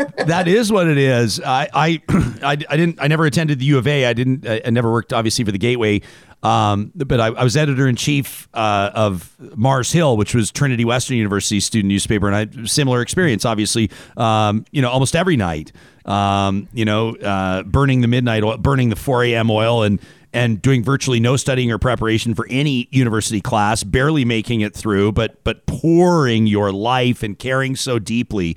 that 0.27 0.48
is 0.48 0.73
what 0.73 0.89
it 0.89 0.98
is. 0.98 1.40
I, 1.40 1.69
I, 1.73 2.02
I, 2.43 2.52
I, 2.69 2.77
didn't. 2.77 2.98
I 3.01 3.09
never 3.09 3.27
attended 3.27 3.59
the 3.59 3.66
U 3.66 3.78
of 3.78 3.86
A. 3.86 4.07
I 4.07 4.12
didn't. 4.12 4.47
I, 4.47 4.62
I 4.65 4.70
never 4.70 4.90
worked, 4.90 5.12
obviously, 5.12 5.44
for 5.44 5.52
the 5.52 5.59
Gateway. 5.59 6.01
Um, 6.43 6.90
but 6.94 7.20
I, 7.20 7.27
I, 7.27 7.44
was 7.44 7.55
editor 7.55 7.86
in 7.86 7.97
chief 7.97 8.48
uh, 8.55 8.90
of 8.94 9.36
Mars 9.57 9.93
Hill, 9.93 10.16
which 10.16 10.35
was 10.35 10.51
Trinity 10.51 10.86
Western 10.86 11.19
University 11.19 11.61
student 11.61 11.89
newspaper, 11.89 12.28
and 12.28 12.35
I 12.35 12.39
had 12.40 12.70
similar 12.70 13.02
experience. 13.02 13.44
Obviously, 13.44 13.90
um, 14.16 14.65
you 14.70 14.81
know, 14.81 14.89
almost 14.89 15.15
every 15.15 15.36
night, 15.36 15.70
um, 16.07 16.66
you 16.73 16.86
know, 16.86 17.15
uh, 17.16 17.62
burning 17.65 18.01
the 18.01 18.09
midnight 18.09 18.43
oil, 18.43 18.57
burning 18.57 18.89
the 18.89 18.97
4 18.97 19.24
a.m. 19.24 19.51
oil, 19.51 19.82
and 19.82 20.01
and 20.32 20.62
doing 20.62 20.85
virtually 20.85 21.20
no 21.20 21.36
studying 21.36 21.70
or 21.73 21.78
preparation 21.78 22.35
for 22.35 22.47
any 22.51 22.89
university 22.90 23.40
class, 23.40 23.82
barely 23.82 24.24
making 24.24 24.61
it 24.61 24.74
through, 24.74 25.12
but 25.12 25.43
but 25.44 25.66
pouring 25.66 26.47
your 26.47 26.73
life 26.73 27.23
and 27.23 27.39
caring 27.39 27.77
so 27.77 27.98
deeply 27.98 28.57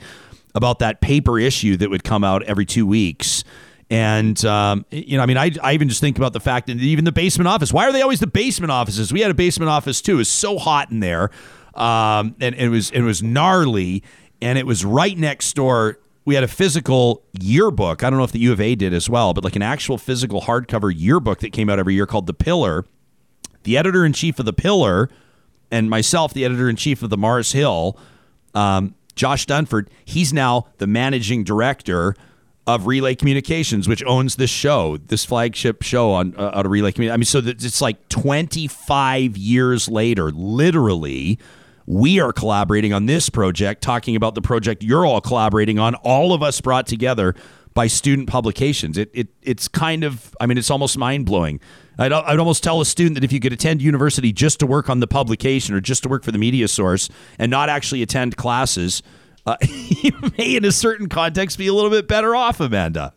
about 0.56 0.80
that 0.80 1.02
paper 1.02 1.40
issue 1.40 1.78
that 1.78 1.90
would 1.90 2.04
come 2.04 2.24
out 2.24 2.44
every 2.44 2.66
two 2.66 2.86
weeks. 2.86 3.44
And 3.90 4.44
um, 4.46 4.86
you 4.92 5.18
know, 5.18 5.24
I 5.24 5.26
mean, 5.26 5.38
I, 5.38 5.52
I 5.62 5.74
even 5.74 5.90
just 5.90 6.02
think 6.02 6.18
about 6.18 6.34
the 6.34 6.40
fact 6.40 6.68
that 6.68 6.78
even 6.78 7.06
the 7.06 7.12
basement 7.12 7.48
office. 7.48 7.74
Why 7.74 7.88
are 7.88 7.92
they 7.92 8.02
always 8.02 8.20
the 8.20 8.28
basement 8.28 8.72
offices? 8.72 9.12
We 9.12 9.22
had 9.22 9.32
a 9.32 9.36
basement 9.36 9.70
office 9.70 10.02
too. 10.02 10.14
It 10.14 10.18
was 10.18 10.30
so 10.30 10.58
hot 10.58 10.92
in 10.92 11.00
there, 11.00 11.30
um, 11.76 12.36
and, 12.40 12.56
and 12.56 12.62
it 12.62 12.70
was 12.70 12.92
it 12.92 13.02
was 13.02 13.22
gnarly, 13.22 14.04
and 14.42 14.58
it 14.58 14.66
was 14.66 14.86
right 14.86 15.18
next 15.18 15.54
door. 15.54 16.00
We 16.26 16.36
had 16.36 16.44
a 16.44 16.48
physical 16.48 17.24
yearbook. 17.40 18.04
I 18.04 18.10
don't 18.10 18.18
know 18.18 18.24
if 18.24 18.32
the 18.32 18.40
U 18.40 18.54
of 18.54 18.62
A 18.62 18.76
did 18.76 18.94
as 18.94 19.10
well, 19.10 19.34
but 19.34 19.44
like 19.44 19.56
an 19.56 19.62
actual 19.62 19.98
physical 19.98 20.42
hardcover 20.42 20.94
yearbook 20.96 21.40
that 21.40 21.52
came 21.52 21.70
out 21.70 21.80
every 21.80 21.96
year 21.96 22.06
called 22.06 22.28
The 22.28 22.34
Pillar. 22.34 22.86
The 23.64 23.78
editor 23.78 24.06
in 24.06 24.14
chief 24.14 24.40
of 24.40 24.46
The 24.46 24.54
Pillar, 24.54 25.10
and 25.72 25.90
myself, 25.90 26.34
the 26.34 26.46
editor 26.46 26.70
in 26.70 26.76
chief 26.76 27.02
of 27.02 27.10
the 27.10 27.18
Mars 27.18 27.52
Hill, 27.52 27.98
um, 28.54 28.96
Josh 29.16 29.46
Dunford. 29.46 29.88
He's 30.06 30.32
now 30.32 30.68
the 30.78 30.88
managing 30.88 31.44
director 31.44 32.16
of 32.66 32.88
Relay 32.88 33.16
Communications, 33.16 33.88
which 33.88 34.04
owns 34.06 34.36
this 34.36 34.50
show, 34.50 34.98
this 34.98 35.26
flagship 35.26 35.82
show 35.82 36.12
on 36.12 36.36
uh, 36.38 36.52
out 36.54 36.66
of 36.66 36.72
Relay 36.72 36.92
Communications. 36.92 37.36
I 37.36 37.40
mean, 37.40 37.44
so 37.44 37.66
it's 37.66 37.82
like 37.82 38.08
25 38.10 39.36
years 39.36 39.90
later, 39.90 40.32
literally, 40.32 41.40
we 41.86 42.20
are 42.20 42.34
collaborating 42.34 42.94
on 42.94 43.06
this 43.06 43.30
project, 43.30 43.82
talking 43.82 44.16
about 44.16 44.36
the 44.36 44.42
project 44.42 44.84
you're 44.84 45.06
all 45.06 45.22
collaborating 45.22 45.80
on, 45.80 45.96
all 45.96 46.34
of 46.34 46.42
us 46.42 46.60
brought 46.62 46.88
together 46.88 47.36
by 47.74 47.88
student 47.88 48.30
publications. 48.30 48.98
It, 48.98 49.10
it 49.14 49.30
it's 49.42 49.68
kind 49.68 50.04
of, 50.04 50.36
I 50.40 50.46
mean, 50.46 50.58
it's 50.58 50.70
almost 50.70 50.98
mind 50.98 51.26
blowing. 51.26 51.60
I'd, 51.98 52.12
I'd 52.12 52.40
almost 52.40 52.64
tell 52.64 52.82
a 52.82 52.86
student 52.86 53.16
that 53.16 53.24
if 53.24 53.32
you 53.32 53.40
could 53.40 53.54
attend 53.54 53.82
university 53.82 54.32
just 54.32 54.60
to 54.60 54.68
work 54.68 54.90
on 54.90 55.00
the 55.00 55.08
publication 55.08 55.76
or 55.76 55.82
just 55.82 56.04
to 56.04 56.10
work 56.10 56.24
for 56.24 56.32
the 56.32 56.38
media 56.38 56.68
source 56.68 57.10
and 57.38 57.50
not 57.50 57.70
actually 57.70 58.02
attend 58.02 58.38
classes, 58.38 59.04
uh, 59.46 59.58
you 59.88 60.12
may, 60.38 60.56
in 60.56 60.66
a 60.66 60.72
certain 60.72 61.10
context, 61.10 61.58
be 61.58 61.68
a 61.68 61.74
little 61.74 61.90
bit 61.90 62.08
better 62.08 62.36
off, 62.36 62.60
Amanda. 62.60 63.14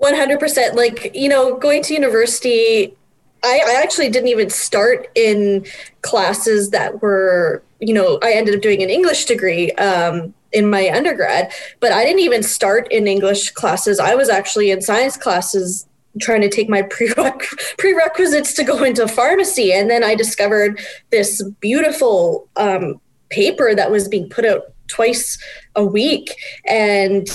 100%. 0.00 0.74
Like, 0.74 1.10
you 1.14 1.28
know, 1.28 1.56
going 1.56 1.82
to 1.82 1.94
university, 1.94 2.94
I, 3.44 3.60
I 3.66 3.82
actually 3.82 4.10
didn't 4.10 4.28
even 4.28 4.50
start 4.50 5.08
in 5.14 5.66
classes 6.02 6.70
that 6.70 7.00
were, 7.02 7.62
you 7.80 7.94
know, 7.94 8.18
I 8.22 8.32
ended 8.32 8.54
up 8.54 8.62
doing 8.62 8.82
an 8.82 8.90
English 8.90 9.24
degree. 9.26 9.72
Um, 9.72 10.34
in 10.50 10.70
my 10.70 10.88
undergrad, 10.88 11.52
but 11.78 11.92
I 11.92 12.06
didn't 12.06 12.20
even 12.20 12.42
start 12.42 12.90
in 12.90 13.06
English 13.06 13.50
classes. 13.50 14.00
I 14.00 14.14
was 14.14 14.30
actually 14.30 14.70
in 14.70 14.80
science 14.80 15.14
classes 15.14 15.86
trying 16.20 16.40
to 16.40 16.48
take 16.48 16.68
my 16.68 16.82
prerequisites 17.78 18.54
to 18.54 18.64
go 18.64 18.82
into 18.82 19.06
pharmacy. 19.06 19.72
And 19.72 19.90
then 19.90 20.02
I 20.02 20.14
discovered 20.14 20.80
this 21.10 21.42
beautiful 21.60 22.48
um, 22.56 23.00
paper 23.30 23.74
that 23.74 23.90
was 23.90 24.08
being 24.08 24.28
put 24.28 24.44
out 24.44 24.72
twice 24.88 25.38
a 25.76 25.84
week 25.84 26.34
and 26.66 27.28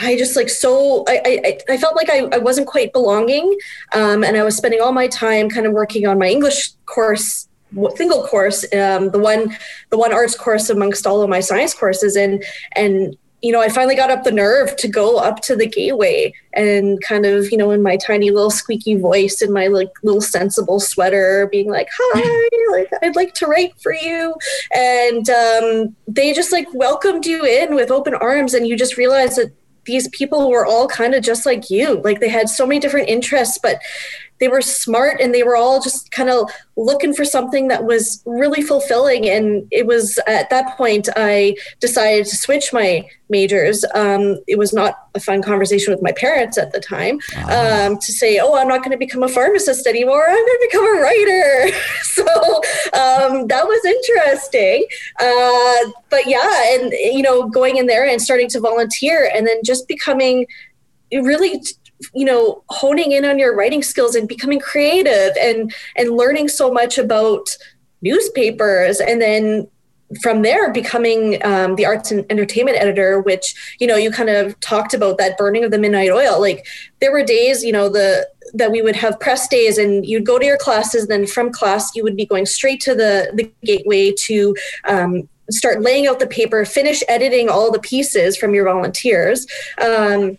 I 0.00 0.16
just 0.16 0.36
like 0.36 0.48
so 0.48 1.04
I 1.08 1.40
I, 1.44 1.58
I 1.74 1.76
felt 1.76 1.96
like 1.96 2.10
I, 2.10 2.28
I 2.32 2.38
wasn't 2.38 2.66
quite 2.66 2.92
belonging, 2.92 3.56
um, 3.92 4.24
and 4.24 4.36
I 4.36 4.42
was 4.42 4.56
spending 4.56 4.80
all 4.80 4.92
my 4.92 5.08
time 5.08 5.48
kind 5.48 5.66
of 5.66 5.72
working 5.72 6.06
on 6.06 6.18
my 6.18 6.28
English 6.28 6.72
course, 6.86 7.48
single 7.94 8.26
course, 8.26 8.64
um, 8.74 9.10
the 9.10 9.18
one 9.18 9.56
the 9.90 9.98
one 9.98 10.12
arts 10.12 10.36
course 10.36 10.70
amongst 10.70 11.06
all 11.06 11.22
of 11.22 11.28
my 11.28 11.40
science 11.40 11.74
courses, 11.74 12.16
and 12.16 12.42
and 12.72 13.16
you 13.42 13.52
know, 13.52 13.60
I 13.60 13.68
finally 13.70 13.94
got 13.94 14.10
up 14.10 14.24
the 14.24 14.32
nerve 14.32 14.76
to 14.76 14.88
go 14.88 15.16
up 15.16 15.40
to 15.42 15.56
the 15.56 15.66
gateway 15.66 16.34
and 16.52 17.00
kind 17.02 17.24
of, 17.24 17.50
you 17.50 17.56
know, 17.56 17.70
in 17.70 17.82
my 17.82 17.96
tiny 17.96 18.30
little 18.30 18.50
squeaky 18.50 18.96
voice 18.96 19.40
and 19.40 19.52
my 19.52 19.68
like 19.68 19.88
little 20.02 20.20
sensible 20.20 20.78
sweater, 20.78 21.48
being 21.50 21.70
like, 21.70 21.88
"Hi, 21.90 22.72
like 22.72 22.90
I'd 23.02 23.16
like 23.16 23.34
to 23.34 23.46
write 23.46 23.80
for 23.80 23.94
you," 23.94 24.34
and 24.74 25.28
um, 25.30 25.96
they 26.06 26.32
just 26.32 26.52
like 26.52 26.66
welcomed 26.74 27.24
you 27.24 27.44
in 27.44 27.74
with 27.74 27.90
open 27.90 28.14
arms, 28.14 28.52
and 28.52 28.66
you 28.66 28.76
just 28.76 28.98
realize 28.98 29.36
that 29.36 29.52
these 29.84 30.08
people 30.08 30.50
were 30.50 30.66
all 30.66 30.86
kind 30.86 31.14
of 31.14 31.22
just 31.22 31.46
like 31.46 31.70
you. 31.70 32.00
Like 32.02 32.20
they 32.20 32.28
had 32.28 32.48
so 32.48 32.66
many 32.66 32.80
different 32.80 33.08
interests, 33.08 33.58
but 33.62 33.80
they 34.40 34.48
were 34.48 34.62
smart 34.62 35.20
and 35.20 35.34
they 35.34 35.42
were 35.42 35.54
all 35.54 35.80
just 35.80 36.10
kind 36.10 36.30
of 36.30 36.50
looking 36.76 37.12
for 37.12 37.24
something 37.26 37.68
that 37.68 37.84
was 37.84 38.22
really 38.24 38.62
fulfilling. 38.62 39.28
And 39.28 39.66
it 39.70 39.86
was 39.86 40.18
at 40.26 40.48
that 40.48 40.76
point 40.78 41.08
I 41.14 41.56
decided 41.78 42.26
to 42.26 42.36
switch 42.36 42.72
my 42.72 43.06
majors. 43.28 43.84
Um, 43.94 44.40
it 44.48 44.58
was 44.58 44.72
not 44.72 45.08
a 45.14 45.20
fun 45.20 45.42
conversation 45.42 45.92
with 45.92 46.02
my 46.02 46.12
parents 46.12 46.56
at 46.56 46.72
the 46.72 46.80
time 46.80 47.20
ah. 47.36 47.86
um, 47.86 47.98
to 47.98 48.12
say, 48.12 48.38
oh, 48.38 48.56
I'm 48.56 48.66
not 48.66 48.78
going 48.78 48.92
to 48.92 48.98
become 48.98 49.22
a 49.22 49.28
pharmacist 49.28 49.86
anymore. 49.86 50.24
I'm 50.26 50.34
going 50.34 50.46
to 50.46 50.68
become 50.70 50.86
a 50.86 51.00
writer. 51.00 51.76
so 52.02 52.24
um, 52.94 53.46
that 53.48 53.66
was 53.66 53.84
interesting. 53.84 54.86
Uh, 55.20 55.92
but 56.08 56.26
yeah, 56.26 56.74
and, 56.74 56.92
you 56.92 57.22
know, 57.22 57.46
going 57.48 57.76
in 57.76 57.86
there 57.86 58.06
and 58.06 58.22
starting 58.22 58.48
to 58.48 58.60
volunteer 58.60 59.30
and 59.34 59.46
then 59.46 59.58
just 59.64 59.86
becoming 59.86 60.46
really 61.12 61.62
you 62.14 62.24
know 62.24 62.62
honing 62.68 63.12
in 63.12 63.24
on 63.24 63.38
your 63.38 63.54
writing 63.54 63.82
skills 63.82 64.14
and 64.14 64.28
becoming 64.28 64.60
creative 64.60 65.36
and 65.40 65.74
and 65.96 66.16
learning 66.16 66.48
so 66.48 66.72
much 66.72 66.98
about 66.98 67.56
newspapers 68.02 69.00
and 69.00 69.20
then 69.20 69.68
from 70.22 70.42
there 70.42 70.72
becoming 70.72 71.44
um, 71.44 71.76
the 71.76 71.86
arts 71.86 72.10
and 72.10 72.26
entertainment 72.30 72.76
editor 72.76 73.20
which 73.20 73.76
you 73.78 73.86
know 73.86 73.96
you 73.96 74.10
kind 74.10 74.28
of 74.28 74.58
talked 74.60 74.92
about 74.92 75.18
that 75.18 75.38
burning 75.38 75.62
of 75.64 75.70
the 75.70 75.78
midnight 75.78 76.10
oil. 76.10 76.40
Like 76.40 76.66
there 77.00 77.12
were 77.12 77.22
days 77.22 77.62
you 77.62 77.72
know 77.72 77.88
the 77.88 78.28
that 78.54 78.72
we 78.72 78.82
would 78.82 78.96
have 78.96 79.20
press 79.20 79.46
days 79.46 79.78
and 79.78 80.04
you'd 80.04 80.26
go 80.26 80.38
to 80.38 80.44
your 80.44 80.58
classes 80.58 81.06
then 81.06 81.26
from 81.26 81.52
class 81.52 81.94
you 81.94 82.02
would 82.02 82.16
be 82.16 82.26
going 82.26 82.46
straight 82.46 82.80
to 82.80 82.94
the 82.94 83.30
the 83.34 83.52
gateway 83.64 84.12
to 84.24 84.56
um, 84.88 85.28
start 85.50 85.82
laying 85.82 86.06
out 86.08 86.18
the 86.18 86.26
paper 86.26 86.64
finish 86.64 87.02
editing 87.06 87.48
all 87.48 87.70
the 87.70 87.80
pieces 87.80 88.36
from 88.36 88.54
your 88.54 88.64
volunteers. 88.64 89.46
Um, 89.80 90.38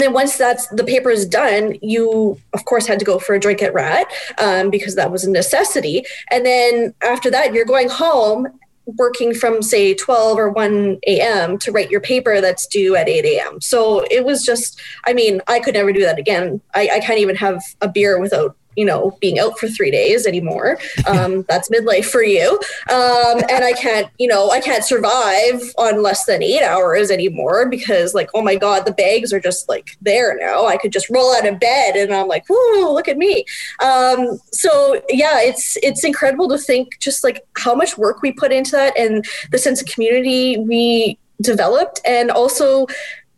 then 0.00 0.12
once 0.12 0.36
that's 0.36 0.66
the 0.68 0.84
paper 0.84 1.10
is 1.10 1.26
done, 1.26 1.76
you 1.82 2.40
of 2.52 2.64
course 2.64 2.86
had 2.86 2.98
to 2.98 3.04
go 3.04 3.18
for 3.18 3.34
a 3.34 3.40
drink 3.40 3.62
at 3.62 3.74
Rat 3.74 4.06
um, 4.38 4.70
because 4.70 4.94
that 4.94 5.10
was 5.10 5.24
a 5.24 5.30
necessity. 5.30 6.04
And 6.30 6.44
then 6.44 6.94
after 7.02 7.30
that, 7.30 7.54
you're 7.54 7.64
going 7.64 7.88
home 7.88 8.48
working 8.86 9.34
from 9.34 9.62
say 9.62 9.94
12 9.94 10.38
or 10.38 10.50
1 10.50 10.98
a.m. 11.08 11.58
to 11.58 11.72
write 11.72 11.90
your 11.90 12.00
paper 12.00 12.40
that's 12.40 12.66
due 12.66 12.94
at 12.94 13.08
8 13.08 13.24
a.m. 13.24 13.60
So 13.60 14.04
it 14.10 14.24
was 14.24 14.44
just, 14.44 14.80
I 15.06 15.12
mean, 15.12 15.40
I 15.48 15.58
could 15.58 15.74
never 15.74 15.92
do 15.92 16.02
that 16.02 16.18
again. 16.18 16.60
I, 16.74 16.88
I 16.94 17.00
can't 17.00 17.18
even 17.18 17.36
have 17.36 17.62
a 17.80 17.88
beer 17.88 18.20
without 18.20 18.56
you 18.76 18.84
know, 18.84 19.16
being 19.20 19.38
out 19.38 19.58
for 19.58 19.68
three 19.68 19.90
days 19.90 20.26
anymore. 20.26 20.78
Um, 21.06 21.44
that's 21.48 21.68
midlife 21.68 22.06
for 22.06 22.22
you. 22.22 22.58
Um, 22.90 23.40
and 23.48 23.64
I 23.64 23.72
can't, 23.74 24.08
you 24.18 24.26
know, 24.26 24.50
I 24.50 24.60
can't 24.60 24.84
survive 24.84 25.62
on 25.78 26.02
less 26.02 26.24
than 26.24 26.42
eight 26.42 26.62
hours 26.62 27.12
anymore 27.12 27.68
because, 27.68 28.12
like, 28.12 28.28
oh 28.34 28.42
my 28.42 28.56
God, 28.56 28.84
the 28.84 28.92
bags 28.92 29.32
are 29.32 29.38
just 29.38 29.68
like 29.68 29.96
there 30.00 30.36
now. 30.36 30.66
I 30.66 30.78
could 30.78 30.90
just 30.90 31.08
roll 31.10 31.32
out 31.34 31.46
of 31.46 31.60
bed 31.60 31.94
and 31.94 32.12
I'm 32.12 32.26
like, 32.26 32.44
whoa, 32.48 32.92
look 32.92 33.06
at 33.06 33.16
me. 33.16 33.44
Um, 33.82 34.40
so 34.52 35.00
yeah, 35.08 35.40
it's 35.40 35.76
it's 35.82 36.04
incredible 36.04 36.48
to 36.48 36.58
think 36.58 36.98
just 36.98 37.22
like 37.22 37.46
how 37.56 37.74
much 37.74 37.96
work 37.96 38.22
we 38.22 38.32
put 38.32 38.52
into 38.52 38.72
that 38.72 38.98
and 38.98 39.24
the 39.50 39.58
sense 39.58 39.80
of 39.80 39.86
community 39.86 40.58
we 40.58 41.18
developed, 41.40 42.00
and 42.04 42.30
also 42.30 42.86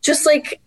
just 0.00 0.26
like 0.26 0.60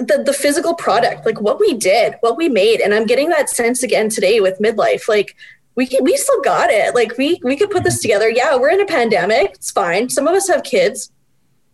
the, 0.00 0.22
the 0.24 0.32
physical 0.32 0.74
product, 0.74 1.26
like 1.26 1.40
what 1.40 1.60
we 1.60 1.74
did, 1.74 2.14
what 2.20 2.36
we 2.36 2.48
made. 2.48 2.80
And 2.80 2.94
I'm 2.94 3.06
getting 3.06 3.28
that 3.30 3.48
sense 3.48 3.82
again 3.82 4.08
today 4.08 4.40
with 4.40 4.58
midlife. 4.58 5.08
Like 5.08 5.36
we 5.74 5.86
can, 5.86 6.02
we 6.04 6.16
still 6.16 6.40
got 6.42 6.70
it. 6.70 6.94
Like 6.94 7.16
we 7.16 7.40
we 7.42 7.56
could 7.56 7.70
put 7.70 7.84
this 7.84 8.00
together. 8.00 8.28
Yeah, 8.30 8.56
we're 8.56 8.70
in 8.70 8.80
a 8.80 8.86
pandemic. 8.86 9.52
It's 9.54 9.70
fine. 9.70 10.08
Some 10.08 10.26
of 10.26 10.34
us 10.34 10.48
have 10.48 10.62
kids. 10.62 11.10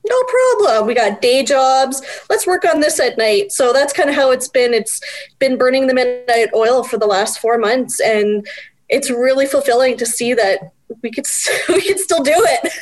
No 0.05 0.23
problem. 0.24 0.86
We 0.89 0.94
got 0.94 1.23
day 1.23 1.44
jobs. 1.44 2.03
Let's 2.28 2.47
work 2.47 2.65
on 2.65 2.81
this 2.81 2.99
at 2.99 3.16
night. 3.16 3.53
So 3.53 3.73
that's 3.73 3.93
kind 3.93 4.11
of 4.11 4.16
how 4.16 4.32
it's 4.32 4.49
been. 4.49 4.74
It's 4.74 5.01
been 5.39 5.57
burning 5.57 5.86
the 5.86 5.94
midnight 5.94 6.49
oil 6.55 6.82
for 6.82 6.99
the 6.99 7.07
last 7.07 7.39
four 7.39 7.57
months, 7.57 8.01
and 8.01 8.47
it's 8.89 9.11
really 9.11 9.47
fulfilling 9.47 9.97
to 9.99 10.07
see 10.07 10.35
that 10.35 10.73
we 11.03 11.11
could 11.11 11.27
we 11.69 11.82
could 11.82 12.01
still 12.01 12.23
do 12.23 12.35
it. 12.35 12.73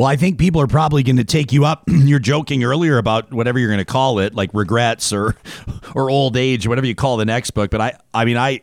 Well, 0.00 0.08
I 0.08 0.16
think 0.16 0.38
people 0.38 0.62
are 0.62 0.66
probably 0.66 1.02
going 1.02 1.18
to 1.18 1.24
take 1.24 1.52
you 1.52 1.66
up. 1.66 1.82
You're 1.86 2.20
joking 2.20 2.64
earlier 2.64 2.96
about 2.96 3.34
whatever 3.34 3.58
you're 3.58 3.68
going 3.68 3.80
to 3.80 3.84
call 3.84 4.18
it, 4.18 4.34
like 4.34 4.48
regrets 4.54 5.12
or 5.12 5.36
or 5.94 6.08
old 6.08 6.38
age, 6.38 6.64
or 6.64 6.70
whatever 6.70 6.86
you 6.86 6.94
call 6.94 7.18
the 7.18 7.26
next 7.26 7.50
book. 7.50 7.70
But 7.70 7.82
I, 7.82 7.98
I 8.14 8.24
mean, 8.24 8.38
I, 8.38 8.62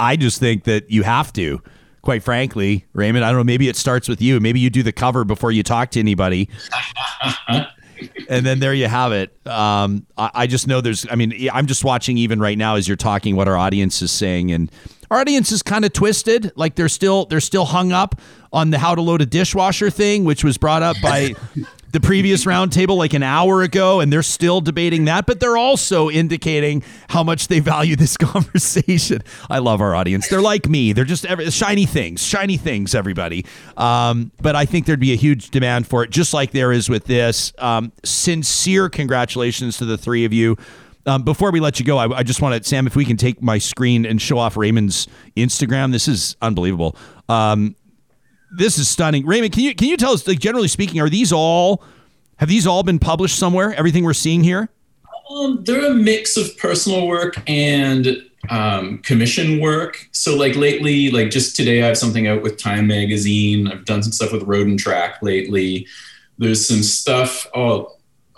I 0.00 0.16
just 0.16 0.40
think 0.40 0.64
that 0.64 0.90
you 0.90 1.04
have 1.04 1.32
to. 1.34 1.62
Quite 2.02 2.24
frankly, 2.24 2.86
Raymond, 2.92 3.24
I 3.24 3.28
don't 3.28 3.38
know. 3.38 3.44
Maybe 3.44 3.68
it 3.68 3.76
starts 3.76 4.08
with 4.08 4.20
you. 4.20 4.40
Maybe 4.40 4.58
you 4.58 4.68
do 4.68 4.82
the 4.82 4.90
cover 4.90 5.24
before 5.24 5.52
you 5.52 5.62
talk 5.62 5.92
to 5.92 6.00
anybody. 6.00 6.48
and 8.28 8.44
then 8.44 8.58
there 8.58 8.74
you 8.74 8.88
have 8.88 9.12
it. 9.12 9.36
Um, 9.46 10.06
I, 10.16 10.30
I 10.34 10.46
just 10.48 10.66
know 10.66 10.80
there's. 10.80 11.06
I 11.08 11.14
mean, 11.14 11.48
I'm 11.52 11.68
just 11.68 11.84
watching 11.84 12.18
even 12.18 12.40
right 12.40 12.58
now 12.58 12.74
as 12.74 12.88
you're 12.88 12.96
talking 12.96 13.36
what 13.36 13.46
our 13.46 13.56
audience 13.56 14.02
is 14.02 14.10
saying, 14.10 14.50
and 14.50 14.72
our 15.10 15.18
audience 15.18 15.52
is 15.52 15.62
kind 15.62 15.84
of 15.84 15.92
twisted. 15.92 16.52
Like 16.56 16.74
they're 16.74 16.88
still 16.88 17.26
they're 17.26 17.40
still 17.40 17.64
hung 17.64 17.92
up 17.92 18.20
on 18.52 18.70
the 18.70 18.78
how 18.78 18.94
to 18.94 19.02
load 19.02 19.22
a 19.22 19.26
dishwasher 19.26 19.90
thing, 19.90 20.24
which 20.24 20.44
was 20.44 20.58
brought 20.58 20.82
up 20.82 20.96
by 21.02 21.34
the 21.92 22.00
previous 22.00 22.44
roundtable 22.44 22.96
like 22.96 23.14
an 23.14 23.22
hour 23.22 23.62
ago, 23.62 24.00
and 24.00 24.12
they're 24.12 24.22
still 24.22 24.60
debating 24.60 25.06
that. 25.06 25.26
But 25.26 25.40
they're 25.40 25.56
also 25.56 26.10
indicating 26.10 26.82
how 27.08 27.22
much 27.22 27.48
they 27.48 27.60
value 27.60 27.96
this 27.96 28.16
conversation. 28.18 29.22
I 29.48 29.58
love 29.58 29.80
our 29.80 29.94
audience. 29.94 30.28
They're 30.28 30.42
like 30.42 30.68
me. 30.68 30.92
They're 30.92 31.04
just 31.04 31.24
every, 31.24 31.50
shiny 31.50 31.86
things, 31.86 32.22
shiny 32.22 32.56
things. 32.56 32.94
Everybody. 32.94 33.46
Um, 33.76 34.32
but 34.40 34.56
I 34.56 34.64
think 34.64 34.86
there'd 34.86 35.00
be 35.00 35.12
a 35.12 35.16
huge 35.16 35.50
demand 35.50 35.86
for 35.86 36.04
it, 36.04 36.10
just 36.10 36.34
like 36.34 36.52
there 36.52 36.72
is 36.72 36.88
with 36.88 37.04
this. 37.04 37.52
Um, 37.58 37.92
sincere 38.04 38.88
congratulations 38.88 39.78
to 39.78 39.84
the 39.84 39.98
three 39.98 40.24
of 40.24 40.32
you. 40.32 40.56
Um, 41.08 41.22
before 41.22 41.50
we 41.50 41.58
let 41.58 41.80
you 41.80 41.86
go, 41.86 41.96
I, 41.96 42.18
I 42.18 42.22
just 42.22 42.42
want 42.42 42.62
to, 42.62 42.68
Sam, 42.68 42.86
if 42.86 42.94
we 42.94 43.04
can 43.04 43.16
take 43.16 43.42
my 43.42 43.58
screen 43.58 44.04
and 44.04 44.20
show 44.20 44.38
off 44.38 44.56
Raymond's 44.56 45.08
Instagram. 45.36 45.90
This 45.90 46.06
is 46.06 46.36
unbelievable. 46.42 46.96
Um, 47.28 47.74
this 48.50 48.78
is 48.78 48.88
stunning. 48.88 49.26
Raymond, 49.26 49.52
can 49.52 49.62
you 49.62 49.74
can 49.74 49.88
you 49.88 49.96
tell 49.96 50.12
us, 50.12 50.26
like 50.26 50.38
generally 50.38 50.68
speaking, 50.68 51.00
are 51.00 51.08
these 51.08 51.32
all 51.32 51.82
have 52.36 52.48
these 52.48 52.66
all 52.66 52.82
been 52.82 52.98
published 52.98 53.38
somewhere? 53.38 53.74
Everything 53.74 54.04
we're 54.04 54.14
seeing 54.14 54.44
here? 54.44 54.68
Um, 55.30 55.62
they're 55.64 55.90
a 55.90 55.94
mix 55.94 56.36
of 56.36 56.56
personal 56.56 57.06
work 57.06 57.34
and 57.46 58.22
um, 58.48 58.98
commission 58.98 59.60
work. 59.60 60.08
So 60.12 60.36
like 60.36 60.56
lately, 60.56 61.10
like 61.10 61.30
just 61.30 61.56
today, 61.56 61.82
I 61.82 61.86
have 61.86 61.98
something 61.98 62.26
out 62.26 62.42
with 62.42 62.56
Time 62.56 62.86
Magazine. 62.86 63.68
I've 63.68 63.84
done 63.84 64.02
some 64.02 64.12
stuff 64.12 64.32
with 64.32 64.44
Road 64.44 64.66
and 64.66 64.78
Track 64.78 65.20
lately. 65.20 65.86
There's 66.38 66.66
some 66.66 66.82
stuff. 66.82 67.46
Oh, 67.54 67.96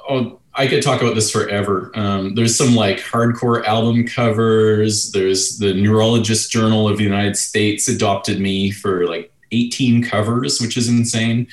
oh, 0.09 0.40
I 0.61 0.66
could 0.66 0.82
talk 0.82 1.01
about 1.01 1.15
this 1.15 1.31
forever. 1.31 1.91
Um, 1.95 2.35
there's 2.35 2.55
some 2.55 2.74
like 2.74 2.99
hardcore 2.99 3.65
album 3.65 4.07
covers. 4.07 5.11
There's 5.11 5.57
the 5.57 5.73
Neurologist 5.73 6.51
Journal 6.51 6.87
of 6.87 6.99
the 6.99 7.03
United 7.03 7.39
States 7.39 7.89
adopted 7.89 8.39
me 8.39 8.70
for 8.70 9.07
like 9.07 9.32
18 9.53 10.05
covers, 10.05 10.61
which 10.61 10.77
is 10.77 10.91
insane. 10.91 11.47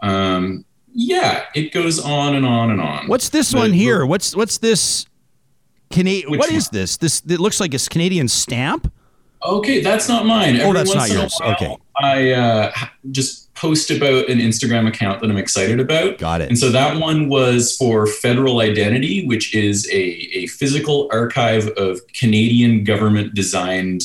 Um, 0.00 0.64
yeah, 0.94 1.46
it 1.56 1.72
goes 1.72 1.98
on 1.98 2.36
and 2.36 2.46
on 2.46 2.70
and 2.70 2.80
on. 2.80 3.08
What's 3.08 3.30
this 3.30 3.52
one 3.52 3.72
here? 3.72 4.06
What's 4.06 4.36
what's 4.36 4.58
this? 4.58 5.06
Canadian? 5.90 6.38
What 6.38 6.52
is 6.52 6.68
one? 6.68 6.78
this? 6.80 6.98
This 6.98 7.20
it 7.28 7.40
looks 7.40 7.58
like 7.58 7.74
a 7.74 7.78
Canadian 7.78 8.28
stamp. 8.28 8.92
Okay, 9.44 9.80
that's 9.80 10.08
not 10.08 10.24
mine. 10.26 10.56
Oh, 10.56 10.68
Every 10.68 10.72
that's 10.74 10.94
once 10.94 11.08
not 11.08 11.10
in 11.10 11.16
a 11.16 11.20
yours. 11.20 11.36
while, 11.40 11.52
Okay. 11.54 11.76
I 12.00 12.30
uh, 12.32 12.72
just 13.10 13.52
post 13.54 13.90
about 13.90 14.28
an 14.28 14.38
Instagram 14.38 14.88
account 14.88 15.20
that 15.20 15.30
I'm 15.30 15.36
excited 15.36 15.78
about. 15.80 16.18
Got 16.18 16.40
it. 16.40 16.48
And 16.48 16.58
so 16.58 16.70
that 16.70 17.00
one 17.00 17.28
was 17.28 17.76
for 17.76 18.06
Federal 18.06 18.60
Identity, 18.60 19.26
which 19.26 19.54
is 19.54 19.86
a, 19.90 20.00
a 20.00 20.46
physical 20.46 21.08
archive 21.12 21.68
of 21.76 22.00
Canadian 22.18 22.84
government 22.84 23.34
designed 23.34 24.02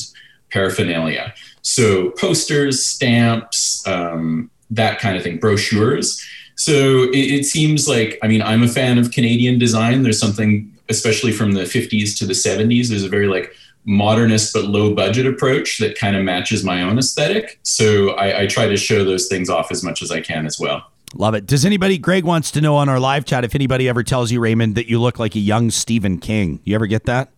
paraphernalia. 0.50 1.34
So 1.62 2.10
posters, 2.12 2.84
stamps, 2.84 3.86
um, 3.86 4.50
that 4.70 4.98
kind 4.98 5.16
of 5.16 5.22
thing, 5.22 5.38
brochures. 5.38 6.24
So 6.56 7.04
it, 7.10 7.16
it 7.40 7.44
seems 7.46 7.88
like, 7.88 8.18
I 8.22 8.28
mean, 8.28 8.42
I'm 8.42 8.62
a 8.62 8.68
fan 8.68 8.98
of 8.98 9.10
Canadian 9.12 9.58
design. 9.58 10.02
There's 10.02 10.18
something, 10.18 10.72
especially 10.88 11.32
from 11.32 11.52
the 11.52 11.62
50s 11.62 12.16
to 12.18 12.26
the 12.26 12.32
70s, 12.32 12.88
there's 12.88 13.04
a 13.04 13.08
very 13.08 13.28
like 13.28 13.52
modernist 13.88 14.52
but 14.52 14.66
low 14.66 14.94
budget 14.94 15.26
approach 15.26 15.78
that 15.78 15.98
kind 15.98 16.14
of 16.14 16.22
matches 16.22 16.62
my 16.62 16.82
own 16.82 16.98
aesthetic. 16.98 17.58
So 17.62 18.10
I, 18.10 18.42
I 18.42 18.46
try 18.46 18.66
to 18.68 18.76
show 18.76 19.02
those 19.04 19.26
things 19.28 19.48
off 19.48 19.72
as 19.72 19.82
much 19.82 20.02
as 20.02 20.10
I 20.12 20.20
can 20.20 20.44
as 20.46 20.60
well. 20.60 20.84
Love 21.14 21.34
it. 21.34 21.46
Does 21.46 21.64
anybody? 21.64 21.96
Greg 21.96 22.24
wants 22.24 22.50
to 22.50 22.60
know 22.60 22.76
on 22.76 22.90
our 22.90 23.00
live 23.00 23.24
chat 23.24 23.42
if 23.42 23.54
anybody 23.54 23.88
ever 23.88 24.02
tells 24.04 24.30
you, 24.30 24.40
Raymond, 24.40 24.74
that 24.74 24.88
you 24.90 25.00
look 25.00 25.18
like 25.18 25.34
a 25.34 25.38
young 25.40 25.70
Stephen 25.70 26.18
King. 26.18 26.60
You 26.64 26.74
ever 26.74 26.86
get 26.86 27.06
that? 27.06 27.30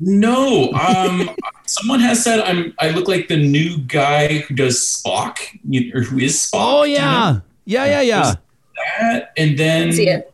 No, 0.00 0.72
um, 0.72 1.28
someone 1.66 2.00
has 2.00 2.24
said 2.24 2.40
I'm. 2.40 2.74
I 2.80 2.90
look 2.90 3.06
like 3.06 3.28
the 3.28 3.36
new 3.36 3.78
guy 3.78 4.38
who 4.38 4.54
does 4.54 4.78
Spock, 4.80 5.36
you- 5.68 5.92
or 5.94 6.00
who 6.00 6.18
is 6.18 6.34
Spock. 6.34 6.50
Oh 6.54 6.84
do 6.84 6.90
you 6.90 6.96
yeah, 6.96 7.10
know? 7.32 7.42
yeah, 7.66 7.84
yeah, 7.84 8.00
yeah. 8.00 8.34
That 9.00 9.32
and 9.36 9.58
then 9.58 9.92
See 9.92 10.08
it. 10.08 10.22
th- 10.22 10.33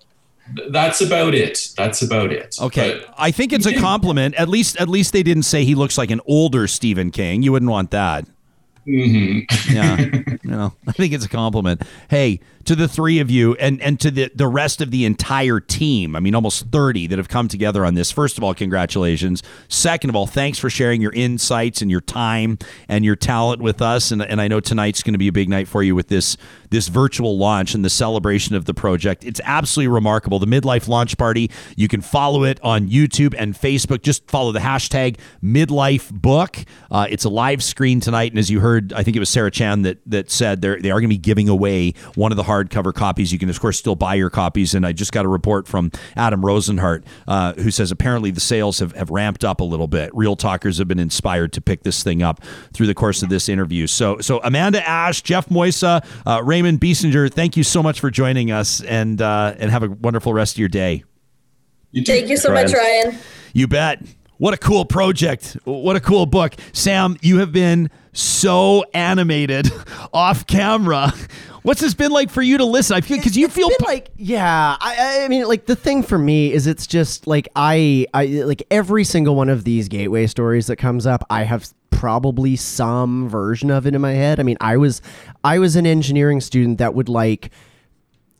that's 0.70 1.00
about 1.00 1.34
it. 1.34 1.68
That's 1.76 2.02
about 2.02 2.32
it. 2.32 2.56
Okay, 2.60 3.02
I 3.16 3.30
think 3.30 3.52
it's 3.52 3.66
a 3.66 3.74
compliment. 3.74 4.34
At 4.36 4.48
least, 4.48 4.76
at 4.80 4.88
least 4.88 5.12
they 5.12 5.22
didn't 5.22 5.44
say 5.44 5.64
he 5.64 5.74
looks 5.74 5.96
like 5.98 6.10
an 6.10 6.20
older 6.26 6.66
Stephen 6.66 7.10
King. 7.10 7.42
You 7.42 7.52
wouldn't 7.52 7.70
want 7.70 7.90
that. 7.92 8.26
hmm 8.84 9.40
Yeah, 9.70 9.96
know, 10.44 10.72
I 10.86 10.92
think 10.92 11.12
it's 11.12 11.24
a 11.24 11.28
compliment. 11.28 11.82
Hey, 12.08 12.40
to 12.70 12.76
the 12.76 12.86
three 12.86 13.18
of 13.18 13.32
you 13.32 13.56
and 13.56 13.82
and 13.82 13.98
to 13.98 14.12
the 14.12 14.30
the 14.32 14.46
rest 14.46 14.80
of 14.80 14.92
the 14.92 15.04
entire 15.04 15.58
team. 15.58 16.14
I 16.14 16.20
mean, 16.20 16.36
almost 16.36 16.68
thirty 16.70 17.08
that 17.08 17.18
have 17.18 17.28
come 17.28 17.48
together 17.48 17.84
on 17.84 17.94
this. 17.94 18.12
First 18.12 18.38
of 18.38 18.44
all, 18.44 18.54
congratulations. 18.54 19.42
Second 19.66 20.10
of 20.10 20.14
all, 20.14 20.28
thanks 20.28 20.56
for 20.56 20.70
sharing 20.70 21.02
your 21.02 21.10
insights 21.10 21.82
and 21.82 21.90
your 21.90 22.00
time 22.00 22.58
and 22.88 23.04
your 23.04 23.16
talent 23.16 23.60
with 23.60 23.82
us. 23.82 24.12
And 24.12 24.22
and 24.22 24.40
I 24.40 24.46
know 24.46 24.60
tonight's 24.60 25.02
going 25.02 25.14
to 25.14 25.18
be 25.18 25.26
a 25.26 25.32
big 25.32 25.48
night 25.48 25.66
for 25.66 25.82
you 25.82 25.96
with 25.96 26.06
this 26.06 26.36
this 26.70 26.86
virtual 26.86 27.36
launch 27.36 27.74
and 27.74 27.84
the 27.84 27.90
celebration 27.90 28.54
of 28.54 28.66
the 28.66 28.72
project. 28.72 29.24
It's 29.24 29.40
absolutely 29.42 29.88
remarkable. 29.88 30.38
The 30.38 30.46
midlife 30.46 30.86
launch 30.86 31.18
party. 31.18 31.50
You 31.74 31.88
can 31.88 32.00
follow 32.00 32.44
it 32.44 32.60
on 32.62 32.88
YouTube 32.88 33.34
and 33.36 33.52
Facebook. 33.52 34.02
Just 34.02 34.30
follow 34.30 34.52
the 34.52 34.60
hashtag 34.60 35.18
midlife 35.42 36.12
book. 36.12 36.58
Uh, 36.88 37.08
it's 37.10 37.24
a 37.24 37.28
live 37.28 37.64
screen 37.64 37.98
tonight, 37.98 38.30
and 38.30 38.38
as 38.38 38.48
you 38.48 38.60
heard, 38.60 38.92
I 38.92 39.02
think 39.02 39.16
it 39.16 39.20
was 39.20 39.28
Sarah 39.28 39.50
Chan 39.50 39.82
that 39.82 39.98
that 40.06 40.30
said 40.30 40.62
they 40.62 40.68
are 40.68 41.00
going 41.00 41.02
to 41.02 41.08
be 41.08 41.18
giving 41.18 41.48
away 41.48 41.94
one 42.14 42.30
of 42.30 42.36
the 42.36 42.44
hardcover 42.60 42.94
copies. 42.94 43.32
You 43.32 43.38
can 43.38 43.48
of 43.48 43.60
course 43.60 43.78
still 43.78 43.96
buy 43.96 44.14
your 44.14 44.30
copies, 44.30 44.74
and 44.74 44.86
I 44.86 44.92
just 44.92 45.12
got 45.12 45.24
a 45.24 45.28
report 45.28 45.66
from 45.66 45.90
Adam 46.16 46.42
Rozenhart 46.42 47.04
uh, 47.26 47.54
who 47.54 47.70
says 47.70 47.90
apparently 47.90 48.30
the 48.30 48.40
sales 48.40 48.78
have, 48.78 48.92
have 48.92 49.10
ramped 49.10 49.44
up 49.44 49.60
a 49.60 49.64
little 49.64 49.88
bit. 49.88 50.14
Real 50.14 50.36
talkers 50.36 50.78
have 50.78 50.88
been 50.88 50.98
inspired 50.98 51.52
to 51.54 51.60
pick 51.60 51.82
this 51.82 52.02
thing 52.02 52.22
up 52.22 52.42
through 52.72 52.86
the 52.86 52.94
course 52.94 53.22
of 53.22 53.28
this 53.28 53.48
interview. 53.48 53.86
So 53.86 54.18
so 54.20 54.40
Amanda 54.42 54.86
Ash, 54.86 55.22
Geoff 55.22 55.48
Moysa, 55.48 56.04
uh, 56.26 56.42
Raymond 56.42 56.80
Biesinger, 56.80 57.32
thank 57.32 57.56
you 57.56 57.64
so 57.64 57.82
much 57.82 58.00
for 58.00 58.10
joining 58.10 58.50
us, 58.50 58.80
and 58.82 59.20
uh, 59.20 59.54
and 59.58 59.70
have 59.70 59.82
a 59.82 59.88
wonderful 59.88 60.32
rest 60.34 60.54
of 60.54 60.58
your 60.58 60.68
day. 60.68 61.04
Thank 61.94 62.28
you 62.28 62.36
so 62.36 62.52
much, 62.52 62.72
Ryan. 62.72 63.18
You 63.52 63.66
bet. 63.66 64.00
What 64.38 64.54
a 64.54 64.56
cool 64.56 64.86
project. 64.86 65.58
What 65.64 65.96
a 65.96 66.00
cool 66.00 66.24
book. 66.24 66.54
Sam, 66.72 67.18
you 67.20 67.40
have 67.40 67.52
been 67.52 67.90
so 68.12 68.84
animated 68.94 69.70
off 70.12 70.46
camera. 70.46 71.12
What's 71.62 71.80
this 71.80 71.92
been 71.94 72.10
like 72.10 72.30
for 72.30 72.42
you 72.42 72.58
to 72.58 72.64
listen? 72.64 72.96
I 72.96 73.00
feel 73.02 73.18
because 73.18 73.36
you 73.36 73.48
feel 73.48 73.68
like 73.84 74.10
yeah. 74.16 74.76
I, 74.80 75.24
I 75.24 75.28
mean, 75.28 75.46
like 75.46 75.66
the 75.66 75.76
thing 75.76 76.02
for 76.02 76.18
me 76.18 76.52
is 76.52 76.66
it's 76.66 76.86
just 76.86 77.26
like 77.26 77.48
I 77.54 78.06
I 78.14 78.26
like 78.26 78.62
every 78.70 79.04
single 79.04 79.34
one 79.34 79.48
of 79.50 79.64
these 79.64 79.88
gateway 79.88 80.26
stories 80.26 80.68
that 80.68 80.76
comes 80.76 81.06
up. 81.06 81.24
I 81.28 81.42
have 81.42 81.68
probably 81.90 82.56
some 82.56 83.28
version 83.28 83.70
of 83.70 83.86
it 83.86 83.94
in 83.94 84.00
my 84.00 84.12
head. 84.12 84.40
I 84.40 84.42
mean, 84.42 84.56
I 84.60 84.78
was 84.78 85.02
I 85.44 85.58
was 85.58 85.76
an 85.76 85.86
engineering 85.86 86.40
student 86.40 86.78
that 86.78 86.94
would 86.94 87.10
like 87.10 87.50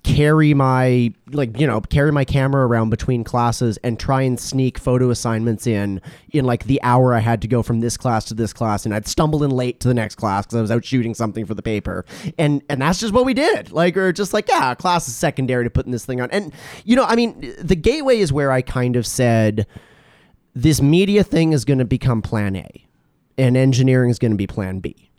carry 0.01 0.55
my 0.55 1.13
like 1.33 1.59
you 1.59 1.67
know 1.67 1.81
carry 1.81 2.13
my 2.13 2.25
camera 2.25 2.67
around 2.67 2.91
between 2.91 3.25
classes 3.25 3.79
and 3.85 3.99
try 3.99 4.23
and 4.23 4.39
sneak 4.39 4.79
photo 4.79 5.11
assignments 5.11 5.67
in 5.67 6.01
in 6.31 6.45
like 6.45 6.65
the 6.65 6.81
hour 6.83 7.15
I 7.15 7.19
had 7.19 7.43
to 7.43 7.49
go 7.49 7.63
from 7.63 7.81
this 7.81 7.97
class 7.97 8.25
to 8.27 8.35
this 8.35 8.53
class 8.53 8.85
and 8.85 8.95
I'd 8.95 9.07
stumble 9.07 9.43
in 9.45 9.51
late 9.51 9.81
to 9.81 9.89
the 9.89 9.95
next 9.95 10.15
class 10.15 10.47
because 10.47 10.59
I 10.59 10.61
was 10.63 10.71
out 10.71 10.85
shooting 10.85 11.15
something 11.15 11.45
for 11.47 11.55
the 11.55 11.63
paper. 11.63 12.05
And 12.39 12.63
and 12.69 12.81
that's 12.81 13.01
just 13.01 13.13
what 13.13 13.25
we 13.25 13.35
did. 13.35 13.73
Like 13.73 13.97
or 13.97 14.13
just 14.13 14.33
like 14.33 14.49
yeah 14.49 14.75
class 14.75 15.09
is 15.09 15.17
secondary 15.17 15.65
to 15.65 15.71
putting 15.71 15.93
this 15.93 16.05
thing 16.05 16.21
on. 16.21 16.31
And 16.31 16.53
you 16.85 16.97
know 16.97 17.05
I 17.05 17.17
mean 17.17 17.55
the 17.59 17.77
gateway 17.77 18.19
is 18.19 18.33
where 18.33 18.53
I 18.53 18.63
kind 18.63 18.97
of 18.97 19.07
said 19.07 19.67
this 20.55 20.81
media 20.81 21.25
thing 21.25 21.53
is 21.53 21.65
going 21.65 21.79
to 21.79 21.85
become 21.85 22.23
plan 22.23 22.57
A 22.57 22.87
and 23.37 23.57
engineering 23.57 24.11
is 24.11 24.19
going 24.19 24.33
to 24.33 24.39
be 24.39 24.47
plan 24.47 24.81
B 24.81 25.10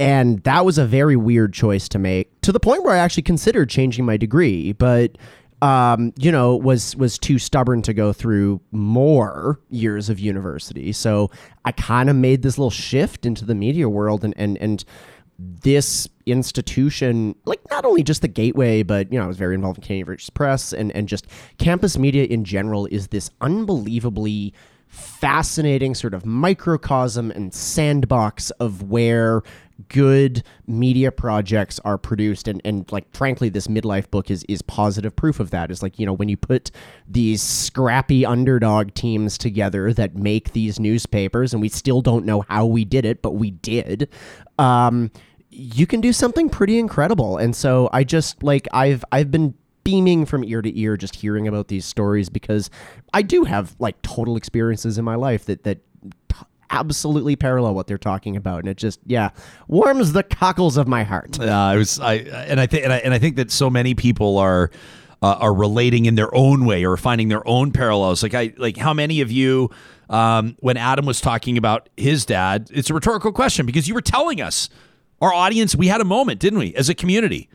and 0.00 0.42
that 0.44 0.64
was 0.64 0.78
a 0.78 0.86
very 0.86 1.16
weird 1.16 1.52
choice 1.52 1.88
to 1.88 1.98
make 1.98 2.40
to 2.42 2.52
the 2.52 2.60
point 2.60 2.84
where 2.84 2.94
I 2.94 2.98
actually 2.98 3.24
considered 3.24 3.68
changing 3.68 4.04
my 4.04 4.16
degree, 4.16 4.72
but 4.72 5.18
um, 5.60 6.12
you 6.16 6.30
know, 6.30 6.54
was 6.54 6.94
was 6.96 7.18
too 7.18 7.38
stubborn 7.38 7.82
to 7.82 7.92
go 7.92 8.12
through 8.12 8.60
more 8.70 9.60
years 9.70 10.08
of 10.08 10.20
university. 10.20 10.92
So 10.92 11.30
I 11.64 11.72
kind 11.72 12.08
of 12.08 12.16
made 12.16 12.42
this 12.42 12.58
little 12.58 12.70
shift 12.70 13.26
into 13.26 13.44
the 13.44 13.54
media 13.54 13.88
world 13.88 14.24
and 14.24 14.34
and 14.36 14.56
and 14.58 14.84
this 15.38 16.08
institution, 16.26 17.34
like 17.44 17.60
not 17.70 17.84
only 17.84 18.02
just 18.02 18.22
the 18.22 18.28
gateway, 18.28 18.82
but 18.82 19.12
you 19.12 19.18
know, 19.18 19.24
I 19.24 19.28
was 19.28 19.36
very 19.36 19.54
involved 19.54 19.78
in 19.78 19.84
Canadian 19.84 20.18
Press 20.34 20.72
and 20.72 20.92
and 20.92 21.08
just 21.08 21.26
campus 21.58 21.98
media 21.98 22.24
in 22.24 22.44
general 22.44 22.86
is 22.86 23.08
this 23.08 23.30
unbelievably 23.40 24.54
fascinating 24.86 25.94
sort 25.94 26.14
of 26.14 26.24
microcosm 26.24 27.30
and 27.32 27.52
sandbox 27.52 28.50
of 28.52 28.82
where 28.84 29.42
good 29.88 30.42
media 30.66 31.12
projects 31.12 31.78
are 31.84 31.96
produced 31.96 32.48
and, 32.48 32.60
and 32.64 32.90
like 32.90 33.14
frankly 33.14 33.48
this 33.48 33.68
midlife 33.68 34.10
book 34.10 34.30
is 34.30 34.44
is 34.48 34.60
positive 34.62 35.14
proof 35.14 35.38
of 35.38 35.50
that. 35.50 35.70
Is 35.70 35.82
like 35.82 35.98
you 35.98 36.06
know 36.06 36.12
when 36.12 36.28
you 36.28 36.36
put 36.36 36.70
these 37.06 37.42
scrappy 37.42 38.26
underdog 38.26 38.94
teams 38.94 39.38
together 39.38 39.92
that 39.92 40.16
make 40.16 40.52
these 40.52 40.80
newspapers 40.80 41.52
and 41.52 41.62
we 41.62 41.68
still 41.68 42.00
don't 42.00 42.24
know 42.24 42.40
how 42.48 42.66
we 42.66 42.84
did 42.84 43.04
it 43.04 43.22
but 43.22 43.32
we 43.32 43.50
did 43.50 44.08
um 44.58 45.10
you 45.50 45.86
can 45.86 46.00
do 46.00 46.12
something 46.12 46.48
pretty 46.50 46.78
incredible. 46.78 47.38
And 47.38 47.54
so 47.54 47.88
i 47.92 48.04
just 48.04 48.42
like 48.42 48.66
i've 48.72 49.04
i've 49.12 49.30
been 49.30 49.54
beaming 49.88 50.26
from 50.26 50.44
ear 50.44 50.60
to 50.60 50.78
ear 50.78 50.98
just 50.98 51.16
hearing 51.16 51.48
about 51.48 51.68
these 51.68 51.86
stories 51.86 52.28
because 52.28 52.68
I 53.14 53.22
do 53.22 53.44
have 53.44 53.74
like 53.78 54.02
total 54.02 54.36
experiences 54.36 54.98
in 54.98 55.04
my 55.06 55.14
life 55.14 55.46
that 55.46 55.64
that 55.64 55.78
absolutely 56.70 57.36
parallel 57.36 57.74
what 57.74 57.86
they're 57.86 57.98
talking 57.98 58.36
about 58.36 58.60
and 58.60 58.68
it 58.68 58.76
just 58.76 59.00
yeah 59.06 59.30
warms 59.68 60.12
the 60.12 60.22
cockles 60.22 60.76
of 60.76 60.86
my 60.86 61.02
heart. 61.02 61.38
Uh, 61.40 61.44
i 61.44 61.76
was 61.76 61.98
i 62.00 62.14
and 62.14 62.60
i 62.60 62.66
think 62.66 62.84
and 62.84 62.92
I, 62.92 62.98
and 62.98 63.14
I 63.14 63.18
think 63.18 63.36
that 63.36 63.50
so 63.50 63.70
many 63.70 63.94
people 63.94 64.38
are 64.38 64.70
uh, 65.20 65.34
are 65.40 65.52
relating 65.54 66.04
in 66.06 66.14
their 66.14 66.32
own 66.34 66.64
way 66.64 66.84
or 66.84 66.96
finding 66.96 67.28
their 67.28 67.46
own 67.48 67.72
parallels. 67.72 68.22
Like 68.22 68.34
i 68.34 68.52
like 68.56 68.76
how 68.76 68.92
many 68.94 69.20
of 69.20 69.32
you 69.32 69.70
um, 70.10 70.56
when 70.60 70.76
adam 70.76 71.06
was 71.06 71.20
talking 71.20 71.58
about 71.58 71.88
his 71.96 72.24
dad 72.24 72.68
it's 72.72 72.90
a 72.90 72.94
rhetorical 72.94 73.32
question 73.32 73.66
because 73.66 73.88
you 73.88 73.94
were 73.94 74.00
telling 74.00 74.40
us 74.40 74.68
our 75.20 75.32
audience 75.32 75.74
we 75.74 75.88
had 75.88 76.00
a 76.00 76.04
moment 76.04 76.40
didn't 76.40 76.58
we 76.58 76.74
as 76.74 76.88
a 76.88 76.94
community? 76.94 77.48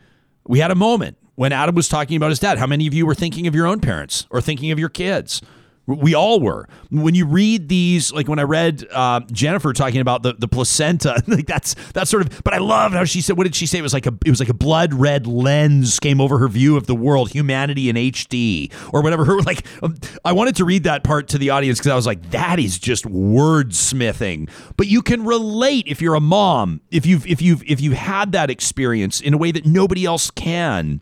We 0.46 0.58
had 0.58 0.70
a 0.70 0.74
moment 0.76 1.16
when 1.36 1.52
adam 1.52 1.74
was 1.74 1.88
talking 1.88 2.16
about 2.16 2.30
his 2.30 2.38
dad. 2.38 2.58
How 2.58 2.66
many 2.66 2.86
of 2.86 2.94
you 2.94 3.06
were 3.06 3.14
thinking 3.14 3.46
of 3.46 3.54
your 3.54 3.66
own 3.66 3.80
parents 3.80 4.26
or 4.30 4.40
thinking 4.40 4.70
of 4.70 4.78
your 4.78 4.88
kids 4.90 5.40
we 5.86 6.14
all 6.14 6.40
were. 6.40 6.66
When 6.90 7.14
you 7.14 7.26
read 7.26 7.68
these, 7.68 8.12
like 8.12 8.28
when 8.28 8.38
I 8.38 8.42
read 8.42 8.86
uh, 8.90 9.20
Jhenifer 9.20 9.74
talking 9.74 10.00
about 10.00 10.22
the, 10.22 10.32
the 10.32 10.48
placenta, 10.48 11.22
like 11.26 11.46
that's 11.46 11.74
that's 11.92 12.10
sort 12.10 12.26
of. 12.26 12.42
But 12.42 12.54
I 12.54 12.58
love 12.58 12.92
how 12.92 13.04
she 13.04 13.20
said. 13.20 13.36
What 13.36 13.44
did 13.44 13.54
she 13.54 13.66
say? 13.66 13.78
It 13.78 13.82
was 13.82 13.92
like 13.92 14.06
a 14.06 14.14
it 14.24 14.30
was 14.30 14.40
like 14.40 14.48
a 14.48 14.54
blood 14.54 14.94
red 14.94 15.26
lens 15.26 16.00
came 16.00 16.20
over 16.20 16.38
her 16.38 16.48
view 16.48 16.76
of 16.76 16.86
the 16.86 16.94
world, 16.94 17.30
humanity 17.30 17.88
in 17.88 17.96
HD, 17.96 18.72
or 18.92 19.02
whatever. 19.02 19.24
Her 19.24 19.40
like, 19.40 19.64
um, 19.82 19.96
I 20.24 20.32
wanted 20.32 20.56
to 20.56 20.66
read 20.66 20.84
that 20.84 21.02
part 21.02 21.28
to 21.28 21.38
the 21.38 21.50
audience 21.50 21.78
because 21.78 21.92
I 21.92 21.96
was 21.96 22.06
like, 22.06 22.30
that 22.30 22.58
is 22.58 22.78
just 22.78 23.06
wordsmithing. 23.06 24.50
But 24.76 24.86
you 24.86 25.00
can 25.00 25.24
relate 25.24 25.86
if 25.86 26.02
you're 26.02 26.14
a 26.14 26.20
mom, 26.20 26.82
if 26.90 27.06
you've 27.06 27.26
if 27.26 27.40
you've 27.40 27.62
if 27.64 27.80
you've 27.80 27.94
had 27.94 28.32
that 28.32 28.50
experience 28.50 29.20
in 29.20 29.32
a 29.34 29.38
way 29.38 29.50
that 29.52 29.64
nobody 29.64 30.04
else 30.04 30.30
can. 30.30 31.00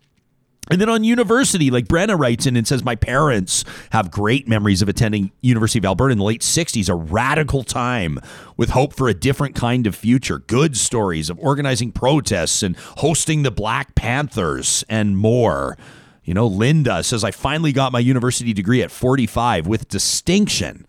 And 0.70 0.80
then 0.80 0.88
on 0.88 1.02
university, 1.02 1.70
like 1.70 1.86
Brenna 1.86 2.18
writes 2.18 2.46
in 2.46 2.56
and 2.56 2.66
says, 2.66 2.84
My 2.84 2.94
parents 2.94 3.64
have 3.90 4.12
great 4.12 4.46
memories 4.46 4.80
of 4.80 4.88
attending 4.88 5.32
University 5.40 5.80
of 5.80 5.84
Alberta 5.84 6.12
in 6.12 6.18
the 6.18 6.24
late 6.24 6.40
60s, 6.40 6.88
a 6.88 6.94
radical 6.94 7.64
time 7.64 8.20
with 8.56 8.70
hope 8.70 8.94
for 8.94 9.08
a 9.08 9.14
different 9.14 9.56
kind 9.56 9.86
of 9.88 9.96
future. 9.96 10.38
Good 10.38 10.76
stories 10.76 11.28
of 11.28 11.38
organizing 11.40 11.90
protests 11.90 12.62
and 12.62 12.76
hosting 12.76 13.42
the 13.42 13.50
Black 13.50 13.96
Panthers 13.96 14.84
and 14.88 15.16
more. 15.16 15.76
You 16.24 16.34
know, 16.34 16.46
Linda 16.46 17.02
says, 17.02 17.24
I 17.24 17.32
finally 17.32 17.72
got 17.72 17.90
my 17.90 17.98
university 17.98 18.52
degree 18.52 18.82
at 18.82 18.92
45 18.92 19.66
with 19.66 19.88
distinction. 19.88 20.86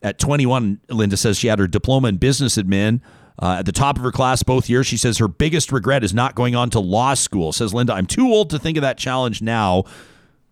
At 0.00 0.20
21, 0.20 0.80
Linda 0.88 1.16
says 1.16 1.38
she 1.38 1.48
had 1.48 1.58
her 1.58 1.66
diploma 1.66 2.08
in 2.08 2.18
business 2.18 2.56
admin. 2.56 3.00
Uh, 3.40 3.56
at 3.58 3.66
the 3.66 3.72
top 3.72 3.96
of 3.96 4.02
her 4.02 4.12
class 4.12 4.42
both 4.42 4.68
years, 4.68 4.86
she 4.86 4.96
says 4.96 5.18
her 5.18 5.28
biggest 5.28 5.70
regret 5.70 6.02
is 6.02 6.12
not 6.12 6.34
going 6.34 6.56
on 6.56 6.70
to 6.70 6.80
law 6.80 7.14
school. 7.14 7.52
Says 7.52 7.72
Linda, 7.72 7.92
I'm 7.92 8.06
too 8.06 8.26
old 8.26 8.50
to 8.50 8.58
think 8.58 8.76
of 8.76 8.82
that 8.82 8.98
challenge 8.98 9.40
now. 9.40 9.84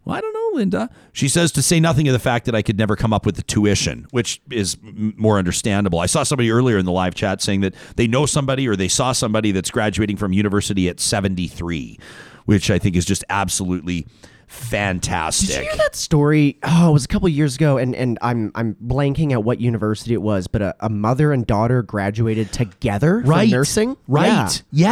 Well, 0.05 0.17
I 0.17 0.21
don't 0.21 0.33
know, 0.33 0.51
Linda. 0.59 0.89
She 1.13 1.27
says 1.27 1.51
to 1.53 1.63
say 1.63 1.81
nothing 1.81 2.07
of 2.07 2.13
the 2.13 2.21
fact 2.21 2.47
that 2.47 2.55
I 2.55 2.63
could 2.63 2.79
never 2.79 2.95
come 2.95 3.13
up 3.13 3.27
with 3.27 3.35
the 3.35 3.43
tuition, 3.43 4.07
which 4.13 4.41
is 4.53 4.77
more 4.83 5.37
understandable. 5.37 5.99
I 5.99 6.07
saw 6.07 6.23
somebody 6.23 6.53
earlier 6.53 6.79
in 6.79 6.87
the 6.87 6.93
live 6.93 7.17
chat 7.17 7.43
saying 7.43 7.63
that 7.63 7.75
they 7.97 8.07
know 8.07 8.25
somebody 8.25 8.69
or 8.69 8.77
they 8.77 8.87
saw 8.87 9.11
somebody 9.11 9.51
that's 9.51 9.71
graduating 9.71 10.17
from 10.17 10.33
university 10.33 10.89
at 10.89 11.01
73, 11.01 11.99
which 12.45 12.71
I 12.71 12.79
think 12.79 12.95
is 12.95 13.05
just 13.05 13.25
absolutely 13.29 14.07
fantastic. 14.47 15.49
Did 15.49 15.57
you 15.57 15.63
hear 15.63 15.77
that 15.77 15.95
story? 15.95 16.59
Oh, 16.63 16.91
it 16.91 16.93
was 16.93 17.05
a 17.05 17.09
couple 17.09 17.29
years 17.29 17.57
ago, 17.57 17.79
and, 17.79 17.95
and 17.95 18.19
I'm 18.23 18.53
I'm 18.55 18.75
blanking 18.75 19.33
at 19.33 19.45
what 19.45 19.61
university 19.61 20.15
it 20.15 20.23
was, 20.23 20.47
but 20.47 20.63
a, 20.63 20.75
a 20.81 20.89
mother 20.89 21.33
and 21.33 21.47
daughter 21.47 21.83
graduated 21.83 22.53
together 22.53 23.21
right. 23.21 23.51
nursing. 23.51 23.97
Right. 24.09 24.27
Yeah. 24.27 24.49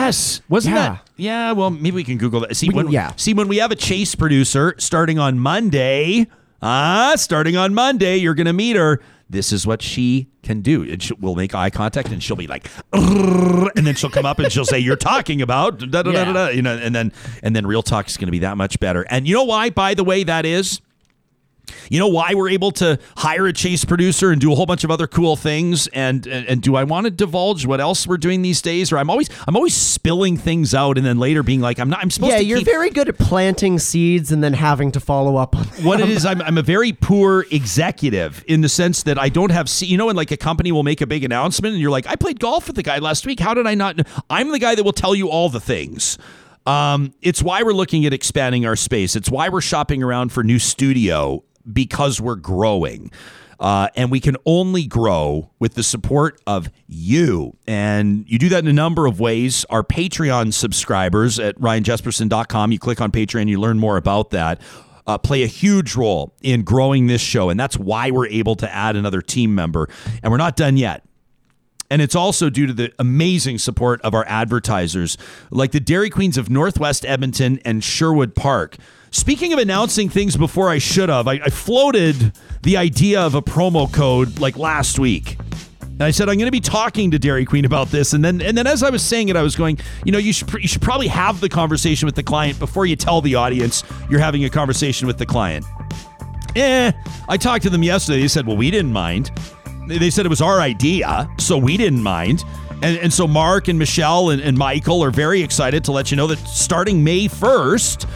Yes. 0.06 0.40
Wasn't 0.48 0.74
Yeah. 0.74 0.88
that? 0.88 1.10
Yeah. 1.16 1.52
Well, 1.52 1.70
maybe 1.70 1.92
we 1.92 2.04
can 2.04 2.18
Google 2.18 2.40
that. 2.40 2.56
See 2.56 2.68
We 2.68 2.74
when 2.74 2.90
yeah. 2.90 3.12
see 3.16 3.34
when 3.34 3.48
we 3.48 3.58
have 3.58 3.70
a 3.70 3.76
chase 3.76 4.14
producer 4.14 4.74
starting 4.78 5.18
on 5.18 5.38
Monday. 5.38 6.26
Ah, 6.62 7.12
starting 7.16 7.56
on 7.58 7.74
Monday, 7.74 8.16
you're 8.16 8.34
gonna 8.34 8.52
meet 8.52 8.76
her. 8.76 9.00
This 9.28 9.52
is 9.52 9.66
what 9.66 9.82
she 9.82 10.28
can 10.42 10.60
do. 10.60 10.82
And 10.82 11.02
she, 11.02 11.14
we'll 11.14 11.34
make 11.34 11.54
eye 11.54 11.70
contact, 11.70 12.08
and 12.10 12.22
she'll 12.22 12.36
be 12.36 12.46
like, 12.46 12.68
and 12.92 13.86
then 13.86 13.94
she'll 13.94 14.10
come 14.10 14.26
up 14.26 14.38
and 14.38 14.52
she'll 14.52 14.64
say, 14.64 14.78
"You're 14.78 14.96
talking 14.96 15.40
about," 15.40 15.78
da, 15.78 15.86
da, 15.86 16.02
da, 16.02 16.12
da, 16.12 16.32
da, 16.32 16.48
you 16.48 16.62
know, 16.62 16.76
and 16.76 16.94
then 16.94 17.12
and 17.42 17.56
then 17.56 17.66
real 17.66 17.82
talk 17.82 18.06
is 18.08 18.16
going 18.16 18.26
to 18.26 18.32
be 18.32 18.40
that 18.40 18.56
much 18.56 18.78
better. 18.80 19.06
And 19.08 19.26
you 19.26 19.34
know 19.34 19.44
why? 19.44 19.70
By 19.70 19.94
the 19.94 20.04
way, 20.04 20.24
that 20.24 20.44
is. 20.44 20.80
You 21.90 21.98
know 21.98 22.08
why 22.08 22.34
we're 22.34 22.50
able 22.50 22.70
to 22.72 22.98
hire 23.16 23.46
a 23.46 23.52
chase 23.52 23.84
producer 23.84 24.30
and 24.30 24.40
do 24.40 24.52
a 24.52 24.54
whole 24.54 24.66
bunch 24.66 24.84
of 24.84 24.90
other 24.90 25.06
cool 25.06 25.36
things 25.36 25.86
and 25.88 26.26
and, 26.26 26.46
and 26.46 26.62
do 26.62 26.76
I 26.76 26.84
want 26.84 27.04
to 27.06 27.10
divulge 27.10 27.66
what 27.66 27.80
else 27.80 28.06
we're 28.06 28.16
doing 28.18 28.42
these 28.42 28.60
days 28.62 28.92
or 28.92 28.98
I'm 28.98 29.10
always 29.10 29.28
I'm 29.48 29.56
always 29.56 29.74
spilling 29.74 30.36
things 30.36 30.74
out 30.74 30.96
and 30.98 31.06
then 31.06 31.18
later 31.18 31.42
being 31.42 31.60
like 31.60 31.78
I'm 31.78 31.88
not 31.90 32.00
I'm 32.02 32.10
supposed 32.10 32.32
Yeah, 32.32 32.38
to 32.38 32.44
you're 32.44 32.58
keep 32.58 32.66
very 32.66 32.90
good 32.90 33.08
at 33.08 33.18
planting 33.18 33.78
seeds 33.78 34.30
and 34.32 34.42
then 34.44 34.52
having 34.54 34.92
to 34.92 35.00
follow 35.00 35.36
up 35.36 35.56
on 35.56 35.64
what 35.84 36.00
it 36.00 36.04
them. 36.04 36.10
is 36.10 36.24
I'm, 36.26 36.40
I'm 36.42 36.58
a 36.58 36.62
very 36.62 36.92
poor 36.92 37.44
executive 37.50 38.44
in 38.46 38.60
the 38.60 38.68
sense 38.68 39.02
that 39.04 39.18
i 39.18 39.28
don't 39.28 39.50
have 39.50 39.68
you 39.80 39.96
know 39.96 40.06
when 40.06 40.16
like 40.16 40.30
a 40.30 40.36
company 40.36 40.70
will 40.72 40.82
make 40.84 41.00
a 41.00 41.06
big 41.06 41.24
announcement 41.24 41.72
and 41.72 41.80
you're 41.82 41.90
like 41.90 42.06
i 42.06 42.14
played 42.16 42.38
golf 42.40 42.66
with 42.66 42.76
the 42.76 42.82
guy 42.82 42.98
last 42.98 43.26
week 43.26 43.40
how 43.40 43.52
did 43.54 43.66
i 43.66 43.74
not 43.74 43.96
know? 43.96 44.04
i'm 44.30 44.50
the 44.50 44.58
guy 44.58 44.74
that 44.74 44.84
will 44.84 44.92
tell 44.92 45.14
you 45.14 45.28
all 45.28 45.48
the 45.48 45.60
things 45.60 46.18
um, 46.66 47.12
it's 47.20 47.42
why 47.42 47.62
we're 47.62 47.74
looking 47.74 48.06
at 48.06 48.12
expanding 48.14 48.64
our 48.64 48.76
space 48.76 49.16
it's 49.16 49.30
why 49.30 49.48
we're 49.48 49.60
shopping 49.60 50.02
around 50.02 50.30
for 50.32 50.42
new 50.44 50.58
studio 50.58 51.42
because 51.72 52.20
we're 52.20 52.36
growing 52.36 53.10
uh, 53.60 53.88
and 53.96 54.10
we 54.10 54.20
can 54.20 54.36
only 54.44 54.86
grow 54.86 55.50
with 55.58 55.74
the 55.74 55.82
support 55.82 56.40
of 56.46 56.70
you. 56.86 57.56
And 57.66 58.24
you 58.28 58.38
do 58.38 58.48
that 58.50 58.58
in 58.58 58.68
a 58.68 58.72
number 58.72 59.06
of 59.06 59.20
ways. 59.20 59.64
Our 59.70 59.82
Patreon 59.82 60.52
subscribers 60.52 61.38
at 61.38 61.58
ryanjespersen.com, 61.58 62.72
you 62.72 62.78
click 62.78 63.00
on 63.00 63.10
Patreon, 63.10 63.48
you 63.48 63.60
learn 63.60 63.78
more 63.78 63.96
about 63.96 64.30
that. 64.30 64.60
Uh, 65.06 65.18
play 65.18 65.42
a 65.42 65.46
huge 65.46 65.96
role 65.96 66.34
in 66.42 66.62
growing 66.62 67.08
this 67.08 67.20
show. 67.20 67.50
And 67.50 67.60
that's 67.60 67.78
why 67.78 68.10
we're 68.10 68.26
able 68.28 68.54
to 68.56 68.74
add 68.74 68.96
another 68.96 69.20
team 69.20 69.54
member. 69.54 69.88
And 70.22 70.30
we're 70.30 70.38
not 70.38 70.56
done 70.56 70.78
yet. 70.78 71.04
And 71.90 72.00
it's 72.00 72.14
also 72.14 72.48
due 72.48 72.66
to 72.66 72.72
the 72.72 72.90
amazing 72.98 73.58
support 73.58 74.00
of 74.00 74.14
our 74.14 74.24
advertisers, 74.26 75.18
like 75.50 75.72
the 75.72 75.80
Dairy 75.80 76.08
Queens 76.08 76.38
of 76.38 76.48
Northwest 76.48 77.04
Edmonton 77.04 77.60
and 77.66 77.84
Sherwood 77.84 78.34
Park. 78.34 78.78
Speaking 79.14 79.52
of 79.52 79.60
announcing 79.60 80.08
things 80.08 80.36
before 80.36 80.68
I 80.68 80.78
should 80.78 81.08
have, 81.08 81.28
I, 81.28 81.34
I 81.34 81.48
floated 81.48 82.32
the 82.62 82.76
idea 82.76 83.20
of 83.20 83.36
a 83.36 83.40
promo 83.40 83.90
code 83.90 84.40
like 84.40 84.58
last 84.58 84.98
week. 84.98 85.38
And 85.82 86.02
I 86.02 86.10
said 86.10 86.28
I'm 86.28 86.34
going 86.34 86.48
to 86.48 86.50
be 86.50 86.58
talking 86.58 87.12
to 87.12 87.18
Dairy 87.20 87.44
Queen 87.44 87.64
about 87.64 87.92
this, 87.92 88.12
and 88.12 88.24
then 88.24 88.42
and 88.42 88.58
then 88.58 88.66
as 88.66 88.82
I 88.82 88.90
was 88.90 89.04
saying 89.04 89.28
it, 89.28 89.36
I 89.36 89.42
was 89.42 89.54
going, 89.54 89.78
you 90.04 90.10
know, 90.10 90.18
you 90.18 90.32
should 90.32 90.52
you 90.54 90.66
should 90.66 90.82
probably 90.82 91.06
have 91.06 91.40
the 91.40 91.48
conversation 91.48 92.06
with 92.06 92.16
the 92.16 92.24
client 92.24 92.58
before 92.58 92.86
you 92.86 92.96
tell 92.96 93.20
the 93.20 93.36
audience 93.36 93.84
you're 94.10 94.18
having 94.18 94.44
a 94.46 94.50
conversation 94.50 95.06
with 95.06 95.18
the 95.18 95.26
client. 95.26 95.64
Eh, 96.56 96.90
I 97.28 97.36
talked 97.36 97.62
to 97.62 97.70
them 97.70 97.84
yesterday. 97.84 98.20
They 98.20 98.26
said, 98.26 98.48
well, 98.48 98.56
we 98.56 98.68
didn't 98.68 98.92
mind. 98.92 99.30
They 99.86 99.98
they 99.98 100.10
said 100.10 100.26
it 100.26 100.30
was 100.30 100.42
our 100.42 100.60
idea, 100.60 101.30
so 101.38 101.56
we 101.56 101.76
didn't 101.76 102.02
mind. 102.02 102.42
And, 102.82 102.98
and 102.98 103.12
so 103.12 103.28
Mark 103.28 103.68
and 103.68 103.78
Michelle 103.78 104.30
and, 104.30 104.42
and 104.42 104.58
Michael 104.58 105.04
are 105.04 105.12
very 105.12 105.40
excited 105.40 105.84
to 105.84 105.92
let 105.92 106.10
you 106.10 106.16
know 106.16 106.26
that 106.26 106.38
starting 106.40 107.04
May 107.04 107.28
1st, 107.28 108.10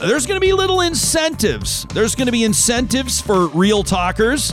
there's 0.00 0.26
going 0.26 0.36
to 0.36 0.44
be 0.44 0.52
little 0.52 0.80
incentives. 0.80 1.84
There's 1.94 2.14
going 2.14 2.26
to 2.26 2.32
be 2.32 2.44
incentives 2.44 3.20
for 3.20 3.46
real 3.48 3.82
talkers, 3.82 4.52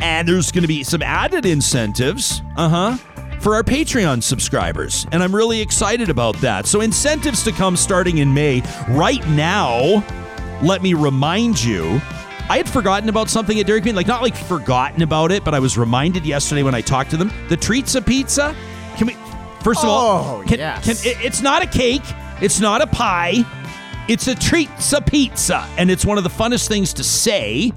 and 0.00 0.28
there's 0.28 0.52
going 0.52 0.62
to 0.62 0.68
be 0.68 0.84
some 0.84 1.02
added 1.02 1.46
incentives, 1.46 2.40
uh 2.56 2.68
huh, 2.68 2.96
for 3.40 3.54
our 3.54 3.62
Patreon 3.62 4.22
subscribers. 4.22 5.06
And 5.12 5.22
I'm 5.22 5.34
really 5.34 5.60
excited 5.60 6.08
about 6.10 6.36
that. 6.38 6.66
So, 6.66 6.80
incentives 6.80 7.42
to 7.44 7.52
come 7.52 7.76
starting 7.76 8.18
in 8.18 8.32
May. 8.32 8.62
Right 8.88 9.26
now, 9.28 10.04
let 10.62 10.82
me 10.82 10.94
remind 10.94 11.62
you. 11.62 12.00
I 12.48 12.58
had 12.58 12.68
forgotten 12.68 13.08
about 13.08 13.30
something 13.30 13.58
at 13.58 13.66
Dairy 13.66 13.80
Queen, 13.80 13.94
like 13.94 14.06
not 14.06 14.20
like 14.22 14.36
forgotten 14.36 15.00
about 15.02 15.32
it, 15.32 15.44
but 15.44 15.54
I 15.54 15.58
was 15.60 15.78
reminded 15.78 16.26
yesterday 16.26 16.62
when 16.62 16.74
I 16.74 16.82
talked 16.82 17.10
to 17.12 17.16
them. 17.16 17.32
The 17.48 17.56
Treatzza 17.56 18.04
Pizza. 18.04 18.54
Can 18.96 19.06
we? 19.06 19.14
First 19.62 19.82
of 19.82 19.88
all, 19.88 20.40
Oh, 20.42 20.44
can, 20.46 20.58
yes. 20.58 20.84
can, 20.84 21.10
it- 21.10 21.24
it's 21.24 21.40
not 21.40 21.62
a 21.62 21.66
cake. 21.66 22.02
It's 22.42 22.60
not 22.60 22.82
a 22.82 22.86
pie. 22.86 23.44
It's 24.06 24.28
a 24.28 24.34
Treatzza 24.34 25.06
pizza, 25.06 25.66
and 25.78 25.90
it's 25.90 26.04
one 26.04 26.18
of 26.18 26.24
the 26.24 26.30
funnest 26.30 26.68
things 26.68 26.92
to 26.94 27.04
say. 27.04 27.72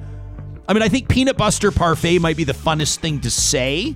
I 0.67 0.73
mean, 0.73 0.83
I 0.83 0.89
think 0.89 1.07
peanut 1.07 1.37
butter 1.37 1.71
parfait 1.71 2.19
might 2.19 2.35
be 2.35 2.43
the 2.43 2.53
funnest 2.53 2.97
thing 2.99 3.21
to 3.21 3.31
say, 3.31 3.93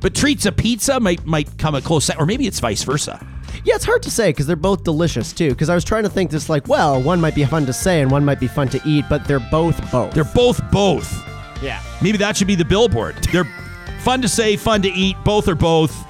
but 0.00 0.14
Treatzza 0.14 0.56
pizza 0.56 0.98
might 0.98 1.26
might 1.26 1.58
come 1.58 1.74
a 1.74 1.82
close, 1.82 2.06
se- 2.06 2.14
or 2.18 2.24
maybe 2.24 2.46
it's 2.46 2.60
vice 2.60 2.82
versa. 2.82 3.24
Yeah, 3.64 3.74
it's 3.74 3.84
hard 3.84 4.02
to 4.04 4.10
say 4.10 4.30
because 4.30 4.46
they're 4.46 4.56
both 4.56 4.84
delicious 4.84 5.32
too. 5.34 5.50
Because 5.50 5.68
I 5.68 5.74
was 5.74 5.84
trying 5.84 6.04
to 6.04 6.08
think 6.08 6.30
this 6.30 6.48
like, 6.48 6.66
well, 6.68 7.02
one 7.02 7.20
might 7.20 7.34
be 7.34 7.44
fun 7.44 7.66
to 7.66 7.72
say 7.72 8.00
and 8.00 8.10
one 8.10 8.24
might 8.24 8.40
be 8.40 8.46
fun 8.46 8.68
to 8.68 8.80
eat, 8.86 9.04
but 9.10 9.26
they're 9.26 9.40
both 9.40 9.78
both. 9.90 10.14
They're 10.14 10.24
both 10.24 10.60
both. 10.70 11.12
yeah. 11.62 11.82
Maybe 12.00 12.16
that 12.18 12.36
should 12.38 12.46
be 12.46 12.54
the 12.54 12.64
billboard. 12.64 13.16
They're 13.32 13.48
fun 14.00 14.22
to 14.22 14.28
say, 14.28 14.56
fun 14.56 14.80
to 14.82 14.88
eat. 14.88 15.16
Both 15.24 15.48
are 15.48 15.54
both. 15.54 16.05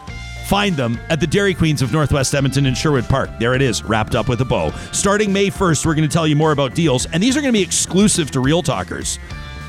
Find 0.46 0.76
them 0.76 0.98
at 1.08 1.18
the 1.18 1.26
Dairy 1.26 1.54
Queens 1.54 1.82
of 1.82 1.92
Northwest 1.92 2.32
Edmonton 2.32 2.66
and 2.66 2.76
Sherwood 2.76 3.04
Park. 3.08 3.30
There 3.40 3.54
it 3.54 3.62
is, 3.62 3.82
wrapped 3.82 4.14
up 4.14 4.28
with 4.28 4.40
a 4.40 4.44
bow. 4.44 4.70
Starting 4.92 5.32
May 5.32 5.48
1st, 5.48 5.84
we're 5.84 5.94
going 5.96 6.08
to 6.08 6.12
tell 6.12 6.26
you 6.26 6.36
more 6.36 6.52
about 6.52 6.72
deals, 6.72 7.06
and 7.06 7.20
these 7.20 7.36
are 7.36 7.40
going 7.40 7.52
to 7.52 7.58
be 7.58 7.64
exclusive 7.64 8.30
to 8.30 8.38
Real 8.38 8.62
Talkers. 8.62 9.18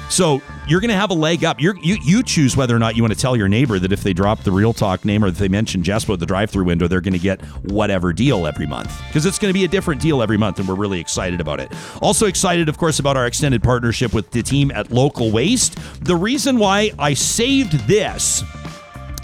So 0.10 0.40
you're 0.68 0.80
going 0.80 0.90
to 0.90 0.96
have 0.96 1.10
a 1.10 1.16
leg 1.16 1.44
up. 1.44 1.60
You're, 1.60 1.76
you 1.82 1.98
you 2.04 2.24
choose 2.24 2.56
whether 2.56 2.76
or 2.76 2.80
not 2.80 2.96
you 2.96 3.02
want 3.02 3.14
to 3.14 3.20
tell 3.20 3.36
your 3.36 3.48
neighbor 3.48 3.80
that 3.80 3.92
if 3.92 4.04
they 4.04 4.14
drop 4.14 4.44
the 4.44 4.52
Real 4.52 4.72
Talk 4.72 5.04
name 5.04 5.24
or 5.24 5.28
if 5.28 5.38
they 5.38 5.48
mention 5.48 5.82
Jespo 5.82 6.14
at 6.14 6.20
the 6.20 6.26
drive-through 6.26 6.64
window, 6.64 6.88
they're 6.88 7.02
going 7.02 7.14
to 7.14 7.20
get 7.20 7.42
whatever 7.72 8.14
deal 8.14 8.46
every 8.46 8.68
month 8.68 8.96
because 9.08 9.26
it's 9.26 9.40
going 9.40 9.50
to 9.50 9.58
be 9.58 9.66
a 9.66 9.68
different 9.68 10.00
deal 10.00 10.22
every 10.22 10.38
month, 10.38 10.60
and 10.60 10.68
we're 10.68 10.76
really 10.76 11.00
excited 11.00 11.42
about 11.42 11.60
it. 11.60 11.72
Also 12.02 12.28
excited, 12.28 12.70
of 12.70 12.78
course, 12.78 13.00
about 13.00 13.18
our 13.18 13.26
extended 13.26 13.64
partnership 13.64 14.14
with 14.14 14.30
the 14.32 14.44
team 14.44 14.72
at 14.72 14.92
Local 14.92 15.32
Waste. 15.32 15.78
The 16.06 16.16
reason 16.16 16.60
why 16.60 16.92
I 17.00 17.16
saved 17.16 17.74
this 17.88 18.44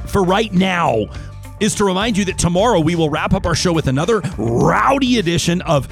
for 0.08 0.24
right 0.24 0.52
now 0.52 1.06
is 1.60 1.76
to 1.76 1.86
remind 1.86 2.18
you 2.18 2.26
that 2.26 2.38
tomorrow 2.38 2.80
we 2.80 2.96
will 2.96 3.10
wrap 3.10 3.34
up 3.34 3.46
our 3.46 3.56
show 3.56 3.74
with 3.74 3.88
another 3.88 4.22
rowdy 4.38 5.20
edition 5.20 5.62
of 5.62 5.88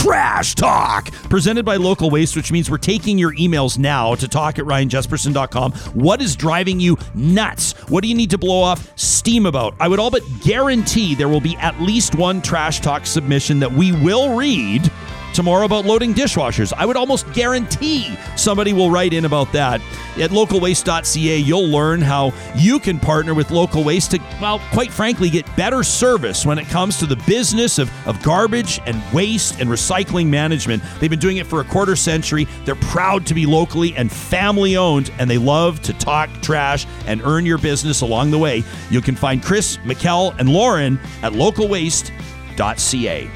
Trash 0.00 0.54
Talk, 0.54 1.12
presented 1.28 1.66
by 1.66 1.76
Local 1.76 2.08
Waste, 2.08 2.34
which 2.34 2.50
means 2.50 2.70
we're 2.70 2.78
taking 2.78 3.18
your 3.18 3.34
emails 3.34 3.78
now 3.78 4.14
to 4.14 4.26
talk 4.26 4.58
at 4.58 4.64
ryanjespersen.com. 4.64 5.72
What 5.92 6.22
is 6.22 6.36
driving 6.36 6.80
you 6.80 6.96
nuts? 7.14 7.72
What 7.90 8.02
do 8.02 8.08
you 8.08 8.14
need 8.14 8.30
to 8.30 8.38
blow 8.38 8.62
off 8.62 8.90
steam 8.98 9.44
about? 9.44 9.74
I 9.78 9.88
would 9.88 9.98
all 9.98 10.10
but 10.10 10.22
guarantee 10.42 11.14
there 11.14 11.28
will 11.28 11.42
be 11.42 11.54
at 11.56 11.78
least 11.82 12.14
one 12.14 12.40
Trash 12.40 12.80
Talk 12.80 13.04
submission 13.04 13.60
that 13.60 13.70
we 13.70 13.92
will 13.92 14.34
read 14.36 14.90
tomorrow 15.34 15.64
about 15.64 15.84
loading 15.84 16.14
dishwashers. 16.14 16.72
I 16.76 16.86
would 16.86 16.96
almost 16.96 17.32
guarantee 17.32 18.16
somebody 18.36 18.72
will 18.72 18.90
write 18.90 19.12
in 19.12 19.24
about 19.24 19.52
that. 19.52 19.80
At 20.18 20.30
localwaste.ca, 20.30 21.38
you'll 21.38 21.68
learn 21.68 22.00
how 22.00 22.32
you 22.54 22.78
can 22.78 22.98
partner 22.98 23.34
with 23.34 23.50
Local 23.50 23.84
Waste 23.84 24.10
to, 24.12 24.20
well, 24.40 24.58
quite 24.72 24.92
frankly, 24.92 25.30
get 25.30 25.44
better 25.56 25.82
service 25.82 26.44
when 26.44 26.58
it 26.58 26.66
comes 26.68 26.98
to 26.98 27.06
the 27.06 27.16
business 27.26 27.78
of, 27.78 27.90
of 28.06 28.22
garbage 28.22 28.80
and 28.86 29.00
waste 29.12 29.60
and 29.60 29.70
recycling 29.70 30.26
management. 30.26 30.82
They've 30.98 31.10
been 31.10 31.18
doing 31.18 31.38
it 31.38 31.46
for 31.46 31.60
a 31.60 31.64
quarter 31.64 31.96
century. 31.96 32.46
They're 32.64 32.74
proud 32.74 33.26
to 33.26 33.34
be 33.34 33.46
locally 33.46 33.94
and 33.96 34.10
family 34.10 34.76
owned, 34.76 35.12
and 35.18 35.30
they 35.30 35.38
love 35.38 35.80
to 35.82 35.92
talk 35.94 36.30
trash 36.42 36.86
and 37.06 37.22
earn 37.22 37.46
your 37.46 37.58
business 37.58 38.00
along 38.00 38.30
the 38.30 38.38
way. 38.38 38.62
You 38.90 39.00
can 39.00 39.16
find 39.16 39.42
Chris, 39.42 39.76
Mikkel, 39.78 40.34
and 40.38 40.48
Lauren 40.48 40.98
at 41.22 41.32
localwaste.ca. 41.32 43.30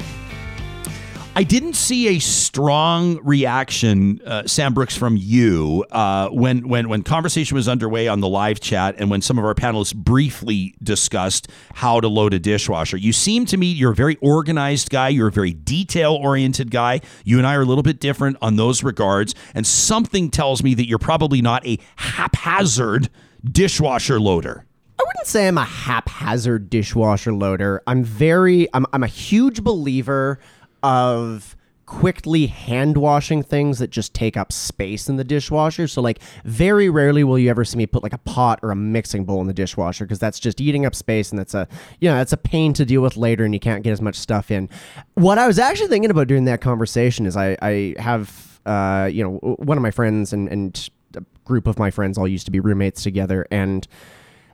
I 1.37 1.43
didn't 1.43 1.73
see 1.73 2.07
a 2.15 2.19
strong 2.19 3.19
reaction, 3.21 4.21
uh, 4.25 4.47
Sam 4.47 4.73
Brooks, 4.73 4.95
from 4.95 5.17
you 5.17 5.83
uh, 5.91 6.29
when 6.29 6.69
when 6.69 6.87
when 6.87 7.03
conversation 7.03 7.55
was 7.55 7.67
underway 7.67 8.07
on 8.07 8.21
the 8.21 8.29
live 8.29 8.61
chat, 8.61 8.95
and 8.99 9.09
when 9.09 9.21
some 9.21 9.37
of 9.37 9.43
our 9.43 9.53
panelists 9.53 9.93
briefly 9.93 10.75
discussed 10.81 11.49
how 11.73 11.99
to 11.99 12.07
load 12.07 12.33
a 12.33 12.39
dishwasher. 12.39 12.95
You 12.95 13.11
seem 13.11 13.45
to 13.47 13.57
me 13.57 13.67
you're 13.67 13.91
a 13.91 13.95
very 13.95 14.15
organized 14.21 14.89
guy. 14.89 15.09
You're 15.09 15.27
a 15.27 15.31
very 15.31 15.51
detail 15.51 16.13
oriented 16.13 16.71
guy. 16.71 17.01
You 17.25 17.37
and 17.37 17.45
I 17.45 17.55
are 17.55 17.63
a 17.63 17.65
little 17.65 17.83
bit 17.83 17.99
different 17.99 18.37
on 18.41 18.55
those 18.55 18.81
regards, 18.81 19.35
and 19.53 19.67
something 19.67 20.31
tells 20.31 20.63
me 20.63 20.73
that 20.75 20.87
you're 20.87 20.99
probably 20.99 21.41
not 21.41 21.67
a 21.67 21.79
haphazard 21.97 23.09
dishwasher 23.43 24.21
loader. 24.21 24.65
I 24.97 25.03
wouldn't 25.05 25.27
say 25.27 25.49
I'm 25.49 25.57
a 25.57 25.65
haphazard 25.65 26.69
dishwasher 26.69 27.33
loader. 27.33 27.83
I'm 27.87 28.05
very 28.05 28.69
I'm 28.73 28.85
I'm 28.93 29.03
a 29.03 29.07
huge 29.07 29.65
believer 29.65 30.39
of 30.85 31.55
quickly 31.87 32.47
hand 32.47 32.97
washing 32.97 33.41
things 33.43 33.79
that 33.79 33.89
just 33.89 34.13
take 34.13 34.37
up 34.37 34.51
space 34.51 35.09
in 35.09 35.17
the 35.17 35.23
dishwasher. 35.23 35.87
So 35.87 36.01
like 36.01 36.19
very 36.43 36.89
rarely 36.89 37.23
will 37.23 37.39
you 37.39 37.49
ever 37.49 37.65
see 37.65 37.77
me 37.77 37.85
put 37.87 38.03
like 38.03 38.13
a 38.13 38.19
pot 38.19 38.59
or 38.61 38.71
a 38.71 38.75
mixing 38.75 39.25
bowl 39.25 39.41
in 39.41 39.47
the 39.47 39.53
dishwasher 39.53 40.05
because 40.05 40.19
that's 40.19 40.39
just 40.39 40.61
eating 40.61 40.85
up 40.85 40.93
space 40.95 41.31
and 41.31 41.39
that's 41.39 41.53
a 41.53 41.67
you 41.99 42.09
know, 42.09 42.15
that's 42.15 42.33
a 42.33 42.37
pain 42.37 42.73
to 42.73 42.85
deal 42.85 43.01
with 43.01 43.17
later 43.17 43.45
and 43.45 43.53
you 43.53 43.59
can't 43.59 43.83
get 43.83 43.91
as 43.91 44.01
much 44.01 44.15
stuff 44.15 44.51
in. 44.51 44.69
What 45.15 45.37
I 45.37 45.47
was 45.47 45.59
actually 45.59 45.87
thinking 45.87 46.11
about 46.11 46.27
during 46.27 46.45
that 46.45 46.61
conversation 46.61 47.25
is 47.25 47.35
I 47.35 47.57
I 47.61 47.95
have 47.99 48.59
uh 48.65 49.09
you 49.11 49.23
know 49.23 49.37
one 49.57 49.77
of 49.77 49.81
my 49.81 49.91
friends 49.91 50.33
and 50.33 50.47
and 50.49 50.89
a 51.15 51.23
group 51.45 51.67
of 51.67 51.79
my 51.79 51.91
friends 51.91 52.17
all 52.17 52.27
used 52.27 52.45
to 52.45 52.51
be 52.51 52.59
roommates 52.59 53.01
together 53.03 53.47
and 53.51 53.87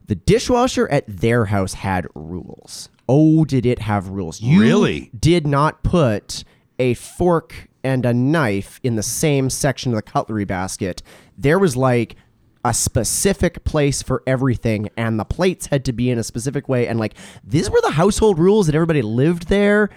the 0.08 0.16
dishwasher 0.16 0.90
at 0.90 1.06
their 1.08 1.46
house 1.46 1.74
had 1.74 2.08
rules 2.14 2.90
oh, 3.12 3.44
did 3.44 3.66
it 3.66 3.80
have 3.80 4.08
rules? 4.08 4.40
You 4.40 4.62
really 4.62 5.12
did 5.20 5.46
not 5.46 5.84
put 5.84 6.46
a 6.80 6.94
fork 6.94 7.68
and 7.84 8.06
a 8.06 8.14
knife 8.14 8.80
in 8.84 8.96
the 8.96 9.04
same 9.04 9.50
section 9.50 9.92
of 9.92 9.98
the 9.98 10.02
cutlery 10.02 10.46
basket. 10.46 11.04
There 11.38 11.60
was 11.60 11.76
like 11.76 12.16
a 12.64 12.74
specific 12.74 13.66
place 13.66 14.02
for 14.02 14.24
everything, 14.26 14.90
and 14.96 15.20
the 15.20 15.26
plates 15.26 15.66
had 15.66 15.84
to 15.86 15.92
be 15.92 16.10
in 16.10 16.20
a 16.20 16.24
specific 16.24 16.70
way. 16.70 16.88
And 16.88 17.00
like, 17.00 17.16
these 17.44 17.70
were 17.70 17.82
the 17.82 17.92
household 17.92 18.40
rules 18.40 18.68
that 18.68 18.76
everybody 18.76 19.02
lived 19.02 19.50
there 19.50 19.90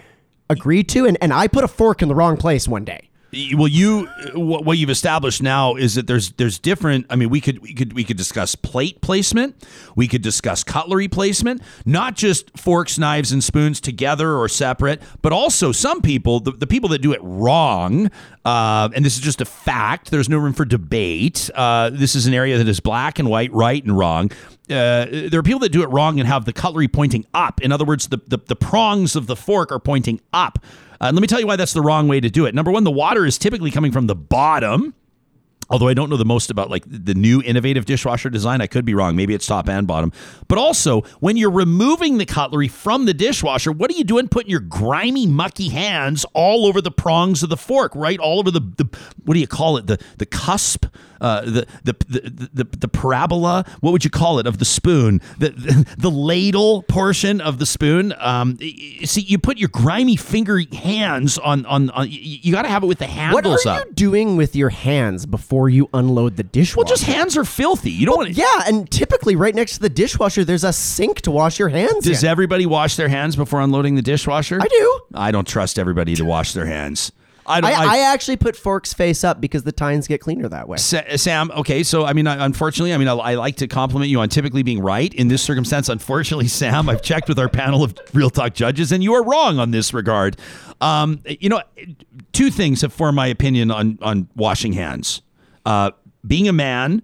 agreed 0.49 0.89
to. 0.89 1.05
And, 1.05 1.17
and 1.21 1.31
I 1.31 1.47
put 1.47 1.63
a 1.63 1.69
fork 1.69 2.01
in 2.01 2.09
the 2.09 2.15
wrong 2.15 2.35
place 2.35 2.67
one 2.67 2.83
day 2.83 3.09
well 3.55 3.67
you 3.67 4.05
what 4.33 4.77
you've 4.77 4.89
established 4.89 5.41
now 5.41 5.75
is 5.75 5.95
that 5.95 6.07
there's 6.07 6.31
there's 6.33 6.57
different 6.57 7.05
i 7.09 7.15
mean 7.15 7.29
we 7.29 7.41
could 7.41 7.59
we 7.59 7.73
could 7.73 7.93
we 7.93 8.03
could 8.03 8.17
discuss 8.17 8.55
plate 8.55 9.01
placement. 9.01 9.55
We 9.95 10.07
could 10.07 10.21
discuss 10.21 10.63
cutlery 10.63 11.07
placement. 11.07 11.61
Not 11.85 12.15
just 12.15 12.57
forks 12.57 12.97
knives 12.97 13.31
and 13.31 13.43
spoons 13.43 13.79
together 13.79 14.35
or 14.35 14.47
separate 14.47 15.01
but 15.21 15.31
also 15.31 15.71
some 15.71 16.01
people 16.01 16.39
the, 16.39 16.51
the 16.51 16.67
people 16.67 16.89
that 16.89 17.01
do 17.01 17.13
it 17.13 17.19
wrong 17.23 18.09
uh, 18.43 18.89
and 18.93 19.03
this 19.03 19.15
is 19.15 19.21
just 19.21 19.41
a 19.41 19.45
fact 19.45 20.11
there's 20.11 20.29
no 20.29 20.37
room 20.37 20.53
for 20.53 20.65
debate 20.65 21.49
uh, 21.55 21.89
this 21.89 22.15
is 22.15 22.27
an 22.27 22.33
area 22.33 22.57
that 22.57 22.67
is 22.67 22.79
black 22.79 23.19
and 23.19 23.29
white 23.29 23.51
right 23.53 23.83
and 23.83 23.97
wrong. 23.97 24.31
Uh, 24.67 25.05
there 25.29 25.39
are 25.39 25.43
people 25.43 25.59
that 25.59 25.71
do 25.71 25.83
it 25.83 25.87
wrong 25.87 26.19
and 26.19 26.27
have 26.27 26.45
the 26.45 26.53
cutlery 26.53 26.87
pointing 26.87 27.25
up. 27.33 27.61
In 27.61 27.71
other 27.71 27.85
words 27.85 28.07
the, 28.07 28.17
the, 28.27 28.37
the 28.37 28.55
prongs 28.55 29.15
of 29.15 29.27
the 29.27 29.35
fork 29.35 29.71
are 29.71 29.79
pointing 29.79 30.19
up 30.33 30.59
uh, 31.05 31.11
let 31.11 31.21
me 31.21 31.27
tell 31.27 31.39
you 31.39 31.47
why 31.47 31.55
that's 31.55 31.73
the 31.73 31.81
wrong 31.81 32.07
way 32.07 32.19
to 32.19 32.29
do 32.29 32.45
it. 32.45 32.55
Number 32.55 32.71
one, 32.71 32.83
the 32.83 32.91
water 32.91 33.25
is 33.25 33.37
typically 33.37 33.71
coming 33.71 33.91
from 33.91 34.07
the 34.07 34.15
bottom. 34.15 34.93
Although 35.69 35.87
I 35.87 35.95
don't 35.95 36.11
know 36.11 36.17
the 36.17 36.25
most 36.25 36.51
about 36.51 36.69
like 36.69 36.83
the 36.85 37.15
new 37.15 37.41
innovative 37.41 37.85
dishwasher 37.85 38.29
design, 38.29 38.61
I 38.61 38.67
could 38.67 38.85
be 38.85 38.93
wrong. 38.93 39.15
Maybe 39.15 39.33
it's 39.33 39.47
top 39.47 39.67
and 39.67 39.87
bottom. 39.87 40.11
But 40.47 40.59
also, 40.59 41.01
when 41.21 41.37
you're 41.37 41.49
removing 41.49 42.19
the 42.19 42.25
cutlery 42.25 42.67
from 42.67 43.05
the 43.05 43.15
dishwasher, 43.15 43.71
what 43.71 43.89
are 43.89 43.95
you 43.95 44.03
doing? 44.03 44.27
Putting 44.27 44.51
your 44.51 44.59
grimy, 44.59 45.25
mucky 45.25 45.69
hands 45.69 46.23
all 46.33 46.67
over 46.67 46.81
the 46.81 46.91
prongs 46.91 47.41
of 47.41 47.49
the 47.49 47.57
fork, 47.57 47.95
right? 47.95 48.19
All 48.19 48.37
over 48.39 48.51
the, 48.51 48.59
the 48.59 48.85
what 49.23 49.33
do 49.33 49.39
you 49.39 49.47
call 49.47 49.77
it? 49.77 49.87
The 49.87 49.99
the 50.17 50.27
cusp 50.27 50.85
uh, 51.21 51.41
the, 51.41 51.67
the, 51.83 51.95
the, 52.07 52.49
the, 52.53 52.63
the 52.63 52.87
parabola, 52.87 53.65
what 53.81 53.91
would 53.91 54.03
you 54.03 54.09
call 54.09 54.39
it, 54.39 54.47
of 54.47 54.57
the 54.57 54.65
spoon, 54.65 55.21
the, 55.39 55.49
the, 55.49 55.95
the 55.97 56.11
ladle 56.11 56.83
portion 56.83 57.41
of 57.41 57.59
the 57.59 57.65
spoon. 57.65 58.13
Um, 58.19 58.57
see, 58.57 59.21
you 59.21 59.37
put 59.37 59.57
your 59.57 59.69
grimy 59.69 60.15
finger 60.15 60.61
hands 60.73 61.37
on, 61.37 61.65
on, 61.65 61.89
on 61.91 62.07
you 62.09 62.51
got 62.51 62.63
to 62.63 62.69
have 62.69 62.83
it 62.83 62.87
with 62.87 62.99
the 62.99 63.07
handles 63.07 63.43
what 63.43 63.65
are 63.65 63.81
up. 63.81 63.87
you 63.87 63.93
doing 63.93 64.37
with 64.37 64.55
your 64.55 64.69
hands 64.69 65.25
before 65.25 65.69
you 65.69 65.89
unload 65.93 66.37
the 66.37 66.43
dishwasher? 66.43 66.77
Well, 66.77 66.87
just 66.87 67.03
hands 67.03 67.37
are 67.37 67.45
filthy. 67.45 67.91
You 67.91 68.05
don't 68.05 68.17
well, 68.17 68.25
want 68.25 68.35
to. 68.35 68.41
Yeah, 68.41 68.63
and 68.67 68.89
typically 68.89 69.35
right 69.35 69.55
next 69.55 69.73
to 69.75 69.79
the 69.79 69.89
dishwasher, 69.89 70.43
there's 70.43 70.63
a 70.63 70.73
sink 70.73 71.21
to 71.21 71.31
wash 71.31 71.59
your 71.59 71.69
hands. 71.69 72.05
Does 72.05 72.23
in. 72.23 72.29
everybody 72.29 72.65
wash 72.65 72.95
their 72.95 73.09
hands 73.09 73.35
before 73.35 73.61
unloading 73.61 73.95
the 73.95 74.01
dishwasher? 74.01 74.59
I 74.61 74.67
do. 74.67 74.99
I 75.13 75.31
don't 75.31 75.47
trust 75.47 75.79
everybody 75.79 76.15
to 76.15 76.25
wash 76.25 76.53
their 76.53 76.65
hands. 76.65 77.11
I, 77.47 77.59
I, 77.59 77.71
I, 77.71 77.85
I, 77.85 77.97
actually 77.99 78.37
put 78.37 78.55
forks 78.55 78.93
face 78.93 79.23
up 79.23 79.39
because 79.39 79.63
the 79.63 79.71
tines 79.71 80.07
get 80.07 80.21
cleaner 80.21 80.49
that 80.49 80.67
way. 80.67 80.77
Sam, 80.77 81.51
okay, 81.51 81.83
so 81.83 82.05
I 82.05 82.13
mean, 82.13 82.27
unfortunately, 82.27 82.93
I 82.93 82.97
mean, 82.97 83.07
I, 83.07 83.13
I, 83.13 83.35
like 83.35 83.57
to 83.57 83.67
compliment 83.67 84.09
you 84.09 84.19
on 84.19 84.29
typically 84.29 84.63
being 84.63 84.81
right 84.81 85.13
in 85.13 85.27
this 85.27 85.41
circumstance. 85.41 85.89
Unfortunately, 85.89 86.47
Sam, 86.49 86.89
I've 86.89 87.01
checked 87.01 87.29
with 87.29 87.39
our 87.39 87.49
panel 87.49 87.83
of 87.83 87.95
Real 88.13 88.29
Talk 88.29 88.53
judges, 88.53 88.91
and 88.91 89.03
you 89.03 89.13
are 89.13 89.23
wrong 89.23 89.59
on 89.59 89.71
this 89.71 89.93
regard. 89.93 90.37
Um, 90.81 91.21
you 91.25 91.49
know, 91.49 91.61
two 92.33 92.49
things 92.49 92.81
have 92.81 92.93
formed 92.93 93.15
my 93.15 93.27
opinion 93.27 93.71
on 93.71 93.99
on 94.01 94.27
washing 94.35 94.73
hands. 94.73 95.21
Uh, 95.65 95.91
being 96.25 96.47
a 96.47 96.53
man 96.53 97.01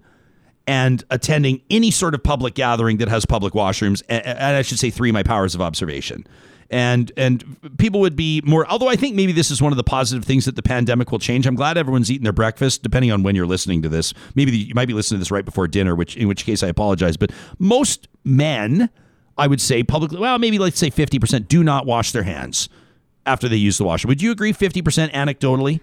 and 0.66 1.04
attending 1.10 1.60
any 1.70 1.90
sort 1.90 2.14
of 2.14 2.22
public 2.22 2.54
gathering 2.54 2.98
that 2.98 3.08
has 3.08 3.24
public 3.24 3.52
washrooms, 3.52 4.02
and, 4.08 4.24
and 4.24 4.56
I 4.56 4.62
should 4.62 4.78
say 4.78 4.90
three, 4.90 5.12
my 5.12 5.22
powers 5.22 5.54
of 5.54 5.60
observation 5.60 6.26
and 6.72 7.12
and 7.18 7.44
people 7.78 8.00
would 8.00 8.16
be 8.16 8.40
more 8.44 8.66
although 8.68 8.88
i 8.88 8.96
think 8.96 9.14
maybe 9.14 9.30
this 9.30 9.50
is 9.50 9.60
one 9.60 9.72
of 9.72 9.76
the 9.76 9.84
positive 9.84 10.24
things 10.24 10.46
that 10.46 10.56
the 10.56 10.62
pandemic 10.62 11.12
will 11.12 11.18
change. 11.18 11.46
I'm 11.46 11.54
glad 11.54 11.76
everyone's 11.76 12.10
eating 12.10 12.24
their 12.24 12.32
breakfast 12.32 12.82
depending 12.82 13.12
on 13.12 13.22
when 13.22 13.36
you're 13.36 13.46
listening 13.46 13.82
to 13.82 13.88
this. 13.88 14.14
Maybe 14.34 14.50
the, 14.50 14.56
you 14.56 14.74
might 14.74 14.88
be 14.88 14.94
listening 14.94 15.18
to 15.18 15.20
this 15.20 15.30
right 15.30 15.44
before 15.44 15.68
dinner 15.68 15.94
which 15.94 16.16
in 16.16 16.26
which 16.26 16.44
case 16.44 16.62
i 16.62 16.68
apologize. 16.68 17.16
But 17.16 17.30
most 17.58 18.08
men 18.24 18.88
i 19.36 19.46
would 19.46 19.60
say 19.60 19.82
publicly 19.82 20.18
well 20.18 20.38
maybe 20.38 20.58
let's 20.58 20.78
say 20.78 20.90
50% 20.90 21.46
do 21.46 21.62
not 21.62 21.86
wash 21.86 22.12
their 22.12 22.22
hands 22.22 22.68
after 23.26 23.48
they 23.48 23.56
use 23.56 23.78
the 23.78 23.84
washer. 23.84 24.08
Would 24.08 24.22
you 24.22 24.32
agree 24.32 24.52
50% 24.52 25.12
anecdotally? 25.12 25.80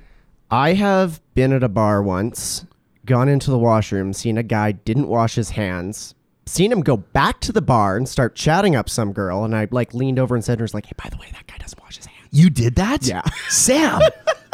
I 0.51 0.73
have 0.73 1.21
been 1.35 1.53
at 1.53 1.63
a 1.63 1.69
bar 1.69 2.01
once 2.01 2.65
gone 3.05 3.29
into 3.29 3.51
the 3.51 3.57
washroom 3.57 4.13
seen 4.13 4.37
a 4.37 4.43
guy 4.43 4.71
didn't 4.71 5.07
wash 5.07 5.35
his 5.35 5.51
hands 5.51 6.15
seen 6.49 6.71
him 6.71 6.81
go 6.81 6.97
back 6.97 7.39
to 7.41 7.51
the 7.51 7.61
bar 7.61 7.95
and 7.95 8.07
start 8.09 8.35
chatting 8.35 8.75
up 8.75 8.89
some 8.89 9.13
girl, 9.13 9.43
and 9.45 9.55
I 9.55 9.67
like 9.71 9.93
leaned 9.93 10.19
over 10.19 10.35
and 10.35 10.43
said 10.43 10.57
to 10.57 10.63
her, 10.63 10.69
"Like, 10.73 10.85
hey, 10.87 10.93
by 11.01 11.09
the 11.09 11.17
way, 11.17 11.27
that 11.31 11.47
guy 11.47 11.57
doesn't 11.57 11.81
wash 11.81 11.97
his 11.97 12.05
hands." 12.05 12.27
You 12.31 12.49
did 12.49 12.75
that? 12.75 13.05
Yeah, 13.05 13.21
Sam. 13.49 14.01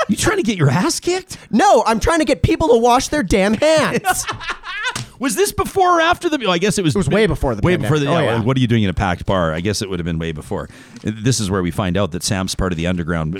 you 0.08 0.16
trying 0.16 0.38
to 0.38 0.44
get 0.44 0.58
your 0.58 0.70
ass 0.70 1.00
kicked? 1.00 1.38
No, 1.52 1.84
I'm 1.86 2.00
trying 2.00 2.20
to 2.20 2.26
get 2.26 2.42
people 2.44 2.68
to 2.70 2.78
wash 2.78 3.08
their 3.08 3.24
damn 3.24 3.54
hands. 3.56 4.26
Was 5.20 5.36
this 5.36 5.52
before 5.54 5.98
or 5.98 6.02
after 6.02 6.30
the? 6.30 6.44
Oh, 6.46 6.52
I 6.52 6.58
guess 6.58 6.78
it 6.78 6.84
was. 6.84 6.94
It 6.94 6.98
was 6.98 7.10
way 7.10 7.26
before 7.26 7.56
the 7.56 7.62
way 7.62 7.74
pandemic. 7.78 7.90
before 7.90 8.00
the. 8.00 8.08
Oh, 8.12 8.20
yeah. 8.20 8.42
What 8.42 8.58
are 8.58 8.60
you 8.60 8.68
doing 8.68 8.84
in 8.84 8.90
a 8.90 8.94
packed 8.94 9.26
bar? 9.26 9.54
I 9.54 9.62
guess 9.62 9.82
it 9.82 9.90
would 9.90 9.98
have 9.98 10.06
been 10.06 10.20
way 10.20 10.34
before. 10.34 10.70
This 11.04 11.40
is 11.40 11.50
where 11.50 11.64
we 11.64 11.72
find 11.72 11.96
out 11.96 12.12
that 12.12 12.22
Sam's 12.22 12.54
part 12.54 12.74
of 12.74 12.78
the 12.78 12.86
underground. 12.88 13.34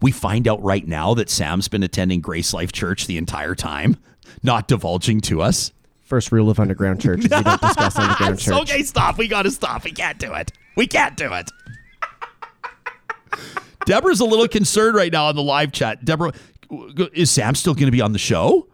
We 0.00 0.12
find 0.12 0.46
out 0.46 0.62
right 0.62 0.86
now 0.86 1.14
that 1.14 1.28
Sam's 1.28 1.66
been 1.66 1.82
attending 1.82 2.20
Grace 2.20 2.54
Life 2.54 2.70
Church 2.70 3.06
the 3.08 3.18
entire 3.18 3.56
time, 3.56 3.96
not 4.44 4.68
divulging 4.68 5.20
to 5.22 5.42
us. 5.42 5.72
First 6.08 6.32
rule 6.32 6.48
of 6.48 6.58
underground 6.58 7.02
church 7.02 7.18
is 7.18 7.24
you 7.24 7.42
don't 7.42 7.60
discuss 7.60 7.96
underground 7.98 8.38
church. 8.38 8.54
okay, 8.62 8.82
stop. 8.82 9.18
We 9.18 9.28
got 9.28 9.42
to 9.42 9.50
stop. 9.50 9.84
We 9.84 9.92
can't 9.92 10.18
do 10.18 10.32
it. 10.32 10.50
We 10.74 10.86
can't 10.86 11.18
do 11.18 11.34
it. 11.34 11.50
Deborah's 13.84 14.20
a 14.20 14.24
little 14.24 14.48
concerned 14.48 14.96
right 14.96 15.12
now 15.12 15.26
on 15.26 15.36
the 15.36 15.42
live 15.42 15.70
chat. 15.70 16.02
Deborah, 16.06 16.32
is 17.12 17.30
Sam 17.30 17.54
still 17.54 17.74
going 17.74 17.88
to 17.88 17.92
be 17.92 18.00
on 18.00 18.12
the 18.12 18.18
show? 18.18 18.68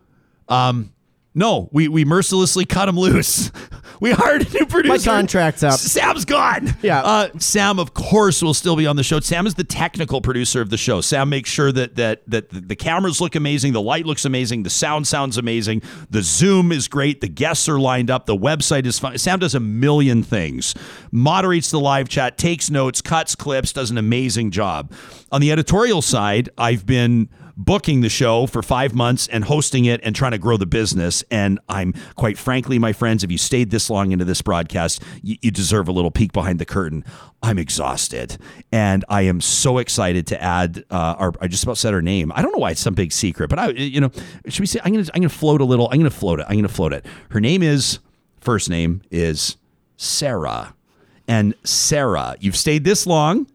Um, 0.48 0.94
no, 1.35 1.69
we, 1.73 1.89
we 1.89 2.05
mercilessly 2.05 2.65
cut 2.65 2.89
him 2.89 2.97
loose. 2.97 3.51
We 4.01 4.11
hired 4.11 4.47
a 4.47 4.51
new 4.51 4.66
producer. 4.66 5.11
My 5.11 5.16
contract's 5.16 5.62
up. 5.62 5.78
Sam's 5.78 6.24
gone. 6.24 6.74
Yeah. 6.82 7.01
Uh, 7.02 7.28
Sam, 7.39 7.78
of 7.78 7.94
course, 7.94 8.43
will 8.43 8.52
still 8.52 8.77
be 8.77 8.86
on 8.86 8.97
the 8.97 9.02
show. 9.02 9.20
Sam 9.20 9.47
is 9.47 9.55
the 9.55 9.65
technical 9.65 10.20
producer 10.20 10.61
of 10.61 10.69
the 10.69 10.77
show. 10.77 11.01
Sam 11.01 11.28
makes 11.28 11.48
sure 11.48 11.73
that 11.73 11.94
that 11.97 12.23
that 12.27 12.51
the 12.51 12.77
cameras 12.77 13.20
look 13.20 13.35
amazing, 13.35 13.73
the 13.73 13.81
light 13.81 14.05
looks 14.05 14.24
amazing, 14.24 14.65
the 14.65 14.69
sound 14.69 15.06
sounds 15.06 15.39
amazing, 15.39 15.81
the 16.11 16.23
Zoom 16.23 16.73
is 16.73 16.89
great, 16.89 17.20
the 17.20 17.28
guests 17.28 17.69
are 17.69 17.78
lined 17.78 18.11
up, 18.11 18.27
the 18.27 18.36
website 18.36 18.85
is 18.85 18.98
fun. 18.98 19.16
Sam 19.16 19.39
does 19.39 19.55
a 19.55 19.61
million 19.61 20.23
things. 20.23 20.74
Moderates 21.11 21.70
the 21.70 21.81
live 21.81 22.09
chat, 22.09 22.36
takes 22.36 22.70
notes, 22.70 23.01
cuts 23.01 23.35
clips, 23.35 23.73
does 23.73 23.90
an 23.90 23.97
amazing 23.97 24.51
job. 24.51 24.93
On 25.32 25.40
the 25.40 25.52
editorial 25.52 26.02
side, 26.02 26.51
I've 26.59 26.85
been 26.85 27.28
booking 27.56 28.01
the 28.01 28.09
show 28.09 28.47
for 28.47 28.62
five 28.62 28.94
months 28.94 29.28
and 29.28 29.44
hosting 29.44 29.85
it 29.85 30.01
and 30.02 30.14
trying 30.14 30.32
to 30.32 30.39
grow 30.39 30.56
the 30.56 30.66
business. 30.66 31.24
And 31.31 31.60
I'm 31.68 31.94
quite 32.16 32.39
frankly, 32.39 32.78
my 32.78 32.93
friends, 32.93 33.22
if 33.22 33.31
you 33.31 33.39
stayed 33.39 33.70
this 33.70 33.89
long 33.89 34.12
into 34.12 34.24
this 34.24 34.43
broadcast, 34.43 35.02
you, 35.22 35.36
you, 35.40 35.51
deserve 35.51 35.86
a 35.89 35.93
little 35.93 36.10
peek 36.10 36.32
behind 36.32 36.59
the 36.59 36.64
curtain. 36.64 37.05
I'm 37.43 37.59
exhausted, 37.59 38.39
and 38.72 39.05
I 39.09 39.22
am 39.22 39.40
so 39.40 39.78
excited 39.78 40.26
to 40.28 40.43
add 40.43 40.85
uh, 40.90 41.14
our. 41.18 41.32
I 41.40 41.47
just 41.47 41.62
about 41.62 41.78
said 41.78 41.93
her 41.93 42.02
name. 42.02 42.32
I 42.35 42.43
don't 42.43 42.52
know 42.52 42.59
why 42.59 42.72
it's 42.72 42.81
some 42.81 42.94
big 42.94 43.12
secret, 43.12 43.51
but 43.51 43.59
I, 43.59 43.68
you 43.68 44.01
know, 44.01 44.10
should 44.48 44.60
we 44.60 44.66
say? 44.66 44.81
I'm 44.85 44.93
gonna, 44.93 45.06
I'm 45.14 45.20
gonna 45.20 45.28
float 45.28 45.60
a 45.60 45.64
little. 45.64 45.89
I'm 45.93 45.98
gonna 45.98 46.10
float 46.10 46.40
it. 46.40 46.47
I'm 46.48 46.56
gonna 46.56 46.68
float 46.68 46.93
it. 46.93 47.06
Her 47.31 47.40
name 47.40 47.62
is 47.62 48.01
first 48.40 48.68
name 48.68 49.02
is 49.10 49.56
Sarah, 49.97 50.74
and 51.28 51.55
Sarah. 51.64 52.36
You've 52.40 52.56
stayed 52.56 52.85
this 52.85 53.06
long 53.06 53.47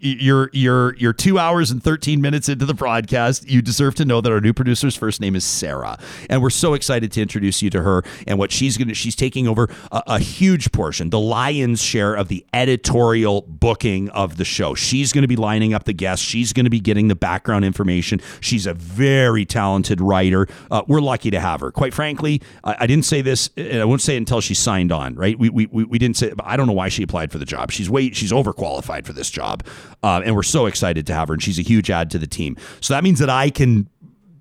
you're 0.00 0.50
you're 0.52 0.94
you're 0.96 1.12
two 1.12 1.38
hours 1.38 1.70
and 1.70 1.82
13 1.82 2.20
minutes 2.20 2.48
into 2.48 2.66
the 2.66 2.74
broadcast. 2.74 3.48
You 3.48 3.62
deserve 3.62 3.94
to 3.96 4.04
know 4.04 4.20
that 4.20 4.30
our 4.30 4.40
new 4.40 4.52
producer's 4.52 4.96
first 4.96 5.20
name 5.20 5.34
is 5.34 5.44
Sarah, 5.44 5.98
and 6.28 6.42
we're 6.42 6.50
so 6.50 6.74
excited 6.74 7.10
to 7.12 7.22
introduce 7.22 7.62
you 7.62 7.70
to 7.70 7.82
her 7.82 8.02
and 8.26 8.38
what 8.38 8.52
she's 8.52 8.76
gonna. 8.76 8.94
She's 8.94 9.16
taking 9.16 9.48
over 9.48 9.68
a, 9.90 10.02
a 10.06 10.18
huge 10.18 10.72
portion, 10.72 11.10
the 11.10 11.20
lion's 11.20 11.82
share 11.82 12.14
of 12.14 12.28
the 12.28 12.44
editorial 12.52 13.42
booking 13.42 14.10
of 14.10 14.36
the 14.36 14.44
show. 14.44 14.74
She's 14.74 15.12
going 15.12 15.22
to 15.22 15.28
be 15.28 15.36
lining 15.36 15.72
up 15.72 15.84
the 15.84 15.92
guests. 15.92 16.24
She's 16.24 16.52
going 16.52 16.64
to 16.64 16.70
be 16.70 16.80
getting 16.80 17.08
the 17.08 17.16
background 17.16 17.64
information. 17.64 18.20
She's 18.40 18.66
a 18.66 18.74
very 18.74 19.44
talented 19.44 20.00
writer. 20.00 20.46
Uh, 20.70 20.82
we're 20.86 21.00
lucky 21.00 21.30
to 21.30 21.40
have 21.40 21.60
her. 21.60 21.70
Quite 21.70 21.94
frankly, 21.94 22.42
I, 22.64 22.76
I, 22.80 22.86
didn't 22.86 23.04
say 23.06 23.22
this, 23.22 23.50
and 23.56 23.80
I 23.80 23.84
won't 23.84 24.00
say 24.00 24.14
it 24.14 24.18
until 24.18 24.40
she 24.40 24.54
signed 24.54 24.92
on. 24.92 25.14
Right? 25.14 25.38
We 25.38 25.48
we 25.48 25.66
we 25.66 25.98
didn't 25.98 26.16
say. 26.16 26.32
I 26.40 26.56
don't 26.56 26.66
know 26.66 26.72
why 26.72 26.88
she 26.88 27.02
applied 27.02 27.32
for 27.32 27.38
the 27.38 27.44
job. 27.44 27.70
She's 27.70 27.88
way 27.88 28.10
she's 28.10 28.32
overqualified 28.32 29.06
for 29.06 29.12
this 29.12 29.30
job. 29.30 29.64
Uh, 30.02 30.22
and 30.24 30.34
we're 30.36 30.42
so 30.42 30.66
excited 30.66 31.06
to 31.06 31.14
have 31.14 31.28
her, 31.28 31.34
and 31.34 31.42
she's 31.42 31.58
a 31.58 31.62
huge 31.62 31.90
add 31.90 32.10
to 32.10 32.18
the 32.18 32.26
team. 32.26 32.56
So 32.80 32.94
that 32.94 33.02
means 33.04 33.18
that 33.18 33.30
I 33.30 33.50
can 33.50 33.88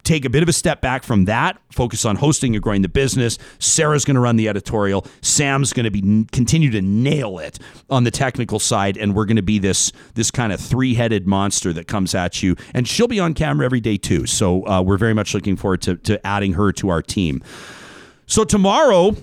take 0.08 0.24
a 0.24 0.30
bit 0.30 0.42
of 0.42 0.48
a 0.48 0.54
step 0.54 0.80
back 0.80 1.04
from 1.04 1.26
that, 1.26 1.60
focus 1.70 2.06
on 2.06 2.16
hosting 2.16 2.56
and 2.56 2.64
growing 2.64 2.82
the 2.82 2.90
business. 2.90 3.38
Sarah's 3.60 4.06
going 4.06 4.16
to 4.16 4.22
run 4.22 4.38
the 4.38 4.48
editorial. 4.48 5.06
Sam's 5.22 5.74
going 5.74 5.84
to 5.84 5.92
be 5.92 6.26
continue 6.32 6.72
to 6.72 6.82
nail 6.82 7.40
it 7.40 7.60
on 7.90 8.06
the 8.06 8.12
technical 8.12 8.58
side, 8.58 8.96
and 8.98 9.14
we're 9.14 9.26
going 9.26 9.36
to 9.36 9.42
be 9.42 9.60
this 9.60 9.92
this 10.14 10.32
kind 10.32 10.54
of 10.54 10.62
three 10.62 10.94
headed 10.94 11.28
monster 11.28 11.74
that 11.74 11.88
comes 11.88 12.16
at 12.16 12.42
you. 12.42 12.56
And 12.74 12.88
she'll 12.88 13.10
be 13.10 13.20
on 13.20 13.34
camera 13.34 13.66
every 13.66 13.82
day 13.82 13.98
too. 13.98 14.26
So 14.26 14.66
uh, 14.66 14.82
we're 14.82 14.98
very 14.98 15.14
much 15.14 15.34
looking 15.34 15.58
forward 15.58 15.82
to 15.84 15.98
to 15.98 16.26
adding 16.26 16.54
her 16.54 16.72
to 16.74 16.90
our 16.90 17.02
team. 17.02 17.44
So 18.28 18.46
tomorrow 18.46 19.16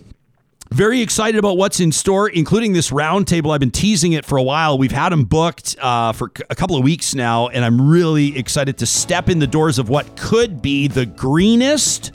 very 0.71 1.01
excited 1.01 1.39
about 1.39 1.57
what's 1.57 1.81
in 1.81 1.93
store, 1.93 2.29
including 2.29 2.73
this 2.73 2.91
roundtable. 2.91 3.53
I've 3.53 3.61
been 3.61 3.71
teasing 3.71 4.13
it 4.13 4.25
for 4.25 4.39
a 4.39 4.43
while. 4.43 4.77
We've 4.77 4.93
had 4.93 5.11
them 5.11 5.25
booked 5.25 5.77
uh, 5.81 6.13
for 6.13 6.33
a 6.51 6.55
couple 6.55 6.77
of 6.77 6.83
weeks 6.83 7.15
now, 7.15 7.49
and 7.49 7.65
I'm 7.65 7.89
really 7.89 8.37
excited 8.37 8.79
to 8.79 8.87
step 8.87 9.29
in 9.29 9.39
the 9.39 9.47
doors 9.47 9.79
of 9.79 9.89
what 9.89 10.17
could 10.17 10.61
be 10.61 10.89
the 10.89 11.07
greenest 11.07 12.13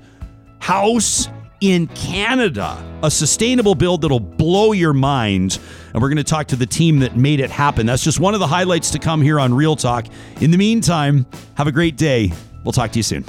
house 0.59 1.30
in 1.61 1.88
Canada. 1.88 2.84
A 3.03 3.11
sustainable 3.11 3.76
build 3.76 4.01
that'll 4.01 4.19
blow 4.19 4.71
your 4.71 4.93
mind. 4.93 5.59
And 5.93 6.01
we're 6.01 6.09
going 6.09 6.17
to 6.17 6.23
talk 6.23 6.47
to 6.47 6.55
the 6.55 6.65
team 6.65 6.99
that 6.99 7.15
made 7.17 7.39
it 7.39 7.49
happen. 7.49 7.85
That's 7.85 8.03
just 8.03 8.19
one 8.19 8.34
of 8.34 8.39
the 8.39 8.47
highlights 8.47 8.91
to 8.91 8.99
come 8.99 9.21
here 9.21 9.39
on 9.39 9.53
Real 9.53 9.76
Talk. 9.76 10.05
In 10.41 10.51
the 10.51 10.57
meantime, 10.57 11.26
have 11.55 11.67
a 11.67 11.71
great 11.71 11.97
day. 11.97 12.31
We'll 12.63 12.71
talk 12.71 12.91
to 12.91 12.99
you 12.99 13.03
soon. 13.03 13.26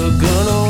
They're 0.00 0.10
gonna 0.12 0.69